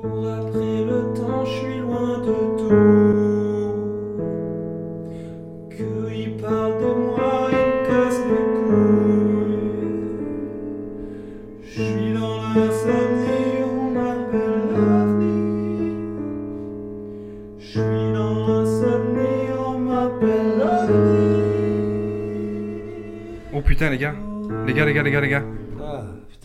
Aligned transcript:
cours 0.00 0.28
après 0.28 0.84
le 0.84 1.12
temps, 1.14 1.44
je 1.44 1.50
suis 1.50 1.78
loin 1.78 2.18
de 2.18 2.34
tout. 2.58 2.84
Qu'il 5.70 6.36
parle 6.36 6.78
de 6.80 6.90
moi, 6.94 7.48
il 7.50 7.72
casse 7.88 8.20
les 8.28 8.44
couilles. 8.56 9.58
Je 11.62 11.82
suis 11.82 12.12
dans 12.14 12.38
l'insomnie, 12.54 13.62
on 13.64 13.90
m'appelle 13.90 14.62
l'OVNI. 14.72 15.38
Je 17.58 17.66
suis 17.66 18.12
dans 18.14 18.34
l'insomnie, 18.46 19.46
on 19.58 19.78
m'appelle 19.78 20.50
l'OVNI. 20.58 21.42
Oh 23.52 23.60
putain, 23.60 23.90
les 23.90 23.98
gars. 23.98 24.14
Les 24.66 24.72
gars, 24.72 24.84
les 24.84 24.92
gars, 24.92 25.02
les 25.02 25.10
gars, 25.10 25.20
les 25.20 25.28
gars. 25.28 25.42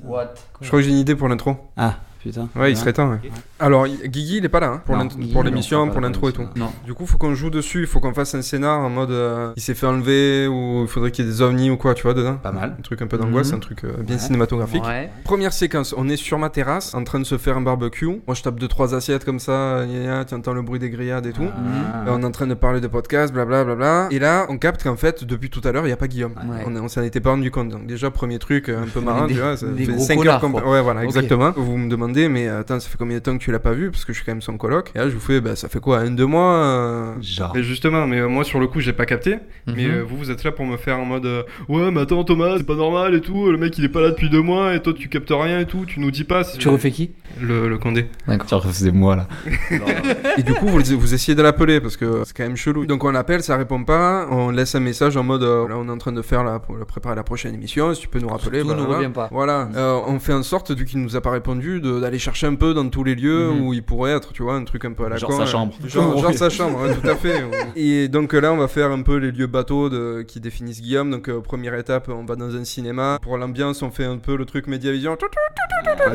What? 0.03 0.33
Je 0.61 0.67
crois 0.67 0.79
que 0.79 0.85
j'ai 0.85 0.91
une 0.91 0.97
idée 0.97 1.15
pour 1.15 1.27
l'intro. 1.27 1.55
Ah, 1.77 1.99
putain. 2.19 2.49
Ouais, 2.55 2.71
il 2.71 2.77
serait 2.77 2.93
temps. 2.93 3.11
ouais. 3.11 3.19
Alors, 3.59 3.87
Guigui, 3.87 4.37
il 4.37 4.45
est 4.45 4.49
pas 4.49 4.59
là 4.59 4.67
hein, 4.75 4.81
pour 4.85 4.95
Non, 4.95 5.03
l'int- 5.03 5.07
Guigui, 5.09 5.33
pour 5.33 5.43
non, 5.43 5.49
l'émission, 5.49 5.87
pour 5.89 6.01
l'intro 6.01 6.29
et 6.29 6.31
tout. 6.33 6.45
Non. 6.55 6.71
Du 6.85 6.93
coup, 6.93 7.05
faut 7.05 7.17
qu'on 7.17 7.33
joue 7.35 7.49
dessus. 7.49 7.81
Il 7.81 7.87
faut 7.87 7.99
qu'on 7.99 8.13
fasse 8.13 8.33
un 8.35 8.41
scénar 8.41 8.79
en 8.79 8.89
mode 8.89 9.11
euh, 9.11 9.51
il 9.57 9.61
s'est 9.61 9.73
fait 9.75 9.85
enlever 9.85 10.47
ou 10.47 10.83
il 10.83 10.87
faudrait 10.87 11.11
qu'il 11.11 11.25
y 11.25 11.27
ait 11.27 11.31
des 11.31 11.41
ovnis 11.41 11.69
ou 11.69 11.77
quoi, 11.77 11.93
tu 11.93 12.03
vois, 12.03 12.13
dedans. 12.13 12.35
Pas 12.35 12.51
mal. 12.51 12.75
Un 12.77 12.81
truc 12.81 13.01
un 13.01 13.07
peu 13.07 13.17
d'angoisse, 13.17 13.49
Mhm. 13.51 13.55
un 13.57 13.59
truc 13.59 13.83
euh, 13.83 13.93
bien 14.01 14.15
Ouais. 14.15 14.21
cinématographique. 14.21 14.83
Ouais. 14.85 15.09
Première 15.23 15.53
séquence, 15.53 15.93
on 15.97 16.07
est 16.09 16.15
sur 16.17 16.39
ma 16.39 16.49
terrasse 16.49 16.93
en 16.95 17.03
train 17.03 17.19
de 17.19 17.25
se 17.25 17.37
faire 17.37 17.57
un 17.57 17.61
barbecue. 17.61 18.05
Moi, 18.07 18.33
je 18.33 18.41
tape 18.43 18.59
deux 18.59 18.67
trois 18.67 18.95
assiettes 18.95 19.25
comme 19.25 19.39
ça, 19.39 19.83
tu 20.27 20.33
entends 20.35 20.53
le 20.53 20.61
bruit 20.61 20.79
des 20.79 20.89
grillades 20.89 21.25
et 21.25 21.33
tout. 21.33 21.43
Ah. 21.47 22.05
Et 22.07 22.09
on 22.11 22.21
est 22.21 22.25
en 22.25 22.31
train 22.31 22.47
de 22.47 22.53
parler 22.53 22.79
de 22.81 22.87
podcast, 22.87 23.33
blablabla. 23.33 23.75
Bla, 23.75 23.75
bla. 23.75 24.07
Et 24.11 24.19
là, 24.19 24.45
on 24.49 24.57
capte 24.57 24.83
qu'en 24.83 24.95
fait, 24.95 25.23
depuis 25.25 25.49
tout 25.49 25.61
à 25.65 25.71
l'heure, 25.71 25.83
il 25.83 25.87
n'y 25.87 25.93
a 25.93 25.97
pas 25.97 26.07
Guillaume. 26.07 26.33
Ouais. 26.49 26.63
On, 26.65 26.75
on 26.77 26.87
s'en 26.87 27.01
était 27.03 27.19
pas 27.19 27.31
rendu 27.31 27.51
compte. 27.51 27.69
Donc, 27.69 27.85
déjà, 27.87 28.09
premier 28.09 28.39
truc 28.39 28.69
euh, 28.69 28.83
un 28.83 28.87
peu 28.87 29.01
marrant, 29.01 29.27
Des- 29.27 29.33
tu 29.33 29.39
vois. 29.41 29.57
Ça 29.57 29.67
fait 29.75 29.83
gros 29.85 29.99
5 29.99 30.15
connards, 30.17 30.43
heures. 30.45 30.67
Ouais, 30.67 30.81
voilà, 30.81 31.03
exactement. 31.03 31.51
Vous 31.55 31.77
me 31.77 31.89
demandez, 31.89 32.29
mais 32.29 32.47
attends, 32.47 32.79
ça 32.79 32.87
fait 32.89 32.97
combien 32.97 33.17
de 33.17 33.21
temps 33.23 33.33
que 33.37 33.43
tu 33.43 33.48
l'as 33.51 33.59
pas 33.59 33.73
vu 33.73 33.91
Parce 33.91 34.05
que 34.05 34.13
je 34.13 34.17
suis 34.17 34.25
quand 34.25 34.31
même 34.31 34.41
son 34.41 34.57
coloc. 34.57 34.91
Et 34.95 34.97
là, 34.99 35.09
je 35.09 35.13
vous 35.13 35.19
fais, 35.19 35.41
bah, 35.41 35.55
ça 35.55 35.69
fait 35.69 35.79
quoi 35.79 35.99
Un, 35.99 36.11
deux 36.11 36.25
mois 36.25 36.53
euh, 36.55 37.13
Genre. 37.21 37.51
Mais 37.55 37.63
justement, 37.63 38.07
mais 38.07 38.19
euh, 38.19 38.27
moi, 38.27 38.43
sur 38.43 38.59
le 38.59 38.67
coup, 38.67 38.79
j'ai 38.79 38.93
pas 38.93 39.05
capté. 39.05 39.37
Mais 39.67 39.85
Mhm. 39.85 39.91
euh, 39.91 40.03
vous, 40.07 40.17
vous 40.17 40.31
êtes 40.31 40.43
là 40.43 40.51
pour 40.51 40.65
me 40.65 40.77
faire 40.77 40.99
en 40.99 41.05
mode 41.05 41.25
euh, 41.25 41.43
Ouais, 41.67 41.91
mais 41.91 42.01
attends, 42.01 42.23
Thomas, 42.23 42.55
c'est 42.57 42.65
pas 42.65 42.75
normal 42.75 43.15
et 43.15 43.21
tout. 43.21 43.51
Le 43.51 43.57
mec, 43.57 43.77
il 43.77 43.85
est 43.85 43.89
pas 43.89 44.01
là 44.01 44.09
depuis 44.09 44.29
deux 44.29 44.41
mois 44.41 44.73
et 44.75 44.81
toi, 44.81 44.93
tu 44.93 45.09
captes 45.09 45.31
rien 45.31 45.59
et 45.59 45.65
tout. 45.65 45.85
Tu 45.87 45.99
nous 45.99 46.11
dis 46.11 46.23
pas. 46.23 46.43
si- 46.43 46.57
Tu 46.57 46.67
refais 46.69 46.91
qui? 46.91 47.11
Le, 47.41 47.69
le 47.69 47.77
Condé. 47.77 48.07
D'accord. 48.27 48.47
Tu 48.47 48.55
refaisais 48.55 48.91
moi 48.91 49.15
là. 49.15 49.27
Et 50.37 50.43
du 50.43 50.53
coup, 50.53 50.67
vous, 50.67 50.79
vous 50.97 51.13
essayez 51.13 51.35
de 51.35 51.41
l'appeler 51.41 51.79
parce 51.79 51.97
que 51.97 52.23
c'est 52.25 52.35
quand 52.35 52.43
même 52.43 52.55
chelou. 52.57 52.85
Donc 52.85 53.03
on 53.03 53.11
l'appelle, 53.11 53.41
ça 53.43 53.55
répond 53.57 53.83
pas. 53.83 54.27
On 54.31 54.49
laisse 54.51 54.75
un 54.75 54.79
message 54.79 55.15
en 55.17 55.23
mode 55.23 55.43
euh, 55.43 55.67
là, 55.67 55.75
on 55.77 55.87
est 55.87 55.91
en 55.91 55.97
train 55.97 56.11
de 56.11 56.21
faire 56.21 56.43
la, 56.43 56.59
pour 56.59 56.77
préparer 56.85 57.15
la 57.15 57.23
prochaine 57.23 57.53
émission. 57.53 57.93
Si 57.93 58.01
tu 58.01 58.07
peux 58.07 58.19
nous 58.19 58.27
rappeler, 58.29 58.63
ne 58.63 58.73
reviens 58.73 59.11
pas. 59.11 59.29
Voilà. 59.31 59.69
Euh, 59.75 59.99
on 60.07 60.19
fait 60.19 60.33
en 60.33 60.43
sorte, 60.43 60.71
vu 60.71 60.85
qu'il 60.85 61.01
nous 61.01 61.15
a 61.15 61.21
pas 61.21 61.31
répondu, 61.31 61.79
d'aller 61.81 62.19
chercher 62.19 62.47
un 62.47 62.55
peu 62.55 62.73
dans 62.73 62.87
tous 62.89 63.03
les 63.03 63.15
lieux 63.15 63.38
Mhm. 63.39 63.61
où 63.67 63.73
il 63.73 63.83
pourrait 63.83 64.11
être, 64.11 64.31
tu 64.33 64.43
vois, 64.43 64.55
un 64.55 64.63
truc 64.63 64.85
un 64.85 64.93
peu 64.93 65.05
à 65.05 65.09
la 65.09 65.17
Genre 65.17 65.29
con, 65.29 65.37
sa 65.37 65.43
euh, 65.43 65.45
chambre. 65.45 65.73
Genre, 65.85 66.17
genre 66.17 66.33
sa 66.33 66.49
chambre, 66.49 66.81
ouais, 66.81 66.93
tout 66.95 67.07
à 67.07 67.15
fait. 67.15 67.43
Et 67.75 68.07
donc 68.07 68.33
là, 68.33 68.51
on 68.53 68.57
va 68.57 68.67
faire 68.67 68.91
un 68.91 69.01
peu 69.01 69.15
les 69.17 69.31
lieux 69.31 69.47
bateaux 69.47 69.89
de, 69.89 70.23
qui 70.27 70.39
définissent 70.39 70.81
Guillaume. 70.81 71.09
Donc 71.11 71.29
euh, 71.29 71.39
première 71.41 71.73
étape, 71.75 72.09
on 72.09 72.25
va 72.25 72.35
dans 72.35 72.55
un 72.55 72.63
cinéma. 72.63 73.17
Pour 73.21 73.37
l'ambiance, 73.37 73.81
on 73.81 73.91
fait 73.91 74.05
un 74.05 74.17
peu 74.17 74.35
le 74.35 74.45
truc 74.45 74.67
Mediavision. 74.67 75.15
Tu 75.15 75.25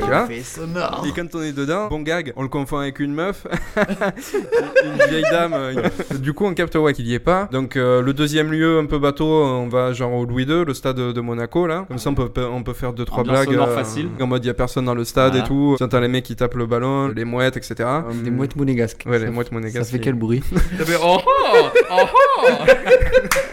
vois 0.06 0.27
et 0.31 1.12
quand 1.14 1.34
on 1.34 1.42
est 1.42 1.53
dedans, 1.53 1.89
bon 1.89 2.00
gag, 2.03 2.33
on 2.36 2.42
le 2.42 2.48
confond 2.48 2.78
avec 2.78 2.98
une 3.00 3.14
meuf, 3.14 3.47
une 4.84 5.09
vieille 5.11 5.25
dame. 5.31 5.53
euh, 5.55 5.75
Du 6.19 6.33
coup, 6.33 6.44
on 6.47 6.55
capte 6.55 6.75
ouais 6.77 6.92
qu'il 6.92 7.06
y 7.06 7.14
est 7.14 7.19
pas. 7.19 7.48
Donc 7.53 7.77
euh, 7.77 8.03
le 8.03 8.12
deuxième 8.12 8.50
lieu, 8.53 8.78
un 8.78 8.86
peu 8.86 8.98
bateau, 8.98 9.25
on 9.27 9.69
va 9.69 9.92
genre 9.92 10.12
au 10.12 10.25
Louis 10.25 10.44
II, 10.44 10.64
le 10.64 10.75
stade 10.75 10.97
de 10.97 11.20
Monaco 11.20 11.66
là. 11.66 11.84
Comme 11.88 11.98
ça, 11.98 12.11
on 12.11 12.14
peut 12.14 12.31
on 12.44 12.62
peut 12.62 12.72
faire 12.72 12.92
deux 12.92 13.05
trois 13.05 13.20
Ambiance 13.20 13.47
blagues 13.47 13.69
facile. 13.75 14.09
en 14.20 14.27
mode 14.27 14.44
il 14.44 14.48
y 14.48 14.50
a 14.50 14.55
personne 14.55 14.84
dans 14.84 14.94
le 14.94 15.05
stade 15.05 15.33
Voilà. 15.33 15.44
et 15.44 15.48
tout. 15.48 15.77
T'entends 15.78 16.00
les 16.00 16.09
mecs 16.09 16.25
qui 16.25 16.36
tapent 16.36 16.55
le 16.55 16.66
ballon, 16.66 17.09
les 17.14 17.24
mouettes, 17.24 17.56
etc. 17.56 17.74
Des 18.22 18.30
mouettes 18.30 18.56
monégasques. 18.56 19.04
Ouais, 19.06 19.18
les 19.18 19.30
mouettes 19.30 19.52
monégasques. 19.52 19.84
Ça 19.86 19.90
fait 19.92 19.98
quel 20.00 20.14
bruit 20.14 20.42
Ça 20.78 20.84
fait 20.84 20.96
oh 21.02 21.18
oh, 21.24 21.68
oh 21.90 21.96
oh. 22.38 22.64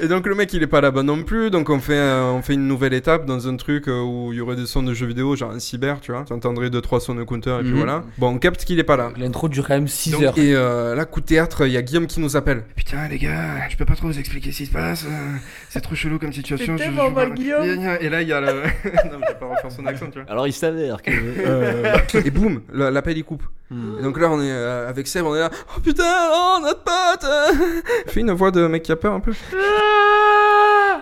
Et 0.03 0.07
donc 0.07 0.25
le 0.25 0.33
mec 0.35 0.51
il 0.53 0.63
est 0.63 0.67
pas 0.67 0.81
là-bas 0.81 1.03
non 1.03 1.23
plus, 1.23 1.51
donc 1.51 1.69
on 1.69 1.79
fait, 1.79 1.97
un- 1.99 2.31
on 2.31 2.41
fait 2.41 2.55
une 2.55 2.67
nouvelle 2.67 2.93
étape 2.93 3.25
dans 3.25 3.47
un 3.47 3.55
truc 3.55 3.87
euh, 3.87 4.01
où 4.01 4.33
il 4.33 4.37
y 4.37 4.41
aurait 4.41 4.55
des 4.55 4.65
sons 4.65 4.81
de 4.83 4.93
jeux 4.93 5.05
vidéo, 5.05 5.35
genre 5.35 5.51
un 5.51 5.59
cyber, 5.59 5.99
tu 6.01 6.11
vois. 6.11 6.23
Tu 6.25 6.33
entendrais 6.33 6.69
deux 6.69 6.81
trois 6.81 6.99
sons 6.99 7.13
de 7.15 7.23
counter 7.23 7.57
et 7.59 7.63
puis 7.63 7.69
Mhm. 7.71 7.77
voilà. 7.77 8.03
Bon, 8.17 8.29
on 8.29 8.37
capte 8.39 8.65
qu'il 8.65 8.79
est 8.79 8.83
pas 8.83 8.97
là. 8.97 9.11
L'intro 9.17 9.47
dure 9.47 9.67
quand 9.67 9.75
même 9.75 9.87
6 9.87 10.11
Donc, 10.11 10.23
heures. 10.23 10.37
Et 10.37 10.55
euh, 10.55 10.95
là, 10.95 11.05
coup 11.05 11.21
de 11.21 11.25
théâtre, 11.25 11.67
il 11.67 11.73
y 11.73 11.77
a 11.77 11.81
Guillaume 11.83 12.07
qui 12.07 12.19
nous 12.19 12.35
appelle. 12.35 12.63
Putain, 12.75 13.07
les 13.09 13.17
gars, 13.19 13.69
je 13.69 13.77
peux 13.77 13.85
pas 13.85 13.95
trop 13.95 14.07
vous 14.07 14.17
expliquer 14.17 14.51
ce 14.51 14.57
qui 14.57 14.65
se 14.65 14.71
passe. 14.71 15.05
euh, 15.05 15.37
c'est 15.69 15.81
trop 15.81 15.93
chelou 15.95 16.17
comme 16.17 16.33
situation. 16.33 16.75
C'est 16.77 16.83
je- 16.85 16.89
tellement 16.89 17.09
je- 17.09 17.13
mal, 17.15 17.33
Guillaume. 17.33 17.63
Et 18.01 18.09
là, 18.09 18.21
il 18.23 18.27
y 18.27 18.33
a 18.33 18.41
le. 18.41 18.47
non, 18.53 19.19
je 19.21 19.27
vais 19.33 19.39
pas 19.39 19.45
refaire 19.47 19.71
son 19.71 19.85
accent, 19.85 20.07
tu 20.11 20.19
vois. 20.19 20.29
Alors 20.31 20.47
il 20.47 20.53
s'avère 20.53 21.01
que. 21.01 21.11
Et 22.25 22.31
boum, 22.31 22.61
l'appel 22.73 23.17
il 23.17 23.23
coupe. 23.23 23.43
Hmm. 23.69 23.99
Et 23.99 24.03
donc 24.03 24.19
là, 24.19 24.29
on 24.29 24.41
est 24.41 24.51
euh, 24.51 24.89
avec 24.89 25.07
Seb, 25.07 25.25
on 25.25 25.33
est 25.33 25.39
là. 25.39 25.49
Oh 25.77 25.79
putain, 25.79 26.29
oh 26.33 26.59
notre 26.61 26.83
pote 26.83 27.23
euh. 27.23 27.81
Fais 28.07 28.19
une 28.19 28.31
voix 28.31 28.51
de 28.51 28.67
mec 28.67 28.83
qui 28.83 28.91
a 28.91 28.97
peur 28.97 29.13
un 29.13 29.21
peu. 29.21 29.31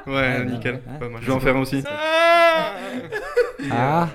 Ouais, 0.07 0.45
nickel. 0.45 0.75
ouais. 0.75 0.99
Pas 0.99 1.09
mal. 1.09 1.21
Je 1.21 1.27
vais 1.27 1.33
en 1.33 1.39
faire 1.39 1.55
un 1.55 1.61
aussi. 1.61 1.83
Ah 3.71 4.09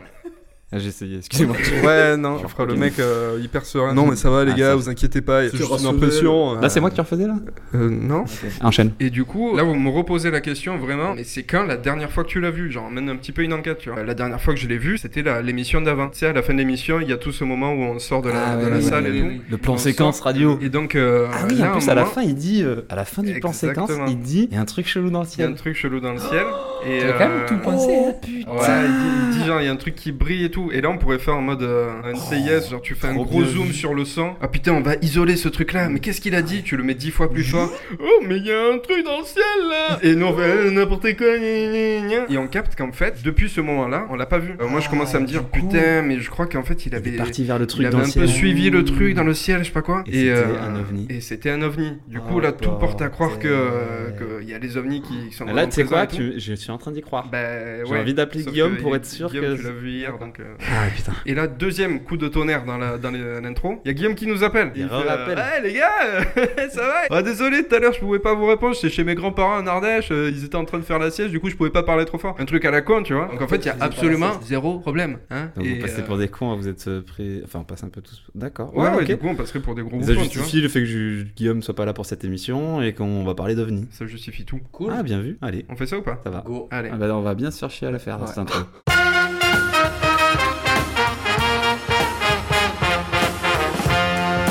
Ah, 0.74 0.78
J'ai 0.80 0.88
essayé, 0.88 1.18
excusez-moi. 1.18 1.56
Ouais, 1.84 2.16
non, 2.16 2.36
je 2.36 2.42
Genre, 2.42 2.50
ferai 2.50 2.66
le 2.66 2.74
mec 2.74 2.98
euh, 2.98 3.38
hyper 3.42 3.64
serein. 3.64 3.94
Non, 3.94 4.06
mais 4.06 4.16
ça 4.16 4.28
va, 4.30 4.44
les 4.44 4.52
Ah, 4.52 4.56
gars, 4.58 4.68
ça- 4.70 4.74
vous 4.76 4.88
inquiétez 4.88 5.20
pas. 5.20 5.42
C'est 5.42 5.50
C'est 5.50 5.56
juste 5.58 5.68
une 5.68 5.72
rationnel. 5.74 5.96
impression. 5.96 6.60
Là, 6.60 6.68
c'est 6.68 6.80
moi 6.80 6.90
qui 6.90 7.00
en 7.00 7.04
faisais 7.04 7.26
là 7.26 7.36
Euh, 7.74 7.88
non. 7.90 8.24
Enchaîne. 8.62 8.92
Et 9.00 9.10
du 9.10 9.24
coup, 9.24 9.56
là, 9.56 9.62
vous 9.62 9.74
me 9.74 9.88
reposez 9.90 10.30
la 10.30 10.40
question 10.40 10.76
vraiment. 10.78 11.14
Mais 11.14 11.24
c'est 11.24 11.44
quand 11.44 11.64
la 11.64 11.76
dernière 11.76 12.10
fois 12.10 12.24
que 12.24 12.28
tu 12.28 12.40
l'as 12.40 12.50
vu? 12.50 12.70
Genre, 12.72 12.90
mène 12.90 13.08
un 13.08 13.16
petit 13.16 13.32
peu 13.32 13.42
une 13.42 13.52
enquête, 13.52 13.78
tu 13.78 13.90
vois. 13.90 14.02
La 14.02 14.14
dernière 14.14 14.40
fois 14.40 14.54
que 14.54 14.60
je 14.60 14.66
l'ai 14.66 14.78
vu, 14.78 14.98
c'était 14.98 15.22
la- 15.22 15.42
l'émission 15.42 15.80
d'avant. 15.80 16.08
Tu 16.08 16.18
sais, 16.20 16.26
à 16.26 16.32
la 16.32 16.42
fin 16.42 16.52
de 16.54 16.58
l'émission, 16.58 16.98
il 17.00 17.08
y 17.08 17.12
a 17.12 17.16
tout 17.18 17.32
ce 17.32 17.44
moment 17.44 17.72
où 17.72 17.80
on 17.82 17.98
sort 17.98 18.22
de 18.22 18.30
la, 18.30 18.44
Ah, 18.52 18.56
de 18.56 18.64
ouais, 18.64 18.70
la 18.70 18.76
ouais, 18.76 18.82
salle 18.82 19.04
ouais, 19.04 19.10
et 19.10 19.12
ouais, 19.12 19.20
tout. 19.20 19.26
ouais. 19.26 19.40
Le 19.50 19.56
plan 19.58 19.74
On 19.74 19.78
séquence 19.78 20.16
sort. 20.16 20.24
radio. 20.26 20.58
Et 20.60 20.68
donc, 20.70 20.94
euh, 20.96 21.28
Ah 21.32 21.44
oui, 21.48 21.56
là, 21.56 21.70
en 21.70 21.78
plus 21.78 21.88
à 21.88 21.94
la 21.94 22.02
moment, 22.02 22.14
fin 22.14 22.22
il 22.22 22.34
dit, 22.34 22.62
euh, 22.64 22.82
à 22.88 22.96
la 22.96 23.04
fin 23.04 23.22
du 23.22 23.38
plan 23.38 23.52
séquence, 23.52 23.90
Exactement. 23.90 24.06
il 24.08 24.18
dit, 24.18 24.48
il 24.50 24.54
y 24.54 24.58
a 24.58 24.60
un 24.60 24.64
truc 24.64 24.88
chelou 24.88 25.10
dans 25.10 25.20
le 25.22 25.26
il 25.26 25.38
y 25.38 25.42
a 25.42 25.46
un 25.46 25.48
ciel. 25.50 25.54
truc 25.56 25.76
chelou 25.76 26.00
dans 26.00 26.12
le 26.12 26.18
ciel. 26.18 26.44
Et, 26.86 27.00
quand 27.12 27.18
même 27.20 27.30
euh, 27.44 27.48
tout 27.48 27.56
pensé. 27.58 27.94
hein. 27.94 28.12
Ouais, 28.50 28.66
il 28.86 28.92
dit, 28.92 29.08
il 29.32 29.38
dit 29.38 29.46
genre, 29.46 29.60
il 29.60 29.64
y 29.64 29.68
a 29.68 29.72
un 29.72 29.76
truc 29.76 29.94
qui 29.94 30.12
brille 30.12 30.44
et 30.44 30.50
tout. 30.50 30.63
Et 30.72 30.80
là, 30.80 30.90
on 30.90 30.98
pourrait 30.98 31.18
faire 31.18 31.36
en 31.36 31.42
mode 31.42 31.62
euh, 31.62 31.90
un 32.04 32.14
CIS, 32.14 32.70
genre, 32.70 32.80
tu 32.82 32.94
fais 32.94 33.08
un 33.08 33.14
trop 33.14 33.24
gros 33.24 33.40
bien 33.42 33.48
zoom 33.50 33.66
vu. 33.66 33.72
sur 33.72 33.94
le 33.94 34.04
son. 34.04 34.34
Ah 34.40 34.48
putain, 34.48 34.72
on 34.72 34.80
va 34.80 34.94
isoler 35.02 35.36
ce 35.36 35.48
truc-là. 35.48 35.88
Mais 35.88 36.00
qu'est-ce 36.00 36.20
qu'il 36.20 36.34
a 36.34 36.42
dit? 36.42 36.62
Tu 36.62 36.76
le 36.76 36.82
mets 36.82 36.94
dix 36.94 37.10
fois 37.10 37.30
plus 37.30 37.44
fort. 37.44 37.70
Oh, 38.00 38.22
mais 38.26 38.36
il 38.38 38.46
y 38.46 38.52
a 38.52 38.72
un 38.72 38.78
truc 38.78 39.04
dans 39.04 39.18
le 39.18 39.24
ciel 39.24 39.42
là 39.68 39.98
Et 40.02 40.14
nous, 40.14 40.26
on 40.26 40.36
fait 40.36 40.42
euh, 40.42 40.70
n'importe 40.70 41.02
quoi. 41.16 41.38
gna, 41.38 41.38
gna, 41.38 42.08
gna. 42.26 42.32
Et 42.32 42.38
on 42.38 42.46
capte 42.46 42.76
qu'en 42.76 42.92
fait, 42.92 43.22
depuis 43.24 43.48
ce 43.48 43.60
moment-là, 43.60 44.06
on 44.10 44.16
l'a 44.16 44.26
pas 44.26 44.38
vu. 44.38 44.54
Euh, 44.60 44.68
moi, 44.68 44.80
je 44.80 44.88
commence 44.88 45.14
à 45.14 45.20
me 45.20 45.26
dire, 45.26 45.42
du 45.44 45.60
coup, 45.60 45.68
putain, 45.68 46.02
mais 46.02 46.18
je 46.20 46.30
crois 46.30 46.46
qu'en 46.46 46.62
fait, 46.62 46.86
il 46.86 46.92
Il 46.92 46.94
avait. 46.96 47.10
est 47.14 47.16
parti 47.16 47.44
vers 47.44 47.58
le 47.58 47.66
truc 47.66 47.82
il 47.82 47.86
avait 47.86 47.92
dans 47.96 47.98
un 48.02 48.04
le 48.06 48.08
ciel. 48.10 48.24
peu 48.24 48.28
suivi 48.30 48.70
le 48.70 48.84
truc 48.84 49.14
dans 49.14 49.24
le 49.24 49.34
ciel, 49.34 49.60
je 49.60 49.64
sais 49.64 49.70
pas 49.72 49.82
quoi. 49.82 50.02
Et 50.06 50.12
c'était 50.12 50.30
euh, 50.30 50.60
un 50.62 50.76
ovni. 50.76 51.06
Et 51.10 51.20
c'était 51.20 51.50
un 51.50 51.62
ovni. 51.62 51.92
Du 52.08 52.18
coup, 52.20 52.34
Oh, 52.36 52.40
là, 52.40 52.52
tout 52.52 52.70
porte 52.72 53.00
à 53.02 53.08
croire 53.08 53.38
que 53.38 54.38
qu'il 54.40 54.48
y 54.48 54.54
a 54.54 54.58
les 54.58 54.76
ovnis 54.76 55.00
qui 55.02 55.14
qui 55.28 55.32
sont 55.34 55.44
Là, 55.44 55.52
vraiment 55.52 55.68
tu 55.68 55.74
sais 55.76 55.84
quoi, 55.84 56.06
présents 56.06 56.22
et 56.22 56.26
tout. 56.30 56.32
tu- 56.34 56.40
je 56.40 56.54
suis 56.54 56.70
en 56.70 56.78
train 56.78 56.90
d'y 56.90 57.00
croire. 57.02 57.28
Bah, 57.30 57.84
J'ai 57.84 57.90
ouais. 57.92 58.00
envie 58.00 58.14
d'appeler 58.14 58.42
Sauf 58.42 58.52
Guillaume 58.52 58.76
pour 58.78 58.92
il- 58.92 58.96
être 58.96 59.06
sûr 59.06 59.30
Guillaume, 59.30 59.54
que- 59.56 59.60
tu 59.60 59.62
l'as 59.66 59.70
vu 59.70 59.90
hier, 59.90 60.18
donc. 60.18 60.40
euh, 60.40 60.53
Ah 60.60 60.86
putain. 60.94 61.12
Et 61.26 61.34
là, 61.34 61.46
deuxième 61.46 62.00
coup 62.00 62.16
de 62.16 62.28
tonnerre 62.28 62.64
dans 62.64 62.78
la 62.78 62.98
dans 62.98 63.10
l'intro. 63.10 63.80
Il 63.84 63.88
y 63.88 63.90
a 63.90 63.94
Guillaume 63.94 64.14
qui 64.14 64.26
nous 64.26 64.42
appelle. 64.44 64.72
Il 64.76 64.88
fait, 64.88 64.94
rappelle. 64.94 65.36
Ouais, 65.38 65.60
les 65.62 65.72
gars, 65.74 66.24
ça 66.70 66.80
va? 66.82 66.94
Ah, 67.10 67.22
désolé, 67.22 67.66
tout 67.66 67.74
à 67.74 67.78
l'heure, 67.78 67.92
je 67.92 68.00
pouvais 68.00 68.18
pas 68.18 68.34
vous 68.34 68.46
répondre. 68.46 68.74
J'étais 68.74 68.90
chez 68.90 69.04
mes 69.04 69.14
grands-parents 69.14 69.58
en 69.58 69.66
Ardèche. 69.66 70.08
euh, 70.10 70.30
Ils 70.34 70.44
étaient 70.44 70.56
en 70.56 70.64
train 70.64 70.78
de 70.78 70.84
faire 70.84 70.98
la 70.98 71.10
sieste. 71.10 71.30
Du 71.30 71.40
coup, 71.40 71.48
je 71.50 71.56
pouvais 71.56 71.70
pas 71.70 71.82
parler 71.82 72.04
trop 72.04 72.18
fort. 72.18 72.36
Un 72.38 72.44
truc 72.44 72.64
à 72.64 72.70
la 72.70 72.82
con, 72.82 73.02
tu 73.02 73.14
vois. 73.14 73.26
Donc 73.28 73.40
en 73.42 73.48
fait, 73.48 73.56
il 73.56 73.66
y 73.66 73.68
a 73.70 73.76
absolument 73.80 74.40
zéro 74.42 74.78
problème. 74.78 75.18
Hein 75.30 75.50
Donc 75.56 75.64
Et, 75.66 75.74
vous 75.74 75.80
passez 75.80 76.00
euh, 76.00 76.04
pour 76.04 76.18
des 76.18 76.28
cons, 76.28 76.54
vous 76.56 76.68
êtes 76.68 76.86
euh, 76.88 77.02
prêts. 77.02 77.40
Enfin, 77.44 77.60
on 77.60 77.64
passe 77.64 77.84
un 77.84 77.88
peu 77.88 78.00
tous. 78.00 78.22
D'accord. 78.34 78.74
Ouais, 78.76 78.88
ouais, 78.90 78.96
ok. 79.02 79.04
du 79.06 79.16
coup, 79.16 79.28
on 79.28 79.34
passerait 79.34 79.60
pour 79.60 79.74
des 79.74 79.82
gros 79.82 80.00
Ça 80.02 80.12
bouffons, 80.12 80.28
tu 80.28 80.38
vois. 80.38 80.44
justifie 80.44 80.60
le 80.60 80.68
fait 80.68 80.80
que 80.80 80.86
je- 80.86 81.22
Guillaume 81.36 81.62
soit 81.62 81.74
pas 81.74 81.84
là 81.84 81.92
pour 81.92 82.06
cette 82.06 82.24
émission 82.24 82.82
et 82.82 82.92
qu'on 82.94 83.24
va 83.24 83.34
parler 83.34 83.54
d'OVNI. 83.54 83.88
Ça 83.90 84.06
justifie 84.06 84.44
tout. 84.44 84.60
Cool. 84.72 84.92
Ah, 84.96 85.02
bien 85.02 85.20
vu. 85.20 85.38
Allez, 85.42 85.64
On 85.68 85.76
fait 85.76 85.86
ça 85.86 85.98
ou 85.98 86.02
pas? 86.02 86.20
Ça 86.24 86.30
va. 86.30 86.42
Go. 86.46 86.68
Allez. 86.70 86.90
Ah 86.92 86.96
bah, 86.96 87.06
on 87.14 87.22
va 87.22 87.34
bien 87.34 87.50
se 87.50 87.58
faire 87.58 87.70
chier 87.70 87.88
à 87.88 87.90
la 87.90 87.98
faire, 87.98 88.20
Ouais. 88.20 88.26
cette 88.26 88.38
intro. 88.38 88.58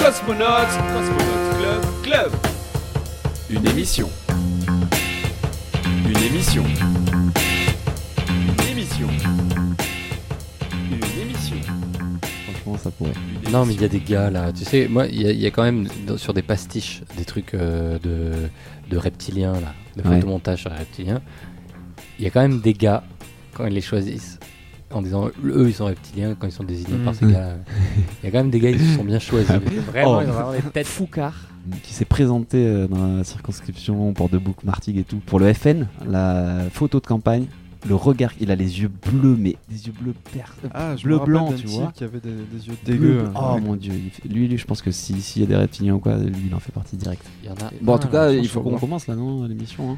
Cosmonauts, 0.03 0.67
Cosmonauts 0.91 1.55
Club, 1.57 1.81
Club. 2.03 2.31
Une 3.49 3.65
émission. 3.67 4.09
Une 6.05 6.17
émission. 6.17 6.65
Une 8.27 8.67
émission. 8.69 9.07
Une 10.91 11.21
émission. 11.21 11.55
Franchement, 12.43 12.77
ça 12.77 12.91
pourrait. 12.91 13.13
Une 13.45 13.51
Non, 13.53 13.65
mais 13.65 13.75
il 13.75 13.81
y 13.81 13.85
a 13.85 13.87
des 13.87 14.01
gars 14.01 14.29
là. 14.29 14.51
Tu 14.51 14.65
sais, 14.65 14.89
moi, 14.89 15.07
il 15.07 15.21
y, 15.21 15.25
a- 15.25 15.31
il 15.31 15.39
y 15.39 15.45
a 15.45 15.51
quand 15.51 15.63
même 15.63 15.87
dans- 16.05 16.17
sur 16.17 16.33
des 16.33 16.41
pastiches 16.41 17.01
des 17.17 17.23
trucs 17.23 17.53
euh, 17.53 17.97
de, 17.99 18.49
de 18.89 18.97
reptiliens 18.97 19.53
là, 19.53 19.73
de 19.95 20.05
Ouais. 20.07 20.15
photomontage 20.15 20.59
sur 20.59 20.69
les 20.69 20.77
reptiliens. 20.79 21.21
Il 22.19 22.25
y 22.25 22.27
a 22.27 22.29
quand 22.29 22.41
même 22.41 22.59
des 22.59 22.73
gars, 22.73 23.03
quand 23.53 23.65
ils 23.67 23.73
les 23.73 23.79
choisissent, 23.81 24.37
en 24.95 25.01
disant 25.01 25.29
eux 25.45 25.67
ils 25.67 25.73
sont 25.73 25.85
reptiliens, 25.85 26.35
quand 26.37 26.47
ils 26.47 26.51
sont 26.53 26.63
désignés 26.63 26.97
par 27.03 27.15
ces 27.15 27.25
Mhm. 27.25 27.31
gars, 27.33 27.55
il 28.21 28.25
y 28.25 28.27
a 28.27 28.31
quand 28.31 28.37
même 28.39 28.49
des 28.49 28.59
gars 28.59 28.69
ils 28.71 28.79
se 28.79 28.95
sont 28.95 29.03
bien 29.03 29.19
choisis. 29.19 29.49
Vraiment, 29.91 30.17
Oh. 30.17 30.21
ils 30.23 30.29
ont 30.29 30.33
vraiment 30.33 30.51
des 30.53 30.61
têtes 30.71 30.87
Foucard 30.87 31.47
qui 31.83 31.93
s'est 31.93 32.05
présenté 32.05 32.65
euh, 32.67 32.87
dans 32.87 33.17
la 33.17 33.23
circonscription 33.23 34.11
pour 34.13 34.29
de 34.29 34.37
Bouc 34.37 34.63
Martigues 34.63 34.97
et 34.97 35.03
tout 35.03 35.17
pour 35.25 35.39
le 35.39 35.53
FN, 35.53 35.87
la 36.07 36.65
photo 36.71 36.99
de 36.99 37.05
campagne. 37.05 37.45
le 37.85 37.95
regard, 37.95 38.31
il 38.39 38.49
a 38.49 38.55
les 38.55 38.79
yeux 38.79 38.87
bleus, 39.11 39.35
mais 39.37 39.57
des 39.69 39.87
yeux 39.87 39.91
bleus 40.01 40.13
per... 40.31 40.45
Ah, 40.73 40.95
je 40.95 41.03
bleu 41.03 41.19
blanc, 41.19 41.51
tu 41.51 41.67
vois. 41.67 41.91
qui 41.93 42.05
avait 42.05 42.21
des, 42.21 42.29
des 42.31 42.65
yeux 42.67 42.75
dégueux. 42.85 42.97
bleu. 43.23 43.29
Oh 43.35 43.55
Ouais. 43.55 43.59
mon 43.59 43.75
dieu, 43.75 43.91
il 43.93 44.09
fait- 44.09 44.25
lui, 44.29 44.47
lui, 44.47 44.57
je 44.57 44.63
pense 44.65 44.81
que 44.81 44.89
si- 44.89 45.21
s'il 45.21 45.41
y 45.41 45.45
a 45.45 45.49
des 45.49 45.57
reptiliens 45.57 45.95
ou 45.95 45.99
quoi, 45.99 46.15
lui, 46.15 46.43
il 46.47 46.55
en 46.55 46.59
fait 46.61 46.71
partie 46.71 46.95
direct. 46.95 47.21
Il 47.43 47.49
y 47.49 47.51
en 47.51 47.55
a. 47.55 47.71
Bon, 47.81 47.95
en 47.95 47.97
tout 47.99 48.07
cas, 48.07 48.31
il 48.31 48.47
franchement, 48.47 48.63
faut 48.63 48.69
qu'on 48.69 48.79
commence 48.79 49.07
là, 49.07 49.17
non, 49.17 49.43
l'émission. 49.43 49.91
Hein. 49.91 49.97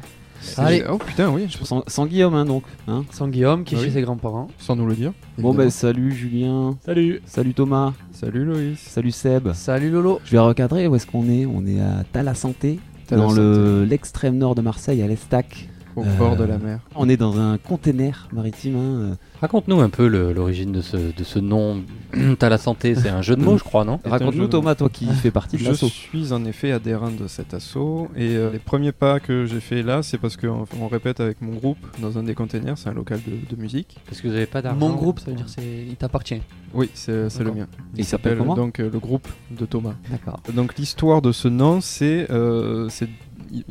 Allez. 0.58 0.84
Oh 0.90 0.98
putain, 0.98 1.30
oui, 1.30 1.46
je- 1.48 1.64
Sans, 1.64 1.82
sans 1.86 2.06
Guillaume, 2.06 2.34
hein, 2.34 2.44
donc. 2.44 2.62
Hein 2.88 3.04
Sans 3.10 3.28
Guillaume 3.28 3.64
qui 3.64 3.74
est 3.74 3.78
Ah 3.80 3.84
chez 3.84 3.90
ses 3.90 4.02
grands-parents. 4.02 4.48
sans 4.58 4.76
nous 4.76 4.86
le 4.86 4.94
dire. 4.94 5.12
bon, 5.38 5.54
ben 5.54 5.70
salut 5.70 6.12
Julien, 6.12 6.76
Salut. 6.84 7.20
salut 7.26 7.54
Thomas, 7.54 7.92
Salut 8.12 8.44
Loïs. 8.44 8.78
salut 8.78 9.10
Seb. 9.10 9.52
Salut 9.52 9.90
Lolo. 9.90 10.20
Je 10.24 10.32
vais 10.32 10.38
recadrer 10.38 10.86
où 10.86 10.94
est-ce 10.96 11.06
qu'on 11.06 11.28
est 11.28 11.46
On 11.46 11.66
est 11.66 11.80
à 11.80 12.04
Talasanté, 12.12 12.78
dans 13.10 13.16
Talasanté. 13.28 13.40
le- 13.40 13.84
l'extrême 13.84 14.36
nord 14.38 14.54
de 14.54 14.62
Marseille, 14.62 15.02
à 15.02 15.06
l'Estac. 15.06 15.68
Au 15.96 16.02
Euh, 16.04 16.16
bord 16.18 16.36
de 16.36 16.44
la 16.44 16.58
mer. 16.58 16.80
On 16.94 17.08
est 17.08 17.16
dans 17.16 17.40
un 17.40 17.56
container 17.58 18.28
maritime. 18.32 18.76
hein. 18.76 19.16
Raconte-nous 19.40 19.80
un 19.80 19.88
peu 19.88 20.06
l'origine 20.06 20.70
de 20.72 20.80
ce, 20.82 20.96
de 20.96 21.24
ce 21.24 21.38
nom. 21.38 21.82
T'as 22.38 22.48
la 22.50 22.58
santé, 22.58 22.94
c'est 22.94 23.08
un 23.08 23.22
jeu 23.22 23.34
de 23.36 23.42
mots, 23.42 23.56
je 23.58 23.64
crois, 23.64 23.84
non? 23.84 23.98
Raconte-nous 24.04 24.46
Thomas, 24.48 24.74
toi 24.74 24.88
qui 24.90 25.06
fais 25.22 25.30
partie 25.30 25.56
de 25.56 25.62
Je 25.62 25.70
l'assaut. 25.70 25.88
suis 25.88 26.32
en 26.32 26.44
effet 26.44 26.70
adhérent 26.72 27.10
de 27.10 27.26
cet 27.26 27.54
assaut 27.54 28.08
et 28.16 28.36
euh, 28.36 28.50
les 28.52 28.58
premiers 28.58 28.92
pas 28.92 29.20
que 29.20 29.46
j'ai 29.46 29.60
fait 29.60 29.82
là, 29.82 30.02
c'est 30.02 30.18
parce 30.18 30.36
qu'on 30.36 30.66
on 30.80 30.88
répète 30.88 31.20
avec 31.20 31.40
mon 31.40 31.52
groupe 31.54 31.78
dans 32.00 32.18
un 32.18 32.22
des 32.22 32.34
containers, 32.34 32.76
c'est 32.78 32.88
un 32.90 32.94
local 32.94 33.20
de, 33.26 33.54
de 33.56 33.60
musique. 33.60 33.96
Parce 34.06 34.20
que 34.20 34.28
vous 34.28 34.34
avez 34.34 34.46
pas 34.46 34.62
d'argent. 34.62 34.78
Mon 34.78 34.94
groupe, 34.94 35.20
ça 35.20 35.30
veut 35.30 35.36
dire 35.36 35.48
c'est 35.48 35.62
il 35.88 35.96
t'appartient. 35.96 36.40
Oui, 36.74 36.90
c'est 36.94 37.30
c'est 37.30 37.42
le 37.44 37.52
mien. 37.52 37.66
Il 37.96 38.04
s'appelle 38.04 38.36
comment? 38.38 38.54
donc 38.54 38.80
euh, 38.80 38.90
le 38.92 38.98
groupe 38.98 39.28
de 39.50 39.64
Thomas. 39.64 39.94
D'accord. 40.10 40.40
Donc 40.54 40.76
l'histoire 40.76 41.22
de 41.22 41.32
ce 41.32 41.48
nom, 41.48 41.80
c'est 41.80 42.30
euh, 42.30 42.88
c'est- 42.90 43.08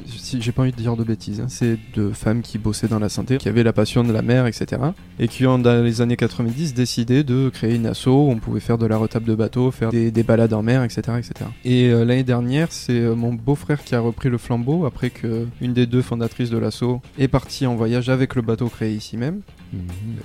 si 0.08 0.42
j'ai 0.42 0.52
pas 0.52 0.62
envie 0.64 0.72
de 0.72 0.78
dire 0.78 0.96
de 0.96 1.04
bêtises, 1.04 1.40
hein, 1.42 1.46
c'est 1.50 1.78
de 1.96 2.12
femmes 2.12 2.42
qui 2.42 2.58
bossaient 2.58 2.88
dans 2.88 3.00
la 3.00 3.10
santé, 3.10 3.38
qui 3.38 3.48
avaient 3.50 3.64
la 3.64 3.74
passion 3.74 4.04
de 4.04 4.12
la 4.12 4.22
mer, 4.22 4.48
etc. 4.48 4.82
Et 5.20 5.28
qui 5.28 5.46
ont 5.46 5.60
dans 5.60 5.84
les 5.84 6.02
années 6.02 6.16
90 6.18 6.74
décidé 6.74 7.24
de 7.24 7.50
créer 7.50 7.76
une 7.76 7.86
asso 7.88 8.08
où 8.08 8.30
on 8.32 8.38
pouvait 8.38 8.60
faire 8.60 8.78
de 8.78 8.86
la 8.86 8.98
retable 8.98 9.26
de 9.26 9.36
bateau, 9.36 9.72
faire 9.72 9.90
des, 9.90 10.12
des 10.12 10.24
balades 10.24 10.54
en 10.54 10.62
mer, 10.64 10.84
etc. 10.84 11.02
etc. 11.18 11.34
Et 11.64 11.90
euh, 11.90 12.06
l'année 12.06 12.24
dernière, 12.24 12.68
c'est 12.72 12.94
euh, 13.00 13.16
mon 13.16 13.34
beau-frère 13.34 13.84
qui 13.84 13.96
a 13.96 14.00
repris 14.00 14.30
le 14.30 14.38
flambeau 14.38 14.86
après 14.86 15.10
que 15.10 15.46
une 15.62 15.74
des 15.74 15.86
deux 15.86 16.02
fondatrices 16.02 16.50
de 16.50 16.58
l'asso 16.58 17.02
est 17.18 17.28
partie 17.28 17.66
en 17.66 17.76
voyage 17.76 18.10
avec 18.10 18.36
le 18.36 18.42
bateau 18.42 18.68
créé 18.70 18.94
ici 18.94 19.18
même. 19.18 19.42
Mhm. 19.74 19.80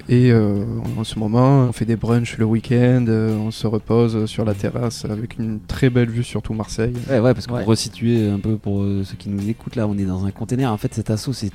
Et 0.09 0.31
euh, 0.33 0.65
en 0.99 1.05
ce 1.05 1.19
moment, 1.19 1.67
on 1.69 1.73
fait 1.73 1.85
des 1.85 1.97
brunchs 1.97 2.37
le 2.39 2.45
week-end, 2.45 3.05
euh, 3.09 3.37
on 3.37 3.51
se 3.51 3.67
repose 3.67 4.27
sur 4.27 4.45
la 4.45 4.55
terrasse 4.55 5.05
avec 5.07 5.39
une 5.39 5.61
très 5.67 5.91
belle 5.91 6.11
vue 6.11 6.23
sur 6.25 6.43
tout 6.43 6.55
Marseille. 6.55 6.93
Ouais, 7.09 7.19
ouais, 7.21 7.35
parce 7.35 7.47
qu'on 7.47 7.55
Ouais. 7.55 7.65
resituer 7.65 8.29
un 8.29 8.39
peu 8.39 8.57
pour 8.57 8.83
euh, 8.83 9.03
ceux 9.05 9.17
qui 9.17 9.29
nous 9.29 9.40
écoutent 9.49 9.77
là, 9.77 9.87
on 9.89 9.97
est 9.97 10.05
dans 10.05 10.25
un 10.27 10.31
container. 10.31 10.73
En 10.73 10.77
fait, 10.77 10.93
cet 10.95 11.11
assaut, 11.11 11.33
c'est 11.33 11.51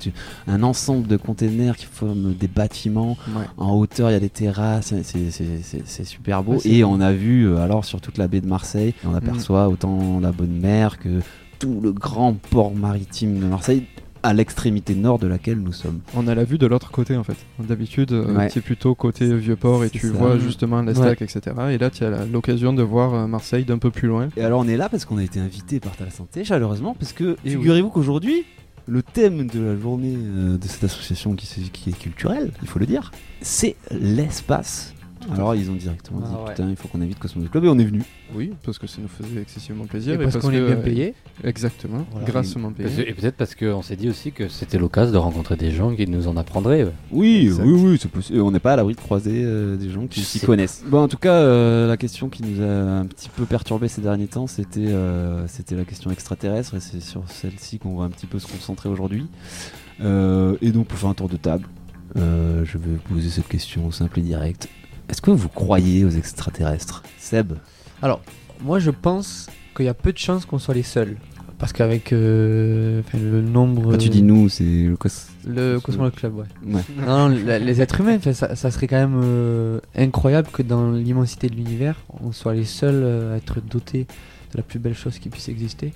un 0.47 0.63
ensemble 0.63 1.07
de 1.07 1.17
containers 1.17 1.77
qui 1.77 1.85
forment 1.85 2.33
des 2.33 2.47
bâtiments. 2.47 3.17
Ouais. 3.35 3.43
En 3.57 3.75
hauteur, 3.75 4.09
il 4.09 4.13
y 4.13 4.15
a 4.15 4.19
des 4.19 4.29
terrasses, 4.29 4.93
c'est- 5.03 6.03
super 6.05 6.43
beau. 6.43 6.53
Ouais, 6.53 6.59
et 6.65 6.83
on 6.83 6.99
a 7.01 7.11
vu, 7.13 7.47
euh, 7.47 7.57
alors, 7.57 7.85
sur 7.85 8.01
toute 8.01 8.17
la 8.17 8.27
baie 8.27 8.41
de 8.41 8.47
Marseille, 8.47 8.93
on 9.05 9.13
aperçoit 9.13 9.69
autant 9.69 10.19
la 10.19 10.31
bonne 10.31 10.57
mer 10.59 10.97
que 10.99 11.19
tout 11.59 11.79
le 11.81 11.91
grand 11.91 12.33
port 12.33 12.73
maritime 12.75 13.39
de 13.39 13.45
Marseille, 13.45 13.83
à 14.25 14.33
l'extrémité 14.33 14.95
nord 14.95 15.19
de 15.19 15.27
laquelle 15.27 15.59
nous 15.59 15.71
sommes. 15.71 15.99
On 16.15 16.27
a 16.27 16.33
la 16.33 16.43
vue 16.45 16.57
de 16.57 16.65
l'autre 16.65 16.89
côté 16.89 17.15
en 17.15 17.23
fait. 17.23 17.35
D'habitude, 17.59 18.11
euh, 18.11 18.35
Ouais. 18.35 18.49
tu 18.49 18.57
es 18.57 18.61
plutôt 18.61 18.95
côté 18.95 19.31
vieux 19.35 19.55
port 19.55 19.83
et 19.83 19.89
C'est 19.93 19.99
tu 19.99 20.07
ça. 20.07 20.13
vois 20.13 20.39
justement 20.39 20.81
l'Estac, 20.81 21.21
etc. 21.21 21.41
Et 21.69 21.77
là, 21.77 21.91
tu 21.91 22.03
as 22.03 22.25
l'occasion 22.25 22.73
de 22.73 22.81
voir 22.81 23.13
euh, 23.13 23.27
Marseille 23.27 23.65
d'un 23.65 23.77
peu 23.77 23.91
plus 23.91 24.07
loin. 24.07 24.29
Et 24.35 24.41
alors, 24.41 24.61
on 24.61 24.67
est 24.67 24.77
là 24.77 24.89
parce 24.89 25.05
qu'on 25.05 25.17
a 25.19 25.23
été 25.23 25.39
invité 25.39 25.79
par 25.79 25.95
Ta 25.95 26.09
Santé, 26.09 26.43
chaleureusement, 26.43 26.95
parce 26.99 27.13
que 27.13 27.37
Et 27.45 27.51
figurez-vous 27.51 27.89
qu'aujourd'hui, 27.91 28.45
le 28.87 29.03
thème 29.03 29.45
de 29.47 29.59
la 29.61 29.75
journée 29.79 30.15
euh, 30.17 30.57
de 30.57 30.67
cette 30.67 30.83
association 30.85 31.35
qui 31.35 31.89
est 31.91 31.97
culturelle, 31.99 32.51
il 32.63 32.67
faut 32.67 32.79
le 32.79 32.87
dire, 32.87 33.11
c'est 33.41 33.75
l'espace. 33.91 34.94
Alors 35.31 35.55
ils 35.55 35.69
ont 35.71 35.75
directement 35.75 36.21
Ah 36.23 36.27
dit 36.29 36.35
ouais. 36.35 36.49
putain 36.51 36.69
il 36.69 36.75
faut 36.75 36.87
qu'on 36.87 37.01
invite 37.01 37.19
Cosmos 37.19 37.49
Club 37.49 37.65
et 37.65 37.67
on 37.69 37.77
est 37.79 37.83
venu. 37.85 38.03
Oui, 38.35 38.51
parce 38.63 38.77
que 38.79 38.87
ça 38.87 38.97
nous 39.01 39.07
faisait 39.07 39.41
excessivement 39.41 39.85
plaisir. 39.85 40.13
Et 40.19 40.23
parce 40.23 40.37
qu'on 40.37 40.51
est 40.51 40.61
bien 40.61 40.75
euh, 40.77 40.83
payé. 40.83 41.13
Exactement, 41.43 42.05
Voilà. 42.11 42.27
grassement 42.27 42.71
Parce 42.71 42.91
payé. 42.91 43.09
Et 43.09 43.13
peut-être 43.13 43.35
parce 43.35 43.55
qu'on 43.55 43.81
s'est 43.81 43.95
dit 43.95 44.09
aussi 44.09 44.31
que 44.31 44.47
c'était 44.49 44.77
l'occasion 44.77 45.13
de 45.13 45.17
rencontrer 45.17 45.55
des 45.55 45.71
gens 45.71 45.95
qui 45.95 46.07
nous 46.07 46.27
en 46.27 46.37
apprendraient. 46.37 46.83
ouais. 46.83 46.91
Oui 47.11 47.45
Exact. 47.47 47.63
oui 47.65 47.71
oui 47.83 47.97
c'est 48.01 48.11
possible. 48.11 48.39
On 48.41 48.51
n'est 48.51 48.59
pas 48.59 48.73
à 48.73 48.75
l'abri 48.75 48.95
de 48.95 48.99
croiser 49.01 49.41
euh, 49.43 49.75
des 49.77 49.89
gens 49.89 50.07
qui 50.07 50.21
s'y 50.21 50.39
connaissent. 50.39 50.83
Bon 50.87 51.01
en 51.03 51.07
tout 51.07 51.17
cas 51.17 51.33
euh, 51.33 51.87
la 51.87 51.97
question 51.97 52.29
qui 52.29 52.43
nous 52.43 52.61
a 52.61 52.65
un 52.99 53.05
petit 53.05 53.29
peu 53.29 53.45
perturbé 53.45 53.87
ces 53.87 54.01
derniers 54.01 54.27
temps 54.27 54.47
c'était 54.47 54.87
euh, 54.87 55.45
c'était 55.47 55.75
la 55.75 55.85
question 55.85 56.11
extraterrestre 56.11 56.75
et 56.75 56.79
c'est 56.79 57.01
sur 57.01 57.23
celle-ci 57.27 57.79
qu'on 57.79 57.95
va 57.97 58.05
un 58.05 58.09
petit 58.09 58.27
peu 58.27 58.39
se 58.39 58.47
concentrer 58.47 58.89
aujourd'hui. 58.89 59.27
Euh, 60.01 60.57
et 60.61 60.71
donc 60.71 60.87
pour 60.87 60.97
faire 60.99 61.09
un 61.09 61.13
tour 61.13 61.29
de 61.29 61.37
table, 61.37 61.65
euh, 62.17 62.63
je 62.65 62.77
vais 62.77 62.89
vous 62.91 63.13
poser 63.15 63.29
cette 63.29 63.47
question 63.47 63.91
simple 63.91 64.19
et 64.19 64.23
directe. 64.23 64.67
Est-ce 65.09 65.21
que 65.21 65.31
vous 65.31 65.49
croyez 65.49 66.03
aux 66.05 66.09
extraterrestres? 66.09 67.03
Seb? 67.19 67.53
Alors, 68.01 68.21
moi 68.63 68.79
je 68.79 68.91
pense 68.91 69.47
qu'il 69.75 69.85
y 69.85 69.89
a 69.89 69.93
peu 69.93 70.11
de 70.13 70.17
chances 70.17 70.45
qu'on 70.45 70.59
soit 70.59 70.73
les 70.73 70.83
seuls. 70.83 71.17
Parce 71.57 71.71
qu'avec 71.71 72.11
euh, 72.11 72.99
enfin, 72.99 73.17
le 73.17 73.41
nombre. 73.41 73.91
Quand 73.91 73.97
tu 73.97 74.09
dis 74.09 74.21
nous, 74.21 74.49
c'est 74.49 74.63
le 74.65 74.97
cos... 74.97 75.07
Le 75.47 75.79
Cosmo 75.79 76.11
Club, 76.11 76.35
ouais. 76.35 76.45
Ouais. 76.67 76.81
Non, 77.07 77.29
non, 77.29 77.37
la- 77.45 77.59
les 77.59 77.81
êtres 77.81 78.01
humains, 78.01 78.17
ça, 78.33 78.55
ça 78.57 78.71
serait 78.71 78.87
quand 78.87 78.97
même 78.97 79.21
euh, 79.23 79.79
incroyable 79.95 80.49
que 80.51 80.61
dans 80.63 80.91
l'immensité 80.91 81.47
de 81.47 81.55
l'univers, 81.55 81.95
on 82.21 82.33
soit 82.33 82.53
les 82.53 82.65
seuls 82.65 83.01
euh, 83.03 83.35
à 83.35 83.37
être 83.37 83.61
dotés 83.61 84.05
de 84.51 84.57
la 84.57 84.63
plus 84.63 84.79
belle 84.79 84.95
chose 84.95 85.17
qui 85.17 85.29
puisse 85.29 85.47
exister, 85.47 85.93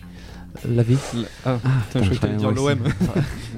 la 0.70 0.84
vie. 0.84 0.98
Ah, 1.46 1.58
putain, 1.92 2.04
je 2.06 2.14
croyais 2.16 2.36
dire 2.36 2.52
l'OM. 2.52 2.80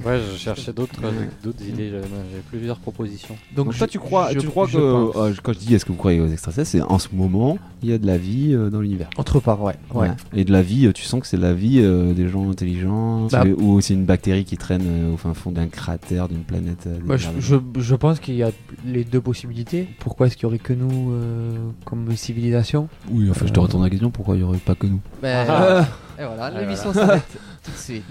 Ouais, 0.04 0.20
je 0.34 0.36
cherchais 0.36 0.74
d'autres 0.74 1.00
d'autres 1.44 1.64
idées, 1.64 1.92
j'avais 1.92 2.08
plusieurs 2.50 2.80
propositions. 2.80 3.36
Donc, 3.56 3.78
toi, 3.78 3.86
tu 3.86 4.00
crois, 4.00 4.30
je- 4.34 4.40
tu 4.40 4.48
crois 4.48 4.66
je 4.66 4.80
que 4.80 5.18
euh, 5.18 5.34
quand 5.44 5.54
je 5.54 5.60
dis 5.60 5.76
est-ce 5.76 5.86
que 5.86 5.92
vous 5.92 5.98
croyez 6.00 6.20
aux 6.20 6.28
extraterrestres, 6.28 6.72
c'est 6.72 6.82
en 6.82 6.98
ce 6.98 7.10
moment 7.14 7.60
il 7.84 7.92
y 7.92 7.94
a 7.94 8.00
de 8.00 8.08
la 8.08 8.18
vie 8.18 8.52
euh, 8.56 8.72
dans 8.72 8.82
l'univers. 8.82 9.12
Autre 9.18 9.40
part, 9.40 9.62
ouais. 9.62 9.76
ouais. 9.94 10.08
Ouais. 10.08 10.14
Et 10.34 10.44
de 10.44 10.52
la 10.52 10.64
vie, 10.64 10.88
euh, 10.88 10.92
tu 10.92 11.04
sens 11.04 11.22
que 11.22 11.28
c'est 11.28 11.38
de 11.38 11.44
la 11.44 11.54
vie 11.54 11.80
euh, 11.82 12.14
des 12.14 12.28
gens 12.30 12.50
intelligents, 12.50 13.28
Bah, 13.32 13.44
ou 13.46 13.80
c'est 13.80 13.94
une 13.94 14.06
bactérie 14.06 14.44
qui 14.44 14.58
traîne 14.58 14.82
euh, 14.88 15.14
au 15.14 15.18
fin 15.18 15.36
fond 15.36 15.52
d'un 15.52 15.68
cratère 15.68 16.28
d'une 16.28 16.42
planète. 16.44 16.88
euh, 16.88 16.98
Moi, 17.06 17.18
je, 17.18 17.28
je- 17.40 17.56
je 17.80 17.96
pense 17.96 18.20
qu'il 18.20 18.34
y 18.36 18.42
a 18.44 18.50
les 18.88 19.04
deux 19.04 19.22
possibilités. 19.22 19.88
Pourquoi 20.00 20.26
est-ce 20.28 20.36
qu'il 20.36 20.44
y 20.44 20.48
aurait 20.48 20.58
que 20.58 20.74
nous 20.74 21.12
euh, 21.12 21.58
comme 21.86 22.16
civilisation? 22.16 22.90
Oui, 23.12 23.30
enfin, 23.30 23.46
je 23.46 23.52
te 23.54 23.60
Euh, 23.60 23.64
retourne 23.64 23.84
la 23.84 23.90
question 23.92 24.10
pourquoi 24.10 24.34
il 24.36 24.40
n'y 24.40 24.46
aurait 24.46 24.58
pas 24.58 24.74
que 24.74 24.88
nous? 24.88 25.00
Ben, 25.22 25.46
Ah. 25.48 25.88
Et 26.22 26.26
voilà, 26.26 26.52
Ah, 26.56 26.62
l'émission 26.62 26.94
s'arrête 26.94 27.24
tout 27.64 27.72
de 27.72 27.76
suite. 27.78 28.04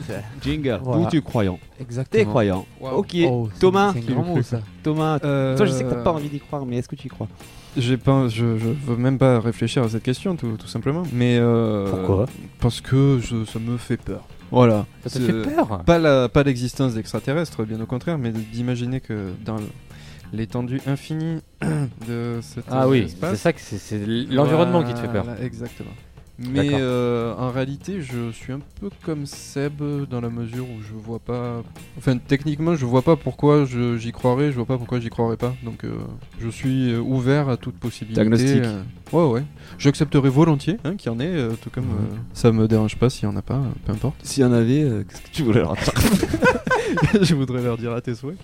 Jingle, 0.42 0.80
Voilà. 0.82 1.02
ou 1.02 1.10
tu 1.10 1.18
es 1.18 1.22
croyant 1.22 1.58
Exactement. 1.80 2.22
T'es 2.24 2.28
croyant. 2.28 2.66
Ok, 2.80 3.16
Oh, 3.28 3.48
c'est- 3.52 3.60
Thomas, 3.60 3.92
C'est 3.94 3.98
un 4.10 4.14
grand 4.14 4.24
mot 4.24 4.42
ça. 4.42 4.60
Thomas, 4.82 5.18
Euh, 5.24 5.56
toi 5.56 5.66
je 5.66 5.70
sais 5.72 5.84
que 5.84 5.90
t'as 5.90 6.02
pas 6.02 6.12
envie 6.12 6.28
d'y 6.28 6.40
croire, 6.40 6.66
mais 6.66 6.78
est-ce 6.78 6.88
que 6.88 6.96
tu 6.96 7.06
y 7.06 7.10
crois? 7.10 7.28
J'ai 7.76 7.96
pas, 7.96 8.26
je, 8.26 8.58
je 8.58 8.66
veux 8.68 8.96
même 8.96 9.16
pas 9.18 9.38
réfléchir 9.38 9.84
à 9.84 9.88
cette 9.88 10.02
question, 10.02 10.34
tout, 10.34 10.56
tout 10.58 10.66
simplement. 10.66 11.04
Mais 11.12 11.38
euh, 11.38 11.88
Pourquoi? 11.88 12.26
Parce 12.58 12.81
que 12.81 13.20
je, 13.22 13.44
ça 13.44 13.60
me 13.60 13.76
fait 13.76 13.96
peur. 13.96 14.26
Voilà. 14.50 14.86
Ça 15.06 15.10
te 15.20 15.24
C'est- 15.24 15.32
fait 15.32 15.55
peur? 15.55 15.82
Pas 15.84 15.98
la, 16.00 16.29
pas 16.29 16.43
l'existence 16.43 16.94
d'extraterrestres, 16.94 17.62
bien 17.64 17.81
au 17.81 17.86
contraire, 17.86 18.19
mais 18.19 18.32
d'imaginer 18.32 19.00
que 19.00 19.31
dans 19.44 19.56
l'étendue 20.32 20.81
infinie 20.88 21.40
de 22.08 22.40
cet 22.43 22.64
Ah 22.70 22.88
oui, 22.88 23.00
espace, 23.02 23.31
c'est 23.31 23.36
ça 23.36 23.52
que 23.52 23.60
c'est- 23.60 23.79
c'est 23.79 24.05
l'environnement 24.05 24.82
qui 24.82 24.93
te 24.94 24.98
fait 24.98 25.08
peur. 25.08 25.24
Voilà, 25.24 25.40
Exactement. 25.40 25.90
Mais 26.49 26.70
euh, 26.73 27.35
en 27.37 27.51
réalité, 27.51 28.01
je 28.01 28.31
suis 28.32 28.53
un 28.55 28.61
peu 28.81 28.89
comme 29.05 29.27
Seb 29.27 29.82
dans 30.11 30.23
la 30.23 30.31
mesure 30.31 30.65
où 30.65 30.81
je 30.82 30.94
vois 30.94 31.19
pas. 31.19 31.63
Enfin, 31.99 32.17
techniquement, 32.17 32.75
je 32.77 32.87
vois 32.87 33.03
pas 33.03 33.17
pourquoi 33.17 33.67
je- 33.67 33.99
j'y 33.99 34.11
croirais, 34.11 34.51
je 34.51 34.56
vois 34.56 34.65
pas 34.65 34.79
pourquoi 34.79 35.01
j'y 35.01 35.11
croirais 35.11 35.37
pas. 35.37 35.55
Donc, 35.63 35.85
euh, 35.85 35.93
je 36.41 36.49
suis 36.49 36.93
euh, 36.94 36.99
ouvert 37.01 37.49
à 37.51 37.56
toute 37.59 37.75
possibilité. 37.75 38.23
Agnostique. 38.23 38.63
euh, 38.65 38.82
ouais, 39.13 39.31
ouais. 39.41 39.43
J'accepterais 39.79 40.31
volontiers 40.31 40.79
hein, 40.85 40.97
qu'il 40.97 41.13
y 41.13 41.15
en 41.15 41.20
ait, 41.20 41.27
euh, 41.27 41.51
tout 41.61 41.69
comme 41.70 41.85
euh, 41.85 42.17
ça 42.32 42.53
me 42.53 42.67
dérange 42.67 42.97
pas 42.97 43.11
s'il 43.11 43.25
y 43.29 43.32
en 43.32 43.37
a 43.37 43.43
pas, 43.43 43.61
peu 43.85 43.93
importe. 43.93 44.17
S'il 44.23 44.43
y 44.43 44.47
en 44.47 44.53
avait, 44.53 44.82
euh, 44.82 45.05
qu'est-ce 45.09 45.20
que 45.23 45.29
tu 45.31 45.43
voulais 45.43 45.61
leur 45.61 45.75
dire 45.75 45.93
je 47.23 47.35
voudrais 47.35 47.63
leur 47.63 47.77
dire 47.77 47.93
à 47.93 48.01
tes 48.01 48.15
souhaits. 48.15 48.37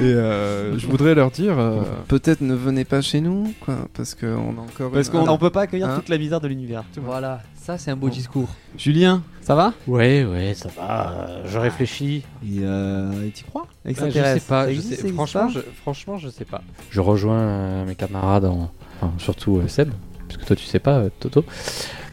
Et 0.00 0.04
euh, 0.04 0.78
je 0.78 0.86
voudrais 0.86 1.14
leur 1.14 1.30
dire, 1.30 1.58
euh, 1.58 1.82
peut-être 2.08 2.40
ne 2.40 2.54
venez 2.54 2.84
pas 2.84 3.00
chez 3.00 3.20
nous, 3.20 3.52
quoi, 3.60 3.76
parce 3.94 4.14
qu'on 4.14 4.26
a 4.26 4.60
encore. 4.60 4.90
Parce 4.92 5.08
une- 5.08 5.12
qu'on 5.12 5.26
Ah, 5.26 5.32
on 5.32 5.38
peut 5.38 5.50
pas 5.50 5.62
accueillir 5.62 5.88
Hein 5.88 5.96
toute 5.96 6.08
la 6.08 6.18
misère 6.18 6.40
de 6.40 6.48
l'univers. 6.48 6.84
Voilà, 7.04 7.29
ça 7.60 7.78
c'est 7.78 7.90
un 7.90 7.96
beau 7.96 8.08
Bon. 8.08 8.12
discours. 8.12 8.48
Julien, 8.76 9.22
ça 9.42 9.54
va? 9.54 9.74
Ouais, 9.86 10.24
ouais, 10.24 10.54
ça 10.54 10.68
va. 10.76 11.12
euh, 11.28 11.42
Je 11.46 11.58
réfléchis. 11.58 12.24
Et 12.42 12.60
euh, 12.62 13.26
et 13.26 13.30
t'y 13.30 13.44
crois? 13.44 13.66
Ouais, 13.84 13.94
je 13.94 14.10
sais 14.10 14.40
pas. 14.40 14.64
ça 14.66 14.72
je 14.72 14.80
sais- 14.80 14.96
franchement, 15.12 15.46
pas? 15.46 15.52
je, 15.52 15.60
franchement, 15.60 16.18
je 16.18 16.28
sais 16.30 16.44
pas. 16.44 16.62
Je 16.90 17.00
rejoins 17.00 17.38
euh, 17.38 17.84
mes 17.84 17.94
camarades, 17.94 18.46
en, 18.46 18.70
enfin, 19.00 19.12
surtout 19.18 19.58
euh, 19.58 19.68
Seb, 19.68 19.90
puisque 20.28 20.44
toi 20.46 20.56
tu 20.56 20.64
sais 20.64 20.78
pas, 20.78 20.98
euh, 20.98 21.10
Toto. 21.20 21.44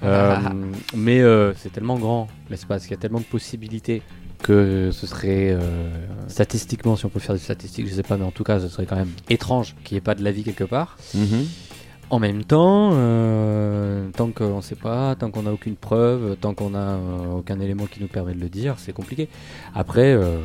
Euh, 0.04 0.36
mais 0.96 1.22
euh, 1.22 1.54
c'est 1.56 1.72
tellement 1.72 1.98
grand 1.98 2.28
l'espace, 2.50 2.84
qu'il 2.84 2.92
y 2.92 2.96
a 2.96 2.98
tellement 3.02 3.20
de 3.20 3.26
possibilités 3.26 4.02
que 4.44 4.92
ce 4.94 5.08
serait 5.08 5.50
euh, 5.52 5.90
statistiquement, 6.28 6.96
si 6.96 7.06
on 7.06 7.10
peut 7.10 7.20
faire 7.20 7.34
des 7.34 7.42
statistiques, 7.42 7.88
je 7.88 7.96
sais 7.96 8.04
pas, 8.04 8.18
mais 8.18 8.24
en 8.26 8.30
tout 8.32 8.44
cas, 8.44 8.60
ce 8.60 8.68
serait 8.68 8.86
quand 8.86 8.96
même 8.96 9.10
étrange 9.30 9.76
qu'il 9.84 9.96
n'y 9.96 9.98
ait 9.98 10.02
pas 10.02 10.14
de 10.14 10.24
la 10.24 10.32
vie 10.32 10.44
quelque 10.44 10.64
part. 10.64 10.98
Mhm. 11.16 11.46
En 12.10 12.20
même 12.20 12.46
temps, 12.46 12.92
euh, 12.94 14.08
tant 14.16 14.30
qu'on 14.32 14.58
ne 14.58 14.62
sait 14.62 14.76
pas, 14.76 15.16
tant 15.16 15.30
qu'on 15.30 15.44
n'a 15.44 15.52
aucune 15.52 15.76
preuve, 15.76 16.38
tant 16.40 16.54
qu'on 16.54 16.70
n'a 16.70 16.80
euh, 16.96 17.34
aucun 17.40 17.60
élément 17.60 17.86
qui 17.86 18.00
nous 18.02 18.08
permet 18.08 18.34
de 18.34 18.40
le 18.40 18.48
dire, 18.48 18.76
c'est 18.78 18.94
compliqué. 18.94 19.28
Après, 19.76 20.14
euh, 20.14 20.38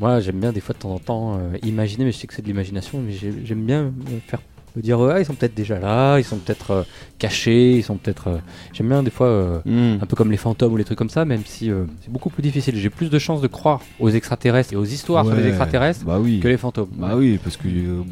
Moi, 0.00 0.18
j'aime 0.18 0.40
bien 0.40 0.50
des 0.50 0.58
fois 0.60 0.74
de 0.74 0.80
temps 0.80 0.92
en 0.92 0.98
temps 0.98 1.38
imaginer, 1.62 2.04
mais 2.04 2.10
je 2.10 2.16
sais 2.18 2.26
que 2.26 2.34
c'est 2.34 2.42
de 2.42 2.48
l'imagination, 2.48 3.00
mais 3.00 3.12
j'ai- 3.12 3.44
j'aime 3.44 3.64
bien 3.64 3.84
me 3.84 4.18
faire 4.26 4.40
me 4.74 4.82
dire 4.82 4.98
ah, 5.00 5.20
ils 5.20 5.24
sont 5.24 5.34
peut-être 5.36 5.54
déjà 5.54 5.78
là, 5.78 6.18
ils 6.18 6.24
sont 6.24 6.38
peut-être 6.38 6.84
cachés, 7.16 7.76
ils 7.76 7.84
sont 7.84 7.96
peut-être. 7.96 8.40
J'aime 8.72 8.88
bien 8.88 9.04
des 9.04 9.12
fois 9.12 9.62
Hmm. 9.64 9.98
un 10.02 10.06
peu 10.06 10.16
comme 10.16 10.32
les 10.32 10.36
fantômes 10.36 10.72
ou 10.72 10.76
les 10.76 10.82
trucs 10.82 10.98
comme 10.98 11.10
ça, 11.10 11.24
même 11.24 11.42
si 11.44 11.70
c'est 12.00 12.10
beaucoup 12.10 12.28
plus 12.28 12.42
difficile. 12.42 12.74
J'ai 12.76 12.90
plus 12.90 13.08
de 13.08 13.18
chances 13.20 13.40
de 13.40 13.46
croire 13.46 13.82
aux 14.00 14.10
extraterrestres 14.10 14.72
et 14.72 14.76
aux 14.76 14.84
histoires 14.84 15.24
sur 15.24 15.36
les 15.36 15.42
Ouais. 15.42 15.48
extraterrestres 15.50 16.04
Bah 16.04 16.18
oui. 16.20 16.40
que 16.40 16.48
les 16.48 16.56
fantômes. 16.56 16.88
Bah 16.96 17.12
oui, 17.16 17.38
parce 17.40 17.56
que 17.56 17.68
bon, 17.68 18.04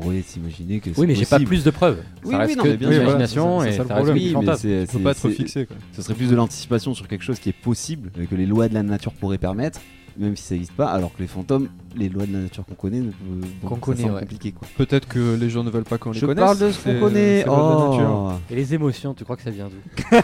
pourrait 0.00 0.22
s'imaginer 0.22 0.80
que 0.80 0.90
Oui, 0.96 1.06
mais 1.06 1.14
j'ai 1.14 1.26
pas 1.26 1.40
plus 1.40 1.64
de 1.64 1.70
preuves. 1.70 1.98
Oui, 2.24 2.32
ça 2.32 2.38
oui, 2.38 2.44
reste 2.44 2.56
non, 2.58 2.64
que 2.64 2.68
de 2.68 2.88
l'imagination 2.88 3.62
et 3.64 3.72
ça 3.72 3.82
le 3.82 3.88
ça 3.88 3.94
reste 3.96 4.10
Oui, 4.12 4.34
mais 4.44 4.56
c'est- 4.86 5.02
pas 5.02 5.10
être 5.12 5.28
fixé 5.30 5.66
quoi. 5.66 5.76
Ce 5.92 6.02
serait 6.02 6.14
plus 6.14 6.30
de 6.30 6.36
l'anticipation 6.36 6.94
sur 6.94 7.08
quelque 7.08 7.24
chose 7.24 7.38
qui 7.38 7.48
est 7.48 7.52
possible, 7.52 8.10
que 8.28 8.34
les 8.34 8.46
lois 8.46 8.68
de 8.68 8.74
la 8.74 8.82
nature 8.82 9.12
pourraient 9.12 9.38
permettre, 9.38 9.80
même 10.16 10.36
si 10.36 10.42
ça 10.42 10.54
n'existe 10.54 10.72
pas, 10.72 10.88
alors 10.88 11.14
que 11.14 11.22
les 11.22 11.28
fantômes, 11.28 11.68
les 11.96 12.08
lois 12.08 12.26
de 12.26 12.32
la 12.32 12.40
nature 12.40 12.64
qu'on 12.64 12.74
connaît, 12.74 12.98
ne- 13.00 13.10
bon, 13.62 13.68
Qu'on 13.68 13.76
connaît, 13.76 14.10
ouais. 14.10 14.20
compliqué 14.20 14.50
quoi. 14.52 14.66
Peut-être 14.76 15.06
que 15.06 15.36
les 15.36 15.48
gens 15.48 15.62
ne 15.64 15.70
veulent 15.70 15.84
pas 15.84 15.96
qu'on 15.98 16.10
les 16.10 16.18
Je 16.18 16.26
connaisse. 16.26 16.44
parle 16.44 16.58
de 16.58 16.70
ce 16.72 16.78
qu'on 16.82 16.98
connaît. 16.98 17.40
c'est 17.42 17.46
loi 17.46 17.56
de 17.56 17.82
la 17.82 17.88
nature. 17.98 18.10
Oh. 18.36 18.52
Et 18.52 18.56
les 18.56 18.74
émotions, 18.74 19.14
tu 19.14 19.22
crois 19.24 19.36
que 19.36 19.42
ça 19.42 19.50
vient 19.50 19.68
d'où? 19.68 20.16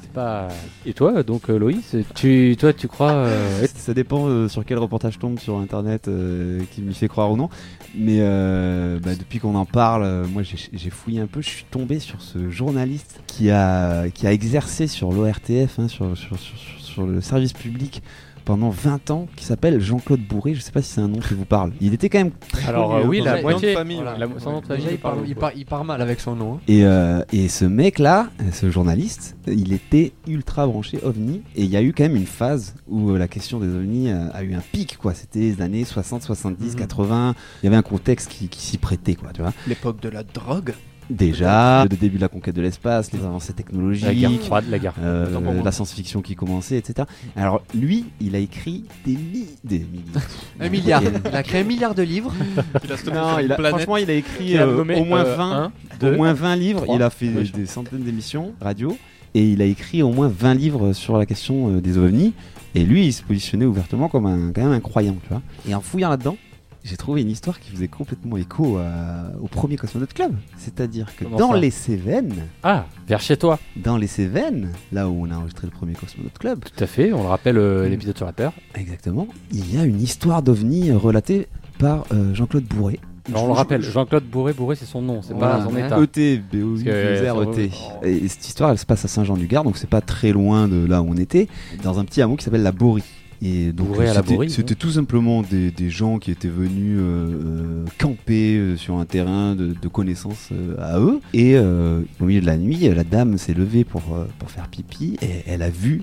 C'est 0.00 0.12
pas. 0.12 0.48
Et 0.86 0.92
toi, 0.92 1.22
donc 1.22 1.50
euh, 1.50 1.58
Loïs, 1.58 1.96
tu, 2.14 2.56
toi, 2.58 2.72
tu 2.72 2.88
crois 2.88 3.12
euh, 3.12 3.66
Ça 3.76 3.94
dépend 3.94 4.26
euh, 4.28 4.48
sur 4.48 4.64
quel 4.64 4.78
reportage 4.78 5.18
tombe 5.18 5.38
sur 5.38 5.58
internet 5.58 6.08
euh, 6.08 6.60
qui 6.72 6.80
m'y 6.82 6.94
fait 6.94 7.08
croire 7.08 7.30
ou 7.32 7.36
non. 7.36 7.48
Mais 7.94 8.18
euh, 8.20 8.98
bah, 9.00 9.14
depuis 9.14 9.38
qu'on 9.38 9.54
en 9.54 9.64
parle, 9.64 10.02
euh, 10.04 10.26
moi 10.26 10.42
j'ai 10.42 10.90
fouillé 10.90 11.20
un 11.20 11.26
peu, 11.26 11.40
je 11.40 11.48
suis 11.48 11.64
tombé 11.64 11.98
sur 12.00 12.20
ce 12.22 12.50
journaliste 12.50 13.20
qui 13.26 13.50
a, 13.50 14.08
qui 14.10 14.26
a 14.26 14.32
exercé 14.32 14.86
sur 14.86 15.12
l'ORTF, 15.12 15.78
hein, 15.78 15.88
sur, 15.88 16.16
sur, 16.16 16.38
sur- 16.38 16.56
sur 16.80 17.06
le 17.06 17.20
service 17.20 17.52
public 17.52 18.02
pendant 18.48 18.70
20 18.70 19.10
ans, 19.10 19.26
qui 19.36 19.44
s'appelle 19.44 19.78
Jean-Claude 19.78 20.20
Bourré. 20.26 20.54
Je 20.54 20.62
sais 20.62 20.72
pas 20.72 20.80
si 20.80 20.90
c'est 20.94 21.02
un 21.02 21.08
nom 21.08 21.18
qui 21.18 21.34
vous 21.34 21.44
parle. 21.44 21.72
Il 21.82 21.92
était 21.92 22.08
quand 22.08 22.16
même 22.16 22.30
très 22.50 22.66
Alors 22.70 22.92
connu, 22.92 23.00
euh, 23.00 23.04
hein, 23.04 23.08
oui, 23.10 23.18
dans 23.18 23.24
la 23.26 23.42
moitié. 23.42 23.74
famille, 23.74 23.96
voilà, 23.96 24.12
ouais. 24.14 24.18
la- 24.20 24.40
son 24.40 24.52
nom 24.52 24.60
de 24.62 24.66
famille, 24.66 24.86
il, 24.90 24.96
part, 24.98 25.12
parle 25.12 25.24
il, 25.26 25.28
beaucoup. 25.28 25.40
part, 25.40 25.52
il 25.54 25.66
part 25.66 25.84
mal 25.84 26.00
avec 26.00 26.18
son 26.18 26.34
nom. 26.34 26.54
hein. 26.54 26.60
Et, 26.66 26.86
euh, 26.86 27.20
et 27.30 27.48
ce 27.48 27.66
mec-là, 27.66 28.30
ce 28.52 28.70
journaliste, 28.70 29.36
il 29.48 29.74
était 29.74 30.12
ultra 30.26 30.66
branché 30.66 30.98
ovni. 31.04 31.42
Et 31.56 31.64
il 31.64 31.68
y 31.70 31.76
a 31.76 31.82
eu 31.82 31.92
quand 31.92 32.04
même 32.04 32.16
une 32.16 32.24
phase 32.24 32.74
où 32.88 33.10
euh, 33.10 33.18
la 33.18 33.28
question 33.28 33.60
des 33.60 33.68
ovnis 33.68 34.10
a, 34.10 34.42
eu 34.42 34.54
un 34.54 34.62
pic, 34.72 34.96
quoi. 34.96 35.12
C'était 35.12 35.40
les 35.40 35.60
années 35.60 35.84
60, 35.84 36.22
70, 36.22 36.72
Mhm. 36.72 36.74
80. 36.78 37.34
Il 37.62 37.66
y 37.66 37.68
avait 37.68 37.76
un 37.76 37.82
contexte 37.82 38.30
qui, 38.30 38.48
qui 38.48 38.62
s'y 38.62 38.78
prêtait, 38.78 39.14
quoi, 39.14 39.28
tu 39.34 39.42
vois. 39.42 39.52
L'époque 39.66 40.00
de 40.00 40.08
la 40.08 40.22
drogue. 40.22 40.72
Déjà, 41.10 41.84
le 41.84 41.96
début 41.96 42.16
de 42.16 42.20
la 42.22 42.28
conquête 42.28 42.54
de 42.54 42.60
l'espace, 42.62 43.12
les 43.12 43.20
avancées 43.20 43.52
technologiques. 43.52 44.04
La 44.04 44.14
guerre 44.14 44.40
froide, 44.40 44.64
la 44.68 44.78
guerre. 44.78 44.94
euh, 45.02 45.62
la 45.64 45.72
science-fiction 45.72 46.20
qui 46.20 46.34
commençait, 46.34 46.76
etc. 46.76 47.08
Alors 47.36 47.62
lui, 47.74 48.06
il 48.20 48.34
a 48.36 48.38
écrit 48.38 48.84
des 49.06 49.12
mi 49.12 49.46
des 49.64 49.78
milliers. 49.78 50.04
Un 50.60 50.68
milliard. 50.68 51.02
Il 51.02 51.34
a 51.34 51.42
créé 51.42 51.60
un 51.62 51.64
milliard 51.64 51.94
de 51.94 52.02
livres. 52.02 52.32
Il 52.84 52.92
a 52.92 52.96
Non, 53.12 53.38
il 53.38 53.52
franchement, 53.68 53.96
il 53.96 54.10
a 54.10 54.14
écrit 54.14 54.58
a 54.58 54.62
euh, 54.66 54.82
au 54.82 55.04
moins 55.04 55.24
euh, 55.24 55.36
20, 55.36 55.52
un, 55.52 55.72
deux, 56.00 56.12
au 56.14 56.16
moins 56.16 56.32
20 56.32 56.56
livres. 56.56 56.82
trois. 56.82 56.96
il 56.96 57.02
a 57.02 57.10
fait 57.10 57.28
des 57.28 57.66
centaines 57.66 58.02
d'émissions 58.02 58.52
radio 58.60 58.96
et 59.34 59.44
il 59.44 59.62
a 59.62 59.64
écrit 59.64 60.02
au 60.02 60.10
moins 60.10 60.28
20 60.28 60.54
livres 60.54 60.92
sur 60.92 61.16
la 61.16 61.26
question 61.26 61.76
euh, 61.76 61.80
des 61.80 61.96
ovnis. 61.98 62.34
Et 62.74 62.84
lui, 62.84 63.06
il 63.06 63.12
se 63.12 63.22
positionnait 63.22 63.64
ouvertement 63.64 64.08
comme 64.08 64.26
un, 64.26 64.52
quand 64.52 64.62
même 64.62 64.72
un 64.72 64.80
croyant, 64.80 65.16
tu 65.22 65.28
vois. 65.30 65.42
Et 65.68 65.74
en 65.74 65.80
fouillant 65.80 66.10
là-dedans, 66.10 66.36
j'ai 66.84 66.96
trouvé 66.96 67.22
une 67.22 67.30
histoire 67.30 67.60
qui 67.60 67.70
faisait 67.70 67.88
complètement 67.88 68.36
écho 68.36 68.78
à- 68.78 69.30
au 69.42 69.46
premier 69.48 69.76
Cosmonaute 69.76 70.12
Club. 70.14 70.32
C'est-à-dire 70.56 71.06
que 71.16 71.24
Comment 71.24 71.36
dans 71.36 71.52
les 71.52 71.70
Cévennes, 71.70 72.34
Ah, 72.62 72.86
vers 73.06 73.20
chez 73.20 73.36
toi. 73.36 73.58
dans 73.76 73.96
les 73.96 74.06
Cévennes, 74.06 74.70
là 74.92 75.08
où 75.08 75.26
on 75.26 75.30
a 75.30 75.36
enregistré 75.36 75.66
le 75.66 75.72
premier 75.72 75.94
Cosmonaute 75.94 76.38
Club, 76.38 76.60
Tout 76.64 76.82
à 76.82 76.86
fait. 76.86 77.12
On 77.12 77.22
le 77.22 77.28
rappelle, 77.28 77.58
euh, 77.58 77.88
l'épisode 77.88 78.16
sur 78.16 78.26
la 78.26 78.32
peur. 78.32 78.52
exactement, 78.74 79.28
il 79.52 79.74
y 79.74 79.78
a 79.78 79.84
une 79.84 80.00
histoire 80.00 80.42
d'ovni 80.42 80.90
relatée 80.92 81.48
par 81.78 82.04
euh, 82.12 82.32
Euh, 82.38 82.60
Bourré. 82.60 82.98
On 83.34 83.46
le 83.46 83.52
rappelle, 83.52 83.82
Jean-Claude 83.82 84.24
Bourré, 84.24 84.54
Bourré, 84.54 84.74
c'est 84.74 84.86
son 84.86 85.02
nom, 85.02 85.20
c'est 85.20 85.38
pas 85.38 85.62
son 85.62 85.76
état. 85.76 86.00
ET, 86.00 86.38
b 86.38 86.62
o 86.64 86.70
Parce 86.70 86.80
u 86.80 86.84
que, 86.84 87.30
r 87.30 87.40
e 87.42 87.54
t 87.54 87.70
euh, 88.02 88.06
Et 88.08 88.26
cette 88.26 88.48
histoire, 88.48 88.70
elle 88.70 88.78
se 88.78 88.86
passe 88.86 89.04
à 89.04 89.08
Saint-Jean-du-Gard, 89.08 89.64
donc 89.64 89.76
c'est 89.76 89.88
pas 89.90 90.00
très 90.00 90.32
loin 90.32 90.66
de 90.66 90.86
là 90.86 91.02
où 91.02 91.08
on 91.10 91.16
était, 91.16 91.46
dans 91.82 91.98
un 91.98 92.04
petit 92.06 92.22
hameau 92.22 92.36
qui 92.36 92.44
s'appelle 92.44 92.62
la 92.62 92.72
Borie. 92.72 93.02
Et 93.40 93.72
donc 93.72 93.88
c'était- 94.08 94.34
c'était 94.50 94.74
tout 94.74 94.90
simplement 94.90 95.42
des, 95.42 95.70
des 95.70 95.90
gens 95.90 96.18
qui 96.18 96.30
étaient 96.32 96.48
venus 96.48 96.98
euh, 97.00 97.02
euh, 97.02 97.84
camper 97.98 98.56
euh, 98.56 98.76
sur 98.76 98.96
un 98.98 99.04
terrain 99.04 99.54
de, 99.54 99.74
de 99.80 99.88
connaissances 99.88 100.48
euh, 100.52 100.74
à 100.80 100.98
eux. 100.98 101.20
Et 101.34 101.54
euh, 101.56 102.00
au 102.20 102.24
milieu 102.24 102.40
de 102.40 102.46
la 102.46 102.56
nuit, 102.56 102.76
la 102.92 103.04
dame 103.04 103.38
s'est 103.38 103.54
levée 103.54 103.84
pour, 103.84 104.02
pour 104.38 104.50
faire 104.50 104.66
pipi 104.68 105.16
et 105.22 105.42
elle 105.46 105.62
a 105.62 105.70
vu 105.70 106.02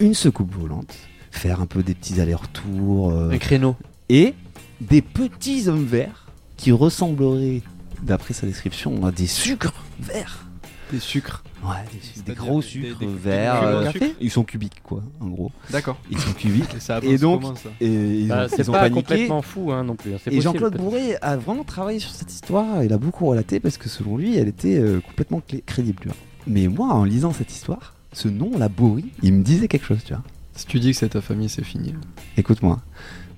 une 0.00 0.14
secoupe 0.14 0.52
volante 0.54 0.94
faire 1.30 1.60
un 1.60 1.66
peu 1.66 1.82
des 1.82 1.94
petits 1.94 2.20
allers-retours. 2.20 3.12
Un 3.12 3.38
créneau. 3.38 3.76
et 4.08 4.34
des 4.80 5.02
petits 5.02 5.68
hommes 5.68 5.84
verts 5.84 6.26
qui 6.56 6.72
ressembleraient, 6.72 7.60
d'après 8.02 8.32
sa 8.34 8.46
description, 8.46 9.04
à 9.04 9.12
des 9.12 9.26
sucres 9.26 9.74
verts. 10.00 10.46
Des 10.92 10.98
sucres. 11.00 11.44
Ouais, 11.66 11.74
des, 12.16 12.22
des 12.22 12.34
gros 12.34 12.60
des- 12.60 12.66
sucres 12.66 12.98
des- 13.00 13.06
des- 13.06 13.12
verts. 13.12 13.60
des 13.92 14.02
euh, 14.02 14.08
ils 14.20 14.30
sont 14.30 14.44
cubiques, 14.44 14.82
quoi, 14.82 15.02
en 15.20 15.26
gros. 15.28 15.50
D'accord. 15.70 15.98
Ils 16.10 16.18
sont 16.18 16.32
cubiques. 16.32 16.74
Et 16.76 16.80
ça 16.80 17.00
Et 17.02 17.18
donc, 17.18 17.40
comment, 17.42 17.54
ça 17.56 17.70
Et 17.80 17.86
ils 18.20 18.28
Bah, 18.28 18.44
ont, 18.44 18.48
c'est 18.48 18.62
ils 18.62 18.70
ont 18.70 18.72
pas 18.72 18.80
paniqué. 18.80 19.00
complètement 19.02 19.42
fou 19.42 19.72
hein, 19.72 19.82
non 19.84 19.96
plus. 19.96 20.14
hein, 20.14 20.18
Et 20.30 20.40
Jean-Claude. 20.40 20.76
Bourré 20.76 21.16
a 21.22 21.36
vraiment 21.36 21.64
travaillé 21.64 21.98
sur 21.98 22.10
cette 22.10 22.32
histoire. 22.32 22.84
Il 22.84 22.92
a 22.92 22.98
beaucoup 22.98 23.26
relaté 23.26 23.58
parce 23.60 23.78
que 23.78 23.88
selon 23.88 24.16
lui, 24.16 24.36
elle 24.36 24.48
était 24.48 24.78
euh, 24.78 25.00
complètement 25.00 25.40
clé- 25.40 25.62
crédible. 25.66 25.98
tu 26.02 26.08
vois. 26.08 26.16
Mais 26.46 26.68
moi, 26.68 26.88
en 26.94 27.04
lisant 27.04 27.32
cette 27.32 27.50
histoire, 27.52 27.94
ce 28.12 28.28
nom, 28.28 28.52
la 28.56 28.68
Borie, 28.68 29.10
il 29.22 29.32
me 29.34 29.42
disait 29.42 29.66
quelque 29.68 29.86
chose, 29.86 30.04
tu 30.04 30.12
vois. 30.14 30.22
Si 30.54 30.66
tu 30.66 30.78
dis 30.78 30.92
que 30.92 30.96
c'est 30.96 31.08
ta 31.10 31.20
famille, 31.20 31.48
c'est 31.48 31.64
fini. 31.64 31.92
Écoute-moi, 32.36 32.80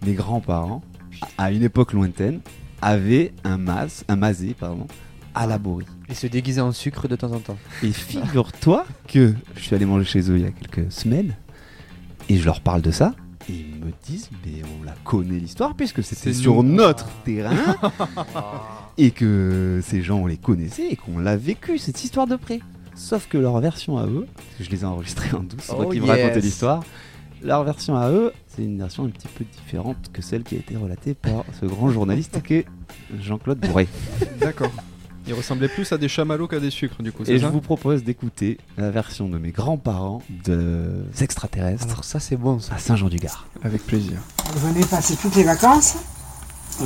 mes 0.07 0.13
grands-parents, 0.13 0.83
à 1.39 1.51
une 1.51 1.63
époque 1.63 1.93
lointaine, 1.95 2.41
avaient 2.83 3.33
un 3.43 3.59
mas, 3.59 4.05
un 4.09 4.17
masé, 4.17 4.55
pardon, 4.59 4.87
à 5.35 5.47
la 5.47 5.59
Borie. 5.59 5.87
Et 6.11 6.15
se 6.15 6.27
déguiser 6.27 6.61
en 6.61 6.73
sucre 6.73 7.07
de 7.09 7.17
temps 7.17 7.33
en 7.33 7.39
temps. 7.41 7.59
Et 7.83 7.93
figure-toi 7.93 8.87
que 9.07 9.35
je 9.57 9.61
suis 9.61 9.75
allé 9.75 9.85
manger 9.85 10.05
chez 10.07 10.31
eux 10.31 10.37
il 10.39 10.43
y 10.43 10.47
a 10.47 10.51
quelques 10.51 10.91
semaines 10.91 11.35
et 12.29 12.37
je 12.39 12.45
leur 12.45 12.61
parle 12.61 12.81
de 12.83 12.91
ça. 12.91 13.15
Et 13.51 13.53
ils 13.55 13.85
me 13.85 13.93
disent, 14.05 14.31
mais 14.45 14.63
on 14.81 14.85
la 14.85 14.95
connaît 15.05 15.39
l'histoire 15.39 15.75
puisque 15.75 16.03
c'était 16.03 16.33
sur 16.33 16.63
nous. 16.63 16.75
notre 16.75 17.09
terrain 17.25 17.77
et 18.99 19.11
que 19.11 19.81
ces 19.83 20.03
gens 20.03 20.19
on 20.19 20.27
les 20.27 20.37
connaissait 20.37 20.89
et 20.91 20.97
qu'on 20.97 21.19
l'a 21.19 21.37
vécu 21.37 21.79
cette 21.79 22.03
histoire 22.03 22.27
de 22.27 22.37
près. 22.37 22.61
Sauf 22.95 23.29
que 23.29 23.39
leur 23.39 23.59
version 23.61 23.97
à 23.99 24.07
eux, 24.07 24.27
parce 24.35 24.59
que 24.59 24.65
je 24.65 24.71
les 24.71 24.81
ai 24.83 24.85
enregistrés 24.85 25.35
en 25.37 25.41
douce, 25.45 25.61
c'est 25.63 25.73
moi 25.75 25.85
Oh 25.87 25.91
qui 25.91 26.01
me 26.01 26.07
yes. 26.07 26.17
racontais 26.17 26.41
l'histoire. 26.41 26.83
Leur 27.43 27.63
version 27.63 27.97
à 27.97 28.11
eux, 28.11 28.33
c'est 28.49 28.65
une 28.65 28.79
version 28.79 29.05
un 29.05 29.09
petit 29.11 29.29
peu 29.29 29.45
différente 29.45 30.11
que 30.13 30.21
celle 30.21 30.43
qui 30.43 30.57
a 30.57 30.59
été 30.59 30.77
relatée 30.77 31.15
par 31.15 31.45
ce 31.61 31.67
grand 31.67 31.91
journaliste 31.91 32.43
qu'est 32.43 32.65
Jean-Claude 33.21 33.61
Bourré. 33.61 33.87
D'accord. 34.41 34.73
Il 35.29 35.35
ressemblait 35.35 35.69
plus 35.69 35.93
à 35.93 35.99
des 35.99 36.09
chamallows 36.09 36.49
qu'à 36.49 36.59
des 36.59 36.71
sucres, 36.71 37.03
du 37.03 37.13
coup, 37.13 37.23
Et 37.27 37.39
je 37.39 37.47
vous 37.47 37.61
propose 37.61 38.03
d'écouter 38.03 38.57
la 38.79 38.91
version 38.91 39.29
de 39.29 39.37
mes 39.37 39.51
grands-parents 39.51 40.23
de 40.45 41.05
extraterrestres 41.21 41.85
Alors 41.85 42.03
ça 42.03 42.19
c'est 42.19 42.37
bon 42.37 42.59
ça. 42.61 42.75
à 42.75 42.79
Saint-Jean-du-Gard. 42.79 43.47
Avec 43.63 43.85
plaisir. 43.87 44.15
On 44.55 44.59
venait 44.59 44.87
passer 44.87 45.17
toutes 45.17 45.37
les 45.37 45.45
vacances 45.45 45.97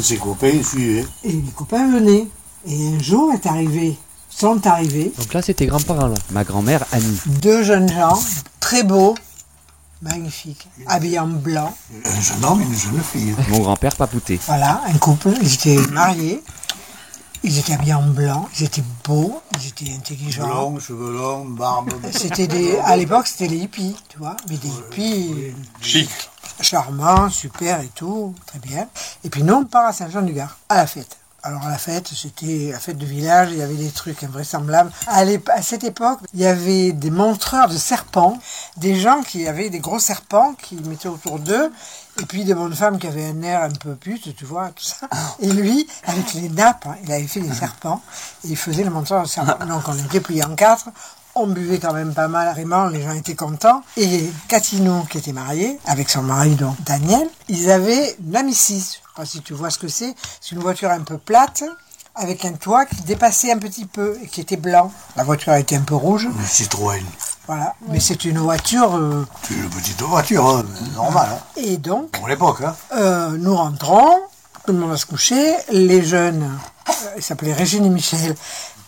Ses 0.00 0.16
copains 0.16 0.60
suivaient. 0.62 1.06
et 1.22 1.32
les 1.32 1.50
copains 1.54 1.88
venaient. 1.92 2.26
Et 2.66 2.88
un 2.88 2.98
jour 3.00 3.32
est 3.32 3.46
arrivé, 3.46 3.96
sont 4.28 4.66
arrivés 4.66 5.12
Donc 5.18 5.32
là 5.34 5.40
c'est 5.42 5.54
tes 5.54 5.66
grands-parents 5.66 6.08
là. 6.08 6.14
Ma 6.32 6.42
grand-mère 6.42 6.84
Annie. 6.90 7.20
deux 7.42 7.62
jeunes 7.62 7.88
gens, 7.88 8.20
très 8.60 8.82
beaux, 8.82 9.14
magnifiques, 10.00 10.66
habillés 10.88 11.20
en 11.20 11.28
blanc. 11.28 11.72
Un 12.04 12.20
jeune 12.20 12.44
homme 12.44 12.60
et 12.60 12.64
une 12.64 12.74
jeune 12.74 13.00
fille. 13.02 13.34
Mon 13.50 13.60
grand-père 13.60 13.94
Papouté. 13.94 14.40
Voilà, 14.46 14.82
un 14.86 14.98
couple, 14.98 15.30
ils 15.42 15.54
étaient 15.54 15.78
mariés. 15.92 16.42
Ils 17.44 17.58
étaient 17.58 17.72
habillés 17.72 17.94
en 17.94 18.02
blanc, 18.06 18.48
ils 18.58 18.64
étaient 18.64 18.84
beaux, 19.04 19.42
ils 19.58 19.68
étaient 19.68 19.92
intelligents. 19.92 20.46
Longs, 20.46 20.78
cheveux 20.78 21.12
longs, 21.12 21.44
barbe. 21.44 21.90
C'était 22.12 22.46
des, 22.46 22.78
à 22.78 22.96
l'époque, 22.96 23.26
c'était 23.26 23.48
les 23.48 23.58
hippies, 23.58 23.96
tu 24.08 24.18
vois, 24.18 24.36
mais 24.48 24.56
des 24.56 24.68
hippies 24.68 25.54
Chic. 25.80 26.08
charmants, 26.60 27.28
super 27.30 27.80
et 27.80 27.90
tout, 27.94 28.34
très 28.46 28.60
bien. 28.60 28.86
Et 29.24 29.28
puis 29.30 29.42
nous, 29.42 29.54
on 29.54 29.64
part 29.64 29.86
à 29.86 29.92
Saint-Jean-du-Gard, 29.92 30.56
à 30.68 30.76
la 30.76 30.86
fête. 30.86 31.18
Alors 31.44 31.66
à 31.66 31.70
la 31.70 31.78
fête, 31.78 32.06
c'était 32.14 32.68
la 32.70 32.78
fête 32.78 32.98
de 32.98 33.04
village, 33.04 33.48
il 33.50 33.58
y 33.58 33.62
avait 33.62 33.74
des 33.74 33.90
trucs 33.90 34.22
invraisemblables. 34.22 34.92
À 35.08 35.62
cette 35.62 35.82
époque, 35.82 36.20
il 36.34 36.38
y 36.40 36.46
avait 36.46 36.92
des 36.92 37.10
montreurs 37.10 37.66
de 37.68 37.76
serpents, 37.76 38.38
des 38.76 38.94
gens 38.94 39.22
qui 39.22 39.48
avaient 39.48 39.68
des 39.68 39.80
gros 39.80 39.98
serpents 39.98 40.54
qui 40.62 40.76
mettaient 40.76 41.08
autour 41.08 41.40
d'eux, 41.40 41.72
et 42.20 42.26
puis 42.26 42.44
des 42.44 42.54
bonnes 42.54 42.74
femmes 42.74 42.98
qui 42.98 43.06
avaient 43.06 43.26
un 43.26 43.42
air 43.42 43.62
un 43.62 43.70
peu 43.70 43.94
pute, 43.94 44.34
tu 44.36 44.44
vois, 44.44 44.68
tout 44.68 44.84
ça. 44.84 45.08
Et 45.40 45.48
lui, 45.48 45.86
avec 46.04 46.34
les 46.34 46.48
nappes, 46.48 46.86
hein, 46.86 46.96
il 47.04 47.12
avait 47.12 47.26
fait 47.26 47.40
des 47.40 47.54
serpents, 47.54 48.02
et 48.44 48.48
il 48.48 48.56
faisait 48.56 48.84
le 48.84 48.90
montreur 48.90 49.22
de 49.22 49.28
serpents. 49.28 49.64
Donc 49.66 49.82
on 49.88 49.94
était 49.94 50.20
pliés 50.20 50.44
en 50.44 50.54
quatre, 50.54 50.88
on 51.34 51.46
buvait 51.46 51.78
quand 51.78 51.94
même 51.94 52.12
pas 52.12 52.28
mal, 52.28 52.52
vraiment, 52.52 52.86
les 52.86 53.02
gens 53.02 53.12
étaient 53.12 53.34
contents. 53.34 53.82
Et 53.96 54.30
Catinou, 54.48 55.04
qui 55.10 55.18
était 55.18 55.32
marié, 55.32 55.78
avec 55.86 56.10
son 56.10 56.22
mari, 56.22 56.54
donc 56.56 56.76
Daniel, 56.84 57.28
ils 57.48 57.70
avaient 57.70 58.16
une 58.24 58.36
Amicis. 58.36 58.78
Je 58.78 58.82
sais 58.82 59.00
pas 59.16 59.24
si 59.24 59.40
tu 59.40 59.54
vois 59.54 59.70
ce 59.70 59.78
que 59.78 59.88
c'est. 59.88 60.14
C'est 60.40 60.54
une 60.54 60.60
voiture 60.60 60.90
un 60.90 61.00
peu 61.00 61.16
plate, 61.18 61.64
avec 62.14 62.44
un 62.44 62.52
toit 62.52 62.84
qui 62.84 63.00
dépassait 63.02 63.52
un 63.52 63.58
petit 63.58 63.86
peu 63.86 64.18
et 64.22 64.26
qui 64.26 64.42
était 64.42 64.58
blanc. 64.58 64.92
La 65.16 65.24
voiture 65.24 65.54
était 65.54 65.76
un 65.76 65.82
peu 65.82 65.94
rouge. 65.94 66.24
Une 66.24 66.46
Citroën. 66.46 67.02
Voilà. 67.46 67.74
Mais 67.88 68.00
c'est 68.00 68.24
une 68.24 68.38
voiture. 68.38 68.94
euh, 68.96 69.26
C'est 69.42 69.54
une 69.54 69.68
petite 69.70 70.00
voiture, 70.02 70.46
hein, 70.48 70.64
normale. 70.94 71.28
Hein. 71.32 71.38
et 71.56 71.76
donc, 71.76 72.10
Pour 72.12 72.28
l'époque, 72.28 72.60
hein. 72.64 72.74
euh, 72.94 73.30
nous 73.38 73.56
rentrons, 73.56 74.20
tout 74.64 74.72
le 74.72 74.78
monde 74.78 74.90
va 74.90 74.96
se 74.96 75.06
coucher. 75.06 75.56
Les 75.70 76.02
jeunes, 76.04 76.58
euh, 76.88 76.92
ils 77.16 77.22
s'appelaient 77.22 77.52
Régine 77.52 77.84
et 77.84 77.90
Michel, 77.90 78.34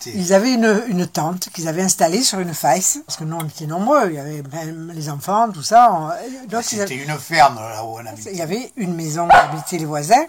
ils 0.07 0.33
avaient 0.33 0.53
une, 0.53 0.83
une 0.87 1.07
tente 1.07 1.49
qu'ils 1.49 1.67
avaient 1.67 1.81
installée 1.81 2.21
sur 2.21 2.39
une 2.39 2.53
faïsse. 2.53 2.99
Parce 3.07 3.17
que 3.17 3.23
nous, 3.23 3.37
on 3.37 3.45
était 3.45 3.65
nombreux. 3.65 4.07
Il 4.09 4.15
y 4.15 4.19
avait 4.19 4.43
même 4.53 4.91
les 4.95 5.09
enfants, 5.09 5.49
tout 5.51 5.63
ça. 5.63 5.91
On- 5.91 6.07
donc, 6.47 6.71
ils 6.71 6.79
avaient- 6.81 6.87
C'était 6.93 6.95
une 7.03 7.17
ferme 7.17 7.55
là 7.55 7.83
où 7.83 7.95
on 7.99 8.05
habitait. 8.05 8.31
il 8.31 8.37
y 8.37 8.41
avait 8.41 8.71
une 8.77 8.93
maison 8.95 9.27
où 9.27 9.31
habitaient 9.35 9.79
les 9.79 9.85
voisins 9.85 10.23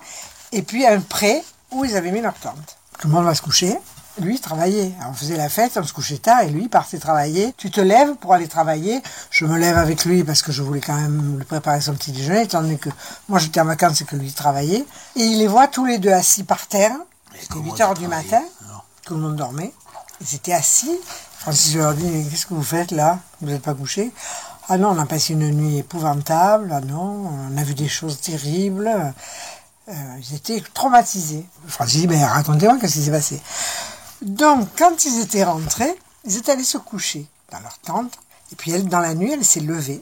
et 0.53 0.63
puis 0.63 0.87
un 0.87 1.01
pré 1.01 1.43
où 1.71 1.85
ils 1.85 1.95
avaient 1.97 2.11
mis 2.11 2.23
leur 2.23 2.35
tente. 2.35 2.77
Tout 2.99 3.09
le 3.09 3.15
monde 3.15 3.25
va 3.27 3.35
se 3.35 3.43
coucher. 3.43 3.77
Lui, 4.19 4.37
il 4.37 4.41
travaillait. 4.41 4.95
On 5.09 5.13
faisait 5.13 5.37
la 5.37 5.49
fête, 5.49 5.77
on 5.77 5.83
se 5.85 5.93
couchait 5.93 6.19
tard 6.19 6.41
et 6.41 6.49
lui, 6.49 6.69
partait 6.69 6.99
travailler. 6.99 7.55
Tu 7.59 7.71
te 7.71 7.81
lèves 7.81 8.15
pour 8.15 8.33
aller 8.33 8.49
travailler. 8.49 9.03
Je 9.31 9.45
me 9.45 9.59
lève 9.59 9.77
avec 9.77 10.05
lui 10.07 10.25
parce 10.25 10.43
que 10.43 10.53
je 10.53 10.63
voulais 10.63 10.81
quand 10.81 10.95
même 10.95 11.37
lui 11.37 11.45
préparer 11.45 11.81
son 11.83 11.95
petit 11.95 12.13
déjeuner, 12.13 12.43
étant 12.43 12.63
donné 12.63 12.79
que 12.79 12.89
moi 13.29 13.39
j'étais 13.39 13.61
en 13.61 13.67
vacances 13.67 14.01
et 14.01 14.05
que 14.05 14.17
lui 14.17 14.29
il 14.29 14.35
travaillait. 14.35 14.85
Et 15.17 15.23
il 15.23 15.39
les 15.39 15.47
voit 15.47 15.69
tous 15.69 15.85
les 15.85 15.99
deux 15.99 16.13
assis 16.13 16.45
par 16.45 16.67
terre. 16.67 16.97
C'était 17.39 17.59
8 17.59 17.81
heures 17.83 17.95
du 17.95 18.09
matin. 18.09 18.43
Tout 19.05 19.15
le 19.15 19.21
monde 19.21 19.37
dormait. 19.37 19.73
Ils 20.23 20.35
étaient 20.35 20.55
assis. 20.55 20.99
Francis 21.39 21.75
leur 21.77 21.95
dit, 21.95 22.29
qu'est-ce 22.31 22.47
que 22.47 22.55
vous 22.55 22.63
faites 22.63 22.91
là? 22.93 23.19
Vous 23.41 23.49
n'êtes 23.49 23.63
pas 23.63 23.75
couchés? 23.75 24.11
Ah 24.69 24.79
non, 24.79 24.89
on 24.91 24.99
a 24.99 25.07
passé 25.07 25.35
une 25.35 25.51
nuit 25.51 25.79
épouvantable. 25.79 26.73
Ah 26.73 26.81
non, 26.81 27.31
on 27.51 27.57
a 27.57 27.63
vu 27.63 27.75
des 27.75 27.89
choses 27.89 28.19
terribles. 28.21 28.91
Euh, 29.89 29.93
ils 30.19 30.35
étaient 30.35 30.61
traumatisés. 30.75 31.47
Francis 31.69 32.01
dit, 32.01 32.07
ben, 32.07 32.25
racontez-moi 32.25 32.79
qu'est-ce 32.81 32.95
qui 32.95 33.03
s'est 33.05 33.11
passé. 33.13 33.41
Donc, 34.23 34.69
quand 34.79 35.05
ils 35.05 35.21
étaient 35.21 35.45
rentrés, 35.45 35.95
ils 36.25 36.37
étaient 36.37 36.53
allés 36.53 36.65
se 36.65 36.79
coucher 36.79 37.27
dans 37.53 37.61
leur 37.61 37.79
tente. 37.79 38.13
Et 38.53 38.57
puis, 38.57 38.71
elle, 38.73 38.89
dans 38.89 39.01
la 39.01 39.15
nuit, 39.15 39.33
elle 39.33 39.45
s'est 39.45 39.61
levée 39.61 40.01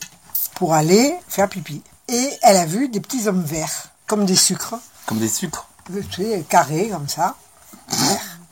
pour 0.54 0.74
aller 0.74 1.14
faire 1.28 1.48
pipi. 1.48 1.82
Et 2.08 2.30
elle 2.42 2.56
a 2.56 2.66
vu 2.66 2.88
des 2.88 3.00
petits 3.00 3.26
hommes 3.28 3.42
verts, 3.42 3.88
comme 4.06 4.26
des 4.26 4.36
sucres, 4.36 4.74
Comme 5.06 5.18
des 5.18 5.28
sucres. 5.28 5.66
tu 6.10 6.22
sais, 6.22 6.44
carrés, 6.48 6.88
comme 6.90 7.08
ça. 7.08 7.34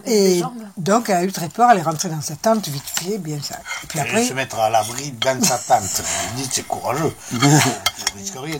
Et 0.04 0.42
donc, 0.76 1.08
elle 1.10 1.16
a 1.16 1.24
eu 1.24 1.32
très 1.32 1.48
peur, 1.48 1.70
elle 1.70 1.78
est 1.78 1.82
rentrée 1.82 2.08
dans 2.08 2.20
sa 2.20 2.34
tente 2.34 2.66
vite 2.68 2.82
fait, 2.98 3.18
bien 3.18 3.40
ça. 3.40 3.56
Et 3.84 3.86
puis 3.86 4.00
Après, 4.00 4.26
se 4.26 4.32
mettre 4.32 4.58
à 4.58 4.68
l'abri 4.68 5.12
dans 5.12 5.40
sa 5.42 5.58
tente. 5.58 6.02
Je 6.32 6.42
dis, 6.42 6.48
c'est 6.50 6.66
courageux. 6.66 7.14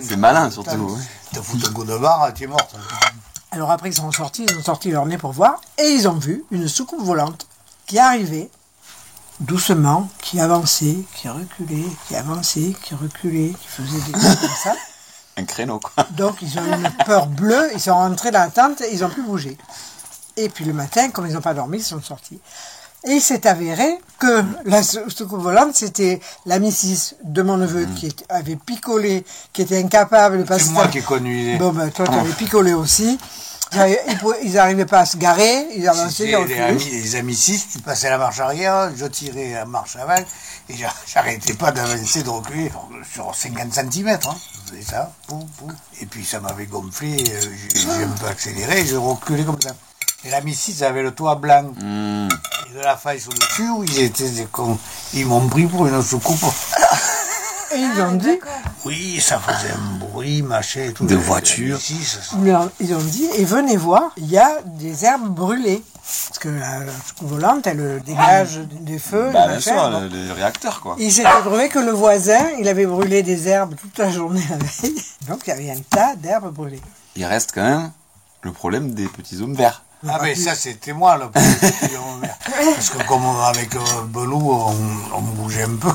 C'est 0.02 0.16
malin, 0.16 0.50
surtout. 0.50 0.98
Te 1.32 1.40
foutre 1.40 1.70
un 1.70 1.72
coup 1.72 1.84
de 1.84 1.96
barre, 1.96 2.32
tu 2.34 2.44
es 2.44 2.46
morte. 2.46 2.74
Alors 3.52 3.70
après 3.70 3.90
ils 3.90 3.94
sont 3.94 4.10
sortis, 4.10 4.46
ils 4.48 4.56
ont 4.56 4.62
sorti 4.62 4.90
leur 4.90 5.04
nez 5.04 5.18
pour 5.18 5.32
voir, 5.32 5.60
et 5.76 5.90
ils 5.90 6.08
ont 6.08 6.14
vu 6.14 6.42
une 6.50 6.68
soucoupe 6.68 7.04
volante 7.04 7.46
qui 7.86 7.98
arrivait 7.98 8.48
doucement, 9.40 10.08
qui 10.22 10.40
avançait, 10.40 10.96
qui 11.14 11.28
reculait, 11.28 11.84
qui 12.08 12.16
avançait, 12.16 12.74
qui 12.82 12.94
reculait, 12.94 13.52
qui 13.60 13.68
faisait 13.68 14.00
des 14.00 14.12
trucs 14.12 14.40
comme 14.40 14.56
ça. 14.62 14.74
Un 15.36 15.44
créneau, 15.44 15.78
quoi. 15.80 16.06
Donc 16.12 16.40
ils 16.40 16.58
ont 16.58 16.64
eu 16.64 16.74
une 16.74 16.90
peur 17.04 17.26
bleue, 17.26 17.70
ils 17.74 17.80
sont 17.80 17.94
rentrés 17.94 18.30
dans 18.30 18.40
la 18.40 18.50
tente 18.50 18.80
et 18.80 18.94
ils 18.94 19.00
n'ont 19.00 19.10
plus 19.10 19.22
bougé. 19.22 19.58
Et 20.38 20.48
puis 20.48 20.64
le 20.64 20.72
matin, 20.72 21.10
comme 21.10 21.26
ils 21.26 21.34
n'ont 21.34 21.42
pas 21.42 21.54
dormi, 21.54 21.78
ils 21.78 21.84
sont 21.84 22.00
sortis. 22.00 22.40
Et 23.04 23.14
il 23.14 23.20
s'est 23.20 23.46
avéré 23.48 23.98
que 24.18 24.44
la 24.64 24.82
sou- 24.82 25.08
soucoupe 25.10 25.40
volante, 25.42 25.74
c'était 25.74 26.20
la 26.46 26.58
Missis 26.60 27.14
de 27.24 27.42
mon 27.42 27.56
neveu 27.56 27.86
qui 27.96 28.06
était- 28.06 28.24
avait 28.28 28.54
picolé, 28.56 29.24
qui 29.52 29.62
était 29.62 29.78
incapable 29.82 30.38
de 30.38 30.42
passer... 30.44 30.66
C'est 30.66 30.70
moi 30.70 30.86
qui 30.88 30.98
ai 30.98 31.02
connu. 31.02 31.56
Bon, 31.58 31.72
ben 31.72 31.90
toi, 31.90 32.06
tu 32.06 32.14
avais 32.14 32.32
picolé 32.32 32.72
aussi. 32.74 33.18
Ils 33.74 34.52
n'arrivaient 34.52 34.84
pas 34.86 35.00
à 35.00 35.06
se 35.06 35.16
garer, 35.16 35.66
ils 35.74 35.88
avançaient, 35.88 36.26
les 36.44 36.60
amis, 36.60 36.84
les 36.90 37.16
amis 37.16 37.34
6, 37.34 37.68
tu 37.72 37.78
passais 37.78 38.10
la 38.10 38.18
marche 38.18 38.38
arrière, 38.38 38.90
je 38.94 39.06
tirais 39.06 39.52
la 39.54 39.64
marche 39.64 39.96
avant, 39.96 40.22
et 40.68 40.76
j'a- 40.76 40.92
j'arrêtais 41.06 41.54
pas 41.54 41.72
d'avancer, 41.72 42.22
de 42.22 42.28
reculer 42.28 42.70
sur 43.12 43.34
50 43.34 43.72
cm. 43.72 44.08
Hein. 44.26 44.36
Ça? 44.86 45.12
Et 46.02 46.06
puis 46.06 46.22
ça 46.24 46.38
m'avait 46.40 46.66
gonflé, 46.66 47.24
euh, 47.30 47.40
j'ai 47.74 48.04
un 48.04 48.08
peu 48.08 48.26
accéléré, 48.26 48.84
je 48.84 48.96
reculais 48.96 49.44
comme 49.44 49.60
ça. 49.60 49.70
Et 50.24 50.30
la 50.30 50.40
Missis 50.40 50.82
avait 50.84 51.02
le 51.02 51.10
toit 51.12 51.34
blanc. 51.36 51.72
Hmm. 51.80 52.28
Et 52.70 52.74
de 52.74 52.80
la 52.82 52.96
faille 52.96 53.20
sur 53.20 53.32
le 53.32 53.38
dessus, 53.38 53.68
où 53.68 53.84
ils 53.84 54.00
étaient 54.00 54.28
des 54.30 54.44
cons. 54.46 54.78
Ils 55.14 55.26
m'ont 55.26 55.46
pris 55.48 55.66
pour 55.66 55.86
une 55.86 56.02
soucoupe. 56.02 56.42
Et 57.74 57.78
ils 57.78 58.00
ont 58.02 58.12
dit, 58.12 58.38
Oui, 58.84 59.20
ça 59.20 59.38
faisait 59.38 59.72
un 59.72 59.98
bruit, 59.98 60.42
machin 60.42 60.84
et 60.84 60.92
tout. 60.92 61.04
De 61.06 61.14
La- 61.14 61.20
la 61.20 61.26
voiture. 61.26 61.76
Missis, 61.76 62.04
ça- 62.04 62.36
ils 62.80 62.94
ont- 62.94 62.98
dit, 63.00 63.28
et 63.36 63.44
venez 63.44 63.76
voir, 63.76 64.12
il 64.16 64.26
y 64.26 64.38
a 64.38 64.58
des 64.64 65.04
herbes 65.04 65.28
brûlées. 65.28 65.82
Parce 66.28 66.38
que 66.40 66.48
la, 66.48 66.80
la 66.80 66.92
soucoupe 67.06 67.28
volante, 67.28 67.66
elle 67.66 68.02
dégage 68.04 68.58
des 68.80 68.98
feux, 68.98 69.30
Bah, 69.32 69.46
bien 69.48 69.60
sûr, 69.60 69.74
machins, 69.74 69.90
bon. 69.92 70.00
le, 70.00 70.26
le 70.26 70.32
réacteur, 70.32 70.80
quoi. 70.80 70.96
Il 70.98 71.12
s'est 71.12 71.22
trouvé 71.22 71.68
que 71.68 71.78
le 71.78 71.92
voisin, 71.92 72.40
il 72.58 72.68
avait 72.68 72.86
brûlé 72.86 73.22
des 73.22 73.48
herbes 73.48 73.74
toute 73.80 73.96
la 73.98 74.10
journée 74.10 74.42
la 74.50 74.56
veille. 74.56 75.02
Donc 75.28 75.40
il 75.46 75.50
y 75.50 75.52
avait 75.52 75.70
un 75.70 75.80
tas 75.88 76.14
d'herbes 76.16 76.52
brûlées. 76.52 76.80
Il 77.16 77.24
reste 77.24 77.52
quand 77.54 77.62
même 77.62 77.92
le 78.42 78.52
problème 78.52 78.92
des 78.92 79.06
petits 79.06 79.40
hommes 79.40 79.54
verts. 79.54 79.84
Ah 80.08 80.18
mais 80.22 80.34
ça 80.34 80.54
c'était 80.54 80.92
moi 80.92 81.16
vert. 81.18 81.30
Parce 82.74 82.90
que 82.90 83.06
comme 83.06 83.24
avec 83.46 83.74
euh, 83.76 83.80
Belou 84.08 84.50
on, 84.50 84.74
on 85.16 85.20
bougeait 85.20 85.62
un 85.64 85.76
peu 85.76 85.92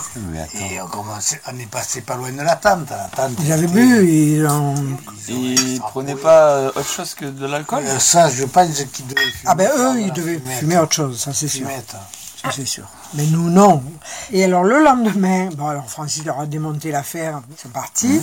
et 0.60 0.80
on 0.82 0.88
commençait, 0.88 1.42
on 1.52 1.58
est 1.60 1.66
passé 1.70 2.02
pas 2.02 2.16
loin 2.16 2.32
de 2.32 2.42
la 2.42 2.56
tente. 2.56 2.90
La 2.90 3.10
tente 3.14 3.34
Ils 3.44 3.52
avaient 3.52 3.68
bu, 3.68 4.08
ils 4.08 4.46
ont... 4.48 4.76
Ils 5.28 5.80
prenaient 5.82 6.16
pas 6.16 6.48
euh, 6.56 6.70
autre 6.70 6.88
chose 6.90 7.14
que 7.16 7.26
de 7.26 7.46
l'alcool 7.46 7.84
Euh, 7.86 8.00
ça 8.00 8.30
je 8.30 8.46
pense 8.46 8.68
qu'ils 8.94 9.08
devaient 9.08 9.22
fumer. 9.22 9.44
Ah 9.46 9.56
ben 9.56 9.70
eux, 9.78 10.00
ils 10.00 10.14
devaient 10.14 10.40
fumette. 10.40 10.60
fumer 10.60 10.78
autre 10.78 10.94
chose, 10.94 11.20
ça 11.20 11.34
c'est 11.34 11.48
sûr. 11.50 11.68
Fumette. 11.68 11.96
Ça 12.42 12.50
c'est 12.56 12.66
sûr. 12.66 12.86
Mais 13.16 13.26
nous, 13.26 13.50
non. 13.50 13.84
Et 14.32 14.44
alors 14.44 14.64
le 14.64 14.82
lendemain, 14.84 15.50
bon 15.58 15.68
alors 15.68 15.90
Francis 15.90 16.24
leur 16.24 16.40
a 16.40 16.46
démonté 16.46 16.92
l'affaire, 16.92 17.42
ils 17.50 17.60
sont 17.62 17.70
partis, 17.70 18.22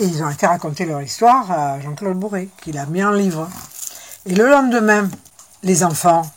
et 0.00 0.04
ils 0.04 0.22
ont 0.22 0.30
été 0.30 0.46
raconter 0.46 0.84
leur 0.84 1.02
histoire 1.02 1.50
à 1.50 1.80
Jean-Claude 1.80 2.18
Bourré, 2.18 2.48
qui 2.62 2.72
l'a 2.72 2.86
mis 2.86 3.02
en 3.02 3.10
livre. 3.12 3.48
Et 4.28 4.34
le 4.34 4.46
lendemain, 4.46 5.08
les 5.62 5.84
enfants, 5.84 6.30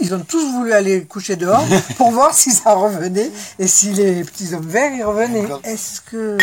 ils 0.00 0.12
ont 0.12 0.24
tous 0.26 0.44
voulu 0.50 0.72
aller 0.72 1.04
coucher 1.04 1.36
dehors 1.36 1.64
pour 1.96 2.10
voir 2.10 2.34
si 2.34 2.50
ça 2.50 2.74
revenait 2.74 3.30
et 3.60 3.68
si 3.68 3.92
les 3.92 4.24
petits 4.24 4.52
hommes 4.54 4.66
verts 4.66 4.92
y 4.92 5.04
revenaient. 5.04 5.46
Est-ce 5.62 6.00
que 6.00 6.36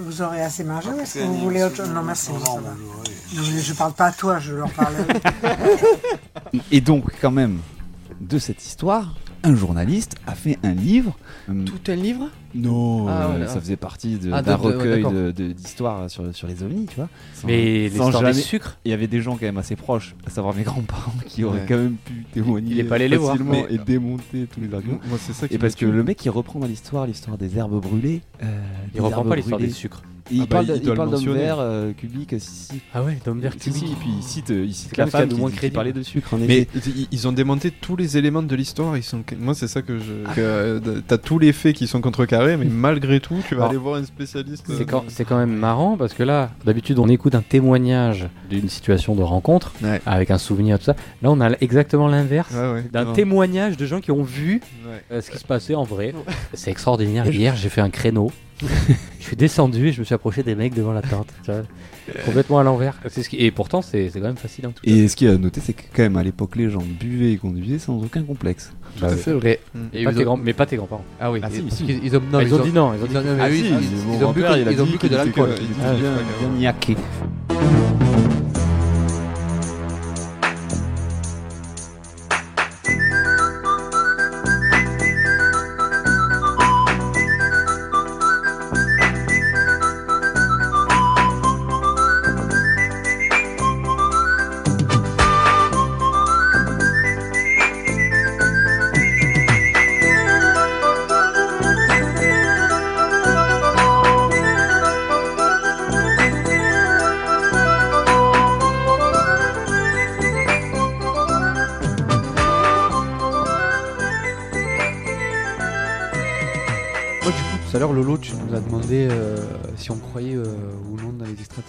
vous 0.00 0.20
aurez 0.20 0.42
assez 0.42 0.64
mangé 0.64 0.88
ou 0.88 1.00
est-ce 1.00 1.14
que 1.14 1.24
vous 1.24 1.38
voulez 1.38 1.62
autre 1.62 1.76
chose? 1.76 1.90
Non, 1.90 2.02
merci. 2.02 2.30
Non, 2.32 2.60
mais 3.36 3.60
je 3.60 3.72
parle 3.72 3.92
pas 3.92 4.06
à 4.06 4.12
toi, 4.12 4.40
je 4.40 4.52
leur 4.52 4.72
parle 4.72 4.96
à 4.96 5.52
eux. 5.52 6.60
Et 6.72 6.80
donc, 6.80 7.04
quand 7.20 7.30
même, 7.30 7.60
de 8.20 8.40
cette 8.40 8.66
histoire, 8.66 9.14
un 9.44 9.54
journaliste 9.54 10.16
a 10.26 10.34
fait 10.34 10.58
un 10.64 10.72
livre. 10.72 11.16
Tout 11.46 11.80
un 11.86 11.94
livre? 11.94 12.28
Non, 12.54 13.06
Ah, 13.08 13.28
euh, 13.30 13.46
ça 13.46 13.60
faisait 13.60 13.76
partie 13.76 14.16
de- 14.16 14.30
Ah, 14.32 14.42
d'un 14.42 14.56
recueil 14.56 15.04
d'histoires 15.54 16.10
sur, 16.10 16.34
sur 16.34 16.48
les 16.48 16.62
ovnis, 16.62 16.86
tu 16.86 16.96
vois. 16.96 17.08
Sans- 17.34 17.46
Mais 17.46 17.88
sans 17.90 18.04
l'histoire 18.06 18.22
des 18.24 18.30
jamais- 18.32 18.42
sucres? 18.42 18.76
Il 18.84 18.90
y 18.90 18.94
avait 18.94 19.06
des 19.06 19.20
gens 19.20 19.32
quand 19.32 19.42
même 19.46 19.58
assez 19.58 19.76
proches, 19.76 20.14
à 20.26 20.30
savoir 20.30 20.54
mes 20.54 20.62
grands-parents, 20.64 21.12
qui 21.26 21.44
auraient 21.44 21.60
Ouais. 21.60 21.66
quand 21.68 21.76
même 21.76 21.96
pu 22.04 22.24
témoigner 22.32 22.72
Il 22.72 22.80
est 22.80 22.84
pas 22.84 22.96
allé 22.96 23.08
les 23.08 23.16
voir. 23.16 23.32
facilement 23.32 23.52
Mais- 23.52 23.74
et 23.74 23.78
démonter 23.78 24.46
tous 24.52 24.60
les 24.60 24.74
arguments. 24.74 24.98
Moi, 25.08 25.18
c'est 25.20 25.32
ça 25.32 25.46
qui 25.48 25.54
Et 25.54 25.58
parce 25.58 25.74
que 25.76 25.86
le 25.86 26.02
mec, 26.02 26.24
il 26.24 26.30
reprend 26.30 26.58
dans 26.58 26.66
l'histoire 26.66 27.06
l'histoire 27.06 27.38
des 27.38 27.56
herbes 27.56 27.80
brûlées. 27.80 28.20
euh, 28.42 28.46
Il 28.94 29.00
reprend 29.00 29.24
pas 29.24 29.36
l'histoire 29.36 29.60
des 29.60 29.70
sucres. 29.70 30.02
Et 30.32 30.36
il 30.36 30.40
Ah 30.42 30.46
bah, 30.46 30.56
parle 30.56 30.66
de- 30.66 30.76
il 30.76 30.86
le 30.88 30.94
parle 30.94 31.10
d'hommes 31.10 31.18
mentionner. 31.20 31.38
verts, 31.40 31.56
euh, 31.60 31.92
cubiques, 31.92 32.34
si, 32.38 32.50
si. 32.50 32.80
Ah 32.94 33.02
ouais, 33.02 33.18
d'homme 33.24 33.40
vert 33.40 33.52
Si, 33.58 33.72
si, 33.72 33.84
et 33.86 33.88
puis 33.98 34.08
il 34.16 34.22
cite, 34.22 34.50
il 34.50 34.72
cite 34.74 34.96
la 34.96 35.06
femme 35.06 35.28
de 35.28 35.34
qui, 35.34 35.40
moins 35.40 35.50
qui 35.50 35.56
crédible. 35.56 35.74
parlait 35.74 35.92
de 35.92 36.02
sucre, 36.02 36.34
en 36.34 36.38
Mais 36.38 36.66
ils- 37.10 37.26
ont 37.28 37.32
démonté 37.32 37.70
tous 37.70 37.96
les 37.96 38.16
éléments 38.16 38.42
de 38.42 38.54
l'histoire. 38.56 38.96
Ils 38.96 39.02
sont, 39.02 39.22
moi 39.38 39.54
c'est 39.54 39.66
ça 39.68 39.82
que 39.82 39.98
je, 39.98 40.32
que, 40.34 40.40
euh, 40.40 40.80
t'as 41.06 41.18
tous 41.18 41.38
les 41.38 41.52
faits 41.52 41.74
qui 41.76 41.86
sont 41.86 42.00
contrecarrés, 42.00 42.56
mais 42.56 42.64
malgré 42.66 43.20
tout, 43.20 43.36
tu 43.48 43.54
vas 43.54 43.62
Alors, 43.62 43.70
aller 43.70 43.78
voir 43.78 43.96
un 43.96 44.04
spécialiste. 44.04 44.64
C'est 44.68 44.82
euh, 44.82 44.84
quand, 44.88 45.04
c'est 45.08 45.24
quand 45.24 45.38
même 45.38 45.54
marrant 45.54 45.96
parce 45.96 46.14
que 46.14 46.22
là, 46.22 46.50
d'habitude, 46.64 46.98
on 46.98 47.08
écoute 47.08 47.34
un 47.34 47.42
témoignage 47.42 48.28
d'une 48.48 48.68
situation 48.68 49.14
de 49.14 49.22
rencontre 49.22 49.72
Ouais. 49.82 50.00
avec 50.06 50.30
un 50.30 50.38
souvenir, 50.38 50.78
tout 50.78 50.84
ça. 50.84 50.96
Là, 51.22 51.30
on 51.30 51.40
a 51.40 51.50
exactement 51.60 52.06
l'inverse 52.08 52.52
Ouais, 52.54 52.72
ouais, 52.72 52.84
d'un 52.92 53.04
non. 53.06 53.12
témoignage 53.12 53.76
de 53.76 53.86
gens 53.86 54.00
qui 54.00 54.10
ont 54.12 54.22
vu 54.22 54.60
Ouais. 54.86 55.02
euh, 55.12 55.20
ce 55.20 55.30
qui 55.30 55.38
se 55.38 55.44
passait 55.44 55.74
en 55.74 55.84
vrai. 55.84 56.14
C'est 56.54 56.70
extraordinaire. 56.70 57.26
Hier, 57.26 57.56
j'ai 57.56 57.68
fait 57.68 57.80
un 57.80 57.90
créneau. 57.90 58.30
Je 59.20 59.24
suis 59.24 59.36
descendu 59.36 59.88
et 59.88 59.92
je 59.92 60.00
me 60.00 60.04
suis 60.04 60.14
approché 60.14 60.42
des 60.42 60.54
mecs 60.54 60.74
devant 60.74 60.92
la 60.92 61.02
tente. 61.02 61.28
tu 61.44 61.50
vois. 61.50 61.62
Complètement 62.24 62.58
à 62.58 62.62
l'envers. 62.64 62.98
C'est 63.08 63.22
ce 63.22 63.28
qui- 63.28 63.36
Et 63.36 63.50
pourtant, 63.50 63.82
c'est 63.82 64.10
quand 64.12 64.20
même 64.20 64.36
fascinant. 64.36 64.70
tout 64.70 64.82
ça. 64.84 64.90
Et 64.90 65.06
ce 65.08 65.14
qu'il 65.16 65.28
y 65.28 65.30
a 65.30 65.34
à 65.34 65.38
noter, 65.38 65.60
c'est 65.60 65.72
que 65.74 65.82
quand 65.94 66.02
même 66.02 66.16
à 66.16 66.22
l'époque, 66.24 66.56
les 66.56 66.68
gens 66.68 66.82
buvaient 66.82 67.32
et 67.32 67.36
conduisaient 67.36 67.78
sans 67.78 67.96
aucun 68.02 68.22
complexe. 68.22 68.72
Bah 69.00 69.08
oui. 69.12 69.16
C'est 69.22 69.32
vrai. 69.32 69.60
Mm. 69.74 69.78
Et 69.92 70.04
Pas 70.04 70.10
ils 70.10 70.16
tes 70.16 70.20
ont- 70.22 70.24
grands- 70.24 70.36
Mais 70.36 70.52
pas 70.52 70.66
tes 70.66 70.76
grands-parents. 70.76 71.04
Ah 71.20 71.30
oui, 71.30 71.40
Ah, 71.42 71.48
si, 71.50 71.62
ils 72.02 72.16
ont, 72.16 72.20
non, 72.32 72.38
Ah, 72.38 72.42
ils 72.42 72.54
ont 72.54 72.58
dit 72.64 72.72
non. 72.72 72.92
Ils 72.94 73.02
ont 73.04 73.06
dit 73.06 73.14
non, 73.14 73.22
mais 73.24 73.42
Ah 73.42 73.46
oui, 73.48 73.64
oui, 73.64 73.86
ils- 74.18 74.24
ont 74.24 74.32
bu 74.32 74.42
que- 74.98 75.06
de 75.06 75.16
l'alcool. 75.16 75.50
Ah, 75.84 75.92
bien, 75.94 76.10
niaqué. 76.58 76.96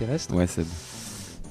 Extraterrestres. 0.01 0.33
Ouais, 0.35 0.47
Seb. 0.47 0.65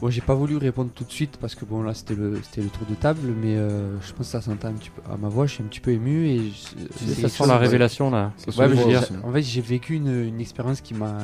Bon, 0.01 0.09
j'ai 0.09 0.23
pas 0.23 0.33
voulu 0.35 0.57
répondre 0.57 0.91
tout 0.95 1.05
de 1.05 1.11
suite 1.13 1.37
parce 1.39 1.55
que 1.55 1.67
bon, 1.67 1.83
là, 1.83 1.93
c'était 1.93 2.15
le, 2.15 2.41
c'était 2.43 2.63
le 2.63 2.71
tour 2.71 2.87
de 2.89 2.95
table, 2.95 3.21
mais 3.39 3.57
euh, 3.59 4.01
je 4.01 4.13
pense 4.15 4.29
que 4.29 4.33
ça 4.33 4.41
s'entend 4.41 4.69
un 4.69 4.73
petit 4.73 4.89
peu 4.89 5.03
à 5.13 5.19
ma 5.19 5.29
voix. 5.29 5.45
Je 5.45 5.53
suis 5.53 5.63
un 5.63 5.67
petit 5.67 5.81
peu 5.81 5.91
ému 5.91 6.27
et 6.27 6.39
je- 6.39 6.87
c'est 6.97 7.21
ça 7.21 7.29
sent 7.29 7.47
la 7.47 7.59
révélation 7.59 8.11
là. 8.11 8.33
Ouais, 8.57 8.67
mais 8.69 8.97
en 9.23 9.31
fait, 9.31 9.43
j'ai 9.43 9.61
vécu 9.61 9.97
une, 9.97 10.09
une 10.09 10.41
expérience 10.41 10.81
qui 10.81 10.95
m'a, 10.95 11.19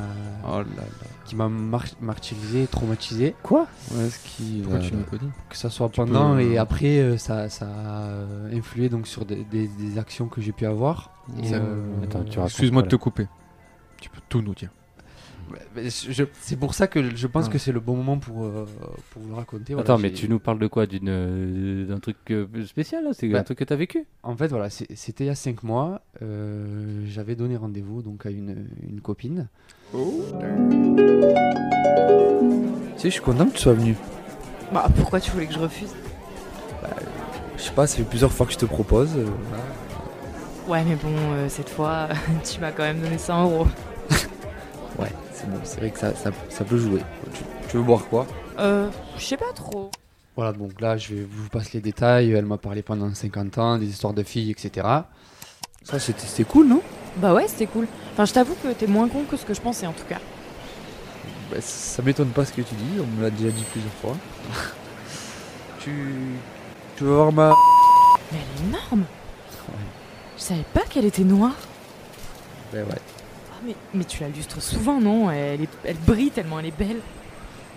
Oh 0.47 0.59
là 0.59 0.65
là. 0.77 0.83
qui 1.25 1.37
m'a 1.37 1.49
mar- 1.49 1.87
martyrisé, 2.03 2.67
traumatisé. 2.67 3.35
Quoi? 3.43 3.67
Ouais, 3.95 4.11
ce 4.11 4.19
qui. 4.29 4.61
Pourquoi 4.63 4.81
euh, 4.81 4.83
tu 4.83 4.93
Que 5.49 5.57
ça 5.57 5.71
soit 5.71 5.89
Tu 5.89 5.97
pendant 6.03 6.35
peux- 6.35 6.43
et 6.43 6.59
après, 6.59 6.99
euh, 6.99 7.17
ça, 7.17 7.49
ça 7.49 7.67
a 7.67 8.11
influé 8.55 8.91
donc 8.91 9.07
sur 9.07 9.25
des, 9.25 9.43
des- 9.51 9.69
des 9.69 9.97
actions 9.97 10.29
que 10.29 10.43
j'ai 10.43 10.53
pu 10.53 10.67
avoir. 10.67 11.13
Euh, 11.43 12.05
Attends, 12.05 12.23
Excuse-moi 12.45 12.83
de 12.83 12.89
te 12.89 12.97
couper. 12.97 13.27
Tu 14.03 14.11
peux 14.11 14.21
tout 14.29 14.43
nous 14.43 14.55
dire. 14.55 14.69
C'est 16.31 16.57
pour 16.59 16.75
ça 16.75 16.87
que 16.87 17.15
je 17.15 17.27
pense 17.27 17.47
Ah. 17.49 17.53
que 17.53 17.59
c'est 17.59 17.73
le 17.73 17.81
bon 17.81 17.97
moment 17.97 18.19
pour, 18.19 18.45
euh, 18.45 18.67
pour 19.11 19.23
vous 19.23 19.29
le 19.29 19.35
raconter. 19.35 19.75
voilà, 19.75 19.89
Attends, 19.91 19.99
mais 20.01 20.09
j'ai- 20.09 20.15
tu 20.15 20.29
nous 20.29 20.39
parles 20.39 20.59
de 20.59 20.67
quoi? 20.67 20.87
D'une, 20.87 21.09
euh, 21.09 21.87
D'un 21.87 21.99
truc 21.99 22.17
euh, 22.31 22.47
spécial 22.67 23.05
là? 23.05 23.11
C'est 23.13 23.29
Bah, 23.29 23.41
un 23.41 23.43
truc 23.43 23.59
que 23.59 23.65
t'as 23.65 23.77
vécu? 23.77 24.05
En 24.23 24.37
fait, 24.37 24.49
voilà, 24.49 24.71
c'est- 24.71 24.87
c'était 24.97 25.25
il 25.25 25.29
y 25.29 25.31
a 25.31 25.35
5 25.35 25.63
mois. 25.63 26.01
euh, 26.23 27.03
J'avais 27.07 27.35
donné 27.37 27.57
rendez-vous 27.57 28.03
donc 28.03 28.27
à 28.27 28.31
une, 28.31 28.67
une 28.89 29.01
copine. 29.01 29.49
Tu 29.93 29.99
sais, 32.97 33.05
je 33.05 33.09
suis 33.11 33.21
content 33.21 33.47
que 33.47 33.53
tu 33.55 33.61
sois 33.63 33.75
venu. 33.75 33.95
Bah, 34.73 34.89
pourquoi 34.97 35.21
tu 35.21 35.31
voulais 35.31 35.47
que 35.47 35.55
je 35.55 35.59
refuse? 35.59 35.91
Je 37.57 37.63
sais 37.63 37.73
pas, 37.73 37.87
ça 37.87 37.97
fait 37.97 38.03
plusieurs 38.05 38.33
fois 38.33 38.47
que 38.47 38.53
je 38.53 38.59
te 38.59 38.67
propose. 38.67 39.11
euh. 39.17 39.27
Ouais, 40.69 40.83
mais 40.85 40.97
bon, 40.97 41.15
euh, 41.35 41.49
cette 41.49 41.69
fois, 41.71 42.09
tu 42.45 42.61
m'as 42.61 42.73
quand 42.73 42.83
même 42.83 43.01
donné 43.01 43.19
100 43.19 43.45
euros. 43.45 43.67
Ouais, 44.99 45.11
bon, 45.47 45.59
c'est 45.65 45.79
vrai 45.79 45.91
que 45.91 45.99
ça, 45.99 46.15
ça, 46.15 46.31
ça 46.49 46.65
peut 46.65 46.79
jouer. 46.79 47.01
Tu, 47.33 47.43
tu 47.69 47.77
veux 47.77 47.83
boire 47.83 48.07
quoi? 48.09 48.27
Euh, 48.59 48.89
je 49.19 49.25
sais 49.25 49.37
pas 49.37 49.53
trop. 49.55 49.91
Voilà, 50.37 50.53
donc 50.53 50.81
là, 50.81 50.97
je 50.97 51.15
vais 51.15 51.27
vous 51.29 51.49
passer 51.49 51.71
les 51.75 51.81
détails. 51.81 52.33
Elle 52.33 52.45
m'a 52.45 52.59
parlé 52.59 52.83
pendant 52.83 53.13
50 53.13 53.59
ans, 53.59 53.79
des 53.79 53.87
histoires 53.87 54.13
de 54.13 54.23
filles, 54.23 54.51
etc. 54.51 54.87
Ça, 55.83 55.99
c'était 55.99 56.27
c'était 56.27 56.45
cool, 56.45 56.69
non? 56.69 56.83
Bah 57.17 57.33
ouais, 57.33 57.49
c'était 57.49 57.67
cool. 57.67 57.87
Enfin, 58.13 58.27
je 58.27 58.35
t'avoue 58.35 58.55
que 58.63 58.69
t'es 58.73 58.87
moins 58.87 59.09
con 59.09 59.25
que 59.25 59.37
ce 59.37 59.47
que 59.47 59.55
je 59.55 59.61
pensais 59.61 59.87
en 59.87 59.93
tout 59.93 60.05
cas. 60.09 60.19
Bah, 61.51 61.57
ça 61.61 62.03
m'étonne 62.03 62.29
pas 62.29 62.45
ce 62.45 62.53
que 62.53 62.63
tu 62.63 62.75
dis, 62.75 63.01
on 63.01 63.07
me 63.07 63.23
l'a 63.23 63.31
déjà 63.31 63.51
dit 63.51 63.65
plusieurs 63.73 63.93
fois. 63.95 64.17
tu. 65.79 66.15
Tu 66.97 67.05
veux 67.05 67.15
voir 67.15 67.33
ma. 67.33 67.55
Mais 68.33 68.39
elle 68.39 68.65
est 68.65 68.69
énorme 68.69 69.05
Je 70.37 70.43
savais 70.43 70.65
pas 70.75 70.83
qu'elle 70.91 71.05
était 71.05 71.25
noire. 71.25 71.57
Ben 72.73 72.85
ouais. 72.85 73.01
Ah, 73.57 73.63
mais, 73.67 73.75
mais 73.95 74.05
tu 74.05 74.21
la 74.23 74.29
lustres 74.29 74.61
souvent, 74.63 75.01
non? 75.01 75.31
Elle, 75.31 75.63
est- 75.63 75.79
elle 75.85 75.97
brille 75.97 76.31
tellement 76.31 76.59
elle 76.61 76.67
est 76.67 76.79
belle. 76.79 77.01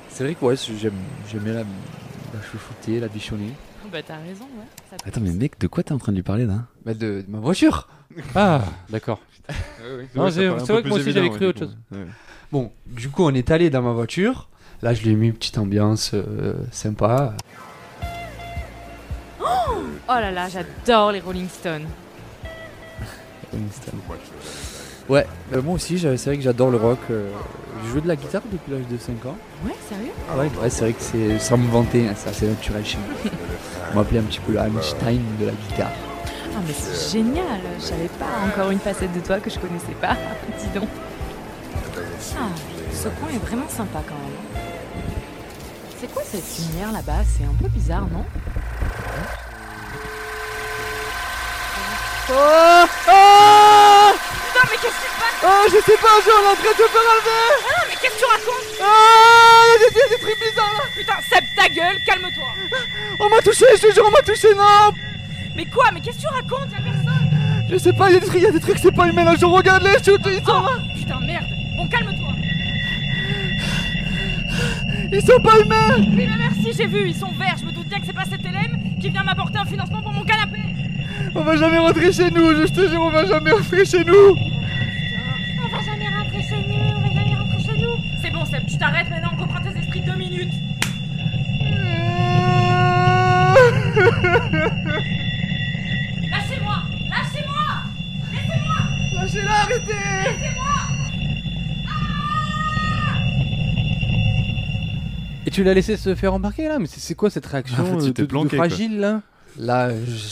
C'est 0.09 0.23
vrai 0.25 0.35
que 0.35 0.43
ouais, 0.45 0.55
j'aime 0.57 0.93
j'aime 1.31 1.41
bien 1.43 1.53
la, 1.53 1.59
la 1.59 2.41
chouchouter, 2.51 2.99
la 2.99 3.07
bichonner. 3.07 3.53
Bah 3.91 3.99
t'as 4.05 4.17
raison, 4.17 4.43
ouais. 4.45 4.65
Ça 4.89 4.97
Attends, 5.05 5.21
mais 5.21 5.31
mec, 5.31 5.59
de 5.59 5.67
quoi 5.67 5.81
t'es 5.83 5.93
en 5.93 5.97
train 5.97 6.11
de 6.11 6.17
lui 6.17 6.23
parler 6.23 6.45
là? 6.45 6.65
Bah 6.85 6.93
de, 6.93 7.21
de 7.21 7.25
ma 7.27 7.39
voiture 7.39 7.87
Ah, 8.35 8.61
d'accord. 8.89 9.19
Ouais, 10.15 10.29
c'est 10.31 10.47
vrai 10.47 10.83
que 10.83 10.87
moi 10.89 10.97
aussi 10.99 11.11
j'avais 11.11 11.29
cru 11.29 11.39
ouais, 11.39 11.45
autre 11.47 11.59
chose. 11.59 11.77
Ouais. 11.91 12.05
Bon, 12.51 12.71
du 12.85 13.09
coup, 13.09 13.23
on 13.23 13.33
est 13.33 13.49
allé 13.51 13.69
dans 13.71 13.81
ma 13.81 13.93
voiture. 13.93 14.47
Là, 14.81 14.93
je 14.93 15.01
lui 15.03 15.11
ai 15.11 15.15
mis 15.15 15.27
une 15.27 15.33
petite 15.33 15.57
ambiance 15.57 16.11
euh, 16.13 16.53
sympa. 16.71 17.33
Oh 19.41 19.81
là 20.07 20.31
là, 20.31 20.49
j'adore 20.49 21.11
les 21.11 21.19
Rolling 21.19 21.47
Stones. 21.49 21.85
Ouais, 25.09 25.25
bah, 25.51 25.59
moi 25.63 25.73
aussi, 25.75 25.97
c'est 25.99 26.15
vrai 26.25 26.37
que 26.37 26.43
j'adore 26.43 26.69
le 26.69 26.77
rock. 26.77 26.99
euh, 27.11 27.29
je 27.85 27.91
joue 27.91 28.01
de 28.01 28.07
la 28.07 28.15
guitare 28.15 28.41
depuis 28.51 28.71
l'âge 28.73 28.87
de 28.89 28.97
5 28.97 29.25
ans. 29.25 29.37
Ouais, 29.65 29.73
sérieux? 29.87 30.11
Ouais, 30.37 30.61
ouais 30.61 30.69
c'est 30.69 30.81
vrai 30.81 30.93
que 30.93 31.01
c'est 31.01 31.39
sans 31.39 31.57
me 31.57 31.69
vanter, 31.71 32.07
hein, 32.07 32.13
c'est 32.15 32.29
assez 32.29 32.45
naturel 32.47 32.85
chez 32.85 32.97
moi. 32.97 33.31
On 33.93 33.95
m'appelait 33.97 34.19
un 34.19 34.23
petit 34.23 34.39
peu 34.41 34.51
le 34.53 34.59
Einstein 34.59 35.21
de 35.39 35.45
la 35.45 35.51
guitare. 35.53 35.91
Ah 36.55 36.61
mais 36.67 36.73
c'est 36.73 37.17
génial, 37.17 37.45
je 37.79 37.83
savais 37.85 38.09
pas 38.19 38.25
encore 38.45 38.69
une 38.71 38.79
facette 38.79 39.13
de 39.13 39.19
toi 39.21 39.39
que 39.39 39.49
je 39.49 39.57
connaissais 39.59 39.93
pas. 40.01 40.15
Dis 40.59 40.67
donc. 40.77 40.89
Ah, 42.37 42.47
ce 42.93 43.07
coin 43.07 43.29
est 43.33 43.45
vraiment 43.45 43.67
sympa 43.69 43.99
quand 44.07 44.15
même. 44.15 44.63
C'est 45.99 46.13
quoi 46.13 46.21
cette 46.25 46.43
lumière 46.67 46.91
là-bas? 46.91 47.23
C'est 47.25 47.45
un 47.45 47.55
peu 47.61 47.67
bizarre, 47.69 48.07
non? 48.11 48.25
Oh 52.31 52.85
Oh 53.07 54.11
Putain, 54.59 54.71
mais 54.71 54.77
qu'est-ce 54.81 54.99
qui 54.99 55.07
se 55.07 55.19
passe 55.19 55.39
Oh, 55.43 55.63
je 55.67 55.79
sais 55.79 55.97
pas, 55.97 56.15
je 56.17 56.23
suis 56.23 56.31
en 56.31 56.55
train 56.55 56.71
de 56.71 56.87
faire 56.91 57.07
enlever 57.09 57.39
Ah 57.39 57.71
non, 57.71 57.83
mais 57.87 57.95
qu'est-ce 57.95 58.15
que 58.15 58.19
tu 58.19 58.25
racontes 58.25 58.69
Ah, 58.81 59.71
il 59.75 59.81
y 59.81 59.85
a 59.85 60.09
des, 60.09 60.19
trucs 60.19 60.39
bizarres 60.39 60.73
là. 60.73 60.83
Putain, 60.95 61.19
Seb, 61.29 61.43
ta 61.55 61.69
gueule, 61.69 61.97
calme-toi. 62.05 62.51
On 63.19 63.29
m'a 63.29 63.41
touché, 63.41 63.65
je 63.77 63.87
te 63.87 63.93
jure, 63.93 64.03
on 64.05 64.11
m'a 64.11 64.21
touché, 64.21 64.53
non. 64.55 64.91
Mais 65.55 65.65
quoi 65.65 65.85
Mais 65.93 66.01
qu'est-ce 66.01 66.17
que 66.17 66.21
tu 66.21 66.27
racontes 66.27 66.71
Y'a 66.71 66.83
personne 66.83 67.31
Je 67.71 67.77
sais 67.77 67.93
pas, 67.93 68.09
il 68.09 68.15
y 68.15 68.17
a 68.17 68.19
des 68.19 68.25
trucs, 68.25 68.41
il 68.41 68.43
y 68.43 68.47
a 68.47 68.51
des 68.51 68.59
trucs, 68.59 68.79
c'est 68.79 68.91
pas 68.91 69.07
humain 69.07 69.23
là, 69.23 69.35
je 69.39 69.45
regarde 69.45 69.83
les 69.83 69.93
shoots, 70.03 70.21
ils 70.25 70.43
sont 70.43 70.61
là. 70.61 70.71
Oh, 70.75 70.97
Putain, 70.97 71.19
merde. 71.21 71.45
Bon, 71.77 71.87
calme-toi. 71.87 72.33
Ils 75.11 75.21
sont 75.21 75.39
pas 75.39 75.59
humains. 75.59 75.95
Oui, 75.97 76.27
mais 76.27 76.37
merci, 76.37 76.73
j'ai 76.77 76.85
vu, 76.85 77.09
ils 77.09 77.15
sont 77.15 77.31
verts. 77.31 77.55
Je 77.59 77.65
me 77.65 77.71
doute 77.71 77.87
bien 77.87 77.99
que 77.99 78.05
c'est 78.05 78.13
pas 78.13 78.25
cette 78.25 78.45
Hélène 78.45 78.97
qui 78.99 79.09
vient 79.09 79.23
m'apporter 79.23 79.57
un 79.57 79.65
financement 79.65 80.01
pour 80.01 80.11
mon 80.11 80.23
canapé. 80.23 80.59
On 81.35 81.41
va 81.41 81.55
jamais 81.55 81.77
rentrer 81.77 82.11
chez 82.11 82.31
nous, 82.31 82.55
je 82.55 82.67
te 82.67 82.87
jure, 82.89 83.01
on 83.01 83.09
va 83.09 83.25
jamais 83.25 83.51
rentrer 83.51 83.85
chez 83.85 84.03
nous 84.03 84.13
On 84.13 85.67
va 85.67 85.81
jamais 85.83 86.07
rentrer 86.07 86.41
chez 86.41 86.67
nous, 86.67 86.75
on 86.95 87.01
va 87.01 87.13
jamais 87.13 87.35
rentrer 87.35 87.63
chez 87.63 87.81
nous. 87.81 87.95
C'est 88.21 88.31
bon, 88.31 88.45
Seb, 88.45 88.65
tu 88.65 88.68
t'arrêtes 88.79 89.09
maintenant, 89.09 89.31
on 89.37 89.41
reprend 89.41 89.61
tes 89.61 89.77
esprits 89.77 90.01
deux 90.01 90.15
minutes. 90.15 90.53
Lâchez-moi 96.31 96.77
Lâchez-moi 97.09 97.65
Laissez-moi. 98.31 98.77
Lâchez-la, 99.21 99.51
arrêtez. 99.51 99.93
Laissez-moi. 100.25 100.65
Et 105.45 105.51
tu 105.51 105.63
l'as 105.63 105.73
laissé 105.73 105.97
se 105.97 106.15
faire 106.15 106.33
embarquer 106.33 106.67
là? 106.67 106.79
Mais 106.79 106.87
c'est 106.87 107.15
quoi 107.15 107.29
cette 107.29 107.45
réaction 107.45 107.77
En 107.81 107.85
fait, 107.99 108.05
il 108.05 108.09
euh, 108.09 108.13
de- 108.13 108.25
de 108.43 108.49
fragile 108.55 108.99
là? 108.99 109.21
Là, 109.57 109.89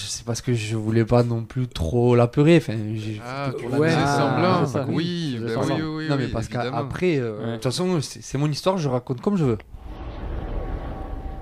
c'est 0.09 0.23
parce 0.25 0.41
que 0.41 0.53
je 0.53 0.75
voulais 0.77 1.03
pas 1.03 1.23
non 1.23 1.43
plus 1.43 1.67
trop 1.67 2.15
l'apeurer. 2.15 2.57
Enfin, 2.57 2.77
j'ai- 2.95 3.19
Ah, 3.25 3.49
ouais, 3.51 3.89
c'est 3.89 3.95
mettre- 3.97 4.07
semblant. 4.07 4.93
Oui, 4.93 5.37
bah 5.41 5.51
oui, 5.65 5.71
oui, 5.73 6.07
Non, 6.07 6.15
oui, 6.15 6.21
mais 6.23 6.27
parce 6.27 6.47
qu'après, 6.47 7.17
euh, 7.17 7.47
de 7.49 7.53
toute 7.55 7.63
façon, 7.63 7.99
c'est 8.01 8.21
c'est 8.23 8.37
mon 8.37 8.49
histoire, 8.49 8.77
je 8.77 8.87
raconte 8.87 9.19
comme 9.21 9.35
je 9.35 9.43
veux. 9.45 9.57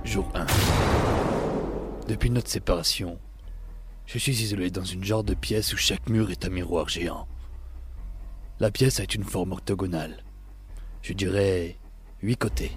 Jour 0.03 0.29
1. 0.35 0.45
Depuis 2.07 2.29
notre 2.29 2.49
séparation, 2.49 3.17
je 4.05 4.17
suis 4.19 4.31
isolé 4.41 4.69
dans 4.69 4.83
une 4.83 5.03
genre 5.03 5.23
de 5.23 5.33
pièce 5.33 5.73
où 5.73 5.77
chaque 5.77 6.07
mur 6.09 6.29
est 6.31 6.45
un 6.45 6.49
miroir 6.49 6.87
géant. 6.89 7.27
La 8.59 8.71
pièce 8.71 8.99
a 8.99 9.03
une 9.13 9.23
forme 9.23 9.51
octogonale. 9.53 10.23
Je 11.01 11.13
dirais 11.13 11.77
huit 12.21 12.37
côtés. 12.37 12.71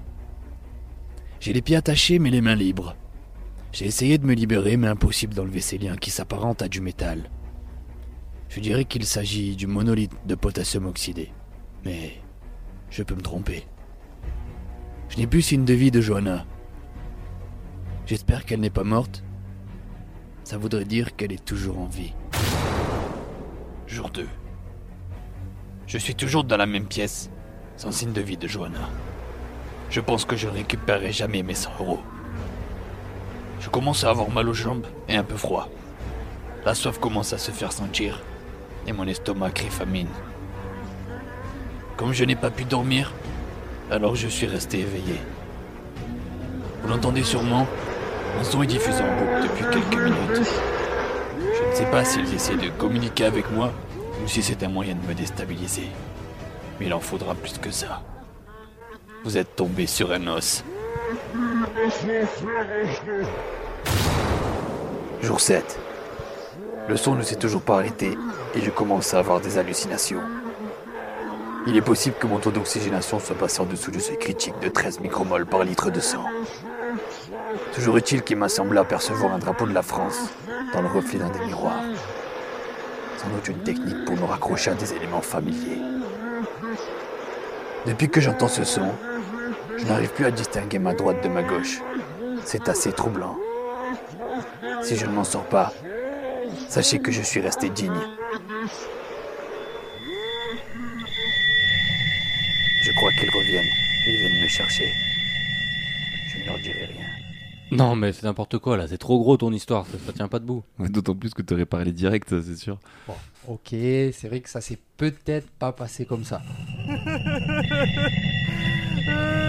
J'ai 1.40 1.52
les 1.52 1.62
pieds 1.62 1.76
attachés 1.76 2.18
mais 2.18 2.30
les 2.30 2.40
mains 2.40 2.54
libres. 2.56 2.96
J'ai 3.72 3.86
essayé 3.86 4.18
de 4.18 4.26
me 4.26 4.34
libérer 4.34 4.76
mais 4.76 4.88
impossible 4.88 5.34
d'enlever 5.34 5.60
ces 5.60 5.78
liens 5.78 5.96
qui 5.96 6.10
s'apparentent 6.10 6.62
à 6.62 6.68
du 6.68 6.80
métal. 6.80 7.30
Je 8.48 8.60
dirais 8.60 8.86
qu'il 8.86 9.04
s'agit 9.04 9.56
du 9.56 9.66
monolithe 9.66 10.16
de 10.26 10.34
potassium 10.34 10.86
oxydé. 10.86 11.32
Mais 11.84 12.14
je 12.90 13.02
peux 13.02 13.14
me 13.14 13.20
tromper. 13.20 13.66
Je 15.10 15.18
n'ai 15.18 15.26
plus 15.26 15.42
signe 15.42 15.64
de 15.64 15.74
vie 15.74 15.90
de 15.90 16.00
Johanna. 16.00 16.46
J'espère 18.06 18.46
qu'elle 18.46 18.60
n'est 18.60 18.70
pas 18.70 18.84
morte. 18.84 19.22
Ça 20.44 20.56
voudrait 20.56 20.86
dire 20.86 21.14
qu'elle 21.14 21.32
est 21.32 21.44
toujours 21.44 21.78
en 21.78 21.86
vie. 21.86 22.14
Jour 23.86 24.08
2. 24.10 24.26
Je 25.86 25.98
suis 25.98 26.14
toujours 26.14 26.44
dans 26.44 26.56
la 26.56 26.66
même 26.66 26.86
pièce, 26.86 27.30
sans 27.76 27.92
signe 27.92 28.12
de 28.12 28.20
vie 28.20 28.36
de 28.38 28.48
Johanna. 28.48 28.88
Je 29.90 30.00
pense 30.00 30.24
que 30.24 30.36
je 30.36 30.48
récupérerai 30.48 31.12
jamais 31.12 31.42
mes 31.42 31.54
100 31.54 31.70
euros. 31.80 32.00
Je 33.60 33.68
commence 33.68 34.04
à 34.04 34.10
avoir 34.10 34.30
mal 34.30 34.48
aux 34.48 34.54
jambes 34.54 34.86
et 35.08 35.16
un 35.16 35.24
peu 35.24 35.36
froid. 35.36 35.68
La 36.64 36.74
soif 36.74 36.98
commence 36.98 37.32
à 37.32 37.38
se 37.38 37.50
faire 37.50 37.72
sentir 37.72 38.22
et 38.86 38.92
mon 38.92 39.06
estomac 39.06 39.50
crie 39.50 39.70
famine. 39.70 40.08
Comme 41.96 42.12
je 42.12 42.24
n'ai 42.24 42.36
pas 42.36 42.50
pu 42.50 42.64
dormir, 42.64 43.12
alors 43.90 44.14
je 44.14 44.28
suis 44.28 44.46
resté 44.46 44.80
éveillé. 44.80 45.20
Vous 46.82 46.88
l'entendez 46.88 47.24
sûrement, 47.24 47.66
mon 48.36 48.44
son 48.44 48.62
est 48.62 48.66
diffusé 48.66 49.02
en 49.02 49.16
boucle 49.16 49.42
depuis 49.42 49.64
quelques 49.72 50.02
minutes. 50.02 50.48
Je 51.40 51.68
ne 51.68 51.74
sais 51.74 51.90
pas 51.90 52.04
s'ils 52.04 52.32
essaient 52.32 52.56
de 52.56 52.70
communiquer 52.70 53.24
avec 53.24 53.50
moi 53.50 53.72
ou 54.22 54.28
si 54.28 54.42
c'est 54.42 54.62
un 54.62 54.68
moyen 54.68 54.94
de 54.94 55.06
me 55.06 55.14
déstabiliser. 55.14 55.88
Mais 56.78 56.86
il 56.86 56.94
en 56.94 57.00
faudra 57.00 57.34
plus 57.34 57.58
que 57.58 57.70
ça. 57.70 58.02
Vous 59.24 59.36
êtes 59.36 59.56
tombé 59.56 59.86
sur 59.86 60.12
un 60.12 60.28
os. 60.28 60.64
Jour 65.22 65.40
7. 65.40 65.78
Le 66.88 66.96
son 66.96 67.14
ne 67.14 67.22
s'est 67.22 67.36
toujours 67.36 67.62
pas 67.62 67.74
arrêté 67.74 68.16
et 68.54 68.60
je 68.60 68.70
commence 68.70 69.14
à 69.14 69.18
avoir 69.18 69.40
des 69.40 69.58
hallucinations. 69.58 70.22
Il 71.66 71.76
est 71.76 71.82
possible 71.82 72.16
que 72.18 72.26
mon 72.26 72.38
taux 72.38 72.50
d'oxygénation 72.50 73.20
soit 73.20 73.36
passé 73.36 73.60
en 73.60 73.66
dessous 73.66 73.90
du 73.90 74.00
seuil 74.00 74.18
critique 74.18 74.58
de 74.62 74.68
13 74.68 75.00
micromoles 75.00 75.44
par 75.44 75.64
litre 75.64 75.90
de 75.90 76.00
sang. 76.00 76.24
Toujours 77.74 77.98
est-il 77.98 78.22
qu'il 78.22 78.38
m'a 78.38 78.48
semblé 78.48 78.78
apercevoir 78.78 79.32
un 79.34 79.38
drapeau 79.38 79.66
de 79.66 79.74
la 79.74 79.82
France 79.82 80.30
dans 80.72 80.82
le 80.82 80.88
reflet 80.88 81.18
d'un 81.18 81.28
des 81.30 81.44
miroirs. 81.44 81.82
Sans 83.18 83.28
doute 83.28 83.48
une 83.48 83.62
technique 83.62 84.04
pour 84.04 84.16
me 84.16 84.24
raccrocher 84.24 84.70
à 84.70 84.74
des 84.74 84.94
éléments 84.94 85.20
familiers. 85.20 85.82
Depuis 87.86 88.08
que 88.08 88.20
j'entends 88.20 88.48
ce 88.48 88.64
son, 88.64 88.92
je 89.78 89.84
n'arrive 89.86 90.10
plus 90.10 90.26
à 90.26 90.30
distinguer 90.30 90.78
ma 90.78 90.94
droite 90.94 91.22
de 91.22 91.28
ma 91.28 91.42
gauche. 91.42 91.80
C'est 92.44 92.68
assez 92.68 92.92
troublant. 92.92 93.36
Si 94.82 94.96
je 94.96 95.06
ne 95.06 95.12
m'en 95.12 95.24
sors 95.24 95.46
pas, 95.46 95.72
sachez 96.68 96.98
que 96.98 97.12
je 97.12 97.22
suis 97.22 97.40
resté 97.40 97.70
digne. 97.70 97.92
Je 102.82 102.92
crois 102.92 103.12
qu'ils 103.12 103.30
reviennent. 103.30 103.70
Ils 104.06 104.16
viennent 104.16 104.42
me 104.42 104.48
chercher. 104.48 104.92
Je 106.28 106.38
ne 106.40 106.46
leur 106.46 106.58
dirai 106.58 106.86
rien. 106.86 107.06
Non, 107.70 107.94
mais 107.96 108.12
c'est 108.14 108.22
n'importe 108.24 108.56
quoi 108.58 108.78
là, 108.78 108.88
c'est 108.88 108.96
trop 108.96 109.18
gros 109.18 109.36
ton 109.36 109.52
histoire, 109.52 109.84
ça, 109.86 109.98
ça 110.06 110.12
tient 110.14 110.28
pas 110.28 110.38
debout. 110.38 110.64
Ouais, 110.78 110.88
D'autant 110.88 111.14
plus 111.14 111.34
que 111.34 111.42
tu 111.42 111.52
aurais 111.52 111.66
parlé 111.66 111.92
direct, 111.92 112.40
c'est 112.40 112.56
sûr. 112.56 112.78
Bon, 113.06 113.12
ok, 113.46 113.68
c'est 113.70 114.24
vrai 114.26 114.40
que 114.40 114.48
ça 114.48 114.62
s'est 114.62 114.78
peut-être 114.96 115.50
pas 115.50 115.72
passé 115.72 116.06
comme 116.06 116.24
ça. 116.24 116.40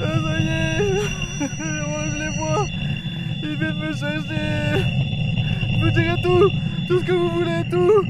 Ah, 0.00 0.20
ça 0.22 0.40
y 0.40 0.46
est 0.48 1.00
je 2.10 2.18
les 2.18 2.36
vois 2.36 2.66
Ils 3.42 3.56
viennent 3.56 3.78
me 3.78 3.92
chercher 3.92 4.84
Vous 5.80 5.90
direz 5.90 6.22
tout 6.22 6.50
Tout 6.88 7.00
ce 7.00 7.04
que 7.04 7.12
vous 7.12 7.30
voulez, 7.30 7.62
tout 7.70 8.04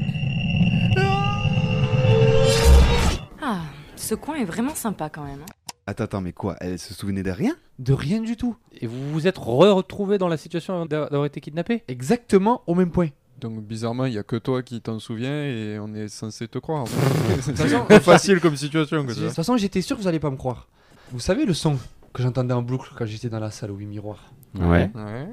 Ah, 3.41 3.61
ce 3.95 4.15
coin 4.15 4.35
est 4.35 4.45
vraiment 4.45 4.73
sympa 4.75 5.09
quand 5.09 5.23
même. 5.23 5.41
hein. 5.41 5.53
Attends, 5.87 6.03
attends, 6.05 6.21
mais 6.21 6.33
quoi 6.33 6.55
Elle 6.61 6.79
se 6.79 6.93
souvenait 6.95 7.21
de 7.21 7.29
rien? 7.29 7.55
De 7.77 7.93
rien 7.93 8.19
du 8.21 8.35
tout. 8.37 8.55
Et 8.81 8.87
vous 8.87 9.11
vous 9.11 9.27
êtes 9.27 9.37
retrouvé 9.37 10.17
dans 10.17 10.27
la 10.27 10.37
situation 10.37 10.85
d'a- 10.87 11.01
d'avoir 11.09 11.25
été 11.25 11.41
kidnappé 11.41 11.83
Exactement 11.87 12.63
au 12.65 12.73
même 12.73 12.89
point. 12.91 13.09
Donc 13.39 13.61
bizarrement, 13.61 14.05
il 14.05 14.13
y 14.13 14.17
a 14.17 14.23
que 14.23 14.37
toi 14.37 14.63
qui 14.63 14.81
t'en 14.81 14.97
souviens 14.97 15.43
et 15.43 15.77
on 15.79 15.93
est 15.93 16.07
censé 16.07 16.47
te 16.47 16.57
croire. 16.57 16.87
facile 18.01 18.39
comme 18.39 18.55
situation. 18.55 19.03
De 19.03 19.07
Que 19.09 19.13
ça. 19.13 19.21
toute 19.21 19.31
façon, 19.35 19.57
j'étais 19.57 19.81
sûr 19.81 19.95
que 19.97 20.01
vous 20.01 20.07
allez 20.07 20.19
pas 20.19 20.31
me 20.31 20.37
croire. 20.37 20.67
Vous 21.11 21.19
savez 21.19 21.45
le 21.45 21.53
son 21.53 21.77
que 22.13 22.23
j'entendais 22.23 22.53
en 22.53 22.61
boucle 22.61 22.89
quand 22.97 23.05
j'étais 23.05 23.27
dans 23.29 23.39
la 23.39 23.51
salle 23.51 23.71
au 23.71 23.75
8 23.75 23.85
miroirs 23.85 24.31
Ouais. 24.57 24.89
Ouais. 24.95 25.27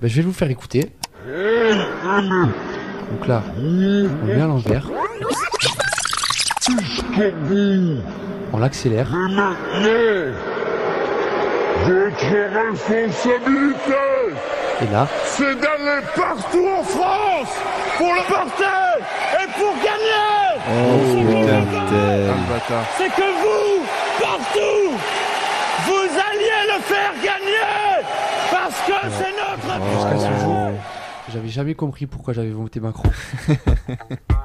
Ben, 0.00 0.08
je 0.08 0.16
vais 0.16 0.22
vous 0.22 0.32
faire 0.32 0.50
écouter. 0.50 0.90
Donc 1.26 3.26
là, 3.28 3.42
on 3.58 3.62
le 3.62 4.08
met 4.24 4.40
à 4.40 4.46
l'envers. 4.46 4.88
On 8.52 8.58
l'accélère. 8.58 9.08
Votre 11.86 12.34
responsabilité, 12.70 13.94
Et 14.80 14.86
là, 14.92 15.06
c'est 15.24 15.54
d'aller 15.54 16.00
partout 16.16 16.66
en 16.78 16.82
France 16.82 17.54
pour 17.98 18.12
le 18.14 18.22
porter 18.26 18.98
et 19.42 19.46
pour 19.58 19.74
gagner 19.76 20.30
Oh, 20.66 21.13
C'est 22.98 23.08
que 23.08 23.22
vous, 23.22 23.84
partout, 24.20 24.98
vous 25.86 26.08
alliez 26.30 26.62
le 26.74 26.80
faire 26.82 27.12
gagner 27.22 28.04
parce 28.50 28.80
que 28.86 28.92
c'est 29.18 29.32
notre 29.36 29.84
jusqu'à 29.92 30.18
ce 30.18 30.40
jour, 30.42 30.70
j'avais 31.32 31.48
jamais 31.48 31.74
compris 31.74 32.06
pourquoi 32.06 32.34
j'avais 32.34 32.50
voté 32.50 32.80
Macron. 32.80 33.10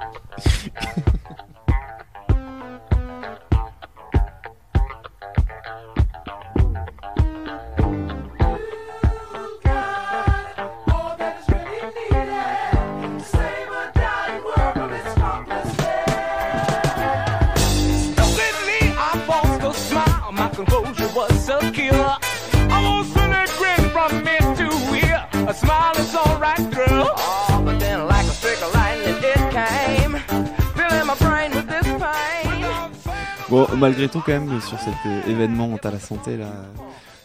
malgré 33.79 34.07
tout, 34.09 34.21
quand 34.25 34.31
même, 34.33 34.61
sur 34.61 34.79
cet 34.79 34.93
euh, 35.05 35.21
événement 35.27 35.75
à 35.83 35.91
la 35.91 35.99
santé, 35.99 36.37
là, 36.37 36.47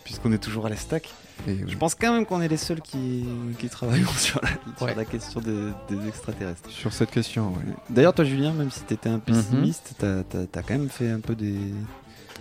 puisqu'on 0.04 0.32
est 0.32 0.38
toujours 0.38 0.66
à 0.66 0.68
la 0.68 0.76
stack, 0.76 1.10
je 1.46 1.76
pense 1.76 1.94
quand 1.94 2.12
même 2.12 2.26
qu'on 2.26 2.40
est 2.40 2.48
les 2.48 2.56
seuls 2.56 2.80
qui, 2.80 3.24
qui 3.58 3.68
travaillons 3.68 4.06
sur 4.16 4.40
la, 4.42 4.48
sur 4.76 4.86
Ouais. 4.86 4.94
la 4.94 5.04
question 5.04 5.40
des, 5.40 5.70
des 5.90 6.08
extraterrestres. 6.08 6.70
Sur 6.70 6.92
cette 6.92 7.10
question, 7.10 7.48
ouais. 7.48 7.74
D'ailleurs, 7.90 8.14
toi, 8.14 8.24
Julien, 8.24 8.52
même 8.52 8.70
si 8.70 8.80
t'étais 8.82 9.08
un 9.08 9.18
pessimiste, 9.18 9.94
t'as 9.98 10.22
t'as- 10.22 10.46
t'as 10.46 10.62
quand 10.62 10.74
même 10.74 10.88
fait 10.88 11.10
un 11.10 11.20
peu 11.20 11.34
des, 11.34 11.56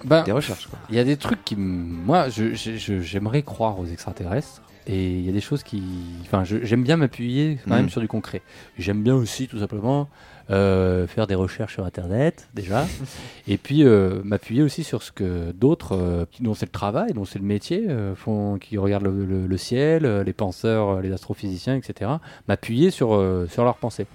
Ben, 0.06 0.24
des 0.24 0.32
recherches. 0.32 0.68
Il 0.90 0.96
y 0.96 1.00
a 1.00 1.04
des 1.04 1.18
trucs 1.18 1.44
qui. 1.44 1.56
Moi, 1.56 2.28
j'aimerais 2.30 3.42
croire 3.42 3.80
aux 3.80 3.86
extraterrestres. 3.88 4.62
Et 4.86 5.12
il 5.18 5.26
y 5.26 5.30
a 5.30 5.32
des 5.32 5.40
choses 5.40 5.64
qui. 5.64 5.82
Enfin, 6.26 6.44
j'aime 6.44 6.84
bien 6.84 6.98
m'appuyer 6.98 7.58
quand 7.64 7.72
Mhm. 7.72 7.78
même 7.78 7.90
sur 7.90 8.02
du 8.02 8.10
concret. 8.10 8.42
J'aime 8.78 9.02
bien 9.02 9.16
aussi, 9.16 9.48
tout 9.48 9.58
simplement, 9.60 10.10
euh, 10.50 11.08
faire 11.08 11.26
des 11.28 11.36
recherches 11.36 11.74
sur 11.74 11.86
Internet, 11.86 12.50
déjà. 12.54 12.86
et 13.48 13.58
puis, 13.58 13.84
euh, 13.84 14.22
m'appuyer 14.24 14.62
aussi 14.62 14.84
sur 14.84 15.02
ce 15.04 15.12
que 15.12 15.52
d'autres, 15.52 15.94
euh, 15.96 16.26
dont 16.42 16.54
c'est 16.54 16.66
le 16.66 16.72
travail, 16.72 17.14
dont 17.14 17.26
c'est 17.26 17.40
le 17.40 17.46
métier, 17.46 17.86
euh, 17.90 18.16
font, 18.16 18.58
qui 18.60 18.78
regardent 18.78 19.04
le, 19.06 19.26
le- 19.26 19.48
le 19.48 19.58
ciel, 19.58 20.06
les 20.22 20.34
penseurs, 20.34 21.02
les 21.02 21.12
astrophysiciens, 21.12 21.76
etc. 21.76 22.12
M'appuyer 22.48 22.92
sur, 22.92 23.14
euh, 23.16 23.48
sur 23.48 23.64
leurs 23.64 23.78
pensées. 23.78 24.06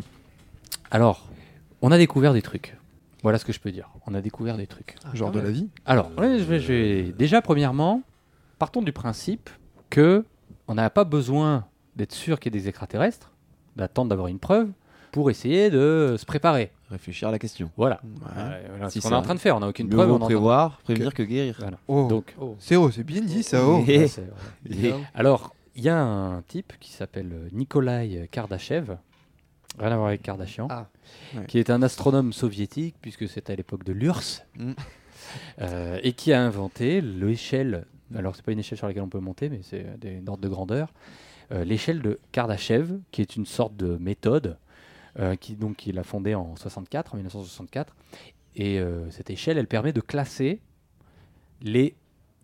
Alors, 0.90 1.28
on 1.82 1.90
a 1.92 1.98
découvert 1.98 2.32
des 2.32 2.42
trucs. 2.42 2.76
Voilà 3.22 3.38
ce 3.38 3.44
que 3.44 3.52
je 3.52 3.60
peux 3.60 3.72
dire. 3.72 3.88
On 4.06 4.14
a 4.14 4.20
découvert 4.20 4.56
des 4.56 4.66
trucs. 4.66 4.94
Genre 5.14 5.30
de 5.32 5.40
la 5.40 5.50
vie? 5.50 5.68
Alors, 5.86 6.10
ouais, 6.18 6.38
je 6.38 6.44
vais- 6.44 6.60
je 6.60 6.72
vais- 6.72 7.02
déjà, 7.12 7.42
premièrement, 7.42 8.02
partons 8.58 8.80
du 8.82 8.92
principe 8.92 9.50
que 9.90 10.24
on 10.68 10.74
n'a 10.74 10.88
pas 10.90 11.04
besoin 11.04 11.64
d'être 11.96 12.12
sûr 12.12 12.38
qu'il 12.38 12.54
y 12.54 12.56
ait 12.56 12.60
des 12.60 12.68
extraterrestres, 12.68 13.32
d'attendre 13.76 14.08
d'avoir 14.10 14.28
une 14.28 14.38
preuve, 14.38 14.68
pour 15.12 15.30
essayer 15.30 15.70
de 15.70 16.16
se 16.18 16.24
préparer. 16.26 16.70
Réfléchir 16.90 17.28
à 17.28 17.30
la 17.30 17.38
question. 17.38 17.70
Voilà. 17.76 18.00
Ouais. 18.04 18.62
Voilà, 18.70 18.88
Si 18.90 18.94
c'est 18.94 19.00
ce 19.00 19.08
qu'on 19.08 19.14
est 19.14 19.18
en 19.18 19.22
train 19.22 19.34
de 19.34 19.40
faire. 19.40 19.56
On 19.56 19.60
n'a 19.60 19.68
aucune 19.68 19.88
Mieux 19.88 19.96
preuve. 19.96 20.12
on 20.12 20.18
prévoir, 20.18 20.78
prévenir 20.78 21.12
que 21.14 21.22
guérir. 21.22 21.56
Voilà. 21.58 21.78
Oh, 21.88 22.06
Donc, 22.08 22.34
c'est 22.58 22.76
haut, 22.76 22.90
c'est 22.90 23.04
bien 23.04 23.20
dit 23.20 23.42
ça, 23.42 23.64
oh. 23.66 23.84
Et-. 23.86 24.06
Alors, 25.14 25.54
il 25.76 25.82
y 25.84 25.88
a 25.88 26.00
un 26.02 26.42
type 26.42 26.72
qui 26.80 26.90
s'appelle 26.92 27.48
Nikolai 27.52 28.28
Kardashev, 28.30 28.96
rien 29.78 29.92
à 29.92 29.96
voir 29.96 30.08
avec 30.08 30.22
Kardashian, 30.22 30.66
Ah, 30.70 30.88
ouais. 31.36 31.44
qui 31.46 31.58
est 31.58 31.70
un 31.70 31.82
astronome 31.82 32.32
soviétique, 32.32 32.96
puisque 33.00 33.28
c'est 33.28 33.50
à 33.50 33.54
l'époque 33.54 33.84
de 33.84 33.92
l'URSS, 33.92 34.44
Mm. 34.56 34.72
euh, 35.60 35.98
et 36.02 36.12
qui 36.14 36.32
a 36.32 36.42
inventé 36.42 37.00
l'échelle, 37.00 37.84
alors 38.14 38.34
c'est 38.34 38.44
pas 38.44 38.52
une 38.52 38.58
échelle 38.60 38.78
sur 38.78 38.86
laquelle 38.86 39.02
on 39.02 39.08
peut 39.08 39.20
monter, 39.20 39.48
mais 39.50 39.60
c'est 39.62 39.98
des 40.00 40.22
ordres 40.26 40.42
de 40.42 40.48
grandeur, 40.48 40.92
euh, 41.52 41.64
l'échelle 41.64 42.00
de 42.02 42.18
Kardashev, 42.32 42.98
qui 43.10 43.20
est 43.20 43.36
une 43.36 43.46
sorte 43.46 43.76
de 43.76 43.96
méthode, 43.98 44.56
euh, 45.18 45.36
qui 45.36 45.54
donc 45.56 45.86
il 45.86 45.98
a 45.98 46.02
fondée 46.04 46.34
en 46.34 46.56
64, 46.56 47.14
en 47.14 47.16
1964, 47.16 47.94
et 48.56 48.78
euh, 48.80 49.10
cette 49.10 49.30
échelle, 49.30 49.58
elle 49.58 49.66
permet 49.68 49.92
de 49.92 50.00
classer 50.00 50.60
les 51.62 51.94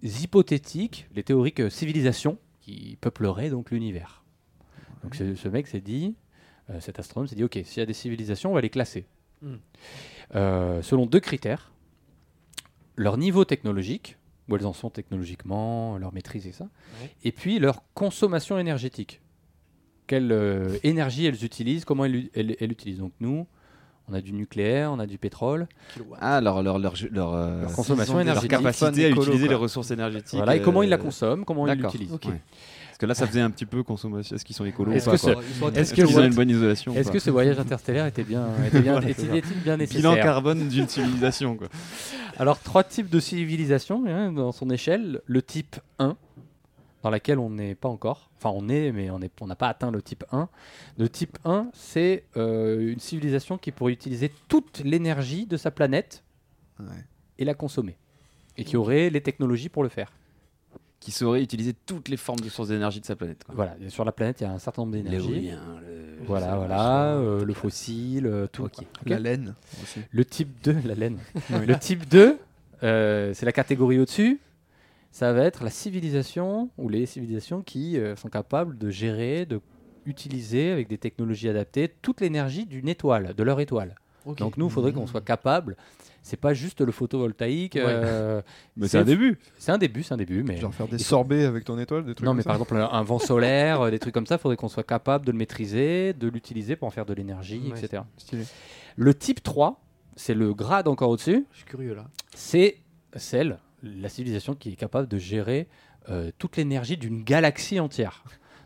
hypothétiques, 0.03 1.07
les 1.15 1.23
théoriques 1.23 1.61
euh, 1.61 1.71
civilisations 1.71 2.39
qui 2.61 2.97
peupleraient 3.01 3.51
donc 3.51 3.71
l'univers. 3.71 4.23
Donc 5.03 5.15
ce, 5.15 5.35
ce 5.35 5.49
mec 5.49 5.67
s'est 5.67 5.81
dit, 5.81 6.15
euh, 6.71 6.81
cet 6.81 6.99
astronome 6.99 7.27
s'est 7.29 7.37
dit, 7.37 7.45
ok, 7.45 7.59
s'il 7.65 7.79
y 7.79 7.83
a 7.83 7.87
des 7.87 7.93
civilisations, 7.93 8.51
on 8.51 8.55
va 8.55 8.61
les 8.61 8.71
classer. 8.71 9.07
Mm. 9.43 9.55
Euh, 10.35 10.83
selon 10.83 11.07
deux 11.07 11.21
critères, 11.21 11.73
leur 12.97 13.17
niveau 13.19 13.45
technologique, 13.45 14.17
où 14.49 14.57
elles 14.57 14.67
en 14.67 14.73
sont 14.73 14.91
technologiquement, 14.91 15.99
leur 15.99 16.13
maîtrise 16.13 16.47
et 16.47 16.53
ça, 16.53 16.69
Ouais. 17.01 17.11
et 17.25 17.33
puis 17.33 17.59
leur 17.59 17.83
consommation 17.95 18.59
énergétique. 18.59 19.21
Quelle 20.07 20.33
euh, 20.33 20.77
énergie 20.83 21.27
elles 21.27 21.45
utilisent, 21.45 21.85
comment 21.85 22.05
elles, 22.05 22.29
elles- 22.35 22.57
elles 22.61 22.73
utilisent. 22.73 22.99
Donc 22.99 23.13
nous, 23.21 23.47
on 24.09 24.13
a 24.15 24.21
du 24.21 24.33
nucléaire, 24.33 24.93
on 24.93 24.99
a 24.99 25.07
du 25.07 25.17
pétrole, 25.17 25.67
Ah, 26.21 26.41
leur, 26.43 26.63
leur, 26.63 26.79
leur, 26.79 26.93
leur, 27.11 27.33
euh, 27.35 27.63
Leur 27.63 27.73
consommation 27.73 28.15
leur 28.15 28.23
énergétique. 28.23 28.51
capacité 28.51 29.07
à 29.07 29.09
Écolo, 29.09 29.23
utiliser 29.23 29.47
quoi. 29.47 29.55
les 29.55 29.61
ressources 29.61 29.91
énergétiques. 29.91 30.35
voilà, 30.37 30.57
et 30.57 30.61
comment 30.63 30.83
ils 30.83 30.91
la 30.91 30.97
euh, 30.97 30.99
consomment, 30.99 31.45
comment 31.47 31.67
ils 31.67 31.75
l'utilisent. 31.81 32.11
Parce 32.21 32.99
que 33.01 33.07
là, 33.07 33.15
ça 33.15 33.27
faisait 33.27 33.41
un 33.41 33.51
petit 33.51 33.67
peu 33.67 33.83
consommation. 33.83 34.37
Est-ce 34.37 34.45
qu'ils 34.45 34.55
sont 34.55 34.65
écolos 34.67 34.93
Est-ce 34.93 35.11
qu'ils 35.95 36.05
ont 36.07 36.15
what- 36.15 36.27
une 36.27 36.35
bonne 36.35 36.51
isolation 36.51 36.95
Est-ce 36.95 37.11
que 37.11 37.19
ce 37.19 37.31
voyage 37.31 37.59
interstellaire 37.59 38.07
était 38.07 38.23
bien, 38.23 38.47
était 38.69 38.81
bien, 38.81 38.93
Voilà, 39.01 39.09
était- 39.11 39.43
bien 39.65 39.77
nécessaire 39.79 40.13
Bilan 40.13 40.23
carbone 40.23 40.69
d'une 40.69 40.87
civilisation, 40.87 41.57
quoi. 41.57 41.67
Alors, 42.37 42.61
trois 42.61 42.85
types 42.85 43.09
de 43.11 43.19
civilisation 43.21 44.05
hein, 44.07 44.31
dans 44.33 44.53
son 44.53 44.71
échelle. 44.71 45.23
Le 45.27 45.43
type 45.43 45.77
1, 45.99 46.17
dans 47.05 47.11
laquelle 47.11 47.39
on 47.39 47.51
n'est 47.51 47.75
pas 47.75 47.89
encore. 47.91 48.31
Enfin, 48.39 48.51
on 48.57 48.69
est, 48.69 48.91
mais 48.91 49.11
on 49.11 49.21
est- 49.21 49.31
on 49.43 49.47
n'a 49.47 49.55
pas 49.57 49.69
atteint 49.69 49.91
le 49.91 50.01
type 50.01 50.25
1. 50.33 50.49
Le 50.99 51.09
type 51.09 51.37
1, 51.45 51.69
c'est 51.75 52.25
euh, 52.37 52.91
une 52.93 52.99
civilisation 52.99 53.59
qui 53.59 53.71
pourrait 53.73 53.93
utiliser 53.93 54.33
toute 54.49 54.81
l'énergie 54.81 55.45
de 55.47 55.57
sa 55.59 55.71
planète 55.71 56.25
et 57.39 57.45
la 57.45 57.55
consommer. 57.55 57.97
Et 58.57 58.65
qui 58.65 58.77
aurait 58.77 59.11
les 59.11 59.21
technologies 59.21 59.69
pour 59.69 59.83
le 59.83 59.89
faire. 59.91 60.11
Qui 61.01 61.11
saurait 61.11 61.43
utiliser 61.43 61.75
toutes 61.75 62.09
les 62.09 62.17
formes 62.17 62.41
de 62.41 62.49
sources 62.49 62.69
d'énergie 62.69 63.01
de 63.01 63.05
sa 63.05 63.17
planète. 63.17 63.45
quoi. 63.45 63.55
Voilà, 63.55 63.77
et 63.85 63.91
sur 63.91 64.05
la 64.07 64.13
planète, 64.13 64.41
il 64.41 64.45
y 64.45 64.47
a 64.47 64.53
un 64.53 64.59
certain 64.59 64.83
nombre 64.83 64.93
d'énergies. 64.95 65.51
Le- 65.51 66.25
Voilà, 66.27 66.53
le 66.53 66.57
voilà, 66.59 67.09
euh, 67.17 67.45
le 67.45 67.53
fossile, 67.53 68.27
euh, 68.27 68.47
tout. 68.47 68.63
La 69.11 69.19
laine 69.19 69.55
aussi. 69.83 70.01
Le 70.11 70.25
type 70.25 70.49
2, 70.65 70.77
la 70.87 70.95
laine. 70.95 71.19
Le 71.67 71.79
type 71.79 72.09
2, 72.09 72.39
euh, 72.83 73.35
c'est 73.35 73.45
la 73.45 73.53
catégorie 73.53 73.99
au-dessus. 73.99 74.41
Ça 75.15 75.33
va 75.33 75.45
être 75.45 75.63
la 75.63 75.71
civilisation 75.71 76.71
ou 76.77 76.89
les 76.89 77.07
civilisations 77.07 77.63
qui 77.63 77.99
euh, 77.99 78.17
sont 78.17 78.29
capables 78.29 78.77
de 78.77 78.91
gérer, 78.91 79.47
de 79.47 79.61
utiliser 80.07 80.73
avec 80.73 80.89
des 80.89 80.99
technologies 80.99 81.49
adaptées 81.49 81.89
toute 82.03 82.21
l'énergie 82.21 82.67
d'une 82.67 82.89
étoile, 82.89 83.33
de 83.33 83.43
leur 83.45 83.61
étoile. 83.61 83.95
Donc 84.39 84.57
nous, 84.57 84.67
il 84.67 84.73
faudrait 84.73 84.93
qu'on 84.93 85.07
soit 85.07 85.21
capable. 85.21 85.77
C'est 86.25 86.37
pas 86.37 86.53
juste 86.53 86.81
le 86.81 86.91
photovoltaïque. 86.91 87.75
Ouais. 87.77 87.85
euh, 87.87 88.43
Mais 88.77 88.89
c'est 88.89 88.99
un 88.99 89.05
début. 89.05 89.39
C'est 89.57 89.71
un 89.71 89.79
début, 89.79 90.03
c'est 90.03 90.15
un 90.15 90.17
début. 90.17 90.43
Mais 90.43 90.57
Genre 90.57 90.75
faire 90.75 90.89
des 90.89 90.99
sorbets 90.99 91.45
avec 91.45 91.63
ton 91.65 91.79
étoile, 91.79 92.05
des 92.05 92.17
trucs 92.17 92.25
non, 92.25 92.31
comme 92.31 92.39
mais 92.39 92.43
ça 92.43 92.49
par 92.49 92.57
exemple, 92.57 92.75
un 92.77 93.03
vent 93.05 93.21
solaire, 93.21 93.83
euh, 93.83 93.91
des 93.93 94.01
trucs 94.01 94.15
comme 94.15 94.27
ça, 94.27 94.35
il 94.35 94.39
faudrait 94.39 94.57
qu'on 94.57 94.67
soit 94.69 94.83
capable 94.83 95.25
de 95.27 95.31
le 95.31 95.39
maîtriser, 95.39 96.13
de 96.13 96.27
l'utiliser 96.27 96.75
pour 96.75 96.89
en 96.89 96.91
faire 96.91 97.07
de 97.07 97.15
l'énergie, 97.15 97.71
Ouais, 97.71 97.79
etc. 97.79 98.03
Stylé. 98.17 98.43
Le 98.97 99.15
type 99.15 99.45
3, 99.45 99.81
c'est 100.17 100.35
le 100.35 100.55
grade 100.55 100.89
encore 100.89 101.11
au-dessus. 101.11 101.47
Je 101.53 101.59
suis 101.59 101.67
curieux 101.67 101.95
là. 101.95 102.07
C'est 102.35 102.79
celle, 103.15 103.59
la 103.85 104.09
civilisation 104.09 104.55
qui 104.55 104.73
est 104.73 104.77
capable 104.77 105.09
de 105.09 105.19
gérer 105.19 105.69
euh, 106.09 106.31
toute 106.39 106.57
l'énergie 106.57 106.97
d'une 106.97 107.23
galaxie 107.25 107.81
entière. 107.81 108.23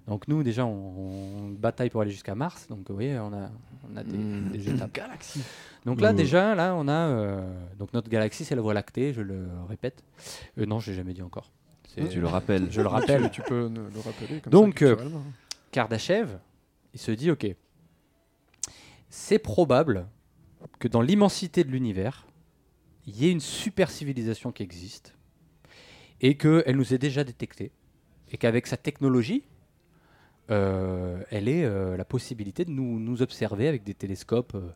Donc 0.06 0.26
nous, 0.26 0.42
déjà, 0.42 0.64
on, 0.64 0.70
on 0.70 1.48
bataille 1.50 1.90
pour 1.90 2.00
aller 2.00 2.10
jusqu'à 2.10 2.34
Mars. 2.34 2.66
Donc 2.68 2.88
vous 2.88 2.94
voyez, 2.94 3.18
on 3.18 3.32
a, 3.32 3.50
on 3.92 3.96
a 3.96 4.02
des, 4.02 4.16
Mm. 4.16 4.50
des 4.52 4.70
étapes. 4.70 4.92
Galaxie. 4.94 5.42
Donc 5.84 6.00
là, 6.00 6.12
Mm. 6.12 6.16
déjà, 6.16 6.54
là, 6.54 6.74
on 6.74 6.88
a... 6.88 6.92
euh, 6.92 7.40
donc 7.78 7.92
notre 7.92 8.08
galaxie, 8.08 8.44
c'est 8.44 8.54
la 8.54 8.62
Voie 8.62 8.72
lactée, 8.74 9.12
je 9.12 9.20
le 9.20 9.46
répète. 9.68 10.02
Euh, 10.58 10.64
non, 10.66 10.80
je 10.80 10.90
l'ai 10.90 10.96
jamais 10.96 11.12
dit 11.12 11.22
encore. 11.22 11.50
Tu 12.10 12.20
le 12.20 12.26
rappelles. 12.26 12.68
Je 12.70 12.80
le 12.80 12.86
rappelle. 12.88 13.28
Tu, 13.30 13.42
peux 13.42 13.68
le 13.68 14.00
rappeler 14.00 14.40
comme 14.40 14.50
Donc, 14.52 14.78
ça, 14.80 14.84
euh. 14.86 14.96
Kardashev, 15.72 16.38
il 16.94 17.00
se 17.00 17.10
dit, 17.10 17.30
ok, 17.30 17.46
c'est 19.10 19.38
probable 19.38 20.06
que 20.78 20.86
dans 20.88 21.00
l'immensité 21.02 21.64
de 21.64 21.70
l'univers, 21.70 22.26
il 23.08 23.16
y 23.16 23.26
ait 23.26 23.32
une 23.32 23.40
super 23.40 23.90
civilisation 23.90 24.52
qui 24.52 24.62
existe 24.62 25.14
et 26.20 26.36
qu'elle 26.36 26.76
nous 26.76 26.92
ait 26.92 26.98
déjà 26.98 27.24
détectés 27.24 27.72
et 28.30 28.36
qu'avec 28.36 28.66
sa 28.66 28.76
technologie, 28.76 29.44
euh, 30.50 31.22
elle 31.30 31.48
ait 31.48 31.64
euh, 31.64 31.96
la 31.96 32.04
possibilité 32.04 32.66
de 32.66 32.70
nous, 32.70 33.00
nous 33.00 33.22
observer 33.22 33.66
avec 33.66 33.82
des 33.82 33.94
télescopes 33.94 34.54
euh, 34.54 34.72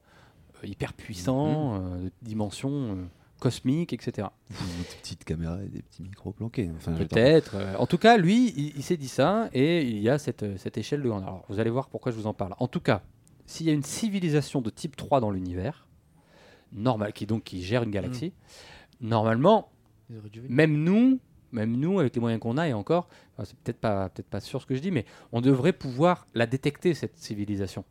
hyper 0.66 0.94
puissants, 0.94 1.74
euh, 1.74 2.04
de 2.04 2.12
dimensions 2.22 3.06
cosmiques, 3.38 3.92
etc. 3.92 4.28
Des 4.50 4.56
petites 5.02 5.24
caméras 5.24 5.58
et 5.62 5.68
des 5.68 5.82
petits 5.82 6.02
micros 6.02 6.32
planqués. 6.32 6.70
Enfin. 6.76 6.92
Peut-être. 6.92 7.56
en 7.78 7.86
tout 7.86 7.98
cas, 7.98 8.16
lui, 8.16 8.54
il, 8.56 8.72
il 8.76 8.82
s'est 8.82 8.96
dit 8.96 9.08
ça 9.08 9.50
et 9.52 9.82
il 9.82 9.98
y 9.98 10.08
a 10.08 10.16
cette, 10.16 10.56
cette 10.58 10.78
échelle 10.78 11.02
de 11.02 11.08
grandeur. 11.08 11.28
Alors, 11.28 11.44
vous 11.50 11.60
allez 11.60 11.70
voir 11.70 11.88
pourquoi 11.88 12.12
je 12.12 12.16
vous 12.16 12.26
en 12.26 12.34
parle. 12.34 12.54
En 12.58 12.68
tout 12.68 12.80
cas, 12.80 13.02
s'il 13.44 13.66
y 13.66 13.70
a 13.70 13.74
une 13.74 13.82
civilisation 13.82 14.62
de 14.62 14.70
type 14.70 14.96
3 14.96 15.20
dans 15.20 15.30
l'univers, 15.30 15.86
normal, 16.72 17.12
qui 17.12 17.26
donc 17.26 17.44
qui 17.44 17.62
gère 17.62 17.82
une 17.82 17.90
galaxie, 17.90 18.32
normalement, 19.00 19.70
dû 20.08 20.40
venir. 20.40 20.50
même 20.50 20.76
nous, 20.82 21.20
même 21.52 21.76
nous, 21.76 22.00
avec 22.00 22.14
les 22.14 22.20
moyens 22.20 22.40
qu'on 22.40 22.56
a, 22.56 22.68
et 22.68 22.72
encore, 22.72 23.08
enfin, 23.34 23.44
c'est 23.44 23.56
peut-être 23.58 23.80
pas, 23.80 24.08
peut-être 24.08 24.28
pas 24.28 24.40
sûr 24.40 24.60
ce 24.60 24.66
que 24.66 24.74
je 24.74 24.80
dis, 24.80 24.90
mais 24.90 25.04
on 25.32 25.40
devrait 25.40 25.72
pouvoir 25.72 26.26
la 26.34 26.46
détecter, 26.46 26.94
cette 26.94 27.16
civilisation. 27.16 27.84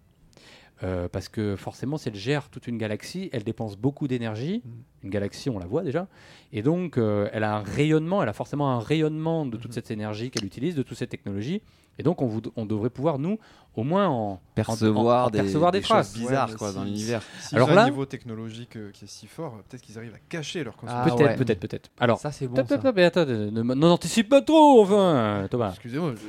Euh, 0.84 1.08
parce 1.08 1.30
que 1.30 1.56
forcément, 1.56 1.98
si 1.98 2.10
elle 2.10 2.16
gère 2.16 2.50
toute 2.50 2.66
une 2.68 2.78
galaxie, 2.80 3.30
elle 3.34 3.44
dépense 3.44 3.78
beaucoup 3.78 4.08
d'énergie. 4.08 4.64
Une 5.04 5.10
galaxie, 5.12 5.50
on 5.50 5.60
la 5.60 5.68
voit 5.68 5.84
déjà. 5.84 6.08
Et 6.54 6.64
donc, 6.64 6.98
euh, 6.98 7.30
elle 7.34 7.44
a 7.44 7.56
un 7.58 7.62
rayonnement, 7.62 8.24
elle 8.24 8.30
a 8.30 8.34
forcément 8.34 8.72
un 8.72 8.80
rayonnement 8.80 9.46
de 9.46 9.58
toute 9.58 9.74
cette 9.74 9.92
énergie 9.92 10.32
qu'elle 10.32 10.46
utilise, 10.46 10.74
de 10.76 10.82
toutes 10.84 10.98
ces 10.98 11.06
technologies. 11.08 11.62
Et 12.00 12.04
donc, 12.04 12.20
on, 12.22 12.66
devrait 12.66 12.90
pouvoir, 12.90 13.20
nous, 13.20 13.38
au 13.76 13.84
moins 13.84 14.08
en 14.08 14.12
en- 14.14 14.40
Percevoir 14.56 15.26
en- 15.26 15.28
en 15.28 15.30
des- 15.30 15.40
percevoir 15.40 15.72
des, 15.72 15.80
des 15.80 15.84
traces. 15.86 16.14
choses 16.14 16.22
bizarres, 16.22 16.56
quoi, 16.56 16.70
si- 16.70 16.76
dans 16.76 16.84
l'univers. 16.84 17.22
Si 17.42 17.56
Alors 17.56 17.72
là- 17.74 17.84
un 17.84 17.90
niveau 17.90 18.06
technologique 18.06 18.76
euh, 18.78 18.90
qui 18.92 19.06
est 19.06 19.08
si 19.08 19.28
fort, 19.28 19.58
peut-être 19.70 19.82
qu'ils 19.84 19.98
arrivent 20.00 20.16
à 20.16 20.20
cacher 20.30 20.64
leur 20.64 20.74
Ah, 20.78 20.82
consommation. 20.82 21.16
peut-être, 21.18 21.30
ouais. 21.30 21.36
peut-être, 21.46 21.60
peut-être. 21.60 21.90
Alors, 22.00 22.18
Ça, 22.20 22.32
c'est 22.32 22.48
bon. 22.48 22.56
Top, 22.56 22.68
ça. 22.68 22.76
top, 22.76 22.84
top, 22.86 22.96
mais 22.96 23.04
attends, 23.04 23.26
ne, 23.26 23.50
ne- 23.52 23.74
n'anticipe 23.76 24.30
pas 24.30 24.42
trop, 24.42 24.82
enfin, 24.82 25.48
Thomas. 25.52 25.70
Excusez-moi, 25.72 26.14
je, 26.16 26.22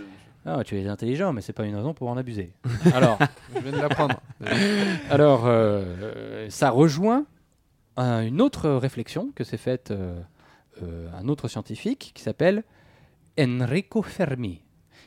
Ah, 0.44 0.62
tu 0.64 0.76
es 0.78 0.86
intelligent, 0.88 1.32
mais 1.32 1.40
c'est 1.40 1.52
pas 1.52 1.64
une 1.64 1.76
raison 1.76 1.94
pour 1.94 2.08
en 2.08 2.16
abuser. 2.16 2.52
Alors, 2.94 3.18
je 3.54 3.60
viens 3.60 3.72
de 3.72 3.76
l'apprendre. 3.78 4.20
alors 5.10 5.42
euh, 5.46 6.48
ça 6.50 6.70
rejoint 6.70 7.26
un- 7.96 8.22
une 8.26 8.40
autre 8.40 8.68
réflexion 8.70 9.30
que 9.36 9.44
s'est 9.44 9.56
faite 9.56 9.92
euh, 9.92 10.20
euh, 10.82 11.08
un 11.16 11.28
autre 11.28 11.46
scientifique 11.46 12.10
qui 12.14 12.22
s'appelle 12.22 12.64
Enrico 13.38 14.02
Fermi, 14.02 14.62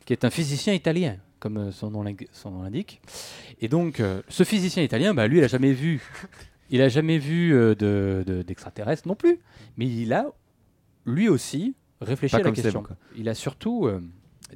qui 0.06 0.14
est 0.14 0.24
un 0.24 0.30
physicien 0.30 0.74
italien, 0.74 1.18
comme 1.40 1.72
son 1.72 1.92
nom 1.92 2.02
l'indique. 2.04 3.02
Et 3.60 3.68
donc, 3.68 4.02
ce 4.30 4.44
physicien 4.44 4.84
italien, 4.84 5.14
bah, 5.14 5.28
lui, 5.28 5.40
il 5.40 5.44
a 5.44 5.48
jamais 5.48 5.74
vu, 5.74 6.02
il 6.70 6.82
a 6.82 6.88
jamais 6.90 7.18
vu 7.18 7.54
euh, 7.54 7.76
de- 7.76 8.24
de- 8.26 8.42
d'extraterrestres 8.42 9.08
non 9.08 9.16
plus, 9.16 9.40
mais 9.78 9.86
il 9.86 10.14
a 10.14 10.28
lui 11.06 11.28
aussi 11.28 11.76
réfléchi 12.02 12.32
Pas 12.38 12.42
à 12.42 12.44
la 12.44 12.52
question. 12.52 12.84
Il 13.18 13.28
a 13.30 13.34
surtout 13.34 13.88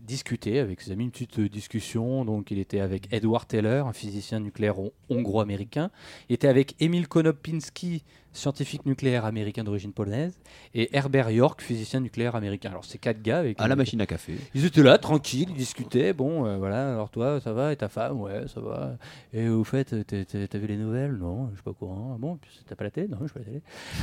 discuté 0.02 0.60
avec 0.60 0.82
ses 0.82 0.92
amis, 0.92 1.06
une 1.06 1.12
petite 1.12 1.40
euh, 1.40 1.50
discussion. 1.50 2.24
Donc, 2.26 2.52
il 2.52 2.60
était 2.60 2.80
avec 2.80 3.12
Edward 3.12 3.48
Teller, 3.48 3.84
un 3.86 3.94
physicien 3.94 4.40
nucléaire 4.40 4.80
hon- 4.80 4.92
hongro-américain. 5.10 5.90
Il 6.30 6.34
était 6.36 6.48
avec 6.48 6.76
Emil 6.80 7.08
Konopinski, 7.08 8.04
scientifique 8.32 8.86
nucléaire 8.86 9.26
américain 9.26 9.64
d'origine 9.64 9.92
polonaise, 9.92 10.40
et 10.76 10.96
Herbert 10.96 11.32
York, 11.32 11.62
physicien 11.64 12.00
nucléaire 12.00 12.36
américain. 12.36 12.70
Alors, 12.70 12.86
ces 12.86 13.00
quatre 13.00 13.22
gars 13.24 13.40
avec 13.40 13.60
À 13.60 13.68
la 13.68 13.76
machine 13.76 14.00
à 14.02 14.06
café. 14.06 14.36
ils 14.54 14.64
étaient 14.66 14.84
là, 14.84 15.00
tranquilles, 15.00 15.48
ils 15.50 15.56
discutaient. 15.58 16.14
Bon, 16.14 16.46
euh, 16.46 16.58
voilà, 16.58 16.92
alors 16.94 17.10
toi, 17.10 17.42
ça 17.42 17.54
va? 17.54 17.74
Et 17.74 17.76
ta 17.76 17.90
femme? 17.90 18.22
Ouais, 18.22 18.48
ça 18.48 18.62
va. 18.62 18.96
Et 19.34 19.50
au 19.50 19.64
fait, 19.64 19.96
t'as 20.06 20.58
vu 20.60 20.68
les 20.68 20.78
nouvelles? 20.78 21.14
Non, 21.14 21.50
je 21.50 21.56
suis 21.56 21.64
pas 21.64 21.72
au 21.72 21.74
courant. 21.74 22.12
Ah 22.16 22.18
bon? 22.20 22.38
T'as 22.68 22.76
pas 22.76 22.84
la 22.84 22.92
télé? 22.92 23.08
Non, 23.08 23.18
je 23.22 23.26
suis 23.26 23.34
pas 23.34 23.40
la 23.40 23.46
télé. 23.46 23.62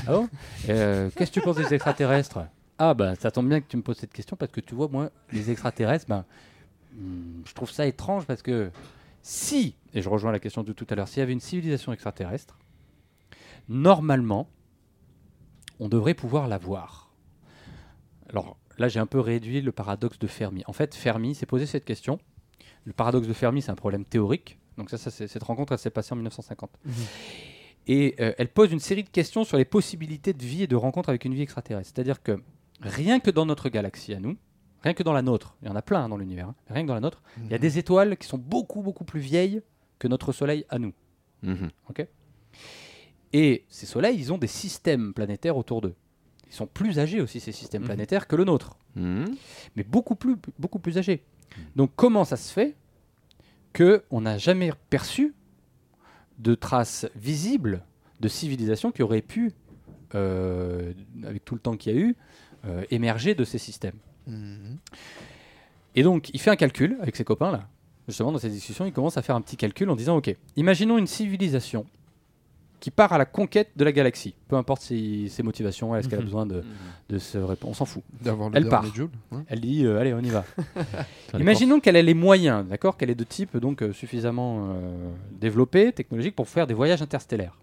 Ah 0.09 0.13
bon? 0.13 0.29
Euh, 0.69 1.11
Qu'est-ce 1.17 1.31
que 1.31 1.35
tu 1.35 1.41
penses 1.43 1.57
des 1.57 1.73
extraterrestres? 1.73 2.41
Ah, 2.79 2.95
bah, 2.95 3.15
ça 3.15 3.31
tombe 3.31 3.49
bien 3.49 3.61
que 3.61 3.67
tu 3.67 3.77
me 3.77 3.83
poses 3.83 3.97
cette 3.97 4.13
question 4.13 4.37
parce 4.37 4.53
que 4.53 4.61
tu 4.61 4.75
vois, 4.75 4.89
moi, 4.89 5.11
les 5.33 5.51
extraterrestres, 5.51 6.07
ben, 6.09 6.25
hmm, 6.95 7.43
je 7.47 7.55
trouve 7.55 7.71
ça 7.71 7.87
étrange 7.87 8.27
parce 8.27 8.43
que 8.43 8.71
si, 9.23 9.75
et 9.95 10.03
je 10.03 10.09
rejoins 10.09 10.31
la 10.31 10.39
question 10.39 10.63
de 10.63 10.73
tout 10.73 10.87
à 10.91 10.95
l'heure, 10.95 11.09
s'il 11.09 11.21
y 11.21 11.23
avait 11.23 11.33
une 11.33 11.41
civilisation 11.41 11.93
extraterrestre, 11.93 12.59
normalement, 13.69 14.49
on 15.81 15.89
devrait 15.89 16.15
pouvoir 16.15 16.49
la 16.49 16.59
voir. 16.59 17.11
Alors 18.29 18.57
là, 18.79 18.89
j'ai 18.89 19.01
un 19.01 19.07
peu 19.07 19.21
réduit 19.21 19.63
le 19.63 19.73
paradoxe 19.73 20.19
de 20.19 20.27
Fermi. 20.27 20.63
En 20.67 20.73
fait, 20.73 20.95
Fermi 20.95 21.35
s'est 21.35 21.47
posé 21.47 21.67
cette 21.67 21.85
question. 21.85 22.19
Le 22.85 22.93
paradoxe 22.93 23.27
de 23.27 23.33
Fermi, 23.33 23.63
c'est 23.63 23.71
un 23.71 23.77
problème 23.77 24.05
théorique. 24.05 24.59
Donc 24.77 24.91
ça, 24.91 24.99
cette 24.99 25.43
rencontre, 25.43 25.73
elle 25.73 25.79
s'est 25.79 25.91
passée 25.91 26.13
en 26.13 26.17
1950. 26.17 26.71
Et 27.89 28.15
euh, 28.21 28.33
elle 28.37 28.49
pose 28.49 28.73
une 28.73 28.81
série 28.81 29.05
de 29.05 29.09
questions 29.09 29.45
sur 29.45 29.57
les 29.57 29.65
possibilités 29.65 30.33
de 30.33 30.45
vie 30.45 30.65
et 30.65 30.67
de 30.67 30.77
rencontre 30.77 31.09
avec 31.09 31.25
une 31.25 31.35
vie 31.35 31.43
extraterrestre. 31.43 31.93
C'est-à-dire 31.95 32.23
que 32.23 32.41
rien 32.81 33.21
que 33.21 33.31
dans 33.31 33.47
notre 33.47 33.69
galaxie 33.69 34.15
à 34.15 34.21
nous, 34.21 34.37
rien 34.83 34.95
que 34.95 35.03
dans 35.03 35.13
la 35.13 35.23
nôtre, 35.23 35.57
il 35.63 35.69
y 35.69 35.71
en 35.71 35.77
a 35.77 35.83
plein 35.83 36.05
hein, 36.05 36.09
dans 36.09 36.17
l'univers, 36.17 36.49
hein, 36.49 36.55
rien 36.69 36.83
que 36.83 36.89
dans 36.89 36.95
la 36.95 37.01
nôtre, 37.01 37.23
il 37.45 37.51
y 37.51 37.55
a 37.55 37.59
des 37.59 37.79
étoiles 37.79 38.17
qui 38.17 38.27
sont 38.27 38.39
beaucoup, 38.39 38.83
beaucoup 38.83 39.05
plus 39.05 39.21
vieilles 39.21 39.63
que 39.99 40.09
notre 40.09 40.33
Soleil 40.33 40.65
à 40.69 40.79
nous. 40.79 40.93
Mhm. 41.43 41.71
Ok? 41.89 42.07
Et 43.33 43.65
ces 43.69 43.87
soleils, 43.87 44.17
ils 44.19 44.33
ont 44.33 44.39
des 44.39 44.47
systèmes 44.47 45.13
planétaires 45.13 45.57
autour 45.57 45.81
d'eux. 45.83 45.95
Ils 46.49 46.53
sont 46.55 46.67
plus 46.67 46.99
âgés 46.99 47.21
aussi, 47.21 47.41
ces 47.41 47.53
systèmes 47.53 47.83
Mhm. 47.83 47.89
planétaires, 47.89 48.27
que 48.29 48.37
le 48.37 48.45
nôtre. 48.45 48.77
Mhm. 48.95 49.27
Mais 49.75 49.83
beaucoup 49.83 50.15
plus, 50.15 50.37
beaucoup 50.59 50.79
plus 50.79 50.97
âgés. 50.99 51.23
Donc 51.75 51.91
comment 51.97 52.25
ça 52.25 52.37
se 52.37 52.53
fait 52.53 52.77
qu'on 53.75 54.21
n'a 54.21 54.39
jamais 54.39 54.73
perçu 54.91 55.35
de 56.39 56.55
traces 56.55 57.07
visibles 57.17 57.83
de 58.21 58.29
civilisation 58.29 58.93
qui 58.93 59.03
auraient 59.03 59.23
pu, 59.23 59.53
euh, 60.15 60.93
avec 61.25 61.45
tout 61.45 61.55
le 61.55 61.61
temps 61.61 61.77
qu'il 61.77 61.95
y 61.95 61.99
a 61.99 62.01
eu, 62.01 62.17
euh, 62.67 62.85
émerger 62.91 63.35
de 63.35 63.45
ces 63.45 63.59
systèmes 63.59 63.97
Mhm. 64.27 64.79
et 65.95 66.03
donc, 66.03 66.31
il 66.35 66.41
fait 66.41 66.51
un 66.51 66.57
calcul 66.57 66.97
avec 67.01 67.15
ses 67.17 67.25
copains, 67.25 67.53
là. 67.53 67.69
Justement, 68.09 68.31
dans 68.33 68.39
cette 68.39 68.53
discussion, 68.53 68.85
il 68.87 68.93
commence 68.93 69.17
à 69.17 69.23
faire 69.23 69.35
un 69.37 69.41
petit 69.41 69.57
calcul 69.57 69.89
en 69.91 69.97
disant 69.97 70.17
Ok, 70.17 70.35
imaginons 70.57 70.99
une 70.99 71.07
civilisation 71.07 71.87
qui 72.79 72.91
part 72.91 73.13
à 73.13 73.19
la 73.19 73.25
conquête 73.25 73.71
de 73.77 73.85
la 73.85 73.91
galaxie. 73.91 74.35
Peu 74.49 74.55
importe 74.57 74.83
ses, 74.83 75.29
ses 75.29 75.43
motivations, 75.43 75.97
est-ce 75.97 76.09
qu'elle 76.09 76.19
a 76.19 76.23
Mhm. 76.23 76.27
besoin 76.27 76.47
de, 76.47 76.63
de 77.09 77.19
se 77.19 77.39
répondre 77.39 77.71
On 77.71 77.75
s'en 77.75 77.85
fout. 77.87 78.03
Elle 78.53 78.69
part. 78.69 78.85
Ouais. 79.33 79.39
Elle 79.49 79.61
dit 79.61 79.85
euh, 79.85 79.99
Allez, 79.99 80.13
on 80.15 80.21
y 80.21 80.29
va. 80.29 80.45
Imaginons 81.39 81.81
qu'elle 81.81 81.97
ait 81.97 82.03
les 82.03 82.15
moyens, 82.15 82.67
d'accord 82.69 82.97
Qu'elle 82.97 83.11
est 83.11 83.15
de 83.17 83.25
type 83.25 83.57
donc 83.57 83.83
euh, 83.83 83.93
suffisamment 83.93 84.69
euh, 84.75 85.11
développé, 85.33 85.93
technologique, 85.93 86.37
pour 86.37 86.49
faire 86.49 86.67
des 86.67 86.75
voyages 86.75 87.01
interstellaires. 87.03 87.59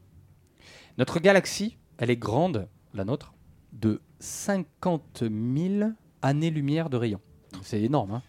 Notre 0.98 1.20
galaxie, 1.20 1.78
elle 2.00 2.10
est 2.10 2.18
grande, 2.18 2.68
la 2.94 3.06
nôtre, 3.06 3.34
de 3.74 4.02
50 4.24 5.24
000 5.24 5.92
années-lumière 6.22 6.90
de 6.90 6.96
rayon. 6.96 7.20
C'est 7.62 7.82
énorme. 7.82 8.12
hein. 8.12 8.22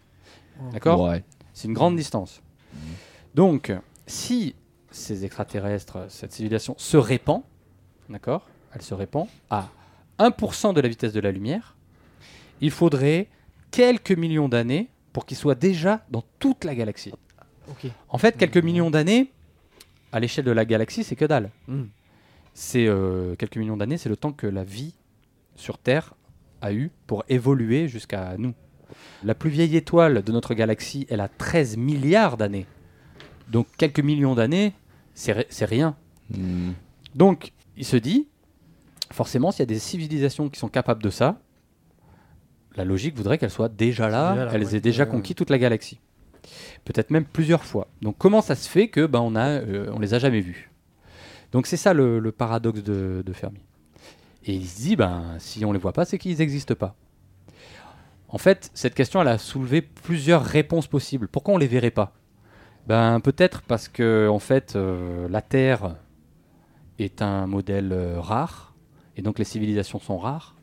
D'accord 0.73 1.01
Ouais. 1.03 1.23
C'est 1.53 1.69
une 1.69 1.75
grande 1.75 1.97
distance. 1.97 2.43
Donc, 3.35 3.73
si 4.07 4.57
ces 4.91 5.25
extraterrestres, 5.25 6.07
cette 6.09 6.33
civilisation 6.33 6.75
se 6.79 6.97
répand, 6.97 7.43
d'accord 8.09 8.49
Elle 8.73 8.83
se 8.83 8.93
répand 8.93 9.29
à 9.51 9.69
1% 10.19 10.75
de 10.75 10.81
la 10.81 10.89
vitesse 10.89 11.13
de 11.13 11.21
la 11.21 11.31
lumière, 11.31 11.77
il 12.61 12.73
faudrait 12.73 13.29
quelques 13.71 14.13
millions 14.13 14.49
d'années 14.49 14.89
pour 15.13 15.27
qu'ils 15.27 15.37
soient 15.37 15.55
déjà 15.55 16.05
dans 16.11 16.25
toute 16.41 16.65
la 16.65 16.75
galaxie. 16.75 17.13
En 18.09 18.19
fait, 18.19 18.37
quelques 18.37 18.57
millions 18.59 18.91
d'années, 18.91 19.33
à 20.11 20.19
l'échelle 20.19 20.45
de 20.45 20.51
la 20.51 20.65
galaxie, 20.65 21.05
c'est 21.05 21.17
que 21.17 21.25
dalle. 21.25 21.51
Mm. 21.69 21.85
C'est 22.53 22.87
euh, 22.87 23.37
quelques 23.37 23.57
millions 23.57 23.77
d'années, 23.77 23.97
c'est 23.97 24.09
le 24.09 24.17
temps 24.17 24.33
que 24.33 24.47
la 24.49 24.65
vie 24.65 24.95
sur 25.57 25.79
Terre 25.79 26.15
a 26.61 26.73
eu 26.73 26.91
pour 27.07 27.25
évoluer 27.29 27.89
jusqu'à 27.89 28.37
nous. 28.39 28.55
La 29.25 29.35
plus 29.35 29.51
vieille 29.51 29.77
étoile 29.77 30.23
de 30.23 30.33
notre 30.33 30.55
galaxie, 30.55 31.07
elle 31.11 31.21
a 31.21 31.29
13 31.29 31.77
milliards 31.77 32.37
d'années. 32.37 32.67
Donc 33.51 33.67
quelques 33.77 34.01
millions 34.01 34.35
d'années, 34.35 34.73
c'est 35.15 35.33
ri- 35.33 35.47
c'est 35.51 35.65
rien. 35.65 35.97
Hmm. 36.31 36.73
Donc 37.15 37.53
il 37.77 37.85
se 37.85 37.97
dit, 37.97 38.29
forcément, 39.13 39.51
s'il 39.51 39.61
y 39.61 39.63
a 39.65 39.67
des 39.67 39.79
civilisations 39.79 40.49
qui 40.49 40.59
sont 40.59 40.69
capables 40.69 41.03
de 41.03 41.11
ça, 41.11 41.39
la 42.77 42.85
logique 42.85 43.17
voudrait 43.17 43.39
qu'elles 43.39 43.51
soient 43.51 43.69
déjà 43.69 44.09
là, 44.09 44.33
Déjà 44.33 44.45
là, 44.47 44.51
elles 44.55 44.65
ouais. 44.65 44.77
aient 44.77 44.81
déjà 44.81 45.05
Ouais, 45.05 45.11
conquis 45.11 45.35
toute 45.35 45.51
la 45.51 45.59
galaxie. 45.59 46.01
Peut-être 46.85 47.11
même 47.11 47.25
plusieurs 47.25 47.65
fois. 47.65 47.89
Donc 48.03 48.17
comment 48.19 48.43
ça 48.43 48.55
se 48.55 48.69
fait 48.69 48.89
que 48.89 49.07
ben, 49.07 49.21
on, 49.21 49.35
a, 49.37 49.49
euh, 49.61 49.91
on 49.95 49.99
les 49.99 50.13
a 50.15 50.19
jamais 50.19 50.41
vus 50.41 50.71
Donc 51.53 51.67
c'est 51.67 51.77
ça 51.77 51.95
le, 51.95 52.19
le 52.19 52.33
paradoxe 52.33 52.83
de, 52.83 53.23
de 53.25 53.33
Fermi. 53.33 53.61
Et 54.47 54.55
il 54.55 54.67
se 54.67 54.81
dit, 54.83 54.97
ben, 54.97 55.37
si 55.39 55.65
on 55.65 55.73
les 55.73 55.79
voit 55.79 55.93
pas, 55.93 56.05
c'est 56.05 56.19
qu'ils 56.19 56.37
n'existent 56.39 56.75
pas. 56.75 56.95
En 58.29 58.39
fait, 58.39 58.71
cette 58.75 58.95
question, 58.95 59.21
elle 59.23 59.29
a 59.29 59.39
soulevé 59.39 59.81
plusieurs 59.81 60.45
réponses 60.45 60.87
possibles. 60.87 61.29
Pourquoi 61.29 61.55
on 61.55 61.59
les 61.59 61.67
verrait 61.69 61.91
pas? 61.91 62.13
Ben, 62.87 63.21
peut-être 63.21 63.63
parce 63.63 63.89
que, 63.89 64.29
en 64.29 64.39
fait, 64.41 64.75
euh, 64.77 65.29
la 65.31 65.41
Terre 65.41 65.97
est 66.99 67.23
un 67.23 67.47
modèle 67.47 67.93
euh, 67.93 68.21
rare, 68.21 68.75
et 69.17 69.23
donc 69.23 69.39
les 69.39 69.45
civilisations 69.45 69.99
sont 70.01 70.19
rares. 70.19 70.57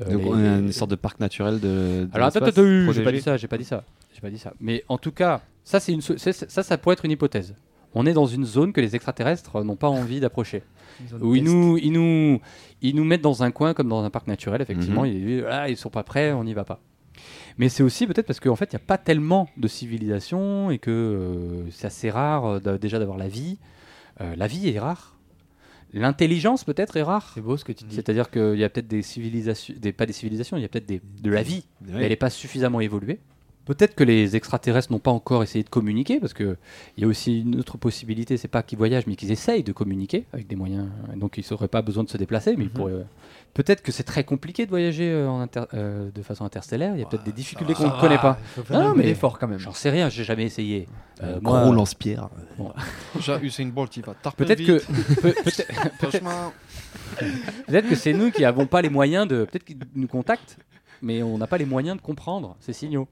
Euh, 0.00 0.12
Donc 0.12 0.22
les- 0.22 0.28
on 0.28 0.34
a 0.34 0.56
les- 0.58 0.66
une 0.66 0.72
sorte 0.72 0.90
de 0.90 0.96
parc 0.96 1.20
naturel 1.20 1.58
de. 1.60 1.68
de 2.04 2.08
alors 2.12 2.26
attends, 2.28 2.46
j'ai 2.92 3.02
pas 3.04 3.12
dit 3.12 3.22
ça, 3.22 3.36
j'ai 3.38 3.48
pas 3.48 3.56
dit 3.56 3.64
ça, 3.64 3.82
j'ai 4.12 4.20
pas 4.20 4.28
dit 4.30 4.38
ça. 4.38 4.52
Mais 4.60 4.84
en 4.88 4.98
tout 4.98 5.12
cas, 5.12 5.40
ça 5.64 5.80
c'est 5.80 5.92
une, 5.92 6.02
ça, 6.02 6.18
ça 6.62 6.76
pourrait 6.78 6.92
être 6.94 7.04
une 7.06 7.12
hypothèse. 7.12 7.54
On 7.98 8.04
est 8.04 8.12
dans 8.12 8.26
une 8.26 8.44
zone 8.44 8.74
que 8.74 8.80
les 8.82 8.94
extraterrestres 8.94 9.64
n'ont 9.64 9.74
pas 9.76 9.88
envie 9.88 10.20
d'approcher. 10.20 10.62
Où 11.20 11.34
ils 11.34 11.42
nous, 11.42 11.78
ils 11.78 11.90
nous, 11.92 12.40
ils 12.82 12.94
nous 12.94 13.04
mettent 13.04 13.22
dans 13.22 13.42
un 13.42 13.50
coin 13.50 13.72
comme 13.72 13.88
dans 13.88 14.04
un 14.04 14.10
parc 14.10 14.26
naturel. 14.26 14.60
Effectivement, 14.60 15.04
Mhm. 15.04 15.10
ils, 15.10 15.44
ah, 15.50 15.70
ils 15.70 15.78
sont 15.78 15.88
pas 15.88 16.02
prêts, 16.02 16.32
on 16.32 16.44
n'y 16.44 16.52
va 16.52 16.64
pas. 16.64 16.78
Mais 17.56 17.70
c'est 17.70 17.82
aussi 17.82 18.06
peut-être 18.06 18.26
parce 18.26 18.38
qu'en 18.40 18.54
fait, 18.54 18.70
il 18.72 18.76
n'y 18.76 18.82
a 18.82 18.86
pas 18.86 18.98
tellement 18.98 19.48
de 19.56 19.66
civilisation 19.66 20.70
et 20.70 20.78
que 20.78 20.90
euh, 20.90 21.70
c'est 21.70 21.86
assez 21.86 22.10
rare 22.10 22.44
euh, 22.66 22.78
déjà 22.78 22.98
d'avoir 22.98 23.16
la 23.16 23.28
vie. 23.28 23.56
Euh, 24.20 24.36
la 24.36 24.46
vie 24.46 24.68
est 24.68 24.78
rare. 24.78 25.16
L'intelligence 25.94 26.64
peut-être 26.64 26.96
est 26.98 27.02
rare. 27.02 27.30
C'est 27.34 27.40
beau 27.40 27.56
ce 27.56 27.64
que 27.64 27.72
tu 27.72 27.84
dis. 27.84 27.94
C'est-à-dire 27.94 28.30
qu'il 28.30 28.56
y 28.58 28.64
a 28.64 28.68
peut-être 28.68 28.88
des 28.88 29.00
civilisations, 29.00 29.74
des, 29.78 29.92
pas 29.92 30.04
des 30.04 30.12
civilisations, 30.12 30.58
il 30.58 30.62
y 30.62 30.66
a 30.66 30.68
peut-être 30.68 30.86
de 31.22 31.30
la 31.30 31.42
vie, 31.42 31.64
mais 31.80 32.02
elle 32.02 32.08
n'est 32.10 32.16
pas 32.16 32.28
suffisamment 32.28 32.80
évoluée. 32.80 33.20
Peut-être 33.66 33.94
que 33.94 34.04
les 34.04 34.36
extraterrestres 34.36 34.90
n'ont 34.92 35.00
pas 35.00 35.10
encore 35.10 35.42
essayé 35.42 35.62
de 35.64 35.68
communiquer, 35.68 36.20
parce 36.20 36.32
qu'il 36.34 36.56
y 36.98 37.04
a 37.04 37.06
aussi 37.06 37.40
une 37.40 37.58
autre 37.58 37.76
possibilité, 37.78 38.36
c'est 38.36 38.48
pas 38.48 38.62
qu'ils 38.62 38.78
voyagent, 38.78 39.06
mais 39.06 39.16
qu'ils 39.16 39.32
essayent 39.32 39.64
de 39.64 39.72
communiquer 39.72 40.24
avec 40.32 40.46
des 40.46 40.56
moyens. 40.56 40.86
Donc 41.16 41.36
ils 41.36 41.44
n'auraient 41.50 41.66
pas 41.68 41.82
besoin 41.82 42.04
de 42.04 42.08
se 42.08 42.16
déplacer, 42.16 42.54
mais 42.56 42.64
ils 42.64 42.70
pourraient. 42.70 42.92
euh, 42.92 43.02
Peut-être 43.54 43.82
que 43.82 43.90
c'est 43.90 44.02
très 44.04 44.22
compliqué 44.22 44.66
de 44.66 44.70
voyager 44.70 45.10
euh, 45.10 45.28
en 45.30 45.40
inter- 45.40 45.64
euh, 45.74 46.10
de 46.14 46.22
façon 46.22 46.44
interstellaire, 46.44 46.94
il 46.94 47.00
y 47.00 47.02
a 47.02 47.06
peut-être 47.06 47.24
des 47.24 47.32
difficultés 47.32 47.72
qu'on 47.74 47.86
ne 47.86 48.00
connaît 48.00 48.18
pas. 48.18 48.38
Il 48.40 48.46
faut 48.60 48.62
faire 48.64 48.76
un 48.80 48.92
peu 48.94 49.02
d'effort 49.02 49.38
quand 49.38 49.48
même. 49.48 49.58
J'en 49.58 49.72
sais 49.72 49.90
rien, 49.90 50.08
j'ai 50.10 50.24
jamais 50.24 50.44
essayé. 50.44 50.86
Euh, 51.22 51.38
moi, 51.42 51.62
gros 51.62 51.72
lance-pierre. 51.72 52.28
bon. 52.58 52.72
Usain 53.42 53.66
Bolt, 53.66 53.96
il 53.96 54.04
va 54.04 54.14
Peut-être 54.36 54.62
que 54.64 54.78
Franchement, 55.98 56.52
peut-être 57.66 57.88
que 57.88 57.94
c'est 57.94 58.12
nous 58.12 58.30
qui 58.30 58.42
n'avons 58.42 58.66
pas 58.66 58.82
les 58.82 58.90
moyens 58.90 59.26
de 59.26 59.44
peut-être 59.44 59.64
qu'ils 59.64 59.78
nous 59.94 60.08
contactent, 60.08 60.58
mais 61.02 61.22
on 61.22 61.38
n'a 61.38 61.46
pas 61.46 61.58
les 61.58 61.64
moyens 61.66 61.96
de 61.96 62.02
comprendre 62.02 62.56
ces 62.60 62.72
signaux. 62.72 63.08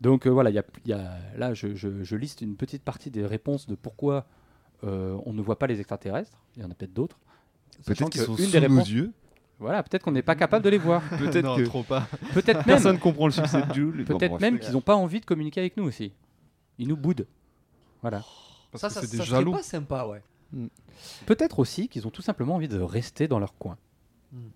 Donc 0.00 0.26
euh, 0.26 0.30
voilà, 0.30 0.50
il 0.50 0.54
y 0.54 0.58
a, 0.58 0.64
y 0.84 0.92
a- 0.92 1.16
là 1.36 1.54
je, 1.54 1.74
je- 1.74 2.02
je 2.02 2.16
liste 2.16 2.40
une 2.42 2.56
petite 2.56 2.82
partie 2.82 3.10
des 3.10 3.24
réponses 3.24 3.66
de 3.66 3.74
pourquoi 3.74 4.26
euh, 4.84 5.16
on 5.24 5.32
ne 5.32 5.40
voit 5.42 5.58
pas 5.58 5.66
les 5.66 5.78
extraterrestres. 5.80 6.38
Il 6.56 6.62
y 6.62 6.64
en 6.66 6.70
a 6.70 6.74
peut-être 6.74 6.92
d'autres. 6.92 7.18
Peut-être 7.84 8.10
qu'ils 8.10 8.20
sont 8.22 8.36
une 8.36 8.44
sous 8.46 8.52
des 8.52 8.60
nos 8.68 8.74
réponses- 8.74 8.90
yeux. 8.90 9.12
Voilà, 9.58 9.82
peut-être 9.82 10.02
qu'on 10.02 10.12
n'est 10.12 10.20
pas 10.22 10.34
capable 10.34 10.62
de 10.66 10.68
les 10.68 10.76
voir. 10.76 11.02
Peut-être 11.18 11.56
que 11.56 11.62
trop 11.64 11.82
pas. 11.82 12.06
Peut-être 12.34 12.56
même, 12.58 12.64
personne 12.66 12.98
comprend 12.98 13.24
le 13.26 13.32
succès 13.32 13.62
de 13.62 13.72
Jules. 13.72 14.04
peut-être 14.04 14.38
même 14.38 14.58
qu'ils 14.58 14.72
n'ont 14.74 14.82
pas 14.82 14.96
envie 14.96 15.18
de 15.20 15.24
communiquer 15.24 15.60
avec 15.60 15.78
nous 15.78 15.84
aussi. 15.84 16.12
Ils 16.78 16.86
nous 16.86 16.96
boudent. 16.98 17.24
Voilà. 18.02 18.22
Parce 18.70 18.82
Ça, 18.82 18.88
que 18.88 18.94
ça, 18.94 19.00
c'est 19.00 19.16
des 19.16 19.24
jaloux. 19.24 19.52
pas 19.52 19.62
sympa, 19.62 20.04
ouais. 20.06 20.20
Peut-être 21.24 21.58
aussi 21.58 21.88
qu'ils 21.88 22.06
ont 22.06 22.10
tout 22.10 22.20
simplement 22.20 22.54
envie 22.56 22.68
de 22.68 22.78
rester 22.78 23.28
dans 23.28 23.38
leur 23.38 23.56
coin. 23.56 23.78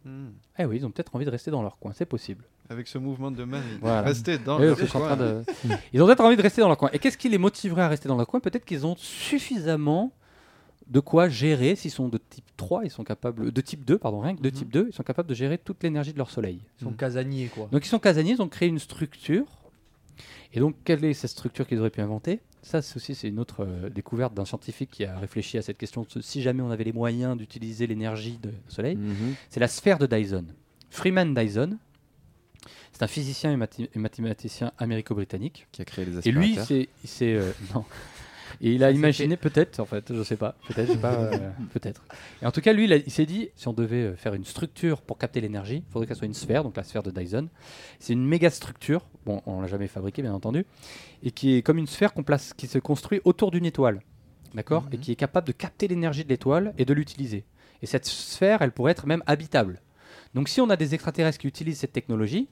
Hmm. 0.05 0.29
Eh 0.59 0.65
oui, 0.65 0.77
ils 0.79 0.87
ont 0.87 0.91
peut-être 0.91 1.15
envie 1.15 1.25
de 1.25 1.31
rester 1.31 1.51
dans 1.51 1.63
leur 1.63 1.79
coin, 1.79 1.93
c'est 1.95 2.07
possible. 2.07 2.45
Avec 2.69 2.87
ce 2.87 2.99
mouvement 2.99 3.31
de 3.31 3.45
main, 3.45 3.61
Voilà. 3.81 4.03
restez 4.11 4.39
dans 4.39 4.59
Eh, 4.61 4.67
leur 4.67 4.77
coin. 4.77 4.87
train 4.87 5.17
de- 5.17 5.43
Ils 5.93 6.03
ont 6.03 6.07
peut-être 6.07 6.21
envie 6.25 6.37
de 6.37 6.43
rester 6.43 6.61
dans 6.61 6.69
leur 6.69 6.77
coin. 6.79 6.91
Et 6.93 6.99
qu'est-ce 6.99 7.19
qui 7.19 7.29
les 7.29 7.39
motiverait 7.39 7.83
à 7.83 7.89
rester 7.89 8.09
dans 8.09 8.17
leur 8.17 8.27
coin? 8.27 8.41
Peut-être 8.41 8.65
qu'ils 8.65 8.87
ont 8.87 8.97
suffisamment 8.97 10.13
de 10.87 10.99
quoi 11.01 11.29
gérer, 11.29 11.77
s'ils 11.77 11.91
sont 11.93 12.09
de 12.09 12.19
type 12.19 12.45
3, 12.57 12.85
ils 12.85 12.91
sont 12.91 13.05
capables, 13.05 13.53
de 13.53 13.61
type 13.61 13.85
2, 13.85 13.97
pardon, 13.99 14.21
rien 14.21 14.35
que 14.35 14.43
de 14.43 14.51
type 14.51 14.71
2, 14.73 14.87
ils 14.91 14.93
sont 14.93 15.05
capables 15.05 15.29
de 15.29 15.35
gérer 15.35 15.57
toute 15.57 15.83
l'énergie 15.85 16.13
de 16.13 16.19
leur 16.19 16.31
soleil. 16.31 16.61
Ils 16.81 16.85
sont 16.85 16.93
casaniers, 16.93 17.47
quoi. 17.47 17.69
Donc 17.71 17.85
ils 17.87 17.89
sont 17.89 18.01
casaniers, 18.01 18.33
ils 18.33 18.43
ont 18.43 18.49
créé 18.49 18.69
une 18.69 18.81
structure. 18.81 19.47
Et 20.53 20.61
donc 20.61 20.75
quelle 20.85 21.05
est 21.05 21.15
cette 21.15 21.31
structure 21.31 21.67
qu'ils 21.67 21.79
auraient 21.79 21.91
pu 21.91 22.01
inventer? 22.01 22.41
Ça 22.63 22.83
c'est 22.83 22.97
aussi 22.97 23.15
c'est 23.15 23.29
une 23.29 23.39
autre 23.39 23.65
euh, 23.67 23.89
découverte 23.89 24.35
d'un 24.35 24.45
scientifique 24.45 24.91
qui 24.91 25.05
a 25.05 25.19
réfléchi 25.19 25.57
à 25.59 25.63
cette 25.63 25.79
question. 25.79 26.07
de 26.15 26.21
si 26.21 26.43
jamais 26.43 26.63
on 26.63 26.71
avait 26.71 26.85
les 26.85 26.93
moyens 26.93 27.37
d'utiliser 27.37 27.87
l'énergie 27.87 28.39
du 28.43 28.51
soleil, 28.69 28.97
Mhm. 28.97 29.35
c'est 29.49 29.61
la 29.61 29.69
sphère 29.69 29.99
de 29.99 30.07
Dyson. 30.07 30.45
Freeman 30.91 31.33
Dyson, 31.35 31.79
c'est 32.93 33.03
un 33.03 33.07
physicien 33.07 33.53
et, 33.53 33.57
mathi- 33.57 33.89
et 33.95 33.99
mathématicien 33.99 34.73
américo-britannique. 34.79 35.67
Qui 35.73 35.83
a 35.83 35.85
créé 35.85 36.05
les 36.05 36.29
Et 36.29 36.33
lui, 36.33 36.59
aspirateurs. 36.59 36.87
c'est, 37.05 37.35
euh, 37.35 37.53
non. 37.75 37.85
Et 38.61 38.73
il 38.73 38.85
a 38.85 38.91
imaginé 38.91 39.37
peut-être, 39.37 39.81
en 39.81 39.85
fait, 39.85 40.15
je 40.15 40.23
sais 40.23 40.37
pas, 40.37 40.57
peut-être, 40.69 40.89
je 40.89 40.93
sais 40.93 40.99
pas, 40.99 41.15
euh, 41.15 41.51
peut-être. 41.73 42.03
Et 42.43 42.47
en 42.47 42.51
tout 42.51 42.61
cas, 42.61 42.73
lui, 42.73 42.85
il, 42.91 43.11
s'est 43.11 43.27
dit, 43.27 43.51
si 43.57 43.69
on 43.69 43.73
devait 43.73 44.03
euh, 44.03 44.17
faire 44.17 44.35
une 44.35 44.45
structure 44.45 45.03
pour 45.03 45.19
capter 45.19 45.41
l'énergie, 45.41 45.85
il 45.87 45.93
faudrait 45.93 46.07
qu'elle 46.07 46.17
soit 46.17 46.27
une 46.27 46.35
sphère, 46.35 46.63
donc 46.63 46.77
la 46.77 46.85
sphère 46.85 47.03
de 47.03 47.11
Dyson. 47.11 47.49
C'est 47.99 48.13
une 48.13 48.27
méga 48.27 48.51
structure, 48.51 49.07
bon, 49.27 49.43
on 49.47 49.61
l'a 49.61 49.67
jamais 49.67 49.89
fabriquée, 49.89 50.23
bien 50.23 50.35
entendu, 50.35 50.67
et 51.23 51.31
qui 51.31 51.57
est 51.57 51.63
comme 51.63 51.79
une 51.79 51.87
sphère 51.87 52.13
qu'on 52.13 52.23
place, 52.23 52.53
qui 52.55 52.67
se 52.67 52.79
construit 52.79 53.21
autour 53.25 53.51
d'une 53.51 53.67
étoile, 53.67 54.03
d'accord, 54.55 54.87
et 54.93 54.99
qui 54.99 55.13
est 55.13 55.17
capable 55.17 55.47
de 55.47 55.53
capter 55.53 55.89
l'énergie 55.89 56.25
de 56.25 56.29
l'étoile 56.29 56.75
et 56.79 56.85
de 56.85 56.95
l'utiliser. 56.95 57.45
Et 57.83 57.87
cette 57.87 58.07
sphère, 58.07 58.63
elle 58.63 58.73
pourrait 58.73 58.93
être 58.93 59.07
même 59.07 59.23
habitable. 59.27 59.81
Donc, 60.35 60.49
si 60.49 60.61
on 60.61 60.71
a 60.71 60.77
des 60.77 60.95
extraterrestres 60.95 61.39
qui 61.39 61.49
utilisent 61.49 61.79
cette 61.79 61.93
technologie, 61.93 62.49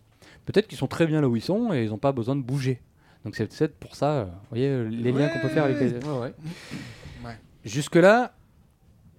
peut-être 0.46 0.66
qu'ils 0.66 0.78
sont 0.78 0.86
très 0.86 1.06
bien 1.06 1.20
là 1.20 1.28
où 1.28 1.36
ils 1.36 1.42
sont 1.42 1.72
et 1.72 1.84
ils 1.84 1.90
n'ont 1.90 1.98
pas 1.98 2.12
besoin 2.12 2.34
de 2.34 2.42
bouger. 2.42 2.80
Donc 3.24 3.36
c'est 3.36 3.46
peut-être 3.46 3.78
pour 3.78 3.96
ça, 3.96 4.12
euh, 4.12 4.24
vous 4.24 4.30
voyez, 4.50 4.68
euh, 4.68 4.88
les 4.88 5.12
liens 5.12 5.28
qu'on 5.28 5.40
peut 5.40 5.48
faire 5.48 5.64
avec 5.64 5.80
les... 5.80 5.94
Jusque-là, 7.64 8.34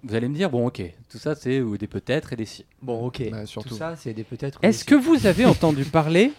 vous 0.02 0.14
allez 0.14 0.28
me 0.28 0.34
dire, 0.34 0.50
bon 0.50 0.66
ok, 0.66 0.82
tout 1.08 1.18
ça 1.18 1.34
c'est 1.34 1.60
des 1.60 1.86
peut-être 1.86 2.32
et 2.32 2.36
des 2.36 2.46
si. 2.46 2.64
Bon, 2.80 3.06
ok. 3.06 3.30
Bah, 3.30 3.44
surtout. 3.46 3.68
Tout 3.68 3.76
ça, 3.76 3.96
c'est 3.96 4.14
des 4.14 4.24
peut-être. 4.24 4.58
Est-ce 4.62 4.84
que 4.84 4.94
vous 4.94 5.26
avez 5.26 5.44
entendu 5.44 5.84
parler 5.84 6.32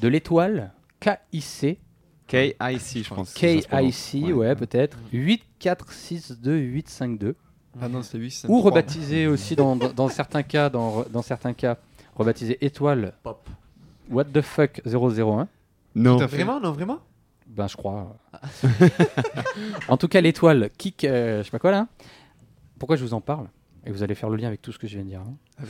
de 0.00 0.08
l'étoile 0.08 0.72
KIC 1.00 1.78
KIC, 2.26 3.04
je 3.04 3.14
pense. 3.14 3.34
KIC, 3.34 4.34
ouais, 4.34 4.54
peut-être. 4.54 4.96
8462852. 5.12 7.34
Ah 7.80 7.88
non, 7.88 8.02
c'est 8.02 8.18
8, 8.18 8.46
Ou 8.48 8.60
rebaptisé 8.60 9.26
aussi 9.26 9.56
dans, 9.56 9.74
dans, 9.76 9.92
dans 9.92 10.08
certains 10.08 10.44
cas, 10.44 10.70
dans, 10.70 11.04
dans 11.10 11.22
certains 11.22 11.52
cas, 11.52 11.76
rebaptisé 12.14 12.64
étoile 12.64 13.14
Pop. 13.22 13.48
What 14.08 14.26
the 14.26 14.42
fuck 14.42 14.80
001. 14.86 15.48
Non. 15.94 16.16
Tout 16.18 16.24
à 16.24 16.28
fait. 16.28 16.36
Vraiment, 16.36 16.60
non, 16.60 16.72
vraiment? 16.72 16.98
Ben 17.46 17.68
je 17.68 17.76
crois. 17.76 18.16
en 19.88 19.96
tout 19.96 20.08
cas, 20.08 20.20
l'étoile 20.20 20.70
Kik, 20.76 21.04
euh, 21.04 21.38
je 21.38 21.42
sais 21.44 21.50
pas 21.50 21.58
quoi 21.58 21.70
là. 21.70 21.86
Pourquoi 22.78 22.96
je 22.96 23.02
vous 23.04 23.14
en 23.14 23.20
parle? 23.20 23.48
Et 23.86 23.90
vous 23.90 24.02
allez 24.02 24.14
faire 24.14 24.30
le 24.30 24.36
lien 24.36 24.48
avec 24.48 24.62
tout 24.62 24.72
ce 24.72 24.78
que 24.78 24.86
je 24.86 24.94
viens 24.96 25.04
de 25.04 25.08
dire. 25.10 25.20
hein. 25.20 25.64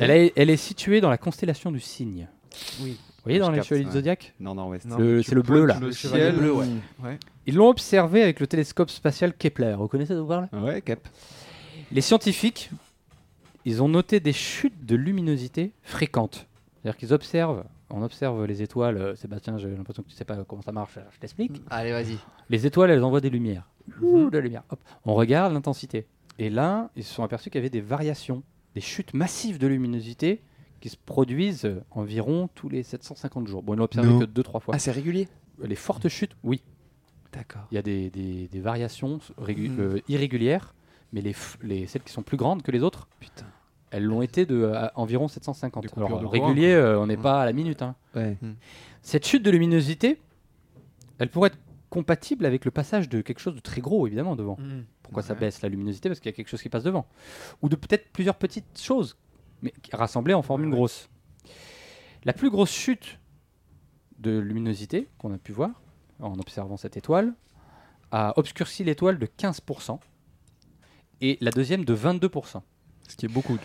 Elle 0.00 0.10
est, 0.10 0.32
elle 0.36 0.50
est 0.50 0.56
située 0.56 1.00
dans 1.00 1.10
la 1.10 1.18
constellation 1.18 1.70
du 1.70 1.80
Cygne. 1.80 2.26
Oui. 2.82 2.98
Vous 3.00 3.22
voyez 3.24 3.38
dans 3.38 3.46
Je 3.46 3.50
les 3.52 3.56
capte, 3.58 3.68
chevaliers 3.68 3.84
du 3.84 3.90
ouais. 3.90 3.94
Zodiac 3.94 4.34
Non, 4.40 4.54
non, 4.54 4.68
West. 4.68 4.84
Non, 4.86 4.98
Le- 4.98 5.22
tu 5.22 5.28
c'est 5.28 5.34
le 5.36 5.42
bleu, 5.42 5.64
pointes 5.64 5.68
là. 5.68 5.80
Le 5.80 5.86
Le 5.86 5.92
chevalier 5.92 6.22
ciel. 6.24 6.36
bleu, 6.36 6.52
ouais. 6.52 6.66
ouais. 7.04 7.18
Ils 7.46 7.54
l'ont 7.54 7.68
observé 7.68 8.22
avec 8.22 8.40
le 8.40 8.46
télescope 8.48 8.90
spatial 8.90 9.32
Kepler. 9.32 9.76
Vous 9.78 9.86
connaissez 9.88 10.12
de 10.14 10.18
vous 10.18 10.26
parle 10.26 10.48
Ouais, 10.52 10.82
Cap. 10.82 11.08
Les 11.92 12.00
scientifiques, 12.00 12.70
ils 13.64 13.80
ont 13.82 13.88
noté 13.88 14.18
des 14.18 14.32
chutes 14.32 14.84
de 14.84 14.96
luminosité 14.96 15.72
fréquentes. 15.82 16.46
C'est-à-dire 16.82 16.98
qu'ils 16.98 17.12
observent, 17.14 17.62
on 17.92 18.02
observe 18.02 18.44
les 18.46 18.62
étoiles. 18.62 18.96
euh, 18.96 19.14
Sébastien, 19.14 19.56
j'ai 19.58 19.68
l'impression 19.74 20.02
que 20.02 20.08
tu 20.08 20.14
sais 20.14 20.24
pas 20.24 20.42
comment 20.44 20.62
ça 20.62 20.72
marche. 20.72 20.98
Je 21.12 21.18
t'explique. 21.18 21.62
Allez, 21.70 21.92
vas-y. 21.92 22.18
Les 22.48 22.66
étoiles, 22.66 22.90
elles 22.90 23.04
envoient 23.04 23.20
des 23.20 23.30
lumières. 23.30 23.68
Ouh, 24.00 24.30
de 24.30 24.38
la 24.38 24.42
lumière. 24.44 24.62
Hop. 24.70 24.80
On 25.04 25.14
regarde 25.14 25.52
l'intensité. 25.52 26.06
Et 26.38 26.50
là, 26.50 26.90
ils 26.96 27.04
se 27.04 27.12
sont 27.14 27.22
aperçus 27.22 27.50
qu'il 27.50 27.58
y 27.58 27.62
avait 27.62 27.70
des 27.70 27.80
variations, 27.80 28.42
des 28.74 28.80
chutes 28.80 29.12
massives 29.14 29.58
de 29.58 29.66
luminosité 29.66 30.42
qui 30.80 30.88
se 30.88 30.96
produisent 30.96 31.64
euh, 31.66 31.84
environ 31.90 32.48
tous 32.54 32.68
les 32.68 32.82
750 32.82 33.46
jours. 33.46 33.62
Bon, 33.62 33.74
ils 33.74 33.76
l'ont 33.78 33.84
observé 33.84 34.08
Non. 34.08 34.20
que 34.20 34.24
2-3 34.24 34.60
fois. 34.60 34.74
Ah, 34.74 34.78
c'est 34.78 34.90
régulier? 34.90 35.28
Les 35.62 35.76
fortes 35.76 36.08
chutes, 36.08 36.36
oui. 36.42 36.62
D'accord. 37.32 37.62
Il 37.70 37.74
y 37.76 37.78
a 37.78 37.82
des, 37.82 38.10
des- 38.10 38.48
des 38.48 38.60
variations 38.60 39.18
euh, 39.48 40.00
irrégulières, 40.08 40.74
mais 41.12 41.20
les, 41.20 41.34
les, 41.62 41.86
celles 41.86 42.02
qui 42.02 42.12
sont 42.12 42.22
plus 42.22 42.36
grandes 42.36 42.62
que 42.62 42.70
les 42.70 42.82
autres, 42.82 43.08
elles 43.92 44.04
l'ont 44.04 44.22
été 44.22 44.46
de 44.46 44.56
euh, 44.56 44.88
environ 44.94 45.28
750. 45.28 45.86
coupures 45.86 46.06
Alors, 46.06 46.20
de 46.20 46.26
régulier, 46.26 46.74
courant, 46.74 46.86
euh, 46.86 46.96
on 46.96 47.06
n'est 47.06 47.16
pas 47.16 47.42
à 47.42 47.44
la 47.44 47.52
minute. 47.52 47.82
hein. 47.82 47.94
Ouais. 48.16 48.36
Cette 49.02 49.26
chute 49.26 49.42
de 49.42 49.50
luminosité, 49.50 50.18
elle 51.18 51.28
pourrait 51.28 51.48
être 51.48 51.58
compatible 51.90 52.46
avec 52.46 52.64
le 52.64 52.70
passage 52.70 53.08
de 53.10 53.20
quelque 53.20 53.38
chose 53.38 53.54
de 53.54 53.60
très 53.60 53.82
gros, 53.82 54.06
évidemment, 54.06 54.34
devant. 54.34 54.56
Mhm. 54.58 54.84
Pourquoi 55.02 55.22
ça 55.22 55.34
baisse 55.34 55.60
la 55.60 55.68
luminosité? 55.68 56.08
Parce 56.08 56.20
qu'il 56.20 56.30
y 56.30 56.32
a 56.32 56.36
quelque 56.36 56.48
chose 56.48 56.62
qui 56.62 56.70
passe 56.70 56.84
devant. 56.84 57.06
Ou 57.60 57.68
de 57.68 57.76
peut-être 57.76 58.10
plusieurs 58.12 58.36
petites 58.36 58.80
choses, 58.80 59.18
mais 59.60 59.74
rassemblées 59.92 60.32
en 60.32 60.40
forme 60.42 60.64
une 60.64 60.70
grosse. 60.70 61.10
La 62.24 62.32
plus 62.32 62.48
grosse 62.48 62.72
chute 62.72 63.18
de 64.18 64.38
luminosité 64.38 65.08
qu'on 65.18 65.34
a 65.34 65.38
pu 65.38 65.52
voir 65.52 65.70
en 66.20 66.38
observant 66.38 66.78
cette 66.78 66.96
étoile 66.96 67.34
a 68.10 68.32
obscurci 68.38 68.84
l'étoile 68.84 69.18
de 69.18 69.26
15% 69.26 69.98
et 71.20 71.36
la 71.40 71.50
deuxième 71.50 71.84
de 71.84 71.94
22%. 71.94 72.62
Ce 73.12 73.16
qui 73.18 73.26
est 73.26 73.28
beaucoup. 73.28 73.58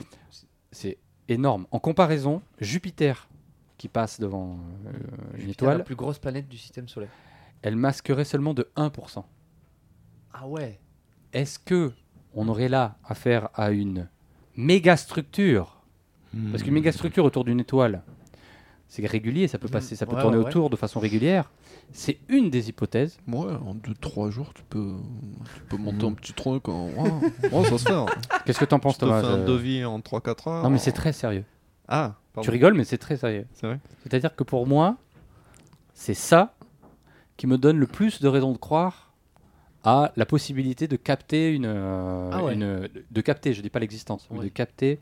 C'est 0.73 0.97
énorme. 1.29 1.67
En 1.71 1.79
comparaison, 1.79 2.41
Jupiter, 2.59 3.29
qui 3.77 3.87
passe 3.87 4.19
devant 4.19 4.59
euh, 4.87 4.91
une 5.37 5.49
étoile, 5.49 5.77
la 5.77 5.83
plus 5.85 5.95
grosse 5.95 6.19
planète 6.19 6.49
du 6.49 6.57
système 6.57 6.89
solaire. 6.89 7.11
elle 7.61 7.77
masquerait 7.77 8.25
seulement 8.25 8.53
de 8.53 8.67
1%. 8.75 9.23
Ah 10.33 10.47
ouais. 10.47 10.81
Est-ce 11.31 11.59
que 11.59 11.93
on 12.33 12.49
aurait 12.49 12.67
là 12.67 12.97
affaire 13.05 13.47
à 13.53 13.71
une 13.71 14.09
méga 14.57 14.97
structure 14.97 15.81
Parce 16.51 16.61
qu'une 16.61 16.73
méga 16.73 16.91
structure 16.91 17.23
autour 17.23 17.45
d'une 17.45 17.61
étoile, 17.61 18.03
c'est 18.87 19.05
régulier, 19.05 19.47
ça 19.47 19.57
peut 19.59 19.67
passer, 19.67 19.95
ça 19.95 20.05
peut 20.05 20.15
Ouais, 20.15 20.21
tourner 20.21 20.37
ouais, 20.37 20.43
ouais. 20.43 20.49
autour 20.49 20.69
de 20.69 20.75
façon 20.75 20.99
régulière. 20.99 21.51
C'est 21.91 22.19
une 22.29 22.49
des 22.49 22.69
hypothèses. 22.69 23.17
Ouais, 23.27 23.51
en 23.65 23.75
2-3 23.75 24.29
jours, 24.29 24.53
tu 24.53 24.63
peux, 24.69 24.93
tu 25.55 25.61
peux 25.69 25.77
monter 25.77 26.05
un 26.05 26.13
petit 26.13 26.33
truc. 26.33 26.67
En... 26.69 26.87
Ouais, 26.89 27.49
ouais, 27.51 27.65
ça 27.65 27.77
se 27.77 27.83
fait. 27.85 27.93
hein. 27.93 28.05
Qu'est-ce 28.45 28.59
que 28.59 28.65
t'en 28.65 28.79
penses, 28.79 28.97
Thomas 28.97 29.21
fais 29.21 29.27
un 29.27 29.39
Je- 29.45 29.45
devis 29.51 29.83
en 29.85 29.99
3-4 29.99 30.49
heures. 30.49 30.63
Non, 30.63 30.69
mais 30.69 30.77
c'est 30.79 30.91
très 30.93 31.13
sérieux. 31.13 31.43
Ah, 31.87 32.15
pardon. 32.33 32.45
Tu 32.45 32.51
rigoles, 32.51 32.73
mais 32.73 32.83
c'est 32.83 32.97
très 32.97 33.17
sérieux. 33.17 33.45
C'est 33.53 33.67
vrai 33.67 33.79
C'est-à-dire 34.03 34.35
que 34.35 34.43
pour 34.43 34.67
moi, 34.67 34.97
c'est 35.93 36.13
ça 36.13 36.53
qui 37.37 37.47
me 37.47 37.57
donne 37.57 37.77
le 37.77 37.87
plus 37.87 38.21
de 38.21 38.27
raisons 38.27 38.51
de 38.51 38.57
croire 38.57 39.13
à 39.83 40.11
la 40.17 40.25
possibilité 40.25 40.87
de 40.87 40.95
capter 40.97 41.53
une, 41.53 41.65
euh, 41.65 42.29
Ah 42.33 42.43
ouais. 42.43 42.53
une- 42.55 42.89
de 43.11 43.21
capter, 43.21 43.53
je 43.53 43.61
dis 43.61 43.69
pas 43.69 43.79
l'existence, 43.79 44.27
mais 44.31 44.39
de 44.39 44.47
capter 44.49 44.99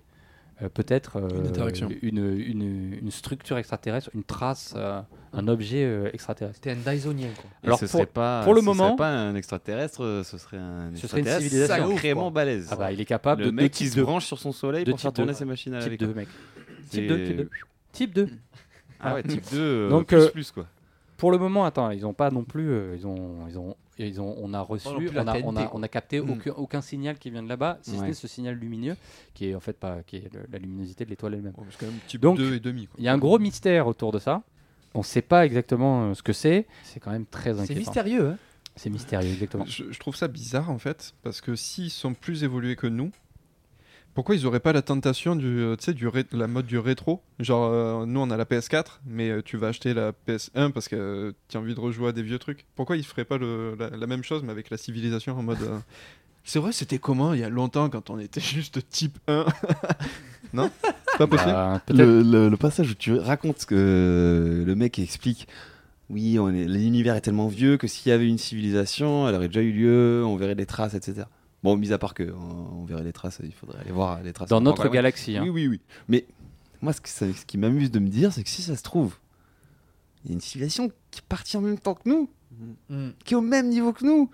euh, 0.61 0.69
peut-être 0.69 1.17
euh, 1.17 1.89
Une 2.01 2.17
une, 2.17 2.61
une- 2.63 2.93
une 3.01 3.11
structure 3.11 3.57
extraterrestre, 3.57 4.09
une 4.13 4.23
trace, 4.23 4.73
euh, 4.77 5.01
un 5.33 5.47
objet 5.47 5.83
euh, 5.83 6.09
extraterrestre. 6.13 6.59
T'es 6.61 6.71
un 6.71 6.75
Dysonien, 6.93 7.27
quoi. 7.35 7.49
Alors 7.63 7.79
ce 7.79 7.85
pour, 7.85 7.91
serait 7.99 8.05
pas, 8.05 8.41
pour 8.43 8.53
le 8.53 8.61
ce 8.61 8.65
moment, 8.65 8.87
serait 8.89 8.95
pas 8.97 9.09
un 9.09 9.35
extraterrestre, 9.35 10.21
ce 10.25 10.37
serait 10.37 10.57
un 10.57 10.91
ce 10.95 11.07
serait 11.07 11.21
une 11.21 11.27
civilisation 11.27 11.89
sacrément 11.91 12.31
balèze. 12.31 12.67
Ah 12.71 12.75
bah, 12.77 12.91
il 12.91 13.01
est 13.01 13.05
capable 13.05 13.41
le 13.43 13.47
de 13.47 13.51
mec 13.55 13.71
de 13.71 13.77
qui 13.77 13.87
se 13.89 13.99
branche 13.99 14.25
sur 14.25 14.39
son 14.39 14.51
soleil 14.53 14.85
de 14.85 14.91
pour 14.91 14.99
faire 14.99 15.11
tourner 15.13 15.31
deux. 15.33 15.37
ses 15.37 15.45
machines 15.45 15.73
à 15.73 15.79
Type 15.79 15.91
laver. 15.91 15.97
2, 15.97 16.05
quoi. 16.07 16.15
mec. 16.15 16.27
Type 16.89 17.07
2, 17.07 17.23
type 17.25 17.37
2. 17.37 17.49
Type 17.91 18.13
2. 18.13 18.29
Ah 19.01 19.13
ouais, 19.15 19.23
type 19.23 19.43
2, 19.51 19.57
euh, 19.59 19.89
Donc, 19.89 20.07
plus, 20.07 20.17
euh, 20.17 20.29
plus, 20.29 20.51
quoi. 20.51 20.65
Pour 21.17 21.31
le 21.31 21.37
moment, 21.37 21.65
attends, 21.65 21.91
ils 21.91 22.05
ont 22.05 22.13
pas 22.13 22.29
non 22.31 22.43
plus, 22.43 22.69
euh, 22.71 22.95
ils 22.97 23.05
ont, 23.07 23.39
ils 23.49 23.57
ont, 23.57 23.75
ils 23.97 24.19
ont, 24.21 24.35
on 24.37 24.53
a 24.53 24.61
reçu, 24.61 24.87
on, 24.89 24.97
a, 25.27 25.33
TNT, 25.33 25.43
on, 25.45 25.55
a, 25.55 25.65
quoi. 25.65 25.79
on 25.79 25.83
a 25.83 25.87
capté 25.87 26.19
Mm. 26.21 26.29
aucun, 26.31 26.51
aucun 26.51 26.81
signal 26.81 27.17
qui 27.17 27.29
vient 27.31 27.43
de 27.43 27.49
là-bas, 27.49 27.79
si 27.81 27.91
ce 27.97 28.01
n'est 28.03 28.13
ce 28.13 28.27
signal 28.27 28.55
lumineux, 28.55 28.95
qui 29.33 29.47
est 29.49 29.55
en 29.55 29.59
fait 29.59 29.77
pas, 29.79 30.03
qui 30.05 30.17
est 30.17 30.33
le- 30.33 30.45
la 30.51 30.59
luminosité 30.59 31.05
de 31.05 31.09
l'étoile 31.09 31.35
elle-même. 31.35 31.53
c'est 31.71 31.79
quand 31.79 31.85
même 31.91 31.99
type 32.07 32.21
Donc, 32.21 32.37
2 32.37 32.55
et 32.55 32.59
demi. 32.59 32.87
quoi. 32.87 32.95
il 32.97 33.05
y 33.05 33.07
a 33.07 33.13
un 33.13 33.17
gros 33.17 33.39
mystère 33.39 33.87
autour 33.87 34.11
de 34.11 34.19
ça. 34.19 34.43
On 34.93 34.99
ne 34.99 35.03
sait 35.03 35.21
pas 35.21 35.45
exactement 35.45 36.05
euh, 36.09 36.13
ce 36.13 36.23
que 36.23 36.31
c'est. 36.33 36.67
C'est 36.83 36.99
quand 36.99 37.11
même 37.11 37.25
très 37.25 37.51
inquiétant. 37.51 37.65
C'est 37.67 37.75
mystérieux, 37.75 38.29
hein 38.29 38.37
C'est 38.77 38.89
mystérieux, 38.89 39.31
exactement. 39.31 39.65
Je, 39.65 39.91
je 39.91 39.99
trouve 39.99 40.15
ça 40.15 40.27
bizarre 40.27 40.69
en 40.69 40.77
fait, 40.77 41.13
parce 41.23 41.41
que 41.41 41.55
s'ils 41.55 41.89
sont 41.91 42.13
plus 42.13 42.43
évolués 42.43 42.75
que 42.75 42.87
nous, 42.87 43.11
pourquoi 44.15 44.33
ils 44.35 44.47
auraient 44.47 44.59
pas 44.59 44.73
la 44.73 44.81
tentation 44.81 45.35
du, 45.35 45.45
euh, 45.59 45.75
tu 45.75 45.83
sais, 45.85 45.93
du 45.93 46.07
ré- 46.07 46.25
la 46.31 46.47
mode 46.47 46.65
du 46.65 46.79
rétro? 46.79 47.21
Genre, 47.39 47.69
euh, 47.71 48.05
nous 48.07 48.19
on 48.19 48.31
a 48.31 48.37
la 48.37 48.45
PS4, 48.45 49.01
mais 49.05 49.29
euh, 49.29 49.41
tu 49.45 49.57
vas 49.57 49.67
acheter 49.67 49.93
la 49.93 50.11
PS1 50.27 50.71
parce 50.71 50.87
que 50.87 51.35
tu 51.49 51.57
as 51.57 51.59
envie 51.59 51.75
de 51.75 51.79
rejouer 51.79 52.07
à 52.07 52.11
des 52.13 52.23
vieux 52.23 52.39
trucs. 52.39 52.65
Pourquoi 52.75 52.97
ils 52.97 53.03
feraient 53.05 53.25
pas 53.25 53.37
le- 53.37 53.75
la, 53.77 53.89
la 53.91 54.07
même 54.07 54.23
chose, 54.23 54.41
mais 54.43 54.51
avec 54.51 54.71
la 54.71 54.77
civilisation 54.77 55.37
en 55.37 55.43
mode. 55.43 55.61
euh, 55.61 55.77
C'est 56.47 56.59
vrai, 56.59 56.71
c'était 56.71 56.99
comment 56.99 57.33
il 57.33 57.39
y 57.39 57.43
a 57.43 57.49
longtemps 57.49 57.89
quand 57.89 58.09
on 58.09 58.17
était 58.19 58.39
juste 58.41 58.87
type 58.89 59.17
1 59.27 59.45
Non? 60.53 60.69
C'est 61.11 61.17
pas 61.17 61.27
possible? 61.27 61.51
Bah, 61.51 61.81
le, 61.89 62.21
le- 62.21 62.49
le 62.49 62.57
passage 62.57 62.91
où 62.91 62.95
tu 62.95 63.13
racontes 63.17 63.65
que 63.65 64.63
le 64.65 64.75
mec 64.75 64.97
explique 64.99 65.47
oui, 66.11 66.37
l'univers 66.67 67.15
est 67.15 67.21
tellement 67.21 67.47
vieux 67.47 67.77
que 67.77 67.87
s'il 67.87 68.11
y 68.11 68.13
avait 68.13 68.27
une 68.27 68.37
civilisation, 68.37 69.27
elle 69.27 69.33
aurait 69.33 69.47
déjà 69.47 69.61
eu 69.63 69.71
lieu, 69.71 70.23
on 70.23 70.35
verrait 70.35 70.53
des 70.53 70.67
traces, 70.67 70.93
etc. 70.93 71.25
Bon, 71.65 71.75
mis 71.77 71.91
à 71.91 71.97
part 71.97 72.13
que 72.13 72.31
on, 72.31 72.81
on 72.81 72.85
verrait 72.85 73.03
les 73.03 73.11
traces, 73.11 73.41
il 73.43 73.51
faudrait 73.51 73.79
aller 73.81 73.91
voir 73.91 74.21
les 74.23 74.31
traces. 74.33 74.47
Dans 74.49 74.61
notre 74.61 74.87
galaxie, 74.87 75.35
hein. 75.35 75.41
Oui, 75.43 75.49
oui, 75.49 75.67
oui. 75.67 75.81
Mais 76.07 76.25
moi, 76.81 76.93
ce, 76.93 77.01
que 77.01 77.09
ça- 77.09 77.31
ce 77.33 77.45
qui 77.45 77.57
m'amuse 77.57 77.89
de 77.91 77.99
me 77.99 78.07
dire, 78.07 78.31
c'est 78.31 78.43
que 78.43 78.49
si 78.49 78.61
ça 78.61 78.75
se 78.75 78.83
trouve, 78.83 79.15
il 80.23 80.29
y 80.29 80.31
a 80.31 80.35
une 80.35 80.41
civilisation 80.41 80.89
qui 81.11 81.19
est 81.19 81.25
partie 81.27 81.57
en 81.57 81.61
même 81.61 81.79
temps 81.79 81.95
que 81.95 82.07
nous, 82.07 82.29
Mm. 82.89 83.09
qui 83.25 83.33
est 83.33 83.37
au 83.37 83.41
même 83.41 83.67
niveau 83.67 83.91
que 83.91 84.05
nous, 84.05 84.29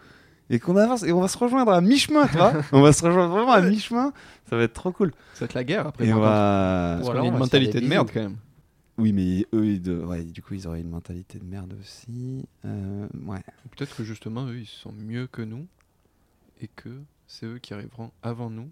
et 0.49 0.59
qu'on 0.59 0.75
avance, 0.75 1.01
et 1.03 1.11
on 1.11 1.21
va 1.21 1.27
se 1.29 1.37
rejoindre 1.37 1.71
à 1.71 1.81
mi-chemin, 1.81 2.27
tu 2.27 2.37
vois. 2.37 2.53
on 2.73 2.81
va 2.81 2.91
se 2.93 3.03
rejoindre 3.03 3.33
vraiment 3.33 3.53
à 3.53 3.61
mi-chemin, 3.61 4.13
ça 4.49 4.57
va 4.57 4.63
être 4.63 4.73
trop 4.73 4.91
cool. 4.91 5.11
Ça 5.33 5.39
va 5.41 5.45
être 5.45 5.53
la 5.55 5.63
guerre 5.63 5.87
après. 5.87 6.05
Et 6.05 6.13
on 6.13 6.19
va... 6.19 6.97
Parce 7.01 7.09
qu'on 7.15 7.21
a 7.23 7.25
une 7.25 7.37
mentalité 7.37 7.79
de 7.81 7.87
merde 7.87 8.09
quand 8.13 8.19
même. 8.21 8.37
Oui, 8.97 9.13
mais 9.13 9.47
eux, 9.53 9.65
ils 9.65 9.81
de- 9.81 10.03
ouais, 10.03 10.23
du 10.23 10.41
coup, 10.43 10.53
ils 10.53 10.67
auraient 10.67 10.81
une 10.81 10.89
mentalité 10.89 11.39
de 11.39 11.45
merde 11.45 11.73
aussi. 11.79 12.43
Euh, 12.65 13.07
ouais. 13.25 13.39
Peut-être 13.75 13.95
que 13.95 14.03
justement, 14.03 14.45
eux, 14.47 14.59
ils 14.59 14.67
sont 14.67 14.91
mieux 14.91 15.25
que 15.27 15.41
nous 15.41 15.65
et 16.61 16.67
que 16.67 16.89
c'est 17.33 17.45
eux 17.45 17.59
qui 17.59 17.73
arriveront 17.73 18.11
avant 18.21 18.49
nous. 18.49 18.69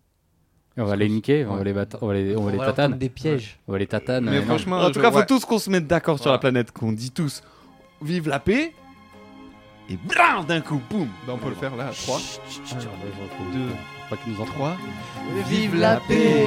On 0.78 0.84
va 0.86 0.96
les 0.96 1.10
niquer, 1.10 1.46
on 1.46 1.56
va 1.56 1.64
les, 1.64 1.74
bata- 1.74 1.98
on 2.02 2.08
va 2.08 2.14
les, 2.14 2.36
on 2.36 2.44
va 2.44 2.52
les 2.52 2.58
va 2.58 2.66
tatane. 2.68 2.92
tendre 2.92 3.00
des 3.00 3.10
pièges. 3.10 3.58
On 3.68 3.72
va 3.74 3.78
les 3.80 3.88
tatane. 3.88 4.26
Mais 4.26 4.38
euh, 4.38 4.42
franchement, 4.44 4.78
En 4.80 4.92
tout 4.92 5.00
cas, 5.02 5.12
faut 5.12 5.18
ouais. 5.20 5.26
tous 5.26 5.44
qu'on 5.46 5.60
se 5.60 5.70
mette 5.70 5.88
d'accord 5.88 6.20
sur 6.20 6.32
la 6.32 6.38
planète, 6.38 6.72
qu'on 6.72 6.92
dit 6.92 7.12
tous 7.12 7.42
vive 8.02 8.28
la 8.30 8.40
paix, 8.40 8.74
et 9.90 9.98
blam 9.98 10.46
d'un 10.46 10.62
coup, 10.62 10.80
boum 10.90 11.08
Bah, 11.28 11.34
on 11.36 11.38
peut 11.38 11.50
le 11.50 11.56
faire 11.56 11.76
là 11.76 11.88
à 11.88 11.92
3, 11.92 12.18
Chut, 12.20 12.40
chut, 12.50 12.66
chut, 12.66 12.76
on 12.78 12.80
va- 12.80 13.28
on 13.42 13.52
va- 13.52 13.58
2, 13.58 13.60
on 13.64 14.10
va 14.16 14.18
qu'ils 14.22 14.34
nous 14.34 14.40
entendent. 14.42 14.54
3. 14.54 14.78
Vive 15.50 15.76
la 15.76 15.98
paix 16.08 16.46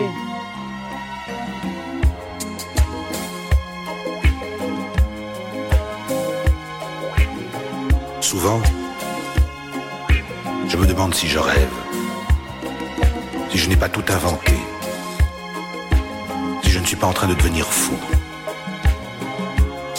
Souvent, 8.21 8.61
je 10.69 10.77
me 10.77 10.87
demande 10.87 11.15
si 11.15 11.27
je 11.29 11.39
rêve, 11.39 11.71
si 13.53 13.59
je 13.59 13.69
n'ai 13.69 13.77
pas 13.77 13.91
tout 13.91 14.05
inventé, 14.09 14.55
si 16.63 16.71
je 16.71 16.79
ne 16.79 16.87
suis 16.87 16.97
pas 16.97 17.07
en 17.07 17.13
train 17.13 17.29
de 17.29 17.35
devenir 17.35 17.67
fou. 17.67 17.93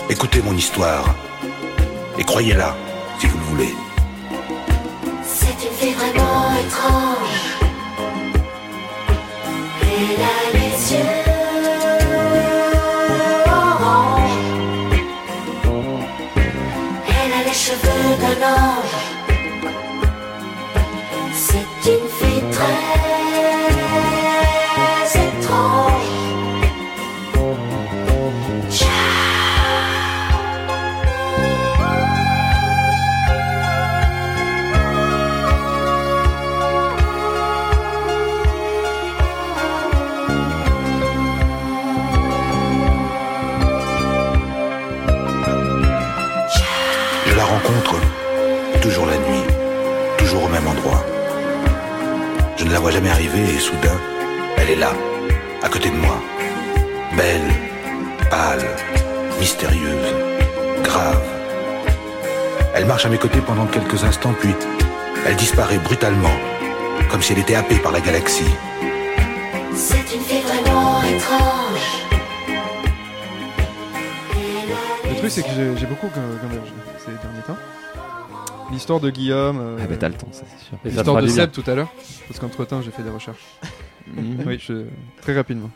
Écoutez 0.10 0.42
mon 0.42 0.56
histoire 0.58 1.14
et 2.18 2.24
croyez-la 2.24 2.76
si 3.20 3.28
vous 3.28 3.38
le 3.38 3.44
voulez. 3.44 3.76
C'est 5.24 5.68
une 5.68 5.76
fille 5.80 5.94
vraiment 5.94 6.52
étrange. 6.66 7.42
Elle 9.84 10.24
a 10.34 10.40
les 10.58 10.94
yeux 10.94 11.24
orange. 13.46 14.32
Elle 17.08 17.34
a 17.34 17.44
les 17.46 17.54
cheveux 17.54 18.16
d'un 18.20 18.48
ange. 18.48 19.13
vois 52.84 52.92
jamais 52.92 53.12
arriver 53.12 53.40
et 53.56 53.60
soudain, 53.60 53.98
elle 54.58 54.72
est 54.72 54.76
là, 54.76 54.92
à 55.62 55.70
côté 55.70 55.90
de 55.90 55.96
moi. 55.96 56.22
Belle, 57.16 57.50
pâle, 58.30 58.66
mystérieuse, 59.40 60.14
grave. 60.84 61.24
Elle 62.76 62.86
marche 62.86 63.06
à 63.06 63.10
mes 63.10 63.18
côtés 63.18 63.40
pendant 63.40 63.68
quelques 63.68 64.04
instants, 64.04 64.36
puis 64.38 64.54
elle 65.26 65.38
disparaît 65.38 65.78
brutalement, 65.78 66.36
comme 67.10 67.22
si 67.22 67.32
elle 67.32 67.40
était 67.40 67.56
happée 67.56 67.78
par 67.78 67.94
la 67.94 68.02
galaxie. 68.02 68.54
C'est 69.74 70.14
une 70.14 70.24
fille 70.30 70.42
vraiment 70.42 71.02
étrange. 71.04 71.86
Le 75.10 75.16
truc, 75.20 75.32
c'est 75.32 75.44
que 75.44 75.78
j'ai 75.78 75.86
beaucoup 75.86 76.10
comme. 76.10 76.38
L'histoire 78.74 79.00
de 79.00 79.10
Guillaume. 79.10 79.58
euh, 79.60 79.78
Ah 79.82 79.88
bah 79.88 79.96
t'as 79.98 80.10
le 80.10 80.16
temps, 80.16 80.28
ça 80.32 80.44
c'est 80.58 80.66
sûr. 80.66 80.78
L'histoire 80.84 81.22
de 81.22 81.28
Seb 81.28 81.52
tout 81.52 81.64
à 81.68 81.76
l'heure. 81.76 81.92
Parce 82.28 82.40
qu'entre 82.40 82.66
temps, 82.66 82.82
j'ai 82.82 82.92
fait 82.92 83.04
des 83.04 83.10
recherches. 83.10 83.44
Mhm. 84.08 84.44
oui, 84.46 84.58
je... 84.60 84.86
très 85.22 85.34
rapidement. 85.36 85.70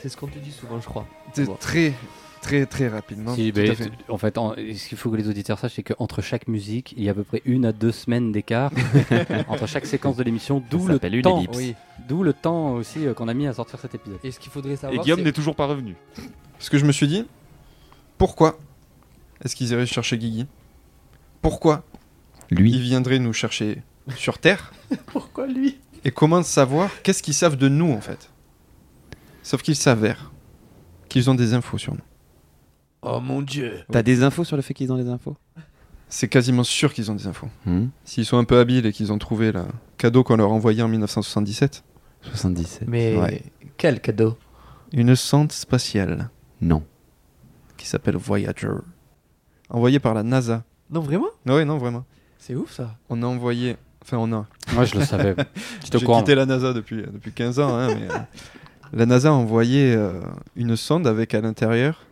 C'est 0.00 0.08
ce 0.08 0.16
qu'on 0.16 0.28
te 0.28 0.38
dit 0.38 0.50
souvent, 0.52 0.80
je 0.80 0.86
crois. 0.86 1.06
C'est. 1.34 1.46
Très, 1.58 1.92
très, 2.40 2.64
très 2.64 2.88
rapidement. 2.88 3.34
Si, 3.34 3.52
tout 3.52 3.60
à 3.60 3.74
fait. 3.74 3.84
t- 3.86 3.90
en 4.08 4.16
fait, 4.16 4.38
en- 4.38 4.54
ce 4.54 4.88
qu'il 4.88 4.96
faut 4.96 5.10
que 5.10 5.16
les 5.16 5.28
auditeurs 5.28 5.58
sachent, 5.58 5.74
c'est 5.74 5.82
qu'entre 5.82 6.22
chaque 6.22 6.48
musique, 6.48 6.94
il 6.96 7.04
y 7.04 7.08
a 7.08 7.10
à 7.10 7.14
peu 7.14 7.22
près 7.24 7.42
une 7.44 7.66
à 7.66 7.72
deux 7.72 7.92
semaines 7.92 8.32
d'écart 8.32 8.70
entre 9.48 9.66
chaque 9.66 9.84
séquence 9.84 10.16
de 10.16 10.22
l'émission, 10.22 10.62
d'où 10.70 10.86
le 10.86 10.94
s'appelle 10.94 11.16
une 11.16 11.22
temps. 11.22 11.38
ellipse. 11.38 11.58
Oui, 11.58 11.74
d'où 12.08 12.22
le 12.22 12.32
temps 12.32 12.72
aussi 12.74 13.06
euh, 13.06 13.12
qu'on 13.12 13.28
a 13.28 13.34
mis 13.34 13.46
à 13.46 13.52
sortir 13.52 13.78
cet 13.78 13.94
épisode. 13.94 14.18
Et 14.24 14.30
ce 14.30 14.40
qu'il 14.40 14.50
faudrait 14.50 14.76
Et. 14.90 14.98
Guillaume 15.00 15.20
n'est 15.22 15.32
toujours 15.32 15.54
pas 15.54 15.66
revenu. 15.66 15.96
Parce 16.56 16.70
que 16.70 16.78
je 16.78 16.86
me 16.86 16.92
suis 16.92 17.08
dit, 17.08 17.26
pourquoi 18.16 18.58
est-ce 19.44 19.54
qu'ils 19.54 19.70
iraient 19.72 19.84
chercher 19.86 20.16
Guigui? 20.16 20.46
Pourquoi 21.42 21.82
Lui. 22.50 22.72
ils 22.72 22.80
viendraient 22.82 23.18
nous 23.18 23.32
chercher 23.32 23.82
sur 24.16 24.38
Terre 24.38 24.72
Pourquoi 25.06 25.46
lui? 25.46 25.78
Et 26.04 26.10
comment 26.10 26.42
savoir 26.42 26.90
qu'est-ce 27.02 27.22
qu'ils 27.22 27.34
savent 27.34 27.56
de 27.56 27.68
nous 27.68 27.92
en 27.92 28.00
fait? 28.00 28.30
Sauf 29.42 29.62
qu'il 29.62 29.76
s'avère 29.76 30.30
qu'ils 31.08 31.28
ont 31.30 31.34
des 31.34 31.54
infos 31.54 31.78
sur 31.78 31.92
nous. 31.94 32.00
Oh 33.02 33.20
mon 33.20 33.42
dieu. 33.42 33.80
T'as 33.90 34.02
des 34.02 34.22
infos 34.22 34.44
sur 34.44 34.56
le 34.56 34.62
fait 34.62 34.74
qu'ils 34.74 34.92
ont 34.92 34.96
des 34.96 35.08
infos? 35.08 35.36
C'est 36.08 36.28
quasiment 36.28 36.64
sûr 36.64 36.92
qu'ils 36.92 37.10
ont 37.10 37.14
des 37.14 37.26
infos. 37.26 37.48
Hmm. 37.66 37.86
S'ils 38.04 38.24
sont 38.26 38.36
un 38.38 38.44
peu 38.44 38.58
habiles 38.58 38.84
et 38.86 38.92
qu'ils 38.92 39.12
ont 39.12 39.18
trouvé 39.18 39.52
le 39.52 39.62
cadeau 39.96 40.24
qu'on 40.24 40.36
leur 40.36 40.50
a 40.50 40.52
envoyé 40.52 40.82
en 40.82 40.88
1977, 40.88 41.84
77. 42.22 42.88
Mais 42.88 43.16
Ouais. 43.16 43.42
quel 43.76 44.00
cadeau? 44.00 44.36
Une 44.92 45.14
sonde 45.16 45.52
spatiale 45.52 46.30
Non. 46.60 46.82
qui 47.76 47.86
s'appelle 47.86 48.16
Voyager, 48.16 48.72
envoyée 49.68 50.00
par 50.00 50.14
la 50.14 50.22
NASA. 50.22 50.64
Non, 50.90 51.00
vraiment? 51.00 51.28
Oui, 51.46 51.64
non, 51.64 51.78
vraiment. 51.78 52.04
C'est 52.40 52.54
ouf 52.54 52.72
ça. 52.72 52.96
On 53.10 53.22
a 53.22 53.26
envoyé. 53.26 53.76
Enfin, 54.02 54.16
on 54.18 54.32
a. 54.32 54.46
Moi, 54.72 54.84
je 54.86 54.96
le 54.98 55.04
savais. 55.04 55.34
J'étais 55.84 55.96
au 55.96 56.00
J'ai 56.00 56.06
quitté 56.06 56.34
la 56.34 56.46
NASA 56.46 56.72
depuis, 56.72 57.02
depuis 57.02 57.32
15 57.32 57.58
ans. 57.60 57.74
hein, 57.76 57.88
mais, 57.94 58.10
euh, 58.10 58.18
la 58.94 59.06
NASA 59.06 59.28
a 59.28 59.32
envoyé 59.32 59.94
euh, 59.94 60.20
une 60.56 60.74
sonde 60.76 61.06
avec 61.06 61.34
à 61.34 61.40
l'intérieur 61.40 62.06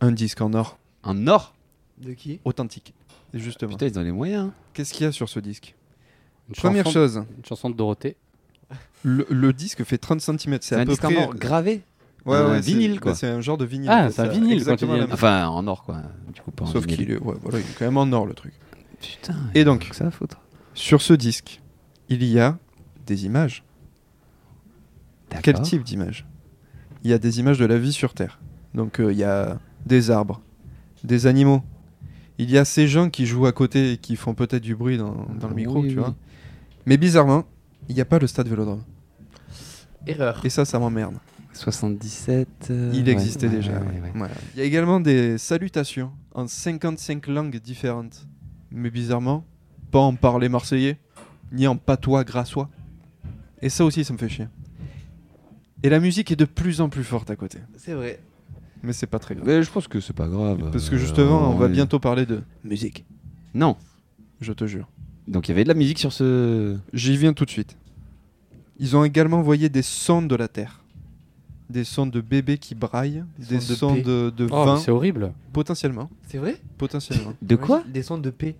un 0.00 0.12
disque 0.12 0.40
en 0.42 0.52
or 0.52 0.78
Un 1.04 1.26
or? 1.26 1.54
De 1.98 2.12
qui? 2.12 2.38
Authentique. 2.44 2.92
Et 3.32 3.38
justement, 3.38 3.70
Putain, 3.72 3.86
ils 3.86 3.98
ont 3.98 4.02
les 4.02 4.12
moyens. 4.12 4.48
hein. 4.48 4.52
qu'est-ce 4.74 4.92
qu'il 4.92 5.04
y 5.04 5.08
a 5.08 5.12
sur 5.12 5.28
ce 5.28 5.40
disque? 5.40 5.74
Une 6.48 6.54
Première 6.54 6.84
chanson- 6.84 6.92
chose, 6.92 7.16
Une 7.38 7.44
chanson 7.44 7.70
de 7.70 7.74
Dorothée. 7.74 8.16
le, 9.02 9.26
le 9.30 9.52
disque 9.54 9.82
fait 9.84 9.98
30 9.98 10.20
cm. 10.20 10.58
C'est 10.60 10.76
un 10.76 10.84
peu 10.84 10.90
disque 10.92 11.04
en 11.04 11.14
or 11.14 11.34
gravé 11.34 11.82
Ouais, 12.26 12.36
un 12.36 12.50
ouais, 12.50 12.62
c'est- 12.62 12.70
vinyle, 12.72 13.00
quoi. 13.00 13.14
C'est 13.14 13.28
un 13.28 13.40
genre 13.40 13.56
de 13.56 13.64
vinyle. 13.64 13.88
Ah, 13.90 14.06
en 14.06 14.10
c'est 14.10 14.20
un 14.22 14.26
vinyle, 14.28 14.48
quand 14.50 14.54
exactement 14.58 14.94
dit- 14.94 15.00
même- 15.00 15.12
Enfin, 15.12 15.46
en 15.48 15.66
or 15.66 15.82
quoi. 15.84 16.02
Du 16.34 16.40
coup, 16.42 16.50
pas 16.50 16.64
en 16.64 16.66
Sauf 16.66 16.84
qu'il 16.86 17.10
est, 17.10 17.16
ouais, 17.18 17.34
voilà, 17.40 17.58
il 17.58 17.62
est 17.64 17.78
quand 17.78 17.84
même 17.86 17.96
en 17.96 18.10
or 18.12 18.26
le 18.26 18.34
truc. 18.34 18.52
Putain. 19.00 19.36
Et 19.54 19.64
donc, 19.64 19.88
que 19.90 19.96
ça 19.96 20.10
foutre. 20.10 20.40
sur 20.74 21.02
ce 21.02 21.12
disque, 21.14 21.60
il 22.08 22.24
y 22.24 22.38
a 22.40 22.58
des 23.06 23.24
images. 23.26 23.62
Quel 25.42 25.60
type 25.60 25.82
d'images 25.84 26.26
Il 27.04 27.10
y 27.10 27.12
a 27.12 27.18
des 27.18 27.40
images 27.40 27.58
de 27.58 27.66
la 27.66 27.78
vie 27.78 27.92
sur 27.92 28.14
Terre. 28.14 28.38
Donc 28.74 29.00
euh, 29.00 29.12
il 29.12 29.18
y 29.18 29.24
a 29.24 29.58
des 29.84 30.10
arbres, 30.10 30.40
des 31.04 31.26
animaux. 31.26 31.62
Il 32.38 32.50
y 32.50 32.58
a 32.58 32.64
ces 32.64 32.86
gens 32.86 33.08
qui 33.10 33.26
jouent 33.26 33.46
à 33.46 33.52
côté 33.52 33.92
et 33.92 33.96
qui 33.98 34.16
font 34.16 34.34
peut-être 34.34 34.62
du 34.62 34.74
bruit 34.76 34.98
dans, 34.98 35.26
dans 35.40 35.48
le 35.48 35.54
micro, 35.54 35.80
Oui, 35.80 35.88
tu 35.88 35.94
oui. 35.94 36.00
vois. 36.00 36.14
Mais 36.84 36.96
bizarrement, 36.96 37.44
il 37.88 37.94
n'y 37.94 38.00
a 38.00 38.04
pas 38.04 38.18
le 38.18 38.26
stade 38.26 38.48
Vélodrome. 38.48 38.82
Erreur. 40.06 40.40
Et 40.44 40.50
ça, 40.50 40.64
ça 40.64 40.78
m'emmerde. 40.78 41.14
77. 41.54 42.46
euh, 42.70 42.90
Il 42.94 43.08
existait 43.08 43.48
ouais, 43.48 43.54
déjà. 43.56 43.72
ouais, 43.72 43.78
ouais. 43.78 43.86
ouais, 43.86 44.00
ouais. 44.02 44.12
Voilà. 44.14 44.34
Il 44.54 44.58
y 44.58 44.62
a 44.62 44.64
également 44.64 45.00
des 45.00 45.38
salutations 45.38 46.12
en 46.34 46.46
55 46.46 47.26
langues 47.28 47.56
différentes. 47.60 48.26
Mais 48.70 48.90
bizarrement, 48.90 49.44
pas 49.90 50.00
en 50.00 50.14
parler 50.14 50.48
marseillais, 50.48 50.98
ni 51.52 51.66
en 51.66 51.76
patois 51.76 52.24
grassois. 52.24 52.68
Et 53.62 53.68
ça 53.68 53.84
aussi, 53.84 54.04
ça 54.04 54.12
me 54.12 54.18
fait 54.18 54.28
chier. 54.28 54.48
Et 55.82 55.88
la 55.88 56.00
musique 56.00 56.30
est 56.30 56.36
de 56.36 56.44
plus 56.44 56.80
en 56.80 56.88
plus 56.88 57.04
forte 57.04 57.30
à 57.30 57.36
côté. 57.36 57.58
C'est 57.76 57.94
vrai. 57.94 58.20
Mais 58.82 58.92
c'est 58.92 59.06
pas 59.06 59.18
très 59.18 59.34
grave. 59.34 59.46
Mais 59.46 59.62
je 59.62 59.70
pense 59.70 59.88
que 59.88 60.00
c'est 60.00 60.12
pas 60.12 60.28
grave. 60.28 60.70
Parce 60.70 60.90
que 60.90 60.96
euh, 60.96 60.98
justement, 60.98 61.50
on 61.50 61.54
va 61.54 61.66
ouais. 61.66 61.72
bientôt 61.72 61.98
parler 61.98 62.26
de 62.26 62.42
musique. 62.64 63.04
Non. 63.54 63.76
Je 64.40 64.52
te 64.52 64.66
jure. 64.66 64.88
Donc 65.28 65.48
il 65.48 65.52
y 65.52 65.54
avait 65.54 65.64
de 65.64 65.68
la 65.68 65.74
musique 65.74 65.98
sur 65.98 66.12
ce. 66.12 66.76
J'y 66.92 67.16
viens 67.16 67.32
tout 67.32 67.44
de 67.44 67.50
suite. 67.50 67.76
Ils 68.78 68.96
ont 68.96 69.04
également 69.04 69.38
envoyé 69.38 69.68
des 69.68 69.82
sondes 69.82 70.28
de 70.28 70.36
la 70.36 70.48
Terre. 70.48 70.82
Des 71.68 71.82
sondes 71.84 72.12
de 72.12 72.20
bébés 72.20 72.58
qui 72.58 72.74
braillent, 72.76 73.24
des 73.38 73.58
sondes 73.60 73.96
de 73.96 74.02
paix. 74.02 74.02
de, 74.04 74.30
de 74.30 74.48
Oh, 74.52 74.64
vin. 74.64 74.76
c'est 74.78 74.90
horrible. 74.92 75.32
Potentiellement. 75.52 76.08
C'est 76.28 76.38
vrai? 76.38 76.56
Potentiellement. 76.78 77.32
De 77.42 77.56
quoi? 77.56 77.82
Des 77.88 78.02
sons 78.02 78.18
de 78.18 78.30
paix. 78.30 78.54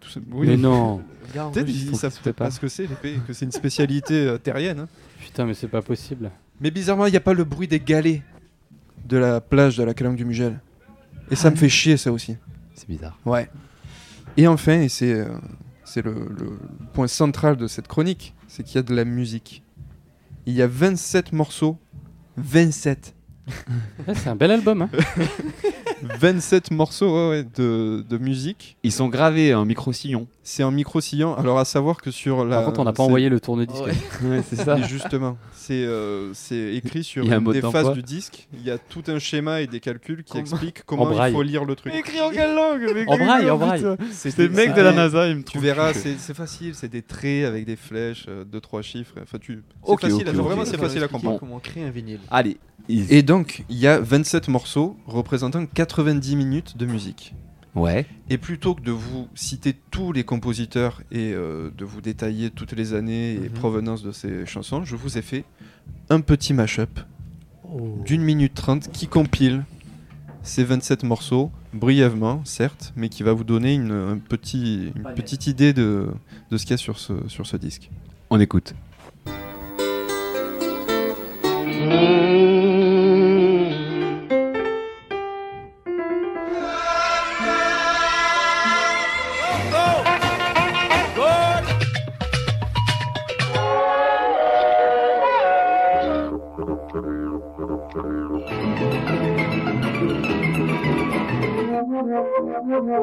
Tout 0.00 0.08
ça- 0.10 0.20
Mais 0.32 0.56
non. 0.56 0.98
Peut-être 1.32 1.52
vrai, 1.52 1.62
ils 1.68 1.88
faut- 1.90 1.96
savent 1.96 2.32
pas 2.32 2.50
ce 2.50 2.58
que 2.58 2.66
c'est 2.68 2.86
l'épée, 2.88 3.18
que 3.26 3.32
c'est 3.32 3.44
une 3.44 3.52
spécialité 3.52 4.14
euh, 4.26 4.38
terrienne. 4.38 4.80
hein. 4.80 4.88
Putain, 5.20 5.46
mais 5.46 5.54
c'est 5.54 5.68
pas 5.68 5.80
possible. 5.82 6.30
Mais 6.60 6.70
bizarrement, 6.72 7.06
il 7.06 7.12
n'y 7.12 7.16
a 7.16 7.20
pas 7.20 7.34
le 7.34 7.44
bruit 7.44 7.68
des 7.68 7.80
galets 7.80 8.22
de 9.06 9.16
la 9.16 9.40
plage 9.40 9.76
de 9.76 9.84
la 9.84 9.94
Calanque 9.94 10.16
du 10.16 10.24
Mugel. 10.24 10.60
Et 11.30 11.36
ça 11.36 11.50
me 11.50 11.56
fait 11.56 11.68
chier, 11.68 11.96
ça 11.96 12.12
aussi. 12.12 12.36
C'est 12.74 12.88
bizarre. 12.88 13.16
Ouais. 13.24 13.48
Et 14.36 14.46
enfin, 14.48 14.80
et 14.80 14.88
c'est 14.88 15.12
euh, 15.12 15.28
c'est 15.84 16.02
le, 16.04 16.12
le 16.12 16.58
point 16.92 17.06
central 17.06 17.56
de 17.56 17.66
cette 17.68 17.86
chronique, 17.86 18.34
c'est 18.48 18.64
qu'il 18.64 18.74
y 18.76 18.78
a 18.78 18.82
de 18.82 18.94
la 18.94 19.04
musique. 19.04 19.62
Il 20.46 20.54
y 20.54 20.62
a 20.62 20.66
27 20.66 21.32
morceaux. 21.32 21.78
27. 22.36 23.12
Ouais, 24.06 24.14
c'est 24.14 24.28
un 24.28 24.36
bel 24.36 24.50
album. 24.50 24.82
Hein. 24.82 24.88
27 26.20 26.70
morceaux 26.70 27.30
ouais, 27.30 27.36
ouais, 27.38 27.46
de, 27.56 28.04
de 28.08 28.18
musique. 28.18 28.76
Ils 28.82 28.92
sont 28.92 29.08
gravés 29.08 29.54
en 29.54 29.64
micro-sillon. 29.64 30.26
C'est 30.42 30.62
un 30.62 30.70
micro-sillon. 30.70 31.34
Alors, 31.36 31.58
à 31.58 31.64
savoir 31.64 32.00
que 32.00 32.10
sur 32.10 32.44
la. 32.44 32.56
Par 32.56 32.64
contre, 32.66 32.80
on 32.80 32.84
n'a 32.84 32.92
pas 32.92 33.02
envoyé 33.02 33.28
le 33.28 33.40
tourne-disque. 33.40 33.84
Ouais. 33.84 33.92
ouais, 34.28 34.42
c'est 34.48 34.56
ça. 34.56 34.78
Et 34.78 34.82
justement, 34.84 35.36
c'est 35.52 35.84
euh, 35.84 36.32
c'est 36.34 36.74
écrit 36.74 37.04
sur 37.04 37.24
une 37.24 37.52
des 37.52 37.60
faces 37.62 37.92
du 37.92 38.02
disque. 38.02 38.48
Il 38.54 38.62
y 38.62 38.70
a 38.70 38.78
tout 38.78 39.02
un 39.08 39.18
schéma 39.18 39.60
et 39.62 39.66
des 39.66 39.80
calculs 39.80 40.24
qui 40.24 40.32
Comment- 40.32 40.40
expliquent 40.42 40.82
comment 40.84 41.26
il 41.26 41.32
faut 41.32 41.42
lire 41.42 41.64
le 41.64 41.74
truc. 41.74 41.94
Écrit 41.94 42.20
en 42.20 42.30
quelle 42.30 42.54
langue 42.54 43.04
En 43.06 43.16
braille, 43.16 43.50
en 43.50 43.58
braille. 43.58 43.84
C'est 44.12 44.36
le 44.38 44.48
mec 44.50 44.74
de 44.74 44.82
la 44.82 44.92
NASA, 44.92 45.28
il 45.28 45.36
me 45.36 45.42
Tu 45.42 45.58
verras, 45.58 45.92
c'est 45.94 46.34
facile, 46.34 46.74
c'est 46.74 46.88
des 46.90 47.02
traits 47.02 47.44
avec 47.46 47.64
des 47.64 47.76
flèches, 47.76 48.26
euh, 48.28 48.44
deux 48.44 48.60
trois 48.60 48.82
chiffres. 48.82 49.14
Enfin, 49.22 49.38
tu. 49.40 49.62
C'est 49.84 49.90
Ok, 49.92 50.00
facile, 50.02 50.16
ok, 50.16 50.26
à- 50.26 50.30
ok, 50.38 50.46
vraiment, 50.46 50.64
c'est 50.64 50.76
facile 50.78 51.02
à 51.04 51.08
comprendre. 51.08 51.38
Comment 51.40 51.58
créer 51.60 51.84
un 51.84 51.90
vinyle 51.90 52.20
Allez. 52.30 52.56
ils- 52.88 53.12
Et 53.12 53.22
donc, 53.22 53.33
il 53.68 53.76
y 53.78 53.86
a 53.86 53.98
27 53.98 54.48
morceaux 54.48 54.96
représentant 55.06 55.64
90 55.66 56.36
minutes 56.36 56.76
de 56.76 56.86
musique. 56.86 57.34
Ouais. 57.74 58.06
Et 58.30 58.38
plutôt 58.38 58.74
que 58.76 58.82
de 58.82 58.92
vous 58.92 59.28
citer 59.34 59.74
tous 59.90 60.12
les 60.12 60.22
compositeurs 60.22 61.02
et 61.10 61.32
euh, 61.32 61.70
de 61.76 61.84
vous 61.84 62.00
détailler 62.00 62.50
toutes 62.50 62.72
les 62.72 62.94
années 62.94 63.32
et 63.34 63.38
Mhm. 63.40 63.48
provenances 63.50 64.02
de 64.02 64.12
ces 64.12 64.46
chansons, 64.46 64.84
je 64.84 64.94
vous 64.94 65.18
ai 65.18 65.22
fait 65.22 65.44
un 66.10 66.20
petit 66.20 66.54
mash-up 66.54 67.00
Oh. 67.66 67.98
d'une 68.04 68.22
minute 68.22 68.54
trente 68.54 68.90
qui 68.92 69.08
compile 69.08 69.64
ces 70.42 70.62
27 70.62 71.02
morceaux 71.02 71.50
brièvement, 71.72 72.42
certes, 72.44 72.92
mais 72.94 73.08
qui 73.08 73.22
va 73.24 73.32
vous 73.32 73.42
donner 73.42 73.74
une, 73.74 73.90
un 73.90 74.18
petit, 74.18 74.92
une 74.94 75.14
petite 75.14 75.46
idée 75.48 75.72
de, 75.72 76.08
de 76.50 76.56
ce 76.56 76.62
qu'il 76.64 76.72
y 76.72 76.74
a 76.74 76.76
sur 76.76 76.98
ce, 77.00 77.14
sur 77.26 77.46
ce 77.46 77.56
disque. 77.56 77.90
On 78.30 78.38
écoute. 78.38 78.74
Not 81.64 82.23
to 102.80 102.94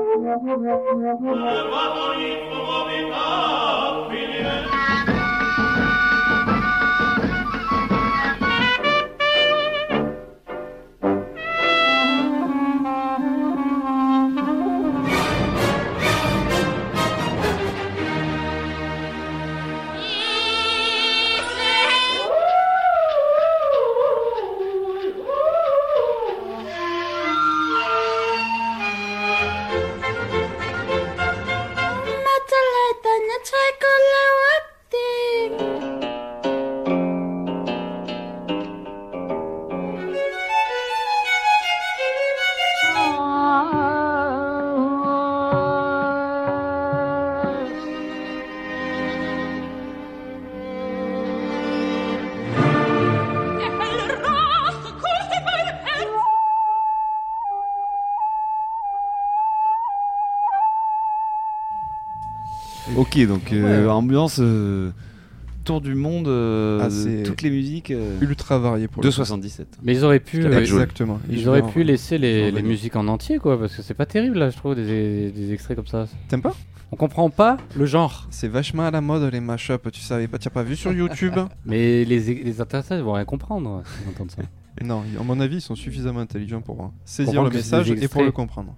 no, 33.98 34.24
no. 34.44 34.51
Ok, 63.14 63.28
donc 63.28 63.51
euh, 63.51 63.84
Ouais. 63.86 63.91
ambiance 63.91 64.38
euh, 64.39 64.91
tour 65.66 65.82
du 65.82 65.95
monde, 65.95 66.28
euh, 66.28 66.80
Ah, 66.82 67.24
toutes 67.26 67.41
les 67.41 67.49
musiques. 67.49 67.91
euh, 67.91 68.18
ultra 68.22 68.57
varié 68.57 68.88
pour 68.88 69.01
de 69.03 69.07
le 69.07 69.12
coup. 69.12 69.16
77. 69.18 69.68
Mais 69.84 69.93
ils 69.95 70.03
auraient 70.05 70.20
pu, 70.20 70.43
euh. 70.45 70.59
Exactement. 70.59 71.20
Ils 71.30 71.47
auraient 71.49 71.62
pu 71.68 71.82
en- 71.82 71.86
laisser 71.86 72.18
les, 72.18 72.51
les 72.51 72.62
musiques 72.62 72.95
en 72.95 73.07
entier, 73.07 73.38
quoi, 73.38 73.59
parce 73.59 73.76
que 73.76 73.82
c'est 73.82 73.93
pas 73.93 74.05
terrible 74.05 74.39
là, 74.39 74.49
je 74.49 74.57
trouve, 74.57 74.76
des, 74.76 75.30
des 75.32 75.53
extraits 75.53 75.76
comme 75.76 75.88
ça. 75.88 76.07
T'aimes 76.30 76.41
pas? 76.41 76.55
On 76.93 76.95
comprend 76.97 77.30
pas 77.30 77.57
le 77.78 77.86
genre. 77.86 78.28
C'est 78.32 78.49
vachement 78.49 78.84
à 78.84 78.91
la 78.91 78.99
mode 79.01 79.32
les 79.32 79.39
mashups, 79.39 79.91
tu 79.93 80.01
savais 80.01 80.28
pas, 80.28 80.38
tu 80.39 80.47
as 80.47 80.51
pas 80.51 80.64
vu 80.64 80.76
sur 80.76 80.91
YouTube? 80.91 81.36
Mais 81.66 82.03
les, 82.05 82.20
les 82.43 82.62
intéressés 82.62 82.99
vont 83.01 83.14
rien 83.14 83.26
comprendre 83.26 83.84
ça. 84.30 84.41
Non, 84.84 85.03
à 85.20 85.24
mon 85.24 85.39
avis, 85.41 85.57
ils 85.57 85.62
sont 85.62 85.76
suffisamment 85.76 86.22
intelligents 86.22 86.62
pour 86.62 86.82
euh, 86.82 86.88
saisir 87.05 87.34
Comprendre 87.34 87.49
le 87.49 87.55
message 87.57 87.91
et 87.91 88.07
pour 88.07 88.24
le 88.24 88.32
comprendre. 88.32 88.74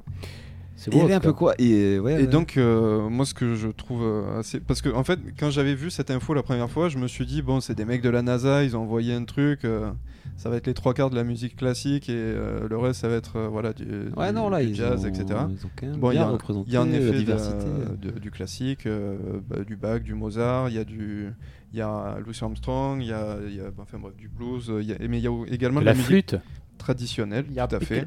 Il 0.91 0.97
y 0.97 1.01
avait 1.01 1.13
un 1.13 1.19
peu 1.19 1.33
quoi 1.33 1.53
Et, 1.59 1.99
ouais, 1.99 2.13
Et 2.13 2.17
ouais. 2.17 2.27
donc, 2.27 2.57
euh, 2.57 3.07
moi, 3.09 3.25
ce 3.25 3.33
que 3.33 3.55
je 3.55 3.67
trouve 3.69 4.03
euh, 4.03 4.39
assez. 4.39 4.59
Parce 4.59 4.81
que, 4.81 4.89
en 4.89 5.03
fait, 5.03 5.19
quand 5.39 5.49
j'avais 5.49 5.75
vu 5.75 5.89
cette 5.91 6.11
info 6.11 6.33
la 6.33 6.43
première 6.43 6.69
fois, 6.69 6.89
je 6.89 6.97
me 6.97 7.07
suis 7.07 7.25
dit, 7.25 7.41
bon, 7.41 7.61
c'est 7.61 7.75
des 7.75 7.85
mecs 7.85 8.01
de 8.01 8.09
la 8.09 8.21
NASA, 8.21 8.63
ils 8.63 8.75
ont 8.75 8.81
envoyé 8.81 9.13
un 9.13 9.23
truc, 9.23 9.65
euh, 9.65 9.91
ça 10.35 10.49
va 10.49 10.57
être 10.57 10.67
les 10.67 10.73
trois 10.73 10.93
quarts 10.93 11.09
de 11.11 11.15
la 11.15 11.23
musique 11.23 11.55
classique 11.55 12.09
et 12.09 12.13
euh, 12.15 12.67
le 12.67 12.77
reste, 12.77 13.01
ça 13.01 13.07
va 13.07 13.15
être 13.15 13.37
euh, 13.37 13.47
voilà, 13.47 13.71
du, 13.71 13.85
Ouais, 14.17 14.29
du- 14.29 14.35
non, 14.35 14.49
là, 14.49 14.61
du 14.63 14.69
ils 14.69 14.75
jazz, 14.75 15.05
ont- 15.05 15.07
etc. 15.07 15.25
ils 15.49 15.65
ont 15.65 15.69
quand 15.75 15.87
même 15.87 15.97
Bon, 15.97 16.11
il 16.11 16.15
y 16.15 16.17
bien 16.17 16.27
a- 16.27 16.31
représenté 16.31 16.67
Il 16.69 16.73
y 16.73 16.77
a 16.77 16.81
en 16.81 16.85
la 16.85 16.97
effet 16.97 17.17
diversité. 17.17 17.65
de- 18.01 18.19
du 18.19 18.31
classique, 18.31 18.85
euh, 18.87 19.15
bah, 19.47 19.63
du 19.63 19.75
Bach, 19.75 20.01
du 20.01 20.15
Mozart, 20.15 20.69
il 20.69 20.75
y 20.75 20.79
a 20.79 20.83
du. 20.83 21.27
Il 21.71 21.79
y 21.79 21.81
a 21.81 22.17
Louis 22.23 22.37
Armstrong, 22.41 22.99
il 23.01 23.07
y 23.07 23.13
a, 23.13 23.37
y 23.49 23.59
a- 23.59 23.71
enfin, 23.79 23.97
bref, 23.99 24.15
du 24.15 24.27
blues, 24.27 24.69
euh, 24.69 24.81
il 24.81 24.89
y 24.89 24.93
a- 24.93 24.97
mais 25.07 25.19
il 25.19 25.23
y 25.23 25.27
a 25.27 25.31
également 25.51 25.79
De 25.79 25.85
la 25.85 25.93
musique 25.93 26.07
flûte. 26.07 26.35
traditionnelle, 26.77 27.45
Il 27.49 27.55
y 27.55 27.59
a 27.59 27.67
tout 27.67 27.75
à 27.75 27.79
fait. 27.79 28.05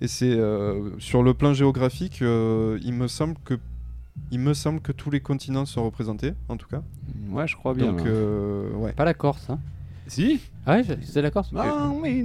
Et 0.00 0.08
c'est 0.08 0.32
euh, 0.34 0.90
sur 0.98 1.22
le 1.22 1.34
plan 1.34 1.54
géographique, 1.54 2.20
euh, 2.22 2.78
il 2.84 2.94
me 2.94 3.06
semble 3.08 3.36
que 3.44 3.54
il 4.30 4.38
me 4.40 4.54
semble 4.54 4.80
que 4.80 4.92
tous 4.92 5.10
les 5.10 5.20
continents 5.20 5.66
sont 5.66 5.84
représentés, 5.84 6.34
en 6.48 6.56
tout 6.56 6.68
cas. 6.68 6.82
Ouais, 7.30 7.46
je 7.48 7.56
crois 7.56 7.74
bien. 7.74 7.92
Donc 7.92 8.06
euh, 8.06 8.70
ouais. 8.74 8.92
Pas 8.92 9.04
la 9.04 9.14
Corse, 9.14 9.50
hein 9.50 9.58
Si 10.06 10.40
Ah 10.66 10.76
ouais, 10.76 10.84
c'est 11.02 11.22
la 11.22 11.30
Corse 11.30 11.50
Ah, 11.56 11.90
mais 12.02 12.22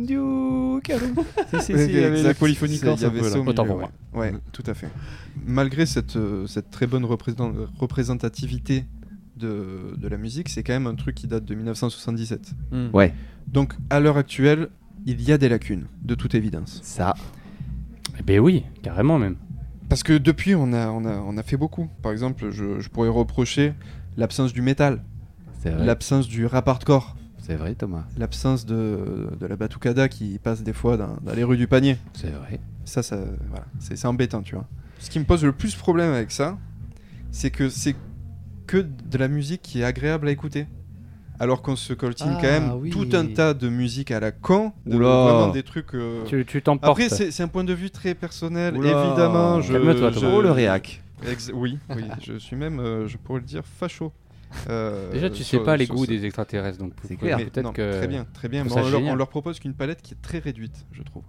calme. 0.83 1.15
Si, 1.51 1.61
si, 1.61 1.65
si, 1.65 1.71
il 1.85 1.91
y 1.99 2.03
avait 2.03 2.21
la 2.23 2.33
polyphonie 2.33 2.77
c'est- 2.77 2.85
corse 2.85 3.01
il 3.01 3.03
y 3.03 3.07
avait 3.07 3.23
ça 3.23 3.37
milieu, 3.37 3.49
Autant 3.49 3.65
pour 3.65 3.77
ouais. 3.77 3.87
moi. 4.13 4.21
Ouais, 4.21 4.33
tout 4.51 4.63
à 4.67 4.73
fait. 4.73 4.87
Malgré 5.45 5.85
cette, 5.85 6.15
euh, 6.15 6.45
cette 6.47 6.69
très 6.69 6.85
bonne 6.87 7.05
représent- 7.05 7.53
représentativité 7.79 8.85
de, 9.37 9.95
de 9.97 10.07
la 10.07 10.17
musique, 10.17 10.49
c'est 10.49 10.63
quand 10.63 10.73
même 10.73 10.87
un 10.87 10.95
truc 10.95 11.15
qui 11.15 11.27
date 11.27 11.45
de 11.45 11.55
1977. 11.55 12.51
Hmm. 12.71 12.87
Ouais. 12.93 13.13
Donc 13.47 13.73
à 13.89 13.99
l'heure 13.99 14.17
actuelle, 14.17 14.69
il 15.05 15.21
y 15.21 15.31
a 15.31 15.37
des 15.37 15.49
lacunes, 15.49 15.85
de 16.03 16.13
toute 16.15 16.35
évidence. 16.35 16.79
Ça. 16.83 17.13
Eh 18.19 18.23
ben 18.23 18.39
oui, 18.39 18.65
carrément 18.83 19.17
même. 19.17 19.35
Parce 19.87 20.03
que 20.03 20.13
depuis, 20.17 20.53
on 20.55 20.71
a, 20.73 20.89
on 20.89 21.05
a, 21.05 21.17
on 21.17 21.37
a 21.37 21.43
fait 21.43 21.57
beaucoup. 21.57 21.89
Par 22.01 22.11
exemple, 22.11 22.51
je, 22.51 22.79
je 22.79 22.89
pourrais 22.89 23.09
reprocher 23.09 23.73
l'absence 24.17 24.53
du 24.53 24.61
métal, 24.61 25.01
C'est 25.61 25.71
vrai. 25.71 25.85
l'absence 25.85 26.27
du 26.27 26.45
rap 26.45 26.67
hardcore, 26.67 27.15
C'est 27.39 27.55
vrai, 27.55 27.73
Thomas. 27.75 28.03
l'absence 28.17 28.65
de, 28.65 29.29
de 29.39 29.45
la 29.47 29.55
batucada 29.55 30.07
qui 30.09 30.37
passe 30.37 30.61
des 30.63 30.73
fois 30.73 30.97
dans, 30.97 31.17
dans 31.23 31.33
les 31.33 31.43
rues 31.43 31.57
du 31.57 31.67
panier. 31.67 31.97
C'est 32.13 32.29
vrai. 32.29 32.59
Ça, 32.85 33.01
ça 33.03 33.17
voilà, 33.49 33.65
c'est 33.79 33.95
c'est 33.95 34.07
embêtant, 34.07 34.41
tu 34.41 34.55
vois. 34.55 34.67
Ce 34.99 35.09
qui 35.09 35.19
me 35.19 35.25
pose 35.25 35.43
le 35.43 35.51
plus 35.53 35.75
problème 35.75 36.11
avec 36.11 36.31
ça, 36.31 36.57
c'est 37.31 37.51
que 37.51 37.69
c'est 37.69 37.95
que 38.67 38.77
de 38.77 39.17
la 39.17 39.27
musique 39.27 39.61
qui 39.63 39.81
est 39.81 39.83
agréable 39.85 40.27
à 40.27 40.31
écouter. 40.31 40.67
Alors 41.39 41.61
qu'on 41.61 41.75
se 41.77 41.93
coltine 41.93 42.33
Ah, 42.37 42.39
quand 42.41 42.47
même 42.47 42.71
oui. 42.73 42.89
tout 42.89 43.07
un 43.13 43.25
tas 43.25 43.53
de 43.53 43.69
musique 43.69 44.11
à 44.11 44.19
la 44.19 44.31
con, 44.31 44.73
de 44.85 44.95
Oula. 44.97 45.07
vraiment 45.07 45.47
des 45.53 45.63
trucs. 45.63 45.93
euh, 45.95 46.23
Tu 46.25 46.45
tu 46.45 46.61
t'emportes. 46.61 46.91
Après, 46.91 47.07
c'est 47.09 47.31
c'est 47.31 47.43
un 47.43 47.47
point 47.47 47.63
de 47.63 47.73
vue 47.73 47.89
très 47.91 48.13
personnel, 48.13 48.75
Oula. 48.77 48.89
évidemment. 49.07 49.61
Je, 49.61 49.71
Calme-toi, 49.73 50.11
je-. 50.11 50.25
Oh, 50.25 50.41
le 50.41 50.51
réac. 50.51 51.01
Ex- 51.29 51.51
oui, 51.53 51.77
oui, 51.95 52.03
je 52.21 52.37
suis 52.37 52.55
même, 52.55 52.79
euh, 52.79 53.07
je 53.07 53.17
pourrais 53.17 53.39
le 53.39 53.45
dire, 53.45 53.63
facho. 53.65 54.11
Euh, 54.69 55.11
Déjà, 55.11 55.29
tu 55.29 55.37
sais 55.37 55.43
sur- 55.43 55.63
pas 55.63 55.77
les 55.77 55.85
goûts 55.85 56.05
ce- 56.05 56.09
des 56.09 56.25
extraterrestres, 56.25 56.79
donc 56.79 56.93
C'est 57.03 57.15
clair. 57.17 57.37
Mais 57.37 57.45
peut-être 57.45 57.65
non, 57.65 57.71
que. 57.73 57.97
Très 57.97 58.07
bien, 58.07 58.25
très 58.33 58.49
bien. 58.49 58.65
on, 58.69 58.89
leur, 58.89 59.01
on 59.03 59.15
leur 59.15 59.27
propose 59.29 59.59
qu'une 59.59 59.73
palette 59.75 60.01
qui 60.01 60.13
est 60.15 60.21
très 60.21 60.39
réduite, 60.39 60.85
je 60.91 61.03
trouve. 61.03 61.23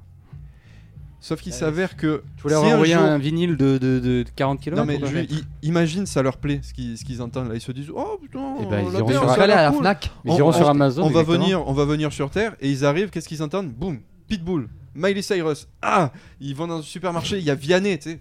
Sauf 1.22 1.40
qu'il 1.42 1.52
Ouais, 1.52 1.58
s'avère 1.58 1.96
que. 1.96 2.22
Tu 2.36 2.42
voulais 2.42 2.54
si 2.56 2.62
leur 2.62 2.70
un 2.70 2.74
envoyer 2.76 2.94
jour- 2.94 3.02
un 3.02 3.18
vinyle 3.18 3.56
de, 3.56 3.76
de, 3.76 3.98
de 4.00 4.24
40 4.36 4.58
km 4.60 4.80
Non, 4.80 4.86
mais 4.86 4.98
je- 5.06 5.18
i- 5.34 5.44
imagine, 5.62 6.06
ça 6.06 6.22
leur 6.22 6.38
plaît 6.38 6.60
ce 6.62 6.72
qu'ils 6.72 6.96
ce 6.96 7.04
qu'ils 7.04 7.20
entendent 7.20 7.48
là. 7.48 7.54
Ils 7.56 7.60
se 7.60 7.72
disent 7.72 7.90
Oh 7.94 8.18
putain, 8.22 8.54
Eh 8.62 8.66
ben, 8.66 8.80
ils 8.88 8.98
iront 8.98 9.08
sur- 9.34 9.42
à 9.42 9.46
la 9.46 9.68
cool. 9.70 9.78
Fnac. 9.80 10.10
Ils 10.24 10.32
iront 10.34 10.52
sur 10.52 10.68
Amazon. 10.68 11.02
On 11.02 11.10
va, 11.10 11.20
exactement. 11.20 11.44
venir, 11.44 11.68
on 11.68 11.72
va 11.74 11.84
venir 11.84 12.10
sur 12.12 12.30
Terre 12.30 12.56
et 12.60 12.70
ils 12.70 12.84
arrivent, 12.86 13.10
qu'est-ce 13.10 13.28
qu'ils 13.28 13.42
entendent? 13.42 13.70
Boum, 13.70 13.98
Pitbull, 14.28 14.68
Miley 14.94 15.20
Cyrus. 15.20 15.68
Ah 15.82 16.10
Ils 16.40 16.54
vont 16.56 16.66
dans 16.66 16.78
un 16.78 16.82
supermarché, 16.82 17.36
il 17.38 17.44
y 17.44 17.50
a 17.50 17.54
Vianney, 17.54 17.98
tu 17.98 18.12
sais. 18.12 18.20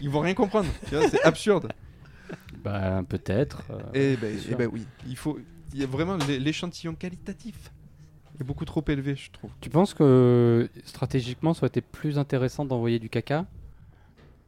Ils 0.00 0.08
vont 0.08 0.20
rien 0.20 0.32
comprendre. 0.34 0.68
Tu 0.88 0.96
vois, 0.96 1.08
c'est 1.10 1.22
absurde. 1.22 1.68
Bah, 2.64 3.02
peut-être. 3.08 3.62
euh, 3.70 4.12
Et 4.14 4.16
ben, 4.16 4.36
c'est 4.40 4.52
eh 4.52 4.54
ben 4.54 4.68
oui, 4.72 4.86
il 5.08 5.16
faut. 5.16 5.36
Il 5.74 5.80
y 5.80 5.84
a 5.84 5.86
vraiment 5.86 6.16
l'é- 6.28 6.38
l'échantillon 6.38 6.94
qualitatif 6.94 7.56
est 8.42 8.46
beaucoup 8.46 8.64
trop 8.64 8.84
élevé, 8.88 9.14
je 9.16 9.30
trouve. 9.30 9.50
Tu 9.60 9.70
penses 9.70 9.94
que 9.94 10.68
stratégiquement, 10.84 11.54
ça 11.54 11.60
aurait 11.60 11.68
été 11.68 11.80
plus 11.80 12.18
intéressant 12.18 12.64
d'envoyer 12.64 12.98
du 12.98 13.08
caca? 13.08 13.44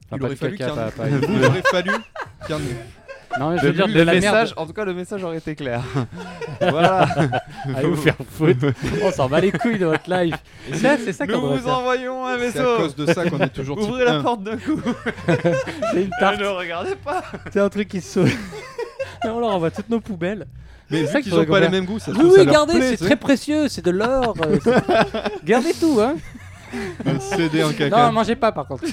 Enfin, 0.06 0.16
il 0.18 0.22
aurait 0.24 0.36
fallu 0.36 0.56
caca, 0.58 0.72
en 0.72 0.76
pas- 0.76 0.90
pas- 0.90 1.08
il 1.08 1.44
aurait 1.44 1.62
fallu 1.70 1.90
qu'il 2.46 2.50
y 2.54 2.58
en 2.58 2.60
ait. 2.60 2.76
Non, 3.40 3.50
mais 3.50 3.58
je 3.58 3.66
veux 3.66 3.72
dire 3.72 3.88
de 3.88 3.92
le 3.94 4.04
la 4.04 4.12
message, 4.14 4.50
merde. 4.50 4.54
en 4.58 4.66
tout 4.66 4.72
cas, 4.74 4.84
le 4.84 4.94
message 4.94 5.24
aurait 5.24 5.38
été 5.38 5.56
clair. 5.56 5.82
voilà. 6.60 7.08
Allez 7.74 7.88
vous 7.88 7.96
faire 7.96 8.14
foutre. 8.30 8.66
On 9.02 9.10
s'en 9.10 9.28
bat 9.28 9.40
les 9.40 9.50
couilles 9.50 9.78
de 9.78 9.86
votre 9.86 10.08
live. 10.08 10.36
Ça, 10.74 10.96
c'est 10.98 11.12
ça 11.12 11.26
qu'on 11.26 11.40
Nous 11.40 11.56
vous 11.56 11.58
faire. 11.58 11.78
envoyons 11.78 12.24
un 12.26 12.38
C'est 12.38 12.60
à 12.60 12.62
vaisseau. 12.62 12.76
cause 12.76 12.94
de 12.94 13.06
ça 13.06 13.28
qu'on 13.28 13.40
est 13.40 13.48
toujours 13.48 13.76
type 13.78 13.88
Ouvrez 13.88 14.04
la 14.04 14.18
1. 14.18 14.22
porte 14.22 14.44
d'un 14.44 14.56
coup. 14.56 14.80
C'est 15.92 16.02
une 16.04 16.10
tarte. 16.20 16.38
ne 16.38 16.46
regardez 16.46 16.94
pas. 16.94 17.24
C'est 17.50 17.58
un 17.60 17.68
truc 17.70 17.88
qui 17.88 18.00
se 18.00 18.20
saute. 18.24 18.38
Et 19.24 19.28
on 19.28 19.40
leur 19.40 19.50
envoie 19.50 19.72
toutes 19.72 19.88
nos 19.90 20.00
poubelles. 20.00 20.46
Mais 20.90 21.06
C'est 21.06 21.06
vu 21.06 21.12
qu'ils 21.14 21.22
qu'il 21.24 21.32
ont 21.32 21.36
faudrait 21.36 21.46
pas 21.46 21.60
les 21.60 21.68
mêmes 21.70 21.86
goûts, 21.86 21.98
ça 21.98 22.06
se 22.06 22.10
Oui, 22.12 22.18
trouve, 22.18 22.30
oui, 22.32 22.38
ça 22.38 22.44
leur 22.44 22.52
gardez, 22.52 22.72
plaît, 22.74 22.90
c'est 22.90 22.96
tu 22.96 23.02
sais. 23.04 23.04
très 23.06 23.16
précieux, 23.16 23.68
c'est 23.68 23.84
de 23.84 23.90
l'or. 23.90 24.34
euh, 24.44 24.58
c'est- 24.62 25.44
gardez 25.44 25.72
tout, 25.74 25.98
hein. 26.00 26.16
Un 27.06 27.18
CD 27.20 27.62
en 27.64 27.72
caca. 27.72 28.06
Non, 28.06 28.12
mangez 28.12 28.36
pas 28.36 28.52
par 28.52 28.66
contre. 28.66 28.84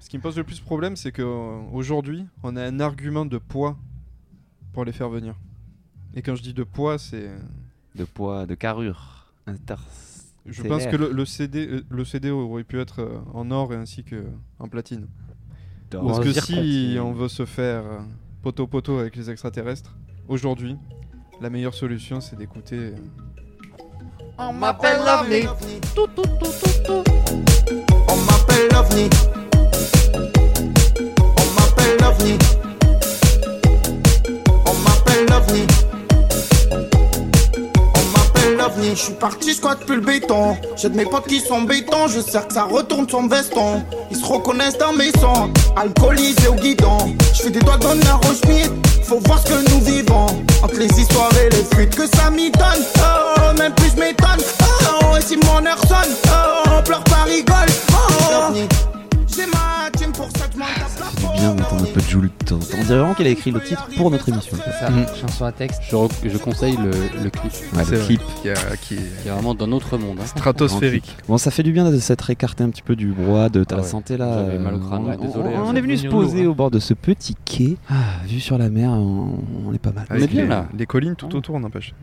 Ce 0.00 0.08
qui 0.08 0.16
me 0.16 0.22
pose 0.22 0.36
le 0.36 0.44
plus 0.44 0.60
problème, 0.60 0.96
c'est 0.96 1.12
qu'aujourd'hui, 1.12 2.24
on 2.42 2.56
a 2.56 2.64
un 2.64 2.80
argument 2.80 3.26
de 3.26 3.38
poids 3.38 3.76
pour 4.72 4.84
les 4.84 4.92
faire 4.92 5.08
venir. 5.08 5.34
Et 6.14 6.22
quand 6.22 6.34
je 6.36 6.42
dis 6.42 6.54
de 6.54 6.64
poids, 6.64 6.98
c'est. 6.98 7.30
De 7.96 8.04
poids, 8.04 8.46
de 8.46 8.54
carrure. 8.54 9.32
Inter. 9.46 9.74
Je 10.46 10.62
pense 10.62 10.86
que 10.86 10.96
le, 10.96 11.12
le 11.12 11.24
CD, 11.24 11.66
euh, 11.66 11.84
le 11.90 12.04
CD 12.04 12.30
aurait 12.30 12.64
pu 12.64 12.80
être 12.80 13.00
euh, 13.02 13.18
en 13.34 13.50
or 13.50 13.72
et 13.74 13.76
ainsi 13.76 14.04
que 14.04 14.24
en 14.58 14.68
platine. 14.68 15.06
Parce 15.90 16.20
que 16.20 16.32
si 16.32 16.96
on 17.00 17.12
veut 17.12 17.28
se 17.28 17.44
faire 17.44 17.82
euh, 17.84 17.98
poteau-poteau 18.42 18.98
avec 18.98 19.16
les 19.16 19.28
extraterrestres, 19.30 19.94
aujourd'hui, 20.28 20.76
la 21.40 21.50
meilleure 21.50 21.74
solution, 21.74 22.20
c'est 22.20 22.36
d'écouter. 22.36 22.76
euh, 22.76 22.94
On 24.38 24.52
m'appelle 24.52 24.98
l'OVNI. 24.98 25.46
Tout, 25.94 26.06
tout, 26.14 26.22
tout, 26.22 26.50
tout, 26.62 26.82
tout. 26.84 27.04
On 28.08 28.16
m'appelle 28.16 28.68
l'OVNI. 28.72 29.08
On 31.38 31.60
m'appelle 31.60 31.96
l'OVNI. 32.00 32.38
On 34.66 34.74
m'appelle 34.74 35.26
l'OVNI. 35.30 35.66
On 37.94 38.18
m'appelle 38.18 38.56
l'OVNI. 38.56 38.90
Je 38.90 38.94
suis 38.94 39.14
parti, 39.14 39.54
je 39.54 39.60
depuis 39.80 39.94
le 39.96 40.00
béton. 40.02 40.56
J'ai 40.76 40.90
de 40.90 40.96
mes 40.96 41.06
potes 41.06 41.26
qui 41.26 41.40
sont 41.40 41.62
béton. 41.62 42.08
Je 42.08 42.20
sais 42.20 42.42
que 42.46 42.52
ça 42.52 42.64
retourne 42.64 43.08
son 43.08 43.26
veston. 43.28 43.82
Ils 44.10 44.16
se 44.16 44.24
reconnaissent 44.26 44.78
dans 44.78 44.92
mes 44.92 45.10
sons. 45.12 45.50
Alcoolisé 45.76 46.48
au 46.48 46.54
guidon. 46.54 46.98
Je 47.34 47.42
fais 47.44 47.50
des 47.50 47.60
doigts 47.60 47.78
d'honneur 47.78 48.20
au 48.28 48.34
schmitt. 48.34 48.70
Faut 49.02 49.20
voir 49.26 49.38
ce 49.38 49.52
que 49.52 49.70
nous 49.70 49.80
vivons. 49.80 50.26
Entre 50.62 50.78
les 50.78 51.00
histoires 51.00 51.30
et 51.36 51.48
les 51.50 51.64
fuites 51.64 51.94
que 51.94 52.06
ça 52.16 52.30
m'y 52.30 52.50
donne. 52.50 52.84
Oh, 52.98 53.58
même 53.58 53.74
plus 53.74 53.90
je 53.94 54.00
m'étonne. 54.00 54.40
Oh, 55.02 55.16
et 55.16 55.22
si 55.22 55.36
mon 55.36 55.64
heure 55.66 55.80
sonne. 55.88 56.14
Oh, 56.28 56.70
on 56.78 56.82
pleure 56.82 57.04
pas 57.04 57.24
rigole. 57.24 57.68
Oh, 57.92 58.52
j'ai 59.26 59.46
ma 59.46 59.90
C'est 60.28 61.32
bien 61.32 61.54
d'entendre 61.54 61.82
un 61.82 61.92
peu 61.92 62.00
de 62.00 62.06
Jules 62.06 62.30
de 62.40 62.44
temps 62.44 62.56
en 62.56 62.58
temps. 62.58 62.66
On 62.78 62.82
dirait 62.84 62.98
vraiment 62.98 63.14
qu'il 63.14 63.26
a 63.26 63.30
écrit 63.30 63.50
le 63.50 63.60
titre 63.60 63.88
pour 63.96 64.10
notre 64.10 64.28
émission. 64.28 64.56
C'est 64.64 64.72
ça, 64.72 64.90
Mhm. 64.90 65.06
chanson 65.20 65.44
à 65.44 65.52
texte. 65.52 65.80
Je, 65.88 65.96
rec- 65.96 66.10
je 66.24 66.36
conseille 66.38 66.76
le, 66.76 66.90
le 67.22 67.30
clip. 67.30 67.52
Ouais, 67.74 67.84
le 67.90 68.04
clip. 68.06 68.20
Qui, 68.42 68.50
a- 68.50 68.54
qui 68.76 68.94
est 68.94 69.22
Qui 69.22 69.28
est 69.28 69.30
vraiment 69.30 69.54
d'un 69.54 69.72
autre 69.72 69.96
monde. 69.98 70.18
hein. 70.20 70.26
stratosphérique. 70.26 71.16
Bon, 71.28 71.38
ça 71.38 71.50
fait 71.50 71.62
du 71.62 71.72
bien 71.72 71.90
de 71.90 71.98
s'être 71.98 72.28
écarté 72.30 72.64
un 72.64 72.70
petit 72.70 72.82
peu 72.82 72.96
du 72.96 73.08
brouhaha 73.12 73.48
de 73.48 73.64
ta 73.64 73.76
Ah 73.76 73.80
ouais. 73.80 73.84
santé 73.86 74.16
là. 74.16 74.44
J'avais 74.46 74.58
mal 74.58 74.74
au 74.74 74.78
crâne, 74.78 75.02
on, 75.04 75.08
ouais, 75.08 75.16
désolé, 75.16 75.48
on- 75.54 75.58
hein, 75.58 75.64
on 75.66 75.74
est 75.76 75.80
venu 75.80 75.96
se 75.96 76.06
poser 76.08 76.44
hein. 76.44 76.48
au 76.48 76.54
bord 76.54 76.70
de 76.70 76.78
ce 76.78 76.94
petit 76.94 77.34
quai. 77.44 77.76
Ah, 77.88 77.94
vu 78.26 78.40
sur 78.40 78.58
la 78.58 78.68
mer, 78.68 78.90
on, 78.90 79.38
on 79.66 79.72
est 79.72 79.78
pas 79.78 79.92
mal. 79.92 80.06
On 80.10 80.16
est 80.16 80.26
bien, 80.26 80.42
les, 80.42 80.48
là. 80.48 80.66
les 80.76 80.86
collines 80.86 81.16
tout 81.16 81.34
autour, 81.36 81.58
n'empêche. 81.60 81.94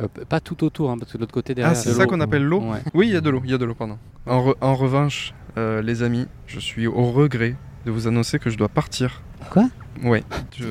Euh, 0.00 0.06
pas 0.26 0.40
tout 0.40 0.64
autour, 0.64 0.90
hein, 0.90 0.96
parce 0.98 1.12
que 1.12 1.18
de 1.18 1.22
l'autre 1.22 1.34
côté 1.34 1.54
derrière. 1.54 1.72
Ah, 1.72 1.74
c'est 1.74 1.92
ça 1.92 2.06
qu'on 2.06 2.20
appelle 2.20 2.44
l'eau 2.44 2.60
Ouais. 2.60 2.78
Oui, 2.94 3.08
il 3.08 3.12
y 3.12 3.16
a 3.16 3.20
de 3.20 3.28
l'eau, 3.28 3.42
il 3.44 3.50
y 3.50 3.54
a 3.54 3.58
de 3.58 3.64
l'eau, 3.66 3.74
pardon. 3.74 3.98
En, 4.26 4.40
re- 4.48 4.54
en 4.62 4.74
revanche, 4.74 5.34
euh, 5.58 5.82
les 5.82 6.02
amis, 6.02 6.26
je 6.46 6.58
suis 6.60 6.86
au 6.86 7.10
regret 7.10 7.56
de 7.86 7.90
vous 7.90 8.06
annoncer 8.06 8.38
que 8.38 8.50
je 8.50 8.56
dois 8.56 8.68
partir. 8.68 9.22
Quoi? 9.50 9.68
Ouais. 10.02 10.22
Je... 10.58 10.66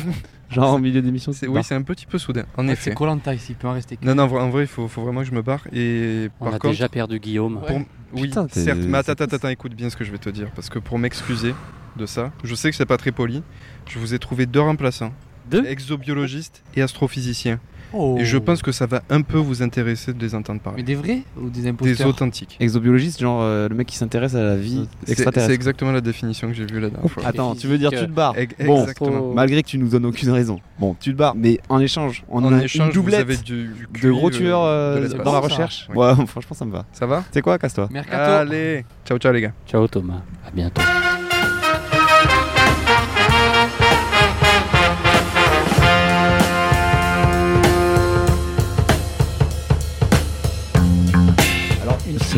Genre 0.50 0.74
en 0.74 0.78
milieu 0.78 1.02
d'émission. 1.02 1.32
c'est- 1.32 1.48
oui, 1.48 1.64
c'est 1.64 1.74
un 1.74 1.82
petit 1.82 2.06
peu 2.06 2.16
soudain, 2.18 2.44
en 2.56 2.68
Ah, 2.68 2.72
effet. 2.72 2.90
C'est 2.90 2.94
Colanta 2.94 3.34
ici, 3.34 3.52
il 3.52 3.54
peut 3.56 3.66
en 3.66 3.72
rester 3.72 3.96
que. 3.96 4.04
Non, 4.04 4.14
non, 4.14 4.24
en 4.24 4.50
vrai- 4.50 4.64
il 4.64 4.66
faut, 4.68 4.86
faut 4.86 5.02
vraiment 5.02 5.20
que 5.22 5.26
je 5.26 5.32
me 5.32 5.42
barre. 5.42 5.66
Et 5.72 6.28
On 6.40 6.44
par 6.44 6.54
a 6.54 6.58
contre, 6.58 6.70
déjà 6.72 6.88
perdu 6.88 7.18
Guillaume. 7.18 7.60
pour- 7.66 7.80
oui, 8.12 8.22
Putain, 8.28 8.46
certes, 8.48 8.78
mais 8.78 8.98
attends, 8.98 9.14
c'est- 9.16 9.22
attends, 9.22 9.36
attends, 9.36 9.48
écoute 9.48 9.74
bien 9.74 9.90
ce 9.90 9.96
que 9.96 10.04
je 10.04 10.12
vais 10.12 10.18
te 10.18 10.30
dire. 10.30 10.50
Parce 10.54 10.68
que 10.68 10.78
pour 10.78 10.98
m'excuser, 10.98 11.54
de 11.96 12.06
ça. 12.06 12.30
Je 12.44 12.54
sais 12.54 12.70
que 12.70 12.76
c'est 12.76 12.86
pas 12.86 12.96
très 12.96 13.10
poli. 13.12 13.42
Je 13.88 13.98
vous 13.98 14.14
ai 14.14 14.18
trouvé 14.18 14.46
deux 14.46 14.60
remplaçants. 14.60 15.12
Deux? 15.50 15.64
Exobiologistes 15.66 16.62
et 16.76 16.82
astrophysiciens. 16.82 17.58
Oh. 17.96 18.16
Et 18.18 18.24
je 18.24 18.36
pense 18.38 18.60
que 18.60 18.72
ça 18.72 18.86
va 18.86 19.02
un 19.08 19.22
peu 19.22 19.38
vous 19.38 19.62
intéresser 19.62 20.12
de 20.12 20.20
les 20.20 20.34
entendre 20.34 20.60
parler. 20.60 20.78
Mais 20.78 20.82
des 20.82 20.94
vrais 20.96 21.20
ou 21.40 21.48
des 21.48 21.66
imposteurs 21.68 21.96
Des 21.96 22.04
authentiques. 22.04 22.56
Exobiologiste, 22.58 23.20
genre 23.20 23.40
euh, 23.42 23.68
le 23.68 23.74
mec 23.74 23.86
qui 23.86 23.96
s'intéresse 23.96 24.34
à 24.34 24.42
la 24.42 24.56
vie 24.56 24.88
C'est- 25.04 25.12
extraterrestre. 25.12 25.50
C'est 25.50 25.54
exactement 25.54 25.92
la 25.92 26.00
définition 26.00 26.48
que 26.48 26.54
j'ai 26.54 26.66
vue 26.66 26.80
la 26.80 26.90
dernière 26.90 27.10
fois. 27.10 27.22
Attends, 27.24 27.54
tu 27.54 27.66
veux 27.68 27.78
dire 27.78 27.90
tu 27.90 27.96
te 27.98 28.04
barres 28.06 28.34
Bon, 28.64 28.80
exactement. 28.82 29.32
malgré 29.34 29.62
que 29.62 29.68
tu 29.68 29.78
nous 29.78 29.88
donnes 29.88 30.06
aucune 30.06 30.30
raison. 30.30 30.60
Bon, 30.78 30.96
tu 30.98 31.12
te 31.12 31.16
barres, 31.16 31.34
mais 31.36 31.60
en 31.68 31.78
échange, 31.78 32.24
on 32.28 32.42
En 32.44 32.52
a 32.52 32.64
échange, 32.64 32.88
une 32.88 32.92
doublette 32.94 33.26
vous 33.26 33.32
avez 33.32 33.36
du- 33.42 33.70
du 33.92 34.00
de 34.02 34.10
gros 34.10 34.28
euh, 34.28 34.30
tueurs 34.30 34.62
euh, 34.64 35.00
l'espace. 35.00 35.22
dans 35.24 35.32
la 35.32 35.38
recherche. 35.40 35.88
Ouais, 35.94 36.12
franchement, 36.26 36.54
ça 36.56 36.64
me 36.64 36.72
va. 36.72 36.84
Ça 36.92 37.06
va 37.06 37.22
C'est 37.30 37.42
quoi, 37.42 37.58
casse-toi? 37.58 37.88
Mercato. 37.92 38.32
Allez, 38.32 38.84
ciao 39.04 39.18
ciao 39.18 39.32
les 39.32 39.40
gars. 39.42 39.52
Ciao 39.68 39.86
Thomas, 39.86 40.22
à 40.46 40.50
bientôt. 40.50 40.82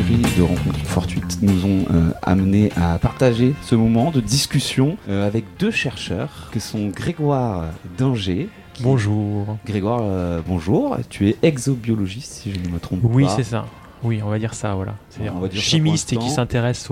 Série 0.06 0.36
de 0.36 0.42
rencontres 0.42 0.78
fortuites 0.84 1.42
nous 1.42 1.64
ont 1.64 1.84
euh, 1.92 2.10
amené 2.22 2.70
à 2.76 2.98
partager 2.98 3.54
ce 3.62 3.74
moment 3.74 4.10
de 4.10 4.20
discussion 4.20 4.96
euh, 5.08 5.26
avec 5.26 5.44
deux 5.58 5.70
chercheurs 5.70 6.48
que 6.52 6.60
sont 6.60 6.88
Grégoire 6.88 7.64
Danger. 7.98 8.48
qui- 8.74 8.82
Bonjour. 8.82 9.56
Grégoire, 9.66 10.00
euh, 10.02 10.40
bonjour. 10.46 10.96
Tu 11.10 11.28
es 11.28 11.36
exobiologiste, 11.42 12.32
si 12.42 12.52
je 12.52 12.58
ne 12.60 12.68
me 12.72 12.78
trompe 12.78 13.00
Oui, 13.02 13.24
pas. 13.24 13.30
c'est 13.30 13.42
ça. 13.42 13.66
Oui, 14.02 14.20
on 14.24 14.28
va 14.28 14.38
dire 14.38 14.54
ça, 14.54 14.74
voilà. 14.74 14.94
C'est-à-dire 15.10 15.60
chimiste 15.60 16.12
et 16.12 16.16
qui 16.16 16.30
s'intéresse 16.30 16.88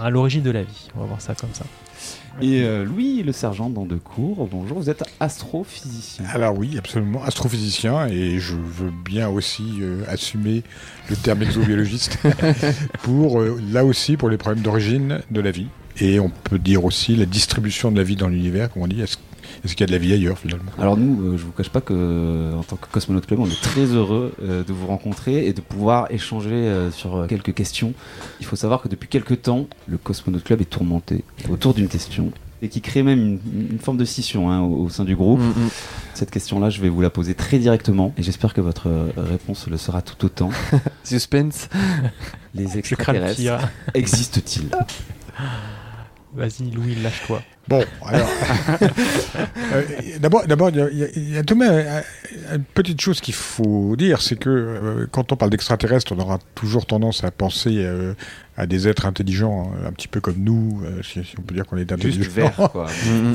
à 0.00 0.10
l'origine 0.10 0.42
de 0.42 0.50
la 0.50 0.62
vie. 0.62 0.88
On 0.96 1.00
va 1.00 1.06
voir 1.06 1.20
ça 1.20 1.34
comme 1.34 1.50
ça. 1.52 1.64
Et 2.42 2.62
euh, 2.62 2.84
Louis 2.84 3.22
le 3.22 3.32
sergent 3.32 3.70
dans 3.70 3.86
deux 3.86 3.98
cours. 3.98 4.46
Bonjour, 4.46 4.78
vous 4.78 4.90
êtes 4.90 5.04
astrophysicien. 5.20 6.26
Alors 6.32 6.56
oui, 6.56 6.76
absolument, 6.76 7.22
astrophysicien, 7.24 8.08
et 8.08 8.38
je 8.38 8.54
veux 8.54 8.90
bien 8.90 9.28
aussi 9.28 9.64
euh, 9.80 10.04
assumer 10.06 10.62
le 11.08 11.16
terme 11.16 11.42
exobiologiste 11.42 12.18
pour, 13.02 13.40
euh, 13.40 13.58
là 13.70 13.86
aussi, 13.86 14.18
pour 14.18 14.28
les 14.28 14.36
problèmes 14.36 14.62
d'origine 14.62 15.20
de 15.30 15.40
la 15.40 15.50
vie. 15.50 15.68
Et 15.98 16.20
on 16.20 16.28
peut 16.28 16.58
dire 16.58 16.84
aussi 16.84 17.16
la 17.16 17.24
distribution 17.24 17.90
de 17.90 17.96
la 17.96 18.02
vie 18.02 18.16
dans 18.16 18.28
l'univers, 18.28 18.70
comme 18.70 18.82
on 18.82 18.86
dit, 18.86 19.00
est-ce 19.00 19.16
est-ce 19.64 19.74
qu'il 19.74 19.80
y 19.80 19.84
a 19.84 19.86
de 19.86 19.92
la 19.92 19.98
vie 19.98 20.12
ailleurs 20.12 20.38
finalement? 20.38 20.70
Alors 20.78 20.96
nous, 20.96 21.20
euh, 21.22 21.36
je 21.36 21.44
vous 21.44 21.52
cache 21.52 21.70
pas 21.70 21.80
que 21.80 21.92
euh, 21.94 22.54
en 22.54 22.62
tant 22.62 22.76
que 22.76 22.86
Cosmonaute 22.90 23.26
Club, 23.26 23.40
on 23.40 23.46
est 23.46 23.62
très 23.62 23.84
heureux 23.86 24.32
euh, 24.42 24.62
de 24.64 24.72
vous 24.72 24.86
rencontrer 24.86 25.46
et 25.46 25.52
de 25.52 25.60
pouvoir 25.60 26.10
échanger 26.10 26.50
euh, 26.52 26.90
sur 26.90 27.16
euh, 27.16 27.26
quelques 27.26 27.54
questions. 27.54 27.94
Il 28.40 28.46
faut 28.46 28.56
savoir 28.56 28.82
que 28.82 28.88
depuis 28.88 29.08
quelques 29.08 29.42
temps, 29.42 29.66
le 29.86 29.98
Cosmonaute 29.98 30.44
Club 30.44 30.60
est 30.60 30.70
tourmenté 30.70 31.24
autour 31.48 31.74
d'une 31.74 31.88
question 31.88 32.30
et 32.62 32.68
qui 32.68 32.80
crée 32.80 33.02
même 33.02 33.18
une, 33.18 33.70
une 33.72 33.78
forme 33.78 33.98
de 33.98 34.04
scission 34.04 34.50
hein, 34.50 34.60
au, 34.60 34.84
au 34.84 34.88
sein 34.88 35.04
du 35.04 35.14
groupe. 35.14 35.40
Cette 36.14 36.30
question-là, 36.30 36.70
je 36.70 36.80
vais 36.80 36.88
vous 36.88 37.02
la 37.02 37.10
poser 37.10 37.34
très 37.34 37.58
directement 37.58 38.14
et 38.16 38.22
j'espère 38.22 38.54
que 38.54 38.62
votre 38.62 38.88
réponse 39.16 39.66
le 39.68 39.76
sera 39.76 40.00
tout 40.00 40.24
autant. 40.24 40.48
Suspense. 41.04 41.68
Les 42.54 42.78
extraterrestres 42.78 43.68
existent-ils? 43.92 44.70
Vas-y, 46.34 46.70
Louis, 46.70 46.94
lâche-toi. 46.96 47.42
Bon, 47.68 47.84
alors. 48.04 48.28
euh, 49.72 49.82
D'abord, 50.20 50.46
d'abord, 50.46 50.70
il 50.70 50.76
y 50.98 51.02
a- 51.02 51.40
y, 51.40 51.44
tout 51.44 51.54
de 51.54 51.58
même 51.58 51.72
euh, 51.72 52.00
une 52.56 52.62
petite 52.62 53.00
chose 53.00 53.20
qu'il 53.20 53.34
faut 53.34 53.96
dire, 53.96 54.22
c'est 54.22 54.36
que 54.38 54.48
euh, 54.50 55.06
quand 55.10 55.32
on 55.32 55.36
parle 55.36 55.50
d'extraterrestres, 55.50 56.12
on 56.12 56.18
aura 56.20 56.38
toujours 56.54 56.86
tendance 56.86 57.24
à 57.24 57.30
penser 57.30 57.78
euh, 57.78 58.14
à 58.56 58.66
des 58.66 58.86
êtres 58.88 59.04
intelligents, 59.04 59.72
hein, 59.74 59.88
un 59.88 59.92
petit 59.92 60.08
peu 60.08 60.20
comme 60.20 60.36
nous, 60.38 60.80
si, 61.02 61.24
si 61.24 61.34
on 61.38 61.42
peut 61.42 61.54
dire 61.54 61.66
qu'on 61.66 61.76
est 61.76 61.90
intelligent. 61.92 62.22
Juste 62.22 62.32
vert, 62.32 62.54
quoi. 62.72 62.86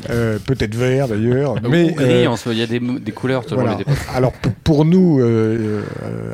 Peut-être 0.46 0.76
vert 0.76 1.08
d'ailleurs, 1.10 1.56
mais 1.70 1.94
il 2.00 2.58
y 2.58 2.62
a 2.64 2.68
des, 2.68 2.80
des 2.80 3.12
couleurs 3.12 3.44
voilà. 3.52 3.74
époques. 3.80 3.94
Alors 4.16 4.32
pour 4.64 4.86
nous, 4.86 5.20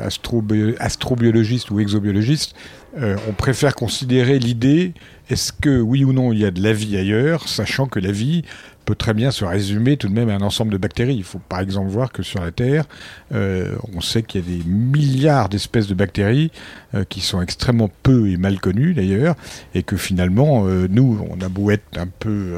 astrobi- 0.02 0.76
astrobiologistes 0.78 1.70
ou 1.70 1.80
exobiologistes, 1.80 2.54
on 2.96 3.32
préfère 3.36 3.74
considérer 3.74 4.38
l'idée 4.38 4.94
est-ce 5.30 5.52
que 5.52 5.80
oui 5.80 6.04
ou 6.04 6.12
non 6.12 6.32
il 6.32 6.38
y 6.38 6.44
a 6.44 6.50
de 6.50 6.62
la 6.62 6.72
vie 6.72 6.96
ailleurs, 6.96 7.48
sachant 7.48 7.86
que 7.86 7.98
la 7.98 8.12
vie 8.12 8.44
peut 8.84 8.94
très 8.94 9.12
bien 9.12 9.30
se 9.30 9.44
résumer 9.44 9.98
tout 9.98 10.08
de 10.08 10.14
même 10.14 10.30
à 10.30 10.34
un 10.34 10.40
ensemble 10.40 10.72
de 10.72 10.78
bactéries? 10.78 11.16
Il 11.16 11.24
faut 11.24 11.40
par 11.40 11.60
exemple 11.60 11.90
voir 11.90 12.10
que 12.10 12.22
sur 12.22 12.40
la 12.40 12.50
Terre, 12.50 12.86
euh, 13.32 13.76
on 13.94 14.00
sait 14.00 14.22
qu'il 14.22 14.40
y 14.40 14.44
a 14.44 14.58
des 14.58 14.64
milliards 14.64 15.48
d'espèces 15.48 15.86
de 15.86 15.94
bactéries 15.94 16.50
euh, 16.94 17.04
qui 17.04 17.20
sont 17.20 17.42
extrêmement 17.42 17.90
peu 18.02 18.30
et 18.30 18.36
mal 18.36 18.58
connues 18.60 18.94
d'ailleurs, 18.94 19.36
et 19.74 19.82
que 19.82 19.96
finalement, 19.96 20.66
euh, 20.66 20.86
nous, 20.90 21.20
on 21.30 21.40
a 21.40 21.48
beau 21.48 21.70
être 21.70 21.98
un 21.98 22.06
peu... 22.06 22.54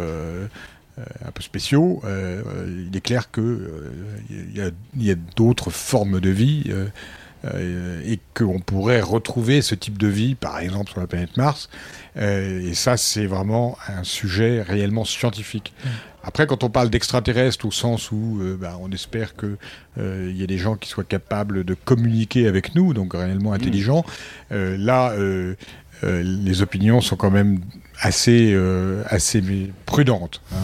un 1.27 1.31
peu 1.33 1.43
spéciaux, 1.43 2.03
il 2.07 2.95
est 2.95 3.01
clair 3.01 3.31
que 3.31 3.41
euh, 3.41 4.71
il 4.97 5.05
y 5.05 5.11
a, 5.11 5.15
d'autres 5.37 5.71
formes 5.71 6.21
de 6.21 6.31
vie 6.31 6.71
et 7.45 8.19
qu'on 8.35 8.59
pourrait 8.61 9.01
retrouver 9.01 9.63
ce 9.63 9.75
type 9.75 9.97
de 9.99 10.07
vie, 10.09 10.35
par 10.35 10.59
exemple 10.59 10.91
sur 10.91 11.01
la 11.01 11.07
planète 11.07 11.37
Mars. 11.37 11.69
Euh, 12.17 12.69
et 12.69 12.75
ça, 12.75 12.97
c'est 12.97 13.27
vraiment 13.27 13.79
un 13.89 14.05
sujet 14.05 14.63
réellement 14.63 15.05
scientifique. 15.05 15.73
Après, 16.23 16.47
quand 16.47 16.65
on 16.65 16.69
parle 16.71 16.91
d'extraterrestres, 16.91 17.65
au 17.65 17.71
sens 17.71 18.11
où 18.13 18.41
euh, 18.43 18.59
bah, 18.61 18.77
on 18.83 18.91
espère 18.91 19.37
que 19.37 19.57
euh, 19.99 20.29
il 20.31 20.39
y 20.39 20.43
a 20.43 20.47
des 20.47 20.59
gens 20.59 20.77
qui 20.77 20.89
soient 20.91 21.05
capables 21.05 21.65
de 21.65 21.73
communiquer 21.75 22.47
avec 22.47 22.75
nous, 22.75 22.93
donc 22.93 23.15
réellement 23.15 23.53
intelligents, 23.55 24.05
euh, 24.53 24.77
là, 24.77 25.13
euh, 25.13 25.55
euh, 26.05 26.23
les 26.23 26.61
opinions 26.63 27.01
sont 27.01 27.17
quand 27.17 27.31
même 27.31 27.61
assez, 28.01 28.53
euh, 28.53 29.03
assez 29.07 29.43
prudentes. 29.87 30.43
hein. 30.53 30.57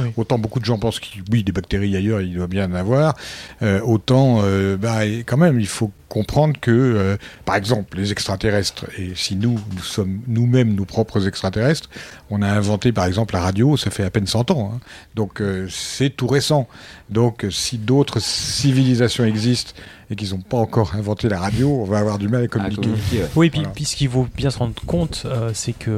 Euh, 0.00 0.08
Autant 0.16 0.38
beaucoup 0.38 0.58
de 0.58 0.64
gens 0.64 0.78
pensent 0.78 1.00
que 1.00 1.06
oui, 1.30 1.44
des 1.44 1.52
bactéries 1.52 1.94
ailleurs, 1.96 2.20
il 2.20 2.34
doit 2.34 2.46
bien 2.48 2.68
en 2.70 2.74
avoir. 2.74 3.14
euh, 3.62 3.80
autant, 3.82 4.40
euh, 4.42 4.76
bah, 4.76 5.04
quand 5.26 5.36
même, 5.36 5.60
il 5.60 5.66
faut 5.68 5.92
comprendre 6.14 6.54
que, 6.58 6.70
euh, 6.70 7.16
par 7.44 7.56
exemple, 7.56 7.98
les 7.98 8.10
extraterrestres, 8.12 8.86
et 8.98 9.12
si 9.14 9.36
nous, 9.36 9.58
nous 9.76 9.82
sommes 9.82 10.20
nous-mêmes 10.26 10.74
nos 10.74 10.86
propres 10.86 11.26
extraterrestres, 11.28 11.90
on 12.30 12.40
a 12.40 12.48
inventé 12.48 12.92
par 12.92 13.04
exemple 13.04 13.34
la 13.34 13.40
radio, 13.42 13.76
ça 13.76 13.90
fait 13.90 14.04
à 14.04 14.10
peine 14.10 14.26
100 14.26 14.50
ans. 14.52 14.72
hein. 14.74 14.80
Donc 15.14 15.42
euh, 15.42 15.66
c'est 15.70 16.10
tout 16.10 16.26
récent. 16.26 16.66
Donc 17.10 17.44
si 17.50 17.76
d'autres 17.76 18.20
civilisations 18.20 19.24
existent 19.24 19.72
et 20.10 20.16
qu'ils 20.16 20.30
n'ont 20.30 20.40
pas 20.40 20.56
encore 20.58 20.94
inventé 20.94 21.28
la 21.28 21.38
radio, 21.40 21.68
on 21.82 21.84
va 21.84 21.98
avoir 21.98 22.18
du 22.18 22.28
mal 22.28 22.44
à 22.44 22.48
communiquer. 22.48 22.88
Oui, 23.36 23.50
puis, 23.50 23.60
Voilà. 23.60 23.72
puis 23.74 23.84
ce 23.84 23.96
qu'il 23.96 24.08
faut 24.08 24.26
bien 24.36 24.50
se 24.50 24.58
rendre 24.58 24.74
compte, 24.86 25.22
euh, 25.26 25.50
c'est 25.52 25.72
que 25.72 25.92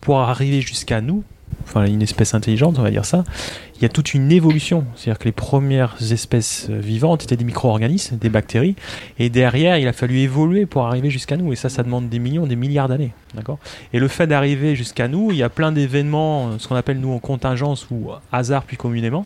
pour 0.00 0.18
arriver 0.20 0.60
jusqu'à 0.60 1.00
nous, 1.00 1.22
enfin 1.64 1.84
une 1.84 2.02
espèce 2.02 2.34
intelligente, 2.34 2.76
on 2.78 2.82
va 2.82 2.90
dire 2.90 3.04
ça, 3.04 3.24
il 3.78 3.82
y 3.82 3.84
a 3.84 3.88
toute 3.88 4.12
une 4.12 4.32
évolution. 4.32 4.84
C'est-à-dire 4.96 5.18
que 5.20 5.24
les 5.26 5.32
premières 5.32 5.96
espèces 6.12 6.66
euh, 6.68 6.78
vivantes 6.80 7.22
étaient 7.22 7.36
des 7.36 7.44
micro-organismes, 7.44 8.18
des 8.18 8.28
bactéries, 8.28 8.74
et 9.18 9.30
derrière, 9.30 9.78
il 9.78 9.86
a 9.86 9.92
fallu 9.92 10.18
évoluer 10.18 10.66
pour 10.66 10.86
arriver 10.86 11.10
jusqu'à 11.10 11.36
nous, 11.36 11.52
et 11.52 11.56
ça, 11.56 11.68
ça 11.68 11.82
demande 11.84 12.08
des 12.08 12.18
millions, 12.18 12.46
des 12.46 12.56
milliards 12.56 12.88
d'années. 12.88 13.12
D'accord? 13.34 13.58
Et 13.92 13.98
le 14.00 14.08
fait 14.08 14.26
d'arriver 14.26 14.74
jusqu'à 14.74 15.06
nous, 15.06 15.30
il 15.30 15.36
y 15.36 15.42
a 15.42 15.48
plein 15.48 15.70
d'événements, 15.72 16.48
euh, 16.48 16.50
ce 16.58 16.66
qu'on 16.66 16.74
appelle 16.76 16.98
nous 16.98 17.12
en 17.12 17.18
contingence 17.20 17.86
ou 17.90 18.10
hasard 18.32 18.64
plus 18.64 18.76
communément, 18.76 19.24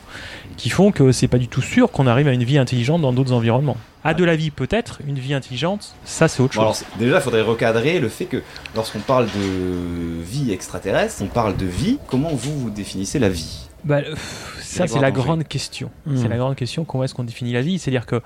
qui 0.57 0.69
font 0.71 0.93
que 0.93 1.13
c'est 1.13 1.29
pas 1.29 1.39
du 1.39 1.49
tout 1.49 1.63
sûr 1.63 1.91
qu'on 1.91 2.07
arrive 2.07 2.29
à 2.29 2.33
une 2.33 2.45
vie 2.45 2.59
intelligente 2.59 3.01
dans 3.01 3.13
d'autres 3.13 3.33
environnements. 3.33 3.77
À 4.05 4.15
de 4.15 4.25
la 4.25 4.35
vie 4.35 4.51
peut-être, 4.51 4.99
une 5.07 5.19
vie 5.19 5.33
intelligente, 5.33 5.95
ça 6.05 6.27
c'est 6.27 6.43
autre 6.43 6.57
Bon, 6.57 6.63
alors, 6.63 6.75
chose. 6.75 6.85
c'est- 6.93 6.99
déjà, 7.05 7.17
il 7.19 7.23
faudrait 7.23 7.41
recadrer 7.43 8.01
le 8.01 8.09
fait 8.09 8.25
que 8.25 8.43
lorsqu'on 8.75 8.99
parle 8.99 9.27
de 9.27 10.23
vie 10.25 10.51
extraterrestre, 10.53 11.23
on 11.23 11.27
parle 11.27 11.57
de 11.57 11.67
vie. 11.67 11.99
Comment 12.09 12.31
vous, 12.35 12.59
vous 12.59 12.71
définissez 12.71 13.21
la 13.21 13.29
vie? 13.29 13.69
Bah, 13.85 13.99
euh, 13.99 14.15
ça, 14.61 14.87
c'est 14.87 15.01
la 15.01 15.11
grande 15.11 15.45
question. 15.45 15.91
Hmm. 16.07 16.17
C'est 16.17 16.29
la 16.29 16.37
grande 16.37 16.57
question. 16.57 16.85
Comment 16.85 17.05
est-ce 17.05 17.15
qu'on 17.15 17.25
définit 17.25 17.53
la 17.53 17.63
vie? 17.63 17.79
C'est-à-dire 17.79 18.07
que, 18.07 18.21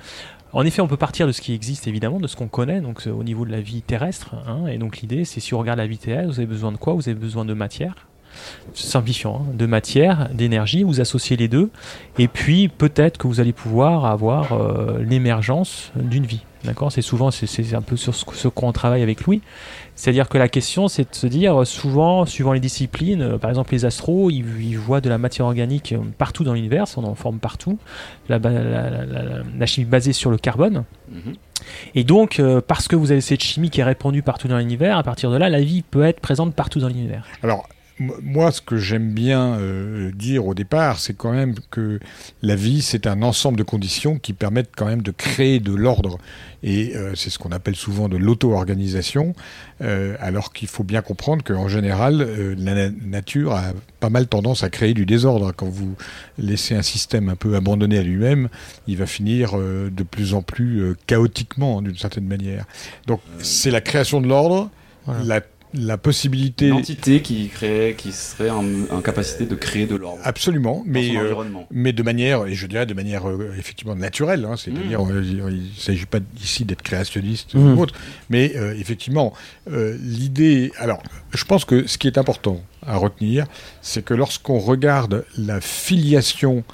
en 0.53 0.65
effet, 0.65 0.81
on 0.83 0.89
peut 0.89 0.97
partir 0.97 1.27
de 1.27 1.33
ce 1.33 1.41
qui 1.41 1.55
existe 1.55 1.87
évidemment, 1.87 2.21
de 2.21 2.27
ce 2.27 2.37
qu'on 2.37 2.49
connaît, 2.49 2.81
donc 2.81 3.07
euh, 3.07 3.11
au 3.11 3.25
niveau 3.25 3.45
de 3.45 3.51
la 3.53 3.61
vie 3.61 3.83
terrestre. 3.83 4.35
hein, 4.47 4.67
et 4.67 4.79
donc 4.79 4.99
l'idée, 4.99 5.25
c'est 5.25 5.41
si 5.41 5.55
on 5.55 5.59
regarde 5.59 5.79
la 5.79 5.87
vie 5.87 5.99
terrestre, 5.99 6.29
vous 6.29 6.39
avez 6.39 6.47
besoin 6.47 6.73
de 6.73 6.77
quoi? 6.77 6.95
Vous 6.95 7.09
avez 7.09 7.19
besoin 7.19 7.45
de 7.45 7.55
matière. 7.55 8.07
Simplifiant, 8.74 9.43
hein, 9.47 9.53
de 9.55 9.66
matière, 9.66 10.28
d'énergie, 10.34 10.82
vous 10.82 11.01
associez 11.01 11.37
les 11.37 11.49
deux, 11.49 11.70
et 12.18 12.28
puis 12.28 12.68
peut-être 12.68 13.16
que 13.18 13.26
vous 13.26 13.41
allez 13.41 13.53
pouvoir 13.53 14.05
avoir 14.05 14.53
euh, 14.53 15.03
l'émergence 15.03 15.93
d'une 15.97 16.26
vie. 16.26 16.43
D'accord? 16.64 16.91
C'est 16.91 17.03
souvent, 17.03 17.30
c'est- 17.30 17.74
un 17.74 17.82
peu 17.82 17.97
sur 17.97 18.14
ce, 18.14 18.24
ce 18.34 18.49
qu'on 18.49 18.72
travaille 18.72 19.03
avec 19.03 19.22
Louis. 19.22 19.41
C'est-à-dire 19.95 20.28
que 20.28 20.37
la 20.37 20.49
question, 20.49 20.89
c'est 20.89 21.11
de 21.11 21.14
se 21.14 21.26
dire, 21.28 21.61
euh, 21.61 21.64
souvent, 21.64 22.26
suivant 22.26 22.53
les 22.53 22.61
disciplines, 22.61 23.22
euh, 23.22 23.39
par 23.39 23.51
exemple 23.51 23.72
les 23.72 23.84
astros, 23.84 24.30
ils, 24.30 24.45
ils 24.61 24.76
voient 24.78 25.01
de 25.01 25.09
la 25.09 25.16
matière 25.16 25.47
organique 25.47 25.95
partout 26.18 26.43
dans 26.45 26.55
l'univers, 26.55 26.84
on 26.97 27.05
en 27.05 27.14
forme 27.14 27.39
partout, 27.39 27.78
la, 28.28 28.39
ba- 28.41 28.51
la- 28.51 28.62
la- 28.91 29.05
la- 29.07 29.43
la 29.59 29.66
chimie 29.66 29.87
basée 29.87 30.12
sur 30.12 30.30
le 30.30 30.39
carbone. 30.39 30.84
Et 31.95 32.05
donc, 32.05 32.41
euh, 32.41 32.61
parce 32.66 32.89
que 32.89 32.97
vous 32.97 33.12
avez 33.12 33.20
cette 33.20 33.43
chimie 33.43 33.70
qui 33.70 33.80
est 33.80 33.84
répandue 33.84 34.22
partout 34.22 34.49
dans 34.49 34.59
l'univers, 34.59 34.99
à 34.99 35.03
partir 35.03 35.30
de 35.30 35.37
là, 35.37 35.49
la 35.49 35.61
vie 35.61 35.82
peut 35.82 36.05
être 36.05 36.20
présente 36.20 36.55
partout 36.55 36.80
dans 36.80 36.89
l'univers. 36.89 37.24
Alors, 37.43 37.68
moi, 37.99 38.53
ce 38.53 38.61
que 38.61 38.76
j'aime 38.76 39.12
bien 39.12 39.55
euh, 39.55 40.12
dire 40.12 40.47
au 40.47 40.55
départ, 40.55 40.99
c'est 41.01 41.14
quand 41.14 41.32
même 41.32 41.55
que 41.70 41.99
la 42.42 42.55
vie, 42.55 42.82
c'est 42.82 43.07
un 43.07 43.22
ensemble 43.22 43.57
de 43.57 43.62
conditions 43.62 44.18
qui 44.18 44.34
permettent 44.34 44.72
quand 44.76 44.86
même 44.86 45.03
de 45.03 45.11
créer 45.11 45.61
de 45.61 45.74
l'ordre. 45.74 46.18
Et 46.62 46.94
euh, 46.94 47.14
c'est 47.14 47.30
ce 47.30 47.38
qu'on 47.38 47.53
appelle 47.53 47.76
souvent 47.76 48.09
de 48.09 48.16
l'auto-organisation, 48.16 49.34
euh, 49.80 50.16
alors 50.20 50.53
qu'il 50.53 50.68
faut 50.68 50.84
bien 50.84 51.01
comprendre 51.01 51.42
qu'en 51.42 51.68
général, 51.68 52.26
la 52.59 52.74
na- 52.74 52.90
nature 53.05 53.53
a 53.55 53.72
pas 54.01 54.11
mal 54.11 54.26
tendance 54.26 54.62
à 54.62 54.68
créer 54.68 54.92
du 54.92 55.07
désordre. 55.07 55.53
Quand 55.57 55.68
vous 55.68 55.94
laissez 56.38 56.74
un 56.74 56.82
système 56.82 57.28
un 57.30 57.36
peu 57.36 57.57
abandonné 57.57 57.99
à 57.99 58.03
lui-même, 58.03 58.49
il 58.86 58.97
va 58.99 59.07
finir 59.07 59.57
de 59.57 60.03
plus 60.03 60.34
en 60.34 60.42
plus 60.42 60.94
chaotiquement, 61.07 61.80
d'une 61.80 61.97
certaine 61.97 62.26
manière. 62.26 62.64
Donc, 63.07 63.20
c'est 63.40 63.70
la 63.70 63.80
création 63.80 64.20
de 64.20 64.26
l'ordre, 64.26 64.70
la, 65.24 65.40
la 65.77 65.99
possibilité... 65.99 66.68
Une 66.68 66.74
entité 66.74 67.22
qui, 67.22 67.49
créait, 67.49 67.95
qui 67.95 68.12
serait 68.12 68.51
en, 68.51 68.64
en 68.91 69.01
capacité 69.01 69.45
de 69.47 69.55
créer 69.55 69.87
de 69.87 69.97
l'ordre. 69.97 70.20
Absolument, 70.24 70.83
mais, 70.87 71.14
son 71.14 71.20
euh, 71.20 71.45
mais 71.70 71.93
de 71.93 72.03
manière, 72.03 72.47
et 72.47 72.55
je 72.55 72.66
dirais 72.66 72.87
de 72.87 72.95
manière 72.95 73.29
euh, 73.29 73.55
effectivement 73.59 73.95
naturelle, 73.95 74.45
hein, 74.45 74.57
c'est-à-dire 74.57 75.05
Mmh. 75.05 75.11
euh, 75.11 75.22
il 75.51 75.57
ne 75.57 75.81
s'agit 75.81 76.07
pas 76.07 76.18
ici 76.43 76.64
d'être 76.64 76.83
créationniste 76.83 77.55
Mmh. 77.55 77.74
ou 77.79 77.81
autre, 77.81 77.95
mais 78.31 78.53
euh, 78.57 78.74
effectivement, 78.79 79.33
euh, 79.70 79.97
l'idée, 80.01 80.72
alors 80.79 81.03
je 81.33 81.45
pense 81.45 81.64
que 81.64 81.87
ce 81.87 81.99
qui 81.99 82.07
est 82.07 82.18
important 82.18 82.61
à 82.87 82.97
retenir, 82.97 83.47
c'est 83.83 84.05
que 84.05 84.14
lorsqu'on 84.14 84.59
regarde 84.59 85.24
la 85.37 85.61
filiation 85.61 86.64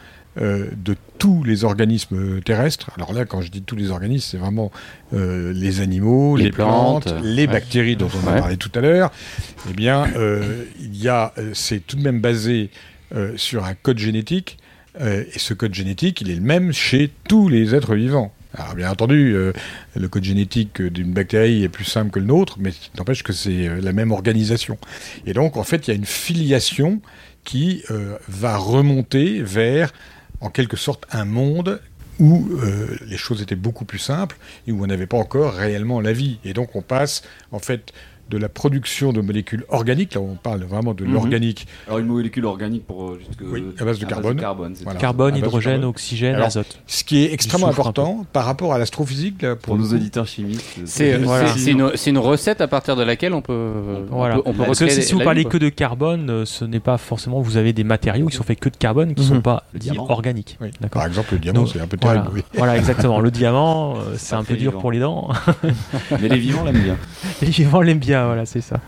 euh, 0.40 0.66
de 0.76 0.96
tous 1.22 1.44
les 1.44 1.62
organismes 1.62 2.40
terrestres, 2.40 2.90
alors 2.96 3.12
là 3.12 3.24
quand 3.24 3.42
je 3.42 3.48
dis 3.48 3.62
tous 3.62 3.76
les 3.76 3.90
organismes, 3.90 4.28
c'est 4.28 4.38
vraiment 4.38 4.72
euh, 5.14 5.52
les 5.52 5.80
animaux, 5.80 6.36
les, 6.36 6.46
Les 6.46 6.50
plantes, 6.50 7.04
plantes, 7.04 7.22
les 7.22 7.42
ouais. 7.42 7.46
bactéries 7.46 7.94
dont 7.94 8.10
on 8.24 8.28
a 8.28 8.40
parlé 8.40 8.56
tout 8.56 8.72
à 8.74 8.80
l'heure, 8.80 9.12
eh 9.70 9.72
bien, 9.72 10.08
euh, 10.16 10.64
il 10.80 10.96
y 11.00 11.08
a, 11.08 11.32
euh, 11.38 11.52
c'est 11.54 11.78
tout 11.86 11.94
de 11.94 12.02
même 12.02 12.20
basé 12.20 12.70
euh, 13.14 13.34
sur 13.36 13.64
un 13.64 13.74
code 13.74 13.98
génétique, 13.98 14.58
euh, 15.00 15.22
et 15.32 15.38
ce 15.38 15.54
code 15.54 15.74
génétique, 15.74 16.22
il 16.22 16.28
est 16.28 16.34
le 16.34 16.40
même 16.40 16.72
chez 16.72 17.12
tous 17.28 17.48
les 17.48 17.72
êtres 17.76 17.94
vivants. 17.94 18.32
Alors, 18.54 18.74
bien 18.74 18.90
entendu, 18.90 19.32
euh, 19.34 19.52
le 19.94 20.08
code 20.08 20.24
génétique 20.24 20.82
d'une 20.82 21.12
bactérie 21.12 21.62
est 21.62 21.68
plus 21.68 21.84
simple 21.84 22.10
que 22.10 22.18
le 22.18 22.26
nôtre, 22.26 22.56
mais 22.58 22.72
n'empêche 22.98 23.22
que 23.22 23.32
c'est 23.32 23.68
euh, 23.68 23.80
la 23.80 23.92
même 23.92 24.10
organisation. 24.10 24.76
Et 25.24 25.34
donc, 25.34 25.56
en 25.56 25.62
fait, 25.62 25.86
il 25.86 25.90
y 25.92 25.94
a 25.94 25.96
une 25.96 26.04
filiation 26.04 27.00
qui 27.44 27.84
euh, 27.90 28.16
va 28.28 28.56
remonter 28.56 29.40
vers, 29.40 29.92
en 30.43 30.51
quelque 30.51 30.76
sorte, 30.76 31.07
un 31.12 31.24
monde 31.24 31.80
où 32.18 32.47
euh, 32.53 32.99
les 33.07 33.16
choses 33.16 33.40
étaient 33.40 33.57
beaucoup 33.57 33.84
plus 33.84 33.99
simples 33.99 34.36
et 34.66 34.72
où 34.72 34.84
on 34.84 34.86
n'avait 34.86 35.07
pas 35.07 35.16
encore 35.16 35.55
réellement 35.55 36.01
la 36.01 36.12
vie. 36.12 36.38
Et 36.45 36.53
donc 36.53 36.76
on 36.76 36.82
passe 36.82 37.22
en 37.53 37.59
fait 37.59 37.93
de 38.33 38.39
la 38.39 38.49
production 38.49 39.12
de 39.12 39.20
molécules 39.20 39.64
organiques, 39.68 40.14
là 40.14 40.20
on 40.22 40.35
parle 40.37 40.64
vraiment 40.64 40.95
de 40.95 41.05
Mhm. 41.05 41.12
l'organique. 41.12 41.66
Alors 41.87 41.99
une 41.99 42.07
molécule 42.07 42.47
organique 42.47 42.87
pour 42.87 43.11
euh, 43.11 43.18
juste 43.18 43.37
que- 43.37 43.45
Oui, 43.45 43.62
à 43.78 43.85
base 43.85 43.99
de 43.99 44.07
carbone. 44.07 44.37
Carbone, 44.99 45.37
hydrogène, 45.37 45.72
carbone. 45.74 45.89
oxygène, 45.91 46.35
Alors, 46.37 46.47
azote. 46.47 46.78
Ce 46.87 47.05
qui 47.05 47.24
est 47.24 47.33
extrêmement 47.33 47.68
important 47.68 48.24
par 48.33 48.45
rapport 48.47 48.72
à 48.72 48.78
l'astrophysique, 48.78 49.43
là, 49.43 49.55
pour, 49.55 49.76
nos 49.76 49.93
auditeurs 49.93 50.26
chimistes. 50.26 50.64
C'est 50.87 51.18
Voilà. 51.18 51.49
c'est- 51.49 51.59
c'est 51.59 51.70
une, 51.72 51.91
c'est 51.95 52.11
une 52.11 52.18
recette 52.18 52.61
à 52.62 52.68
partir 52.68 52.97
de 52.97 53.03
laquelle 53.03 53.35
on 53.35 53.43
peut, 53.43 53.72
Voilà. 54.11 54.37
on 54.39 54.39
peut, 54.39 54.43
on 54.47 54.53
peut 54.53 54.64
Parce 54.64 54.78
que 54.78 54.85
recréer 54.85 55.03
si 55.03 55.12
vous 55.12 55.20
parlez 55.20 55.45
que 55.45 55.59
de 55.59 55.68
carbone, 55.68 56.30
euh, 56.30 56.45
ce 56.47 56.64
n'est 56.64 56.80
pas 56.80 56.97
forcément. 56.99 57.41
Vous 57.43 57.57
avez 57.59 57.72
des 57.72 57.85
matériaux 57.85 58.26
qui 58.28 58.37
sont 58.37 58.45
faits 58.45 58.59
que 58.61 58.68
de 58.70 58.76
carbone, 58.76 59.14
qui 59.14 59.20
ne 59.22 59.26
Mhm. 59.26 59.35
sont 59.37 59.41
pas 59.43 59.64
diamant. 59.74 60.07
organiques. 60.11 60.57
Oui. 60.61 60.68
Par 60.91 61.07
exemple, 61.07 61.35
le 61.35 61.39
diamant, 61.39 61.66
c'est 61.66 61.80
un 61.80 61.87
peu 61.87 61.97
terrible, 61.99 62.28
oui. 62.33 62.43
Voilà, 62.55 62.76
exactement. 62.76 63.20
Le 63.20 63.30
diamant, 63.30 63.97
euh, 63.97 64.14
c'est 64.16 64.35
un 64.35 64.45
peu 64.45 64.57
dur 64.57 64.78
pour 64.78 64.91
les 64.93 65.01
dents. 65.01 65.28
Mais 66.20 66.28
les 66.28 66.39
vivants 66.39 66.64
l'aiment 66.64 66.83
bien. 66.83 66.97
les 67.41 67.49
vivants 67.51 67.80
l'aiment 67.80 67.99
bien, 67.99 68.21
voilà, 68.26 68.46
c'est 68.46 68.60
ça. 68.60 68.80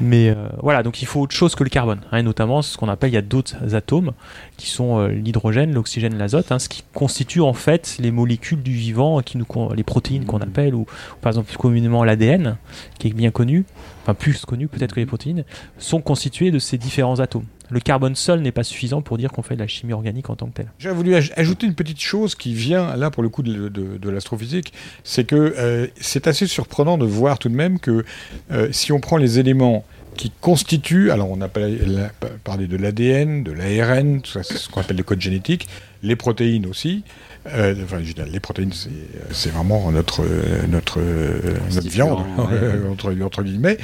Mais 0.00 0.30
euh, 0.30 0.48
voilà, 0.62 0.82
donc 0.82 1.02
il 1.02 1.06
faut 1.06 1.20
autre 1.20 1.34
chose 1.34 1.54
que 1.54 1.64
le 1.64 1.70
carbone, 1.70 2.00
hein, 2.10 2.18
et 2.18 2.22
notamment 2.22 2.62
ce 2.62 2.76
qu'on 2.76 2.88
appelle, 2.88 3.10
il 3.10 3.14
y 3.14 3.18
a 3.18 3.22
d'autres 3.22 3.74
atomes 3.74 4.12
qui 4.56 4.68
sont 4.68 4.98
euh, 4.98 5.08
l'hydrogène, 5.08 5.72
l'oxygène, 5.72 6.16
l'azote, 6.16 6.52
hein, 6.52 6.58
ce 6.58 6.68
qui 6.68 6.82
constitue 6.94 7.40
en 7.40 7.52
fait 7.52 7.96
les 7.98 8.10
molécules 8.10 8.62
du 8.62 8.72
vivant, 8.72 9.20
qui 9.22 9.38
nous, 9.38 9.46
les 9.74 9.84
protéines 9.84 10.24
qu'on 10.24 10.40
appelle, 10.40 10.74
ou, 10.74 10.82
ou 10.82 11.20
par 11.20 11.30
exemple 11.30 11.48
plus 11.48 11.58
communément 11.58 12.04
l'ADN, 12.04 12.56
qui 12.98 13.08
est 13.08 13.12
bien 13.12 13.30
connu, 13.30 13.64
enfin 14.02 14.14
plus 14.14 14.44
connu 14.44 14.68
peut-être 14.68 14.94
que 14.94 15.00
les 15.00 15.06
protéines, 15.06 15.44
sont 15.78 16.00
constitués 16.00 16.50
de 16.50 16.58
ces 16.58 16.78
différents 16.78 17.20
atomes. 17.20 17.46
Le 17.72 17.80
carbone 17.80 18.14
seul 18.14 18.40
n'est 18.42 18.52
pas 18.52 18.64
suffisant 18.64 19.00
pour 19.00 19.16
dire 19.16 19.32
qu'on 19.32 19.40
fait 19.40 19.54
de 19.54 19.60
la 19.60 19.66
chimie 19.66 19.94
organique 19.94 20.28
en 20.28 20.36
tant 20.36 20.46
que 20.48 20.52
telle. 20.56 20.70
J'ai 20.78 20.90
voulu 20.90 21.14
aj- 21.14 21.32
ajouter 21.36 21.66
une 21.66 21.74
petite 21.74 22.00
chose 22.02 22.34
qui 22.34 22.52
vient 22.52 22.94
là 22.96 23.10
pour 23.10 23.22
le 23.22 23.30
coup 23.30 23.42
de, 23.42 24.10
l'astrophysique, 24.10 24.74
c'est 25.04 25.24
que 25.24 25.54
euh, 25.56 25.86
c'est 25.98 26.26
assez 26.26 26.46
surprenant 26.46 26.98
de 26.98 27.06
voir 27.06 27.38
tout 27.38 27.48
de 27.48 27.54
même 27.54 27.78
que 27.78 28.04
euh, 28.50 28.68
si 28.72 28.92
on 28.92 29.00
prend 29.00 29.16
les 29.16 29.38
éléments 29.38 29.86
qui 30.16 30.30
constituent, 30.42 31.10
alors 31.10 31.30
on 31.30 31.40
a 31.40 31.48
parlé 31.48 32.66
de 32.66 32.76
l'ADN, 32.76 33.42
de 33.42 33.52
l'ARN, 33.52 34.20
tout 34.20 34.30
ça 34.32 34.42
c'est 34.42 34.58
ce 34.58 34.68
qu'on 34.68 34.82
appelle 34.82 34.98
le 34.98 35.02
code 35.02 35.22
génétique, 35.22 35.66
les 36.02 36.16
protéines 36.16 36.66
aussi. 36.66 37.04
euh, 37.46 37.74
enfin, 37.84 38.00
je 38.02 38.12
dire, 38.12 38.26
les 38.26 38.40
protéines, 38.40 38.72
c'est 38.72 38.90
c'est 39.30 39.50
vraiment 39.50 39.90
notre 39.90 40.22
euh, 40.22 40.66
notre 40.68 41.00
euh, 41.00 41.56
notre 41.74 41.88
viande 41.88 42.24
ouais. 42.38 42.88
entre, 42.90 43.14
entre 43.22 43.42
guillemets. 43.42 43.78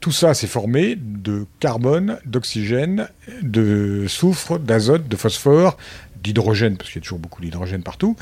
Tout 0.00 0.12
ça, 0.12 0.34
c'est 0.34 0.46
formé 0.46 0.96
de 0.96 1.46
carbone, 1.60 2.18
d'oxygène, 2.26 3.08
de 3.42 4.06
soufre, 4.06 4.58
d'azote, 4.58 5.08
de 5.08 5.16
phosphore, 5.16 5.78
d'hydrogène, 6.22 6.76
parce 6.76 6.90
qu'il 6.90 7.00
y 7.00 7.02
a 7.02 7.04
toujours 7.04 7.18
beaucoup 7.18 7.40
d'hydrogène 7.40 7.82
partout, 7.82 8.16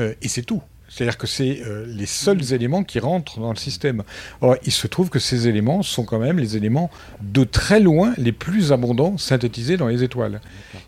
euh, 0.00 0.14
et 0.22 0.28
c'est 0.28 0.42
tout. 0.42 0.62
C'est-à-dire 0.88 1.18
que 1.18 1.26
c'est 1.26 1.62
euh, 1.66 1.84
les 1.88 2.06
seuls 2.06 2.52
éléments 2.52 2.84
qui 2.84 3.00
rentrent 3.00 3.40
dans 3.40 3.50
le 3.50 3.56
système. 3.56 4.02
Or, 4.40 4.56
il 4.64 4.72
se 4.72 4.86
trouve 4.86 5.10
que 5.10 5.18
ces 5.18 5.48
éléments 5.48 5.82
sont 5.82 6.04
quand 6.04 6.18
même 6.18 6.38
les 6.38 6.56
éléments 6.56 6.90
de 7.20 7.44
très 7.44 7.80
loin 7.80 8.14
les 8.18 8.32
plus 8.32 8.72
abondants 8.72 9.18
synthétisés 9.18 9.76
dans 9.76 9.88
les 9.88 10.04
étoiles. 10.04 10.40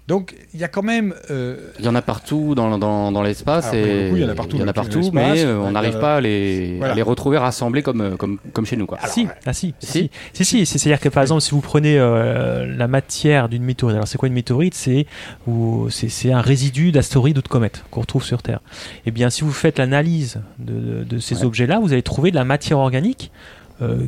Donc, 0.09 0.35
il 0.55 0.59
y 0.61 0.65
a 0.65 0.69
quand 0.69 0.83
même... 0.83 1.15
euh, 1.31 1.59
Il 1.79 1.85
y 1.85 1.89
en 1.89 1.95
a 1.95 2.01
partout 2.01 2.55
dans, 2.55 2.79
dans, 2.79 3.13
dans 3.13 3.23
l'espace. 3.23 3.67
Alors, 3.67 3.85
le 3.85 3.91
et 3.91 4.11
il 4.11 4.19
y 4.21 4.25
en 4.25 4.29
a 4.31 4.35
partout 4.35 4.57
Il 4.57 4.61
y 4.61 4.65
en 4.65 4.69
a 4.69 4.73
partout, 4.73 5.11
mais 5.13 5.45
euh, 5.45 5.59
Ouais, 5.61 5.67
on 5.69 5.71
n'arrive 5.73 6.01
pas 6.01 6.17
à 6.17 6.21
les, 6.23 6.79
Voilà. 6.79 6.95
à 6.95 6.97
les 6.97 7.03
retrouver 7.03 7.37
rassemblés 7.37 7.83
comme, 7.83 8.01
euh, 8.01 8.17
comme, 8.17 8.39
comme 8.55 8.65
chez 8.65 8.77
nous. 8.77 8.87
Quoi. 8.87 8.99
si, 9.07 9.29
ah 9.45 9.53
si, 9.53 9.75
si, 9.81 10.11
si, 10.33 10.45
si, 10.45 10.65
si, 10.65 10.79
c'est-à-dire 10.79 10.99
que 11.01 11.11
par 11.11 11.23
exemple, 11.23 11.43
si 11.43 11.51
vous 11.51 11.61
prenez 11.61 11.99
euh, 11.99 12.65
la 12.75 12.89
matière 12.89 13.51
d'une 13.51 13.63
météorite, 13.65 13.97
alors 13.97 14.09
c'est 14.09 14.17
quoi 14.17 14.29
une 14.29 14.35
météorite? 14.35 14.75
C'est 14.75 15.05
ou- 15.47 15.89
c'est 15.91 16.09
c'est 16.09 16.33
un 16.33 16.41
résidu 16.41 16.91
d'astéroïdes 16.91 17.37
ou 17.37 17.43
de 17.43 17.49
comètes 17.49 17.85
qu'on 17.91 18.01
retrouve 18.01 18.25
sur 18.25 18.43
Terre. 18.43 18.61
Et 19.05 19.11
bien, 19.11 19.29
si 19.29 19.43
vous 19.43 19.53
faites 19.53 19.79
l'analyse 19.79 20.41
de, 20.59 20.73
de- 20.73 21.05
de 21.05 21.19
ces 21.19 21.45
objets-là, 21.45 21.81
vous 21.81 21.93
allez 21.93 22.03
trouver 22.03 22.31
de 22.31 22.37
la 22.37 22.45
matière 22.45 22.79
organique. 22.79 23.31
Euh, 23.83 24.07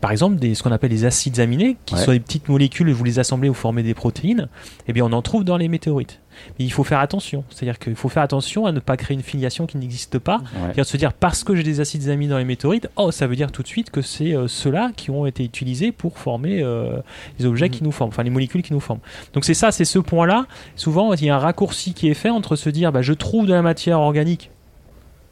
par 0.00 0.10
exemple, 0.10 0.36
des, 0.36 0.54
ce 0.54 0.62
qu'on 0.62 0.72
appelle 0.72 0.90
des 0.90 1.04
acides 1.04 1.40
aminés, 1.40 1.76
qui 1.86 1.94
Ouais. 1.94 2.00
sont 2.04 2.12
des 2.12 2.20
petites 2.20 2.48
molécules, 2.48 2.90
vous 2.92 3.04
les 3.04 3.18
assemblez, 3.18 3.48
vous 3.48 3.54
formez 3.54 3.82
des 3.82 3.94
protéines, 3.94 4.48
et 4.86 4.92
bien 4.92 5.04
on 5.04 5.12
en 5.12 5.22
trouve 5.22 5.44
dans 5.44 5.56
les 5.56 5.68
météorites. 5.68 6.20
Mais 6.58 6.64
il 6.64 6.70
faut 6.70 6.84
faire 6.84 7.00
attention, 7.00 7.42
c'est-à-dire 7.50 7.80
qu'il 7.80 7.96
faut 7.96 8.08
faire 8.08 8.22
attention 8.22 8.64
à 8.66 8.70
ne 8.70 8.78
pas 8.78 8.96
créer 8.96 9.16
une 9.16 9.22
filiation 9.24 9.66
qui 9.66 9.76
n'existe 9.76 10.20
pas, 10.20 10.40
c'est-à-dire 10.52 10.84
de 10.84 10.88
se 10.88 10.96
dire 10.96 11.12
parce 11.12 11.42
que 11.42 11.56
j'ai 11.56 11.64
des 11.64 11.80
acides 11.80 12.08
aminés 12.08 12.30
dans 12.30 12.38
les 12.38 12.44
météorites, 12.44 12.88
oh 12.96 13.10
ça 13.10 13.26
veut 13.26 13.34
dire 13.34 13.50
tout 13.50 13.62
de 13.64 13.66
suite 13.66 13.90
que 13.90 14.02
c'est 14.02 14.36
euh, 14.36 14.46
ceux-là 14.46 14.92
qui 14.94 15.10
ont 15.10 15.26
été 15.26 15.42
utilisés 15.42 15.90
pour 15.90 16.16
former 16.18 16.62
euh, 16.62 16.98
les 17.40 17.46
objets 17.46 17.70
qui 17.70 17.82
nous 17.82 17.90
forment, 17.90 18.10
enfin 18.10 18.22
les 18.22 18.30
molécules 18.30 18.62
qui 18.62 18.72
nous 18.72 18.78
forment. 18.80 19.00
Donc 19.32 19.44
c'est 19.44 19.54
ça, 19.54 19.72
c'est 19.72 19.84
ce 19.84 19.98
point-là. 19.98 20.46
Souvent 20.76 21.12
il 21.12 21.24
y 21.24 21.30
a 21.30 21.34
un 21.34 21.38
raccourci 21.40 21.92
qui 21.92 22.08
est 22.08 22.14
fait 22.14 22.30
entre 22.30 22.54
se 22.54 22.70
dire 22.70 22.92
bah, 22.92 23.02
je 23.02 23.14
trouve 23.14 23.46
de 23.46 23.52
la 23.52 23.62
matière 23.62 23.98
organique 23.98 24.50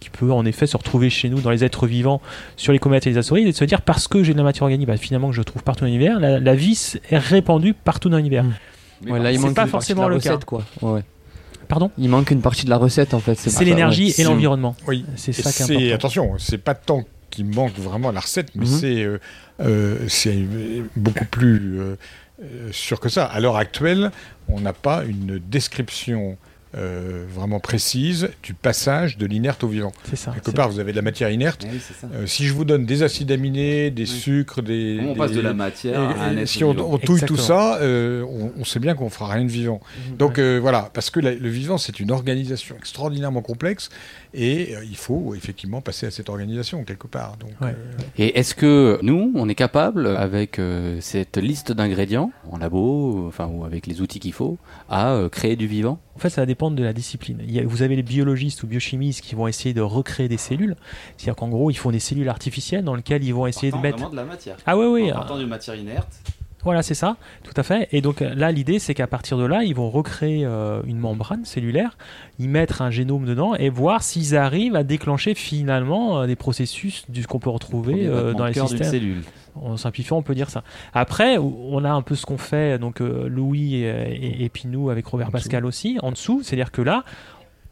qui 0.01 0.11
peut 0.11 0.31
en 0.33 0.45
effet 0.45 0.67
se 0.67 0.77
retrouver 0.77 1.09
chez 1.11 1.29
nous 1.29 1.41
dans 1.41 1.51
les 1.51 1.65
êtres 1.65 1.87
vivants 1.87 2.21
sur 2.57 2.73
les 2.73 2.79
comètes 2.79 3.07
et 3.07 3.11
les 3.11 3.19
astéroïdes 3.19 3.47
et 3.49 3.53
de 3.53 3.57
se 3.57 3.65
dire 3.65 3.81
parce 3.83 4.09
que 4.09 4.23
j'ai 4.23 4.33
de 4.33 4.39
la 4.39 4.45
matière 4.45 4.65
organique 4.65 4.87
bah, 4.87 4.97
finalement 4.97 5.29
que 5.31 5.35
je 5.35 5.43
trouve 5.43 5.63
partout 5.63 5.81
dans 5.81 5.87
l'univers 5.87 6.21
la, 6.21 6.39
la 6.39 6.55
vie 6.55 6.79
est 7.11 7.19
répandue 7.19 7.73
partout 7.75 8.09
dans 8.09 8.17
l'univers 8.19 8.45
Ouais, 9.07 9.19
là, 9.21 9.31
il 9.31 9.39
c'est 9.39 9.45
manque 9.47 9.55
pas 9.55 9.65
une 9.65 9.71
partie 9.71 9.93
de 9.93 9.97
forcément 9.99 10.03
la 10.05 10.09
le 10.09 10.15
recette, 10.17 10.39
cas 10.41 10.47
quoi. 10.47 10.65
Ouais, 10.81 10.93
ouais. 10.93 11.03
Pardon 11.69 11.91
Il 11.99 12.09
manque 12.09 12.31
une 12.31 12.41
partie 12.41 12.65
de 12.65 12.71
la 12.71 12.79
recette, 12.79 13.13
en 13.13 13.19
fait. 13.21 13.35
C'est 13.35 13.65
l'énergie 13.65 14.15
et 14.17 14.25
l'environnement. 14.25 14.75
Oui, 14.87 15.05
c'est 15.17 15.39
Et 15.39 15.43
ça 15.43 15.53
qui 15.53 15.73
est 15.73 15.77
important 15.93 15.95
Attention, 15.95 16.35
c'est 16.39 16.57
pas 16.59 16.75
tant 16.75 17.05
qu'il 17.29 17.45
manque 17.45 17.77
vraiment 17.79 18.11
la 18.11 18.21
recette, 18.21 18.51
mais 18.55 18.65
Mhm. 18.65 18.79
c'est 18.81 19.03
euh, 19.03 19.19
euh, 19.61 19.99
c'est 20.09 20.39
beaucoup 20.97 21.27
plus 21.27 21.79
euh, 21.79 21.97
euh, 22.43 22.69
sûr 22.73 23.01
que 23.01 23.09
ça. 23.11 23.27
À 23.27 23.39
l'heure 23.41 23.57
actuelle, 23.57 24.11
on 24.49 24.61
n'a 24.61 24.73
pas 24.73 25.05
une 25.05 25.39
description 25.39 26.39
euh, 26.77 27.25
vraiment 27.35 27.59
précise 27.61 28.29
du 28.43 28.53
passage 28.55 29.17
de 29.19 29.27
l'inerte 29.27 29.65
au 29.65 29.69
vivant. 29.69 29.93
C'est 30.11 30.17
ça. 30.17 30.33
Quelque 30.33 30.51
part, 30.51 30.69
vous 30.69 30.79
avez 30.79 30.93
de 30.93 30.97
la 30.97 31.03
matière 31.03 31.31
inerte. 31.31 31.67
Oui, 31.71 31.81
c'est 31.81 31.95
ça. 31.95 32.07
Euh, 32.15 32.27
si 32.27 32.47
je 32.47 32.53
vous 32.53 32.65
donne 32.65 32.85
des 32.87 33.03
acides 33.03 33.31
aminés, 33.33 33.91
des 33.91 34.07
sucres, 34.07 34.63
des. 34.63 34.97
Comment 34.99 35.11
on 35.11 35.13
des- 35.15 35.19
passe 35.19 35.33
de 35.33 35.41
la 35.41 35.55
matière 35.55 36.01
à 36.01 36.25
un 36.27 36.37
être 36.37 36.47
Si 36.49 36.65
on, 36.65 36.75
touille 36.99 37.23
tout 37.23 37.37
ça, 37.37 37.79
euh, 37.81 38.23
on, 38.29 38.53
on 38.61 38.65
sait 38.65 38.79
bien 38.81 38.95
qu'on 38.95 39.11
fera 39.11 39.33
rien 39.33 39.45
de 39.45 39.51
vivant. 39.51 39.81
Donc 40.19 40.39
euh, 40.39 40.59
voilà, 40.61 40.91
parce 40.93 41.11
que 41.11 41.21
la- 41.21 41.35
le 41.35 41.49
vivant, 41.49 41.79
c'est 41.79 41.99
une 42.01 42.11
organisation 42.11 42.77
extraordinairement 42.77 43.43
complexe 43.43 43.89
et 44.37 44.77
euh, 44.77 44.85
il 44.85 44.97
faut 44.97 45.35
effectivement 45.35 45.81
passer 45.81 46.07
à 46.07 46.11
cette 46.11 46.29
organisation 46.29 46.85
quelque 46.85 47.07
part. 47.07 47.37
Donc, 47.39 47.51
euh, 47.63 47.73
Et 48.19 48.39
est-ce 48.39 48.55
que 48.55 48.99
nous, 49.03 49.33
on 49.35 49.49
est 49.49 49.55
capable, 49.55 50.07
avec 50.07 50.59
euh, 50.59 50.99
cette 51.01 51.37
liste 51.39 51.73
d'ingrédients, 51.73 52.31
en 52.51 52.59
labo, 52.59 53.27
enfin, 53.27 53.47
ou 53.47 53.65
avec 53.65 53.87
les 53.87 54.01
outils 54.01 54.21
qu'il 54.21 54.33
faut, 54.33 54.59
à 54.89 55.13
euh, 55.13 55.29
créer 55.29 55.57
du 55.57 55.67
vivant? 55.67 55.99
En 56.15 56.19
fait, 56.19 56.31
ça 56.31 56.43
va 56.43 56.47
dépendre 56.47 56.77
de 56.77 56.83
la 56.85 56.93
discipline. 56.93 57.39
Il 57.47 57.53
y 57.53 57.59
a- 57.61 57.65
vous 57.67 57.83
avez 57.83 57.97
les 57.97 58.03
biologistes 58.03 58.63
ou 58.63 58.67
biochimistes 58.67 59.21
qui 59.23 59.35
vont 59.35 59.47
essayer 59.49 59.75
de 59.75 59.81
recréer 59.83 60.29
des 60.29 60.37
cellules. 60.39 60.77
C'est-à-dire 61.17 61.37
qu'en 61.37 61.49
gros, 61.49 61.71
ils 61.71 61.75
font 61.77 61.91
des 61.91 61.99
cellules 62.01 62.29
artificielles 62.29 62.85
dans 62.85 62.95
lesquelles 62.95 63.25
ils 63.25 63.35
vont 63.35 63.47
essayer 63.47 63.71
de 63.73 63.77
mettre. 63.79 64.11
de 64.11 64.17
la 64.17 64.25
matière. 64.25 64.57
Ah 64.67 64.77
ouais, 64.79 64.87
oui. 64.87 65.11
En 65.13 65.17
partant 65.17 65.39
d'une 65.39 65.49
matière 65.49 65.75
inerte. 65.77 66.09
Voilà, 66.67 66.83
c'est 66.83 66.95
ça, 66.95 67.17
tout 67.45 67.53
à 67.57 67.63
fait. 67.63 67.89
Et 67.93 68.01
donc 68.01 68.23
euh, 68.23 68.35
là, 68.35 68.51
l'idée, 68.51 68.81
c'est 68.81 68.93
qu'à 68.93 69.07
partir 69.07 69.39
de 69.39 69.45
là, 69.45 69.63
ils 69.63 69.75
vont 69.75 69.89
recréer 69.89 70.45
euh, 70.45 70.83
une 70.85 70.99
membrane 70.99 71.45
cellulaire, 71.45 71.97
y 72.41 72.49
mettre 72.49 72.83
un 72.83 72.91
génome 72.91 73.25
dedans 73.25 73.55
et 73.55 73.69
voir 73.69 74.03
s'ils 74.03 74.37
arrivent 74.37 74.75
à 74.75 74.83
déclencher 74.83 75.35
finalement 75.37 76.19
euh, 76.19 76.27
des 76.27 76.35
processus 76.35 77.05
du 77.09 77.25
qu'on 77.25 77.39
peut 77.39 77.51
retrouver 77.51 78.09
euh, 78.09 78.35
dans 78.35 78.47
les 78.47 78.55
systèmes. 78.55 78.83
cellule. 78.91 79.23
En 79.55 79.77
simplifiant, 79.77 80.17
on 80.17 80.23
peut 80.23 80.35
dire 80.35 80.51
ça. 80.51 80.65
Après, 80.93 81.39
on 81.39 81.85
a 81.85 81.91
un 81.91 82.03
peu 82.03 82.17
ce 82.17 82.27
qu'on 82.27 82.37
fait, 82.37 82.81
donc 82.81 82.99
Louis 82.99 83.77
et, 83.77 83.87
et, 83.87 84.45
et 84.45 84.49
puis 84.49 84.65
nous 84.67 84.91
avec 84.91 85.07
Robert 85.07 85.31
Pascal 85.31 85.65
aussi, 85.65 85.99
en 86.03 86.11
dessous. 86.11 86.41
C'est-à-dire 86.43 86.73
que 86.73 86.83
là, 86.83 87.05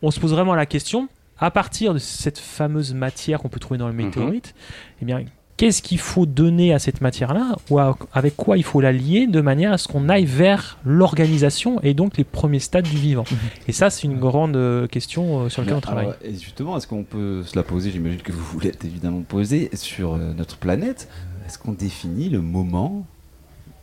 on 0.02 0.12
se 0.12 0.20
pose 0.20 0.32
vraiment 0.32 0.54
la 0.54 0.66
question, 0.66 1.08
à 1.40 1.50
partir 1.50 1.94
de 1.94 1.98
cette 1.98 2.38
fameuse 2.38 2.94
matière 2.94 3.40
qu'on 3.40 3.48
peut 3.48 3.58
trouver 3.58 3.78
dans 3.78 3.88
le 3.88 3.92
météorite, 3.92 4.54
eh 5.02 5.04
bien, 5.04 5.24
qu'est-ce 5.56 5.82
qu'il 5.82 5.98
faut 5.98 6.26
donner 6.26 6.74
à 6.74 6.78
cette 6.78 7.00
matière-là 7.00 7.56
ou 7.70 7.78
à- 7.78 7.96
avec 8.12 8.36
quoi 8.36 8.56
il 8.58 8.64
faut 8.64 8.80
la 8.80 8.92
lier 8.92 9.26
de 9.26 9.40
manière 9.40 9.72
à 9.72 9.78
ce 9.78 9.86
qu'on 9.88 10.08
aille 10.08 10.24
vers 10.24 10.78
l'organisation 10.84 11.80
et 11.82 11.94
donc 11.94 12.16
les 12.16 12.24
premiers 12.24 12.58
stades 12.58 12.84
du 12.88 12.96
vivant. 12.96 13.24
Et 13.68 13.72
ça, 13.72 13.90
c'est 13.90 14.04
une 14.06 14.18
grande 14.18 14.56
euh, 14.56 14.86
question 14.86 15.42
euh, 15.44 15.48
sur 15.48 15.62
laquelle 15.62 15.76
on 15.76 15.80
travaille. 15.80 16.04
alors, 16.06 16.16
et 16.24 16.32
justement, 16.34 16.76
est-ce 16.76 16.86
qu'on 16.88 17.04
peut 17.04 17.42
se 17.44 17.54
la 17.56 17.62
poser? 17.62 17.90
J'imagine 17.90 18.20
que 18.20 18.32
vous 18.32 18.42
voulez 18.44 18.72
évidemment 18.84 19.20
poser 19.22 19.70
sur 19.74 20.14
euh, 20.14 20.32
notre 20.36 20.56
planète. 20.56 21.08
Est-ce 21.46 21.58
qu'on 21.58 21.72
définit 21.72 22.28
le 22.30 22.40
moment 22.40 23.06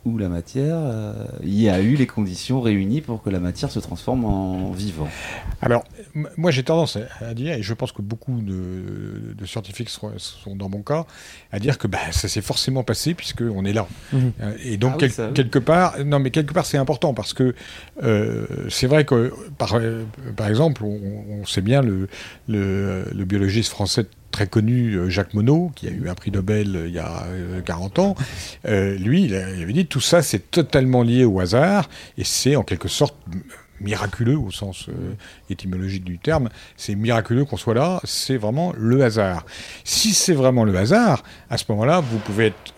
où 0.04 0.18
la 0.18 0.28
matière, 0.28 0.76
euh, 0.78 1.12
il 1.42 1.54
y 1.60 1.68
a 1.68 1.80
eu 1.80 1.94
les 1.94 2.06
conditions 2.08 2.60
réunies 2.60 3.00
pour 3.00 3.22
que 3.22 3.30
la 3.30 3.38
matière 3.38 3.70
se 3.70 3.78
transforme 3.78 4.24
en 4.24 4.72
vivant 4.72 5.08
Alors, 5.60 5.84
moi 6.36 6.50
j'ai 6.50 6.64
tendance 6.64 6.96
à- 7.20 7.34
dire, 7.34 7.54
et 7.54 7.62
je 7.62 7.72
pense 7.74 7.92
que 7.92 8.02
beaucoup 8.02 8.40
de, 8.40 9.32
de 9.38 9.46
scientifiques 9.46 9.90
sont, 9.90 10.10
sont 10.18 10.56
dans 10.56 10.68
mon 10.68 10.82
cas, 10.82 11.06
à 11.52 11.58
dire 11.60 11.78
que 11.78 11.86
bah, 11.86 11.98
ça 12.10 12.26
s'est 12.28 12.40
forcément 12.42 12.82
passé 12.82 13.14
puisqu'on 13.14 13.64
est 13.64 13.72
là. 13.72 13.86
Mhm. 14.12 14.32
Euh, 14.40 14.54
Et 14.64 14.76
donc, 14.76 14.90
Ah 14.92 14.94
oui, 14.96 15.00
quel- 15.00 15.10
ça, 15.12 15.26
oui. 15.28 15.34
quelque 15.34 15.58
part, 15.60 15.94
non 16.04 16.18
mais 16.18 16.30
quelque 16.30 16.52
part 16.52 16.66
c'est 16.66 16.78
important 16.78 17.14
parce 17.14 17.32
que 17.32 17.54
euh, 18.02 18.46
c'est 18.68 18.86
vrai 18.88 19.04
que, 19.04 19.32
par, 19.58 19.74
euh, 19.74 20.02
par 20.36 20.48
exemple, 20.48 20.82
on, 20.84 21.00
on 21.42 21.44
sait 21.46 21.60
bien 21.62 21.80
le, 21.80 22.08
le, 22.48 23.04
le 23.14 23.24
biologiste 23.24 23.70
français 23.70 24.06
très 24.32 24.48
connu 24.48 24.94
euh, 24.94 25.08
Jacques 25.08 25.34
Monod, 25.34 25.72
qui 25.74 25.86
a 25.86 25.90
eu 25.90 26.08
un 26.08 26.14
prix 26.14 26.32
Nobel 26.32 26.74
euh, 26.74 26.88
il 26.88 26.94
y 26.94 26.98
a 26.98 27.24
euh, 27.28 27.60
40 27.60 27.98
ans, 28.00 28.16
euh, 28.66 28.96
lui, 28.98 29.24
il, 29.24 29.36
avait 29.36 29.72
dit 29.72 29.86
tout 29.86 30.00
ça 30.00 30.22
c'est 30.22 30.50
totalement 30.50 31.02
lié 31.02 31.24
au 31.24 31.38
hasard 31.38 31.88
et 32.18 32.24
c'est 32.24 32.56
en 32.56 32.64
quelque 32.64 32.88
sorte 32.88 33.14
miraculeux 33.80 34.38
au 34.38 34.52
sens 34.52 34.86
étymologique 35.50 36.04
du 36.04 36.16
terme. 36.16 36.50
C'est 36.76 36.94
miraculeux 36.94 37.44
qu'on 37.44 37.56
soit 37.56 37.74
là, 37.74 38.00
c'est 38.04 38.36
vraiment 38.36 38.72
le 38.78 39.02
hasard. 39.02 39.44
Si 39.82 40.14
c'est 40.14 40.34
vraiment 40.34 40.62
le 40.62 40.76
hasard, 40.76 41.24
à 41.50 41.58
ce 41.58 41.64
moment-là, 41.70 41.98
vous 41.98 42.18
pouvez 42.18 42.46
être 42.46 42.74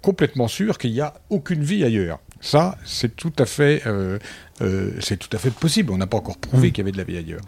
complètement 0.00 0.48
sûr 0.48 0.78
qu'il 0.78 0.92
n'y 0.92 1.02
a 1.02 1.12
aucune 1.28 1.62
vie 1.62 1.84
ailleurs. 1.84 2.20
Ça, 2.40 2.78
c'est 2.86 3.16
tout 3.16 3.34
à 3.38 3.44
fait, 3.44 3.82
euh, 4.62 4.92
c'est 5.00 5.18
tout 5.18 5.28
à 5.32 5.38
fait 5.38 5.50
possible. 5.50 5.92
On 5.92 5.98
n'a 5.98 6.06
pas 6.06 6.16
encore 6.16 6.38
prouvé 6.38 6.70
qu'il 6.70 6.78
y 6.78 6.84
avait 6.84 6.92
de 6.92 6.96
la 6.96 7.04
vie 7.04 7.16
ailleurs. 7.16 7.40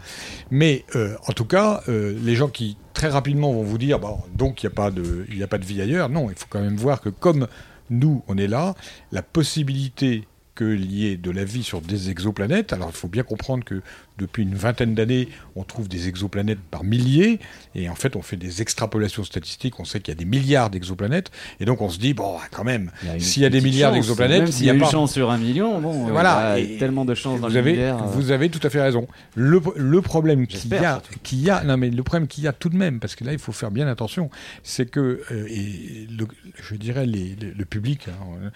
Mais 0.51 0.85
euh, 0.95 1.15
en 1.27 1.33
tout 1.33 1.45
cas, 1.45 1.81
euh, 1.89 2.17
les 2.23 2.35
gens 2.35 2.47
qui 2.47 2.77
très 2.93 3.09
rapidement 3.09 3.51
vont 3.51 3.63
vous 3.63 3.77
dire, 3.77 3.99
bon, 3.99 4.19
donc 4.35 4.63
il 4.63 4.67
n'y 4.67 4.73
a 4.73 4.75
pas 4.75 4.91
de, 4.91 5.25
il 5.29 5.37
n'y 5.37 5.43
a 5.43 5.47
pas 5.47 5.57
de 5.57 5.65
vie 5.65 5.81
ailleurs. 5.81 6.09
Non, 6.09 6.29
il 6.29 6.35
faut 6.35 6.47
quand 6.49 6.61
même 6.61 6.77
voir 6.77 7.01
que 7.01 7.09
comme 7.09 7.47
nous, 7.89 8.23
on 8.27 8.37
est 8.37 8.47
là, 8.47 8.75
la 9.11 9.23
possibilité 9.23 10.27
qu'il 10.59 10.91
y 10.93 11.07
ait 11.07 11.17
de 11.17 11.31
la 11.31 11.43
vie 11.43 11.63
sur 11.63 11.81
des 11.81 12.09
exoplanètes. 12.09 12.73
Alors 12.73 12.89
il 12.91 12.95
faut 12.95 13.07
bien 13.07 13.23
comprendre 13.23 13.63
que 13.63 13.81
depuis 14.17 14.43
une 14.43 14.55
vingtaine 14.55 14.95
d'années, 14.95 15.29
on 15.55 15.63
trouve 15.63 15.87
des 15.87 16.09
exoplanètes 16.09 16.59
par 16.59 16.83
milliers, 16.83 17.39
et 17.73 17.87
en 17.89 17.95
fait 17.95 18.17
on 18.17 18.21
fait 18.21 18.35
des 18.35 18.61
extrapolations 18.61 19.23
statistiques, 19.23 19.79
on 19.79 19.85
sait 19.85 20.01
qu'il 20.01 20.13
y 20.13 20.17
a 20.17 20.19
des 20.19 20.25
milliards 20.25 20.69
d'exoplanètes, 20.69 21.31
et 21.61 21.65
donc 21.65 21.79
on 21.81 21.89
se 21.89 21.99
dit, 21.99 22.13
bon, 22.13 22.35
quand 22.51 22.65
même, 22.65 22.91
s'il 23.19 23.43
y 23.43 23.45
a 23.45 23.49
des 23.49 23.61
milliards 23.61 23.93
d'exoplanètes, 23.93 24.41
même 24.43 24.51
s'il 24.51 24.65
y 24.65 24.69
a 24.69 24.73
une 24.73 24.81
pas- 24.81 24.89
chance 24.91 25.13
sur 25.13 25.31
un 25.31 25.37
million, 25.37 25.79
bon, 25.79 26.07
voilà, 26.09 26.59
il 26.59 26.65
y 26.65 26.71
a 26.71 26.75
et- 26.75 26.77
tellement 26.77 27.05
de 27.05 27.15
chances 27.15 27.39
dans 27.39 27.47
vous 27.47 27.55
avez, 27.55 27.71
l'univers. 27.71 27.95
euh. 28.03 28.07
vous 28.07 28.31
avez 28.31 28.49
tout 28.49 28.59
à 28.67 28.69
fait 28.69 28.81
raison. 28.81 29.07
Le, 29.35 29.61
le 29.77 30.01
problème 30.01 30.47
qu'il 30.47 30.69
y 30.69 30.75
a, 30.75 31.01
qu'il 31.23 31.39
y 31.41 31.49
a, 31.49 31.63
non 31.63 31.77
mais 31.77 31.89
le 31.89 32.03
problème 32.03 32.27
qu'il 32.27 32.43
y 32.43 32.47
a 32.47 32.53
tout 32.53 32.67
de 32.69 32.75
même, 32.75 32.99
parce 32.99 33.15
que 33.15 33.23
là 33.23 33.31
il 33.31 33.39
faut 33.39 33.53
faire 33.53 33.71
bien 33.71 33.87
attention, 33.87 34.29
c'est 34.63 34.89
que 34.91 35.21
euh, 35.31 35.47
et 35.49 36.07
le- 36.11 36.27
je 36.61 36.75
dirais 36.75 37.05
les- 37.05 37.35
les- 37.39 37.53
le 37.57 37.65
public 37.65 38.07
hein, 38.09 38.49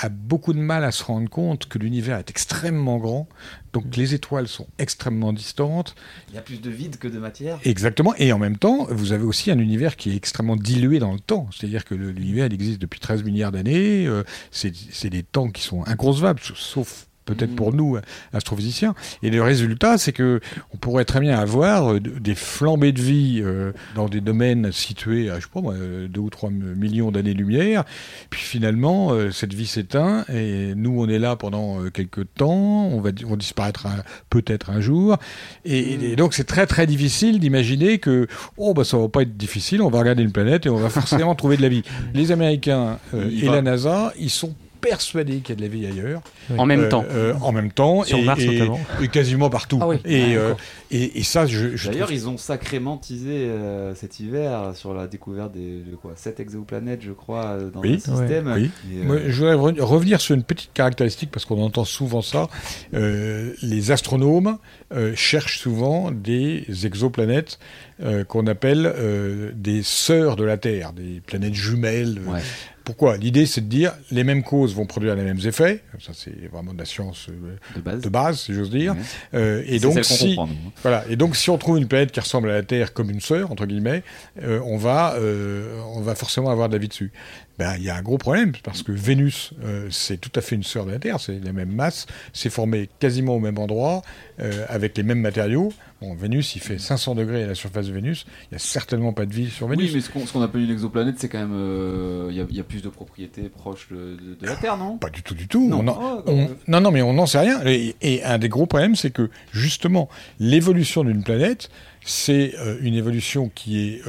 a 0.00 0.08
beaucoup 0.08 0.52
de 0.52 0.58
mal 0.58 0.84
à 0.84 0.90
se 0.90 1.04
rendre 1.04 1.28
compte 1.28 1.66
que 1.66 1.78
l'univers 1.78 2.18
est 2.18 2.30
extrêmement 2.30 2.98
grand, 2.98 3.28
donc 3.72 3.96
les 3.96 4.14
étoiles 4.14 4.48
sont 4.48 4.66
extrêmement 4.78 5.32
distantes. 5.32 5.94
Il 6.28 6.34
y 6.34 6.38
a 6.38 6.42
plus 6.42 6.60
de 6.60 6.70
vide 6.70 6.96
que 6.98 7.08
de 7.08 7.18
matière. 7.18 7.58
Exactement, 7.64 8.14
et 8.16 8.32
en 8.32 8.38
même 8.38 8.56
temps, 8.56 8.86
vous 8.90 9.12
avez 9.12 9.24
aussi 9.24 9.50
un 9.50 9.58
univers 9.58 9.96
qui 9.96 10.10
est 10.10 10.16
extrêmement 10.16 10.56
dilué 10.56 10.98
dans 10.98 11.12
le 11.12 11.20
temps. 11.20 11.48
C'est-à-dire 11.52 11.84
que 11.84 11.94
l'univers 11.94 12.46
il 12.46 12.54
existe 12.54 12.80
depuis 12.80 13.00
13 13.00 13.24
milliards 13.24 13.52
d'années, 13.52 14.06
euh, 14.06 14.22
c'est 14.50 15.10
des 15.10 15.22
temps 15.22 15.50
qui 15.50 15.62
sont 15.62 15.86
inconcevables, 15.86 16.40
sauf 16.54 17.05
peut-être 17.26 17.54
pour 17.54 17.74
nous, 17.74 17.98
astrophysiciens. 18.32 18.94
Et 19.22 19.30
le 19.30 19.42
résultat, 19.42 19.98
c'est 19.98 20.12
que 20.12 20.40
on 20.72 20.78
pourrait 20.78 21.04
très 21.04 21.20
bien 21.20 21.38
avoir 21.38 21.92
euh, 21.94 22.00
de- 22.00 22.18
des 22.18 22.34
flambées 22.34 22.92
de 22.92 23.00
vie 23.02 23.40
euh, 23.44 23.72
dans 23.94 24.08
des 24.08 24.20
domaines 24.20 24.72
situés 24.72 25.28
à, 25.30 25.36
je 25.36 25.42
sais 25.42 25.50
pas 25.52 25.60
moi, 25.60 25.74
2 26.08 26.20
ou 26.20 26.30
3 26.30 26.50
millions 26.50 27.10
d'années-lumière. 27.10 27.84
Puis 28.30 28.40
finalement, 28.40 29.10
euh, 29.12 29.30
cette 29.30 29.52
vie 29.52 29.66
s'éteint 29.66 30.24
et 30.32 30.74
nous, 30.74 30.98
on 31.00 31.08
est 31.08 31.18
là 31.18 31.36
pendant 31.36 31.82
euh, 31.82 31.90
quelques 31.90 32.26
temps. 32.34 32.86
On 32.86 33.00
va, 33.00 33.10
on 33.28 33.36
disparaîtra 33.36 33.90
peut-être 34.30 34.70
un 34.70 34.80
jour. 34.80 35.16
Et, 35.64 36.12
et 36.12 36.16
donc, 36.16 36.32
c'est 36.34 36.44
très 36.44 36.66
très 36.66 36.86
difficile 36.86 37.40
d'imaginer 37.40 37.98
que, 37.98 38.26
oh, 38.56 38.72
bah, 38.74 38.84
ça 38.84 38.96
va 38.98 39.08
pas 39.08 39.22
être 39.22 39.36
difficile. 39.36 39.82
On 39.82 39.90
va 39.90 39.98
regarder 39.98 40.22
une 40.22 40.32
planète 40.32 40.66
et 40.66 40.68
on 40.68 40.76
va 40.76 40.90
forcément 40.90 41.34
trouver 41.34 41.56
de 41.56 41.62
la 41.62 41.68
vie. 41.68 41.82
Les 42.14 42.30
Américains 42.32 42.98
euh, 43.14 43.28
et 43.30 43.46
va- 43.46 43.56
la 43.56 43.62
NASA, 43.62 44.12
ils 44.18 44.30
sont 44.30 44.54
persuadés 44.88 45.38
qu'il 45.38 45.50
y 45.50 45.52
a 45.52 45.56
de 45.56 45.62
la 45.62 45.68
vie 45.68 45.86
ailleurs. 45.86 46.22
En 46.56 46.66
même 46.66 46.80
Euh, 46.84 46.88
temps. 46.88 47.04
euh, 47.10 47.34
en 47.40 47.52
même 47.52 47.72
temps. 47.72 48.04
Sur 48.04 48.18
et, 48.18 48.24
Mars, 48.24 48.40
et- 48.42 48.46
notamment. 48.58 48.80
et 49.02 49.08
quasiment 49.08 49.50
partout. 49.50 49.78
Ah 49.82 49.88
oui. 49.88 49.96
Et, 50.04 50.34
Ah, 50.36 50.38
euh, 50.38 50.54
et, 50.90 51.18
et 51.18 51.22
ça, 51.22 51.46
je, 51.46 51.76
je 51.76 51.88
D'ailleurs, 51.88 52.06
trouve- 52.08 52.16
ils 52.18 52.28
ont 52.28 52.36
sacrément 52.36 52.96
teasé 52.96 53.46
euh, 53.48 53.94
cet 53.94 54.20
hiver 54.20 54.72
sur 54.74 54.94
la 54.94 55.06
découverte 55.06 55.52
des 55.52 55.80
de 55.90 55.96
quoi, 55.96 56.12
7 56.16 56.40
exoplanètes, 56.40 57.02
je 57.02 57.12
crois, 57.12 57.58
dans 57.72 57.80
Oui, 57.80 57.92
le 57.92 57.98
système. 57.98 58.52
oui. 58.54 58.70
Et, 58.92 58.98
euh, 59.00 59.04
Moi, 59.04 59.16
je 59.26 59.32
voudrais 59.44 59.56
re- 59.56 59.80
revenir 59.80 60.20
sur 60.20 60.34
une 60.34 60.42
petite 60.44 60.72
caractéristique 60.72 61.30
parce 61.30 61.44
qu'on 61.44 61.62
entend 61.62 61.84
souvent 61.84 62.22
ça. 62.22 62.48
Euh, 62.94 63.52
les 63.62 63.90
astronomes 63.90 64.58
euh, 64.94 65.12
cherchent 65.16 65.58
souvent 65.58 66.10
des 66.12 66.64
exoplanètes 66.84 67.58
euh, 68.02 68.24
qu'on 68.24 68.46
appelle 68.46 68.86
euh, 68.96 69.50
des 69.54 69.82
sœurs 69.82 70.36
de 70.36 70.44
la 70.44 70.56
Terre, 70.56 70.92
des 70.92 71.20
planètes 71.26 71.54
jumelles. 71.54 72.20
euh. 72.26 72.32
Ouais. 72.32 72.40
Pourquoi? 72.86 73.16
L'idée, 73.16 73.46
c'est 73.46 73.62
de 73.62 73.66
dire 73.66 73.92
les 74.12 74.22
mêmes 74.22 74.44
causes 74.44 74.72
vont 74.72 74.86
produire 74.86 75.16
les 75.16 75.24
mêmes 75.24 75.40
effets. 75.44 75.82
Ça, 75.98 76.12
c'est 76.14 76.48
vraiment 76.52 76.72
de 76.72 76.78
la 76.78 76.84
science 76.84 77.26
euh, 77.28 77.98
de 77.98 78.08
base, 78.08 78.38
si 78.38 78.54
j'ose 78.54 78.70
dire. 78.70 78.94
Euh, 79.34 79.64
et 79.66 79.80
donc, 79.80 80.04
si, 80.04 80.38
voilà. 80.82 81.04
Et 81.10 81.16
donc, 81.16 81.34
si 81.34 81.50
on 81.50 81.58
trouve 81.58 81.78
une 81.78 81.88
planète 81.88 82.12
qui 82.12 82.20
ressemble 82.20 82.48
à 82.48 82.52
la 82.52 82.62
Terre 82.62 82.92
comme 82.92 83.10
une 83.10 83.20
sœur, 83.20 83.50
entre 83.50 83.66
guillemets, 83.66 84.04
euh, 84.40 84.60
on, 84.64 84.76
va, 84.76 85.14
euh, 85.14 85.82
on 85.96 86.00
va 86.00 86.14
forcément 86.14 86.48
avoir 86.48 86.68
de 86.68 86.74
la 86.74 86.78
vie 86.78 86.86
dessus. 86.86 87.10
Ben, 87.58 87.74
il 87.78 87.84
y 87.84 87.88
a 87.90 87.96
un 87.96 88.02
gros 88.02 88.18
problème, 88.18 88.52
parce 88.62 88.82
que 88.82 88.92
Vénus, 88.92 89.52
euh, 89.64 89.88
c'est 89.90 90.20
tout 90.20 90.30
à 90.34 90.42
fait 90.42 90.56
une 90.56 90.62
sœur 90.62 90.84
de 90.84 90.90
la 90.92 90.98
Terre, 90.98 91.20
c'est 91.20 91.42
la 91.42 91.52
même 91.54 91.72
masse, 91.72 92.06
c'est 92.34 92.50
formé 92.50 92.90
quasiment 93.00 93.34
au 93.36 93.40
même 93.40 93.56
endroit, 93.58 94.02
euh, 94.40 94.66
avec 94.68 94.94
les 94.98 95.02
mêmes 95.02 95.20
matériaux. 95.20 95.72
Bon, 96.02 96.14
Vénus, 96.14 96.54
il 96.54 96.60
fait 96.60 96.76
500 96.76 97.14
degrés 97.14 97.44
à 97.44 97.46
la 97.46 97.54
surface 97.54 97.86
de 97.86 97.92
Vénus, 97.94 98.26
il 98.42 98.48
n'y 98.52 98.56
a 98.56 98.58
certainement 98.58 99.14
pas 99.14 99.24
de 99.24 99.32
vie 99.32 99.48
sur 99.48 99.68
Vénus. 99.68 99.86
Oui, 99.88 99.92
mais 99.94 100.00
ce 100.02 100.10
qu'on 100.10 100.26
ce 100.26 100.34
qu'on 100.34 100.42
appelle 100.42 100.60
une 100.64 100.70
exoplanète, 100.70 101.14
c'est 101.18 101.30
quand 101.30 101.38
même. 101.38 101.54
euh, 101.54 102.28
Il 102.30 102.34
y, 102.52 102.56
y 102.56 102.60
a 102.60 102.64
plus 102.64 102.82
de 102.82 102.90
propriétés 102.90 103.48
proches 103.48 103.88
de, 103.90 103.96
de- 104.16 104.34
de 104.38 104.46
la 104.46 104.56
Terre, 104.56 104.76
non? 104.76 104.98
Pas 104.98 105.08
du 105.08 105.22
tout, 105.22 105.34
du 105.34 105.48
tout. 105.48 105.66
Non. 105.66 105.78
On 105.80 105.88
en- 105.88 105.98
Oh, 105.98 106.22
on- 106.26 106.50
non, 106.68 106.82
non, 106.82 106.90
mais 106.90 107.00
on 107.00 107.14
n'en 107.14 107.24
sait 107.24 107.38
rien. 107.40 107.62
Et, 107.64 107.96
et 108.02 108.22
un 108.22 108.36
des 108.36 108.50
gros 108.50 108.66
problèmes, 108.66 108.96
c'est 108.96 109.10
que 109.10 109.30
justement, 109.52 110.10
l'évolution 110.38 111.04
d'une 111.04 111.22
planète, 111.22 111.70
c'est 112.04 112.54
une 112.82 112.94
évolution 112.94 113.50
qui 113.54 113.80
est 113.88 114.02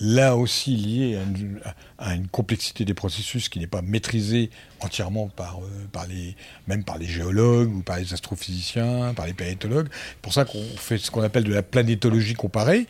là 0.00 0.36
aussi 0.36 0.76
liée 0.76 1.16
à 1.16 1.22
une, 1.22 1.60
à 1.98 2.14
une 2.14 2.26
complexité 2.28 2.84
des 2.84 2.94
processus 2.94 3.48
qui 3.48 3.58
n'est 3.60 3.66
pas 3.66 3.82
maîtrisée 3.82 4.50
entièrement 4.80 5.28
par, 5.28 5.58
euh, 5.58 5.68
par 5.92 6.06
les, 6.06 6.36
même 6.66 6.84
par 6.84 6.98
les 6.98 7.06
géologues 7.06 7.74
ou 7.74 7.82
par 7.82 7.98
les 7.98 8.12
astrophysiciens, 8.12 9.14
par 9.14 9.26
les 9.26 9.32
planétologues. 9.32 9.88
C'est 9.90 10.22
pour 10.22 10.32
ça 10.32 10.44
qu'on 10.44 10.62
fait 10.76 10.98
ce 10.98 11.10
qu'on 11.10 11.22
appelle 11.22 11.44
de 11.44 11.54
la 11.54 11.62
planétologie 11.62 12.34
comparée. 12.34 12.86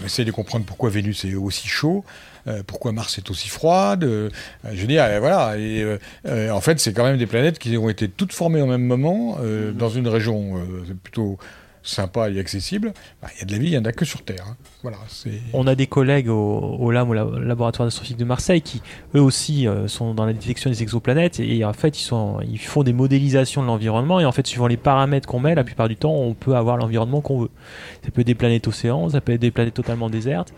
On 0.00 0.04
essaie 0.04 0.24
de 0.24 0.30
comprendre 0.30 0.64
pourquoi 0.64 0.90
Vénus 0.90 1.24
est 1.24 1.34
aussi 1.34 1.68
chaud. 1.68 2.04
euh, 2.46 2.62
pourquoi 2.66 2.92
Mars 2.92 3.18
est 3.18 3.30
aussi 3.30 3.48
froide 3.48 4.04
euh, 4.04 4.30
Je 4.64 4.80
veux 4.80 4.86
dire, 4.86 5.04
voilà. 5.20 5.56
Et, 5.58 5.98
en 6.50 6.60
fait, 6.60 6.78
c'est 6.80 6.92
quand 6.92 7.04
même 7.04 7.18
des 7.18 7.26
planètes 7.26 7.58
qui 7.58 7.76
ont 7.76 7.88
été 7.88 8.08
toutes 8.08 8.32
formées 8.32 8.62
au 8.62 8.66
même 8.66 8.84
moment 8.84 9.38
euh, 9.40 9.72
dans 9.72 9.90
une 9.90 10.08
région 10.08 10.64
plutôt 11.02 11.38
sympa 11.82 12.30
et 12.30 12.38
accessible. 12.38 12.92
Bah, 13.22 13.28
Il 13.36 13.40
y 13.40 13.42
a 13.42 13.44
de 13.46 13.52
la 13.52 13.58
vie, 13.58 13.66
il 13.66 13.70
n'y 13.70 13.78
en 13.78 13.84
a 13.84 13.92
que 13.92 14.04
sur 14.04 14.22
Terre. 14.22 14.44
hein. 14.48 14.56
On 15.52 15.66
a 15.66 15.74
des 15.74 15.86
collègues 15.86 16.28
au, 16.28 16.90
LAM, 16.90 17.10
au 17.10 17.14
la- 17.14 17.24
laboratoire 17.40 17.86
d'astrophysique 17.86 18.18
de 18.18 18.24
Marseille, 18.24 18.62
qui 18.62 18.82
eux 19.14 19.20
aussi 19.20 19.66
euh, 19.66 19.88
sont 19.88 20.14
dans 20.14 20.26
la 20.26 20.32
détection 20.32 20.70
des 20.70 20.82
exoplanètes 20.82 21.40
et 21.40 21.64
en 21.64 21.72
fait 21.72 22.00
ils, 22.00 22.10
ils 22.50 22.58
font 22.58 22.82
des 22.82 22.92
modélisations 22.92 23.62
de 23.62 23.66
l'environnement 23.66 24.20
et 24.20 24.24
en 24.24 24.32
fait 24.32 24.46
suivant 24.46 24.66
les 24.66 24.76
paramètres 24.76 25.28
qu'on 25.28 25.40
met, 25.40 25.54
la 25.54 25.64
plupart 25.64 25.88
du 25.88 25.96
temps 25.96 26.12
on 26.14 26.34
peut 26.34 26.54
avoir 26.56 26.76
l'environnement 26.76 27.20
qu'on 27.20 27.40
veut. 27.40 27.50
Ça 28.04 28.10
peut 28.10 28.20
être 28.22 28.26
des 28.26 28.34
planètes 28.34 28.66
océans, 28.68 29.08
ça 29.10 29.20
peut 29.20 29.32
être 29.32 29.40
des 29.40 29.50
planètes 29.50 29.74
totalement 29.74 30.08
désertes. 30.10 30.52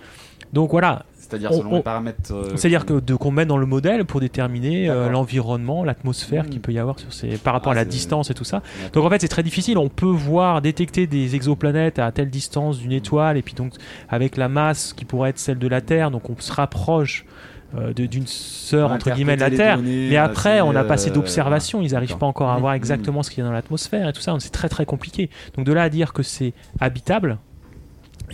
Donc 0.52 0.70
voilà. 0.70 1.04
C'est-à-dire 1.32 1.52
On- 1.52 1.58
selon 1.58 1.72
on- 1.72 1.76
les 1.76 1.82
paramètres. 1.82 2.32
euh, 2.32 2.52
C'est-à-dire 2.56 2.86
qu'on- 2.86 3.00
que 3.00 3.04
de 3.04 3.14
qu'on 3.14 3.30
met 3.30 3.46
dans 3.46 3.56
le 3.56 3.66
modèle 3.66 4.04
pour 4.04 4.20
déterminer 4.20 4.88
euh, 4.88 5.08
l'environnement, 5.10 5.82
l'atmosphère 5.84 6.48
qu'il 6.48 6.60
peut 6.60 6.72
y 6.72 6.78
avoir 6.78 6.98
sur 6.98 7.12
ces, 7.12 7.38
par 7.38 7.54
rapport 7.54 7.72
à 7.72 7.74
la 7.74 7.84
distance 7.84 8.30
et 8.30 8.34
tout 8.34 8.44
ça. 8.44 8.62
Donc 8.92 9.04
en 9.04 9.10
fait 9.10 9.20
c'est 9.20 9.28
très 9.28 9.42
difficile. 9.42 9.78
On 9.78 9.88
peut 9.88 10.06
voir 10.06 10.60
détecter 10.62 11.06
des 11.06 11.34
exoplanètes 11.34 11.98
à 11.98 12.12
telle 12.12 12.30
distance 12.30 12.78
d'une 12.78 12.92
étoile 12.92 13.36
et 13.36 13.42
puis 13.42 13.54
donc 13.54 13.72
avec 14.08 14.36
la 14.36 14.48
masse 14.48 14.92
qui 14.92 15.04
pourrait 15.04 15.30
être 15.30 15.38
celle 15.38 15.58
de 15.58 15.68
la 15.68 15.80
Terre, 15.80 16.10
donc 16.10 16.28
on 16.30 16.36
se 16.38 16.52
rapproche. 16.52 17.24
euh, 17.74 17.94
d'une 17.94 18.26
sœur 18.26 18.92
entre 18.92 19.10
guillemets 19.12 19.34
de 19.36 19.40
la 19.40 19.50
Terre, 19.50 19.76
données, 19.78 20.08
mais 20.10 20.18
après 20.18 20.60
on 20.60 20.74
n'a 20.74 20.84
pas 20.84 20.98
c'est, 20.98 21.04
assez 21.08 21.10
euh, 21.10 21.14
ils 21.82 21.92
n'arrivent 21.92 22.18
pas 22.18 22.26
encore 22.26 22.50
à 22.50 22.58
voir 22.58 22.72
Mhm. 22.72 22.76
exactement 22.76 23.22
ce 23.22 23.30
qu'il 23.30 23.38
y 23.38 23.40
a 23.40 23.46
dans 23.46 23.52
l'atmosphère 23.54 24.10
et 24.10 24.12
tout 24.12 24.20
ça, 24.20 24.36
c'est 24.40 24.52
très 24.52 24.68
très 24.68 24.84
compliqué. 24.84 25.30
Donc 25.56 25.64
de 25.64 25.72
là 25.72 25.84
à 25.84 25.88
dire 25.88 26.12
que 26.12 26.22
c'est 26.22 26.52
habitable, 26.80 27.38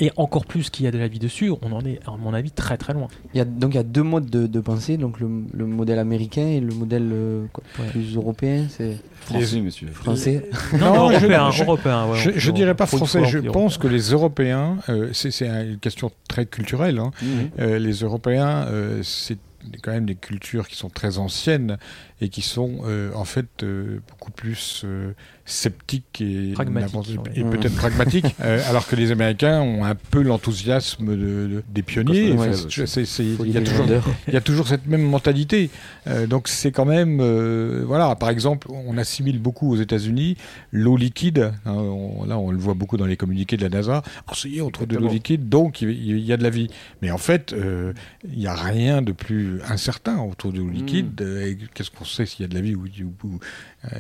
et 0.00 0.10
encore 0.16 0.46
plus 0.46 0.70
qu'il 0.70 0.84
y 0.84 0.88
a 0.88 0.90
de 0.90 0.98
la 0.98 1.08
vie 1.08 1.18
dessus, 1.18 1.50
on 1.62 1.72
en 1.72 1.84
est 1.84 2.00
à 2.06 2.12
mon 2.16 2.32
avis 2.34 2.50
très 2.50 2.76
très 2.76 2.92
loin. 2.94 3.08
Il 3.34 3.38
y 3.38 3.40
a, 3.40 3.44
donc 3.44 3.72
il 3.72 3.76
y 3.76 3.80
a 3.80 3.82
deux 3.82 4.02
modes 4.02 4.30
de, 4.30 4.46
de 4.46 4.60
pensée, 4.60 4.96
donc 4.96 5.20
le, 5.20 5.28
le 5.52 5.66
modèle 5.66 5.98
américain 5.98 6.46
et 6.46 6.60
le 6.60 6.72
modèle 6.74 7.08
euh, 7.12 7.46
quoi, 7.52 7.64
plus 7.90 8.14
européen, 8.16 8.66
c'est 8.70 8.96
Français, 9.20 9.60
monsieur. 9.60 9.88
Français. 9.88 10.48
Non, 10.74 11.10
je- 11.10 11.14
européen, 11.16 11.50
je, 11.50 11.62
européen, 11.64 12.06
ouais, 12.06 12.18
je, 12.18 12.30
on- 12.30 12.32
je 12.36 12.50
on- 12.50 12.54
dirais 12.54 12.74
pas 12.74 12.86
français. 12.86 13.24
Je 13.26 13.38
pense 13.40 13.76
que 13.76 13.86
les 13.88 14.10
Européens, 14.12 14.76
euh, 14.88 15.10
c'est 15.12 15.30
c'est 15.30 15.48
un- 15.48 15.64
une 15.64 15.78
question 15.78 16.10
très 16.28 16.46
culturelle. 16.46 16.98
hein. 16.98 17.10
Mhm. 17.22 17.50
Euh, 17.58 17.78
les 17.78 17.92
Européens, 18.00 18.66
euh, 18.68 19.00
c'est 19.02 19.36
quand 19.82 19.90
même 19.90 20.06
des 20.06 20.14
cultures 20.14 20.66
qui 20.68 20.76
sont 20.76 20.88
très 20.88 21.18
anciennes 21.18 21.76
et 22.20 22.28
qui 22.28 22.42
sont 22.42 22.80
euh, 22.84 23.10
en 23.14 23.24
fait 23.24 23.46
euh, 23.62 24.00
beaucoup 24.08 24.30
plus 24.32 24.82
euh, 24.84 25.12
sceptiques 25.44 26.20
et, 26.20 26.52
Pragmatiques, 26.52 27.18
ouais. 27.24 27.44
peut-être 27.50 27.74
pragmatiques, 27.76 28.26
euh, 28.42 28.60
alors 28.68 28.86
que 28.86 28.96
les 28.96 29.10
Américains 29.12 29.60
ont 29.60 29.84
un 29.84 29.94
peu 29.94 30.22
l'enthousiasme 30.22 31.06
de- 31.06 31.16
de- 31.16 31.62
des 31.72 31.82
pionniers. 31.82 32.32
Ouais, 32.32 32.50
il, 32.50 33.52
y 33.52 33.56
a 33.56 33.60
toujours, 33.60 33.78
grandeurs. 33.78 34.04
il 34.28 34.34
y 34.34 34.36
a 34.36 34.40
toujours 34.40 34.68
cette 34.68 34.86
même 34.86 35.02
mentalité. 35.02 35.70
Euh, 36.06 36.26
donc 36.26 36.48
c'est 36.48 36.70
quand 36.70 36.84
même, 36.84 37.18
euh, 37.20 37.82
voilà, 37.86 38.14
par 38.16 38.28
exemple, 38.30 38.68
on 38.70 38.98
assimile 38.98 39.38
beaucoup 39.38 39.72
aux 39.72 39.76
États-Unis 39.76 40.36
l'eau 40.72 40.96
liquide. 40.96 41.52
hein, 41.64 41.72
on- 41.72 42.24
là, 42.26 42.38
on 42.38 42.50
le 42.50 42.58
voit 42.58 42.74
beaucoup 42.74 42.96
dans 42.98 43.06
les 43.06 43.16
communiqués 43.16 43.56
de 43.56 43.62
la 43.62 43.68
NASA. 43.70 44.02
Ah, 44.26 44.32
ça 44.34 44.48
y 44.48 44.58
est, 44.58 44.60
on 44.60 44.70
trouve 44.70 44.86
de 44.88 44.96
l'eau 44.98 45.08
liquide, 45.08 45.48
donc 45.48 45.80
il 45.82 46.18
y 46.20 46.32
a 46.32 46.36
de 46.36 46.42
la 46.42 46.50
vie. 46.50 46.68
Mais 47.00 47.10
en 47.10 47.18
fait, 47.18 47.52
euh, 47.52 47.92
il 48.30 48.38
n'y 48.38 48.46
a 48.46 48.54
rien 48.54 49.02
de 49.02 49.12
plus 49.12 49.60
incertain 49.68 50.18
autour 50.20 50.52
de 50.52 50.58
l'eau 50.58 50.68
liquide. 50.68 51.20
Euh, 51.22 51.46
et 51.52 51.58
Qu'est-ce 51.74 51.90
qu'on 51.90 52.04
sait 52.08 52.26
s'il 52.26 52.42
y 52.42 52.44
a 52.44 52.48
de 52.48 52.54
la 52.54 52.60
vie 52.60 52.74
ou, 52.74 52.84
ou- 53.24 53.38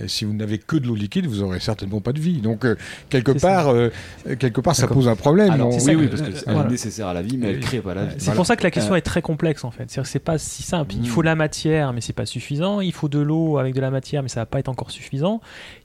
si 0.06 0.24
vous 0.24 0.32
n'avez 0.34 0.58
que 0.58 0.76
de 0.76 0.86
l'eau 0.86 0.94
liquide, 0.94 1.26
vous 1.26 1.42
aurez 1.42 1.60
certainement 1.60 2.00
pas 2.00 2.12
de 2.12 2.18
vie. 2.20 2.40
Donc 2.40 2.64
euh, 2.64 2.74
quelque 3.10 3.32
C'est 3.34 3.40
part, 3.40 3.68
euh, 3.68 3.90
quelque 4.38 4.60
part, 4.60 4.74
ça 4.74 4.88
pose 4.88 5.08
un 5.08 5.16
problème. 5.16 5.50
Alors, 5.52 5.72
oui, 5.72 5.94
oui, 5.94 6.08
parce 6.08 6.22
que 6.22 6.32
c'est 6.32 6.50
Voilà. 6.50 6.68
nécessaire 6.68 7.06
à 7.08 7.14
la 7.14 7.22
vie, 7.22 7.36
mais 7.36 7.50
elle 7.52 7.60
crée 7.60 7.80
pas 7.80 7.94
la 7.94 8.04
vie. 8.06 8.14
C'est 8.18 8.24
Voilà. 8.24 8.36
pour 8.36 8.46
ça 8.46 8.56
que 8.56 8.64
la 8.64 8.70
question 8.70 8.94
Euh, 8.94 8.96
est 8.96 9.02
très 9.02 9.22
complexe 9.22 9.64
en 9.64 9.70
fait. 9.70 9.84
C'est-à-dire 9.88 10.02
que 10.02 10.08
c'est 10.08 10.18
pas 10.18 10.36
si 10.38 10.62
simple. 10.62 10.94
Il 10.94 11.02
Mm. 11.02 11.06
faut 11.06 11.20
de 11.22 11.26
la 11.26 11.36
matière, 11.36 11.92
mais 11.92 12.00
c'est 12.00 12.12
pas 12.12 12.26
suffisant. 12.26 12.80
Il 12.80 12.92
faut 12.92 13.08
de 13.08 13.18
l'eau 13.20 13.58
avec 13.58 13.74
de 13.74 13.80
la 13.80 13.90
matière, 13.90 14.22
mais 14.22 14.28
ça 14.28 14.40
va 14.40 14.46
pas 14.46 14.58
être 14.58 14.68
encore 14.68 14.90
suffisant. 14.90 15.40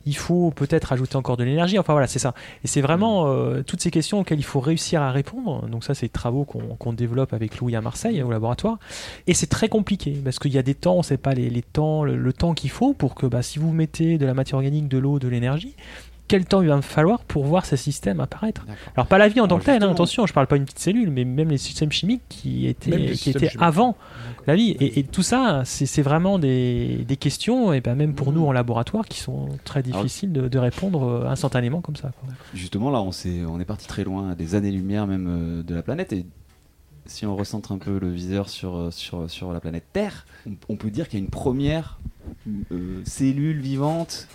Il 0.06 0.16
faut 0.18 0.52
peut-être 0.52 0.92
ajouter 0.92 1.16
encore 1.16 1.38
de 1.38 1.44
l'énergie. 1.44 1.78
Enfin 1.78 1.94
voilà, 1.94 2.08
c'est 2.08 2.20
ça. 2.20 2.34
Et 2.64 2.68
c'est 2.68 2.82
vraiment 2.82 3.28
euh, 3.28 3.62
toutes 3.62 3.82
ces 3.82 3.92
questions 3.92 4.20
auxquelles 4.22 4.40
il 4.40 4.44
faut 4.44 4.60
réussir 4.60 5.02
à 5.02 5.12
répondre. 5.12 5.68
Donc 5.70 5.84
ça, 5.84 5.94
c'est 5.94 6.08
des 6.08 6.10
travaux 6.10 6.46
qu'on 6.46 6.94
développe 6.94 7.32
avec 7.34 7.60
Louis 7.60 7.76
à 7.76 7.82
Marseille 7.82 8.22
au 8.24 8.32
laboratoire. 8.32 8.80
Et 9.28 9.34
c'est 9.36 9.48
très 9.48 9.70
compliqué 9.70 10.20
parce 10.24 10.40
qu'il 10.40 10.52
y 10.52 10.58
a 10.58 10.64
des 10.64 10.74
temps, 10.76 10.96
on 10.96 11.04
sait 11.04 11.18
pas 11.18 11.34
les, 11.36 11.50
les 11.52 11.62
temps, 11.62 12.04
le, 12.04 12.18
le 12.18 12.34
temps 12.34 12.54
qu'il 12.56 12.72
faut 12.72 12.94
pour 12.94 13.14
que 13.14 13.28
bah, 13.28 13.42
si 13.44 13.60
vous 13.60 13.72
mettez 13.72 13.84
de 14.02 14.26
la 14.26 14.34
matière 14.34 14.56
organique, 14.58 14.88
de 14.88 14.98
l'eau, 14.98 15.20
de 15.20 15.28
l'énergie. 15.28 15.76
Quel 16.30 16.46
temps 16.46 16.62
il 16.62 16.70
va 16.70 16.78
me 16.78 16.82
falloir 16.82 17.20
pour 17.26 17.44
voir 17.44 17.66
ces 17.66 17.76
systèmes 17.78 18.20
apparaître 18.22 18.66
Alors 18.96 19.08
pas 19.08 19.18
la 19.18 19.28
vie 19.28 19.40
en 19.42 19.48
tant 19.48 19.60
que 19.60 19.66
telle, 19.66 19.84
hein, 19.84 19.92
attention, 19.92 20.26
je 20.26 20.34
parle 20.34 20.48
pas 20.48 20.56
d'une 20.56 20.64
petite 20.66 20.80
cellule, 20.80 21.12
mais 21.12 21.26
même 21.26 21.50
les 21.50 21.58
systèmes 21.58 21.92
chimiques 21.92 22.22
qui 22.30 22.66
étaient, 22.66 22.90
qui 23.16 23.30
étaient 23.30 23.50
avant 23.60 23.98
la 24.48 24.56
vie. 24.56 24.72
Et, 24.80 25.00
et 25.00 25.04
tout 25.04 25.22
ça, 25.22 25.62
c'est 25.66 26.02
vraiment 26.02 26.40
des, 26.40 27.04
des 27.06 27.18
questions, 27.18 27.74
et 27.74 27.82
ben 27.82 27.94
même 27.96 28.16
pour 28.16 28.32
nous 28.32 28.46
en 28.46 28.54
laboratoire, 28.54 29.06
qui 29.06 29.20
sont 29.20 29.50
très 29.66 29.84
difficiles 29.84 30.32
de, 30.32 30.48
de 30.48 30.58
répondre 30.60 31.04
euh, 31.04 31.28
instantanément 31.30 31.82
comme 31.82 31.98
ça. 31.98 32.12
quoi. 32.20 32.30
Justement, 32.54 32.90
là, 32.90 33.02
on, 33.02 33.12
s'est- 33.12 33.44
on 33.48 33.60
est 33.60 33.66
parti 33.66 33.86
très 33.88 34.06
loin, 34.06 34.32
à 34.32 34.36
des 34.36 34.56
années-lumière 34.56 35.06
même 35.08 35.28
euh, 35.30 35.62
de 35.64 35.76
la 35.76 35.84
planète. 35.84 36.14
Et 36.14 36.26
si 37.06 37.26
on 37.26 37.36
recentre 37.36 37.74
un 37.74 37.78
peu 37.78 38.00
le 38.00 38.10
viseur 38.10 38.48
sur, 38.48 38.76
euh, 38.78 38.92
sur, 38.92 39.30
sur 39.30 39.52
la 39.52 39.60
planète 39.60 39.84
Terre, 39.92 40.26
on, 40.48 40.52
on 40.70 40.76
peut 40.78 40.90
dire 40.90 41.10
qu'il 41.10 41.20
y 41.20 41.22
a 41.22 41.26
une 41.26 41.30
première 41.30 42.00
euh, 42.72 43.02
cellule 43.06 43.60
vivante 43.60 44.28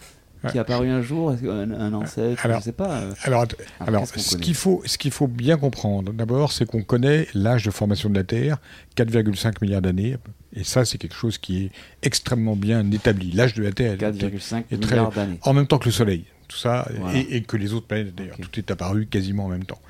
qui 0.50 0.56
est 0.56 0.60
apparue 0.60 0.88
un 0.88 1.02
jour, 1.02 1.34
qu'un- 1.40 1.72
un, 1.72 1.92
ancêtre, 1.94 2.44
Alors- 2.46 2.60
je 2.60 2.64
sais 2.66 2.72
pas. 2.72 3.00
euh, 3.00 3.12
Alors, 3.24 3.44
alors, 3.80 4.06
ce 4.06 4.36
qu'il 4.36 4.54
faut, 4.54 4.82
ce 4.86 4.96
qu'il 4.96 5.10
faut 5.10 5.26
bien 5.26 5.56
comprendre, 5.56 6.12
d'abord, 6.12 6.52
c'est 6.52 6.64
qu'on 6.64 6.82
connaît 6.84 7.26
l'âge 7.34 7.64
de 7.64 7.72
formation 7.72 8.08
de 8.08 8.14
la 8.14 8.22
Terre, 8.22 8.58
4,5 8.94 9.60
milliards 9.60 9.82
d'années, 9.82 10.16
et 10.54 10.62
ça, 10.62 10.84
c'est 10.84 10.96
quelque 10.96 11.16
chose 11.16 11.38
qui 11.38 11.64
est 11.64 11.70
extrêmement 12.04 12.54
bien 12.54 12.88
établi. 12.92 13.32
L'âge 13.32 13.54
de 13.54 13.64
la 13.64 13.72
Terre 13.72 13.94
est- 13.94 13.96
4,5 13.96 14.64
est 14.70 14.76
milliards 14.76 15.10
d'années. 15.10 15.38
En 15.42 15.54
même 15.54 15.66
temps 15.66 15.78
que 15.78 15.86
le 15.86 15.90
Soleil, 15.90 16.24
tout 16.46 16.56
ça, 16.56 16.88
Voilà. 17.00 17.18
et, 17.18 17.26
et 17.36 17.42
que 17.42 17.56
les 17.56 17.72
autres 17.74 17.88
planètes 17.88 18.14
d'ailleurs, 18.14 18.36
tout 18.40 18.56
est 18.60 18.70
apparu 18.70 19.06
quasiment 19.06 19.46
en 19.46 19.48
même 19.48 19.64
temps. 19.64 19.80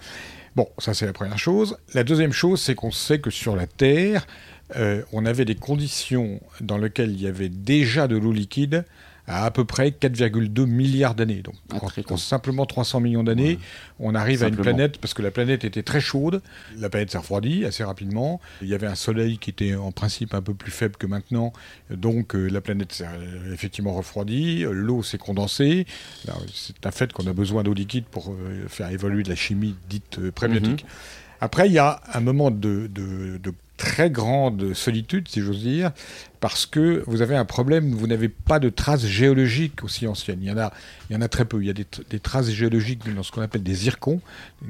Bon, 0.57 0.67
ça 0.79 0.95
c'est 0.95 1.05
la 1.05 1.13
première 1.13 1.39
chose. 1.39 1.77
La 1.93 2.05
deuxième 2.05 2.33
chose, 2.33 2.61
c'est 2.63 2.75
qu'on 2.75 2.91
sait 2.91 3.19
que 3.21 3.29
sur 3.31 3.55
la 3.55 3.67
Terre, 3.67 4.27
euh, 4.77 5.03
on 5.13 5.25
avait 5.27 5.45
des 5.45 5.55
conditions 5.55 6.41
dans 6.61 6.79
lesquelles 6.79 7.11
il 7.13 7.21
y 7.23 7.27
avait 7.27 7.49
déjà 7.49 8.07
de 8.09 8.17
l'eau 8.17 8.33
liquide 8.33 8.85
à 9.31 9.45
à 9.45 9.51
peu 9.51 9.67
près 9.67 9.91
4,2 9.91 10.65
milliards 10.65 11.15
d'années. 11.15 11.43
Donc, 11.43 11.55
Ah, 11.71 11.77
en, 12.15 12.17
simplement 12.17 12.65
300 12.65 13.01
millions 13.01 13.23
d'années, 13.23 13.59
on 14.01 14.15
arrive 14.15 14.43
à 14.43 14.49
une 14.49 14.55
planète, 14.63 14.97
parce 15.03 15.13
que 15.13 15.21
la 15.21 15.31
planète 15.31 15.65
était 15.65 15.83
très 15.83 16.01
chaude, 16.01 16.41
la 16.79 16.89
planète 16.89 17.11
s'est 17.11 17.19
refroidie 17.19 17.67
assez 17.67 17.85
rapidement, 17.85 18.41
il 18.63 18.69
y 18.69 18.75
avait 18.75 18.87
un 18.87 18.95
soleil 18.95 19.37
qui 19.37 19.51
était 19.51 19.75
en 19.75 19.93
principe 19.93 20.33
un 20.33 20.41
peu 20.41 20.55
plus 20.55 20.71
faible 20.71 20.97
que 20.97 21.07
maintenant, 21.07 21.53
donc 21.91 22.35
euh, 22.35 22.47
la 22.49 22.63
planète 22.63 22.91
s'est 22.95 23.05
euh, 23.07 23.53
effectivement 23.53 23.93
refroidie, 23.93 24.65
l'eau 24.71 25.03
s'est 25.03 25.19
condensée, 25.19 25.87
c'est 26.55 26.87
un 26.87 26.91
fait 26.91 27.13
qu'on 27.13 27.27
a 27.27 27.35
besoin 27.35 27.63
d'eau 27.65 27.75
liquide 27.75 28.05
pour 28.07 28.31
euh, 28.33 28.67
faire 28.69 28.89
évoluer 28.89 29.25
de 29.25 29.29
la 29.29 29.37
chimie 29.37 29.75
dite 29.91 30.19
euh, 30.21 30.31
prébiotique. 30.33 30.87
Après, 31.43 31.69
il 31.69 31.73
y 31.75 31.79
a 31.79 32.01
un 32.15 32.21
moment 32.21 32.51
de, 32.51 32.89
de- 32.91 33.37
de 33.37 33.53
très 33.79 34.11
grande 34.11 34.75
solitude, 34.75 35.29
si 35.29 35.41
j'ose 35.41 35.63
dire, 35.63 35.93
parce 36.41 36.67
que 36.67 37.03
vous 37.07 37.23
avez 37.23 37.37
un 37.37 37.47
problème, 37.47 37.95
vous 37.95 38.07
n'avez 38.07 38.29
pas 38.29 38.59
de 38.59 38.69
traces 38.69 39.07
géologiques 39.07 39.83
aussi 39.83 40.07
anciennes. 40.07 40.41
Il 40.43 40.49
y 40.49 40.53
en 40.53 40.59
a, 40.59 40.73
il 41.09 41.15
y 41.15 41.17
en 41.17 41.23
a 41.23 41.29
très 41.29 41.47
peu. 41.47 41.63
Il 41.63 41.67
y 41.67 41.71
a 41.71 41.73
des, 41.73 41.85
tr- 41.85 42.07
des 42.11 42.21
traces 42.21 42.51
géologiques 42.51 43.03
dans 43.15 43.23
ce 43.23 43.33
qu'on 43.33 43.41
appelle 43.41 43.63
des 43.63 43.75
zircons, 43.75 44.21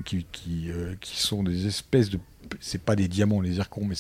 qui, 0.04 0.24
qui, 0.30 0.70
euh, 0.70 0.94
qui 1.00 1.20
sont 1.20 1.42
des 1.42 1.66
espèces 1.66 2.10
de... 2.10 2.20
C'est 2.60 2.80
pas 2.80 2.96
des 2.96 3.08
diamants, 3.08 3.42
les 3.42 3.54
zircons, 3.54 3.84
mais 3.84 3.96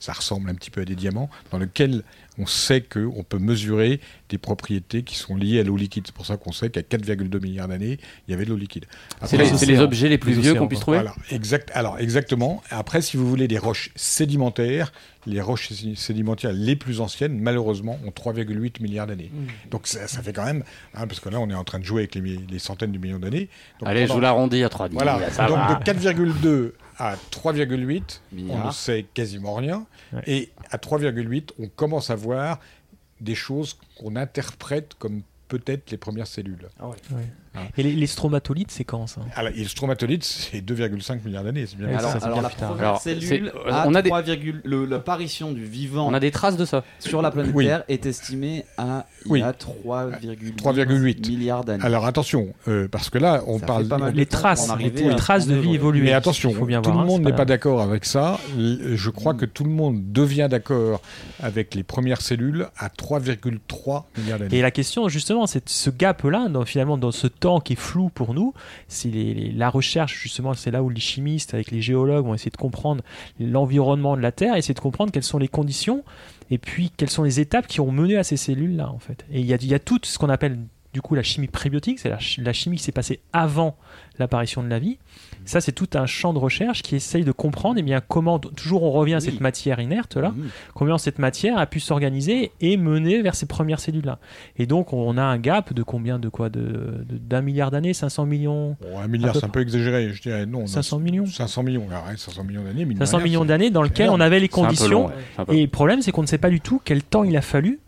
ça 0.00 0.12
ressemble 0.12 0.50
un 0.50 0.54
petit 0.54 0.70
peu 0.70 0.80
à 0.80 0.84
des 0.84 0.96
diamants, 0.96 1.30
dans 1.52 1.58
lesquels 1.58 2.02
on 2.38 2.46
sait 2.46 2.80
qu'on 2.80 3.22
peut 3.22 3.38
mesurer 3.38 4.00
des 4.28 4.38
propriétés 4.38 5.02
qui 5.02 5.16
sont 5.16 5.36
liées 5.36 5.60
à 5.60 5.62
l'eau 5.62 5.76
liquide. 5.76 6.04
C'est 6.06 6.14
pour 6.14 6.26
ça 6.26 6.36
qu'on 6.36 6.50
sait 6.52 6.68
qu'à 6.70 6.80
4,2 6.82 7.40
milliards 7.40 7.68
d'années, 7.68 7.98
il 8.26 8.30
y 8.32 8.34
avait 8.34 8.44
de 8.44 8.50
l'eau 8.50 8.56
liquide. 8.56 8.86
C'est 9.24 9.36
les- 9.36 9.46
c'est 9.56 9.66
les 9.66 9.78
objets 9.78 10.08
les 10.08 10.18
plus 10.18 10.34
Les 10.34 10.40
vieux 10.42 10.54
qu'on 10.54 10.66
puisse 10.66 10.80
trouver 10.80 10.98
Voilà, 10.98 11.14
exact, 11.30 11.70
alors 11.74 11.98
exactement. 11.98 12.62
Après, 12.70 13.02
si 13.02 13.16
vous 13.16 13.28
voulez 13.28 13.46
des 13.46 13.58
roches 13.58 13.90
sédimentaires, 13.94 14.92
les 15.26 15.40
roches 15.40 15.68
sé- 15.72 15.94
sédimentaires 15.96 16.52
les 16.52 16.76
plus 16.76 17.00
anciennes, 17.00 17.38
malheureusement, 17.38 17.98
ont 18.06 18.10
3,8 18.10 18.80
milliards 18.80 19.06
d'années. 19.06 19.30
Mm. 19.32 19.70
Donc 19.70 19.86
ça, 19.86 20.06
ça 20.08 20.22
fait 20.22 20.32
quand 20.32 20.44
même, 20.44 20.64
hein, 20.94 21.06
parce 21.06 21.20
que 21.20 21.28
là, 21.28 21.38
on 21.40 21.48
est 21.50 21.54
en 21.54 21.64
train 21.64 21.78
de 21.78 21.84
jouer 21.84 22.02
avec 22.02 22.14
les, 22.16 22.40
les 22.50 22.58
centaines 22.58 22.92
de 22.92 22.98
millions 22.98 23.18
d'années. 23.18 23.48
Allez, 23.84 24.06
je 24.06 24.12
vous 24.12 24.20
l'arrondis 24.20 24.62
à 24.64 24.68
3 24.68 24.88
Voilà, 24.88 25.30
ça 25.30 25.46
donc 25.46 25.56
va. 25.58 25.74
de 25.76 25.84
4,2 25.84 26.72
à 26.98 27.16
3,8, 27.30 28.20
on 28.48 28.66
ne 28.66 28.70
sait 28.72 29.06
quasiment 29.14 29.54
rien. 29.54 29.86
Et 30.26 30.50
à 30.70 30.78
3,8, 30.78 31.50
on 31.58 31.68
commence 31.68 32.10
à 32.10 32.14
voir 32.14 32.60
des 33.20 33.34
choses 33.34 33.78
qu'on 33.96 34.16
interprète 34.16 34.94
comme 34.98 35.22
peut-être 35.48 35.90
les 35.90 35.96
premières 35.96 36.26
cellules. 36.26 36.68
Ouais. 36.80 36.96
Hein. 37.12 37.16
Et 37.76 37.82
les, 37.82 37.92
les 37.94 38.06
stromatolites, 38.06 38.70
c'est 38.70 38.84
quand 38.84 39.06
ça? 39.06 39.20
Alors, 39.36 39.52
et 39.54 39.62
le 39.62 39.68
stromatolite, 39.68 40.24
c'est 40.24 40.60
2,5 40.60 41.24
milliards 41.24 41.44
d'années. 41.44 41.66
C'est 41.66 41.76
bien 41.78 41.88
Alors, 41.88 42.00
ça, 42.10 42.18
c'est 42.18 42.24
alors 42.26 42.40
bien 42.40 42.42
la 42.42 42.48
première 42.48 42.80
Alors, 42.80 43.00
cellule, 43.00 43.52
on 43.86 43.94
a 43.94 44.02
des- 44.02 44.08
3, 44.10 44.22
le- 44.64 44.84
l'apparition 44.86 45.52
du 45.52 45.64
vivant 45.64 46.06
On 46.08 46.14
a 46.14 46.20
des 46.20 46.30
traces 46.30 46.56
de 46.56 46.64
ça. 46.64 46.82
sur 46.98 47.22
la 47.22 47.30
planète 47.30 47.52
Oui. 47.54 47.66
Terre 47.66 47.84
est 47.88 48.06
estimée 48.06 48.64
à 48.76 49.06
il 49.26 49.30
Oui. 49.32 49.40
y 49.40 49.42
a 49.42 49.52
3,8 49.52 50.56
3,8 50.56 51.28
milliards 51.28 51.64
d'années. 51.64 51.84
Alors 51.84 52.06
attention, 52.06 52.48
euh, 52.68 52.88
parce 52.88 53.08
que 53.10 53.18
là, 53.18 53.42
on 53.46 53.58
Ça 53.60 53.66
parle 53.66 53.86
pas 53.88 53.98
mal 53.98 54.12
de 54.12 54.16
Les 54.16 54.26
traces, 54.26 54.68
les, 54.78 54.90
les 54.90 55.16
traces 55.16 55.44
ce 55.44 55.50
de 55.50 55.54
vie 55.56 55.70
est 55.70 55.74
évoluées. 55.74 56.02
Mais 56.04 56.12
attention, 56.12 56.50
Il 56.50 56.56
faut 56.56 56.66
bien 56.66 56.82
tout 56.82 56.90
voir, 56.90 57.04
le 57.04 57.08
hein, 57.10 57.12
monde 57.12 57.22
n'est 57.24 57.32
pas 57.32 57.44
d'accord 57.44 57.80
avec 57.82 58.04
ça. 58.04 58.38
Je 58.58 59.10
crois 59.10 59.34
que 59.34 59.44
tout 59.44 59.64
le 59.64 59.70
monde 59.70 60.12
devient 60.12 60.48
d'accord 60.50 61.00
avec 61.42 61.74
les 61.74 61.82
premières 61.82 62.20
cellules 62.20 62.66
à 62.78 62.88
3,3 62.88 64.04
milliards 64.18 64.38
d'années. 64.38 64.56
Et 64.56 64.62
la 64.62 64.70
question, 64.70 65.08
justement, 65.08 65.46
c'est 65.46 65.68
ce 65.68 65.90
gap-là, 65.90 66.48
finalement, 66.66 66.98
dans 66.98 67.12
ce 67.12 67.26
temps 67.26 67.43
qui 67.62 67.74
est 67.74 67.76
flou 67.76 68.08
pour 68.08 68.34
nous, 68.34 68.54
c'est 68.88 69.10
la 69.54 69.70
recherche, 69.70 70.18
justement, 70.20 70.54
c'est 70.54 70.70
là 70.70 70.82
où 70.82 70.88
les 70.88 71.00
chimistes, 71.00 71.54
avec 71.54 71.70
les 71.70 71.80
géologues, 71.80 72.24
vont 72.24 72.34
essayer 72.34 72.50
de 72.50 72.56
comprendre 72.56 73.04
l'environnement 73.38 74.16
de 74.16 74.22
la 74.22 74.32
Terre, 74.32 74.56
essayer 74.56 74.74
de 74.74 74.80
comprendre 74.80 75.12
quelles 75.12 75.22
sont 75.22 75.38
les 75.38 75.48
conditions, 75.48 76.04
et 76.50 76.58
puis 76.58 76.90
quelles 76.96 77.10
sont 77.10 77.22
les 77.22 77.40
étapes 77.40 77.66
qui 77.66 77.80
ont 77.80 77.90
mené 77.90 78.16
à 78.16 78.24
ces 78.24 78.36
cellules-là, 78.36 78.90
en 78.90 78.98
fait. 78.98 79.24
Et 79.30 79.40
il 79.40 79.46
y 79.46 79.52
a, 79.52 79.56
y 79.56 79.80
tout 79.80 80.00
ce 80.02 80.18
qu'on 80.18 80.30
appelle, 80.30 80.58
du 80.92 81.02
coup, 81.02 81.14
la 81.14 81.22
chimie 81.22 81.48
prébiotique, 81.48 81.98
c'est 81.98 82.08
la 82.08 82.52
chimie 82.52 82.76
qui 82.76 82.82
s'est 82.82 82.92
passée 82.92 83.20
avant 83.32 83.76
l'apparition 84.18 84.62
de 84.62 84.68
la 84.68 84.78
vie. 84.78 84.98
Ça, 85.44 85.60
c'est 85.60 85.72
tout 85.72 85.88
un 85.94 86.06
champ 86.06 86.32
de 86.32 86.38
recherche 86.38 86.82
qui 86.82 86.96
essaye 86.96 87.24
de 87.24 87.32
comprendre, 87.32 87.76
eh 87.78 87.82
bien, 87.82 88.00
comment, 88.00 88.38
toujours 88.38 88.82
on 88.82 88.90
revient 88.92 89.14
à 89.14 89.20
cette 89.20 89.40
matière 89.40 89.80
inerte 89.80 90.16
là, 90.16 90.32
comment 90.74 90.98
cette 90.98 91.18
matière 91.18 91.58
a 91.58 91.66
pu 91.66 91.80
s'organiser 91.80 92.52
et 92.60 92.76
mener 92.76 93.22
vers 93.22 93.34
ces 93.34 93.46
premières 93.46 93.80
cellules 93.80 94.04
là. 94.06 94.18
Et 94.56 94.66
donc, 94.66 94.92
on 94.92 95.16
a 95.18 95.22
un 95.22 95.38
gap 95.38 95.72
de 95.72 95.82
combien 95.82 96.18
de 96.18 96.28
quoi 96.28 96.48
de 96.48 96.60
de- 96.60 97.18
d'un 97.18 97.42
milliard 97.42 97.70
d'années, 97.70 97.92
500 97.94 98.26
millions. 98.26 98.76
Bon, 98.80 98.98
un 98.98 99.08
milliard, 99.08 99.34
c'est 99.36 99.44
un 99.44 99.48
peu 99.48 99.60
exagéré. 99.60 100.10
Je 100.12 100.22
dirais 100.22 100.46
non. 100.46 100.66
500 100.66 100.98
millions 100.98 101.26
500 101.26 101.62
millions, 101.62 101.86
arrête, 101.92 102.18
500 102.18 102.44
millions 102.44 102.62
d'années. 102.64 102.84
mine 102.84 102.98
de 102.98 103.04
500 103.04 103.18
rien, 103.18 103.24
millions 103.24 103.44
d'années 103.44 103.70
dans 103.70 103.82
lequel 103.82 104.10
on 104.10 104.20
avait 104.20 104.40
les 104.40 104.48
conditions. 104.48 105.08
long, 105.08 105.10
ouais. 105.48 105.56
Et 105.56 105.62
le 105.62 105.68
problème, 105.68 106.00
c'est 106.02 106.12
qu'on 106.12 106.22
ne 106.22 106.26
sait 106.26 106.38
pas 106.38 106.50
du 106.50 106.60
tout 106.60 106.80
quel 106.84 107.02
temps 107.02 107.24
il 107.24 107.36
a 107.36 107.42
fallu 107.42 107.80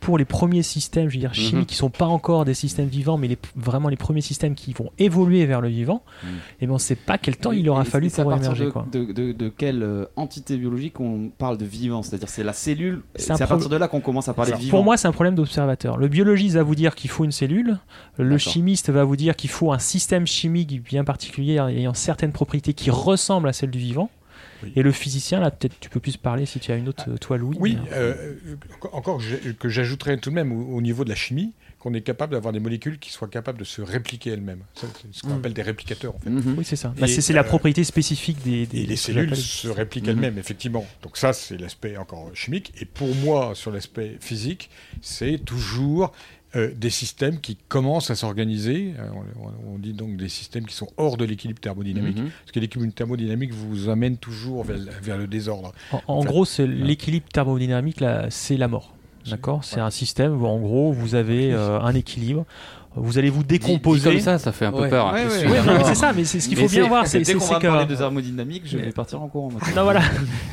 pour 0.00 0.16
les 0.18 0.24
premiers 0.24 0.62
systèmes, 0.62 1.08
je 1.08 1.14
veux 1.14 1.20
dire, 1.20 1.34
chimiques, 1.34 1.54
Mhm. 1.54 1.66
qui 1.66 1.74
sont 1.74 1.90
pas 1.90 2.06
encore 2.06 2.44
des 2.44 2.54
systèmes 2.54 2.86
vivants, 2.88 3.18
mais 3.18 3.26
les, 3.28 3.38
vraiment 3.56 3.88
les 3.88 3.96
premiers 3.96 4.20
systèmes 4.20 4.54
qui 4.54 4.72
vont 4.72 4.90
évoluer 4.98 5.44
vers 5.46 5.60
le 5.60 5.68
vivant. 5.68 6.02
Et 6.60 6.66
ben, 6.66 6.70
on 6.70 6.74
ne 6.74 6.78
sait 6.78 6.94
pas 6.94 7.18
quel 7.18 7.36
temps 7.36 7.52
il 7.52 7.68
aura 7.68 7.82
Et 7.82 7.84
fallu 7.84 8.08
pour 8.10 8.32
émerger. 8.32 8.66
de, 8.66 8.70
Quoi. 8.70 8.86
de, 8.92 9.04
de- 9.12 9.32
de 9.32 9.48
quelle 9.48 9.82
euh, 9.82 10.04
entité 10.16 10.56
biologique 10.56 11.00
on 11.00 11.30
parle 11.36 11.58
de 11.58 11.64
vivant? 11.64 12.02
C'est-à-dire 12.02 12.28
c'est 12.28 12.44
la 12.44 12.52
cellule. 12.52 13.02
C'est 13.16 13.32
à 13.32 13.46
partir 13.46 13.68
de 13.68 13.76
là 13.76 13.88
qu'on 13.88 14.00
commence 14.00 14.28
à 14.28 14.34
parler 14.34 14.52
vivant. 14.56 14.70
Pour 14.70 14.84
moi, 14.84 14.96
c'est 14.96 15.08
un 15.08 15.12
problème 15.12 15.34
d'observateur. 15.34 15.96
Le 15.96 16.08
biologiste 16.08 16.54
va 16.54 16.62
vous 16.62 16.74
dire 16.76 16.94
qu'il 16.94 17.10
faut 17.10 17.24
une 17.24 17.32
cellule, 17.32 17.78
le 18.18 18.38
chimiste 18.38 18.90
va 18.90 19.04
vous 19.04 19.16
dire 19.16 19.34
qu'il 19.36 19.50
faut 19.50 19.72
un 19.72 19.78
système 19.78 20.26
chimique 20.26 20.82
bien 20.82 21.04
particulier 21.04 21.54
ayant 21.70 21.94
certaines 21.94 22.32
propriétés 22.32 22.72
qui 22.72 22.90
ressemblent 22.90 23.48
à 23.48 23.52
celles 23.52 23.70
du 23.70 23.78
vivant. 23.78 24.10
Et 24.76 24.82
le 24.82 24.92
physicien, 24.92 25.40
là, 25.40 25.50
peut-être 25.50 25.78
tu 25.80 25.88
peux 25.90 26.00
plus 26.00 26.16
parler 26.16 26.46
si 26.46 26.58
tu 26.60 26.72
as 26.72 26.76
une 26.76 26.88
autre, 26.88 27.04
euh, 27.08 27.16
toi, 27.16 27.36
Louis. 27.38 27.56
Oui, 27.60 27.78
mais- 27.82 27.90
euh, 27.92 28.14
euh, 28.46 28.56
encore 28.92 29.20
que 29.58 29.68
j'ajouterais 29.68 30.16
tout 30.18 30.30
de 30.30 30.34
même 30.34 30.52
au, 30.52 30.76
au 30.76 30.80
niveau 30.80 31.04
de 31.04 31.08
la 31.08 31.14
chimie, 31.14 31.52
qu'on 31.78 31.94
est 31.94 32.00
capable 32.00 32.32
d'avoir 32.32 32.52
des 32.52 32.58
molécules 32.58 32.98
qui 32.98 33.12
soient 33.12 33.28
capables 33.28 33.58
de 33.58 33.64
se 33.64 33.80
répliquer 33.82 34.30
elles-mêmes. 34.30 34.62
C'est 34.74 34.86
ce 35.12 35.22
qu'on 35.22 35.28
Mm. 35.28 35.38
appelle 35.38 35.54
des 35.54 35.62
réplicateurs, 35.62 36.16
en 36.16 36.18
fait. 36.18 36.30
Oui, 36.30 36.64
c'est 36.64 36.74
ça. 36.76 36.92
Bah, 36.98 37.06
c'est 37.06 37.32
la 37.32 37.44
propriété 37.44 37.84
spécifique 37.84 38.42
des. 38.42 38.66
des 38.66 38.80
Et 38.82 38.86
les 38.86 38.96
cellules 38.96 39.36
se 39.36 39.68
répliquent 39.68 40.08
elles-mêmes, 40.08 40.38
effectivement. 40.38 40.84
Donc 41.02 41.16
ça, 41.16 41.32
c'est 41.32 41.56
l'aspect 41.56 41.96
encore 41.96 42.30
chimique. 42.34 42.72
Et 42.80 42.84
pour 42.84 43.14
moi, 43.14 43.52
sur 43.54 43.70
l'aspect 43.70 44.16
physique, 44.20 44.70
c'est 45.00 45.38
toujours 45.44 46.12
euh, 46.56 46.72
des 46.74 46.90
systèmes 46.90 47.40
qui 47.40 47.56
commencent 47.68 48.10
à 48.10 48.14
s'organiser. 48.14 48.94
Euh, 48.98 49.08
On, 49.40 49.74
on 49.74 49.78
dit 49.78 49.92
donc 49.92 50.16
des 50.16 50.28
systèmes 50.28 50.64
qui 50.66 50.74
sont 50.74 50.88
hors 50.96 51.16
de 51.16 51.24
l'équilibre 51.24 51.60
thermodynamique. 51.60 52.18
Mhm. 52.18 52.30
Parce 52.40 52.52
que 52.52 52.60
l'équilibre 52.60 52.92
thermodynamique 52.94 53.52
vous 53.52 53.88
amène 53.88 54.16
toujours 54.16 54.64
vers, 54.64 54.78
vers 55.02 55.18
le 55.18 55.26
désordre. 55.26 55.72
En, 55.92 55.96
en 56.06 56.16
Enfin, 56.18 56.28
gros, 56.28 56.44
c'est 56.44 56.64
voilà. 56.66 56.84
l'équilibre 56.86 57.26
thermodynamique, 57.32 58.02
c'est 58.30 58.56
la 58.56 58.68
mort. 58.68 58.94
D'accord? 59.26 59.62
C'est 59.62 59.80
un 59.80 59.90
système 59.90 60.40
où, 60.40 60.46
en 60.46 60.58
gros, 60.58 60.90
vous 60.90 61.14
avez 61.14 61.52
euh, 61.52 61.78
un 61.80 61.94
équilibre. 61.94 62.46
Vous 62.96 63.18
allez 63.18 63.30
vous 63.30 63.44
décomposer. 63.44 64.10
comme 64.10 64.20
ça, 64.20 64.38
ça 64.38 64.50
fait 64.50 64.64
un 64.66 64.72
peu 64.72 64.88
peur, 64.88 65.08
hein, 65.08 65.12
Ouais, 65.14 65.28
je 65.30 65.46
ouais, 65.48 65.84
c'est 65.84 65.94
ça, 65.94 66.12
mais 66.12 66.24
c'est 66.24 66.40
ce 66.40 66.48
qu'il 66.48 66.58
faut 66.58 66.68
bien 66.68 66.88
voir. 66.88 67.06
C'est 67.06 67.22
qu'on 67.22 67.44
va 67.44 67.58
que- 67.60 67.66
parler 67.66 67.86
de 67.86 67.94
thermodynamique, 67.94 68.62
je 68.66 68.78
vais 68.78 68.90
partir 68.92 69.22
en 69.22 69.28
courant. 69.28 69.50
Non, 69.76 69.84
voilà. 69.84 70.02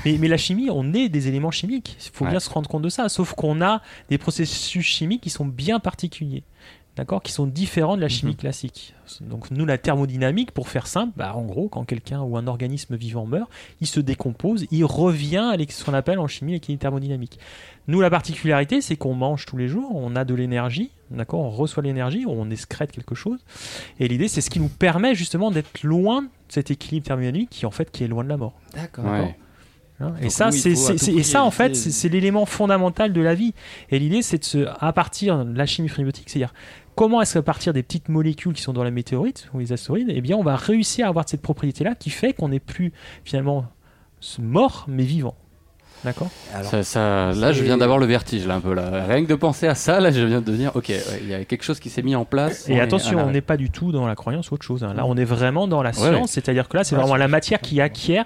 mais, 0.06 0.18
mais 0.20 0.28
la 0.28 0.38
chimie, 0.38 0.70
on 0.72 0.94
est 0.94 1.10
des 1.10 1.28
éléments 1.28 1.52
chimiques. 1.52 1.98
Il 2.06 2.12
faut 2.16 2.26
bien 2.26 2.40
se 2.40 2.50
rendre 2.50 2.70
compte 2.70 2.84
de 2.84 2.90
ça. 2.90 3.10
Sauf 3.10 3.34
qu'on 3.34 3.62
a 3.62 3.82
des 4.10 4.18
processus 4.18 4.86
chimiques 4.86 5.22
qui 5.22 5.30
sont 5.30 5.46
bien 5.46 5.80
particuliers. 5.80 6.44
D'accord 6.98 7.22
Qui 7.22 7.34
sont 7.34 7.46
différents 7.46 7.98
de 7.98 8.02
la 8.02 8.08
chimie 8.08 8.38
classique. 8.38 8.94
Donc, 9.20 9.52
nous, 9.52 9.66
la 9.66 9.78
thermodynamique, 9.78 10.52
pour 10.52 10.70
faire 10.70 10.88
simple, 10.88 11.12
bah, 11.18 11.36
en 11.36 11.44
gros, 11.44 11.68
quand 11.68 11.84
quelqu'un 11.84 12.22
ou 12.22 12.38
un 12.38 12.48
organisme 12.48 12.96
vivant 12.96 13.26
meurt, 13.26 13.50
il 13.82 13.88
se 13.88 14.00
décompose, 14.00 14.66
il 14.72 14.86
revient 14.86 15.54
à 15.54 15.58
ce 15.70 15.84
qu'on 15.84 15.94
appelle 15.94 16.20
en 16.20 16.28
chimie 16.28 16.54
l'équilibre 16.54 16.82
thermodynamique. 16.82 17.38
Nous, 17.88 18.00
la 18.00 18.10
particularité, 18.10 18.80
c'est 18.80 18.96
qu'on 18.96 19.14
mange 19.14 19.46
tous 19.46 19.58
les 19.58 19.68
jours, 19.68 19.92
on 19.94 20.16
a 20.16 20.24
de 20.24 20.34
l'énergie, 20.34 20.90
d'accord 21.12 21.42
On 21.42 21.50
reçoit 21.50 21.84
l'énergie, 21.84 22.26
on 22.28 22.50
excrète 22.50 22.94
quelque 22.94 23.14
chose. 23.14 23.40
Et 24.00 24.08
l'idée, 24.08 24.30
c'est 24.30 24.42
ce 24.42 24.50
qui 24.50 24.62
nous 24.62 24.70
permet 24.70 25.16
justement 25.16 25.52
d'être 25.52 25.84
loin 25.84 26.22
de 26.22 26.30
cet 26.48 26.72
équilibre 26.72 27.06
thermodynamique 27.08 27.50
qui, 27.50 27.66
en 27.66 27.72
fait, 27.72 27.92
qui 27.92 28.06
est 28.06 28.08
loin 28.08 28.24
de 28.24 28.30
la 28.30 28.38
mort. 28.38 28.54
D'accord. 28.74 29.06
Ouais. 29.06 29.38
Hein, 30.02 30.14
et 30.22 30.30
ça, 30.30 30.52
c'est, 30.52 30.72
et 30.72 31.24
ça 31.24 31.44
en 31.44 31.52
fait, 31.52 31.74
c'est, 31.74 31.90
c'est 31.90 32.10
l'élément 32.10 32.46
fondamental 32.46 33.14
de 33.14 33.22
la 33.22 33.34
vie. 33.34 33.54
Et 33.92 34.00
l'idée, 34.00 34.22
c'est 34.22 34.40
de 34.40 34.44
se, 34.44 34.68
à 34.80 34.92
partir 34.92 35.46
de 35.46 35.58
la 35.58 35.66
chimie 35.66 35.88
prébiotique, 35.88 36.30
c'est-à-dire 36.30 36.54
comment 36.96 37.22
est-ce 37.22 37.34
qu'à 37.36 37.42
partir 37.42 37.74
des 37.74 37.84
petites 37.84 38.10
molécules 38.10 38.54
qui 38.54 38.62
sont 38.62 38.74
dans 38.74 38.84
la 38.84 38.92
météorite 38.92 39.50
ou 39.54 39.60
les 39.60 39.74
astéroïdes, 39.74 40.10
eh 40.10 40.22
bien, 40.22 40.36
on 40.38 40.44
va 40.44 40.56
réussir 40.56 41.06
à 41.06 41.10
avoir 41.10 41.28
cette 41.28 41.42
propriété-là 41.42 41.96
qui 41.96 42.10
fait 42.10 42.34
qu'on 42.34 42.50
n'est 42.50 42.60
plus 42.60 42.94
finalement 43.24 43.66
mort, 44.40 44.86
mais 44.88 45.04
vivant. 45.04 45.36
D'accord? 46.04 46.30
Ça- 46.64 46.84
ça- 46.84 47.32
là, 47.32 47.52
je 47.52 47.64
viens 47.64 47.78
d'avoir 47.78 47.98
le 47.98 48.06
vertige, 48.06 48.46
là, 48.46 48.56
un 48.56 48.60
peu. 48.62 48.74
Là. 48.76 49.06
Rien 49.08 49.24
que 49.24 49.30
de 49.30 49.34
penser 49.36 49.66
à 49.66 49.74
ça, 49.74 50.00
là, 50.00 50.12
je 50.12 50.24
viens 50.24 50.42
de 50.42 50.52
dire, 50.56 50.72
ok, 50.76 50.90
ouais, 50.90 51.02
il 51.22 51.28
y 51.30 51.34
a 51.34 51.44
quelque 51.46 51.64
chose 51.64 51.80
qui 51.80 51.90
s'est 51.90 52.04
mis 52.04 52.16
en 52.16 52.26
place. 52.26 52.70
Et 52.70 52.74
est 52.74 52.80
attention, 52.80 53.20
on 53.26 53.32
n'est 53.32 53.42
pas 53.42 53.58
du 53.58 53.72
tout 53.72 53.92
dans 53.92 54.06
la 54.06 54.14
croyance 54.16 54.52
ou 54.52 54.54
autre 54.54 54.66
chose. 54.66 54.84
hein. 54.84 54.94
Là, 54.94 55.06
on 55.08 55.16
est 55.18 55.24
vraiment 55.26 55.68
dans 55.68 55.82
la 55.82 55.94
science, 55.94 56.14
ouais. 56.14 56.28
c'est-à-dire 56.28 56.68
que 56.70 56.78
là, 56.78 56.84
c'est 56.84 56.96
Ouais, 56.96 57.02
vraiment 57.02 57.16
la 57.18 57.28
matière 57.28 57.60
qui 57.60 57.82
acquiert 57.82 58.26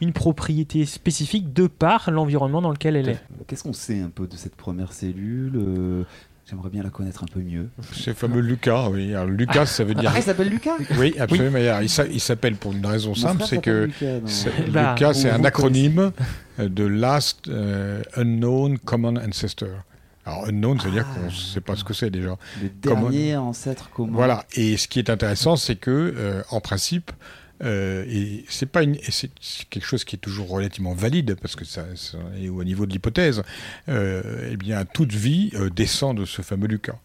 une 0.00 0.12
propriété 0.12 0.86
spécifique 0.86 1.52
de 1.52 1.66
par 1.68 2.10
l'environnement 2.10 2.62
dans 2.62 2.70
lequel 2.72 2.96
elle 2.96 3.10
est. 3.10 3.22
Qu'est-ce 3.46 3.62
qu'on 3.62 3.74
sait 3.74 4.00
un 4.00 4.08
peu 4.08 4.26
de 4.26 4.34
cette 4.34 4.56
première 4.56 4.92
cellule 4.92 5.52
euh, 5.56 6.04
J'aimerais 6.50 6.70
bien 6.70 6.82
la 6.82 6.90
connaître 6.90 7.22
un 7.22 7.26
peu 7.32 7.38
mieux. 7.40 7.68
C'est 7.92 8.08
le 8.08 8.14
fameux 8.16 8.40
Lucas, 8.40 8.88
oui. 8.90 9.14
Alors, 9.14 9.26
Lucas, 9.26 9.66
ça 9.66 9.84
veut 9.84 9.94
dire. 9.94 10.10
Ah, 10.12 10.18
il 10.18 10.22
s'appelle 10.24 10.48
Lucas 10.48 10.76
Oui, 10.98 11.14
absolument. 11.18 11.58
Il 11.80 11.88
s'a- 11.88 12.06
il 12.08 12.18
s'appelle 12.20 12.56
pour 12.56 12.72
une 12.72 12.84
raison 12.84 13.10
Mon 13.10 13.14
simple, 13.14 13.44
c'est 13.46 13.58
que 13.60 13.84
Lucas, 13.84 14.20
c'est- 14.26 14.68
Bah, 14.70 14.94
Lucas, 14.94 15.14
c'est 15.14 15.30
vous- 15.30 15.36
un 15.40 15.44
acronyme 15.44 16.10
euh, 16.58 16.68
de 16.68 16.84
Last 16.84 17.46
euh, 17.48 18.02
Unknown 18.16 18.78
Common 18.78 19.14
Ancestor. 19.16 19.68
Alors, 20.26 20.46
unknown, 20.48 20.78
c'est-à-dire 20.80 21.06
qu'on 21.14 21.26
ne 21.26 21.30
sait 21.30 21.60
pas 21.60 21.76
ce 21.76 21.84
que 21.84 21.94
c'est 21.94 22.10
déjà. 22.10 22.36
Le 22.62 22.68
Common- 22.82 23.02
dernier 23.10 23.36
ancêtre 23.36 23.88
commun. 23.90 24.12
Voilà. 24.12 24.44
Et 24.54 24.76
ce 24.76 24.86
qui 24.88 24.98
est 24.98 25.08
intéressant, 25.08 25.54
c'est 25.56 25.76
que, 25.76 25.90
euh, 26.16 26.42
en 26.50 26.60
principe, 26.60 27.10
euh, 27.62 28.04
et 28.08 28.44
c'est 28.48 28.66
pas 28.66 28.82
une, 28.82 28.96
c'est 29.08 29.30
quelque 29.68 29.84
chose 29.84 30.04
qui 30.04 30.16
est 30.16 30.18
toujours 30.18 30.48
relativement 30.48 30.94
valide 30.94 31.36
parce 31.40 31.56
que 31.56 31.64
ça, 31.64 31.84
ça 31.94 32.18
est 32.40 32.48
au 32.48 32.64
niveau 32.64 32.86
de 32.86 32.92
l'hypothèse. 32.92 33.42
Euh, 33.88 34.50
eh 34.52 34.56
bien, 34.56 34.84
toute 34.84 35.12
vie 35.12 35.50
euh, 35.54 35.70
descend 35.70 36.16
de 36.16 36.24
ce 36.24 36.42
fameux 36.42 36.66
Lucas. 36.66 36.98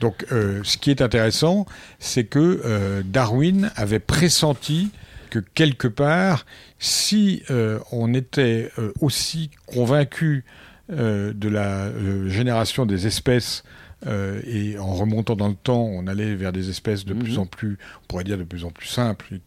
Donc, 0.00 0.24
ce 0.30 0.76
qui 0.76 0.92
est 0.92 1.02
intéressant, 1.02 1.66
c'est 1.98 2.22
que 2.22 3.02
Darwin 3.04 3.72
avait 3.74 3.98
pressenti 3.98 4.90
que 5.28 5.40
quelque 5.40 5.88
part, 5.88 6.46
si 6.78 7.42
on 7.90 8.14
était 8.14 8.70
aussi 9.00 9.50
convaincu 9.66 10.44
de 10.88 11.48
la 11.48 11.90
génération 12.28 12.86
des 12.86 13.08
espèces 13.08 13.64
euh, 14.06 14.40
et 14.46 14.78
en 14.78 14.94
remontant 14.94 15.36
dans 15.36 15.48
le 15.48 15.54
temps, 15.54 15.82
on 15.82 16.06
allait 16.06 16.34
vers 16.34 16.52
des 16.52 16.68
espèces 16.68 17.04
de 17.04 17.14
plus 17.14 17.38
en 17.38 17.46
plus, 17.46 17.78
on 18.02 18.06
pourrait 18.06 18.24
dire 18.24 18.38
de 18.38 18.44
plus 18.44 18.64
en 18.64 18.70
plus 18.70 18.86
simples. 18.86 19.38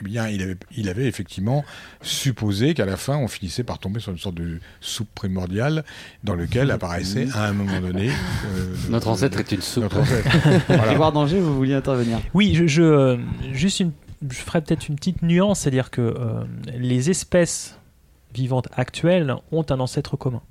Eh 0.00 0.04
bien, 0.04 0.28
il 0.28 0.42
avait, 0.42 0.56
il 0.76 0.88
avait 0.88 1.06
effectivement 1.06 1.64
supposé 2.02 2.74
qu'à 2.74 2.86
la 2.86 2.96
fin, 2.96 3.16
on 3.16 3.28
finissait 3.28 3.64
par 3.64 3.78
tomber 3.78 4.00
sur 4.00 4.12
une 4.12 4.18
sorte 4.18 4.36
de 4.36 4.60
soupe 4.80 5.08
primordiale 5.14 5.84
dans 6.24 6.34
lequel 6.34 6.70
apparaissait 6.70 7.28
à 7.34 7.46
un 7.46 7.52
moment 7.52 7.80
donné. 7.80 8.08
euh, 8.10 8.74
Notre 8.90 9.08
ancêtre 9.08 9.38
est 9.40 9.50
une 9.52 9.60
soupe. 9.62 9.82
notre 9.84 9.98
ancêtre. 9.98 10.28
Voilà. 10.68 10.84
Grégoire 10.86 11.12
Danger, 11.12 11.40
vous 11.40 11.54
vouliez 11.56 11.74
intervenir 11.74 12.18
Oui, 12.34 12.54
je, 12.54 12.66
je, 12.66 12.82
euh, 12.82 13.16
juste 13.52 13.80
une, 13.80 13.92
je 14.28 14.36
ferai 14.36 14.60
peut-être 14.60 14.88
une 14.88 14.96
petite 14.96 15.22
nuance, 15.22 15.60
c'est-à-dire 15.60 15.90
que 15.90 16.00
euh, 16.02 16.44
les 16.76 17.10
espèces 17.10 17.78
vivantes 18.34 18.68
actuelles 18.76 19.34
ont 19.52 19.64
un 19.70 19.80
ancêtre 19.80 20.16
commun. 20.16 20.42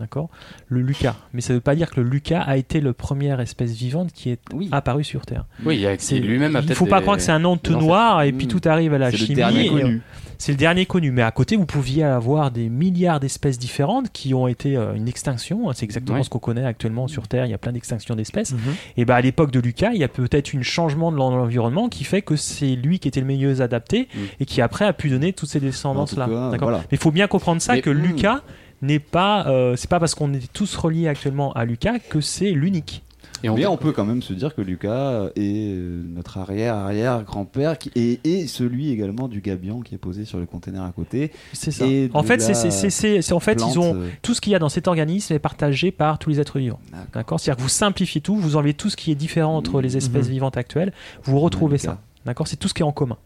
D'accord 0.00 0.30
Le 0.68 0.80
Lucas. 0.80 1.14
Mais 1.32 1.40
ça 1.40 1.52
ne 1.52 1.58
veut 1.58 1.60
pas 1.60 1.74
dire 1.76 1.90
que 1.90 2.00
le 2.00 2.08
Lucas 2.08 2.40
a 2.42 2.56
été 2.56 2.80
la 2.80 2.92
première 2.92 3.40
espèce 3.40 3.72
vivante 3.72 4.12
qui 4.12 4.30
est 4.30 4.40
apparue 4.72 5.04
sur 5.04 5.24
Terre. 5.26 5.44
Oui, 5.64 5.76
il 5.76 5.80
y 5.82 5.86
a- 5.86 5.96
C'est- 5.98 6.18
lui-même 6.18 6.56
a 6.56 6.60
Il 6.60 6.68
ne 6.68 6.74
faut 6.74 6.86
pas 6.86 6.96
des- 6.98 7.02
croire 7.02 7.16
que 7.18 7.22
c'est 7.22 7.30
un 7.32 7.44
entonnoir 7.44 8.22
et 8.22 8.32
puis 8.32 8.46
Mm. 8.46 8.48
tout 8.50 8.60
arrive 8.68 8.94
à 8.94 8.98
la 8.98 9.10
chimie. 9.12 9.40
euh, 9.40 9.98
C'est 10.38 10.50
le 10.52 10.58
dernier 10.58 10.86
connu. 10.86 11.12
Mais 11.12 11.22
à 11.22 11.30
côté, 11.30 11.54
vous 11.54 11.66
pouviez 11.66 12.02
avoir 12.02 12.50
des 12.50 12.68
milliards 12.68 13.20
d'espèces 13.20 13.60
différentes 13.60 14.10
qui 14.10 14.34
ont 14.34 14.48
été 14.48 14.76
euh, 14.76 14.94
une 14.94 15.06
extinction. 15.06 15.72
C'est 15.72 15.84
exactement 15.84 16.18
Ouais. 16.18 16.24
ce 16.24 16.30
qu'on 16.30 16.40
connaît 16.40 16.64
actuellement 16.64 17.06
sur 17.06 17.28
Terre. 17.28 17.46
Il 17.46 17.50
y 17.50 17.54
a 17.54 17.58
plein 17.58 17.70
d'extinctions 17.70 18.16
d'espèces. 18.16 18.52
Mhm. 18.54 18.58
Et 18.96 19.04
bah 19.04 19.14
à 19.14 19.20
l'époque 19.20 19.52
de 19.52 19.60
Lucas, 19.60 19.90
il 19.94 20.00
y 20.00 20.04
a 20.04 20.08
peut-être 20.08 20.52
un 20.56 20.62
changement 20.62 21.12
de 21.12 21.16
l'en- 21.16 21.36
l'environnement 21.36 21.88
qui 21.88 22.02
fait 22.02 22.22
que 22.22 22.34
c'est 22.34 22.74
lui 22.74 22.98
qui 22.98 23.06
était 23.06 23.20
le 23.20 23.26
mieux 23.26 23.60
adapté 23.60 24.08
et 24.40 24.44
qui 24.46 24.60
après 24.62 24.84
a 24.84 24.92
pu 24.92 25.10
donner 25.10 25.32
toutes 25.32 25.48
ces 25.50 25.60
descendances 25.60 26.16
là. 26.16 26.26
Cas, 26.26 26.56
voilà. 26.60 26.78
Mais 26.78 26.84
il 26.96 26.98
faut 26.98 27.12
bien 27.12 27.28
comprendre 27.28 27.62
ça 27.62 27.74
Mais, 27.74 27.80
que 27.80 27.90
hmm. 27.90 28.02
Lucas 28.02 28.42
n'est 28.82 28.98
pas, 28.98 29.46
euh, 29.48 29.76
c'est 29.76 29.88
pas 29.88 29.98
parce 30.00 30.14
qu'on 30.14 30.32
est 30.34 30.52
tous 30.52 30.76
reliés 30.76 31.08
actuellement 31.08 31.52
à 31.54 31.64
Lucas 31.64 31.98
que 31.98 32.20
c'est 32.20 32.50
l'unique. 32.50 33.02
Et 33.44 33.48
on 33.48 33.56
Mais 33.56 33.62
peut- 33.62 33.68
on 33.68 33.76
peut 33.76 33.90
quand 33.92 34.04
même 34.04 34.22
se 34.22 34.32
dire 34.34 34.54
que 34.54 34.60
Lucas 34.62 35.30
est 35.34 35.74
euh, 35.74 36.02
notre 36.14 36.38
arrière-arrière-grand-père 36.38 37.76
qui- 37.78 37.90
et, 37.96 38.20
et 38.24 38.46
celui 38.46 38.90
également 38.90 39.26
du 39.26 39.40
gabion 39.40 39.80
qui 39.80 39.94
est 39.94 39.98
posé 39.98 40.24
sur 40.24 40.38
le 40.38 40.46
conteneur 40.46 40.84
à 40.84 40.92
côté. 40.92 41.32
C'est 41.52 41.70
ça. 41.72 41.84
En 42.14 42.22
fait, 42.22 42.40
c'est, 42.40 42.50
la 42.52 42.54
c'est, 42.54 42.70
c'est, 42.70 42.90
c'est- 42.90 43.20
c'est- 43.22 43.32
en 43.32 43.40
fait, 43.40 43.56
plante, 43.56 43.72
ils 43.74 43.78
ont 43.80 43.94
euh, 43.96 44.08
tout 44.22 44.34
ce 44.34 44.40
qu'il 44.40 44.52
y 44.52 44.54
a 44.54 44.60
dans 44.60 44.68
cet 44.68 44.86
organisme 44.86 45.32
est 45.34 45.38
partagé 45.40 45.90
par 45.90 46.18
tous 46.20 46.30
les 46.30 46.40
êtres 46.40 46.58
vivants. 46.60 46.78
D'accord. 47.12 47.40
C'est-à-dire 47.40 47.56
que 47.58 47.62
vous 47.62 47.68
simplifiez 47.68 48.20
tout, 48.20 48.36
vous 48.36 48.54
enlevez 48.56 48.74
tout 48.74 48.90
ce 48.90 48.96
qui 48.96 49.10
est 49.10 49.14
différent 49.16 49.56
entre 49.56 49.80
les 49.80 49.96
espèces 49.96 50.26
Mhm. 50.26 50.32
vivantes 50.32 50.56
actuelles, 50.56 50.92
vous 51.24 51.40
retrouvez 51.40 51.78
ça. 51.78 52.00
D'accord. 52.24 52.46
C'est 52.46 52.56
tout 52.56 52.68
ce 52.68 52.74
qui 52.74 52.82
est 52.82 52.86
en 52.86 52.92
commun. 52.92 53.16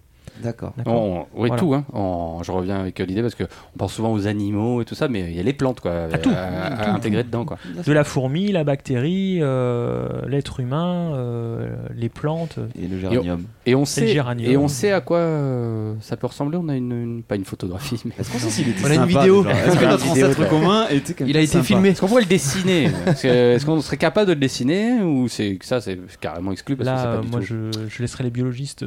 D'accord. 0.42 0.72
On- 0.86 1.24
oui, 1.34 1.48
Voilà. 1.48 1.56
tout. 1.56 1.74
Hein. 1.74 1.84
On- 1.92 2.42
je 2.42 2.52
reviens 2.52 2.78
avec 2.80 2.98
l'idée 2.98 3.22
parce 3.22 3.34
qu'on 3.34 3.46
pense 3.78 3.92
souvent 3.94 4.12
aux 4.12 4.26
animaux 4.26 4.82
et 4.82 4.84
tout 4.84 4.94
ça, 4.94 5.08
mais 5.08 5.20
il 5.30 5.36
y 5.36 5.40
a 5.40 5.42
les 5.42 5.52
plantes 5.52 5.80
quoi, 5.80 6.08
Ah, 6.12 6.18
tout. 6.18 6.30
à, 6.30 6.64
à 6.80 6.84
Tout. 6.84 6.90
intégrer 6.90 7.24
dedans. 7.24 7.44
Quoi. 7.44 7.58
De 7.86 7.92
la 7.92 8.04
fourmi, 8.04 8.52
la 8.52 8.64
bactérie, 8.64 9.38
euh, 9.40 10.08
l'être 10.28 10.60
humain, 10.60 11.12
euh, 11.14 11.74
les 11.94 12.08
plantes. 12.08 12.58
Et 12.80 12.86
le 12.86 12.96
Et 13.12 13.18
on, 13.30 13.38
et 13.66 13.74
on 13.74 13.84
sait, 13.84 14.06
géranium. 14.08 14.50
et 14.50 14.56
on 14.56 14.68
sait 14.68 14.92
à 14.92 15.00
quoi 15.00 15.18
euh, 15.18 15.94
ça 16.00 16.16
peut 16.16 16.26
ressembler. 16.26 16.58
On 16.60 16.68
a 16.68 16.74
une, 16.76 16.92
une- 16.92 17.22
pas 17.22 17.36
une 17.36 17.44
photographie, 17.44 18.00
mais 18.04 18.12
Est-ce 18.18 18.30
qu'on 18.30 18.38
sait 18.38 18.50
s'il 18.50 18.68
était 18.68 18.80
On 18.84 18.90
a 18.90 18.94
une 18.94 19.04
vidéo. 19.06 19.44
Est-ce 19.46 19.78
que 19.78 19.84
notre 19.84 20.10
ancêtre 20.10 20.48
commun 20.48 20.86
était 20.90 21.14
Il 21.26 21.36
a 21.36 21.40
été 21.40 21.52
sympa 21.52 21.64
filmé. 21.64 21.88
Est-ce 21.90 22.00
qu'on 22.00 22.08
pourrait 22.08 22.22
le 22.22 22.28
dessiner 22.28 22.90
Est-ce 23.06 23.22
que- 23.22 23.64
qu'on 23.66 23.80
serait 23.80 23.96
capable 23.96 24.28
de 24.28 24.32
le 24.34 24.40
dessiner 24.40 25.00
ou 25.02 25.28
c'est 25.28 25.58
ça 25.62 25.80
c'est 25.80 25.98
carrément 26.20 26.52
exclu 26.52 26.76
parce 26.76 26.88
que 26.88 26.96
c'est 26.96 27.02
Là, 27.04 27.12
pas 27.12 27.18
euh, 27.18 27.22
du 27.22 27.28
moi, 27.30 27.40
tout. 27.40 27.46
je, 27.46 27.86
je 27.88 28.02
laisserai 28.02 28.24
les 28.24 28.30
biologistes. 28.30 28.84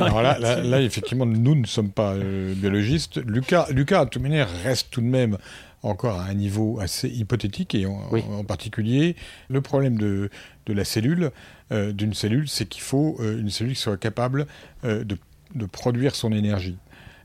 Alors 0.00 0.22
là, 0.22 0.38
là, 0.38 0.62
là, 0.72 0.82
effectivement, 0.82 1.26
nous 1.26 1.54
ne 1.54 1.66
sommes 1.66 1.90
pas 1.90 2.14
euh, 2.14 2.54
biologistes. 2.54 3.18
Lucas, 3.24 3.66
Lucas, 3.70 4.00
à 4.00 4.06
toute 4.06 4.22
manière, 4.22 4.48
reste 4.64 4.88
tout 4.90 5.00
de 5.00 5.06
même 5.06 5.38
encore 5.82 6.20
à 6.20 6.26
un 6.26 6.34
niveau 6.34 6.78
assez 6.80 7.08
hypothétique, 7.08 7.74
et 7.74 7.86
en, 7.86 8.00
Oui. 8.12 8.22
en 8.30 8.44
particulier, 8.44 9.16
le 9.48 9.60
problème 9.60 9.96
de, 9.98 10.30
de 10.66 10.72
la 10.72 10.84
cellule, 10.84 11.30
euh, 11.72 11.92
d'une 11.92 12.14
cellule, 12.14 12.48
c'est 12.48 12.68
qu'il 12.68 12.82
faut 12.82 13.16
euh, 13.20 13.38
une 13.40 13.50
cellule 13.50 13.74
qui 13.74 13.80
soit 13.80 13.96
capable 13.96 14.46
de, 14.84 15.16
de 15.54 15.66
produire 15.66 16.14
son 16.14 16.32
énergie. 16.32 16.76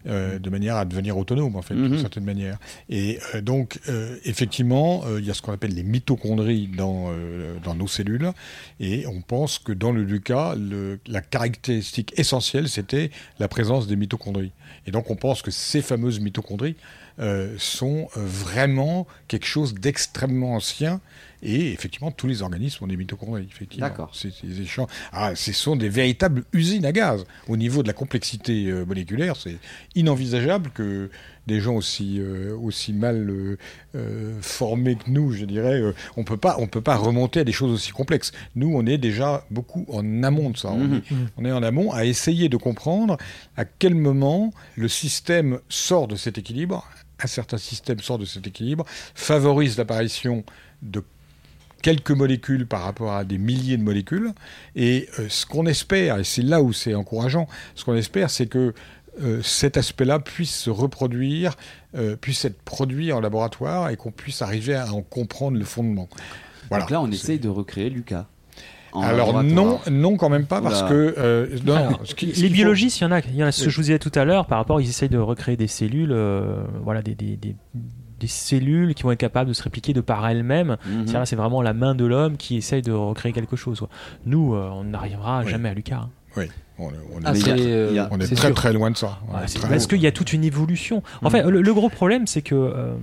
Euh, 0.05 0.37
de 0.39 0.49
manière 0.49 0.75
à 0.75 0.85
devenir 0.85 1.17
autonome, 1.17 1.55
en 1.55 1.61
fait, 1.61 1.73
d'une 1.73 1.87
Mhm. 1.93 1.99
certaine 2.01 2.23
manière. 2.25 2.57
Et 2.89 3.19
euh, 3.35 3.41
donc, 3.41 3.79
euh, 3.89 4.17
effectivement, 4.25 5.03
il 5.17 5.25
y 5.25 5.31
a 5.31 5.33
ce 5.33 5.41
qu'on 5.41 5.53
appelle 5.53 5.73
les 5.73 5.83
mitochondries 5.83 6.67
dans, 6.67 7.11
dans 7.63 7.75
nos 7.75 7.87
cellules, 7.87 8.31
et 8.79 9.07
on 9.07 9.21
pense 9.21 9.59
que 9.59 9.71
dans 9.71 9.91
le 9.91 10.03
Lucas, 10.03 10.55
le- 10.55 10.99
la 11.07 11.21
caractéristique 11.21 12.13
essentielle, 12.17 12.69
c'était 12.69 13.09
la 13.39 13.47
présence 13.47 13.87
des 13.87 13.95
mitochondries. 13.95 14.51
Et 14.85 14.91
donc, 14.91 15.09
on 15.09 15.15
pense 15.15 15.41
que 15.41 15.51
ces 15.51 15.81
fameuses 15.81 16.19
mitochondries 16.19 16.75
euh, 17.19 17.55
sont 17.57 18.09
euh, 18.17 18.21
vraiment 18.25 19.07
quelque 19.27 19.45
chose 19.47 19.73
d'extrêmement 19.73 20.53
ancien. 20.55 21.01
Et 21.43 21.71
effectivement, 21.71 22.09
tous 22.09 22.25
les 22.25 22.41
organismes 22.41 22.85
ont 22.85 22.87
des 22.87 22.97
mitochondries. 22.97 23.47
Effectivement. 23.47 23.87
D'accord. 23.87 24.11
Ah, 25.11 25.35
ce 25.35 25.53
sont 25.53 25.75
des 25.75 25.87
véritables 25.87 26.43
usines 26.51 26.83
à 26.85 26.91
gaz. 26.91 27.25
Au 27.47 27.57
niveau 27.57 27.83
de 27.83 27.87
la 27.87 27.93
complexité 27.93 28.65
euh, 28.65 28.85
moléculaire, 28.85 29.35
c'est 29.35 29.57
inenvisageable 29.93 30.71
que 30.71 31.11
des 31.45 31.59
gens 31.61 31.75
aussi, 31.75 32.15
euh, 32.19 32.55
aussi 32.57 32.91
mal 32.91 33.29
euh, 33.95 34.37
formés 34.41 34.95
que 34.95 35.09
nous, 35.09 35.31
je 35.31 35.45
dirais, 35.45 35.79
on 36.17 36.23
peut 36.23 36.37
pas, 36.37 36.55
on 36.59 36.65
peut 36.67 36.81
pas 36.81 36.95
remonter 36.97 37.41
à 37.41 37.43
des 37.43 37.51
choses 37.51 37.71
aussi 37.71 37.91
complexes. 37.91 38.31
Nous, 38.55 38.71
on 38.75 38.85
est 38.87 38.97
déjà 38.97 39.45
beaucoup 39.51 39.85
en 39.89 40.23
amont 40.23 40.49
de 40.49 40.57
ça. 40.57 40.69
On, 40.71 40.79
Mhm. 40.79 40.95
est, 40.95 41.03
on 41.37 41.45
est 41.45 41.51
en 41.51 41.61
amont 41.63 41.91
à 41.93 42.05
essayer 42.05 42.49
de 42.49 42.57
comprendre 42.57 43.15
à 43.55 43.63
quel 43.63 43.93
moment 43.93 44.51
le 44.75 44.87
système 44.87 45.59
sort 45.69 46.07
de 46.07 46.15
cet 46.15 46.37
équilibre, 46.39 46.85
un 47.23 47.27
certain 47.27 47.57
système 47.57 47.99
sort 47.99 48.17
de 48.17 48.25
cet 48.25 48.47
équilibre, 48.47 48.85
favorise 49.15 49.77
l'apparition 49.77 50.43
de 50.81 51.03
quelques 51.81 52.11
molécules 52.11 52.67
par 52.67 52.83
rapport 52.83 53.13
à 53.13 53.23
des 53.23 53.37
milliers 53.37 53.77
de 53.77 53.83
molécules. 53.83 54.33
Et 54.75 55.07
euh, 55.19 55.27
ce 55.29 55.45
qu'on 55.45 55.65
espère, 55.65 56.19
et 56.19 56.23
c'est 56.23 56.41
là 56.41 56.61
où 56.61 56.73
c'est 56.73 56.95
encourageant, 56.95 57.47
ce 57.75 57.85
qu'on 57.85 57.95
espère, 57.95 58.29
c'est 58.29 58.47
que 58.47 58.73
euh, 59.21 59.41
cet 59.41 59.77
aspect-là 59.77 60.19
puisse 60.19 60.55
se 60.55 60.69
reproduire, 60.69 61.55
euh, 61.95 62.15
puisse 62.15 62.45
être 62.45 62.61
produit 62.61 63.11
en 63.11 63.19
laboratoire 63.19 63.89
et 63.89 63.97
qu'on 63.97 64.11
puisse 64.11 64.41
arriver 64.41 64.75
à 64.75 64.91
en 64.93 65.01
comprendre 65.01 65.57
le 65.57 65.65
fondement. 65.65 66.07
Voilà. 66.69 66.83
Donc 66.83 66.91
là, 66.91 67.01
on 67.01 67.11
essaye 67.11 67.39
de 67.39 67.49
recréer 67.49 67.89
Lucas. 67.89 68.27
En 68.93 69.01
Alors 69.01 69.43
non, 69.43 69.79
non 69.91 70.17
quand 70.17 70.29
même 70.29 70.45
pas 70.45 70.61
parce 70.61 70.81
Oula. 70.81 70.89
que 70.89 71.15
euh, 71.17 71.47
non, 71.65 71.75
Alors, 71.75 72.01
ce 72.03 72.15
qui- 72.15 72.33
ce 72.35 72.41
les 72.41 72.49
biologistes, 72.49 72.99
il 72.99 73.03
y 73.03 73.07
en 73.07 73.11
a, 73.11 73.19
il 73.19 73.35
y 73.35 73.43
en 73.43 73.47
a 73.47 73.51
ce 73.51 73.65
que 73.65 73.69
je 73.69 73.75
vous 73.75 73.81
disais 73.83 73.99
tout 73.99 74.11
à 74.15 74.25
l'heure, 74.25 74.45
par 74.45 74.57
rapport, 74.57 74.79
ils 74.81 74.89
essayent 74.89 75.09
de 75.09 75.17
recréer 75.17 75.55
des 75.57 75.67
cellules, 75.67 76.11
euh, 76.11 76.63
voilà, 76.83 77.01
des, 77.01 77.15
des, 77.15 77.35
des, 77.37 77.55
des 78.19 78.27
cellules 78.27 78.95
qui 78.95 79.03
vont 79.03 79.11
être 79.11 79.19
capables 79.19 79.49
de 79.49 79.53
se 79.53 79.61
répliquer 79.63 79.93
de 79.93 80.01
par 80.01 80.27
elles-mêmes. 80.27 80.77
Mhm. 80.85 81.05
C'est-à-dire, 81.07 81.27
C'est 81.27 81.35
vraiment 81.35 81.61
la 81.61 81.73
main 81.73 81.93
de 81.95 82.05
l'homme 82.05 82.37
qui 82.37 82.57
essaye 82.57 82.81
de 82.81 82.91
recréer 82.91 83.31
quelque 83.33 83.55
chose. 83.55 83.79
quoi. 83.79 83.89
Nous, 84.25 84.55
euh, 84.55 84.69
on 84.73 84.85
n'arrivera 84.85 85.41
Oui. 85.45 85.51
jamais 85.51 85.69
à 85.69 85.73
Lucas. 85.73 85.97
hein. 86.05 86.09
Oui, 86.35 86.45
on, 86.77 86.85
on 86.85 86.91
Ah, 87.25 87.31
est, 87.31 87.35
c'est, 87.35 87.41
très- 87.55 87.59
euh, 87.65 88.05
on 88.11 88.19
est 88.19 88.25
c'est 88.27 88.35
très 88.35 88.47
sûr. 88.47 88.55
très 88.55 88.73
loin 88.73 88.91
de 88.91 88.97
ça. 88.97 89.19
Ouais, 89.33 89.43
est 89.45 89.67
parce 89.69 89.87
qu'il 89.87 90.01
y 90.01 90.05
a 90.07 90.11
toute 90.11 90.33
une 90.33 90.43
évolution. 90.43 91.01
En 91.23 91.29
fait, 91.31 91.43
le, 91.43 91.61
le 91.61 91.73
gros 91.73 91.89
problème, 91.89 92.27
c'est 92.27 92.43
que 92.43 92.53
euh, 92.55 92.93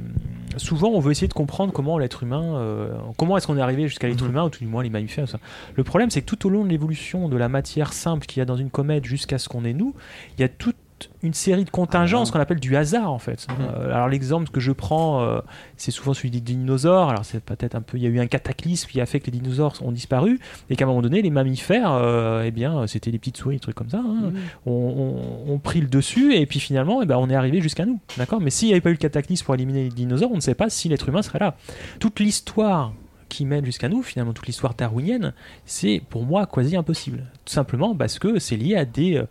souvent, 0.56 0.88
on 0.88 1.00
veut 1.00 1.12
essayer 1.12 1.28
de 1.28 1.34
comprendre 1.34 1.72
comment 1.72 1.98
l'être 1.98 2.22
humain, 2.22 2.56
euh, 2.56 2.94
comment 3.16 3.36
est-ce 3.36 3.46
qu'on 3.46 3.56
est 3.56 3.62
arrivé 3.62 3.88
jusqu'à 3.88 4.08
l'être 4.08 4.24
humain, 4.24 4.44
ou 4.44 4.48
tout 4.48 4.60
du 4.60 4.66
moins 4.66 4.82
les 4.82 4.90
mammifères. 4.90 5.28
ça. 5.28 5.38
Le 5.74 5.84
problème, 5.84 6.10
c'est 6.10 6.20
que 6.20 6.26
tout 6.26 6.46
au 6.46 6.50
long 6.50 6.64
de 6.64 6.68
l'évolution 6.68 7.28
de 7.28 7.36
la 7.36 7.48
matière 7.48 7.92
simple 7.92 8.26
qu'il 8.26 8.40
y 8.40 8.42
a 8.42 8.44
dans 8.44 8.56
une 8.56 8.70
comète 8.70 9.04
jusqu'à 9.04 9.38
ce 9.38 9.48
qu'on 9.48 9.64
est 9.64 9.72
nous, 9.72 9.94
il 10.36 10.42
y 10.42 10.44
a 10.44 10.48
toute 10.48 10.76
une 11.22 11.34
série 11.34 11.64
de 11.64 11.70
contingences 11.70 12.30
qu'on 12.30 12.38
appelle 12.40 12.60
du 12.60 12.76
hasard 12.76 13.10
en 13.12 13.18
fait. 13.18 13.46
Euh, 13.60 13.92
alors 13.94 14.08
l'exemple 14.08 14.50
que 14.50 14.60
je 14.60 14.72
prends, 14.72 15.22
euh, 15.22 15.40
c'est 15.76 15.90
souvent 15.90 16.14
celui 16.14 16.30
des 16.30 16.40
dinosaures. 16.40 17.08
Alors 17.10 17.24
c'est 17.24 17.42
peut-être 17.42 17.74
un 17.74 17.82
peu, 17.82 17.96
il 17.98 18.02
y 18.04 18.06
a 18.06 18.10
eu 18.10 18.20
un 18.20 18.26
cataclysme 18.26 18.88
qui 18.90 19.00
a 19.00 19.06
fait 19.06 19.20
que 19.20 19.26
les 19.30 19.38
dinosaures 19.38 19.74
ont 19.82 19.92
disparu 19.92 20.38
et 20.70 20.76
qu'à 20.76 20.84
un 20.84 20.88
moment 20.88 21.02
donné 21.02 21.20
les 21.22 21.30
mammifères, 21.30 21.92
euh, 21.92 22.44
eh 22.46 22.50
bien 22.50 22.86
c'était 22.86 23.10
des 23.10 23.18
petites 23.18 23.36
souris, 23.36 23.56
des 23.56 23.60
trucs 23.60 23.74
comme 23.74 23.90
ça, 23.90 23.98
hein, 23.98 24.32
ont, 24.66 24.72
ont- 24.72 25.52
ont 25.52 25.58
pris 25.58 25.80
le 25.80 25.88
dessus 25.88 26.34
et 26.34 26.46
puis 26.46 26.60
finalement, 26.60 27.02
eh 27.02 27.06
ben, 27.06 27.16
on 27.18 27.28
est 27.28 27.34
arrivé 27.36 27.60
jusqu'à 27.60 27.86
nous, 27.86 27.98
d'accord? 28.16 28.40
Mais 28.40 28.50
s'il 28.50 28.68
n'y 28.68 28.74
avait 28.74 28.80
pas 28.80 28.90
eu 28.90 28.94
le 28.94 28.98
cataclysme 28.98 29.44
pour 29.44 29.54
éliminer 29.54 29.84
les 29.84 29.90
dinosaures, 29.90 30.30
on 30.32 30.36
ne 30.36 30.40
sait 30.40 30.54
pas 30.54 30.70
si 30.70 30.88
l'être 30.88 31.08
humain 31.08 31.22
serait 31.22 31.38
là. 31.40 31.56
Toute 32.00 32.20
l'histoire 32.20 32.92
qui 33.30 33.46
mène 33.46 33.64
jusqu'à 33.64 33.88
nous, 33.88 34.02
finalement 34.02 34.32
toute 34.32 34.46
l'histoire 34.46 34.74
darwinienne, 34.74 35.32
c'est 35.64 36.00
pour 36.08 36.22
moi 36.24 36.46
quasi 36.46 36.76
impossible. 36.76 37.24
Tout 37.44 37.52
simplement 37.52 37.96
parce 37.96 38.20
que 38.20 38.38
c'est 38.38 38.56
lié 38.56 38.76
à 38.76 38.84
des 38.84 39.16
euh, 39.16 39.24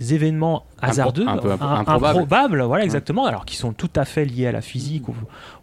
événements 0.00 0.64
hasardeux, 0.80 1.26
un 1.26 1.36
peu 1.38 1.50
improbables. 1.52 2.06
improbables, 2.18 2.62
voilà 2.62 2.84
exactement, 2.84 3.26
alors 3.26 3.44
qui 3.44 3.56
sont 3.56 3.72
tout 3.72 3.90
à 3.96 4.04
fait 4.04 4.24
liés 4.24 4.46
à 4.46 4.52
la 4.52 4.60
physique, 4.60 5.08
au, 5.08 5.14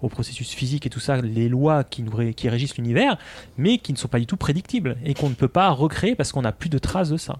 au 0.01 0.09
processus 0.09 0.51
physique 0.51 0.85
et 0.85 0.89
tout 0.89 0.99
ça, 0.99 1.17
les 1.21 1.49
lois 1.49 1.83
qui, 1.83 2.03
nous 2.03 2.15
ré- 2.15 2.33
qui 2.33 2.49
régissent 2.49 2.77
l'univers, 2.77 3.17
mais 3.57 3.77
qui 3.77 3.93
ne 3.93 3.97
sont 3.97 4.07
pas 4.07 4.19
du 4.19 4.25
tout 4.25 4.37
prédictibles 4.37 4.97
et 5.03 5.13
qu'on 5.13 5.29
ne 5.29 5.35
peut 5.35 5.47
pas 5.47 5.69
recréer 5.69 6.15
parce 6.15 6.31
qu'on 6.31 6.41
n'a 6.41 6.51
plus 6.51 6.69
de 6.69 6.77
traces 6.77 7.09
de 7.09 7.17
ça. 7.17 7.37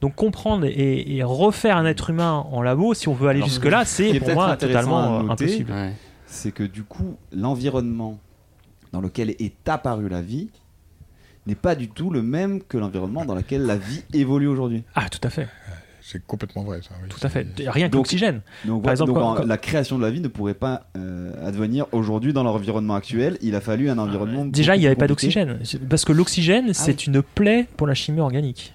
Donc 0.00 0.14
comprendre 0.14 0.66
et, 0.66 1.16
et 1.16 1.22
refaire 1.22 1.76
un 1.76 1.86
être 1.86 2.10
humain 2.10 2.44
en 2.50 2.62
labo, 2.62 2.94
si 2.94 3.08
on 3.08 3.14
veut 3.14 3.28
aller 3.28 3.42
jusque-là, 3.42 3.84
c'est 3.84 4.10
est 4.10 4.20
pour 4.20 4.32
moi 4.34 4.56
totalement 4.56 5.20
euh, 5.20 5.22
noter, 5.22 5.44
impossible. 5.44 5.72
C'est 6.26 6.52
que 6.52 6.62
du 6.64 6.82
coup, 6.82 7.16
l'environnement 7.32 8.18
dans 8.92 9.00
lequel 9.00 9.30
est 9.30 9.68
apparue 9.68 10.08
la 10.08 10.20
vie 10.22 10.48
n'est 11.46 11.54
pas 11.54 11.74
du 11.76 11.88
tout 11.88 12.10
le 12.10 12.22
même 12.22 12.60
que 12.62 12.76
l'environnement 12.76 13.24
dans 13.24 13.34
lequel 13.36 13.62
la 13.66 13.76
vie 13.76 14.02
évolue 14.12 14.48
aujourd'hui. 14.48 14.82
Ah, 14.96 15.08
tout 15.08 15.20
à 15.22 15.30
fait. 15.30 15.46
C'est 16.08 16.24
complètement 16.24 16.62
vrai 16.62 16.78
ça. 16.82 16.90
oui. 17.02 17.08
Tout 17.08 17.18
à 17.26 17.28
fait. 17.28 17.44
Rien 17.66 17.88
que 17.88 17.96
l'oxygène. 17.96 18.42
Donc, 18.64 18.84
Par 18.84 18.92
exemple, 18.92 19.08
donc, 19.12 19.18
quand- 19.18 19.30
en- 19.32 19.34
quand- 19.38 19.44
la 19.46 19.58
création 19.58 19.98
de 19.98 20.02
la 20.04 20.10
vie 20.12 20.20
ne 20.20 20.28
pourrait 20.28 20.54
pas 20.54 20.86
euh, 20.96 21.32
advenir 21.44 21.86
aujourd'hui 21.90 22.32
dans 22.32 22.44
l'environnement 22.44 22.94
actuel. 22.94 23.38
Il 23.42 23.56
a 23.56 23.60
fallu 23.60 23.90
un 23.90 23.98
environnement. 23.98 24.44
Déjà, 24.46 24.76
il 24.76 24.80
n'y 24.80 24.86
avait 24.86 24.94
pas 24.94 25.08
d'oxygène. 25.08 25.58
Parce 25.90 26.04
que 26.04 26.12
l'oxygène, 26.12 26.72
c'est 26.74 27.06
une 27.08 27.22
plaie 27.22 27.66
pour 27.76 27.88
la 27.88 27.94
chimie 27.94 28.20
organique. 28.20 28.72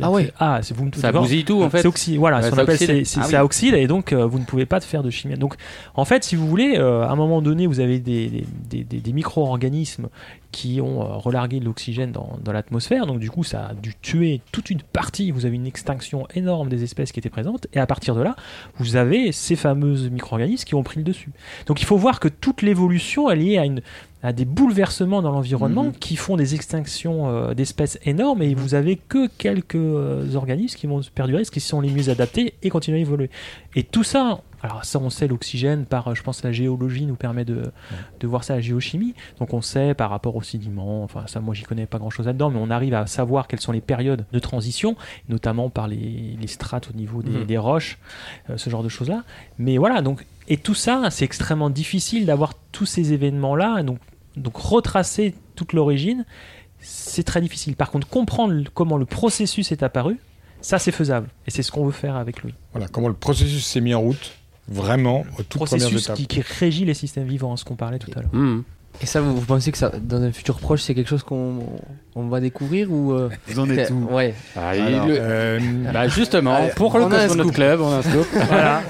Ah 0.00 0.10
ouais. 0.10 0.32
Ah, 0.38 0.60
c'est 0.62 0.76
vous 0.76 0.84
me 0.84 0.90
Ça 0.92 1.12
bousille 1.12 1.44
tout, 1.44 1.62
en 1.62 1.70
fait. 1.70 1.82
C'est 1.82 1.88
oxy- 1.88 2.16
Voilà, 2.16 2.38
Ouais, 2.40 2.50
qu'on 2.50 2.56
ça 2.56 2.62
appelle 2.62 2.74
oxyde. 2.74 3.20
Ah 3.22 3.26
oui. 3.28 3.34
à 3.36 3.44
oxyde 3.44 3.74
et 3.74 3.86
donc 3.86 4.12
euh, 4.12 4.26
vous 4.26 4.38
ne 4.38 4.44
pouvez 4.44 4.66
pas 4.66 4.80
faire 4.80 5.02
de 5.02 5.10
chimie. 5.10 5.34
Donc, 5.36 5.54
en 5.94 6.04
fait, 6.04 6.24
si 6.24 6.36
vous 6.36 6.46
voulez, 6.46 6.74
euh, 6.76 7.02
à 7.02 7.10
un 7.10 7.16
moment 7.16 7.40
donné, 7.42 7.66
vous 7.66 7.80
avez 7.80 7.98
des, 7.98 8.28
des- 8.28 8.46
des- 8.70 8.84
des- 8.84 9.00
des 9.00 9.12
micro-organismes 9.12 10.08
qui 10.52 10.80
ont 10.80 11.02
euh, 11.02 11.16
relargué 11.16 11.60
de 11.60 11.64
l'oxygène 11.66 12.12
dans, 12.12 12.38
dans 12.42 12.52
l'atmosphère. 12.52 13.06
Donc, 13.06 13.18
du 13.18 13.30
coup, 13.30 13.44
ça 13.44 13.68
a 13.70 13.74
dû 13.74 13.94
tuer 14.00 14.40
toute 14.52 14.70
une 14.70 14.80
partie. 14.80 15.30
Vous 15.30 15.44
avez 15.44 15.56
une 15.56 15.66
extinction 15.66 16.26
énorme 16.34 16.68
des 16.68 16.82
espèces 16.82 17.12
qui 17.12 17.18
étaient 17.20 17.28
présentes. 17.30 17.66
Et 17.74 17.78
à 17.78 17.86
partir 17.86 18.14
de 18.14 18.22
là, 18.22 18.36
vous 18.78 18.96
avez 18.96 19.32
ces 19.32 19.56
fameuses 19.56 20.08
micro-organismes 20.10 20.64
qui 20.64 20.74
ont 20.74 20.82
pris 20.82 20.98
le 20.98 21.04
dessus. 21.04 21.30
Donc, 21.66 21.80
il 21.82 21.84
faut 21.84 21.96
voir 21.98 22.20
que 22.20 22.28
toute 22.28 22.62
l'évolution 22.62 23.30
est 23.30 23.36
liée 23.36 23.58
à 23.58 23.64
une 23.66 23.80
à 24.26 24.32
des 24.32 24.44
bouleversements 24.44 25.22
dans 25.22 25.30
l'environnement 25.30 25.84
Mhm. 25.84 25.92
qui 25.92 26.16
font 26.16 26.36
des 26.36 26.54
extinctions 26.56 27.28
euh, 27.28 27.54
d'espèces 27.54 27.98
énormes 28.04 28.42
et 28.42 28.54
vous 28.54 28.74
avez 28.74 28.96
que 28.96 29.28
quelques 29.28 29.76
euh, 29.76 30.34
organismes 30.34 30.76
qui 30.76 30.86
vont 30.88 31.00
perdurer, 31.14 31.44
ce 31.44 31.50
qui 31.52 31.60
sont 31.60 31.80
les 31.80 31.90
mieux 31.90 32.08
adaptés 32.10 32.54
et 32.62 32.68
continuer 32.68 32.98
à 32.98 33.00
évoluer. 33.02 33.30
Et 33.76 33.84
tout 33.84 34.02
ça, 34.02 34.40
alors 34.62 34.84
ça 34.84 34.98
on 34.98 35.10
sait 35.10 35.28
l'oxygène 35.28 35.84
par, 35.84 36.08
euh, 36.08 36.14
je 36.14 36.22
pense 36.24 36.42
la 36.42 36.50
géologie 36.50 37.06
nous 37.06 37.14
permet 37.14 37.44
de, 37.44 37.62
de 38.18 38.26
voir 38.26 38.42
ça, 38.42 38.56
la 38.56 38.60
géochimie, 38.60 39.14
donc 39.38 39.54
on 39.54 39.62
sait 39.62 39.94
par 39.94 40.10
rapport 40.10 40.34
aux 40.34 40.42
sédiments, 40.42 41.04
enfin 41.04 41.24
ça 41.28 41.38
moi 41.38 41.54
j'y 41.54 41.62
connais 41.62 41.86
pas 41.86 41.98
grand 41.98 42.10
chose 42.10 42.26
là-dedans, 42.26 42.50
mais 42.50 42.58
on 42.60 42.70
arrive 42.70 42.94
à 42.94 43.06
savoir 43.06 43.46
quelles 43.46 43.60
sont 43.60 43.70
les 43.72 43.80
périodes 43.80 44.24
de 44.32 44.38
transition, 44.40 44.96
notamment 45.28 45.70
par 45.70 45.86
les, 45.86 46.36
les 46.40 46.46
strates 46.48 46.90
au 46.92 46.96
niveau 46.96 47.22
des, 47.22 47.30
Mhm. 47.30 47.44
des 47.44 47.58
roches, 47.58 47.98
euh, 48.50 48.56
ce 48.56 48.70
genre 48.70 48.82
de 48.82 48.88
choses-là. 48.88 49.22
Mais 49.58 49.78
voilà, 49.78 50.02
donc, 50.02 50.26
et 50.48 50.56
tout 50.56 50.74
ça, 50.74 51.10
c'est 51.10 51.24
extrêmement 51.24 51.70
difficile 51.70 52.26
d'avoir 52.26 52.54
tous 52.72 52.86
ces 52.86 53.12
événements-là, 53.12 53.82
donc, 53.84 53.98
donc 54.36 54.56
retracer 54.56 55.34
toute 55.54 55.72
l'origine, 55.72 56.24
c'est 56.78 57.24
très 57.24 57.40
difficile. 57.40 57.76
Par 57.76 57.90
contre, 57.90 58.06
comprendre 58.08 58.54
comment 58.74 58.96
le 58.96 59.06
processus 59.06 59.72
est 59.72 59.82
apparu, 59.82 60.18
ça 60.60 60.78
c'est 60.78 60.92
faisable. 60.92 61.28
Et 61.46 61.50
c'est 61.50 61.62
ce 61.62 61.72
qu'on 61.72 61.84
veut 61.84 61.92
faire 61.92 62.16
avec 62.16 62.42
lui. 62.42 62.54
Voilà 62.72 62.88
comment 62.88 63.08
le 63.08 63.14
processus 63.14 63.64
s'est 63.64 63.80
mis 63.80 63.94
en 63.94 64.00
route, 64.00 64.32
vraiment, 64.68 65.20
aux 65.38 65.42
toutes 65.42 65.64
premières 65.64 65.86
processus 65.88 66.04
étapes. 66.04 66.16
qui, 66.16 66.26
qui 66.26 66.40
régit 66.40 66.84
les 66.84 66.94
systèmes 66.94 67.26
vivants, 67.26 67.56
ce 67.56 67.64
qu'on 67.64 67.76
parlait 67.76 67.98
tout 67.98 68.10
à 68.16 68.22
l'heure. 68.22 68.34
Mhm. 68.34 68.64
Et 69.02 69.06
ça, 69.06 69.20
vous, 69.20 69.34
vous 69.36 69.44
pensez 69.46 69.72
que 69.72 69.78
ça, 69.78 69.90
dans 70.00 70.20
un 70.22 70.32
futur 70.32 70.58
proche, 70.58 70.82
c'est 70.82 70.94
quelque 70.94 71.08
chose 71.08 71.22
qu'on 71.22 71.58
on 72.14 72.28
va 72.28 72.40
découvrir 72.40 72.90
ou 72.90 73.12
euh, 73.12 73.28
Vous 73.46 73.58
en 73.60 73.68
êtes 73.70 73.90
où 73.90 74.08
Ouais. 74.10 74.34
Ah, 74.56 74.70
Alors, 74.70 75.06
il- 75.08 75.16
euh, 75.18 75.60
Bah, 75.92 76.08
justement, 76.08 76.54
Allez, 76.54 76.70
pour 76.74 76.96
le 76.98 77.04
on 77.04 77.12
a 77.12 77.16
un 77.16 77.20
Cosmonaut 77.28 77.42
scoop. 77.44 77.54
Club, 77.54 77.80
on 77.82 77.92
a 77.92 77.96
un 77.96 78.02
scoop. 78.02 78.26
Voilà. 78.48 78.82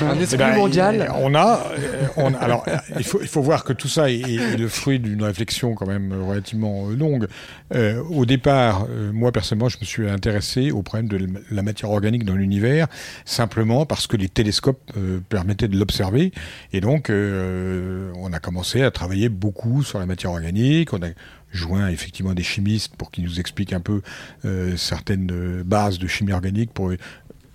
Un 0.00 0.16
Eh 0.18 0.22
esprit 0.22 0.38
ben, 0.38 0.56
mondial. 0.56 1.06
il- 1.08 1.14
On 1.22 1.32
a, 1.36 1.60
euh, 1.78 2.06
on- 2.16 2.34
alors, 2.34 2.64
euh, 2.66 2.76
il 2.98 3.04
faut, 3.04 3.20
il 3.22 3.28
faut 3.28 3.42
voir 3.42 3.62
que 3.62 3.72
tout 3.72 3.86
ça 3.86 4.10
est, 4.10 4.20
est 4.20 4.56
le 4.56 4.66
fruit 4.66 4.98
d'une 4.98 5.22
réflexion 5.22 5.74
quand 5.74 5.86
même 5.86 6.12
relativement 6.26 6.88
longue. 6.88 7.28
Euh, 7.74 8.02
au 8.10 8.26
départ, 8.26 8.86
euh, 8.90 9.12
moi 9.12 9.30
personnellement, 9.30 9.68
je 9.68 9.78
me 9.80 9.84
suis 9.84 10.08
intéressé 10.10 10.72
au 10.72 10.82
problème 10.82 11.06
de 11.08 11.28
la 11.52 11.62
matière 11.62 11.90
organique 11.90 12.24
dans 12.24 12.34
l'univers, 12.34 12.88
simplement 13.24 13.86
parce 13.86 14.08
que 14.08 14.16
les 14.16 14.28
télescopes 14.28 14.80
euh, 14.96 15.20
permettaient 15.28 15.68
de 15.68 15.76
l'observer, 15.78 16.32
et 16.72 16.80
donc 16.80 17.08
euh, 17.08 18.10
on 18.16 18.32
a 18.32 18.40
commencé 18.40 18.82
à 18.82 18.90
travailler 18.90 19.11
beaucoup 19.28 19.82
sur 19.82 19.98
la 19.98 20.06
matière 20.06 20.32
organique. 20.32 20.92
On 20.92 21.02
a 21.02 21.08
joint 21.52 21.88
effectivement 21.88 22.34
des 22.34 22.42
chimistes 22.42 22.96
pour 22.96 23.10
qu'ils 23.10 23.24
nous 23.24 23.40
expliquent 23.40 23.72
un 23.72 23.80
peu 23.80 24.02
euh, 24.44 24.76
certaines 24.76 25.30
euh, 25.30 25.62
bases 25.64 25.98
de 25.98 26.06
chimie 26.06 26.32
organique 26.32 26.72
pour 26.72 26.92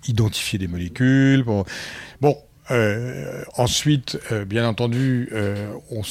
identifier 0.06 0.58
des 0.58 0.68
molécules. 0.68 1.44
Bon, 2.20 2.36
euh, 2.70 3.42
ensuite, 3.56 4.18
euh, 4.32 4.44
bien 4.44 4.66
entendu, 4.68 5.28
euh, 5.32 5.72
on 5.90 6.02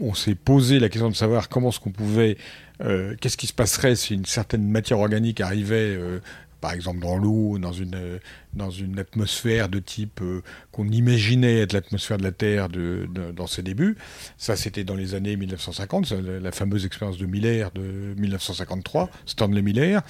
on 0.00 0.14
s'est 0.14 0.36
posé 0.36 0.78
la 0.78 0.88
question 0.88 1.10
de 1.10 1.14
savoir 1.14 1.48
comment 1.48 1.70
est-ce 1.70 1.80
qu'on 1.80 1.90
pouvait, 1.90 2.36
euh, 2.80 3.16
qu'est-ce 3.20 3.36
qui 3.36 3.48
se 3.48 3.52
passerait 3.52 3.96
si 3.96 4.14
une 4.14 4.26
certaine 4.26 4.68
matière 4.68 5.00
organique 5.00 5.40
arrivait, 5.40 5.96
euh, 5.96 6.20
par 6.60 6.72
exemple 6.72 7.00
dans 7.00 7.16
l'eau, 7.16 7.58
dans 7.58 7.72
une 7.72 7.94
euh, 7.94 8.18
dans 8.54 8.70
une 8.70 8.98
atmosphère 8.98 9.68
de 9.68 9.78
type 9.78 10.20
euh, 10.22 10.42
qu'on 10.72 10.88
imaginait 10.88 11.58
être 11.60 11.72
l'atmosphère 11.72 12.16
de 12.18 12.22
la 12.22 12.32
Terre 12.32 12.68
de, 12.68 13.08
de- 13.14 13.30
dans 13.32 13.46
ses 13.46 13.62
débuts. 13.62 13.96
Ça, 14.36 14.56
c'était 14.56 14.84
dans 14.84 14.94
les 14.94 15.14
années 15.14 15.36
1950, 15.36 16.06
ça, 16.06 16.16
la, 16.40 16.50
fameuse 16.52 16.84
expérience 16.86 17.18
de 17.18 17.26
Miller 17.26 17.70
de 17.72 18.14
1953, 18.16 19.10
Stanley 19.26 19.62
Miller, 19.62 20.02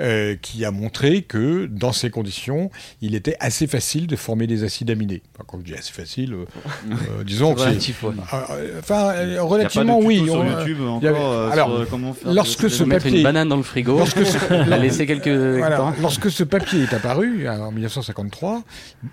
euh, 0.00 0.36
qui 0.40 0.64
a 0.64 0.70
montré 0.70 1.22
que 1.22 1.66
dans 1.66 1.92
ces 1.92 2.10
conditions, 2.10 2.70
il 3.00 3.14
était 3.14 3.36
assez 3.40 3.66
facile 3.66 4.06
de 4.06 4.16
former 4.16 4.46
des 4.46 4.62
acides 4.64 4.90
aminés. 4.90 5.22
Enfin, 5.34 5.44
quand 5.46 5.58
je 5.60 5.64
dis 5.64 5.74
assez 5.74 5.92
facile, 5.92 6.34
euh, 6.34 6.44
disons 7.24 7.54
que 7.54 7.60
Relatif, 7.60 8.02
ouais. 8.02 8.12
Ah, 8.30 8.46
Enfin, 8.78 9.12
relativement 9.40 9.98
oui. 10.00 10.20
tuto 10.20 10.32
sur 10.32 10.40
on- 10.40 10.50
YouTube 10.50 10.76
il 10.80 10.86
encore, 10.86 11.02
y 11.02 11.06
avait- 11.08 11.52
alors, 11.52 11.76
sur, 11.80 11.88
comment 11.90 12.12
faire 12.12 12.32
lorsque 12.32 12.70
ce 12.70 12.84
papier, 12.84 13.18
une 13.18 13.22
banane 13.22 13.48
dans 13.48 13.56
le 13.56 13.62
frigo, 13.62 13.98
lorsque 13.98 14.24
ce- 14.24 14.68
la 14.68 14.78
laisser 14.86 15.06
quelques 15.06 15.28
Voilà, 15.28 15.76
temps. 15.76 15.94
lorsque 16.00 16.30
ce 16.30 16.44
papier 16.44 16.82
est 16.82 16.92
apparu 16.94 17.48
en 17.48 17.72
1953, 17.86 18.62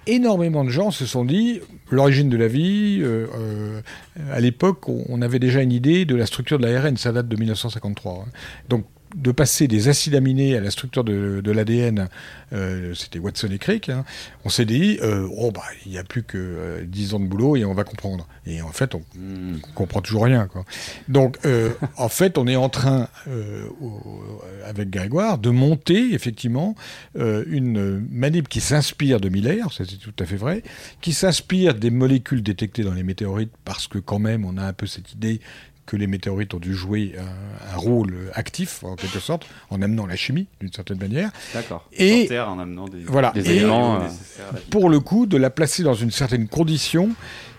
énormément 0.08 0.64
de 0.64 0.70
gens 0.70 0.91
se 0.91 1.06
sont 1.06 1.26
dit 1.26 1.62
l'origine 1.90 2.30
de 2.30 2.38
la 2.38 2.48
vie. 2.48 3.00
euh, 3.02 3.28
euh, 3.36 3.82
à 4.32 4.40
l'époque, 4.40 4.90
on, 4.90 5.22
avait 5.22 5.40
déjà 5.40 5.62
une 5.62 5.72
idée 5.72 6.06
de 6.06 6.16
la 6.16 6.26
structure 6.26 6.60
de 6.60 6.66
l'ARN. 6.66 6.98
Ça 6.98 7.12
date 7.12 7.28
de 7.28 7.36
1953. 7.36 8.14
hein. 8.14 8.32
Donc 8.70 8.86
de 9.15 9.31
passer 9.31 9.68
des 9.68 9.88
acides 9.90 10.15
aminés 10.15 10.56
à 10.57 10.61
la 10.61 10.72
structure 10.72 11.03
de, 11.03 11.41
de 11.41 11.52
l'ADN, 11.52 12.10
euh, 12.53 12.94
c'était 12.94 13.19
Watson 13.19 13.49
et 13.52 13.57
Crick, 13.57 13.90
hein, 13.90 14.06
on 14.45 14.49
s'est 14.49 14.65
dit, 14.65 14.99
euh, 15.02 15.27
oh, 15.38 15.52
bah, 15.52 15.61
il 15.85 15.91
n'y 15.91 15.98
a 15.98 16.03
plus 16.03 16.23
que 16.23 16.38
euh, 16.38 16.84
10 16.85 17.14
ans 17.14 17.19
de 17.19 17.26
boulot 17.26 17.56
et 17.56 17.65
on 17.65 17.73
va 17.73 17.84
comprendre. 17.84 18.27
Et 18.45 18.61
en 18.61 18.72
fait, 18.72 18.95
on 18.95 19.02
Hmm. 19.15 19.57
comprend 19.76 20.02
toujours 20.02 20.23
rien. 20.26 20.48
Quoi. 20.48 20.65
Donc, 21.07 21.38
euh, 21.45 21.69
en 21.98 22.10
fait, 22.10 22.38
on 22.38 22.48
est 22.48 22.56
en 22.56 22.69
train, 22.69 23.07
euh, 23.27 23.68
au- 23.81 24.41
avec 24.65 24.90
Grégoire, 24.90 25.38
de 25.38 25.49
monter 25.49 26.14
effectivement 26.14 26.76
euh, 27.18 27.44
une 27.48 28.06
manip 28.11 28.48
qui 28.49 28.60
s'inspire 28.61 29.19
de 29.19 29.30
Miller, 29.30 29.72
c'est 29.72 29.85
tout 29.99 30.14
à 30.19 30.26
fait 30.26 30.35
vrai, 30.35 30.64
qui 31.02 31.14
s'inspire 31.14 31.73
des 31.76 31.90
molécules 31.91 32.41
détectées 32.44 32.84
dans 32.84 32.94
les 32.94 33.03
météorites, 33.03 33.52
parce 33.65 33.88
que 33.88 33.99
quand 33.99 34.19
même, 34.19 34.45
on 34.45 34.57
a 34.57 34.64
un 34.64 34.73
peu 34.73 34.88
cette 34.88 35.14
idée 35.14 35.40
que 35.85 35.95
les 35.97 36.07
météorites 36.07 36.53
ont 36.53 36.60
dû 36.60 36.73
jouer 36.73 37.15
un, 37.19 37.73
un 37.73 37.77
rôle 37.77 38.31
actif, 38.34 38.84
en 38.84 38.95
quelque 38.95 39.19
sorte, 39.19 39.45
en 39.69 39.81
amenant 39.81 40.05
la 40.05 40.15
chimie, 40.15 40.47
d'une 40.60 40.72
certaine 40.72 40.97
manière. 40.99 41.31
D'accord. 41.53 41.88
Et 41.93 42.26
Terre, 42.27 42.49
en 42.49 42.60
amenant 42.60 42.88
des- 42.88 43.03
voilà. 43.03 43.31
des 43.31 43.49
Et, 43.51 43.57
éléments, 43.57 43.95
euh, 44.01 44.07
pour 44.69 44.89
le 44.89 44.99
coup, 44.99 45.26
de 45.26 45.38
la 45.38 45.49
placer 45.49 45.84
dans 45.84 45.93
une 45.95 46.11
certaine 46.11 46.47
condition 46.47 47.10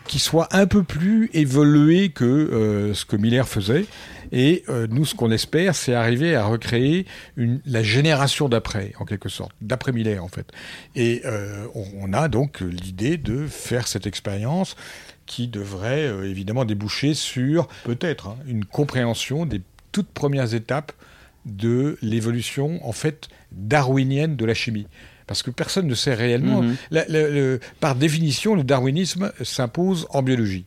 qui 0.07 0.19
soit 0.19 0.49
un 0.55 0.67
peu 0.67 0.83
plus 0.83 1.31
évoluée 1.33 2.11
que 2.11 2.25
euh, 2.25 2.95
ce 2.95 3.05
que 3.07 3.17
Miller 3.17 3.49
faisait. 3.49 3.87
Et 4.33 4.65
euh, 4.69 4.87
nous, 4.91 5.05
ce 5.07 5.15
qu'on 5.15 5.31
espère, 5.31 5.75
c'est 5.75 5.95
arriver 5.95 6.35
à 6.35 6.45
recréer 6.45 7.07
une, 7.37 7.61
la 7.67 7.83
génération 7.83 8.49
d'après, 8.49 8.93
en 8.99 9.05
quelque 9.07 9.29
sorte, 9.29 9.53
d'après 9.63 9.93
Miller, 9.93 10.23
en 10.23 10.29
fait. 10.29 10.47
Et 10.95 11.23
euh, 11.25 11.67
on, 11.75 11.85
on 12.01 12.13
a 12.13 12.29
donc 12.29 12.61
l'idée 12.61 13.17
de 13.17 13.47
faire 13.47 13.87
cette 13.87 14.07
expérience 14.07 14.77
qui 15.27 15.49
devrait 15.49 16.07
euh, 16.07 16.29
évidemment 16.29 16.65
déboucher 16.65 17.15
sur 17.15 17.67
peut-être 17.85 18.29
hein, 18.29 18.37
une 18.47 18.65
compréhension 18.65 19.47
des 19.47 19.63
toutes 19.93 20.09
premières 20.09 20.55
étapes 20.55 20.93
de 21.47 21.99
l'évolution 22.03 22.87
en 22.87 22.93
fait 22.93 23.29
darwinienne 23.53 24.37
de 24.37 24.45
la 24.45 24.55
chimie. 24.55 24.87
Parce 25.27 25.43
que 25.43 25.51
personne 25.51 25.87
ne 25.87 25.95
sait 25.95 26.15
réellement. 26.15 26.63
Mhm. 26.63 26.77
La- 26.91 27.05
la- 27.09 27.29
le- 27.31 27.61
par 27.81 27.95
définition, 27.95 28.55
le 28.55 28.63
darwinisme 28.65 29.33
s'impose 29.43 30.07
en 30.11 30.23
biologie. 30.23 30.67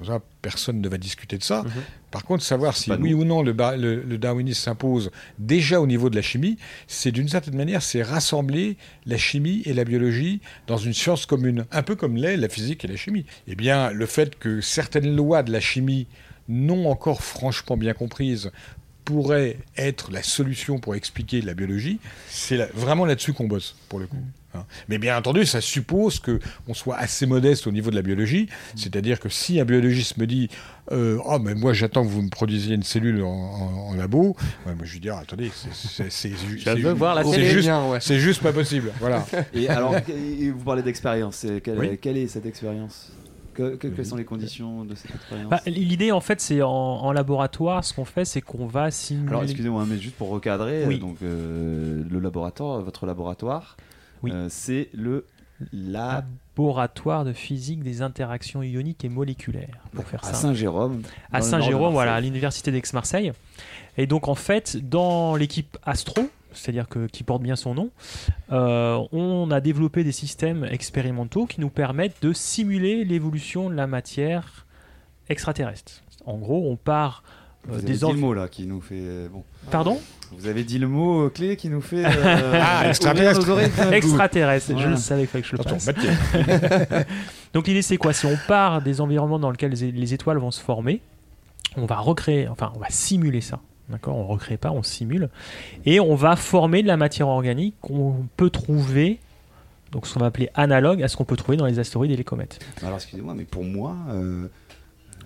Alors 0.00 0.20
ça, 0.20 0.24
personne 0.42 0.80
ne 0.80 0.88
va 0.88 0.98
discuter 0.98 1.38
de 1.38 1.42
ça. 1.42 1.64
Par 2.10 2.24
contre, 2.24 2.42
savoir 2.42 2.74
si 2.76 2.88
oui 3.02 3.12
ou 3.14 3.24
non 3.24 3.42
le, 3.42 3.52
ba- 3.52 3.76
le- 3.76 4.02
le 4.02 4.18
darwinisme 4.18 4.60
s'impose 4.62 5.10
déjà 5.38 5.80
au 5.80 5.86
niveau 5.86 6.08
de 6.08 6.16
la 6.16 6.22
chimie, 6.22 6.56
c'est 6.86 7.12
d'une 7.12 7.28
certaine 7.28 7.56
manière, 7.56 7.82
c'est 7.82 8.02
rassembler 8.02 8.76
la 9.04 9.18
chimie 9.18 9.62
et 9.66 9.74
la 9.74 9.84
biologie 9.84 10.40
dans 10.66 10.78
une 10.78 10.94
science 10.94 11.26
commune, 11.26 11.66
un 11.70 11.82
peu 11.82 11.96
comme 11.96 12.16
l'est 12.16 12.36
la 12.38 12.48
physique 12.48 12.84
et 12.84 12.88
la 12.88 12.96
chimie. 12.96 13.26
Eh 13.46 13.54
bien, 13.56 13.90
le 13.90 14.06
fait 14.06 14.38
que 14.38 14.60
certaines 14.62 15.14
lois 15.14 15.42
de 15.42 15.52
la 15.52 15.60
chimie, 15.60 16.06
non 16.48 16.88
encore 16.90 17.22
franchement 17.22 17.76
bien 17.76 17.92
comprises, 17.92 18.50
pourraient 19.04 19.56
être 19.76 20.10
la 20.12 20.22
solution 20.22 20.78
pour 20.78 20.94
expliquer 20.94 21.40
la 21.40 21.54
biologie, 21.54 21.98
c'est 22.28 22.70
vraiment 22.74 23.06
là-dessus 23.06 23.32
qu'on 23.32 23.46
bosse, 23.48 23.74
pour 23.88 23.98
le 24.00 24.06
coup. 24.06 24.18
hein. 24.54 24.66
Mais 24.88 24.98
bien 24.98 25.16
entendu, 25.16 25.46
ça 25.46 25.62
suppose 25.62 26.20
que 26.20 26.38
on 26.66 26.74
soit 26.74 26.96
assez 26.98 27.24
modeste 27.24 27.66
au 27.66 27.72
niveau 27.72 27.88
de 27.90 27.96
la 27.96 28.02
biologie, 28.02 28.48
c'est-à-dire 28.76 29.18
que 29.18 29.30
si 29.30 29.60
un 29.60 29.64
biologiste 29.64 30.18
me 30.18 30.26
dit 30.26 30.50
euh, 30.92 31.18
oh 31.24 31.38
mais 31.38 31.54
moi 31.54 31.72
j'attends 31.72 32.02
que 32.02 32.08
vous 32.08 32.22
me 32.22 32.30
produisiez 32.30 32.74
une 32.74 32.82
cellule 32.82 33.22
en, 33.22 33.28
en- 33.28 33.88
en 33.90 33.94
labo, 33.94 34.36
ouais, 34.66 34.74
moi 34.74 34.84
je 34.84 34.92
lui 34.94 35.00
dis 35.00 35.10
ah, 35.10 35.18
attendez 35.18 35.50
c'est 36.08 36.30
juste 36.36 36.66
ouais. 36.66 37.98
c'est 38.00 38.18
juste 38.18 38.42
pas 38.42 38.52
possible, 38.52 38.92
voilà. 39.00 39.24
Et 39.54 39.68
alors, 39.68 39.94
et 40.08 40.50
vous 40.50 40.64
parlez 40.64 40.82
d'expérience. 40.82 41.46
Quelle, 41.62 41.78
Oui. 41.78 41.98
quelle 42.00 42.16
est 42.16 42.26
cette 42.28 42.46
expérience? 42.46 43.12
Que- 43.54 43.74
que- 43.74 43.88
Quelles 43.88 44.06
sont 44.06 44.16
les 44.16 44.24
conditions 44.24 44.84
de 44.84 44.94
cette 44.94 45.12
expérience? 45.14 45.50
Bah, 45.50 45.60
L'idée, 45.66 46.12
en 46.12 46.20
fait, 46.20 46.40
c'est 46.40 46.62
en, 46.62 46.70
en 46.70 47.10
laboratoire, 47.12 47.82
ce 47.84 47.92
qu'on 47.92 48.04
fait, 48.04 48.24
c'est 48.24 48.40
qu'on 48.40 48.66
va 48.66 48.92
simuler. 48.92 49.28
Alors, 49.30 49.42
excusez-moi, 49.42 49.84
mais 49.88 49.98
juste 49.98 50.14
pour 50.14 50.28
recadrer, 50.28 50.84
Oui. 50.86 51.00
donc 51.00 51.16
euh, 51.24 52.04
le 52.08 52.20
laboratoire, 52.20 52.80
votre 52.82 53.04
laboratoire, 53.04 53.76
Oui. 54.22 54.30
euh, 54.32 54.46
c'est 54.48 54.90
le 54.94 55.26
laboratoire 55.72 57.24
de 57.24 57.32
physique 57.32 57.82
des 57.82 58.02
interactions 58.02 58.62
ioniques 58.62 59.04
et 59.04 59.08
moléculaires, 59.08 59.78
pour 59.92 60.04
faire 60.06 60.20
à 60.24 60.28
ça. 60.28 60.34
Saint-Jérôme. 60.34 61.02
à 61.32 61.40
Saint-Jérôme, 61.42 61.92
voilà, 61.92 62.14
à 62.14 62.20
l'université 62.20 62.70
d'Aix-Marseille. 62.72 63.32
Et 63.96 64.06
donc 64.06 64.28
en 64.28 64.34
fait, 64.34 64.76
dans 64.88 65.34
l'équipe 65.36 65.76
Astro, 65.84 66.22
c'est-à-dire 66.52 66.88
que 66.88 67.06
qui 67.06 67.24
porte 67.24 67.42
bien 67.42 67.56
son 67.56 67.74
nom, 67.74 67.90
euh, 68.52 68.98
on 69.12 69.50
a 69.50 69.60
développé 69.60 70.04
des 70.04 70.12
systèmes 70.12 70.64
expérimentaux 70.64 71.46
qui 71.46 71.60
nous 71.60 71.68
permettent 71.70 72.22
de 72.22 72.32
simuler 72.32 73.04
l'évolution 73.04 73.68
de 73.70 73.74
la 73.74 73.86
matière 73.86 74.66
extraterrestre. 75.28 76.02
En 76.24 76.36
gros, 76.38 76.70
on 76.70 76.76
part 76.76 77.22
euh, 77.66 77.72
Vous 77.72 77.74
avez 77.78 77.86
des 77.86 77.92
dit 77.94 78.12
le 78.12 78.18
mot 78.18 78.34
là 78.34 78.48
qui 78.48 78.66
nous 78.66 78.80
fait. 78.80 78.94
euh, 78.98 79.28
Bon. 79.28 79.44
Pardon? 79.70 80.00
Vous 80.32 80.46
avez 80.46 80.62
dit 80.64 80.78
le 80.78 80.88
mot 80.88 81.22
euh, 81.26 81.30
clé 81.30 81.56
qui 81.56 81.68
nous 81.68 81.80
fait. 81.80 82.04
euh, 82.04 82.60
Ah, 82.62 82.88
extraterrestre. 82.88 83.40
nos 83.46 83.50
oreilles 83.52 83.70
d'un 83.76 83.86
coup. 83.88 83.92
Extraterrestre, 83.94 84.68
je 84.68 84.72
Voilà. 84.74 84.90
le 84.90 84.96
savais 84.96 85.20
qu'il 85.26 85.28
fallait 85.30 85.42
que 85.42 85.48
je 85.48 85.56
le 85.56 85.60
Attends, 85.60 86.94
passe. 86.96 87.06
Donc 87.54 87.66
l'idée 87.66 87.82
c'est 87.82 87.96
quoi? 87.96 88.12
Si 88.12 88.26
on 88.26 88.36
part 88.46 88.82
des 88.82 89.00
environnements 89.00 89.38
dans 89.38 89.50
lesquels 89.50 89.72
les- 89.72 89.92
les 89.92 90.14
étoiles 90.14 90.38
vont 90.38 90.50
se 90.50 90.60
former, 90.60 91.00
on 91.76 91.86
va 91.86 91.96
recréer, 91.96 92.48
enfin 92.48 92.72
on 92.76 92.78
va 92.78 92.86
simuler 92.90 93.40
ça. 93.40 93.60
D'accord? 93.88 94.16
On 94.16 94.24
ne 94.24 94.28
recrée 94.28 94.58
pas, 94.58 94.70
on 94.70 94.82
simule. 94.82 95.30
Et 95.86 95.98
on 95.98 96.14
va 96.14 96.36
former 96.36 96.82
de 96.82 96.88
la 96.88 96.98
matière 96.98 97.28
organique 97.28 97.74
qu'on 97.80 98.26
peut 98.36 98.50
trouver, 98.50 99.18
donc 99.92 100.06
ce 100.06 100.12
qu'on 100.12 100.20
va 100.20 100.26
appeler 100.26 100.50
analogue 100.54 101.02
à 101.02 101.08
ce 101.08 101.16
qu'on 101.16 101.24
peut 101.24 101.36
trouver 101.36 101.56
dans 101.56 101.64
les 101.64 101.78
astéroïdes 101.78 102.10
et 102.10 102.16
les 102.16 102.24
comètes. 102.24 102.58
Alors, 102.82 102.96
excusez-moi, 102.96 103.32
mais 103.34 103.44
pour 103.44 103.64
moi. 103.64 103.96
euh, 104.10 104.46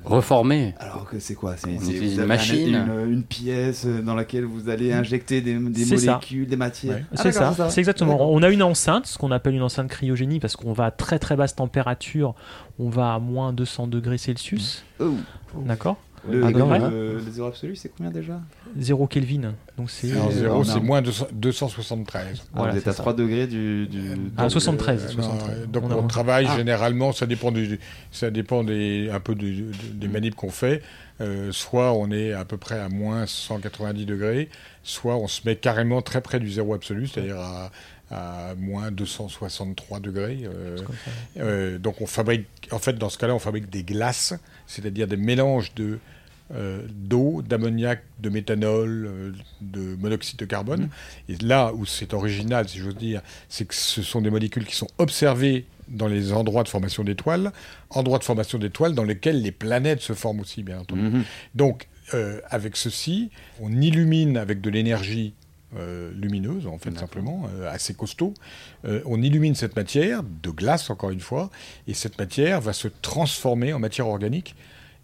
Reformé. 0.04 0.74
alors 0.78 1.08
que 1.08 1.18
c'est 1.18 1.34
quoi 1.34 1.56
C'est 1.56 1.70
une 1.70 2.20
un- 2.20 2.26
machine. 2.26 2.68
une, 2.74 3.10
une 3.12 3.22
pièce 3.22 3.84
euh, 3.86 4.02
dans 4.02 4.14
laquelle 4.14 4.44
vous 4.44 4.68
allez 4.68 4.92
injecter 4.92 5.40
des, 5.40 5.54
des 5.58 5.84
C'est 5.84 5.96
ça. 5.98 6.12
molécules, 6.14 6.46
des 6.46 6.56
matières. 6.56 6.94
Ouais. 6.96 7.04
Ah, 7.12 7.20
c'est 7.22 7.32
ça, 7.32 7.54
c'est 7.70 7.80
exactement. 7.80 8.30
On 8.32 8.42
a 8.42 8.50
une 8.50 8.62
enceinte, 8.62 9.06
ce 9.06 9.18
qu'on 9.18 9.30
appelle 9.30 9.54
une 9.54 9.62
enceinte 9.62 9.88
cryogénie, 9.88 10.40
parce 10.40 10.56
qu'on 10.56 10.72
va 10.72 10.86
à 10.86 10.90
très 10.90 11.18
très 11.18 11.36
basse 11.36 11.54
température, 11.54 12.34
on 12.78 12.88
va 12.88 13.14
à 13.14 13.18
moins 13.18 13.52
200 13.52 13.86
degrés 13.86 14.18
Celsius. 14.18 14.84
Oh. 15.00 15.14
D'accord 15.66 15.96
Le, 16.30 16.44
à 16.44 16.52
peu 16.52 16.58
le- 16.58 16.64
près. 16.64 16.78
le- 16.78 17.14
le 17.18 17.30
zéro 17.30 17.48
absolu, 17.48 17.74
c'est 17.74 17.88
combien 17.96 18.12
déjà? 18.12 18.40
0 18.78 19.06
Kelvin. 19.08 19.54
Donc 19.76 19.90
c'est 19.90 20.12
Alors, 20.12 20.28
Euh, 20.28 20.30
zéro, 20.32 20.60
on 20.60 20.64
c'est 20.64 20.76
a- 20.78 20.80
moins 20.80 21.02
200 21.02 21.26
273. 21.32 22.42
Ah, 22.42 22.46
Voilà, 22.54 22.72
vous 22.72 22.78
êtes 22.78 22.88
à 22.88 22.92
ça. 22.92 23.02
3 23.02 23.14
degrés 23.14 23.46
du. 23.46 23.86
du 23.88 24.00
Ah, 24.36 24.42
donc, 24.42 24.50
73. 24.52 25.02
Euh, 25.04 25.06
non, 25.16 25.22
73. 25.22 25.58
euh, 25.62 25.66
donc 25.66 25.84
On 25.90 26.06
travaille 26.06 26.46
Ah. 26.48 26.56
généralement, 26.56 27.12
ça 27.12 27.26
dépend 27.26 27.50
des, 27.50 27.78
ça 28.12 28.30
dépend 28.30 28.62
des, 28.62 29.10
un 29.12 29.20
peu 29.20 29.34
des, 29.34 29.64
des 29.94 30.08
manips 30.08 30.34
qu'on 30.36 30.50
fait. 30.50 30.82
Euh, 31.20 31.50
soit 31.52 31.92
on 31.92 32.10
est 32.10 32.32
à 32.32 32.44
peu 32.44 32.56
près 32.56 32.78
à 32.78 32.88
moins 32.88 33.26
190 33.26 34.06
degrés, 34.06 34.48
soit 34.82 35.16
on 35.16 35.26
se 35.28 35.40
met 35.46 35.56
carrément 35.56 36.02
très 36.02 36.20
près 36.20 36.38
du 36.40 36.50
zéro 36.50 36.74
absolu, 36.74 37.06
c'est-à-dire 37.06 37.38
à, 37.38 37.70
à 38.10 38.54
moins 38.56 38.90
263 38.90 40.00
degrés. 40.00 40.40
euh, 40.44 40.76
euh, 41.38 41.78
donc 41.78 42.00
on 42.00 42.06
fabrique, 42.06 42.46
en 42.72 42.78
fait 42.78 42.94
dans 42.94 43.08
ce 43.08 43.18
cas-là, 43.18 43.34
on 43.34 43.38
fabrique 43.38 43.70
des 43.70 43.84
glaces, 43.84 44.34
c'est-à-dire 44.66 45.06
des 45.06 45.16
mélanges 45.16 45.74
de 45.74 45.98
euh, 46.54 46.82
d'eau, 46.90 47.42
d'ammoniac, 47.42 48.02
de 48.20 48.28
méthanol, 48.28 49.06
euh, 49.06 49.32
de 49.60 49.96
monoxyde 49.96 50.38
de 50.38 50.44
carbone. 50.44 50.88
Et 51.28 51.36
là 51.36 51.72
où 51.74 51.86
c'est 51.86 52.14
original, 52.14 52.68
si 52.68 52.78
j'ose 52.78 52.96
dire, 52.96 53.22
c'est 53.48 53.64
que 53.64 53.74
ce 53.74 54.02
sont 54.02 54.20
des 54.20 54.30
molécules 54.30 54.66
qui 54.66 54.76
sont 54.76 54.88
observées 54.98 55.66
dans 55.88 56.08
les 56.08 56.32
endroits 56.32 56.62
de 56.62 56.68
formation 56.68 57.04
d'étoiles, 57.04 57.52
endroits 57.90 58.18
de 58.18 58.24
formation 58.24 58.58
d'étoiles 58.58 58.94
dans 58.94 59.04
lesquels 59.04 59.42
les 59.42 59.52
planètes 59.52 60.00
se 60.00 60.12
forment 60.12 60.40
aussi, 60.40 60.62
bien 60.62 60.80
entendu. 60.80 61.02
Mhm. 61.02 61.24
Donc, 61.54 61.88
euh, 62.14 62.40
avec 62.50 62.76
ceci, 62.76 63.30
on 63.60 63.72
illumine 63.80 64.36
avec 64.36 64.60
de 64.60 64.70
l'énergie 64.70 65.34
euh, 65.78 66.10
lumineuse, 66.14 66.66
en 66.66 66.76
fait, 66.76 66.98
simplement, 66.98 67.48
euh, 67.48 67.72
assez 67.72 67.94
costaud. 67.94 68.34
Euh, 68.84 69.00
on 69.06 69.22
illumine 69.22 69.54
cette 69.54 69.74
matière, 69.74 70.22
de 70.22 70.50
glace 70.50 70.90
encore 70.90 71.08
une 71.08 71.20
fois, 71.20 71.50
et 71.88 71.94
cette 71.94 72.18
matière 72.18 72.60
va 72.60 72.74
se 72.74 72.88
transformer 72.88 73.72
en 73.72 73.78
matière 73.78 74.06
organique 74.06 74.54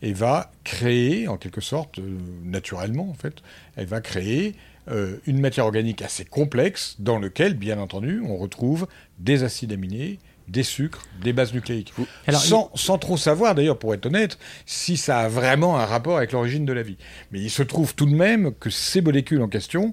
et 0.02 0.12
va 0.12 0.50
créer, 0.64 1.28
en 1.28 1.36
quelque 1.36 1.60
sorte, 1.60 1.98
euh, 1.98 2.18
naturellement, 2.44 3.08
en 3.10 3.14
fait, 3.14 3.34
elle 3.76 3.86
va 3.86 4.00
créer 4.00 4.54
euh, 4.90 5.18
une 5.26 5.40
matière 5.40 5.66
organique 5.66 6.02
assez 6.02 6.24
complexe 6.24 6.96
dans 6.98 7.18
lequel, 7.18 7.54
bien 7.54 7.78
entendu, 7.78 8.22
on 8.24 8.36
retrouve 8.36 8.86
des 9.18 9.42
acides 9.42 9.72
aminés, 9.72 10.18
des 10.46 10.62
sucres, 10.62 11.04
des 11.22 11.32
bases 11.32 11.52
nucléiques. 11.52 11.92
Alors, 12.26 12.40
sans, 12.40 12.70
sans 12.74 12.96
trop 12.96 13.16
savoir, 13.16 13.54
d'ailleurs, 13.54 13.78
pour 13.78 13.92
être 13.92 14.06
honnête, 14.06 14.38
si 14.64 14.96
ça 14.96 15.20
a 15.20 15.28
vraiment 15.28 15.78
un 15.78 15.84
rapport 15.84 16.16
avec 16.16 16.32
l'origine 16.32 16.64
de 16.64 16.72
la 16.72 16.82
vie. 16.82 16.96
Mais 17.32 17.40
il 17.40 17.50
se 17.50 17.62
trouve 17.62 17.94
tout 17.94 18.06
de 18.06 18.14
même 18.14 18.54
que 18.54 18.70
ces 18.70 19.02
molécules 19.02 19.42
en 19.42 19.48
question, 19.48 19.92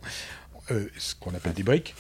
euh, 0.72 0.88
ce 0.98 1.16
qu'on 1.16 1.34
appelle 1.34 1.54
des 1.54 1.64
briques, 1.64 1.94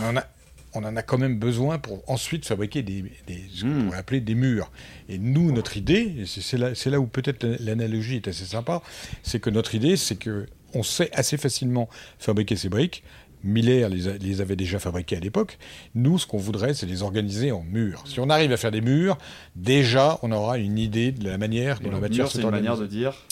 on 0.00 0.08
en 0.08 0.16
a, 0.16 0.26
on 0.74 0.84
en 0.84 0.94
a 0.96 1.02
quand 1.02 1.18
même 1.18 1.38
besoin 1.38 1.78
pour 1.78 2.02
ensuite 2.08 2.46
fabriquer 2.46 2.82
des, 2.82 3.02
des- 3.26 3.44
ce 3.54 3.62
qu'on 3.64 3.84
pourrait 3.86 3.98
appeler 3.98 4.20
des 4.20 4.34
murs. 4.34 4.70
Et 5.08 5.18
nous, 5.18 5.50
notre 5.52 5.76
idée, 5.76 6.24
c'est 6.26 6.58
là, 6.90 7.00
où 7.00 7.06
peut-être 7.06 7.44
l'analogie 7.60 8.16
est 8.16 8.28
assez 8.28 8.44
sympa, 8.44 8.82
c'est 9.22 9.40
que 9.40 9.50
notre 9.50 9.74
idée, 9.74 9.96
c'est 9.96 10.16
que 10.16 10.46
on 10.74 10.82
sait 10.84 11.10
assez 11.12 11.36
facilement 11.36 11.88
fabriquer 12.18 12.54
ces 12.56 12.68
briques. 12.68 13.02
Miller 13.42 13.88
les, 13.88 14.06
a- 14.06 14.18
les 14.18 14.40
avait 14.42 14.54
déjà 14.54 14.78
fabriquées 14.78 15.16
à 15.16 15.20
l'époque. 15.20 15.58
Nous, 15.94 16.18
ce 16.18 16.26
qu'on 16.26 16.36
voudrait, 16.38 16.74
c'est 16.74 16.86
les 16.86 17.02
organiser 17.02 17.50
en 17.52 17.62
murs. 17.62 18.04
Si 18.06 18.20
on 18.20 18.28
arrive 18.28 18.52
à 18.52 18.56
faire 18.58 18.70
des 18.70 18.82
murs, 18.82 19.16
déjà, 19.56 20.18
on 20.22 20.30
aura 20.30 20.58
une 20.58 20.78
idée 20.78 21.10
de 21.10 21.24
la 21.28 21.38
manière 21.38 21.80
Et 21.80 21.84
dont 21.84 21.90
la 21.90 22.00
matière 22.00 22.26
c'est 22.30 22.42
une 22.42 22.50
manière 22.50 22.76
de 22.76 22.86
dire 22.86 23.26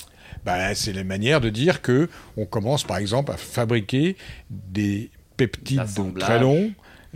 Bah, 0.46 0.74
c'est 0.74 0.92
la 0.94 1.04
manière 1.04 1.40
de 1.42 1.50
dire 1.50 1.82
que 1.82 2.08
on 2.38 2.46
commence 2.46 2.84
par 2.84 2.96
exemple 2.96 3.30
à 3.32 3.36
fabriquer 3.36 4.16
des 4.50 5.10
peptides 5.36 5.78
très 6.18 6.40
longs, 6.40 6.72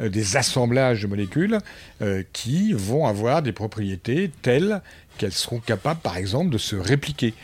des 0.08 0.36
assemblages 0.36 1.02
de 1.02 1.06
molécules 1.06 1.58
euh, 2.00 2.22
qui 2.32 2.72
vont 2.72 3.06
avoir 3.06 3.42
des 3.42 3.52
propriétés 3.52 4.30
telles 4.42 4.80
qu'elles 5.18 5.32
seront 5.32 5.60
capables 5.60 6.00
par 6.00 6.16
exemple 6.16 6.50
de 6.50 6.58
se 6.58 6.76
répliquer. 6.76 7.34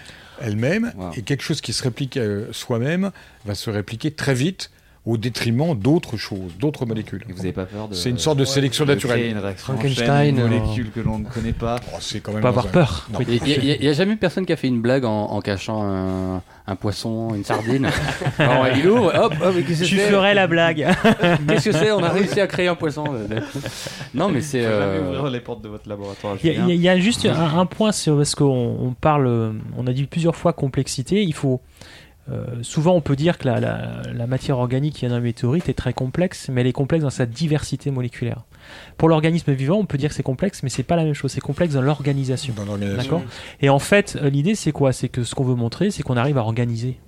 Elles-mêmes 0.41 0.93
et 1.17 1.23
quelque 1.23 1.43
chose 1.43 1.61
qui 1.61 1.73
se 1.73 1.83
réplique 1.83 2.17
euh, 2.17 2.47
soi-même 2.53 3.11
va 3.45 3.55
se 3.55 3.71
répliquer 3.71 4.13
très 4.13 4.35
vite 4.35 4.71
au 5.09 5.17
détriment 5.17 5.75
d'autres 5.75 6.19
choses, 6.19 6.53
d'autres 6.61 6.85
molécules. 6.85 7.25
Vous 7.31 7.37
n'avez 7.39 7.53
pas 7.53 7.65
peur 7.65 7.89
de. 7.89 7.95
C'est 7.95 8.11
une 8.11 8.19
sorte 8.19 8.37
de 8.39 8.45
sélection 8.45 8.85
de 8.85 8.93
naturelle. 8.93 9.35
une 9.83 9.89
chaîne, 9.95 10.39
une 10.39 10.47
molécule 10.47 10.91
que 10.91 11.01
l'on 11.01 11.19
ne 11.19 11.25
connaît 11.25 11.55
pas. 11.55 11.77
Oh, 11.93 11.97
c'est 11.99 12.21
quand 12.21 12.33
même 12.33 12.43
Pas 12.43 12.49
avoir 12.49 12.67
un- 12.67 12.69
peur. 12.69 13.09
Il 13.27 13.79
n'y 13.81 13.89
a, 13.89 13.93
jamais 13.95 14.17
personne 14.17 14.45
qui 14.45 14.53
a 14.53 14.57
fait 14.57 14.69
une 14.69 14.83
blague 14.83 15.07
en, 15.07 15.25
en 15.31 15.41
cachant 15.41 15.83
un, 15.83 16.43
un 16.67 16.77
poisson, 16.77 17.35
une 17.35 17.43
sardine. 17.43 17.89
Alors, 18.39 18.67
il 18.77 18.87
ouvre, 18.87 19.11
hop, 19.15 19.33
hop, 19.43 19.55
mais 19.57 19.63
qu'est-ce 19.63 19.81
que 19.81 19.87
Tu 19.87 19.97
ferais 19.97 20.35
la 20.35 20.47
blague. 20.47 20.87
Qu'est-ce 21.49 21.71
que 21.71 21.73
c'est 21.73 21.91
On 21.91 22.03
a 22.05 22.11
réussi 22.11 22.41
à 22.43 22.47
créer 22.47 22.69
un 22.69 22.75
poisson. 22.75 23.05
Non, 24.15 24.29
mais 24.29 24.43
c'est. 24.43 24.63
Euh, 24.65 25.09
ouvrir 25.09 25.31
les 25.31 25.41
portes 25.41 25.63
de 25.63 25.69
votre 25.69 25.89
laboratoire. 25.89 26.37
Il 26.45 26.53
y, 26.53 26.57
a- 26.59 26.75
y 26.75 26.89
a- 26.89 26.93
a 26.93 26.99
juste 26.99 27.25
un, 27.25 27.59
un 27.59 27.65
point, 27.67 27.93
c'est 27.93 28.11
parce 28.11 28.35
qu'on 28.35 28.77
on 28.79 28.93
parle, 28.93 29.27
euh, 29.27 29.53
on 29.79 29.87
a 29.87 29.93
dit 29.95 30.05
plusieurs 30.05 30.37
fois 30.37 30.53
complexité. 30.53 31.23
Il 31.23 31.33
faut 31.35 31.61
euh, 32.31 32.45
souvent 32.63 32.95
on 32.95 33.01
peut 33.01 33.17
dire 33.17 33.39
que 33.39 33.47
la, 33.49 33.61
la- 33.61 34.03
la 34.13 34.27
matière 34.27 34.59
organique 34.59 34.95
qui 34.97 35.05
est 35.07 35.09
dans 35.09 35.15
la 35.17 35.21
météorite 35.21 35.69
est 35.69 35.75
très 35.75 35.93
complexe, 35.93 36.49
mais 36.53 36.61
elle 36.61 36.67
est 36.67 36.73
complexe 36.73 37.03
dans 37.05 37.11
sa 37.11 37.27
diversité 37.27 37.91
moléculaire. 37.91 38.45
Pour 38.97 39.09
l'organisme 39.09 39.53
vivant, 39.53 39.77
on 39.79 39.87
peut 39.87 39.99
dire 39.99 40.11
que 40.11 40.15
c'est 40.15 40.23
complexe, 40.23 40.63
mais 40.63 40.69
c'est 40.69 40.83
pas 40.83 40.97
la 40.97 41.05
même 41.05 41.15
chose. 41.15 41.33
C'est 41.33 41.41
complexe 41.41 41.75
dans 41.75 41.81
l'organisation. 41.83 42.53
D'accord? 42.97 43.23
Et 43.61 43.69
en 43.71 43.79
fait, 43.79 44.19
euh, 44.21 44.29
l'idée 44.31 44.55
c'est 44.55 44.73
quoi? 44.73 44.93
C'est 44.93 45.09
que 45.09 45.25
ce 45.25 45.35
qu'on 45.35 45.45
veut 45.45 45.55
montrer, 45.55 45.91
c'est 45.91 46.03
qu'on 46.03 46.17
arrive 46.17 46.37
à 46.39 46.43
organiser 46.43 46.99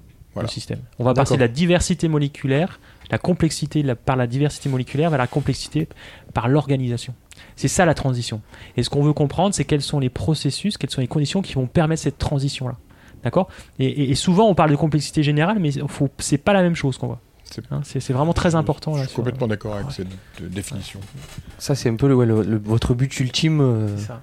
le 0.42 0.48
système. 0.48 0.78
On 0.98 1.04
va 1.04 1.10
passer 1.14 1.34
de 1.36 1.40
la 1.40 1.48
diversité 1.48 2.06
moléculaire, 2.08 2.78
la 3.10 3.18
complexité 3.18 3.82
la- 3.82 3.96
par 3.96 4.16
la 4.16 4.26
diversité 4.28 4.68
moléculaire 4.68 5.10
vers 5.10 5.18
la 5.18 5.26
complexité 5.26 5.88
par 6.32 6.46
l'organisation. 6.48 7.14
C'est 7.56 7.68
ça 7.68 7.84
la 7.84 7.94
transition. 7.94 8.40
Et 8.76 8.82
ce 8.84 8.90
qu'on 8.90 9.02
veut 9.02 9.12
comprendre, 9.12 9.54
c'est 9.54 9.64
quels 9.64 9.82
sont 9.82 9.98
les 9.98 10.08
processus, 10.08 10.78
quelles 10.78 10.90
sont 10.90 11.00
les 11.00 11.08
conditions 11.08 11.42
qui 11.42 11.54
vont 11.54 11.66
permettre 11.66 12.02
cette 12.02 12.18
transition-là. 12.18 12.76
D'accord 13.24 13.48
et, 13.78 13.86
et- 13.86 14.10
et 14.10 14.14
souvent, 14.14 14.48
on 14.48 14.54
parle 14.54 14.70
de 14.70 14.76
complexité 14.76 15.22
générale, 15.22 15.58
mais 15.60 15.70
faut- 15.88 16.08
c'est 16.18 16.38
pas 16.38 16.52
la 16.52 16.62
même 16.62 16.74
chose 16.74 16.96
qu'on 16.98 17.08
voit. 17.08 17.20
Hein, 17.72 17.80
C'est 17.82 17.98
c'est 17.98 18.12
vraiment 18.12 18.32
très 18.32 18.54
important. 18.54 18.92
Je 18.94 18.98
là, 19.00 19.04
suis 19.06 19.10
sur- 19.14 19.16
complètement 19.24 19.48
d'accord 19.48 19.74
avec 19.74 19.90
cette 19.90 20.06
définition. 20.40 21.00
Ça, 21.58 21.74
c'est 21.74 21.88
un 21.88 21.96
peu 21.96 22.06
le, 22.06 22.14
ouais, 22.14 22.24
le- 22.24 22.42
le- 22.44 22.58
votre 22.64 22.94
but 22.94 23.18
ultime. 23.18 23.60
euh, 23.60 23.88
C'est 23.96 24.06
ça. 24.06 24.20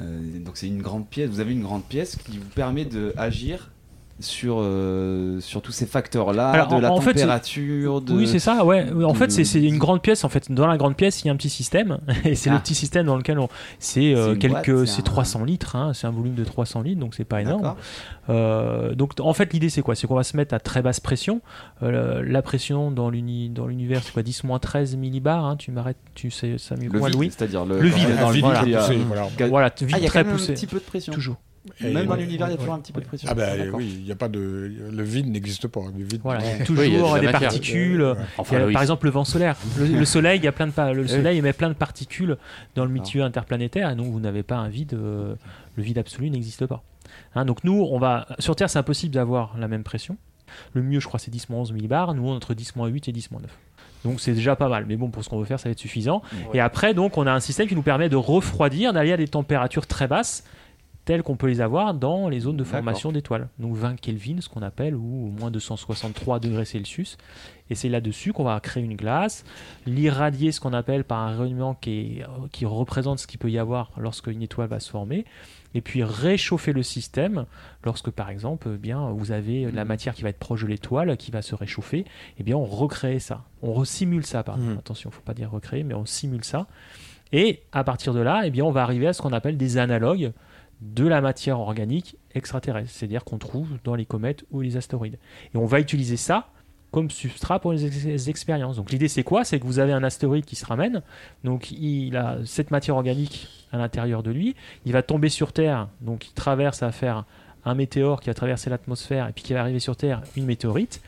Euh, 0.00 0.38
donc 0.40 0.56
c'est 0.56 0.66
une 0.66 0.82
grande 0.82 1.06
pièce. 1.06 1.30
Vous 1.30 1.38
avez 1.40 1.52
une 1.52 1.62
grande 1.62 1.84
pièce 1.84 2.16
qui 2.16 2.36
vous 2.38 2.48
permet 2.56 2.84
de 2.84 3.14
agir 3.16 3.70
sur 4.20 4.56
euh, 4.60 5.40
sur 5.40 5.62
tous 5.62 5.72
ces 5.72 5.86
facteurs-là, 5.86 6.66
de 6.66 6.74
en- 6.74 6.80
la 6.80 6.92
en 6.92 7.00
fait, 7.00 7.12
température. 7.14 8.00
de... 8.00 8.14
Oui, 8.14 8.26
c'est 8.26 8.38
ça, 8.38 8.64
ouais. 8.64 8.86
En 8.92 9.12
de- 9.12 9.16
fait, 9.16 9.30
c'est- 9.30 9.44
c'est 9.44 9.62
une 9.62 9.78
grande 9.78 10.02
pièce. 10.02 10.24
En 10.24 10.28
fait, 10.28 10.50
dans 10.50 10.66
la 10.66 10.76
grande 10.76 10.96
pièce, 10.96 11.22
il 11.22 11.26
y 11.26 11.30
a 11.30 11.32
un 11.32 11.36
petit 11.36 11.48
système. 11.50 11.98
Et 12.24 12.34
c'est 12.34 12.50
Ah. 12.50 12.54
le 12.54 12.58
petit 12.60 12.74
système 12.74 13.06
dans 13.06 13.16
lequel 13.16 13.38
on. 13.38 13.48
C'est 13.78 14.14
euh, 14.14 14.34
quelques. 14.34 14.86
c'est 14.86 14.94
C'est 14.98 15.00
un- 15.00 15.04
300 15.04 15.44
litres. 15.44 15.76
hein, 15.76 15.92
C'est 15.94 16.06
un 16.06 16.10
volume 16.10 16.34
de 16.34 16.44
300 16.44 16.82
litres, 16.82 17.00
donc 17.00 17.14
c'est 17.14 17.24
pas 17.24 17.40
énorme. 17.42 17.74
Euh, 18.28 18.94
donc, 18.94 19.12
en 19.20 19.32
fait, 19.32 19.52
l'idée, 19.52 19.70
c'est 19.70 19.82
quoi? 19.82 19.94
C'est 19.94 20.06
qu'on 20.06 20.14
va 20.16 20.22
se 20.24 20.36
mettre 20.36 20.54
à 20.54 20.58
très 20.60 20.82
basse 20.82 21.00
pression. 21.00 21.40
La 21.80 22.42
pression 22.42 22.90
dans 22.90 23.10
l'uni- 23.10 23.48
dans 23.50 23.66
l'univers, 23.66 24.02
c'est 24.02 24.12
quoi? 24.12 24.22
10 24.22 24.42
13 24.60 24.96
millibars. 24.96 25.44
hein, 25.44 25.56
tu 25.56 25.70
m'arrêtes, 25.70 25.96
tu 26.14 26.30
sais 26.30 26.56
ça 26.58 26.74
mieux 26.76 26.88
que 26.88 26.92
Le 26.94 26.98
moi, 26.98 27.08
vide, 27.08 27.16
Louis. 27.18 27.30
c'est-à-dire 27.30 27.64
le- 27.64 27.80
le 27.80 27.88
vide. 27.88 28.08
dans 28.20 28.28
le 28.28 28.34
vide, 28.34 28.44
voilà. 28.44 29.70
poussé, 29.70 29.84
Ah, 29.84 29.86
vide 29.86 29.96
il 29.98 30.02
y 30.02 30.06
a 30.06 30.08
très 30.08 30.24
poussé. 30.24 30.52
un 30.52 30.54
petit 30.54 30.66
peu 30.66 30.78
de 30.78 30.82
pression. 30.84 31.12
Toujours. 31.12 31.36
Et- 31.80 31.92
Même 31.92 32.06
dans 32.06 32.14
l'univers, 32.14 32.48
il 32.48 32.50
y 32.50 32.54
a 32.54 32.56
toujours 32.56 32.72
ouais. 32.72 32.78
un 32.78 32.82
petit 32.82 32.92
peu 32.92 33.00
de 33.00 33.06
pression. 33.06 33.28
Ah 33.30 33.34
bah 33.34 33.56
D'accord. 33.56 33.74
oui, 33.76 33.96
il 34.00 34.06
y 34.06 34.12
a 34.12 34.16
pas 34.16 34.28
de 34.28 34.72
le 34.92 35.02
vide 35.02 35.28
n'existe 35.30 35.66
pas. 35.68 35.80
Le 35.96 36.04
vide. 36.04 36.20
Voilà, 36.22 36.40
il 36.44 36.58
y 36.58 36.62
a 36.62 36.64
toujours 36.64 36.82
Oui, 36.84 36.88
il 36.90 36.94
y 36.94 36.96
a 36.96 37.00
de 37.00 37.04
la 37.14 37.18
des 37.20 37.26
matière. 37.26 37.40
particules. 37.50 38.02
Ouais. 38.02 38.14
Enfin, 38.38 38.56
Il 38.56 38.58
y 38.60 38.62
a, 38.62 38.66
oui. 38.66 38.72
Par 38.72 38.82
exemple, 38.82 39.06
le 39.06 39.10
vent 39.12 39.24
solaire. 39.24 39.56
Le, 39.78 39.86
le 39.86 40.04
soleil, 40.04 40.38
il 40.40 40.44
y 40.44 40.48
a 40.48 40.52
plein 40.52 40.66
de 40.66 40.72
le 40.92 41.02
Oui. 41.02 41.08
soleil 41.08 41.38
émet 41.38 41.52
plein 41.52 41.68
de 41.68 41.74
particules 41.74 42.36
dans 42.74 42.84
le 42.84 42.90
milieu 42.90 43.22
interplanétaire, 43.22 43.90
et 43.90 43.94
donc 43.96 44.06
vous 44.06 44.20
n'avez 44.20 44.42
pas 44.42 44.56
un 44.56 44.68
vide. 44.68 44.94
euh, 44.94 45.34
le 45.76 45.82
vide 45.82 45.98
absolu 45.98 46.28
n'existe 46.30 46.66
pas. 46.66 46.82
Hein, 47.34 47.44
donc 47.44 47.62
nous, 47.64 47.86
on 47.90 47.98
va 47.98 48.26
sur 48.38 48.56
Terre, 48.56 48.68
c'est 48.68 48.78
impossible 48.78 49.14
d'avoir 49.14 49.56
la 49.58 49.68
même 49.68 49.82
pression. 49.84 50.16
Le 50.72 50.82
mieux, 50.82 50.98
je 51.00 51.06
crois, 51.06 51.20
c'est 51.20 51.30
10-11 51.32 51.72
millibars. 51.72 52.14
Nous, 52.14 52.26
on 52.26 52.32
est 52.32 52.36
entre 52.36 52.54
10-8 52.54 53.08
et 53.08 53.12
10-9. 53.12 53.28
Donc 54.04 54.20
c'est 54.20 54.32
déjà 54.32 54.54
pas 54.56 54.68
mal, 54.68 54.86
mais 54.86 54.96
bon, 54.96 55.10
pour 55.10 55.24
ce 55.24 55.28
qu'on 55.28 55.38
veut 55.38 55.44
faire, 55.44 55.58
ça 55.60 55.68
va 55.68 55.72
être 55.72 55.78
suffisant. 55.78 56.22
Et 56.54 56.60
après, 56.60 56.94
donc, 56.94 57.18
on 57.18 57.26
a 57.26 57.32
un 57.32 57.40
système 57.40 57.66
qui 57.66 57.74
nous 57.74 57.82
permet 57.82 58.08
de 58.08 58.16
refroidir, 58.16 58.92
d'aller 58.92 59.12
à 59.12 59.16
des 59.16 59.26
températures 59.28 59.86
très 59.86 60.06
basses, 60.06 60.44
telles 61.08 61.22
qu'on 61.22 61.36
peut 61.36 61.46
les 61.46 61.62
avoir 61.62 61.94
dans 61.94 62.28
les 62.28 62.40
zones 62.40 62.58
de 62.58 62.64
formation 62.64 63.12
d'étoiles. 63.12 63.48
Donc 63.58 63.74
20 63.74 63.96
Kelvin, 63.98 64.42
ce 64.42 64.48
qu'on 64.50 64.60
appelle, 64.60 64.94
ou 64.94 65.28
au 65.28 65.30
moins 65.40 65.50
263 65.50 66.38
degrés 66.38 66.66
Celsius. 66.66 67.16
Et 67.70 67.74
c'est 67.74 67.88
là-dessus 67.88 68.34
qu'on 68.34 68.44
va 68.44 68.60
créer 68.60 68.82
une 68.82 68.94
glace, 68.94 69.42
l'irradier, 69.86 70.52
ce 70.52 70.60
qu'on 70.60 70.74
appelle 70.74 71.04
par 71.04 71.20
un 71.20 71.34
rayonnement 71.38 71.74
qui, 71.74 71.90
est- 72.20 72.24
qui 72.52 72.66
représente 72.66 73.20
ce 73.20 73.26
qu'il 73.26 73.38
peut 73.38 73.50
y 73.50 73.58
avoir 73.58 73.90
lorsque 73.96 74.26
une 74.26 74.42
étoile 74.42 74.68
va 74.68 74.80
se 74.80 74.90
former, 74.90 75.24
et 75.74 75.80
puis 75.80 76.04
réchauffer 76.04 76.74
le 76.74 76.82
système 76.82 77.46
lorsque, 77.84 78.10
par 78.10 78.28
exemple, 78.28 78.68
eh 78.74 78.76
bien, 78.76 79.08
vous 79.10 79.32
avez 79.32 79.64
de 79.64 79.74
la 79.76 79.86
matière 79.86 80.14
qui 80.14 80.20
va 80.22 80.28
être 80.28 80.38
proche 80.38 80.62
de 80.62 80.66
l'étoile, 80.66 81.16
qui 81.16 81.30
va 81.30 81.40
se 81.40 81.54
réchauffer, 81.54 82.04
et 82.38 82.42
bien 82.42 82.56
on 82.56 82.64
recrée 82.66 83.18
ça. 83.18 83.44
On 83.62 83.72
resimule 83.72 84.26
ça, 84.26 84.42
pardon. 84.42 84.62
Mhm. 84.62 84.78
Attention, 84.78 85.08
il 85.08 85.12
ne 85.12 85.16
faut 85.16 85.22
pas 85.24 85.34
dire 85.34 85.50
recréer, 85.50 85.84
mais 85.84 85.94
on 85.94 86.04
simule 86.04 86.44
ça. 86.44 86.66
Et 87.32 87.62
à 87.72 87.82
partir 87.82 88.12
de 88.12 88.20
là, 88.20 88.42
eh 88.44 88.50
bien, 88.50 88.64
on 88.64 88.70
va 88.70 88.82
arriver 88.82 89.06
à 89.06 89.14
ce 89.14 89.22
qu'on 89.22 89.32
appelle 89.32 89.56
des 89.56 89.78
analogues 89.78 90.32
de 90.80 91.06
la 91.06 91.20
matière 91.20 91.60
organique 91.60 92.16
extraterrestre, 92.34 92.90
c'est-à-dire 92.90 93.24
qu'on 93.24 93.38
trouve 93.38 93.78
dans 93.84 93.94
les 93.94 94.06
comètes 94.06 94.44
ou 94.50 94.60
les 94.60 94.76
astéroïdes. 94.76 95.18
Et 95.54 95.58
on 95.58 95.66
va 95.66 95.80
utiliser 95.80 96.16
ça 96.16 96.48
comme 96.90 97.10
substrat 97.10 97.58
pour 97.58 97.72
les, 97.72 97.84
ex- 97.84 98.04
les 98.04 98.30
expériences. 98.30 98.76
Donc 98.76 98.90
l'idée 98.90 99.08
c'est 99.08 99.24
quoi? 99.24 99.44
C'est 99.44 99.58
que 99.60 99.64
vous 99.66 99.78
avez 99.78 99.92
un 99.92 100.04
astéroïde 100.04 100.44
qui 100.44 100.56
se 100.56 100.64
ramène, 100.64 101.02
donc 101.44 101.70
il 101.70 102.16
a 102.16 102.38
cette 102.44 102.70
matière 102.70 102.96
organique 102.96 103.48
à 103.72 103.78
l'intérieur 103.78 104.22
de 104.22 104.30
lui, 104.30 104.54
il 104.86 104.92
va 104.92 105.02
tomber 105.02 105.28
sur 105.28 105.52
Terre, 105.52 105.88
donc 106.00 106.28
il 106.28 106.32
traverse 106.32 106.82
à 106.82 106.92
faire 106.92 107.24
un 107.64 107.74
météore 107.74 108.20
qui 108.20 108.30
a 108.30 108.34
traversé 108.34 108.70
l'atmosphère 108.70 109.28
et 109.28 109.32
puis 109.32 109.44
qui 109.44 109.52
va 109.52 109.60
arriver 109.60 109.80
sur 109.80 109.96
Terre, 109.96 110.22
une 110.36 110.46
météorite. 110.46 111.02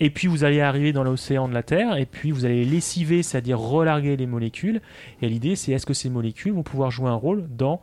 Et 0.00 0.10
puis 0.10 0.28
vous 0.28 0.44
allez 0.44 0.60
arriver 0.60 0.92
dans 0.92 1.02
l'océan 1.02 1.48
de 1.48 1.54
la 1.54 1.62
Terre 1.62 1.96
et 1.96 2.06
puis 2.06 2.30
vous 2.30 2.44
allez 2.44 2.64
lessiver, 2.64 3.22
c'est-à-dire 3.22 3.58
relarguer 3.58 4.16
les 4.16 4.26
molécules. 4.26 4.80
Et 5.22 5.28
l'idée, 5.28 5.56
c'est 5.56 5.72
est-ce 5.72 5.86
que 5.86 5.94
ces 5.94 6.10
molécules 6.10 6.52
vont 6.52 6.62
pouvoir 6.62 6.90
jouer 6.90 7.08
un 7.08 7.14
rôle 7.14 7.48
dans 7.48 7.80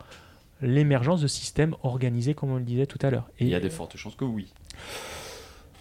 l'émergence 0.62 1.22
de 1.22 1.28
systèmes 1.28 1.76
organisés, 1.84 2.34
comme 2.34 2.52
on 2.52 2.58
le 2.58 2.64
disait 2.64 2.86
tout 2.86 3.00
à 3.02 3.10
l'heure. 3.10 3.28
Il 3.40 3.48
y 3.48 3.56
a 3.56 3.60
des 3.60 3.70
fortes 3.70 3.98
chances 3.98 4.16
que 4.16 4.26
oui. 4.26 4.48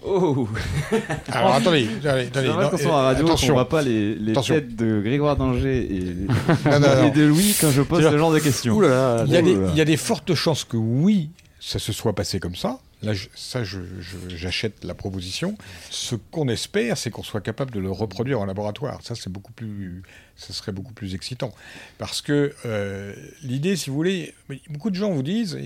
Oh 0.03 0.49
Alors 1.29 1.55
attendez. 1.55 1.87
C'est 2.03 2.09
vrai 2.09 2.31
non, 2.35 2.41
euh, 2.41 2.49
à 2.49 2.83
la 2.87 2.93
radio, 3.03 3.27
attention. 3.27 3.49
qu'on 3.49 3.53
voit 3.55 3.69
pas 3.69 3.83
les, 3.83 4.17
têtes 4.47 4.75
de 4.75 5.01
Grégoire 5.03 5.37
d'Angers 5.37 5.95
et, 5.95 6.01
Non, 6.71 6.81
non, 6.81 6.97
non. 6.97 7.05
et 7.07 7.11
de 7.11 7.23
Louis 7.25 7.55
quand 7.61 7.71
je 7.71 7.83
pose 7.83 8.03
ce 8.03 8.17
genre 8.17 8.33
de 8.33 8.39
questions. 8.39 8.81
il, 8.83 9.33
y 9.33 9.37
a 9.37 9.43
des, 9.43 9.53
il 9.53 9.77
y 9.77 9.81
a 9.81 9.85
des 9.85 9.99
fortes 9.99 10.35
chances 10.35 10.65
que 10.65 10.79
oui, 10.79 11.31
ça 11.61 11.79
se 11.79 11.93
soit 11.93 12.15
passé 12.15 12.41
comme 12.41 12.57
ça. 12.57 12.79
Là, 13.03 13.13
je- 13.15 13.29
ça, 13.35 13.63
je- 13.65 13.79
je- 14.01 14.35
j'achète 14.37 14.85
la 14.85 14.95
proposition. 14.95 15.57
Ce 15.91 16.15
qu'on 16.15 16.49
espère, 16.49 16.97
c'est 16.99 17.11
qu'on 17.11 17.23
soit 17.23 17.41
capable 17.41 17.71
de 17.71 17.81
le 17.81 17.91
reproduire 17.91 18.41
en 18.41 18.47
laboratoire. 18.47 19.01
Ça, 19.03 19.15
c'est 19.15 19.31
beaucoup 19.31 19.53
plus, 19.53 20.03
ça 20.41 20.53
serait 20.55 20.73
beaucoup 20.73 20.93
plus 20.95 21.15
excitant. 21.15 21.53
Parce 21.99 22.23
que 22.23 22.53
euh, 22.65 23.15
l'idée, 23.43 23.77
si 23.77 23.91
vous 23.91 23.97
voulez, 23.97 24.35
beaucoup 24.71 24.91
de 24.91 24.97
gens 24.97 25.11
vous 25.11 25.23
disent, 25.23 25.59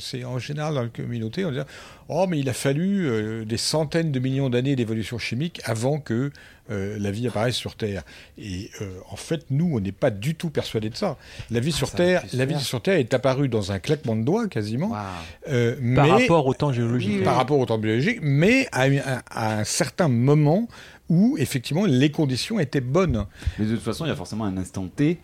c'est 0.00 0.24
en 0.24 0.38
général 0.38 0.74
dans 0.74 0.82
la 0.82 0.88
communauté, 0.88 1.44
on 1.44 1.52
dit, 1.52 1.58
oh, 2.08 2.26
mais 2.28 2.38
il 2.40 2.48
a 2.48 2.52
fallu 2.52 3.08
euh, 3.08 3.44
des 3.44 3.56
centaines 3.56 4.10
de 4.12 4.18
millions 4.18 4.50
d'années 4.50 4.74
d'évolution 4.76 5.18
chimique 5.18 5.60
avant 5.64 5.98
que 6.00 6.32
euh, 6.72 6.96
la 6.98 7.12
vie 7.12 7.28
apparaisse 7.28 7.54
sur 7.54 7.76
Terre. 7.76 8.02
Et 8.38 8.70
euh, 8.80 8.98
en 9.10 9.14
fait, 9.14 9.46
nous, 9.50 9.76
on 9.76 9.80
n'est 9.80 9.92
pas 9.92 10.10
du 10.10 10.34
tout 10.34 10.50
persuadés 10.50 10.90
de 10.90 10.96
ça. 10.96 11.16
La 11.52 11.60
vie 11.60 11.70
sur 11.70 11.88
ça 11.88 11.96
Terre, 11.96 12.24
la 12.32 12.44
vie 12.44 12.58
sur 12.58 12.82
Terre 12.82 12.98
est 12.98 13.14
apparue 13.14 13.48
dans 13.48 13.70
un 13.70 13.78
claquement 13.78 14.16
de 14.16 14.24
doigts 14.24 14.48
quasiment. 14.48 14.92
Euh, 15.48 15.76
Par 15.94 16.06
mais- 16.06 16.10
rapport 16.10 16.44
au 16.44 16.54
temps 16.54 16.72
géologique. 16.72 17.22
Par 17.22 17.36
rapport 17.36 17.60
au 17.60 17.66
temps 17.66 17.78
biologique, 17.78 18.18
mais 18.20 18.66
à 18.72 19.60
un 19.60 19.64
certain 19.64 20.08
moment 20.08 20.66
où 21.08 21.36
effectivement 21.38 21.84
les 21.86 22.10
conditions 22.10 22.58
étaient 22.58 22.80
bonnes. 22.80 23.24
Mais 23.58 23.66
de 23.66 23.74
toute 23.74 23.84
façon, 23.84 24.04
il 24.04 24.08
y 24.08 24.12
a 24.12 24.16
forcément 24.16 24.44
un 24.44 24.56
instant 24.56 24.86
T. 24.88 25.18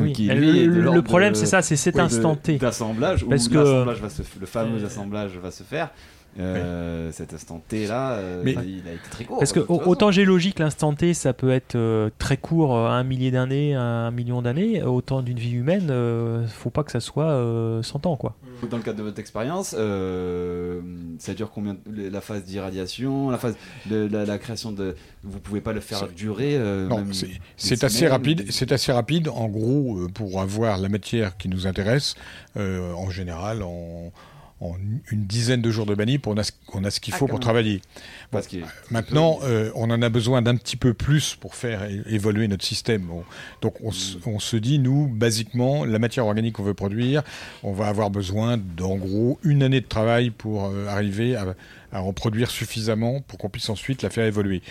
Oui. 0.00 0.12
Qui, 0.12 0.26
Le- 0.26 0.34
lui, 0.34 0.66
le 0.66 1.02
problème, 1.02 1.34
c'est 1.36 1.46
ça, 1.46 1.62
c'est 1.62 1.76
cet 1.76 1.98
instant 1.98 2.34
T. 2.34 2.58
D'assemblage, 2.58 3.22
où 3.22 3.28
que- 3.28 3.34
l'assemblage 3.34 4.00
va 4.00 4.08
se 4.10 4.22
le 4.40 4.46
fameux 4.46 4.84
assemblage 4.84 5.30
va 5.38 5.50
se 5.52 5.62
faire. 5.62 5.90
Euh, 6.38 7.10
Cet 7.12 7.32
instant 7.34 7.62
T 7.66 7.86
là, 7.86 8.12
euh, 8.12 8.42
Mais- 8.44 8.52
il 8.52 8.86
a 8.88 8.92
été 8.92 9.08
très 9.10 9.24
court. 9.24 9.38
Parce 9.38 9.52
que 9.52 9.60
façon. 9.60 9.82
autant 9.86 10.10
géologique, 10.10 10.58
l'instant 10.58 10.92
T, 10.92 11.14
ça 11.14 11.32
peut 11.32 11.50
être 11.50 11.74
euh, 11.76 12.10
très 12.18 12.36
court, 12.36 12.76
euh, 12.76 12.88
un 12.88 13.04
millier 13.04 13.30
d'années, 13.30 13.74
un 13.74 14.10
million 14.10 14.42
d'années. 14.42 14.82
Autant 14.82 15.22
d'une 15.22 15.38
vie 15.38 15.52
humaine, 15.52 15.88
euh, 15.90 16.46
faut 16.46 16.70
pas 16.70 16.82
que 16.84 16.92
ça 16.92 17.00
soit 17.00 17.24
euh, 17.30 17.82
100 17.82 18.06
ans, 18.06 18.16
quoi. 18.16 18.34
Dans 18.70 18.76
le 18.78 18.82
cadre 18.82 18.98
de 18.98 19.02
votre 19.02 19.18
expérience, 19.18 19.74
euh, 19.78 20.80
ça 21.18 21.34
dure 21.34 21.50
combien 21.50 21.76
La 21.86 22.20
phase 22.20 22.44
d'irradiation, 22.44 23.30
la 23.30 23.38
phase 23.38 23.56
de 23.86 24.08
la, 24.10 24.24
la 24.24 24.38
création 24.38 24.72
de. 24.72 24.94
Vous 25.24 25.40
pouvez 25.40 25.60
pas 25.60 25.72
le 25.72 25.80
faire 25.80 26.08
durer. 26.08 26.56
euh, 26.56 26.88
Non, 26.88 27.04
c'est- 27.56 27.82
assez 27.84 28.06
rapide. 28.08 28.42
ou- 28.48 28.50
C'est 28.52 28.72
assez 28.72 28.92
rapide. 28.92 29.28
En 29.28 29.48
gros, 29.48 30.06
pour 30.14 30.40
avoir 30.40 30.78
la 30.78 30.88
matière 30.88 31.36
qui 31.36 31.48
nous 31.48 31.66
intéresse, 31.66 32.14
euh, 32.56 32.92
en 32.92 33.10
général, 33.10 33.62
en, 33.62 34.12
en 34.60 34.74
une 35.10 35.26
dizaine 35.26 35.60
de 35.60 35.70
jours 35.70 35.84
de 35.84 35.94
manip, 35.94 36.26
on 36.26 36.36
a, 36.38 36.42
ce- 36.42 36.52
on 36.72 36.82
a 36.84 36.90
ce 36.90 36.98
qu'il 36.98 37.12
Ah, 37.12 37.18
faut 37.18 37.26
pour 37.26 37.34
même. 37.38 37.42
travailler. 37.42 37.76
Bon, 37.76 37.82
Parce 38.32 38.46
qu'il- 38.46 38.64
maintenant, 38.90 39.38
euh, 39.42 39.70
on 39.74 39.90
en 39.90 40.00
a 40.00 40.08
besoin 40.08 40.40
d'un 40.40 40.56
petit 40.56 40.76
peu 40.76 40.94
plus 40.94 41.34
pour 41.34 41.54
faire 41.54 41.86
évoluer 42.06 42.48
notre 42.48 42.64
système. 42.64 43.02
Bon, 43.02 43.22
donc, 43.60 43.74
on, 43.82 43.90
se- 43.92 44.16
on 44.24 44.38
se 44.38 44.56
dit, 44.56 44.78
nous, 44.78 45.08
basiquement, 45.08 45.84
la 45.84 45.98
matière 45.98 46.24
organique 46.24 46.54
qu'on 46.54 46.62
veut 46.62 46.72
produire, 46.74 47.22
on 47.62 47.72
va 47.72 47.88
avoir 47.88 48.10
besoin 48.10 48.56
d'en 48.56 48.96
gros 48.96 49.38
une 49.44 49.62
année 49.62 49.82
de 49.82 49.86
travail 49.86 50.30
pour 50.30 50.64
euh, 50.66 50.86
arriver 50.86 51.36
à, 51.36 51.54
à 51.92 52.02
en 52.02 52.14
produire 52.14 52.50
suffisamment 52.50 53.20
pour 53.20 53.38
qu'on 53.38 53.50
puisse 53.50 53.68
ensuite 53.68 54.00
la 54.02 54.08
faire 54.10 54.24
évoluer. 54.24 54.62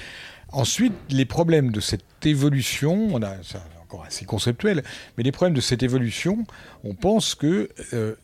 Ensuite, 0.52 0.94
les 1.10 1.26
problèmes 1.26 1.72
de 1.72 1.80
cette 1.80 2.26
évolution, 2.26 3.10
on 3.12 3.22
a 3.22 3.36
c'est 3.44 3.58
encore 3.84 4.04
assez 4.06 4.26
conceptuel, 4.26 4.84
mais 5.18 5.24
les 5.24 5.32
problèmes 5.32 5.54
de 5.56 5.62
cette 5.62 5.84
évolution, 5.84 6.46
on 6.84 6.96
pense 6.96 7.36
que 7.36 7.70
euh, 7.94 8.16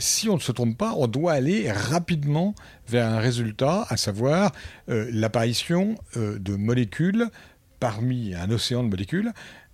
si 0.00 0.28
on 0.28 0.34
ne 0.34 0.40
se 0.40 0.52
trompe 0.52 0.76
pas, 0.76 0.94
on 0.96 1.06
doit 1.06 1.32
aller 1.32 1.70
rapidement 1.70 2.54
vers 2.88 3.06
un 3.08 3.18
résultat, 3.20 3.86
à 3.88 3.96
savoir 3.96 4.52
euh, 4.88 5.08
l'apparition 5.12 5.94
euh, 6.16 6.38
de 6.38 6.56
molécules 6.56 7.26
parmi 7.78 8.34
un 8.34 8.50
océan 8.50 8.82
de 8.82 8.88
molécules. 8.88 9.32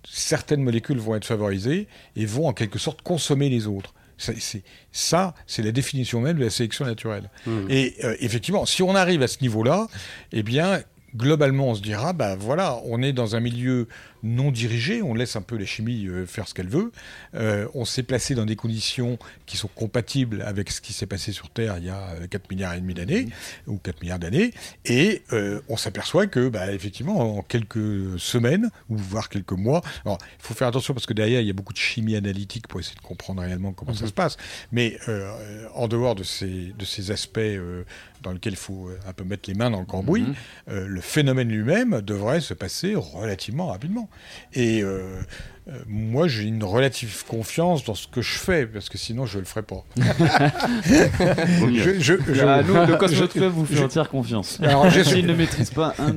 Certaines 0.09 0.61
molécules 0.63 0.99
vont 0.99 1.15
être 1.15 1.25
favorisées 1.25 1.87
et 2.15 2.25
vont 2.25 2.47
en 2.47 2.53
quelque 2.53 2.79
sorte 2.79 3.01
consommer 3.01 3.49
les 3.49 3.67
autres. 3.67 3.93
Ça, 4.17 4.33
c'est- 4.39 4.63
Ça, 4.91 5.35
c'est 5.45 5.61
la 5.61 5.71
définition 5.71 6.21
même 6.21 6.37
de 6.37 6.43
la 6.43 6.49
sélection 6.49 6.85
naturelle. 6.85 7.29
Mhm. 7.45 7.67
Et 7.69 7.95
euh, 8.03 8.15
effectivement, 8.19 8.65
si 8.65 8.81
on 8.81 8.95
arrive 8.95 9.21
à 9.21 9.27
ce 9.27 9.39
niveau-là, 9.41 9.87
eh 10.31 10.41
bien, 10.43 10.81
globalement, 11.15 11.67
on 11.69 11.75
se 11.75 11.81
dira, 11.81 12.13
bah 12.13 12.35
voilà, 12.35 12.79
on 12.85 13.01
est 13.01 13.13
dans 13.13 13.35
un 13.35 13.39
milieu 13.39 13.87
non 14.27 14.51
dirigé, 14.51 15.01
on 15.01 15.13
laisse 15.13 15.35
un 15.35 15.41
peu 15.41 15.57
la 15.57 15.65
chimie 15.65 16.05
euh, 16.07 16.25
faire 16.25 16.47
ce 16.47 16.53
qu'elle 16.53 16.67
veut. 16.69 16.91
Euh, 17.35 17.67
on 17.73 17.85
s'est 17.85 18.03
placé 18.03 18.35
dans 18.35 18.45
des 18.45 18.55
conditions 18.55 19.17
qui 19.45 19.57
sont 19.57 19.69
compatibles 19.69 20.41
avec 20.43 20.69
ce 20.71 20.81
qui 20.81 20.93
s'est 20.93 21.05
passé 21.05 21.31
sur 21.31 21.49
Terre 21.49 21.77
il 21.77 21.85
y 21.85 21.89
a 21.89 22.09
euh, 22.21 22.27
4 22.27 22.49
milliards 22.51 22.73
et 22.75 22.81
demi 22.81 22.93
d'années, 22.93 23.27
ou 23.67 23.77
4 23.77 24.01
milliards 24.01 24.19
d'années, 24.19 24.53
et 24.85 25.23
euh, 25.33 25.61
on 25.69 25.77
s'aperçoit 25.77 26.27
que, 26.27 26.49
bah, 26.49 26.71
effectivement, 26.73 27.37
en 27.37 27.41
quelques 27.41 28.19
semaines, 28.19 28.69
ou 28.89 28.97
voire 28.97 29.29
quelques 29.29 29.51
mois, 29.53 29.81
alors 30.05 30.17
il 30.21 30.45
faut 30.45 30.53
faire 30.53 30.67
attention 30.67 30.93
parce 30.93 31.05
que 31.05 31.13
derrière, 31.13 31.41
il 31.41 31.47
y 31.47 31.49
a 31.49 31.53
beaucoup 31.53 31.73
de 31.73 31.77
chimie 31.77 32.15
analytique 32.15 32.67
pour 32.67 32.79
essayer 32.79 32.95
de 32.95 33.01
comprendre 33.01 33.41
réellement 33.41 33.71
comment 33.73 33.93
ça 33.93 34.01
Mhm. 34.03 34.07
se 34.09 34.13
passe, 34.13 34.37
mais 34.71 34.97
euh, 35.07 35.31
en 35.73 35.87
dehors 35.87 36.15
de 36.15 36.23
ces, 36.23 36.73
de 36.77 36.85
ces 36.85 37.11
aspects 37.11 37.37
euh, 37.39 37.83
dans 38.23 38.31
lesquels 38.31 38.53
il 38.53 38.57
faut 38.57 38.89
euh, 38.89 38.99
un 39.07 39.13
peu 39.13 39.23
mettre 39.23 39.49
les 39.49 39.55
mains 39.55 39.69
dans 39.69 39.79
le 39.79 39.85
cambouis, 39.85 40.21
Mhm. 40.21 40.35
euh, 40.69 40.87
le 40.87 41.01
phénomène 41.01 41.49
lui-même 41.49 42.01
devrait 42.01 42.41
se 42.41 42.53
passer 42.53 42.95
relativement 42.95 43.67
rapidement. 43.67 44.09
Et 44.53 44.81
euh, 44.81 45.01
euh, 45.69 45.71
moi, 45.87 46.27
j'ai 46.27 46.43
une 46.43 46.63
relative 46.63 47.23
confiance 47.27 47.83
dans 47.83 47.95
ce 47.95 48.07
que 48.07 48.21
je 48.21 48.37
fais, 48.37 48.65
parce 48.65 48.87
que 48.89 48.97
sinon, 48.97 49.25
je 49.25 49.39
le 49.39 49.45
ferais 49.45 49.63
pas. 49.63 49.83
Je- 51.73 51.99
je- 51.99 52.13
je- 52.33 52.41
Ah, 52.45 52.61
nous, 52.63 52.73
le 52.73 52.95
Cosmos 52.97 53.19
je- 53.21 53.25
Club 53.25 53.51
vous 53.53 53.65
fait 53.65 53.83
entière 53.83 54.09
confiance. 54.09 54.59
Alors, 54.61 54.89
je 54.89 55.01
suis- 55.01 55.23
ne 55.23 55.33
maîtrise 55.33 55.71
pas 55.71 55.93
un 55.99 56.15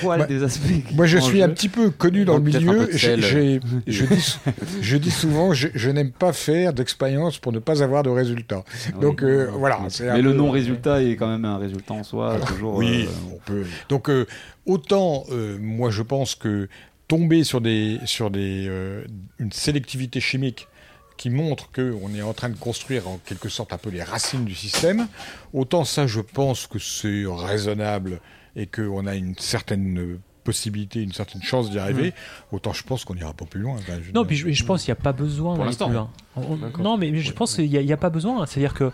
poil 0.00 0.26
des 0.26 0.42
aspects. 0.42 0.66
Moi, 0.92 1.06
je 1.06 1.18
suis 1.18 1.38
jeu. 1.38 1.44
un 1.44 1.48
petit 1.48 1.68
peu 1.68 1.90
connu 1.90 2.24
dans 2.24 2.36
le 2.36 2.42
milieu. 2.42 2.90
sel. 2.96 3.22
je, 3.86 4.04
dis, 4.04 4.36
je 4.80 4.96
dis 4.96 5.10
souvent, 5.10 5.52
je, 5.52 5.68
je 5.74 5.90
n'aime 5.90 6.10
pas 6.12 6.32
faire 6.32 6.72
d'expérience 6.72 7.38
pour 7.38 7.52
ne 7.52 7.58
pas 7.58 7.82
avoir 7.82 8.02
de 8.02 8.10
résultats. 8.10 8.64
Oui. 8.94 9.00
Donc 9.00 9.22
euh, 9.22 9.48
voilà. 9.52 9.78
Mais 10.00 10.22
le 10.22 10.32
non-résultat 10.32 11.02
est 11.02 11.16
quand 11.16 11.28
même 11.28 11.44
un 11.44 11.58
résultat 11.58 11.94
en 11.94 12.04
soi. 12.04 12.38
toujours, 12.46 12.74
Oui, 12.76 13.06
euh, 13.08 13.34
on 13.34 13.38
peut. 13.44 13.64
Donc 13.88 14.08
euh, 14.10 14.26
autant, 14.66 15.24
euh, 15.32 15.56
moi, 15.60 15.90
je 15.90 16.02
pense 16.02 16.34
que 16.34 16.68
tomber 17.08 17.44
sur 17.44 17.60
des 17.60 17.98
sur 18.06 18.30
des 18.30 18.66
euh, 18.68 19.04
une 19.38 19.52
sélectivité 19.52 20.20
chimique 20.20 20.68
qui 21.16 21.30
montre 21.30 21.70
qu'on 21.70 22.12
est 22.14 22.22
en 22.22 22.32
train 22.32 22.48
de 22.48 22.56
construire 22.58 23.08
en 23.08 23.18
quelque 23.18 23.48
sorte 23.48 23.72
un 23.72 23.78
peu 23.78 23.90
les 23.90 24.02
racines 24.02 24.44
du 24.44 24.54
système, 24.54 25.06
autant 25.52 25.84
ça, 25.84 26.08
je 26.08 26.20
pense 26.20 26.66
que 26.66 26.80
c'est 26.80 27.24
raisonnable 27.26 28.20
et 28.56 28.66
qu'on 28.66 29.06
a 29.06 29.14
une 29.14 29.36
certaine 29.38 30.18
possibilité, 30.42 31.02
une 31.02 31.12
certaine 31.12 31.42
chance 31.42 31.70
d'y 31.70 31.78
arriver, 31.78 32.12
autant 32.52 32.72
je 32.72 32.82
pense 32.82 33.04
qu'on 33.04 33.14
n'ira 33.14 33.32
pas 33.32 33.44
plus 33.46 33.60
loin. 33.60 33.76
Ben, 33.86 34.00
je- 34.02 34.10
Non, 34.12 34.24
puis 34.24 34.36
je, 34.36 34.50
je 34.50 34.64
pense 34.64 34.82
qu'il 34.84 34.92
n'y 34.92 34.98
a 34.98 35.02
pas 35.02 35.12
besoin 35.12 35.50
Pour 35.54 35.58
d'aller 35.58 35.68
l'instant. 35.70 35.86
plus 35.86 35.94
loin. 35.94 36.10
On- 36.36 36.56
D'accord. 36.56 36.82
Non, 36.82 36.96
mais 36.98 37.16
je 37.16 37.32
pense 37.32 37.54
qu'il 37.54 37.70
n'y 37.70 37.78
a, 37.78 37.80
il 37.80 37.86
y 37.86 37.92
a 37.92 37.96
pas 37.96 38.10
besoin. 38.10 38.44
C'est-à-dire 38.44 38.74
que 38.74 38.90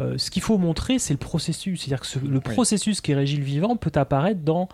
euh, 0.00 0.16
ce 0.16 0.30
qu'il 0.30 0.42
faut 0.42 0.56
montrer, 0.58 0.98
c'est 1.00 1.12
le 1.12 1.18
processus. 1.18 1.80
C'est-à-dire 1.80 2.00
que 2.00 2.06
ce- 2.06 2.18
le 2.20 2.40
processus 2.40 3.00
qui 3.00 3.14
régit 3.14 3.36
le 3.36 3.44
vivant 3.44 3.76
peut 3.76 3.92
apparaître 3.96 4.40
dans 4.40 4.68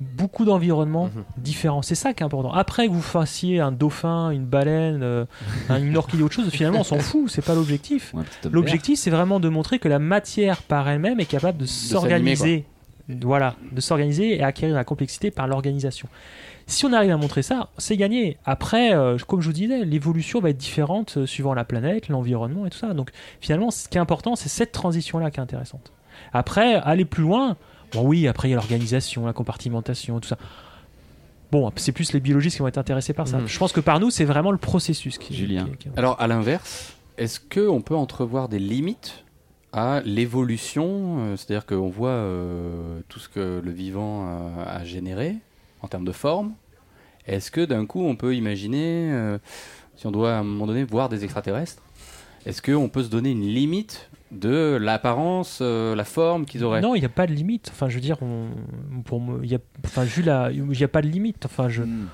beaucoup 0.00 0.44
d'environnements 0.44 1.10
différents. 1.36 1.82
C'est 1.82 1.94
ça 1.94 2.14
qui 2.14 2.22
est 2.22 2.26
important. 2.26 2.52
Après 2.52 2.86
que 2.88 2.92
vous 2.92 3.02
fassiez 3.02 3.60
un 3.60 3.70
dauphin, 3.72 4.30
une 4.30 4.46
baleine, 4.46 5.02
euh, 5.02 5.24
un- 5.68 5.82
une 5.82 5.96
orchidée, 5.96 6.22
autre 6.22 6.34
chose, 6.34 6.48
finalement, 6.50 6.80
on 6.80 6.84
s'en 6.84 6.98
fout. 6.98 7.28
C'est 7.28 7.44
pas 7.44 7.54
l'objectif. 7.54 8.12
L'objectif, 8.54 8.98
c'est 8.98 9.10
vraiment 9.10 9.40
de 9.40 9.48
montrer 9.48 9.78
que 9.78 9.88
la 9.88 9.98
matière 9.98 10.62
par 10.62 10.88
elle-même 10.88 11.20
est 11.20 11.26
capable 11.26 11.58
de 11.58 11.66
s'organiser. 11.66 12.64
Voilà, 13.22 13.56
de 13.72 13.80
s'organiser 13.80 14.36
et 14.38 14.42
acquérir 14.44 14.74
la 14.74 14.84
complexité 14.84 15.30
par 15.32 15.48
l'organisation. 15.48 16.08
Si 16.68 16.86
on 16.86 16.92
arrive 16.92 17.10
à 17.10 17.16
montrer 17.16 17.42
ça, 17.42 17.68
c'est 17.76 17.96
gagné. 17.96 18.36
Après, 18.44 18.94
euh, 18.94 19.18
comme 19.26 19.40
je 19.40 19.46
vous 19.48 19.52
disais, 19.52 19.84
l'évolution 19.84 20.38
va 20.40 20.50
être 20.50 20.56
différente 20.56 21.16
euh, 21.16 21.26
suivant 21.26 21.52
la 21.52 21.64
planète, 21.64 22.08
l'environnement 22.08 22.66
et 22.66 22.70
tout 22.70 22.78
ça. 22.78 22.94
Donc 22.94 23.10
finalement, 23.40 23.72
ce 23.72 23.88
qui 23.88 23.98
est 23.98 24.00
important, 24.00 24.36
c'est 24.36 24.48
cette 24.48 24.70
transition-là 24.70 25.32
qui 25.32 25.40
est 25.40 25.42
intéressante. 25.42 25.90
Après, 26.32 26.74
aller 26.76 27.04
plus 27.04 27.24
loin, 27.24 27.56
bon 27.92 28.02
oui, 28.06 28.28
après 28.28 28.48
il 28.48 28.50
y 28.52 28.54
a 28.54 28.56
l'organisation, 28.56 29.26
la 29.26 29.32
compartimentation, 29.32 30.20
tout 30.20 30.28
ça. 30.28 30.38
Bon, 31.52 31.70
c'est 31.76 31.92
plus 31.92 32.12
les 32.12 32.20
biologistes 32.20 32.56
qui 32.56 32.62
vont 32.62 32.68
être 32.68 32.78
intéressés 32.78 33.12
par 33.12 33.26
ça. 33.26 33.38
Mhm. 33.38 33.48
Je 33.48 33.58
pense 33.58 33.72
que 33.72 33.80
par 33.80 33.98
nous, 33.98 34.10
c'est 34.10 34.24
vraiment 34.24 34.52
le 34.52 34.58
processus 34.58 35.18
qui. 35.18 35.34
Julien. 35.34 35.66
qui- 35.78 35.88
qui- 35.88 35.98
Alors, 35.98 36.20
à 36.20 36.26
l'inverse, 36.28 36.94
est-ce 37.18 37.40
qu'on 37.40 37.80
peut 37.82 37.96
entrevoir 37.96 38.48
des 38.48 38.60
limites 38.60 39.24
à 39.72 40.00
l'évolution 40.04 41.16
euh, 41.18 41.36
C'est-à-dire 41.36 41.66
qu'on 41.66 41.88
voit 41.88 42.10
euh, 42.10 43.00
tout 43.08 43.18
ce 43.18 43.28
que 43.28 43.60
le 43.64 43.70
vivant 43.72 44.28
a 44.64 44.84
généré 44.84 45.36
en 45.82 45.88
termes 45.88 46.04
de 46.04 46.12
forme. 46.12 46.52
Est-ce 47.26 47.50
que 47.50 47.64
d'un 47.64 47.84
coup, 47.86 48.02
on 48.04 48.16
peut 48.16 48.34
imaginer, 48.34 49.10
euh, 49.12 49.38
si 49.96 50.06
on 50.06 50.10
doit 50.10 50.34
à 50.34 50.38
un 50.38 50.44
moment 50.44 50.66
donné 50.66 50.84
voir 50.84 51.08
des 51.08 51.24
extraterrestres, 51.24 51.82
est-ce 52.46 52.62
qu'on 52.62 52.88
peut 52.88 53.02
se 53.02 53.08
donner 53.08 53.30
une 53.32 53.42
limite 53.46 54.08
de 54.30 54.78
l'apparence, 54.80 55.58
euh, 55.60 55.94
la 55.96 56.04
forme 56.04 56.44
qu'ils 56.46 56.62
auraient. 56.64 56.80
Non, 56.80 56.94
il 56.94 57.00
n'y 57.00 57.06
a 57.06 57.10
pas 57.10 57.26
de 57.26 57.32
limite. 57.32 57.70
Enfin, 57.72 57.88
je 57.88 57.94
veux 57.96 58.00
dire, 58.00 58.18
on, 58.22 58.48
pour 59.04 59.22
y 59.44 59.54
a, 59.54 59.58
enfin, 59.84 60.04
vu 60.04 60.22
la, 60.22 60.50
il 60.52 60.62
n'y 60.64 60.84
a 60.84 60.88
pas 60.88 61.02
de 61.02 61.08
limite. 61.08 61.44
Enfin, 61.46 61.68
je. 61.68 61.82
Hmm. 61.82 62.06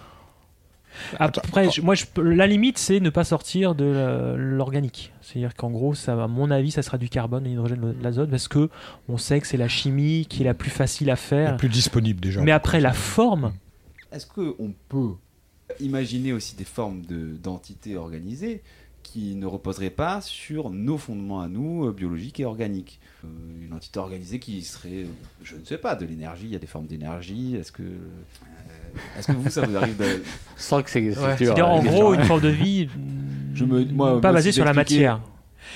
Après, 1.19 1.71
je- 1.71 1.83
moi, 1.83 1.95
je, 1.95 2.07
la 2.23 2.47
limite, 2.47 2.79
c'est 2.79 3.01
ne 3.01 3.11
pas 3.11 3.25
sortir 3.25 3.75
de 3.75 4.35
l'organique. 4.39 5.13
C'est-à-dire 5.21 5.55
qu'en 5.55 5.71
gros, 5.71 5.95
ça, 5.95 6.23
à 6.25 6.27
mon 6.27 6.51
avis, 6.51 6.71
ça 6.71 6.81
sera 6.83 6.97
du 6.97 7.11
carbone, 7.11 7.43
de 7.45 7.49
l'hydrogène, 7.51 7.93
de 7.99 8.03
l'azote, 8.03 8.31
parce 8.31 8.49
que 8.49 8.71
on 9.09 9.19
sait 9.19 9.41
que 9.41 9.47
c'est 9.47 9.59
la 9.59 9.69
chimie 9.69 10.25
qui 10.27 10.41
est 10.43 10.47
la 10.47 10.55
plus 10.55 10.71
facile 10.71 11.11
à 11.11 11.17
faire. 11.17 11.51
La 11.53 11.57
plus 11.59 11.69
disponible 11.69 12.21
déjà. 12.21 12.41
Mais 12.41 12.53
après, 12.53 12.81
la 12.81 12.95
forme, 12.95 13.53
Est-ce 14.11 14.27
qu'on 14.27 14.73
peut 14.89 15.13
imaginer 15.81 16.33
aussi 16.33 16.57
des 16.57 16.65
formes 16.65 17.03
de- 17.03 17.37
d'entités 17.37 17.97
organisées 17.99 18.63
qui 19.07 19.35
ne 19.37 19.47
reposeraient 19.47 19.91
pas 19.91 20.21
sur 20.21 20.71
nos 20.71 20.99
fondements 20.99 21.41
à 21.41 21.49
nous, 21.49 21.87
euh, 21.87 21.93
biologiques 21.93 22.41
et 22.41 22.45
organiques 22.45 23.01
Euh, 23.25 23.29
Une 23.67 23.73
entité 23.73 23.99
organisée 23.99 24.39
qui 24.39 24.63
serait, 24.63 25.05
euh, 25.05 25.07
je 25.43 25.57
ne 25.57 25.65
sais 25.65 25.79
pas, 25.79 25.95
de 25.97 26.05
l'énergie, 26.05 26.45
il 26.47 26.53
y 26.53 26.57
a 26.57 26.59
des 26.59 26.67
formes 26.67 26.87
d'énergie, 26.87 27.57
est-ce 27.57 27.73
que... 27.73 27.83
euh, 27.83 29.19
Est-ce 29.19 29.29
que 29.29 29.33
vous, 29.33 29.49
ça 29.51 29.63
vous 29.67 29.77
arrive 29.77 29.97
de... 29.97 30.05
Je 30.57 30.63
sens 30.63 30.83
que 30.83 30.91
c'est 30.91 31.13
c'est 31.13 31.21
Ouais. 31.21 31.37
C'est-à-dire, 31.37 31.69
en 31.69 31.79
hein, 31.79 31.83
les 31.83 31.89
gros, 31.89 32.15
gens. 32.15 32.21
une 32.21 32.27
forme 32.27 32.41
de 32.43 32.49
vie 32.49 32.89
Je 33.55 33.65
me, 33.65 33.85
moi, 33.87 34.21
pas 34.21 34.33
basée 34.33 34.53
sur 34.53 34.65
la 34.65 34.73
matière. 34.75 35.21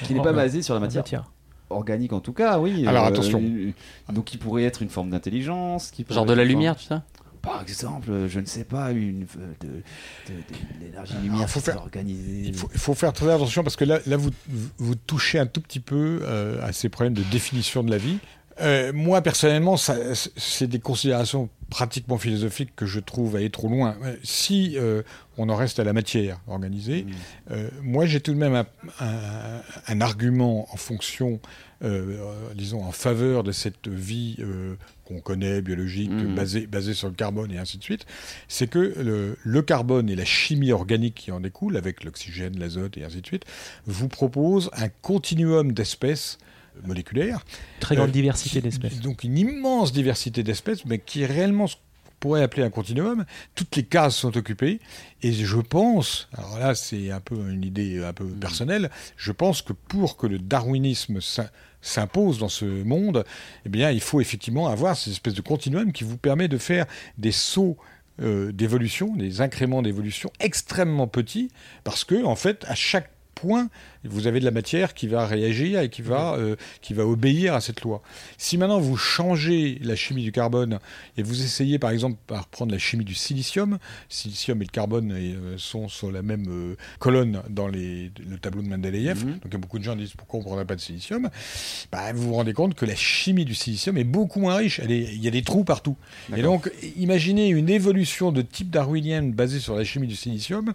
Qui 0.04 0.14
n'est 0.14 0.20
En- 0.20 0.22
pas 0.22 0.32
basée 0.32 0.62
sur 0.62 0.74
la 0.74 0.78
en 0.78 0.82
matière. 0.82 1.02
matière. 1.02 1.30
Organique 1.70 2.12
en 2.12 2.20
tout 2.20 2.32
cas, 2.32 2.58
oui. 2.58 2.86
Alors, 2.86 3.04
Euh, 3.04 3.08
attention. 3.08 3.40
donc 4.12 4.32
il 4.34 4.38
pourrait 4.38 4.64
être 4.64 4.82
une 4.82 4.88
forme 4.90 5.10
d'intelligence. 5.10 5.90
qui 5.90 6.04
Genre 6.08 6.26
de 6.26 6.32
la 6.32 6.44
lumière, 6.44 6.78
forme- 6.78 7.00
tu 7.00 7.04
sais 7.06 7.19
Par 7.42 7.62
exemple, 7.62 8.26
je 8.28 8.38
ne 8.40 8.46
sais 8.46 8.64
pas, 8.64 8.90
une 8.92 9.22
euh, 9.38 9.52
de, 9.60 9.66
de- 9.68 10.38
de 10.40 10.84
l'énergie 10.84 11.14
lumière 11.22 11.48
faut 11.48 11.60
faire- 11.60 11.78
organisée. 11.78 12.42
Il 12.48 12.54
faut, 12.54 12.68
il 12.74 12.78
faut 12.80 12.94
faire 12.94 13.12
très 13.12 13.30
attention 13.32 13.62
parce 13.62 13.76
que 13.76 13.84
là, 13.84 13.98
là 14.06 14.16
vous, 14.16 14.30
vous 14.78 14.94
touchez 14.94 15.38
un 15.38 15.46
tout 15.46 15.60
petit 15.60 15.80
peu 15.80 16.20
euh, 16.22 16.62
à 16.66 16.72
ces 16.72 16.88
problèmes 16.88 17.14
de 17.14 17.22
définition 17.30 17.82
de 17.82 17.90
la 17.90 17.98
vie. 17.98 18.18
Euh, 18.60 18.92
moi, 18.92 19.22
personnellement, 19.22 19.76
c'est 19.78 20.66
des 20.66 20.80
considérations 20.80 21.48
pratiquement 21.70 22.18
philosophiques 22.18 22.76
que 22.76 22.84
je 22.84 23.00
trouve 23.00 23.36
aller 23.36 23.48
trop 23.48 23.68
loin. 23.68 23.96
Si 24.22 24.74
euh, 24.76 25.02
on 25.38 25.48
en 25.48 25.56
reste 25.56 25.78
à 25.78 25.84
la 25.84 25.94
matière 25.94 26.40
organisée, 26.46 27.06
euh, 27.52 27.70
moi, 27.82 28.04
j'ai 28.04 28.20
tout 28.20 28.32
de 28.34 28.38
même 28.38 28.54
un, 28.54 28.66
un- 29.00 29.62
un 29.88 30.00
argument 30.02 30.68
en 30.74 30.76
fonction, 30.76 31.40
disons, 32.54 32.84
en 32.84 32.92
faveur 32.92 33.44
de 33.44 33.52
cette 33.52 33.88
vie 33.88 34.36
qu'on 35.10 35.20
connaît, 35.20 35.60
biologique, 35.60 36.10
Mhm. 36.10 36.34
basée, 36.34 36.66
basée 36.66 36.94
sur 36.94 37.08
le 37.08 37.14
carbone 37.14 37.50
et 37.52 37.58
ainsi 37.58 37.78
de 37.78 37.82
suite. 37.82 38.06
C'est 38.48 38.68
que 38.68 38.78
le, 38.78 39.36
le 39.42 39.62
carbone 39.62 40.08
et 40.08 40.16
la 40.16 40.24
chimie 40.24 40.72
organique 40.72 41.14
qui 41.14 41.32
en 41.32 41.40
découle, 41.40 41.76
avec 41.76 42.04
l'oxygène, 42.04 42.58
l'azote 42.58 42.96
et 42.96 43.04
ainsi 43.04 43.20
de 43.20 43.26
suite, 43.26 43.44
vous 43.86 44.08
proposent 44.08 44.70
un 44.74 44.88
continuum 44.88 45.72
d'espèces 45.72 46.38
moléculaires. 46.84 47.44
Très 47.80 47.96
grande 47.96 48.10
Euh, 48.10 48.12
diversité 48.12 48.60
d'espèces. 48.60 49.00
Donc 49.00 49.24
une 49.24 49.36
immense 49.36 49.92
diversité 49.92 50.42
d'espèces, 50.42 50.84
mais 50.84 50.98
qui 50.98 51.22
est 51.22 51.26
réellement 51.26 51.66
ce 51.66 51.74
qu'on 51.76 51.80
pourrait 52.20 52.42
appeler 52.42 52.62
un 52.62 52.70
continuum. 52.70 53.24
Toutes 53.54 53.74
les 53.76 53.82
cases 53.84 54.14
sont 54.16 54.36
occupées. 54.36 54.78
Et 55.22 55.32
je 55.32 55.58
pense, 55.58 56.28
alors 56.36 56.58
là 56.58 56.74
c'est 56.74 57.10
un 57.10 57.20
peu 57.20 57.34
une 57.50 57.64
idée 57.64 58.02
un 58.04 58.12
peu 58.12 58.24
personnelle, 58.26 58.90
je 59.16 59.32
pense 59.32 59.62
que 59.62 59.72
pour 59.72 60.16
que 60.16 60.26
le 60.26 60.38
darwinisme 60.38 61.20
s'impose 61.82 62.38
dans 62.38 62.48
ce 62.48 62.64
monde, 62.64 63.24
eh 63.64 63.78
il 63.92 64.00
faut 64.00 64.20
effectivement 64.20 64.68
avoir 64.68 64.96
cette 64.96 65.12
espèce 65.12 65.34
de 65.34 65.40
continuum 65.40 65.92
qui 65.92 66.04
vous 66.04 66.18
permet 66.18 66.48
de 66.48 66.58
faire 66.58 66.86
des 67.18 67.32
sauts 67.32 67.76
euh, 68.20 68.52
d'évolution, 68.52 69.16
des 69.16 69.40
incréments 69.40 69.82
d'évolution 69.82 70.30
extrêmement 70.40 71.06
petits, 71.06 71.50
parce 71.84 72.04
que 72.04 72.22
en 72.24 72.36
fait 72.36 72.64
à 72.68 72.74
chaque 72.74 73.10
point, 73.34 73.68
vous 74.04 74.26
avez 74.26 74.40
de 74.40 74.44
la 74.44 74.50
matière 74.50 74.94
qui 74.94 75.06
va 75.06 75.26
réagir 75.26 75.80
et 75.80 75.88
qui 75.88 76.02
va, 76.02 76.34
euh, 76.34 76.56
qui 76.82 76.94
va 76.94 77.06
obéir 77.06 77.54
à 77.54 77.60
cette 77.60 77.82
loi. 77.82 78.02
Si 78.38 78.56
maintenant 78.58 78.80
vous 78.80 78.96
changez 78.96 79.78
la 79.82 79.96
chimie 79.96 80.22
du 80.22 80.32
carbone 80.32 80.78
et 81.16 81.22
vous 81.22 81.42
essayez 81.42 81.78
par 81.78 81.90
exemple 81.90 82.18
par 82.26 82.46
prendre 82.48 82.72
la 82.72 82.78
chimie 82.78 83.04
du 83.04 83.14
silicium, 83.14 83.78
silicium 84.08 84.60
et 84.62 84.64
le 84.64 84.70
carbone 84.70 85.12
euh, 85.12 85.54
sont 85.58 85.88
sur 85.88 86.10
la 86.12 86.22
même 86.22 86.46
euh, 86.48 86.76
colonne 86.98 87.42
dans 87.48 87.68
les, 87.68 88.10
le 88.28 88.38
tableau 88.38 88.62
de 88.62 88.68
Mendeleïev, 88.68 89.24
donc 89.24 89.40
il 89.46 89.52
y 89.52 89.56
a 89.56 89.58
beaucoup 89.58 89.78
de 89.78 89.84
gens 89.84 89.92
qui 89.94 90.00
disent 90.02 90.14
pourquoi 90.16 90.38
on 90.38 90.42
ne 90.42 90.46
prendrait 90.46 90.64
pas 90.66 90.76
de 90.76 90.80
silicium, 90.80 91.28
bah, 91.92 92.12
vous 92.12 92.28
vous 92.28 92.34
rendez 92.34 92.52
compte 92.52 92.74
que 92.74 92.84
la 92.86 92.94
chimie 92.96 93.44
du 93.44 93.54
silicium 93.54 93.96
est 93.96 94.04
beaucoup 94.04 94.40
moins 94.40 94.56
riche, 94.56 94.80
Elle 94.82 94.92
est- 94.92 95.12
il 95.14 95.22
y 95.22 95.28
a 95.28 95.30
des 95.30 95.42
trous 95.42 95.64
partout. 95.64 95.96
Et 96.36 96.42
donc 96.42 96.70
imaginez 96.96 97.48
une 97.48 97.68
évolution 97.68 98.32
de 98.32 98.42
type 98.42 98.70
darwinien 98.70 99.22
basée 99.22 99.60
sur 99.60 99.76
la 99.76 99.84
chimie 99.84 100.06
du 100.06 100.16
silicium, 100.16 100.72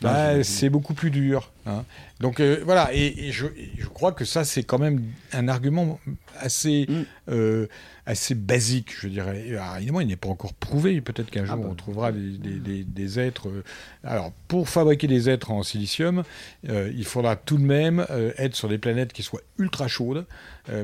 bah, 0.00 0.42
c'est 0.44 0.70
beaucoup 0.70 0.94
plus 0.94 1.10
dur. 1.10 1.50
Hein. 1.66 1.84
Donc 2.20 2.38
euh, 2.40 2.60
voilà, 2.64 2.90
et, 2.92 3.28
et 3.28 3.32
je, 3.32 3.46
et 3.46 3.70
je 3.78 3.86
crois 3.86 4.12
que 4.12 4.24
ça 4.24 4.44
c'est 4.44 4.62
quand 4.62 4.78
même 4.78 5.02
un 5.32 5.48
argument 5.48 5.98
assez, 6.38 6.86
euh, 7.30 7.66
assez 8.06 8.34
basique, 8.34 8.92
je 8.98 9.08
dirais. 9.08 9.46
Alors, 9.50 9.76
évidemment, 9.76 10.00
il 10.00 10.08
n'est 10.08 10.16
pas 10.16 10.28
encore 10.28 10.52
prouvé. 10.54 11.00
Peut-être 11.00 11.30
qu'un 11.30 11.44
jour 11.44 11.56
bah. 11.56 11.68
on 11.70 11.74
trouvera 11.74 12.12
des, 12.12 12.30
des- 12.38 12.58
des- 12.58 12.84
des 12.84 13.18
êtres. 13.20 13.48
euh, 13.48 13.64
alors, 14.04 14.32
pour 14.48 14.68
fabriquer 14.68 15.06
des 15.06 15.28
êtres 15.30 15.50
en 15.50 15.62
silicium, 15.62 16.22
euh, 16.68 16.92
il 16.94 17.04
faudra 17.04 17.36
tout 17.36 17.56
de 17.58 17.62
même 17.64 18.06
être 18.36 18.54
sur 18.54 18.68
des 18.68 18.78
planètes 18.78 19.12
qui 19.12 19.22
soient 19.22 19.40
ultra 19.58 19.88
chaudes, 19.88 20.26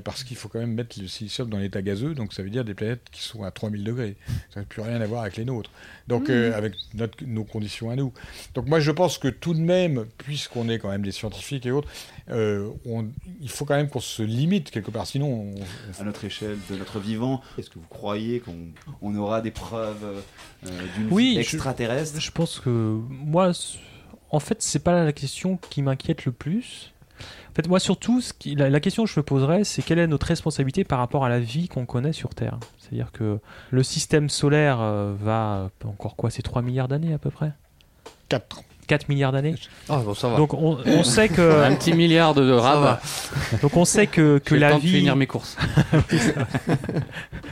parce 0.05 0.25
qu'il 0.25 0.37
faut 0.37 0.49
quand 0.49 0.59
même 0.59 0.73
mettre 0.75 1.01
le 1.01 1.07
silicium 1.07 1.49
dans 1.49 1.59
l'état 1.59 1.81
gazeux. 1.81 2.15
Donc 2.15 2.33
ça 2.33 2.43
veut 2.43 2.51
dire 2.51 2.65
des 2.65 2.75
planètes 2.75 3.03
qui 3.13 3.23
sont 3.23 3.45
à 3.45 3.51
3000 3.53 3.85
degrés. 3.85 4.17
Ça 4.53 4.61
n'a 4.61 4.67
plus 4.67 4.83
rien 4.83 5.01
à 5.01 5.07
voir 5.07 5.23
avec 5.23 5.37
les 5.37 5.45
nôtres. 5.45 5.71
Donc 6.09 6.29
Mhm. 6.29 6.53
avec 6.55 6.75
notre- 6.95 7.25
nos 7.25 7.45
conditions 7.45 7.91
à 7.91 7.97
nous. 7.97 8.13
Donc 8.55 8.67
moi 8.67 8.81
je 8.81 8.91
pense 8.91 9.19
que 9.19 9.29
tout 9.29 9.55
de 9.55 9.61
même, 9.61 10.07
puisqu'on 10.19 10.69
est 10.69 10.79
quand 10.79 10.91
même 10.91 11.03
des 11.03 11.13
scientifiques 11.13 11.26
et 11.65 11.71
autres, 11.71 11.89
euh, 12.31 12.71
on- 12.87 13.07
il 13.41 13.49
faut 13.51 13.65
quand 13.65 13.77
même 13.77 13.89
qu'on 13.89 14.01
se 14.01 14.23
limite 14.23 14.71
quelque 14.71 14.91
part. 14.91 15.07
Sinon, 15.07 15.29
on, 15.29 15.55
on- 15.61 16.01
À 16.01 16.05
notre 16.05 16.25
échelle, 16.25 16.57
de 16.71 16.77
notre 16.77 16.99
vivant, 16.99 17.41
est-ce 17.59 17.71
que 17.71 17.79
vous 17.79 17.87
croyez 17.89 18.41
qu'on 18.41 18.57
on 19.03 19.15
aura 19.17 19.41
des 19.41 19.51
preuves 19.51 20.23
euh, 20.67 20.71
d'une 20.97 21.09
Oui, 21.11 21.33
vie 21.33 21.39
extraterrestre? 21.39 22.21
Je 22.21 22.31
pense 22.31 22.61
que 22.61 22.71
moi, 23.09 23.53
en 24.31 24.41
fait, 24.41 24.63
c'est 24.63 24.83
pas 24.83 25.05
la 25.05 25.13
question 25.13 25.59
qui 25.71 25.83
m'inquiète 25.83 26.25
le 26.25 26.33
plus. 26.33 26.93
En 27.51 27.55
fait, 27.57 27.69
moi, 27.69 27.81
surtout, 27.81 28.21
ce 28.21 28.35
qui- 28.35 28.55
la, 28.55 28.69
la 28.69 28.81
question 28.81 29.05
que 29.05 29.11
je 29.11 29.19
me 29.19 29.23
poserais, 29.25 29.65
c'est 29.65 29.81
quelle 29.83 29.99
est 29.99 30.07
notre 30.07 30.27
responsabilité 30.27 30.85
par 30.85 30.99
rapport 30.99 31.25
à 31.25 31.31
la 31.31 31.41
vie 31.41 31.69
qu'on 31.69 31.87
connaît 31.87 32.13
sur 32.13 32.35
Terre? 32.35 32.59
C'est-à-dire 32.79 33.11
que 33.13 33.39
le 33.71 33.83
système 33.83 34.29
solaire 34.29 34.79
euh, 34.81 35.15
va 35.19 35.71
encore 35.85 36.17
quoi 36.17 36.31
C'est 36.31 36.43
3 36.43 36.61
milliards 36.61 36.89
d'années 36.89 37.15
à 37.15 37.19
peu 37.19 37.31
près? 37.31 37.53
4. 38.29 38.63
4 38.87 39.09
milliards 39.09 39.33
d'années 39.33 39.55
Ah, 39.89 40.01
bon, 40.05 40.15
ça 40.15 40.29
va. 40.29 40.37
Donc 40.37 40.55
on, 40.55 40.79
on 40.87 41.03
sait 41.05 41.29
que... 41.29 41.63
Un 41.65 41.75
petit 41.75 41.93
milliard 41.93 42.35
de 42.35 42.57
Ça 42.59 42.63
rab. 42.63 42.83
va. 42.83 43.01
Donc 43.63 43.77
on 43.77 43.85
sait 43.85 44.07
que, 44.07 44.39
que 44.39 44.55
le 44.55 44.61
la 44.61 44.71
temps 44.71 44.77
de 44.79 44.83
vie... 44.83 44.99
finir 44.99 45.17
mes 45.17 45.27
courses. 45.27 45.57
Oui. 45.93 46.19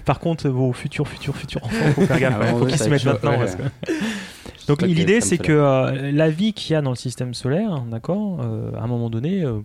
Par 0.04 0.20
contre, 0.20 0.48
vos 0.48 0.72
futurs, 0.72 1.08
futurs, 1.08 1.36
futurs 1.36 1.64
enfants, 1.64 1.92
faut 1.94 2.02
faire 2.06 2.20
gaffe, 2.20 2.36
Ah, 2.40 2.46
faut 2.46 2.66
qu'ils 2.66 2.78
se 2.78 2.88
mettent 2.88 3.04
maintenant. 3.04 3.30
ouais. 3.32 3.38
parce 3.38 3.56
que- 3.56 4.66
Donc 4.66 4.82
l'idée, 4.82 5.20
c'est 5.20 5.38
que 5.38 5.52
euh, 5.52 6.12
la 6.12 6.30
vie 6.30 6.52
qu'il 6.52 6.72
y 6.72 6.76
a 6.76 6.82
dans 6.82 6.90
le 6.90 6.96
système 6.96 7.34
solaire, 7.34 7.80
d'accord, 7.90 8.38
euh, 8.42 8.70
à 8.78 8.82
un 8.82 8.86
moment 8.86 9.10
donné, 9.10 9.42
euh, 9.42 9.60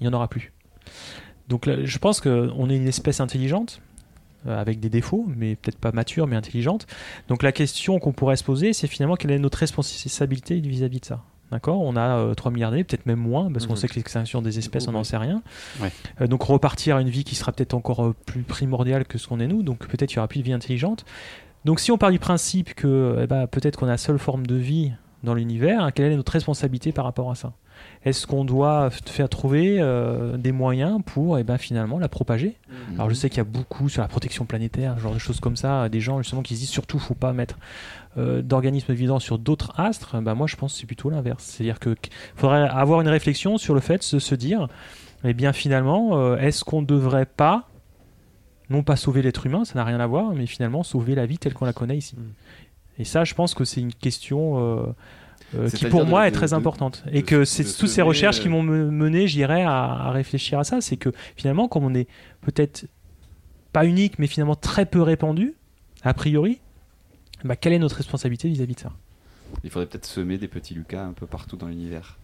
il 0.00 0.06
n'y 0.06 0.08
en 0.08 0.12
aura 0.16 0.28
plus. 0.28 0.52
Donc 1.48 1.66
là, 1.66 1.76
je 1.84 1.98
pense 1.98 2.20
qu'on 2.20 2.68
est 2.70 2.76
une 2.76 2.88
espèce 2.88 3.20
intelligente, 3.20 3.80
avec 4.48 4.80
des 4.80 4.88
défauts, 4.90 5.26
mais 5.36 5.56
peut-être 5.56 5.78
pas 5.78 5.92
mature, 5.92 6.26
mais 6.26 6.36
intelligente. 6.36 6.86
Donc 7.28 7.42
la 7.42 7.52
question 7.52 7.98
qu'on 7.98 8.12
pourrait 8.12 8.36
se 8.36 8.44
poser, 8.44 8.72
c'est 8.72 8.86
finalement 8.86 9.16
quelle 9.16 9.30
est 9.30 9.38
notre 9.38 9.58
responsabilité 9.58 10.60
vis-à-vis 10.60 11.00
de 11.00 11.04
ça 11.06 11.22
D'accord? 11.52 11.80
On 11.82 11.94
a 11.94 12.16
euh, 12.18 12.34
3 12.34 12.50
milliards 12.50 12.72
d'années, 12.72 12.82
peut-être 12.82 13.06
même 13.06 13.20
moins, 13.20 13.52
parce 13.52 13.66
qu'on 13.66 13.74
Mhm. 13.74 13.78
sait 13.78 13.88
que 13.88 13.94
l'extinction 13.94 14.42
des 14.42 14.58
espèces, 14.58 14.88
on 14.88 14.92
n'en 14.92 15.04
sait 15.04 15.16
rien. 15.16 15.42
Ouais. 15.80 15.92
Euh, 16.20 16.26
donc 16.26 16.42
repartir 16.42 16.96
à 16.96 17.00
une 17.00 17.08
vie 17.08 17.22
qui 17.22 17.36
sera 17.36 17.52
peut-être 17.52 17.74
encore 17.74 18.04
euh, 18.04 18.14
plus 18.26 18.42
primordiale 18.42 19.04
que 19.04 19.16
ce 19.16 19.28
qu'on 19.28 19.38
est 19.38 19.46
nous, 19.46 19.62
donc 19.62 19.86
peut-être 19.86 20.12
il 20.12 20.16
y 20.16 20.18
aura 20.18 20.26
plus 20.26 20.40
de 20.40 20.44
vie 20.44 20.52
intelligente. 20.52 21.04
Donc 21.64 21.78
si 21.78 21.92
on 21.92 21.98
part 21.98 22.10
du 22.10 22.18
principe 22.18 22.74
que 22.74 23.18
eh 23.22 23.26
ben, 23.28 23.46
peut-être 23.46 23.78
qu'on 23.78 23.86
a 23.86 23.90
la 23.90 23.96
seule 23.96 24.18
forme 24.18 24.44
de 24.46 24.56
vie 24.56 24.90
dans 25.22 25.34
l'univers, 25.34 25.82
hein, 25.84 25.90
quelle 25.92 26.10
est 26.12 26.16
notre 26.16 26.32
responsabilité 26.32 26.90
par 26.90 27.04
rapport 27.04 27.30
à 27.30 27.36
ça? 27.36 27.52
Est-ce 28.04 28.26
qu'on 28.26 28.44
doit 28.44 28.90
faire 28.90 29.28
trouver 29.28 29.78
euh, 29.80 30.36
des 30.36 30.52
moyens 30.52 31.00
pour 31.04 31.38
eh 31.38 31.44
ben, 31.44 31.58
finalement 31.58 31.98
la 31.98 32.08
propager? 32.08 32.56
Alors 32.94 33.10
je 33.10 33.14
sais 33.14 33.28
qu'il 33.28 33.38
y 33.38 33.40
a 33.40 33.44
beaucoup 33.44 33.88
sur 33.88 34.00
la 34.00 34.08
protection 34.08 34.44
planétaire, 34.44 34.94
ce 34.96 35.02
genre 35.02 35.14
de 35.14 35.18
choses 35.18 35.40
comme 35.40 35.56
ça, 35.56 35.88
des 35.88 36.00
gens 36.00 36.22
justement 36.22 36.42
qui 36.42 36.54
se 36.54 36.60
disent 36.60 36.70
surtout 36.70 36.98
faut 36.98 37.14
pas 37.14 37.32
mettre 37.32 37.58
euh, 38.16 38.42
d'organismes 38.42 38.92
vivants 38.92 39.18
sur 39.18 39.38
d'autres 39.38 39.72
astres. 39.78 40.20
Bah, 40.20 40.34
moi 40.34 40.46
je 40.46 40.56
pense 40.56 40.74
que 40.74 40.80
c'est 40.80 40.86
plutôt 40.86 41.10
l'inverse. 41.10 41.42
C'est-à-dire 41.44 41.80
qu'il 41.80 41.96
faudrait 42.36 42.68
avoir 42.68 43.00
une 43.00 43.08
réflexion 43.08 43.58
sur 43.58 43.74
le 43.74 43.80
fait 43.80 44.14
de 44.14 44.18
se 44.20 44.34
dire, 44.34 44.68
eh 45.24 45.34
bien 45.34 45.52
finalement, 45.52 46.16
euh, 46.18 46.36
est-ce 46.36 46.64
qu'on 46.64 46.82
ne 46.82 46.86
devrait 46.86 47.26
pas 47.26 47.68
non 48.70 48.82
pas 48.82 48.96
sauver 48.96 49.22
l'être 49.22 49.46
humain, 49.46 49.64
ça 49.64 49.74
n'a 49.74 49.84
rien 49.84 50.00
à 50.00 50.06
voir, 50.06 50.32
mais 50.32 50.46
finalement 50.46 50.82
sauver 50.82 51.14
la 51.14 51.26
vie 51.26 51.38
telle 51.38 51.54
qu'on 51.54 51.66
la 51.66 51.72
connaît 51.72 51.96
ici? 51.96 52.16
Et 52.98 53.04
ça, 53.04 53.24
je 53.24 53.34
pense 53.34 53.54
que 53.54 53.64
c'est 53.64 53.80
une 53.80 53.92
question 53.92 54.94
euh, 55.54 55.68
qui 55.70 55.86
pour 55.86 56.04
de- 56.04 56.10
moi 56.10 56.26
est 56.28 56.32
très 56.32 56.48
de- 56.48 56.54
importante. 56.54 57.04
Et 57.12 57.20
de- 57.22 57.26
que 57.26 57.44
c'est 57.44 57.64
toutes 57.64 57.88
ces 57.88 58.02
recherches 58.02 58.40
qui 58.40 58.48
euh, 58.48 58.50
m'ont 58.50 58.62
me- 58.62 58.90
mené, 58.90 59.26
je 59.28 59.34
dirais, 59.34 59.62
à, 59.62 59.84
à 59.84 60.10
réfléchir 60.10 60.58
à 60.58 60.64
ça. 60.64 60.80
C'est 60.80 60.96
que 60.96 61.10
finalement, 61.36 61.68
comme 61.68 61.84
on 61.84 61.94
est 61.94 62.08
peut-être 62.40 62.86
pas 63.72 63.84
unique, 63.86 64.18
mais 64.18 64.26
finalement 64.26 64.56
très 64.56 64.86
peu 64.86 65.02
répandu, 65.02 65.54
a 66.02 66.14
priori, 66.14 66.60
bah, 67.44 67.56
quelle 67.56 67.72
est 67.74 67.78
notre 67.78 67.96
responsabilité 67.96 68.48
vis-à-vis 68.48 68.74
de 68.74 68.80
ça? 68.80 68.92
Il 69.64 69.70
faudrait 69.70 69.86
peut-être 69.86 70.06
semer 70.06 70.38
des 70.38 70.48
petits 70.48 70.74
Lucas 70.74 71.04
un 71.04 71.12
peu 71.12 71.26
partout 71.26 71.56
dans 71.56 71.68
l'univers. 71.68 72.18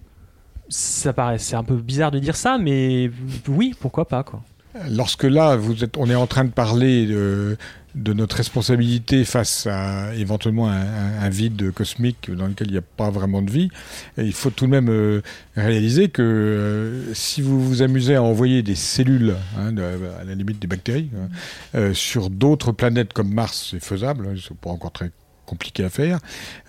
ça 0.68 1.12
paraît, 1.12 1.38
c'est 1.38 1.56
un 1.56 1.64
peu 1.64 1.76
bizarre 1.76 2.10
de 2.10 2.18
dire 2.18 2.36
ça, 2.36 2.56
mais 2.58 3.10
oui, 3.48 3.74
pourquoi 3.78 4.06
pas 4.08 4.22
quoi. 4.24 4.42
Lorsque 4.90 5.24
là, 5.24 5.56
vous 5.56 5.84
êtes, 5.84 5.96
on 5.98 6.08
est 6.08 6.14
en 6.14 6.26
train 6.26 6.44
de 6.44 6.50
parler 6.50 7.06
de, 7.06 7.56
notre 7.94 8.36
responsabilité 8.36 9.24
face 9.24 9.66
à 9.66 10.14
éventuellement 10.14 10.70
un, 10.70 11.28
vide 11.28 11.72
cosmique 11.72 12.30
dans 12.30 12.46
lequel 12.46 12.68
il 12.68 12.72
n'y 12.72 12.78
a 12.78 12.82
pas 12.82 13.10
vraiment 13.10 13.42
de 13.42 13.50
vie, 13.50 13.68
il 14.16 14.32
faut 14.32 14.48
tout 14.50 14.64
de 14.64 14.70
même 14.70 14.88
euh, 14.88 15.20
réaliser 15.56 16.08
que 16.08 16.22
euh, 16.22 17.14
si 17.14 17.42
vous 17.42 17.62
vous 17.62 17.82
amusez 17.82 18.14
à 18.14 18.22
envoyer 18.22 18.62
des 18.62 18.74
cellules, 18.74 19.34
hein, 19.58 19.74
à 20.20 20.24
la 20.24 20.34
limite 20.34 20.58
des 20.58 20.66
bactéries, 20.66 21.10
hein, 21.14 21.28
euh, 21.74 21.92
sur 21.92 22.30
d'autres 22.30 22.72
planètes 22.72 23.12
comme 23.12 23.32
Mars, 23.32 23.68
c'est 23.72 23.82
faisable, 23.82 24.26
hein, 24.26 24.34
c'est 24.42 24.56
pas 24.56 24.70
encore 24.70 24.92
très 24.92 25.10
compliqué 25.46 25.84
à 25.84 25.90
faire. 25.90 26.18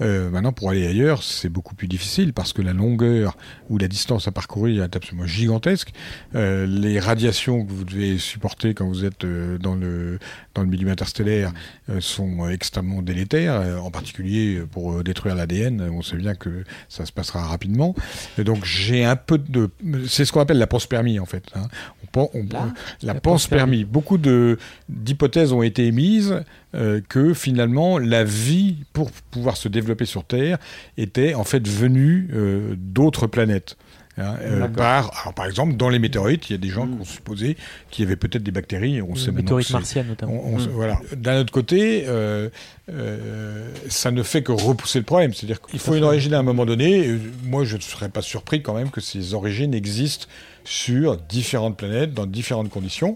Euh, 0.01 0.29
maintenant, 0.29 0.53
pour 0.53 0.69
aller 0.69 0.85
ailleurs, 0.85 1.23
c'est 1.23 1.49
beaucoup 1.49 1.75
plus 1.75 1.87
difficile 1.87 2.33
parce 2.33 2.53
que 2.53 2.61
la 2.61 2.73
longueur 2.73 3.37
ou 3.69 3.77
la 3.77 3.87
distance 3.87 4.27
à 4.27 4.31
parcourir 4.31 4.83
est 4.83 4.95
absolument 4.95 5.25
gigantesque. 5.27 5.91
Euh, 6.35 6.65
les 6.65 6.99
radiations 6.99 7.65
que 7.65 7.71
vous 7.71 7.85
devez 7.85 8.17
supporter 8.17 8.73
quand 8.73 8.87
vous 8.87 9.05
êtes 9.05 9.23
euh, 9.25 9.57
dans 9.57 9.75
le 9.75 10.19
dans 10.55 10.61
le 10.61 10.67
milieu 10.67 10.89
interstellaire 10.89 11.51
sont 11.99 12.47
extrêmement 12.47 13.01
délétères, 13.01 13.83
en 13.83 13.89
particulier 13.89 14.61
pour 14.71 15.03
détruire 15.03 15.33
l'ADN. 15.35 15.81
On 15.91 16.03
sait 16.03 16.15
bien 16.15 16.35
que 16.35 16.63
ça 16.89 17.07
se 17.07 17.11
passera 17.11 17.41
rapidement. 17.47 17.95
Donc 18.37 18.63
j'ai 18.63 19.03
un 19.03 19.15
peu 19.15 19.39
de, 19.39 19.71
c'est 20.07 20.25
ce 20.25 20.31
qu'on 20.31 20.41
appelle 20.41 20.59
la 20.59 20.67
panspermie 20.67 21.19
en 21.19 21.25
fait. 21.25 21.45
hein. 21.55 21.67
On, 22.15 22.29
La- 22.51 22.59
la 23.01 23.13
la 23.13 23.19
panspermie. 23.19 23.83
Beaucoup 23.85 24.17
de 24.17 24.57
d'hypothèses 24.89 25.51
ont 25.53 25.63
été 25.63 25.85
émises 25.87 26.43
euh, 26.75 27.01
que 27.09 27.33
finalement 27.33 27.97
la 27.97 28.23
vie 28.23 28.77
pour 28.93 29.11
pouvoir 29.31 29.57
se 29.57 29.67
développer 29.67 30.05
sur 30.05 30.23
Terre 30.23 30.57
était 30.97 31.33
en 31.33 31.43
fait 31.43 31.67
venue 31.67 32.29
euh, 32.33 32.75
d'autres 32.77 33.27
planètes. 33.27 33.77
Hein, 34.17 34.35
euh, 34.41 34.67
par, 34.67 35.11
alors, 35.21 35.33
par 35.33 35.45
exemple, 35.47 35.75
dans 35.75 35.89
les 35.89 35.97
météorites, 35.97 36.47
il 36.49 36.53
y 36.53 36.55
a 36.55 36.59
des 36.59 36.69
gens 36.69 36.85
qui 36.87 37.01
ont 37.01 37.03
supposé 37.05 37.57
qu'il 37.89 38.03
y 38.03 38.07
avait 38.07 38.15
peut-être 38.15 38.43
des 38.43 38.51
bactéries. 38.51 39.01
On 39.01 39.13
Les 39.15 39.19
sait 39.19 39.31
météorites 39.31 39.71
martiennes, 39.71 40.07
notamment. 40.09 40.33
on- 40.33 40.55
on 40.55 40.59
se- 40.59 40.67
Mm. 40.67 40.71
voilà. 40.71 40.99
D'un 41.17 41.39
autre 41.41 41.51
côté, 41.51 42.05
euh, 42.07 42.49
euh, 42.89 43.69
ça 43.89 44.11
ne 44.11 44.21
fait 44.23 44.43
que 44.43 44.51
repousser 44.51 44.99
le 44.99 45.05
problème. 45.05 45.33
C'est-à-dire 45.33 45.61
qu'il 45.61 45.79
faut 45.79 45.95
une 45.95 46.03
origine 46.03 46.33
à 46.33 46.39
un 46.39 46.43
moment 46.43 46.65
donné. 46.65 47.17
Moi, 47.43 47.63
je 47.63 47.75
ne 47.75 47.81
serais 47.81 48.09
pas 48.09 48.21
surpris 48.21 48.61
quand 48.61 48.73
même 48.75 48.91
que 48.91 49.01
ces 49.01 49.33
origines 49.33 49.73
existent 49.73 50.27
sur 50.63 51.17
différentes 51.17 51.77
planètes, 51.77 52.13
dans 52.13 52.25
différentes 52.25 52.69
conditions. 52.69 53.15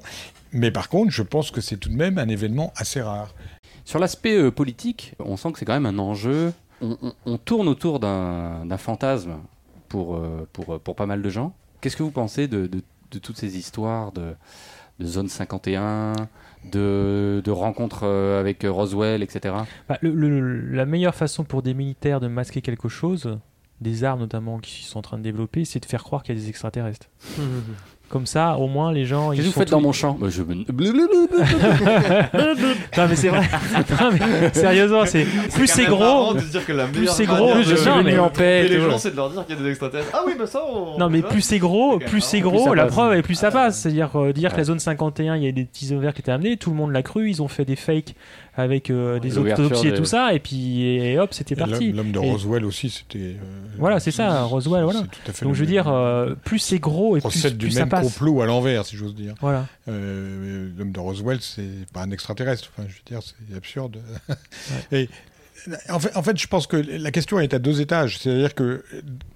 Mais 0.52 0.72
par 0.72 0.90
contre, 0.90 1.12
je 1.12 1.22
pense 1.24 1.52
que 1.52 1.62
c'est 1.62 1.78
tout 1.78 1.90
de 1.90 1.96
même 1.96 2.18
un 2.18 2.28
événement 2.28 2.74
assez 2.76 3.02
rare. 3.02 3.36
Sur 3.86 4.00
l'aspect 4.00 4.36
euh, 4.36 4.50
politique, 4.52 5.14
on 5.20 5.38
sent 5.38 5.52
que 5.52 5.60
c'est 5.60 5.66
quand 5.66 5.80
même 5.80 5.86
un 5.86 6.00
enjeu. 6.00 6.54
On, 6.82 6.98
on- 7.02 7.14
on 7.26 7.38
tourne 7.38 7.68
autour 7.68 8.00
d'un 8.00 8.78
fantasme 8.78 9.34
pour, 9.88 10.16
euh, 10.18 10.48
pour, 10.54 10.76
euh, 10.76 10.80
pour 10.80 10.96
pas 10.96 11.06
mal 11.06 11.22
de 11.22 11.30
gens. 11.30 11.56
Qu'est-ce 11.82 11.96
que 11.98 12.04
vous 12.04 12.12
pensez 12.12 12.48
de, 12.48 12.68
de- 12.68 12.82
de 13.12 13.20
toutes 13.20 13.38
ces 13.38 13.58
histoires 13.58 14.12
de, 14.12 14.34
de 15.00 15.06
zone 15.06 15.28
51, 15.30 16.14
de, 16.72 17.42
de 17.44 17.52
rencontres 17.52 18.02
euh, 18.04 18.40
avec 18.40 18.64
Roswell, 18.68 19.24
etc. 19.24 19.56
Bah, 19.88 19.98
le- 20.02 20.12
le- 20.14 20.60
la 20.76 20.86
meilleure 20.86 21.16
façon 21.16 21.44
pour 21.44 21.62
des 21.62 21.74
militaires 21.74 22.20
de 22.20 22.28
masquer 22.28 22.62
quelque 22.62 22.90
chose, 22.90 23.38
des 23.80 24.04
armes 24.04 24.20
notamment 24.22 24.58
qui 24.60 24.84
sont 24.84 25.00
en 25.00 25.04
train 25.04 25.18
de 25.18 25.24
développer, 25.24 25.64
c'est 25.66 25.80
de 25.80 25.86
faire 25.86 26.04
croire 26.04 26.24
qu'il 26.24 26.36
y 26.36 26.38
a 26.38 26.42
des 26.42 26.50
extraterrestres. 26.50 27.08
Comme 28.10 28.26
ça, 28.26 28.56
au 28.58 28.68
moins, 28.68 28.94
les 28.94 29.06
gens. 29.06 29.32
Qu'est-ce 29.32 29.42
ils 29.42 29.44
que 29.44 29.48
vous 29.48 29.54
font 29.54 29.60
faites 29.62 29.72
dans 29.72 29.82
mon 29.82 29.92
champ 29.92 30.18
Bah, 30.20 30.28
je 30.30 30.42
non 32.98 33.08
mais 33.10 33.16
c'est 33.16 33.30
vrai. 33.30 33.42
Non, 34.02 34.12
mais 34.12 34.54
sérieusement, 34.54 35.06
c'est 35.06 35.26
plus 35.54 35.68
c'est 35.68 35.86
gros, 35.86 36.34
de 36.34 36.40
se 36.40 36.52
dire 36.52 36.66
que 36.66 36.72
la 36.72 36.86
plus 36.86 37.08
c'est 37.08 37.26
gros. 37.26 37.56
de- 37.56 37.86
non, 37.86 38.04
mais 38.04 38.66
Et 38.66 38.70
les 38.70 38.82
gens, 38.82 38.98
c'est 38.98 39.12
de 39.12 39.16
leur 39.16 39.30
dire 39.30 39.46
qu'il 39.46 39.56
y 39.56 39.60
a 39.60 39.62
des 39.62 39.70
extraterrestres. 39.70 40.12
Ah 40.14 40.22
oui, 40.26 40.34
bah 40.38 40.48
ça, 40.48 40.62
on. 40.72 40.98
Non 40.98 41.10
mais 41.10 41.22
plus 41.22 41.42
c'est 41.42 41.60
gros, 41.60 42.00
plus 42.00 42.22
c'est 42.22 42.40
gros, 42.40 42.74
la 42.74 42.86
preuve 42.86 43.18
et 43.18 43.22
plus 43.22 43.36
ça 43.36 43.52
passe. 43.52 43.80
C'est-à-dire 43.80 44.10
euh, 44.16 44.34
dire 44.34 44.52
que 44.54 44.58
la 44.58 44.64
zone 44.64 44.80
51, 44.80 45.36
il 45.36 45.44
y 45.44 45.48
a 45.48 45.52
des 45.52 45.66
petits 45.66 45.94
ovaires 45.94 46.14
qui 46.14 46.22
étaient 46.22 46.32
amenés, 46.32 46.58
tout 46.58 46.70
le 46.70 46.76
monde 46.76 46.92
l'a 46.92 47.04
cru, 47.04 47.30
ils 47.30 47.42
ont 47.42 47.48
fait 47.48 47.66
des 47.66 47.76
fakes 47.76 48.16
avec 48.58 48.90
euh, 48.90 49.20
des 49.20 49.38
autopsies 49.38 49.88
et 49.90 49.94
tout 49.94 50.04
ça, 50.06 50.34
et 50.34 50.40
puis 50.40 50.82
et 50.84 51.18
hop, 51.20 51.34
c'était 51.34 51.56
parti. 51.56 51.92
l'homme- 51.94 52.12
de 52.12 52.20
Et- 52.20 52.32
Roswell 52.32 52.66
aussi, 52.66 52.90
c'était. 52.90 53.20
euh, 53.20 53.36
Voilà, 53.78 54.00
c'est 54.00 54.12
ça, 54.12 54.42
Roswell, 54.44 54.84
voilà. 54.84 55.02
tout 55.02 55.08
à 55.30 55.32
fait 55.32 55.46
Donc 55.46 55.54
je 55.54 55.60
veux 55.62 55.66
dire, 55.68 55.88
euh, 55.88 56.34
plus 56.44 56.60
c'est 56.60 56.80
gros 56.80 57.16
et 57.18 57.22
plus, 57.22 57.46
du 57.54 57.68
plus 57.68 57.72
ça 57.72 57.82
même 57.82 57.90
passe. 57.90 58.06
complot 58.14 58.42
à 58.42 58.46
l'envers, 58.48 58.86
si 58.86 58.96
j'ose 58.98 59.14
dire. 59.16 59.36
Voilà. 59.42 59.68
Euh, 59.88 60.70
L'homme 60.78 60.92
de 60.92 61.00
Roswell, 61.00 61.38
c'est 61.42 61.86
pas 61.94 62.02
un 62.02 62.12
extraterrestre. 62.12 62.70
Enfin, 62.76 62.88
je 62.90 62.96
veux 62.96 63.02
dire, 63.06 63.20
c'est 63.24 63.56
absurde. 63.56 63.98
Et 64.92 65.08
en 65.90 66.00
fait, 66.24 66.38
je 66.38 66.48
pense 66.48 66.68
que 66.68 66.78
la 66.78 67.12
question 67.12 67.40
est 67.40 67.54
à 67.54 67.60
deux 67.60 67.82
étages. 67.82 68.20
C'est-à-dire 68.20 68.56
que 68.56 68.84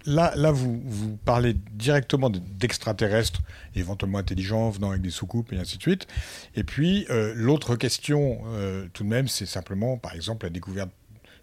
là, 0.05 0.33
là, 0.35 0.51
vous, 0.51 0.81
vous 0.85 1.17
parlez 1.17 1.55
directement 1.73 2.29
de- 2.29 2.39
d'extraterrestres, 2.39 3.41
éventuellement 3.75 4.17
intelligents, 4.19 4.69
venant 4.69 4.89
avec 4.91 5.01
des 5.01 5.09
soucoupes 5.09 5.51
et 5.53 5.57
ainsi 5.57 5.77
de 5.77 5.81
suite. 5.81 6.07
Et 6.55 6.63
puis, 6.63 7.05
euh, 7.09 7.33
l'autre 7.35 7.75
question, 7.75 8.41
euh, 8.47 8.85
tout 8.93 9.03
de 9.03 9.09
même, 9.09 9.27
c'est 9.27 9.45
simplement, 9.45 9.97
par 9.97 10.13
exemple, 10.13 10.45
la 10.45 10.49
découverte 10.49 10.89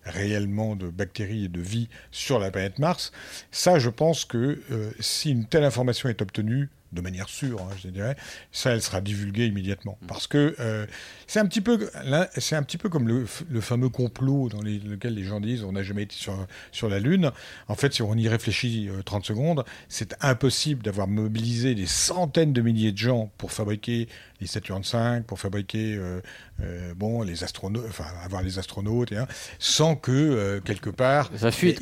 réellement 0.04 0.74
de 0.76 0.88
bactéries 0.88 1.44
et 1.44 1.48
de 1.48 1.60
vie 1.60 1.88
sur 2.10 2.38
la 2.38 2.50
planète 2.50 2.78
Mars. 2.78 3.12
Ça, 3.50 3.78
je 3.78 3.90
pense 3.90 4.24
que 4.24 4.60
euh, 4.70 4.90
si 5.00 5.30
une 5.30 5.44
telle 5.44 5.64
information 5.64 6.08
est 6.08 6.22
obtenue, 6.22 6.70
de 6.92 7.00
manière 7.00 7.28
sûre, 7.28 7.60
hein, 7.62 7.74
je 7.82 7.88
dirais, 7.88 8.16
ça, 8.52 8.70
elle 8.72 8.82
sera 8.82 9.00
divulguée 9.00 9.46
immédiatement. 9.46 9.98
Parce 10.06 10.26
que 10.26 10.54
euh, 10.60 10.86
c'est 11.26 11.38
un 11.40 11.46
petit 11.46 11.60
peu, 11.60 11.90
c'est 12.36 12.56
un 12.56 12.62
petit 12.62 12.78
peu 12.78 12.88
comme 12.88 13.08
le, 13.08 13.26
fameux 13.60 13.88
complot 13.88 14.48
dans 14.48 14.62
les- 14.62 14.78
lequel 14.78 15.14
les 15.14 15.24
gens 15.24 15.40
disent 15.40 15.64
on 15.64 15.72
n'a 15.72 15.82
jamais 15.82 16.02
été 16.04 16.14
sur, 16.16 16.34
sur 16.72 16.88
la 16.88 16.98
Lune. 16.98 17.30
En 17.68 17.74
fait, 17.74 17.92
si 17.94 18.02
on 18.02 18.14
y 18.14 18.28
réfléchit 18.28 18.88
euh, 18.88 19.02
30 19.02 19.24
secondes, 19.24 19.64
c'est 19.88 20.14
impossible 20.22 20.82
d'avoir 20.82 21.08
mobilisé 21.08 21.74
des 21.74 21.86
centaines 21.86 22.52
de 22.52 22.60
milliers 22.62 22.92
de 22.92 22.98
gens 22.98 23.30
pour 23.38 23.52
fabriquer 23.52 24.08
les 24.40 24.46
Saturn 24.46 24.82
V, 24.82 25.22
pour 25.26 25.40
fabriquer 25.40 25.96
euh, 25.96 26.20
euh, 26.62 26.94
bon 26.94 27.22
les 27.22 27.42
astronautes, 27.42 27.84
enfin 27.88 28.04
avoir 28.24 28.42
les 28.42 28.58
astronautes, 28.60 29.10
et, 29.12 29.16
hein, 29.16 29.26
sans 29.58 29.96
que 29.96 30.12
euh, 30.12 30.60
quelque 30.60 30.90
part 30.90 31.30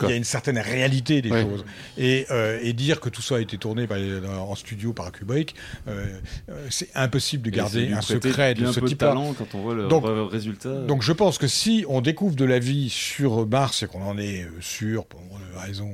il 0.07 0.11
y 0.11 0.13
a 0.13 0.17
une 0.17 0.25
certaine 0.25 0.59
réalité 0.59 1.21
des 1.23 1.31
choses. 1.43 1.65
Et, 1.99 2.27
euh, 2.31 2.59
et 2.63 2.73
dire 2.73 3.01
que 3.01 3.11
tout 3.11 3.21
ça 3.23 3.37
a 3.37 3.41
été 3.41 3.59
tourné 3.59 3.87
par 3.87 3.99
en 3.99 4.55
studio 4.55 4.95
par 4.97 5.13
Kubrick, 5.13 5.55
euh, 5.87 6.19
euh, 6.49 6.67
c'est 6.71 6.89
impossible 6.97 7.45
de 7.45 7.51
garder 7.51 7.93
un 7.93 8.01
secret 8.01 8.55
de 8.55 8.67
ce 8.67 8.81
type-là. 8.81 9.09
talent 9.11 9.33
quand 9.35 9.55
on 9.55 9.61
voit 9.63 9.75
le 9.75 9.87
donc, 9.87 10.05
résultat. 10.33 10.81
Donc 10.87 11.03
je 11.03 11.13
pense 11.13 11.39
que 11.39 11.47
si 11.47 11.85
on 11.89 12.01
découvre 12.01 12.35
de 12.35 12.45
la 12.45 12.59
vie 12.59 12.91
sur 12.91 13.47
Mars 13.47 13.85
et 13.85 13.87
qu'on 13.87 14.03
en 14.03 14.19
est 14.19 14.43
euh, 14.43 14.51
sûr, 14.61 15.07
pour 15.07 15.21
une 15.21 15.61
raison 15.61 15.91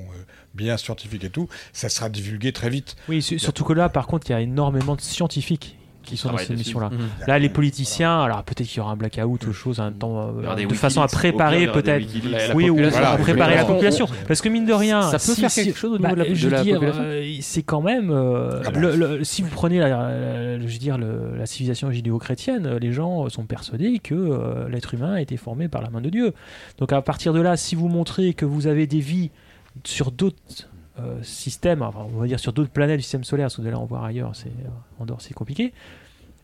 bien 0.55 0.77
scientifique 0.77 1.25
et 1.25 1.31
tout, 1.31 1.49
ça 1.75 1.89
sera 1.89 2.09
divulgué 2.09 2.53
très 2.53 2.71
vite. 2.71 2.97
Oui, 3.09 3.21
su- 3.21 3.39
surtout 3.39 3.65
que 3.65 3.73
là, 3.75 3.89
par 3.89 4.07
contre, 4.07 4.29
il 4.31 4.33
y 4.33 4.37
a 4.37 4.41
énormément 4.41 4.97
de 4.97 5.01
scientifiques 5.01 5.77
qui 6.05 6.17
sont 6.17 6.29
dans 6.29 6.35
travaillent 6.35 6.47
cette 6.47 6.57
dessus. 6.57 6.69
mission-là. 6.69 6.91
Mhm. 6.91 6.99
Là, 7.27 7.39
les 7.39 7.49
politiciens, 7.49 8.21
alors 8.23 8.43
peut-être 8.43 8.67
qu'il 8.67 8.79
y 8.79 8.81
aura 8.81 8.93
un 8.93 8.97
blackout 8.97 9.47
ou 9.47 9.53
chose, 9.53 9.81
un 9.81 9.93
temps, 9.93 10.29
euh, 10.29 10.43
de 10.43 10.49
Wikileaks. 10.49 10.75
façon 10.75 11.03
à 11.03 11.07
préparer 11.09 11.67
peut-être, 11.69 12.07
oui, 12.55 12.69
ou 12.71 12.79
à 12.81 13.17
préparer 13.17 13.55
la 13.57 13.63
On- 13.65 13.71
on- 13.71 13.73
population. 13.75 14.07
Parce 14.29 14.41
que 14.41 14.49
mine 14.49 14.67
de 14.67 14.73
rien, 14.73 15.03
Ça 15.03 15.13
peut 15.13 15.35
si- 15.35 15.41
faire 15.41 15.51
si- 15.51 15.65
quelque 15.65 15.79
chose 15.79 15.93
au 15.93 15.99
niveau 15.99 16.15
de 16.15 16.23
la- 16.23 16.35
je 16.35 16.47
de 16.47 16.51
la 16.53 16.59
veux 16.59 16.65
dire, 16.65 16.75
population 16.75 17.03
euh, 17.05 17.37
c'est 17.41 17.63
quand 17.63 17.81
même, 17.83 18.11
euh, 18.11 18.63
le- 18.75 18.97
le- 19.19 19.25
si 19.25 19.43
vous 19.43 19.51
prenez 19.51 19.79
la, 19.79 19.89
la- 19.89 20.59
je 20.59 20.65
veux 20.67 20.79
dire, 20.79 20.99
le- 20.99 21.37
la 21.39 21.47
civilisation 21.47 21.91
judéo-chrétienne, 21.91 22.77
les 22.81 22.93
gens 22.93 23.29
sont 23.29 23.45
persuadés 23.45 23.99
que 23.99 24.15
euh, 24.15 24.69
l'être 24.69 24.95
humain 24.95 25.15
a 25.15 25.21
été 25.21 25.37
formé 25.37 25.69
par 25.69 25.83
la 25.83 25.91
main 25.91 26.01
de 26.01 26.11
Dieu. 26.11 26.33
Donc 26.79 26.93
à 26.93 27.01
partir 27.03 27.33
de 27.33 27.41
là, 27.41 27.57
si 27.57 27.75
vous 27.75 27.89
montrez 27.89 28.35
que 28.35 28.45
vous 28.45 28.67
avez 28.67 28.87
des 28.87 29.01
vies 29.01 29.31
sur 29.85 30.11
d'autres 30.11 30.37
systèmes, 31.23 31.83
enfin, 31.83 32.07
on 32.15 32.19
va 32.19 32.27
dire 32.27 32.41
sur 32.41 32.53
d'autres 32.53 32.71
planètes 32.71 32.99
du 32.99 33.03
système 33.03 33.25
solaire, 33.25 33.47
parce 33.47 33.57
que 33.57 33.63
de 33.63 33.71
là 33.71 33.79
on 33.79 33.85
voir 33.85 34.05
ailleurs, 34.05 34.35
c'est 34.35 34.49
euh, 34.49 35.01
en 35.01 35.07
dehors 35.07 35.21
c'est 35.21 35.35
compliqué. 35.35 35.73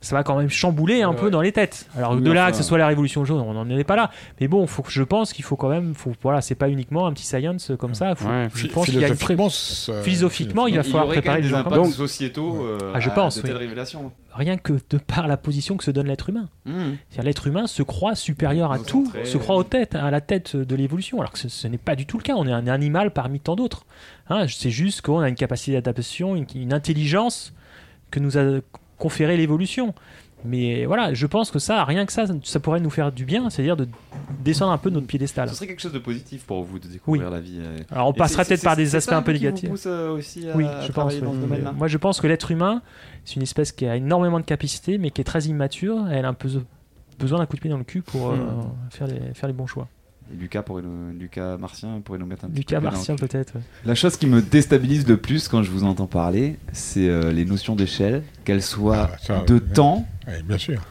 Ça 0.01 0.15
va 0.15 0.23
quand 0.23 0.37
même 0.37 0.49
chambouler 0.49 1.03
un 1.03 1.11
Ouais, 1.11 1.17
peu 1.17 1.25
ouais. 1.25 1.31
dans 1.33 1.41
les 1.41 1.51
têtes. 1.51 1.89
Alors 1.97 2.13
Oui, 2.13 2.21
de 2.23 2.31
là 2.31 2.43
enfin- 2.45 2.51
que 2.53 2.57
ce 2.59 2.63
soit 2.63 2.79
la 2.79 2.87
révolution 2.87 3.25
jaune, 3.25 3.41
on 3.41 3.53
n'en 3.53 3.69
est 3.69 3.83
pas 3.83 3.97
là. 3.97 4.13
Mais 4.41 4.47
bon, 4.47 4.65
faut 4.69 4.85
je 4.89 5.03
pense 5.03 5.33
qu'il 5.33 5.45
faut 5.45 5.57
quand 5.57 5.69
même, 5.69 5.93
faut, 5.95 6.13
voilà, 6.23 6.41
c'est 6.41 6.55
pas 6.55 6.69
uniquement 6.69 7.09
un 7.09 7.13
petit 7.13 7.27
science 7.27 7.73
comme 7.81 7.95
ça. 7.97 8.15
Faut, 8.15 8.29
Ouais. 8.29 8.49
Je 8.55 8.69
pense 8.69 8.85
qu'il 8.87 9.01
y 9.01 9.05
a 9.05 9.09
une 9.09 9.17
pré- 9.17 9.35
philosophiquement, 9.35 10.03
philosophiquement, 10.03 10.67
il 10.69 10.77
va 10.77 10.83
Il 10.83 10.91
falloir 10.93 11.09
préparer 11.09 11.39
les 11.39 11.43
des 11.45 11.49
gens 11.49 11.65
comme 11.65 11.73
impacts 11.73 11.91
ça. 11.91 11.97
sociétaux 11.97 12.65
euh, 12.65 12.93
Ah, 12.95 13.01
je 13.01 13.09
à 13.11 13.13
pense, 13.13 13.37
de 13.39 13.43
oui. 13.43 13.49
telles 13.49 13.57
révélations. 13.57 14.13
Rien 14.35 14.57
que 14.57 14.75
de 14.89 14.99
par 14.99 15.27
la 15.27 15.37
position 15.37 15.77
que 15.77 15.83
se 15.83 15.91
donne 15.91 16.07
l'être 16.07 16.29
humain. 16.29 16.49
Mmh. 16.65 16.73
C'est-à-dire 17.11 17.25
l'être 17.25 17.47
humain 17.49 17.67
se 17.67 17.83
croit 17.83 18.15
supérieur 18.15 18.71
à 18.71 18.79
tout, 18.79 19.11
se 19.25 19.37
croit 19.37 19.57
au 19.57 19.65
tête, 19.65 19.97
à 19.97 20.13
la 20.13 20.21
tête 20.21 20.55
de 20.55 20.77
l'évolution, 20.77 21.19
alors 21.19 21.33
que 21.33 21.39
ce, 21.41 21.49
ce 21.49 21.67
n'est 21.67 21.77
pas 21.77 21.97
du 21.97 22.07
tout 22.07 22.19
le 22.19 22.23
cas. 22.23 22.35
On 22.37 22.47
est 22.47 22.53
un 22.53 22.69
animal 22.69 23.11
parmi 23.13 23.41
tant 23.41 23.57
d'autres. 23.57 23.85
Hein, 24.31 24.47
c'est 24.49 24.71
juste 24.71 25.03
qu'on 25.03 25.19
a 25.19 25.29
une 25.29 25.35
capacité 25.35 25.73
d'adaptation, 25.73 26.37
une, 26.37 26.47
une 26.55 26.73
intelligence 26.73 27.53
que 28.13 28.21
nous 28.21 28.39
a 28.39 28.61
conféré 28.99 29.37
l'évolution. 29.37 29.95
Mais 30.45 30.85
voilà, 30.87 31.15
je 31.15 31.27
pense 31.27 31.51
que 31.51 31.59
ça, 31.59 31.83
rien 31.85 32.07
que 32.07 32.13
ça, 32.13 32.25
ça 32.45 32.61
pourrait 32.61 32.79
nous 32.79 32.91
faire 32.91 33.11
du 33.11 33.25
bien, 33.25 33.51
c'est-à-dire 33.51 33.77
de 33.77 33.89
descendre 34.45 34.71
un 34.71 34.79
peu 34.79 34.89
de 34.89 34.95
notre 34.95 35.09
piédestal. 35.09 35.49
Ce 35.49 35.57
serait 35.57 35.67
quelque 35.67 35.81
chose 35.83 35.93
de 35.93 35.99
positif 35.99 36.45
pour 36.45 36.63
vous 36.63 36.79
de 36.79 36.87
découvrir 36.87 37.25
Oui. 37.27 37.33
la 37.33 37.41
vie. 37.41 37.59
euh. 37.61 37.79
Alors 37.91 38.07
on 38.07 38.13
Et 38.13 38.17
passera 38.17 38.45
peut-être 38.45 38.63
par 38.63 38.77
des 38.77 38.95
aspects 38.95 39.11
ça 39.11 39.19
un 39.19 39.23
peu 39.23 39.33
négatifs. 39.33 39.69
euh, 39.87 40.13
aussi 40.13 40.49
à- 40.49 40.57
oui, 40.57 40.65
je 40.83 40.87
pense. 40.87 40.91
travailler 40.93 41.21
dans 41.21 41.31
oui. 41.31 41.37
ce 41.37 41.41
domaine-là. 41.41 41.73
Moi, 41.73 41.89
je 41.89 41.97
pense 41.99 42.21
que 42.21 42.29
l'être 42.29 42.53
humain, 42.53 42.83
c'est 43.25 43.35
une 43.35 43.43
espèce 43.43 43.73
qui 43.73 43.85
a 43.87 43.97
énormément 43.97 44.39
de 44.39 44.45
capacité, 44.45 44.97
mais 44.99 45.11
qui 45.11 45.21
est 45.23 45.25
très 45.25 45.43
immature. 45.47 46.07
Elle 46.09 46.25
a 46.25 46.29
un 46.29 46.35
peu 46.35 46.49
besoin 47.19 47.41
d'un 47.41 47.47
coup 47.47 47.57
de 47.57 47.61
pied 47.61 47.71
dans 47.71 47.79
le 47.79 47.83
cul 47.85 48.03
pour 48.03 48.31
euh, 48.31 48.37
Hmm. 48.37 48.91
faire, 48.91 49.09
les, 49.09 49.35
faire 49.35 49.49
les 49.49 49.53
bons 49.53 49.67
choix. 49.67 49.89
Et 50.33 50.37
Lucas, 50.37 50.63
pourrait 50.63 50.83
nous- 50.83 51.19
Lucas 51.19 51.57
Martien 51.57 52.01
pourrait 52.05 52.19
nous 52.19 52.27
mettre 52.27 52.45
un 52.45 52.49
petit 52.49 52.59
Lucas 52.59 52.79
peu 52.81 52.85
Martien, 52.85 53.17
peut-être, 53.17 53.55
ouais. 53.55 53.63
La 53.87 53.95
chose 53.95 54.17
qui 54.17 54.27
me 54.27 54.43
déstabilise 54.43 55.07
le 55.09 55.17
plus 55.17 55.49
quand 55.49 55.63
je 55.63 55.71
vous 55.71 55.85
entends 55.85 56.07
parler, 56.07 56.57
c'est 56.73 57.09
euh, 57.09 57.33
les 57.33 57.45
notions 57.47 57.75
d'échelle, 57.77 58.23
qu'elles 58.45 58.63
soient 58.63 59.11
Ah, 59.13 59.17
ça, 59.23 59.45
de 59.47 59.59
temps, 59.59 60.07
bien 60.45 60.59
sûr. 60.59 60.83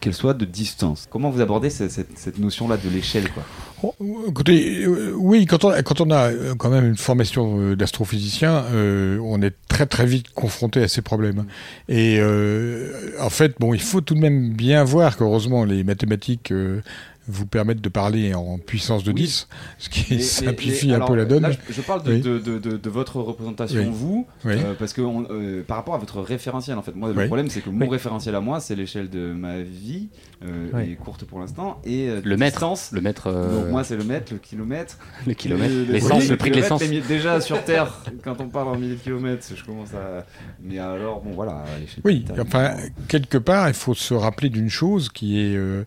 qu'elles 0.00 0.14
soient 0.14 0.34
de 0.34 0.44
distance. 0.44 1.06
Comment 1.08 1.30
vous 1.30 1.40
abordez 1.40 1.70
ce- 1.70 1.88
cette, 1.88 2.18
cette 2.18 2.40
notion-là 2.40 2.76
de 2.76 2.88
l'échelle, 2.88 3.28
quoi? 3.30 3.44
Oh, 3.84 3.94
Écoutez, 4.28 4.84
euh, 4.84 5.12
oui, 5.16 5.46
quand 5.46 5.64
on, 5.64 5.70
quand 5.82 6.00
on 6.00 6.10
a 6.10 6.30
euh, 6.32 6.54
quand 6.56 6.70
même 6.70 6.86
une 6.86 6.96
formation 6.96 7.58
euh, 7.60 7.76
d'astrophysicien, 7.76 8.64
euh, 8.72 9.18
on 9.22 9.40
est 9.42 9.54
très 9.68 9.86
très 9.86 10.06
vite 10.06 10.30
confronté 10.34 10.82
à 10.82 10.88
ces 10.88 11.02
problèmes. 11.02 11.46
Et 11.88 12.18
euh, 12.20 12.92
en 13.20 13.30
fait, 13.30 13.54
bon, 13.60 13.74
il 13.74 13.80
faut 13.80 14.00
tout 14.00 14.14
de 14.14 14.20
même 14.20 14.52
bien 14.52 14.82
voir 14.84 15.16
qu'heureusement 15.16 15.64
les 15.64 15.82
mathématiques 15.84 16.50
euh, 16.52 16.80
vous 17.28 17.46
permettent 17.46 17.80
de 17.80 17.88
parler 17.88 18.34
en 18.34 18.58
puissance 18.58 19.04
de 19.04 19.12
10, 19.12 19.48
ce 19.78 19.88
qui 19.88 20.20
simplifie 20.22 20.90
un 20.90 20.96
alors, 20.96 21.08
peu 21.08 21.14
la 21.14 21.24
donne. 21.24 21.42
là, 21.44 21.50
je, 21.52 21.72
je 21.72 21.80
parle 21.80 22.02
de, 22.02 22.12
Oui. 22.14 22.20
de- 22.20 22.38
de- 22.38 22.58
de- 22.58 22.76
de 22.76 22.90
votre 22.90 23.16
représentation, 23.20 23.80
Oui. 23.82 23.88
vous, 23.92 24.26
Oui. 24.44 24.54
euh, 24.56 24.74
parce 24.78 24.92
que 24.92 25.00
on- 25.02 25.26
euh, 25.30 25.62
par 25.62 25.76
rapport 25.76 25.94
à 25.94 25.98
votre 25.98 26.20
référentiel, 26.20 26.76
en 26.78 26.82
fait, 26.82 26.94
moi, 26.96 27.10
le 27.10 27.16
Oui. 27.16 27.26
problème, 27.26 27.48
c'est 27.48 27.60
que 27.60 27.70
mon 27.70 27.86
Oui. 27.86 27.88
référentiel 27.92 28.34
à 28.34 28.40
moi, 28.40 28.58
c'est 28.60 28.74
l'échelle 28.74 29.08
de 29.08 29.32
ma 29.32 29.60
vie, 29.62 30.08
euh, 30.44 30.68
Oui. 30.74 30.92
est 30.92 30.96
courte 30.96 31.24
pour 31.24 31.38
l'instant, 31.38 31.80
et 31.84 32.08
euh, 32.08 32.20
Le 32.24 32.36
mètre. 32.36 32.56
distance. 32.56 32.90
Le 32.92 33.00
mètre, 33.00 33.28
euh, 33.28 33.60
Donc 33.62 33.70
moi, 33.70 33.84
c'est 33.84 33.96
le 33.96 34.04
mètre, 34.04 34.32
le 34.32 34.38
kilomètre. 34.38 34.98
Le 35.26 35.34
kilomètre. 35.34 35.72
Le- 35.72 35.84
L'essence, 35.92 36.22
oui, 36.24 36.28
le 36.28 36.36
prix 36.36 36.50
de 36.50 36.56
l'essence. 36.56 36.82
Déjà 36.82 37.40
sur 37.40 37.62
Terre, 37.64 38.02
quand 38.24 38.40
on 38.40 38.48
parle 38.48 38.68
en 38.68 38.76
milliers 38.76 38.96
de 38.96 39.00
kilomètres, 39.00 39.46
je 39.54 39.64
commence 39.64 39.94
à. 39.94 40.26
Mais 40.62 40.78
alors, 40.78 41.20
bon, 41.22 41.30
voilà. 41.32 41.52
à 41.52 41.78
l'échelle 41.80 42.02
Oui, 42.04 42.24
enfin, 42.40 42.74
quelque 43.08 43.38
part, 43.38 43.68
il 43.68 43.74
faut 43.74 43.94
se 43.94 44.14
rappeler 44.14 44.48
d'une 44.48 44.68
chose 44.70 45.08
qui 45.08 45.38
est, 45.40 45.54
euh, 45.56 45.84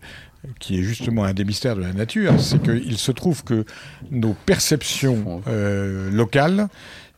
qui 0.58 0.78
est 0.78 0.82
justement 0.82 1.24
un 1.24 1.34
des 1.34 1.44
mystères 1.44 1.76
de 1.76 1.82
la 1.82 1.92
nature, 1.92 2.40
c'est 2.40 2.62
qu'il 2.62 2.98
se 2.98 3.12
trouve 3.12 3.44
que 3.44 3.64
nos 4.10 4.34
perceptions 4.34 5.42
euh, 5.46 6.10
locales 6.10 6.68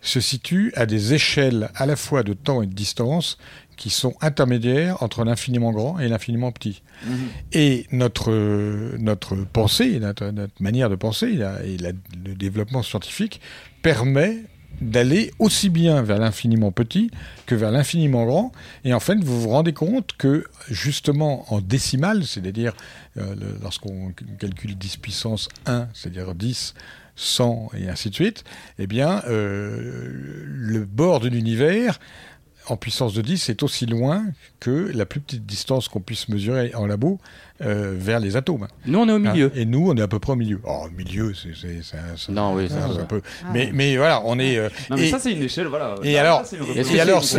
se 0.01 0.21
situent 0.21 0.73
à 0.77 0.87
des 0.87 1.15
échelles 1.15 1.71
à 1.75 1.85
la 1.87 1.97
fois 1.97 2.23
de 2.23 2.33
temps 2.33 2.63
et 2.63 2.67
de 2.67 2.75
distance 2.75 3.37
qui 3.77 3.91
sont 3.91 4.15
intermédiaires 4.21 5.03
entre 5.03 5.25
l'infiniment 5.25 5.73
grand 5.73 5.99
et 5.99 6.09
l'infiniment 6.09 6.51
petit. 6.53 6.83
Mhm. 7.07 7.17
Et 7.53 7.87
notre, 7.93 8.33
notre 8.99 9.37
pensée, 9.37 9.99
notre, 10.01 10.27
notre 10.31 10.55
manière 10.61 10.91
de 10.91 10.97
penser 10.97 11.33
la- 11.35 11.63
et 11.65 11.77
la- 11.79 11.93
le 12.25 12.35
développement 12.35 12.83
scientifique 12.83 13.41
permet 13.83 14.39
d'aller 14.81 15.33
aussi 15.41 15.71
bien 15.71 16.03
vers 16.03 16.19
l'infiniment 16.19 16.71
petit 16.71 17.11
que 17.47 17.57
vers 17.57 17.73
l'infiniment 17.73 18.25
grand. 18.27 18.53
Et 18.85 18.93
en 18.95 19.01
fait, 19.01 19.17
vous 19.23 19.41
vous 19.43 19.49
rendez 19.49 19.73
compte 19.73 20.13
que 20.17 20.45
justement 20.71 21.53
en 21.53 21.61
décimale, 21.61 22.25
c'est-à-dire 22.25 22.75
lorsqu'on 23.63 24.13
calcule 24.39 24.77
10 24.77 24.97
puissance 24.99 25.49
1, 25.67 25.89
c'est-à-dire 25.95 26.35
10, 26.35 26.75
100 27.17 27.71
et 27.77 27.89
ainsi 27.89 28.11
de 28.11 28.15
suite, 28.15 28.45
eh 28.79 28.87
bien, 28.87 29.23
euh, 29.29 30.13
le 30.45 30.85
bord 30.85 31.21
de 31.21 31.29
l'univers 31.29 31.99
en 32.71 32.77
puissance 32.77 33.15
de 33.15 33.23
10 33.23 33.49
est 33.49 33.63
aussi 33.63 33.87
loin 33.87 34.27
que 34.61 34.91
la 34.95 35.07
plus 35.07 35.21
petite 35.21 35.47
distance 35.47 35.89
qu'on 35.89 36.01
puisse 36.01 36.29
mesurer 36.29 36.75
en 36.75 36.87
labo 36.87 37.19
euh, 37.63 37.95
vers 37.97 38.21
les 38.21 38.37
atomes. 38.37 38.69
Nous, 38.85 38.99
on 38.99 39.09
est 39.09 39.13
au 39.13 39.19
milieu. 39.19 39.47
Hein, 39.47 39.53
et 39.59 39.65
nous, 39.65 39.89
on 39.91 39.97
est 39.97 40.03
à 40.03 40.07
peu 40.07 40.19
près 40.19 40.35
au 40.35 40.37
milieu. 40.37 40.61
Oh, 40.65 40.83
au 40.87 40.91
milieu, 40.91 41.33
c'est 41.35 41.49
un- 41.97 42.33
Non, 42.33 42.53
oui, 42.55 42.69
un 42.71 43.05
peu. 43.07 43.23
Ah. 43.43 43.47
Mais, 43.55 43.71
mais 43.73 43.97
voilà, 43.97 44.21
on 44.27 44.39
est. 44.39 44.59
euh, 44.59 44.69
Non, 44.91 44.97
mais 44.97 45.09
et- 45.09 45.11
ça, 45.11 45.19
c'est 45.19 45.33
une 45.33 45.43
échelle, 45.43 45.69
voilà. 45.69 45.95
Et 46.03 46.19
alors, 46.19 46.45
c'est 46.45 46.59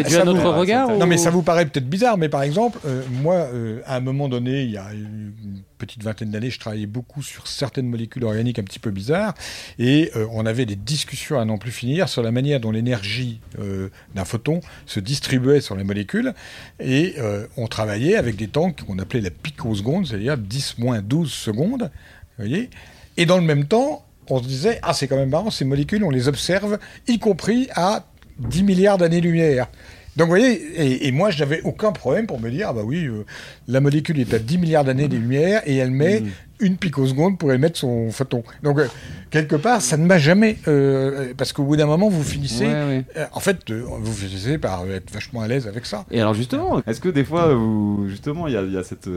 dû 0.04 0.16
à 0.16 0.26
notre 0.26 0.42
vous- 0.42 0.60
regard 0.60 0.90
Non, 0.90 1.04
ou- 1.06 1.08
mais 1.08 1.18
ça 1.18 1.30
vous 1.30 1.44
paraît 1.44 1.68
peut-être 1.68 1.88
bizarre, 1.88 2.18
mais 2.18 2.28
par 2.28 2.42
exemple, 2.42 2.80
euh, 2.88 3.04
moi, 3.22 3.36
euh, 3.36 3.82
à 3.86 3.98
un 3.98 4.02
moment 4.02 4.30
donné, 4.30 4.64
il 4.64 4.72
y 4.72 4.78
a 4.78 4.92
une 4.94 5.62
petite 5.80 6.04
vingtaine 6.04 6.30
d'années, 6.30 6.52
je 6.52 6.60
travaillais 6.60 6.86
beaucoup 6.86 7.24
sur 7.24 7.48
certaines 7.48 7.88
molécules 7.88 8.24
organiques 8.24 8.60
un 8.60 8.64
petit 8.64 8.78
peu 8.78 8.92
bizarres, 8.92 9.34
et 9.80 10.12
euh, 10.16 10.28
on 10.32 10.46
avait 10.46 10.68
des 10.68 10.76
discussions 10.76 11.40
à 11.40 11.46
n'en 11.46 11.58
plus 11.58 11.72
finir 11.72 12.08
sur 12.08 12.22
la 12.22 12.32
manière 12.32 12.60
dont 12.60 12.70
l'énergie 12.70 13.40
euh, 13.58 13.90
d'un 14.14 14.26
photon 14.26 14.60
se 14.86 15.00
distribuait 15.00 15.62
sur 15.62 15.76
les 15.76 15.84
molécules, 15.84 16.34
et 16.80 17.16
euh, 17.18 17.48
on 17.58 17.68
travaillait 17.68 18.16
avec 18.16 18.36
des 18.36 18.48
temps 18.48 18.72
qu'on 18.72 19.00
appelait 19.00 19.22
la 19.22 19.32
picoseconde, 19.32 20.06
c'est-à-dire 20.06 20.38
10 20.38 20.78
moins 20.78 21.02
12 21.02 21.32
secondes, 21.32 21.90
voyez, 22.38 22.70
et 23.18 23.26
dans 23.26 23.38
le 23.38 23.44
même 23.44 23.66
temps, 23.66 24.06
on 24.30 24.44
se 24.44 24.48
disait, 24.48 24.80
ah 24.84 24.94
c'est 24.94 25.08
quand 25.08 25.18
même 25.18 25.30
marrant, 25.30 25.50
ces 25.50 25.66
molécules, 25.66 26.04
on 26.04 26.12
les 26.12 26.28
observe, 26.28 26.78
y 27.08 27.18
compris 27.18 27.68
à 27.74 28.06
10 28.40 28.64
milliards 28.64 28.98
d'années-lumière. 28.98 29.68
Donc 30.16 30.26
vous 30.26 30.32
voyez, 30.32 30.52
et, 30.54 31.08
et 31.08 31.12
moi 31.12 31.30
je 31.30 31.40
n'avais 31.40 31.62
aucun 31.64 31.92
problème 31.92 32.28
pour 32.28 32.40
me 32.40 32.50
dire, 32.50 32.68
ah 32.70 32.74
bah 32.74 32.82
oui, 32.84 33.06
euh, 33.06 33.26
la 33.68 33.80
molécule 33.80 34.20
est 34.20 34.34
à 34.34 34.40
10 34.40 34.58
milliards 34.58 34.84
d'années-lumière 34.84 35.62
et 35.66 35.78
elle 35.78 35.92
met 35.92 36.24
une 36.60 36.76
picoseconde 36.76 37.38
pour 37.38 37.54
émettre 37.54 37.78
son 37.78 38.12
photon. 38.12 38.44
Donc 38.64 38.80
euh, 38.80 38.88
quelque 39.30 39.56
part, 39.56 39.82
ça 39.82 39.96
ne 39.96 40.06
m'a 40.06 40.18
jamais... 40.18 40.58
euh, 40.68 41.34
parce 41.38 41.54
qu'au 41.54 41.64
bout 41.64 41.78
d'un 41.78 41.86
moment, 41.86 42.10
vous 42.10 42.24
finissez... 42.24 42.66
Ouais, 42.66 43.06
ouais. 43.16 43.26
en 43.32 43.40
fait, 43.40 43.72
vous 43.72 44.14
finissez 44.14 44.58
par 44.58 44.86
être 44.90 45.10
vachement 45.12 45.42
à 45.42 45.48
l'aise 45.48 45.68
avec 45.68 45.86
ça. 45.86 46.06
Et 46.12 46.20
alors 46.20 46.34
justement, 46.34 46.82
est-ce 46.86 47.00
que 47.00 47.10
des 47.10 47.24
fois, 47.24 47.54
vous, 47.54 48.08
justement, 48.10 48.48
il 48.48 48.54
y 48.56 48.58
a, 48.58 48.62
il 48.64 48.74
y 48.74 48.78
a 48.78 48.84
cette, 48.84 49.08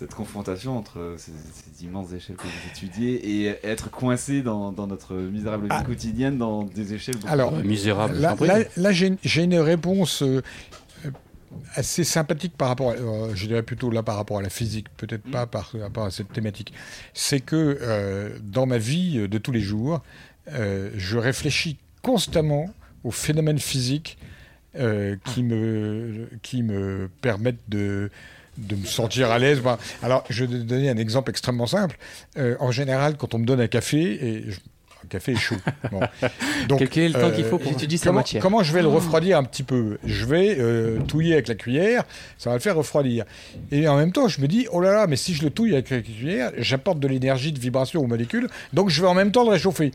cette 0.00 0.14
confrontation 0.14 0.76
entre 0.78 0.98
euh, 0.98 1.16
ces, 1.18 1.30
ces 1.52 1.84
immenses 1.84 2.12
échelles 2.12 2.36
que 2.36 2.42
vous 2.42 2.70
étudiez 2.72 3.42
et 3.44 3.58
être 3.62 3.90
coincé 3.90 4.40
dans, 4.42 4.72
dans 4.72 4.86
notre 4.86 5.14
misérable 5.14 5.68
vie 5.68 5.84
quotidienne 5.84 6.38
dans 6.38 6.64
des 6.64 6.94
échelles 6.94 7.16
beaucoup 7.16 7.28
Alors, 7.32 7.52
plus- 7.58 7.68
Là, 8.20 8.34
là, 8.46 8.64
là, 8.76 8.92
j'ai 8.92 9.42
une 9.44 9.58
réponse 9.58 10.22
euh, 10.22 10.40
euh, 11.04 11.10
assez 11.74 12.02
sympathique 12.02 12.56
par 12.56 12.68
rapport, 12.68 12.90
à, 12.92 12.94
euh, 12.94 13.34
je 13.34 13.46
dirais 13.46 13.62
plutôt 13.62 13.90
là 13.90 14.02
par 14.02 14.16
rapport 14.16 14.38
à 14.38 14.42
la 14.42 14.48
physique, 14.48 14.86
peut-être 14.96 15.30
pas 15.30 15.46
par 15.46 15.70
rapport 15.78 16.06
à 16.06 16.10
cette 16.10 16.32
thématique. 16.32 16.72
C'est 17.12 17.40
que 17.40 17.78
euh, 17.82 18.30
dans 18.42 18.64
ma 18.66 18.78
vie 18.78 19.18
euh, 19.18 19.28
de 19.28 19.36
tous 19.38 19.52
les 19.52 19.60
jours, 19.60 20.02
euh, 20.52 20.90
je 20.96 21.18
réfléchis 21.18 21.76
constamment 22.02 22.72
aux 23.04 23.10
phénomènes 23.10 23.58
physiques 23.58 24.16
euh, 24.76 25.16
qui, 25.26 25.42
me, 25.42 26.28
qui 26.42 26.62
me 26.62 27.10
permettent 27.20 27.68
de 27.68 28.10
de 28.60 28.76
me 28.76 28.84
sentir 28.86 29.30
à 29.30 29.38
l'aise. 29.38 29.60
Bah, 29.60 29.78
alors, 30.02 30.24
je 30.30 30.44
vais 30.44 30.58
donner 30.58 30.90
un 30.90 30.96
exemple 30.96 31.30
extrêmement 31.30 31.66
simple. 31.66 31.96
Euh, 32.38 32.56
en 32.60 32.70
général, 32.70 33.16
quand 33.16 33.34
on 33.34 33.38
me 33.38 33.44
donne 33.46 33.60
un 33.60 33.66
café, 33.68 34.00
et 34.00 34.44
je- 34.48 34.58
un 35.02 35.08
café 35.08 35.32
est 35.32 35.36
chaud. 35.36 35.56
Bon. 35.90 36.00
Quel- 36.78 36.88
quel 36.90 37.02
est 37.04 37.08
le 37.08 37.14
temps 37.14 37.30
qu'il 37.30 37.44
faut 37.44 37.58
pour- 37.58 37.72
j'étudie 37.72 37.96
sa 37.98 38.06
comment, 38.10 38.18
matière. 38.20 38.42
comment 38.42 38.62
je 38.62 38.72
vais 38.72 38.82
le 38.82 38.88
refroidir 38.88 39.38
un 39.38 39.44
petit 39.44 39.62
peu? 39.62 39.96
Je 40.04 40.24
vais 40.26 40.56
euh, 40.58 41.00
touiller 41.08 41.32
avec 41.32 41.48
la 41.48 41.54
cuillère, 41.54 42.04
ça 42.38 42.50
va 42.50 42.56
le 42.56 42.60
faire 42.60 42.76
refroidir. 42.76 43.24
Et 43.72 43.88
en 43.88 43.96
même 43.96 44.12
temps, 44.12 44.28
je 44.28 44.40
me 44.42 44.46
dis, 44.46 44.66
oh 44.72 44.80
là 44.80 44.92
là, 44.92 45.06
mais 45.06 45.16
si 45.16 45.34
je 45.34 45.42
le 45.42 45.50
touille 45.50 45.72
avec 45.72 45.88
la 45.90 46.00
cuillère, 46.02 46.52
j'apporte 46.58 47.00
de 47.00 47.08
l'énergie 47.08 47.50
de 47.52 47.58
vibration 47.58 48.02
aux 48.02 48.06
molécules, 48.06 48.48
donc 48.74 48.90
je 48.90 49.00
vais 49.00 49.08
en 49.08 49.14
même 49.14 49.32
temps 49.32 49.42
le 49.44 49.50
réchauffer. 49.50 49.90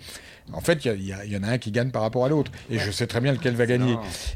En 0.54 0.62
fait, 0.62 0.86
il 0.86 1.02
y 1.32 1.38
en 1.38 1.44
a 1.44 1.48
un 1.50 1.58
qui 1.58 1.72
gagne 1.72 1.90
par 1.90 2.04
rapport 2.04 2.24
à 2.24 2.30
l'autre, 2.30 2.52
et 2.70 2.78
je 2.78 2.92
sais 2.92 3.08
très 3.08 3.20
bien 3.20 3.32
lequel 3.34 3.56
va 3.56 3.66
gagner. 3.66 3.96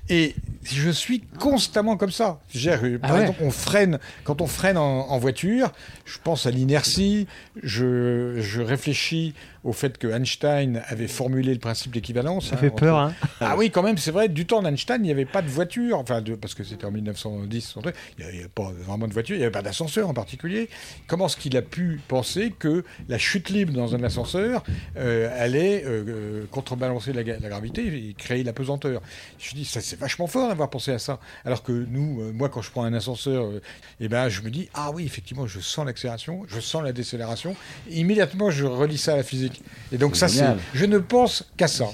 Et 0.10 0.36
je 0.64 0.90
suis 0.90 1.22
constamment 1.22 1.98
comme 1.98 2.11
ça. 2.11 2.40
Dire, 2.53 2.80
Par 2.99 3.11
Ah 3.11 3.14
ouais. 3.14 3.22
exemple, 3.22 3.40
on 3.44 3.52
freine, 3.52 3.99
quand 4.23 4.41
on 4.41 4.48
freine 4.48 4.77
en, 4.77 5.07
en 5.10 5.18
voiture, 5.19 5.72
je 6.06 6.18
pense 6.23 6.45
à 6.48 6.52
l'inertie, 6.52 7.27
je, 7.61 8.38
je 8.40 8.61
réfléchis 8.61 9.34
au 9.64 9.73
fait 9.73 9.98
que 9.98 10.07
Einstein 10.07 10.81
avait 10.88 11.07
formulé 11.07 11.53
le 11.53 11.60
principe 11.60 11.91
d'équivalence. 11.91 12.49
Ça 12.49 12.57
fait 12.57 12.69
peur, 12.69 12.98
hein. 12.98 13.14
Ah 13.41 13.56
oui, 13.57 13.72
quand 13.72 13.84
même, 13.84 13.98
c'est 13.98 14.11
vrai, 14.11 14.30
du 14.30 14.45
temps 14.45 14.61
d'Einstein, 14.61 15.02
il 15.02 15.06
n'y 15.06 15.11
avait 15.11 15.26
pas 15.26 15.41
de 15.41 15.49
voiture, 15.49 15.98
enfin, 15.98 16.22
de, 16.22 16.36
parce 16.36 16.53
que 16.53 16.64
c'était 16.64 16.86
en 16.86 16.91
1910, 16.91 17.61
son 17.61 17.81
truc, 17.81 17.95
il 18.18 18.26
n'y 18.26 18.40
avait 18.40 18.48
pas 18.48 18.72
vraiment 18.72 19.07
de 19.07 19.14
voiture, 19.14 19.36
il 19.36 19.40
n'y 19.40 19.45
avait 19.45 19.52
pas 19.52 19.61
d'ascenseur 19.61 20.10
en 20.10 20.14
particulier. 20.14 20.69
Comment 21.07 21.27
est-ce 21.27 21.38
qu'il 21.38 21.56
a 21.57 21.61
pu 21.61 22.02
penser 22.07 22.53
que 22.57 22.84
la 23.07 23.18
chute 23.18 23.49
libre 23.49 23.73
dans 23.73 23.95
un 23.95 24.03
ascenseur 24.03 24.64
euh, 24.98 25.30
allait 25.38 25.84
euh, 25.86 26.03
euh, 26.07 26.45
contrebalancer 26.52 27.14
la, 27.14 27.23
gravité 27.23 27.86
et 27.88 28.14
créer 28.18 28.44
la 28.44 28.53
pesanteur 28.53 29.02
Je 29.38 29.52
me 29.52 29.60
dis, 29.60 29.65
ça 29.65 29.81
c'est 29.81 29.99
vachement 29.99 30.27
fort 30.27 30.49
d'avoir 30.49 30.69
pensé 30.69 30.91
à 30.91 30.99
ça. 30.99 31.19
Alors 31.45 31.64
que 31.64 31.72
nous, 31.72 32.22
euh, 32.22 32.31
moi, 32.31 32.49
quand 32.49 32.61
je 32.61 32.72
prends 32.72 32.84
un 32.84 32.94
ascenseur, 32.94 33.52
eh 33.99 34.07
ben, 34.07 34.30
je 34.30 34.41
me 34.41 34.49
dis, 34.49 34.69
ah 34.73 34.91
oui, 34.91 35.06
effectivement, 35.06 35.48
je 35.48 35.60
sens 35.60 35.86
l'accélération, 35.86 36.44
je 36.48 36.60
sens 36.60 36.84
la 36.84 36.94
décélération. 36.94 37.56
Immédiatement, 37.90 38.52
je 38.52 38.65
relis 38.65 38.98
ça 38.98 39.14
à 39.14 39.18
la 39.18 39.23
physique. 39.23 39.48
Et 39.91 39.97
donc, 39.97 40.15
ça, 40.15 40.27
c'est. 40.27 40.45
Je 40.73 40.85
ne 40.85 40.97
pense 40.99 41.45
qu'à 41.57 41.67
ça. 41.67 41.88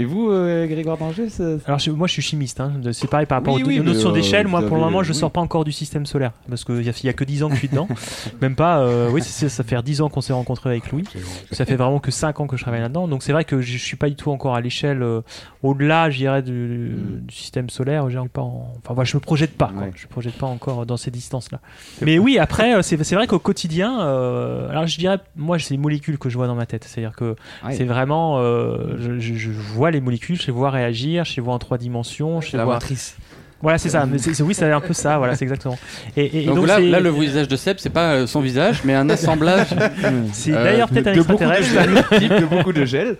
Et 0.00 0.04
vous, 0.04 0.30
euh, 0.30 0.66
Grégoire 0.66 0.96
Danger 0.98 1.26
Alors 1.66 1.78
je- 1.78 1.90
moi 1.90 2.06
je 2.06 2.12
suis 2.12 2.22
chimiste, 2.22 2.60
hein. 2.60 2.72
C'est 2.92 3.08
pareil 3.10 3.26
par 3.26 3.38
rapport 3.38 3.54
Oui, 3.54 3.62
aux, 3.62 3.66
oui, 3.66 3.80
aux 3.80 3.82
notions 3.82 4.10
euh, 4.10 4.12
d'échelle. 4.12 4.46
Moi 4.46 4.62
pour 4.62 4.76
le 4.76 4.82
moment 4.82 5.02
je 5.02 5.12
oui. 5.12 5.18
sors 5.18 5.30
pas 5.30 5.40
encore 5.40 5.64
du 5.64 5.72
système 5.72 6.06
solaire 6.06 6.32
parce 6.48 6.64
qu'il 6.64 6.82
y, 6.82 6.88
a- 6.88 7.00
y 7.04 7.08
a 7.08 7.12
que 7.12 7.24
10 7.24 7.42
ans 7.42 7.48
que 7.48 7.54
je 7.54 7.60
suis 7.60 7.68
dedans. 7.68 7.88
Même 8.40 8.54
pas, 8.54 8.78
euh, 8.80 9.10
oui 9.10 9.22
ça 9.22 9.64
fait 9.64 9.82
10 9.82 10.00
ans 10.02 10.08
qu'on 10.08 10.20
s'est 10.20 10.32
rencontrés 10.32 10.70
avec 10.70 10.90
Louis. 10.92 11.04
Ça 11.52 11.64
fait 11.64 11.76
vraiment 11.76 11.98
que 12.00 12.10
5 12.10 12.40
ans 12.40 12.46
que 12.46 12.56
je 12.56 12.62
travaille 12.62 12.80
là-dedans. 12.80 13.08
Donc 13.08 13.22
c'est 13.22 13.32
vrai 13.32 13.44
que 13.44 13.60
je 13.60 13.76
suis 13.78 13.96
pas 13.96 14.08
du 14.08 14.14
tout 14.16 14.30
encore 14.30 14.54
à 14.54 14.60
l'échelle 14.60 15.02
euh, 15.02 15.20
au-delà, 15.62 16.10
je 16.10 16.18
dirais, 16.18 16.42
du, 16.42 16.94
du 17.22 17.34
système 17.34 17.68
solaire. 17.70 18.08
J'ai 18.10 18.18
pas 18.32 18.42
en- 18.42 18.72
Enfin 18.84 18.94
voilà, 18.94 19.04
je 19.04 19.16
me 19.16 19.20
projette 19.20 19.56
pas. 19.56 19.70
quoi. 19.74 19.86
Je 19.94 20.04
me 20.06 20.10
projette 20.10 20.34
pas 20.34 20.46
encore 20.46 20.86
dans 20.86 20.96
ces 20.96 21.10
distances-là. 21.10 21.60
Mais 22.02 22.18
oui 22.18 22.38
après 22.38 22.82
c'est 22.82 23.14
vrai 23.14 23.26
qu'au 23.26 23.38
quotidien, 23.38 24.00
euh, 24.02 24.68
alors 24.70 24.86
je 24.86 24.98
dirais, 24.98 25.18
moi 25.36 25.58
c'est 25.58 25.74
les 25.74 25.78
molécules 25.78 26.18
que 26.18 26.28
je 26.28 26.36
vois 26.36 26.46
dans 26.46 26.54
ma 26.54 26.66
tête. 26.66 26.84
C'est-à-dire 26.84 27.16
que 27.16 27.34
Ouais. 27.64 27.72
c'est 27.74 27.84
vraiment, 27.84 28.38
euh, 28.38 28.96
je, 28.98 29.18
je- 29.18 29.34
je 29.34 29.50
vois 29.50 29.87
les 29.90 30.00
molécules, 30.00 30.40
je 30.40 30.46
les 30.46 30.52
vois 30.52 30.70
réagir, 30.70 31.24
je 31.24 31.36
les 31.36 31.42
vois 31.42 31.54
en 31.54 31.58
trois 31.58 31.78
dimensions, 31.78 32.40
je 32.40 32.52
les 32.52 32.58
la 32.58 32.64
vois. 32.64 32.74
matrice. 32.74 33.16
Voilà, 33.60 33.76
c'est 33.78 33.88
ça. 33.88 34.06
Mais 34.06 34.18
c'est- 34.18 34.34
c'est- 34.34 34.44
oui, 34.44 34.54
c'est 34.54 34.70
un 34.70 34.80
peu 34.80 34.92
ça. 34.92 35.18
Voilà, 35.18 35.34
c'est 35.34 35.44
exactement. 35.44 35.76
Et, 36.16 36.44
donc, 36.46 36.54
donc, 36.54 36.66
là, 36.68 37.00
le 37.00 37.10
visage 37.10 37.48
de 37.48 37.56
Seb, 37.56 37.78
c'est 37.80 37.90
pas 37.90 38.12
euh, 38.12 38.26
son 38.28 38.40
visage, 38.40 38.82
mais 38.84 38.94
un 38.94 39.10
assemblage. 39.10 39.66
C'est 40.32 40.52
euh, 40.54 40.62
d'ailleurs 40.62 40.88
peut-être 40.88 41.08
un 41.08 41.14
de 41.16 41.22
beaucoup 41.22 41.44
de 41.44 41.50
extraterrestre. 41.50 42.38
de 42.40 42.44
beaucoup 42.46 42.72
de 42.72 42.84
gel. 42.84 43.16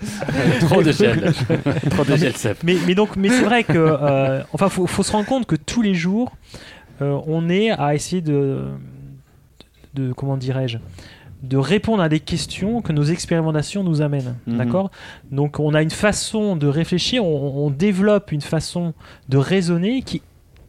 Trop 0.61 0.81
de 0.81 0.93
gel. 0.93 1.33
Trop 1.91 2.05
de 2.05 2.15
gel, 2.17 2.31
mais- 2.33 2.39
Seb. 2.39 2.57
Mais, 2.63 2.77
mais 2.87 2.95
donc, 2.95 3.17
mais 3.17 3.31
c'est 3.31 3.43
vrai 3.43 3.65
que, 3.65 3.73
euh, 3.77 4.41
enfin, 4.53 4.69
faut, 4.69 4.87
faut 4.87 5.03
se 5.03 5.11
rendre 5.11 5.27
compte 5.27 5.45
que 5.47 5.57
tous 5.57 5.83
les 5.83 5.95
jours, 5.95 6.31
euh, 7.03 7.19
on 7.27 7.49
est 7.49 7.71
à 7.73 7.97
essayer 7.97 8.23
de, 8.23 8.61
de, 9.95 10.13
comment 10.13 10.37
dirais-je, 10.37 10.79
de 11.43 11.57
répondre 11.57 12.03
à 12.03 12.09
des 12.09 12.21
questions 12.21 12.83
que 12.83 12.93
nos 12.93 13.05
expérimentations 13.05 13.85
nous 13.85 14.03
amènent. 14.03 14.35
Mhm. 14.47 14.57
D'accord? 14.59 14.91
Donc, 15.31 15.61
on 15.61 15.75
a 15.75 15.83
une 15.83 15.91
façon 15.91 16.57
de 16.57 16.67
réfléchir, 16.67 17.25
on, 17.25 17.67
on 17.67 17.71
développe 17.71 18.33
une 18.33 18.41
façon 18.41 18.93
de 19.29 19.37
raisonner 19.39 20.03
qui 20.03 20.23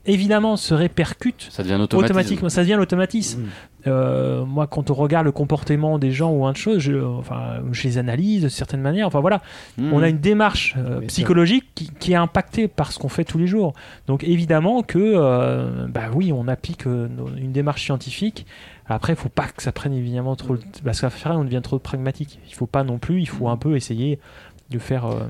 évidemment 0.06 0.58
se 0.58 0.74
répercute 0.74 1.48
Ça 1.52 1.62
devient 1.62 1.80
automatiquement. 1.92 2.50
Ça 2.50 2.62
devient 2.62 2.76
l'automatisme. 2.78 3.46
Euh, 3.88 4.44
moi, 4.44 4.66
quand 4.68 4.90
on 4.90 4.94
regarde 4.94 5.26
le 5.26 5.32
comportement 5.32 6.00
des 6.00 6.12
gens 6.12 6.32
ou 6.32 6.46
un 6.46 6.52
de 6.52 6.58
choses, 6.58 6.80
je, 6.80 6.94
enfin, 6.94 7.62
je 7.72 7.84
les 7.84 7.98
analyse 7.98 8.42
de 8.44 8.50
certaines 8.50 8.82
manières. 8.82 9.08
Enfin 9.08 9.20
voilà, 9.20 9.42
Mhm. 9.78 9.94
on 9.94 10.02
a 10.02 10.10
une 10.10 10.18
démarche 10.20 10.76
euh, 10.78 11.02
psychologique 11.02 11.66
qui, 11.76 11.92
qui 12.00 12.14
est 12.14 12.16
impactée 12.16 12.68
par 12.68 12.92
ce 12.92 12.98
qu'on 13.00 13.10
fait 13.10 13.24
tous 13.24 13.38
les 13.38 13.48
jours. 13.48 13.74
Donc 14.08 14.24
évidemment 14.24 14.82
que, 14.84 14.98
euh, 15.00 15.86
bah 15.88 16.10
oui, 16.14 16.32
on 16.34 16.48
applique 16.48 16.88
euh, 16.88 17.08
une 17.38 17.52
démarche 17.52 17.84
scientifique. 17.84 18.46
Après, 18.90 19.14
il 19.14 19.16
faut 19.16 19.30
pas 19.30 19.48
que 19.48 19.62
ça 19.64 19.72
prenne 19.72 19.94
évidemment 19.94 20.36
trop, 20.36 20.54
le- 20.54 20.62
parce 20.84 20.98
ça 21.02 21.10
fait 21.10 21.20
on 21.30 21.44
devient 21.44 21.62
trop 21.64 21.78
pragmatique. 21.80 22.40
Il 22.48 22.56
faut 22.56 22.66
pas 22.68 22.84
non 22.84 22.98
plus. 22.98 23.22
Il 23.22 23.28
faut 23.30 23.48
un 23.50 23.58
peu 23.58 23.76
essayer 23.76 24.20
de 24.70 24.80
faire, 24.80 25.06
euh, 25.06 25.22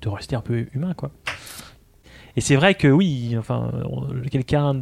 de 0.00 0.08
rester 0.08 0.36
un 0.36 0.40
peu 0.40 0.66
humain, 0.74 0.94
quoi. 0.94 1.10
Et 2.36 2.40
c'est 2.40 2.56
vrai 2.56 2.74
que 2.74 2.88
oui, 2.88 3.36
enfin, 3.38 3.70
quelqu'un, 4.30 4.80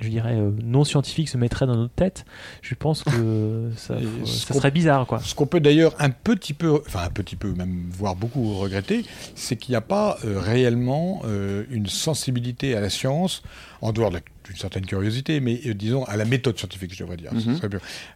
je 0.00 0.08
dirais, 0.08 0.36
euh, 0.36 0.50
non 0.62 0.82
scientifique 0.84 1.28
se 1.28 1.36
mettrait 1.36 1.66
dans 1.66 1.76
notre 1.76 1.92
tête. 1.94 2.24
Je 2.62 2.74
pense 2.74 3.02
que 3.04 3.70
ça, 3.76 3.96
faut- 3.98 4.54
serait 4.54 4.70
bizarre, 4.70 5.06
quoi. 5.06 5.18
Ce 5.20 5.34
qu'on 5.34 5.46
peut 5.46 5.60
d'ailleurs 5.60 5.94
un 5.98 6.10
petit 6.10 6.54
peu, 6.54 6.80
enfin 6.86 7.02
un 7.04 7.10
petit 7.10 7.36
peu, 7.36 7.52
même 7.52 7.86
voire 7.90 8.16
beaucoup 8.16 8.54
regretter, 8.54 9.04
c'est 9.34 9.56
qu'il 9.56 9.72
n'y 9.72 9.76
a 9.76 9.80
pas 9.82 10.16
euh, 10.24 10.40
réellement 10.40 11.22
une 11.70 11.86
sensibilité 11.86 12.74
à 12.74 12.80
la 12.80 12.88
science, 12.90 13.42
en 13.82 13.92
dehors 13.92 14.10
de 14.10 14.16
la- 14.16 14.20
d'une 14.44 14.56
certaine 14.56 14.84
curiosité, 14.86 15.40
mais 15.40 15.60
euh, 15.66 15.74
disons 15.74 16.04
à 16.04 16.16
la 16.16 16.24
méthode 16.24 16.58
scientifique, 16.58 16.92
je 16.94 16.98
devrais 17.00 17.16
dire, 17.16 17.32
Mhm. 17.32 17.58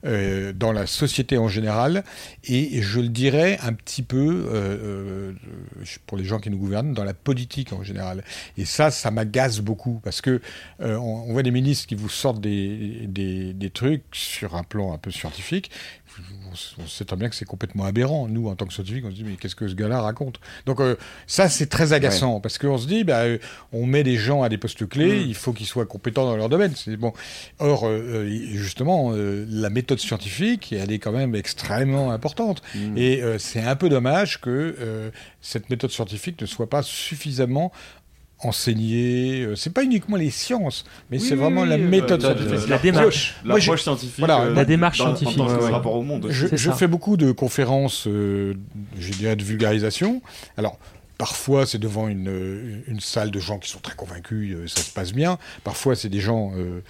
euh, 0.04 0.52
dans 0.52 0.72
la 0.72 0.86
société 0.86 1.38
en 1.38 1.48
général, 1.48 2.04
et 2.44 2.82
je 2.82 3.00
le 3.00 3.08
dirais 3.08 3.58
un 3.62 3.72
petit 3.72 4.02
peu, 4.02 4.46
euh, 4.52 5.32
pour 6.06 6.18
les 6.18 6.24
gens 6.24 6.38
qui 6.38 6.50
nous 6.50 6.58
gouvernent, 6.58 6.92
dans 6.92 7.04
la 7.04 7.14
politique 7.14 7.72
en 7.72 7.82
général. 7.82 8.22
Et 8.56 8.64
ça, 8.64 8.90
ça 8.90 9.10
m'agace 9.10 9.60
beaucoup, 9.60 10.00
parce 10.04 10.20
que 10.20 10.40
on, 10.80 10.84
on 10.96 11.32
voit 11.32 11.42
des 11.42 11.50
ministres 11.50 11.86
qui 11.86 11.94
vous 11.94 12.08
sortent 12.08 12.40
des, 12.40 13.06
des, 13.06 13.52
des 13.54 13.70
trucs 13.70 14.04
sur 14.12 14.54
un 14.54 14.62
plan 14.62 14.92
un 14.92 14.98
peu 14.98 15.10
scientifique, 15.10 15.70
on, 16.78 16.86
sait 16.86 17.04
très 17.04 17.16
bien 17.16 17.28
que 17.28 17.34
c'est 17.34 17.44
complètement 17.44 17.84
aberrant. 17.84 18.28
Nous, 18.28 18.48
en 18.48 18.56
tant 18.56 18.66
que 18.66 18.72
scientifiques, 18.72 19.04
on 19.06 19.10
se 19.10 19.16
dit, 19.16 19.24
mais 19.24 19.36
qu'est-ce 19.36 19.54
que 19.54 19.68
ce 19.68 19.74
gars-là 19.74 20.00
raconte? 20.00 20.40
Donc, 20.66 20.80
euh, 20.80 20.96
ça, 21.26 21.48
c'est 21.48 21.66
très 21.66 21.92
agaçant, 21.92 22.40
parce 22.40 22.58
qu'on 22.58 22.78
se 22.78 22.86
dit, 22.86 23.04
bah, 23.04 23.20
euh, 23.20 23.38
on 23.72 23.86
met 23.86 24.02
des 24.02 24.16
gens 24.16 24.42
à 24.42 24.48
des 24.48 24.58
postes 24.58 24.88
clés, 24.88 25.22
il 25.22 25.34
faut 25.34 25.52
qu'ils 25.52 25.66
soient 25.66 25.86
compétents 25.86 26.24
dans 26.24 26.36
leur 26.36 26.48
domaine. 26.48 26.72
C'est 26.74 26.96
bon. 26.96 27.12
Or, 27.58 27.86
euh, 27.86 28.28
justement, 28.52 29.12
la 29.14 29.70
méthode 29.70 29.98
scientifique, 29.98 30.72
elle 30.72 30.92
est 30.92 30.98
quand 30.98 31.12
même 31.12 31.34
extrêmement 31.34 32.10
importante. 32.10 32.62
Et 32.96 33.22
euh, 33.22 33.38
c'est 33.38 33.62
un 33.62 33.76
peu 33.76 33.88
dommage 33.88 34.40
que 34.40 35.12
cette 35.40 35.70
méthode 35.70 35.90
scientifique 35.90 36.40
ne 36.40 36.46
soit 36.46 36.68
pas 36.68 36.82
suffisamment 36.82 37.72
enseignée. 38.40 39.42
Euh, 39.44 39.56
C'est 39.56 39.72
pas 39.72 39.82
uniquement 39.84 40.16
les 40.16 40.30
sciences, 40.30 40.84
mais 41.10 41.18
Oui, 41.20 41.26
c'est 41.28 41.34
vraiment 41.34 41.62
oui, 41.62 41.68
la 41.68 41.78
méthode 41.78 42.22
la- 42.22 42.34
scientifique. 42.36 42.68
la 42.68 42.78
démarche. 42.78 43.36
moi, 43.44 43.58
je- 43.58 43.76
scientifique, 43.76 44.18
voilà, 44.18 44.40
euh, 44.42 44.54
La 44.54 44.64
démarche 44.64 44.98
dans- 44.98 45.04
en 45.12 45.16
scientifique. 45.16 45.36
tant 45.38 45.46
que 45.46 45.52
Ouais, 45.60 45.64
ouais. 45.66 45.70
rapport 45.70 45.94
au 45.94 46.02
monde. 46.02 46.26
je, 46.30 46.70
fais 46.72 46.86
beaucoup 46.86 47.16
de 47.16 47.32
conférences, 47.32 48.06
euh, 48.06 48.54
je 48.98 49.12
dirais, 49.12 49.36
de 49.36 49.42
vulgarisation. 49.44 50.22
Alors, 50.56 50.78
parfois, 51.18 51.66
c'est 51.66 51.78
devant 51.78 52.08
une, 52.08 52.28
euh, 52.28 52.80
une 52.86 53.00
salle 53.00 53.30
de 53.30 53.40
gens 53.40 53.58
qui 53.58 53.70
sont 53.70 53.80
très 53.80 53.96
convaincus, 53.96 54.56
ça 54.66 54.82
se 54.82 54.92
passe 54.92 55.12
bien. 55.12 55.38
Parfois, 55.64 55.96
c'est 55.96 56.08
des 56.08 56.20
gens 56.20 56.52
euh, 56.56 56.80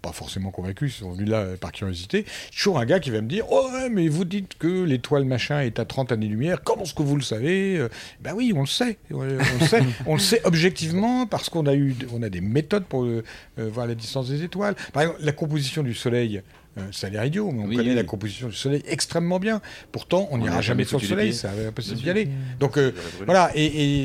pas 0.00 0.12
forcément 0.12 0.50
convaincus, 0.50 0.96
ils 0.96 1.00
sont 1.00 1.12
venus 1.12 1.28
là 1.28 1.38
euh, 1.40 1.56
par 1.56 1.72
curiosité. 1.72 2.24
Toujours 2.54 2.78
un 2.78 2.86
gars 2.86 3.00
qui 3.00 3.10
va 3.10 3.20
me 3.20 3.28
dire 3.28 3.44
Oh, 3.50 3.68
ouais, 3.72 3.88
mais 3.90 4.08
vous 4.08 4.24
dites 4.24 4.56
que 4.58 4.84
l'étoile 4.84 5.24
machin 5.24 5.60
est 5.60 5.78
à 5.78 5.84
30 5.84 6.12
années-lumière, 6.12 6.62
comment 6.62 6.82
est-ce 6.82 6.94
que 6.94 7.02
vous 7.02 7.16
le 7.16 7.22
savez 7.22 7.76
Euh, 7.76 7.88
Ben 8.20 8.32
oui, 8.34 8.52
on 8.54 8.60
le 8.60 8.66
sait. 8.66 8.98
On 9.10 9.22
le 9.22 9.38
sait, 9.68 9.82
on 10.06 10.14
le 10.14 10.20
sait 10.20 10.40
objectivement 10.44 11.26
parce 11.26 11.48
qu'on 11.48 11.66
a, 11.66 11.74
eu, 11.74 11.94
on 12.12 12.22
a 12.22 12.28
des 12.28 12.40
méthodes 12.40 12.84
pour 12.84 13.04
euh, 13.04 13.22
euh, 13.58 13.68
voir 13.70 13.86
la 13.86 13.94
distance 13.94 14.28
des 14.28 14.42
étoiles. 14.42 14.74
Par 14.92 15.02
exemple, 15.02 15.20
la 15.22 15.32
composition 15.32 15.82
du 15.82 15.94
Soleil. 15.94 16.42
Euh, 16.78 16.80
ça 16.90 17.08
a 17.08 17.10
l'air 17.10 17.24
idiot, 17.26 17.50
mais 17.52 17.62
on 17.62 17.66
Oui, 17.66 17.76
connaît 17.76 17.90
oui. 17.90 17.94
la 17.94 18.04
composition 18.04 18.48
du 18.48 18.54
Soleil 18.54 18.82
extrêmement 18.86 19.38
bien. 19.38 19.60
Pourtant, 19.90 20.26
on 20.30 20.38
n'ira 20.38 20.60
jamais 20.62 20.84
sur 20.84 20.98
le 20.98 21.06
Soleil, 21.06 21.32
c'est 21.34 21.48
impossible 21.66 22.00
d'y 22.00 22.08
aller. 22.10 22.28
Donc 22.60 22.78
euh, 22.78 22.92
voilà, 23.26 23.50
et, 23.54 23.64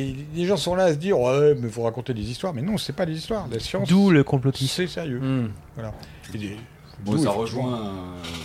et 0.09 0.15
les 0.35 0.45
gens 0.45 0.57
sont 0.57 0.75
là 0.75 0.85
à 0.85 0.93
se 0.93 0.97
dire 0.97 1.19
ouais, 1.19 1.55
mais 1.55 1.69
faut 1.69 1.83
raconter 1.83 2.13
des 2.13 2.29
histoires, 2.29 2.53
mais 2.53 2.61
non, 2.61 2.77
c'est 2.77 2.93
pas 2.93 3.05
des 3.05 3.17
histoires. 3.17 3.47
La 3.51 3.59
science, 3.59 3.87
D'où 3.87 4.09
le 4.11 4.23
complotisme. 4.23 4.73
c'est 4.75 4.87
sérieux. 4.87 5.19
Hmm. 5.19 5.49
Voilà. 5.75 5.93
Et 6.35 6.57
Bon, 7.05 7.15
ça 7.17 7.29
rejoint 7.29 7.73
euh, 7.85 7.91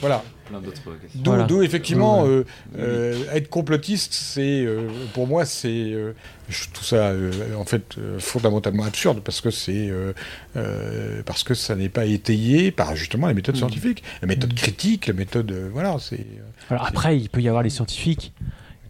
Voilà. 0.00 0.22
Plein 0.52 0.60
d'autres 0.60 1.00
questions. 1.00 1.20
D'où, 1.22 1.30
Voilà. 1.30 1.44
d'où, 1.44 1.62
effectivement, 1.62 2.22
Ouais. 2.22 2.28
euh, 2.28 2.44
euh, 2.78 3.24
être 3.34 3.48
complotiste, 3.48 4.12
c'est 4.14 4.64
euh, 4.64 4.88
pour 5.14 5.26
moi, 5.26 5.44
c'est 5.44 5.68
euh, 5.92 6.12
je 6.48 6.68
trouve 6.72 6.84
ça 6.86 7.08
euh, 7.08 7.30
en 7.56 7.64
fait 7.64 7.96
fondamentalement 8.18 8.84
absurde 8.84 9.20
parce 9.24 9.40
que 9.40 9.50
c'est 9.50 9.88
euh, 9.90 10.12
euh, 10.56 11.22
parce 11.24 11.42
que 11.44 11.54
ça 11.54 11.74
n'est 11.76 11.88
pas 11.88 12.04
étayé 12.04 12.70
par 12.70 12.94
justement 12.96 13.26
les 13.28 13.34
méthodes 13.34 13.56
scientifiques, 13.56 14.02
la 14.20 14.28
méthode 14.28 14.54
critique, 14.54 15.06
la 15.06 15.14
méthode 15.14 15.50
euh, 15.52 15.68
voilà, 15.72 15.96
c'est. 15.98 16.26
Alors 16.70 16.86
après, 16.86 17.16
il 17.18 17.28
peut 17.28 17.40
y 17.40 17.48
avoir 17.48 17.62
les 17.62 17.70
scientifiques 17.70 18.32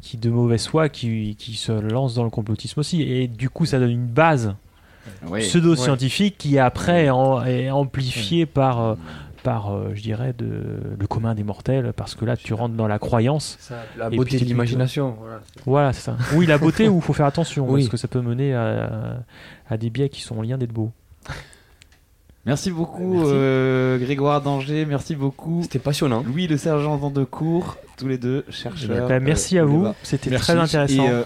qui, 0.00 0.16
de 0.16 0.30
mauvaise 0.30 0.66
foi, 0.66 0.88
qui, 0.88 1.36
qui 1.38 1.54
se 1.54 1.70
lancent 1.72 2.14
dans 2.14 2.24
le 2.24 2.30
complotisme 2.30 2.80
aussi. 2.80 3.02
Et 3.02 3.28
du 3.28 3.48
coup, 3.48 3.66
ça 3.66 3.78
donne 3.78 3.90
une 3.90 4.06
base 4.06 4.54
Oui. 5.26 5.40
pseudo-scientifique 5.40 6.36
qui 6.38 6.58
après 6.58 7.08
en- 7.10 7.44
est 7.44 7.70
amplifiée 7.70 8.44
par, 8.46 8.80
euh, 8.80 8.94
par 9.42 9.72
euh, 9.72 9.90
je 9.94 10.02
dirais, 10.02 10.34
de, 10.36 10.48
le 10.98 11.06
commun 11.06 11.34
des 11.34 11.44
mortels, 11.44 11.92
parce 11.94 12.14
que 12.14 12.24
là, 12.24 12.36
tu 12.36 12.54
rentres 12.54 12.74
dans 12.74 12.86
la 12.88 12.98
croyance. 12.98 13.58
La 13.98 14.08
Et 14.10 14.16
beauté 14.16 14.36
puis 14.36 14.40
de 14.40 14.44
l'imagination. 14.46 15.16
Voilà. 15.20 15.40
Voilà, 15.66 15.92
c'est 15.92 16.02
ça. 16.02 16.16
Oui, 16.34 16.46
la 16.46 16.58
beauté, 16.58 16.88
où 16.88 16.96
il 16.96 17.02
faut 17.02 17.12
faire 17.12 17.26
attention, 17.26 17.66
Oui. 17.68 17.82
parce 17.82 17.90
que 17.90 17.96
ça 17.96 18.08
peut 18.08 18.20
mener 18.20 18.54
à, 18.54 19.22
à 19.68 19.76
des 19.76 19.90
biais 19.90 20.08
qui 20.08 20.20
sont 20.22 20.40
liens 20.42 20.58
d'être 20.58 20.72
beaux. 20.72 20.92
Merci 22.44 22.72
beaucoup 22.72 23.22
euh, 23.24 23.98
Grégoire 23.98 24.42
Danger, 24.42 24.84
merci 24.84 25.14
beaucoup. 25.14 25.62
C'était 25.62 25.78
passionnant. 25.78 26.24
Louis 26.26 26.48
le 26.48 26.56
sergent 26.56 26.96
Vandecourt, 26.96 27.76
tous 27.96 28.08
les 28.08 28.18
deux 28.18 28.44
chercheurs. 28.48 29.08
Bah, 29.08 29.20
merci 29.20 29.58
euh, 29.58 29.62
à 29.62 29.64
au 29.64 29.68
vous, 29.68 29.88
c'était 30.02 30.30
Merci. 30.30 30.46
très 30.50 30.58
intéressant. 30.58 31.04
Et, 31.04 31.08
euh, 31.08 31.22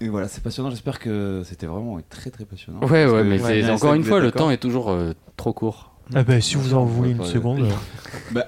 et 0.00 0.08
voilà, 0.08 0.28
c'est 0.28 0.42
passionnant. 0.42 0.70
J'espère 0.70 0.98
que 0.98 1.42
c'était 1.44 1.66
vraiment 1.66 1.98
très 2.08 2.30
très 2.30 2.46
passionnant. 2.46 2.80
Ouais, 2.80 3.04
ouais, 3.04 3.22
mais 3.22 3.38
Ouais, 3.42 3.70
encore 3.70 3.92
une 3.92 4.04
fois, 4.04 4.20
le 4.20 4.32
temps 4.32 4.50
est 4.50 4.56
toujours 4.56 4.90
euh, 4.90 5.12
trop 5.36 5.52
court. 5.52 5.89
Ah 6.14 6.24
bah, 6.24 6.40
si 6.40 6.56
vous 6.56 6.74
en 6.74 6.84
voulez 6.84 7.10
une 7.10 7.20
ouais, 7.20 7.26
seconde. 7.26 7.68
Bah, 8.32 8.46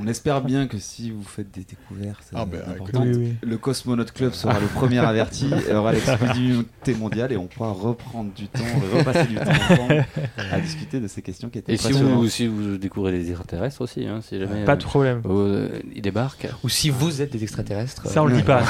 on 0.00 0.06
espère 0.06 0.40
bien 0.42 0.66
que 0.66 0.78
si 0.78 1.10
vous 1.10 1.22
faites 1.22 1.50
des 1.52 1.64
découvertes 1.64 2.24
Ah, 2.34 2.44
bah, 2.44 2.58
euh, 2.58 2.74
écoute, 2.74 2.88
importantes, 2.88 3.06
oui, 3.06 3.16
oui. 3.16 3.48
le 3.48 3.58
Cosmonaut 3.58 4.04
Club 4.04 4.32
sera 4.32 4.58
le 4.58 4.66
premier 4.66 4.98
averti, 4.98 5.50
aura 5.72 5.92
l'exclusivité 5.92 6.94
mondiale 6.94 7.32
et 7.32 7.36
on 7.36 7.46
pourra 7.46 7.72
reprendre 7.72 8.32
du 8.32 8.48
temps, 8.48 8.60
repasser 8.94 9.26
du 9.28 9.36
temps 9.36 9.50
ensemble 9.70 10.04
à 10.50 10.60
discuter 10.60 11.00
de 11.00 11.08
ces 11.08 11.22
questions 11.22 11.48
qui 11.48 11.58
étaient 11.58 11.74
Et 11.74 11.76
si 11.76 11.92
vous, 11.92 12.28
si 12.28 12.46
vous 12.46 12.76
découvrez 12.78 13.12
des 13.12 13.28
extraterrestres 13.30 13.80
aussi, 13.80 14.06
hein, 14.06 14.20
si 14.22 14.38
jamais. 14.38 14.64
Pas 14.64 14.72
euh, 14.72 14.76
de 14.76 14.84
problème. 14.84 15.22
euh, 15.26 15.68
ils 15.94 16.02
débarquent. 16.02 16.48
Ou 16.64 16.68
si 16.68 16.90
vous 16.90 17.22
êtes 17.22 17.32
des 17.32 17.42
extraterrestres. 17.42 18.06
Ça, 18.08 18.22
on 18.22 18.26
le 18.26 18.36
dit 18.36 18.42
pas. 18.42 18.62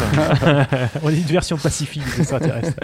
on 1.02 1.10
est 1.10 1.16
une 1.16 1.22
version 1.22 1.56
pacifique 1.56 2.05
des 2.05 2.20
extraterrestres. 2.20 2.80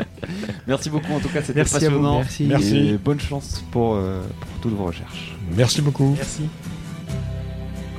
Merci 0.67 0.91
beaucoup 0.91 1.13
en 1.13 1.21
tout 1.21 1.29
cas, 1.29 1.43
c'était 1.43 1.61
Merci 1.61 1.77
à 1.77 1.79
vous, 1.79 1.85
passionnant. 1.97 2.19
merci. 2.19 2.45
Merci. 2.45 2.77
Et 2.89 2.99
bonne 2.99 3.21
chance 3.21 3.63
pour, 3.71 3.95
euh, 3.95 4.23
pour 4.41 4.61
toutes 4.61 4.75
vos 4.75 4.85
recherches. 4.85 5.37
Merci 5.57 5.83
beaucoup. 5.83 6.15
Merci. 6.17 6.43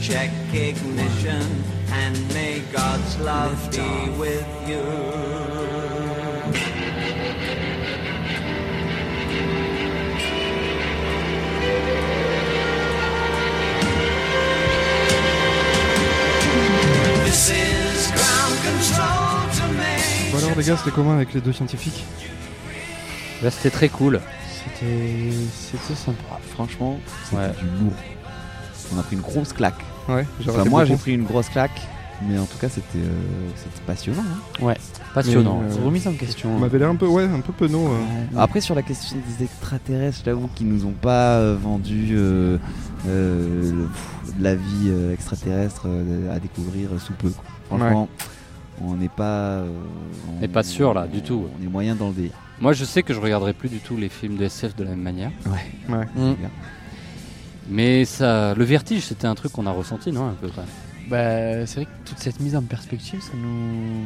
check 0.00 0.30
ignition 0.52 1.64
and 1.90 2.28
may 2.34 2.60
God's 2.70 3.18
love 3.20 3.70
be 3.70 4.10
with 4.18 4.46
you. 4.68 4.84
This 17.24 17.50
is 17.50 18.12
ground 18.12 18.56
control 18.62 19.48
to 19.56 19.66
me. 19.72 20.30
Bon 20.30 20.38
alors 20.38 20.58
les 20.58 20.64
gars, 20.64 20.76
c'était 20.76 20.90
comment 20.90 21.12
avec 21.14 21.32
les 21.32 21.40
deux 21.40 21.52
scientifiques 21.52 22.04
Là, 23.44 23.50
c'était 23.50 23.70
très 23.70 23.88
cool. 23.90 24.20
C'était 24.64 25.30
c'était 25.52 25.94
sympa. 25.94 26.38
Franchement, 26.54 26.98
c'était 27.24 27.36
Ouais. 27.36 27.48
du 27.60 27.84
lourd. 27.84 27.92
On 28.94 28.98
a 28.98 29.02
pris 29.02 29.16
une 29.16 29.22
grosse 29.22 29.52
claque. 29.52 29.80
Ouais, 30.08 30.26
Enfin, 30.48 30.64
moi 30.64 30.84
j'ai 30.84 30.96
pris 30.96 31.12
une 31.14 31.24
grosse 31.24 31.48
claque, 31.48 31.80
mais 32.28 32.38
en 32.38 32.44
tout 32.44 32.58
cas 32.58 32.68
c'était 32.68 32.98
euh, 32.98 33.48
c'était 33.56 33.80
passionnant. 33.86 34.22
hein. 34.22 34.64
Ouais, 34.64 34.76
Passionnant. 35.14 35.62
Euh, 35.62 35.84
Remise 35.84 36.06
en 36.08 36.12
question. 36.12 36.54
On 36.54 36.58
m'avait 36.58 36.78
l'air 36.78 36.90
un 36.90 36.96
peu, 36.96 37.06
ouais, 37.06 37.24
un 37.24 37.40
peu 37.40 37.52
penaud. 37.52 37.86
euh. 37.88 37.98
Après 38.38 38.60
sur 38.60 38.74
la 38.74 38.82
question 38.82 39.16
des 39.38 39.44
extraterrestres, 39.44 40.20
j'avoue 40.24 40.48
qu'ils 40.54 40.68
nous 40.68 40.84
ont 40.86 40.92
pas 40.92 41.36
euh, 41.38 41.56
vendu 41.60 42.10
euh, 42.12 42.58
euh, 43.08 43.70
le- 43.72 43.86
pff, 43.86 44.34
la 44.40 44.54
vie 44.54 44.88
euh, 44.88 45.12
extraterrestre 45.14 45.82
euh, 45.86 46.34
à 46.34 46.38
découvrir 46.38 46.88
sous 47.00 47.12
peu. 47.14 47.30
quoi. 47.30 47.44
Franchement, 47.78 48.08
on 48.82 48.94
n'est 48.94 49.08
pas. 49.08 49.60
euh, 49.62 49.68
On 50.36 50.40
n'est 50.40 50.48
pas 50.48 50.62
sûr, 50.62 50.92
là, 50.94 51.06
du 51.06 51.22
tout. 51.22 51.46
On 51.58 51.64
est 51.64 51.68
moyen 51.68 51.94
dans 51.94 52.08
le 52.08 52.14
délire. 52.14 52.32
Moi, 52.60 52.72
je 52.72 52.84
sais 52.84 53.02
que 53.02 53.12
je 53.14 53.20
regarderai 53.20 53.52
plus 53.52 53.68
du 53.68 53.78
tout 53.78 53.96
les 53.96 54.08
films 54.08 54.36
de 54.36 54.44
SF 54.44 54.76
de 54.76 54.84
la 54.84 54.90
même 54.90 55.00
manière. 55.02 55.30
Ouais. 55.46 55.94
Ouais. 55.96 56.06
Mm. 56.14 56.34
Mais 57.68 58.04
ça, 58.04 58.54
le 58.54 58.64
vertige, 58.64 59.04
c'était 59.06 59.26
un 59.26 59.34
truc 59.34 59.52
qu'on 59.52 59.66
a 59.66 59.70
ressenti, 59.72 60.12
non 60.12 60.28
un 60.28 60.32
peu 60.34 60.48
même. 60.48 60.64
Bah, 61.08 61.66
c'est 61.66 61.76
vrai 61.76 61.84
que 61.86 62.08
toute 62.08 62.18
cette 62.18 62.40
mise 62.40 62.54
en 62.56 62.62
perspective, 62.62 63.20
ça 63.22 63.32
nous, 63.36 64.04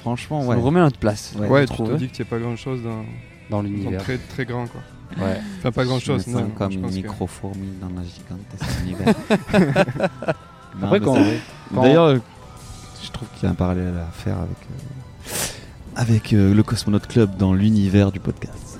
Franchement, 0.00 0.42
ça 0.42 0.48
ouais. 0.48 0.56
nous 0.56 0.62
remet 0.62 0.80
à 0.80 0.84
notre 0.84 0.98
place. 0.98 1.34
Ouais, 1.38 1.48
Ouais, 1.48 1.66
tu 1.66 1.72
trouve, 1.74 1.90
te 1.92 1.96
dis 1.96 2.08
que 2.08 2.14
tu 2.14 2.24
pas 2.24 2.38
grand 2.38 2.56
chose 2.56 2.82
dans, 2.82 3.04
Dans 3.50 3.62
l'univers. 3.62 4.02
très 4.02 4.18
très 4.18 4.44
grand 4.44 4.66
quoi. 4.66 4.80
Ouais. 5.18 5.38
Enfin, 5.58 5.72
pas 5.72 5.84
grand 5.84 5.98
chose, 6.00 6.26
non. 6.26 6.48
comme 6.50 6.72
une 6.72 6.80
pense 6.82 6.90
que- 6.90 6.96
micro-fourmi 6.96 7.68
dans 7.80 7.88
la 7.88 8.02
gigantesque 8.02 8.80
univers. 8.82 9.14
Non, 10.78 10.86
Après, 10.86 11.00
quand- 11.00 11.16
D'ailleurs, 11.82 12.04
euh, 12.04 12.18
je 13.02 13.10
trouve 13.10 13.28
qu'il 13.34 13.44
y 13.44 13.46
a 13.46 13.50
un 13.50 13.54
parallèle 13.54 13.94
à 13.96 14.10
faire 14.12 14.38
avec, 14.38 14.56
euh, 14.70 14.82
avec 15.96 16.32
euh, 16.32 16.54
le 16.54 16.62
Cosmonaut 16.62 16.98
Club 17.00 17.36
dans 17.36 17.52
l'univers 17.54 18.12
du 18.12 18.20
podcast. 18.20 18.78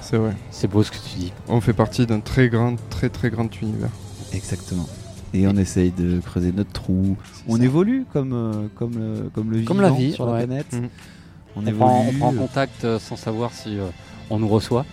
C'est 0.00 0.16
vrai. 0.16 0.34
C'est 0.50 0.68
beau 0.68 0.82
ce 0.82 0.90
que 0.90 0.96
tu 0.96 1.18
dis. 1.18 1.32
On 1.48 1.60
fait 1.60 1.72
partie 1.72 2.06
d'un 2.06 2.20
très 2.20 2.48
grand, 2.48 2.76
très 2.90 3.08
très 3.08 3.30
grand 3.30 3.48
univers. 3.60 3.90
Exactement. 4.32 4.88
Et 5.34 5.46
on 5.46 5.56
essaye 5.56 5.90
de 5.90 6.20
creuser 6.20 6.52
notre 6.52 6.72
trou. 6.72 7.16
On 7.48 7.60
évolue 7.60 8.04
comme, 8.12 8.32
euh, 8.34 8.66
comme, 8.74 8.98
le, 8.98 9.30
comme 9.34 9.50
le 9.50 9.62
Comme 9.62 9.80
la 9.80 9.88
vivant 9.88 9.98
vie, 9.98 10.12
sur 10.12 10.26
la 10.26 10.38
planète. 10.44 10.72
Mhm. 10.72 10.88
On, 11.56 11.60
On, 11.60 11.66
évolue. 11.66 11.78
prend, 11.78 12.06
on 12.06 12.12
prend 12.12 12.32
contact 12.32 12.84
euh, 12.84 12.98
sans 12.98 13.16
savoir 13.16 13.52
si 13.52 13.78
euh, 13.78 13.86
on 14.30 14.38
nous 14.38 14.48
reçoit. 14.48 14.84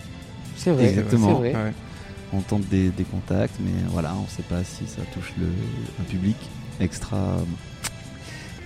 C'est 0.56 0.70
vrai. 0.70 0.86
Exactement. 0.88 1.28
C'est 1.28 1.52
vrai. 1.52 1.54
Ouais. 1.54 1.72
On 2.32 2.40
tente 2.40 2.66
des, 2.68 2.88
des 2.90 3.04
contacts, 3.04 3.54
mais 3.60 3.72
voilà, 3.88 4.14
on 4.14 4.26
sait 4.28 4.42
pas 4.42 4.62
si 4.62 4.86
ça 4.86 5.02
touche 5.12 5.32
le, 5.38 5.46
un 6.00 6.04
public 6.04 6.36
extra. 6.80 7.18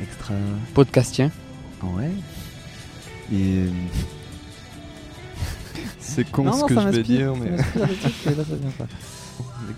Extra. 0.02 0.34
Podcastien. 0.74 1.30
Ouais. 1.82 2.10
Et. 3.32 3.64
C'est 6.00 6.30
con 6.30 6.44
Non, 6.44 6.52
ce 6.52 6.60
non, 6.60 6.66
que 6.66 6.74
je 6.74 6.88
vais 6.88 7.02
dire, 7.02 7.34
mais. 7.34 7.50
m'inspire 7.50 7.86
des 7.86 7.96
trucs, 7.96 8.14
mais 8.26 8.34
là, 8.34 8.44
ça 8.48 8.56
vient 8.56 8.70
pas. 8.78 8.84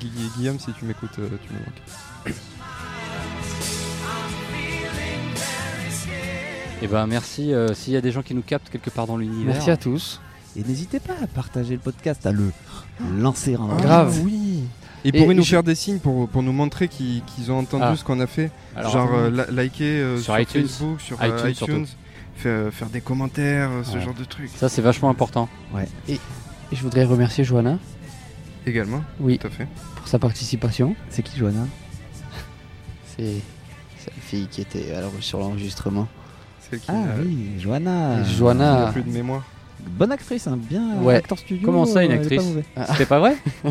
Gu- 0.00 0.06
Gu- 0.06 0.30
Guillaume, 0.36 0.58
si 0.58 0.72
tu 0.78 0.84
m'écoutes, 0.84 1.18
euh, 1.18 1.28
tu 1.46 1.52
me 1.54 1.58
manques. 1.60 2.36
Et 6.82 6.88
ben 6.88 7.06
merci. 7.06 7.54
euh, 7.54 7.72
S'il 7.74 7.92
y 7.94 7.96
a 7.96 8.00
des 8.00 8.12
gens 8.12 8.22
qui 8.22 8.34
nous 8.34 8.42
captent 8.42 8.68
quelque 8.70 8.90
part 8.90 9.06
dans 9.06 9.16
l'univers. 9.16 9.54
Merci 9.54 9.70
à 9.70 9.76
tous. 9.76 10.20
Et 10.56 10.62
n'hésitez 10.64 11.00
pas 11.00 11.14
à 11.22 11.26
partager 11.26 11.74
le 11.74 11.80
podcast, 11.80 12.26
à 12.26 12.32
le 12.32 12.50
lancer 13.18 13.56
en 13.56 13.68
Ah, 13.78 13.80
Grave. 13.82 14.20
oui. 14.24 14.64
Ils 15.04 15.14
Et 15.14 15.18
pourraient 15.20 15.34
nous 15.34 15.42
je- 15.44 15.50
faire 15.50 15.62
des 15.62 15.74
signes 15.74 15.98
pour, 15.98 16.28
pour 16.28 16.42
nous 16.42 16.52
montrer 16.52 16.88
qu'ils 16.88 17.22
ont 17.50 17.58
entendu 17.58 17.84
Ah. 17.86 17.96
ce 17.96 18.04
qu'on 18.04 18.18
a 18.20 18.26
fait. 18.26 18.50
Alors, 18.74 18.92
Genre 18.92 19.10
euh, 19.14 19.30
li- 19.30 19.54
liker 19.54 19.84
euh, 19.84 20.16
Sur 20.16 20.24
sur, 20.34 20.40
iTunes. 20.40 20.62
Facebook, 20.62 21.00
sur 21.00 21.22
euh, 21.22 21.50
iTunes. 21.50 21.86
Faire, 22.36 22.72
faire 22.72 22.88
des 22.88 23.00
commentaires, 23.00 23.70
ce 23.84 23.94
Ouais. 23.96 24.00
genre 24.02 24.14
de 24.14 24.24
trucs. 24.24 24.50
Ça, 24.50 24.68
c'est 24.68 24.82
vachement 24.82 25.10
important. 25.10 25.48
Et 26.08 26.18
je 26.72 26.82
voudrais 26.82 27.04
remercier 27.04 27.44
Johanna 27.44 27.78
Également, 28.66 29.02
Oui. 29.20 29.38
tout 29.38 29.46
à 29.46 29.50
fait. 29.50 29.68
pour 29.96 30.08
sa 30.08 30.18
participation. 30.18 30.96
C'est 31.10 31.22
qui, 31.22 31.36
Johanna? 31.38 31.66
C'est 33.16 33.34
c'est 33.98 34.10
la 34.14 34.22
fille 34.22 34.46
qui 34.48 34.60
était 34.60 34.92
alors 34.94 35.12
sur 35.20 35.38
l'enregistrement. 35.40 36.06
Celle 36.68 36.80
qui 36.80 36.86
Ah 36.90 36.94
oui, 37.24 37.52
Johanna. 37.58 38.22
Johanna. 38.24 38.86
n'a 38.86 38.92
plus 38.92 39.02
de 39.02 39.10
mémoire. 39.10 39.42
Bonne 39.88 40.10
actrice, 40.12 40.46
hein, 40.46 40.56
bien 40.60 40.96
Ouais. 41.00 41.14
acteur 41.16 41.38
studio. 41.38 41.64
Comment 41.64 41.86
ça, 41.86 42.02
une 42.04 42.10
euh, 42.12 42.14
actrice. 42.16 42.42
C'était 42.90 43.06
pas 43.06 43.18
vrai? 43.20 43.36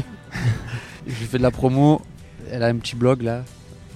Je 1.07 1.13
lui 1.19 1.25
fais 1.25 1.37
de 1.37 1.43
la 1.43 1.51
promo. 1.51 2.01
Elle 2.51 2.63
a 2.63 2.67
un 2.67 2.75
petit 2.77 2.95
blog 2.95 3.21
là. 3.21 3.43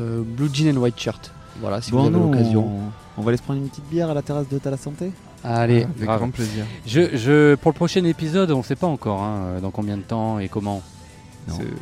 euh, 0.02 0.22
Blue 0.26 0.50
Jean 0.54 0.70
and 0.76 0.78
White 0.82 1.00
Shirt. 1.00 1.32
Voilà, 1.62 1.82
si 1.82 1.92
Bon, 1.92 2.02
vous 2.02 2.08
avez 2.08 2.18
l'occasion. 2.20 2.66
on, 2.68 2.92
on 3.20 3.22
va 3.22 3.30
aller 3.30 3.38
se 3.38 3.44
prendre 3.44 3.60
une 3.62 3.68
petite 3.70 3.88
bière 3.90 4.10
à 4.10 4.14
la 4.14 4.22
terrasse 4.22 4.48
de 4.50 4.58
T'as 4.58 4.72
la 4.72 4.78
santé 4.78 5.12
Allez. 5.44 5.84
Avec 5.84 5.98
grave. 6.00 6.18
grand 6.20 6.32
plaisir. 6.32 6.66
je, 6.86 7.16
je, 7.18 7.56
Pour 7.56 7.72
le 7.72 7.76
prochain 7.76 8.04
épisode, 8.06 8.50
on 8.52 8.64
sait 8.64 8.76
pas 8.76 8.88
encore 8.88 9.22
hein, 9.22 9.60
dans 9.62 9.72
combien 9.72 9.98
de 9.98 10.02
temps 10.04 10.40
et 10.40 10.48
comment. 10.50 10.82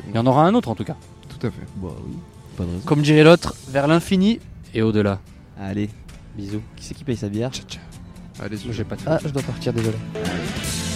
Il 0.09 0.15
y 0.15 0.18
en 0.18 0.26
aura 0.26 0.45
un 0.45 0.53
autre 0.55 0.69
en 0.69 0.76
tout 0.76 0.84
cas. 0.84 0.95
Tout 1.30 1.45
à 1.47 1.51
fait. 1.51 1.65
Bah 1.77 1.89
oui, 2.05 2.14
pas 2.55 2.64
de 2.64 2.69
raison. 2.69 2.81
Comme 2.85 3.01
dirait 3.01 3.23
l'autre, 3.23 3.53
vers 3.69 3.88
l'infini. 3.88 4.39
Et 4.73 4.81
au-delà. 4.81 5.19
Allez, 5.59 5.89
Bisous. 6.35 6.61
qui 6.76 6.85
c'est 6.85 6.93
qui 6.93 7.03
paye 7.03 7.18
sa 7.18 7.30
bière 7.30 7.51
Allez, 8.39 8.57
J'ai 8.69 8.84
pas 8.84 8.95
de 8.95 9.01
Ah, 9.07 9.19
je 9.23 9.30
dois 9.30 9.41
partir, 9.41 9.73
désolé. 9.73 9.97
Allez. 10.15 10.86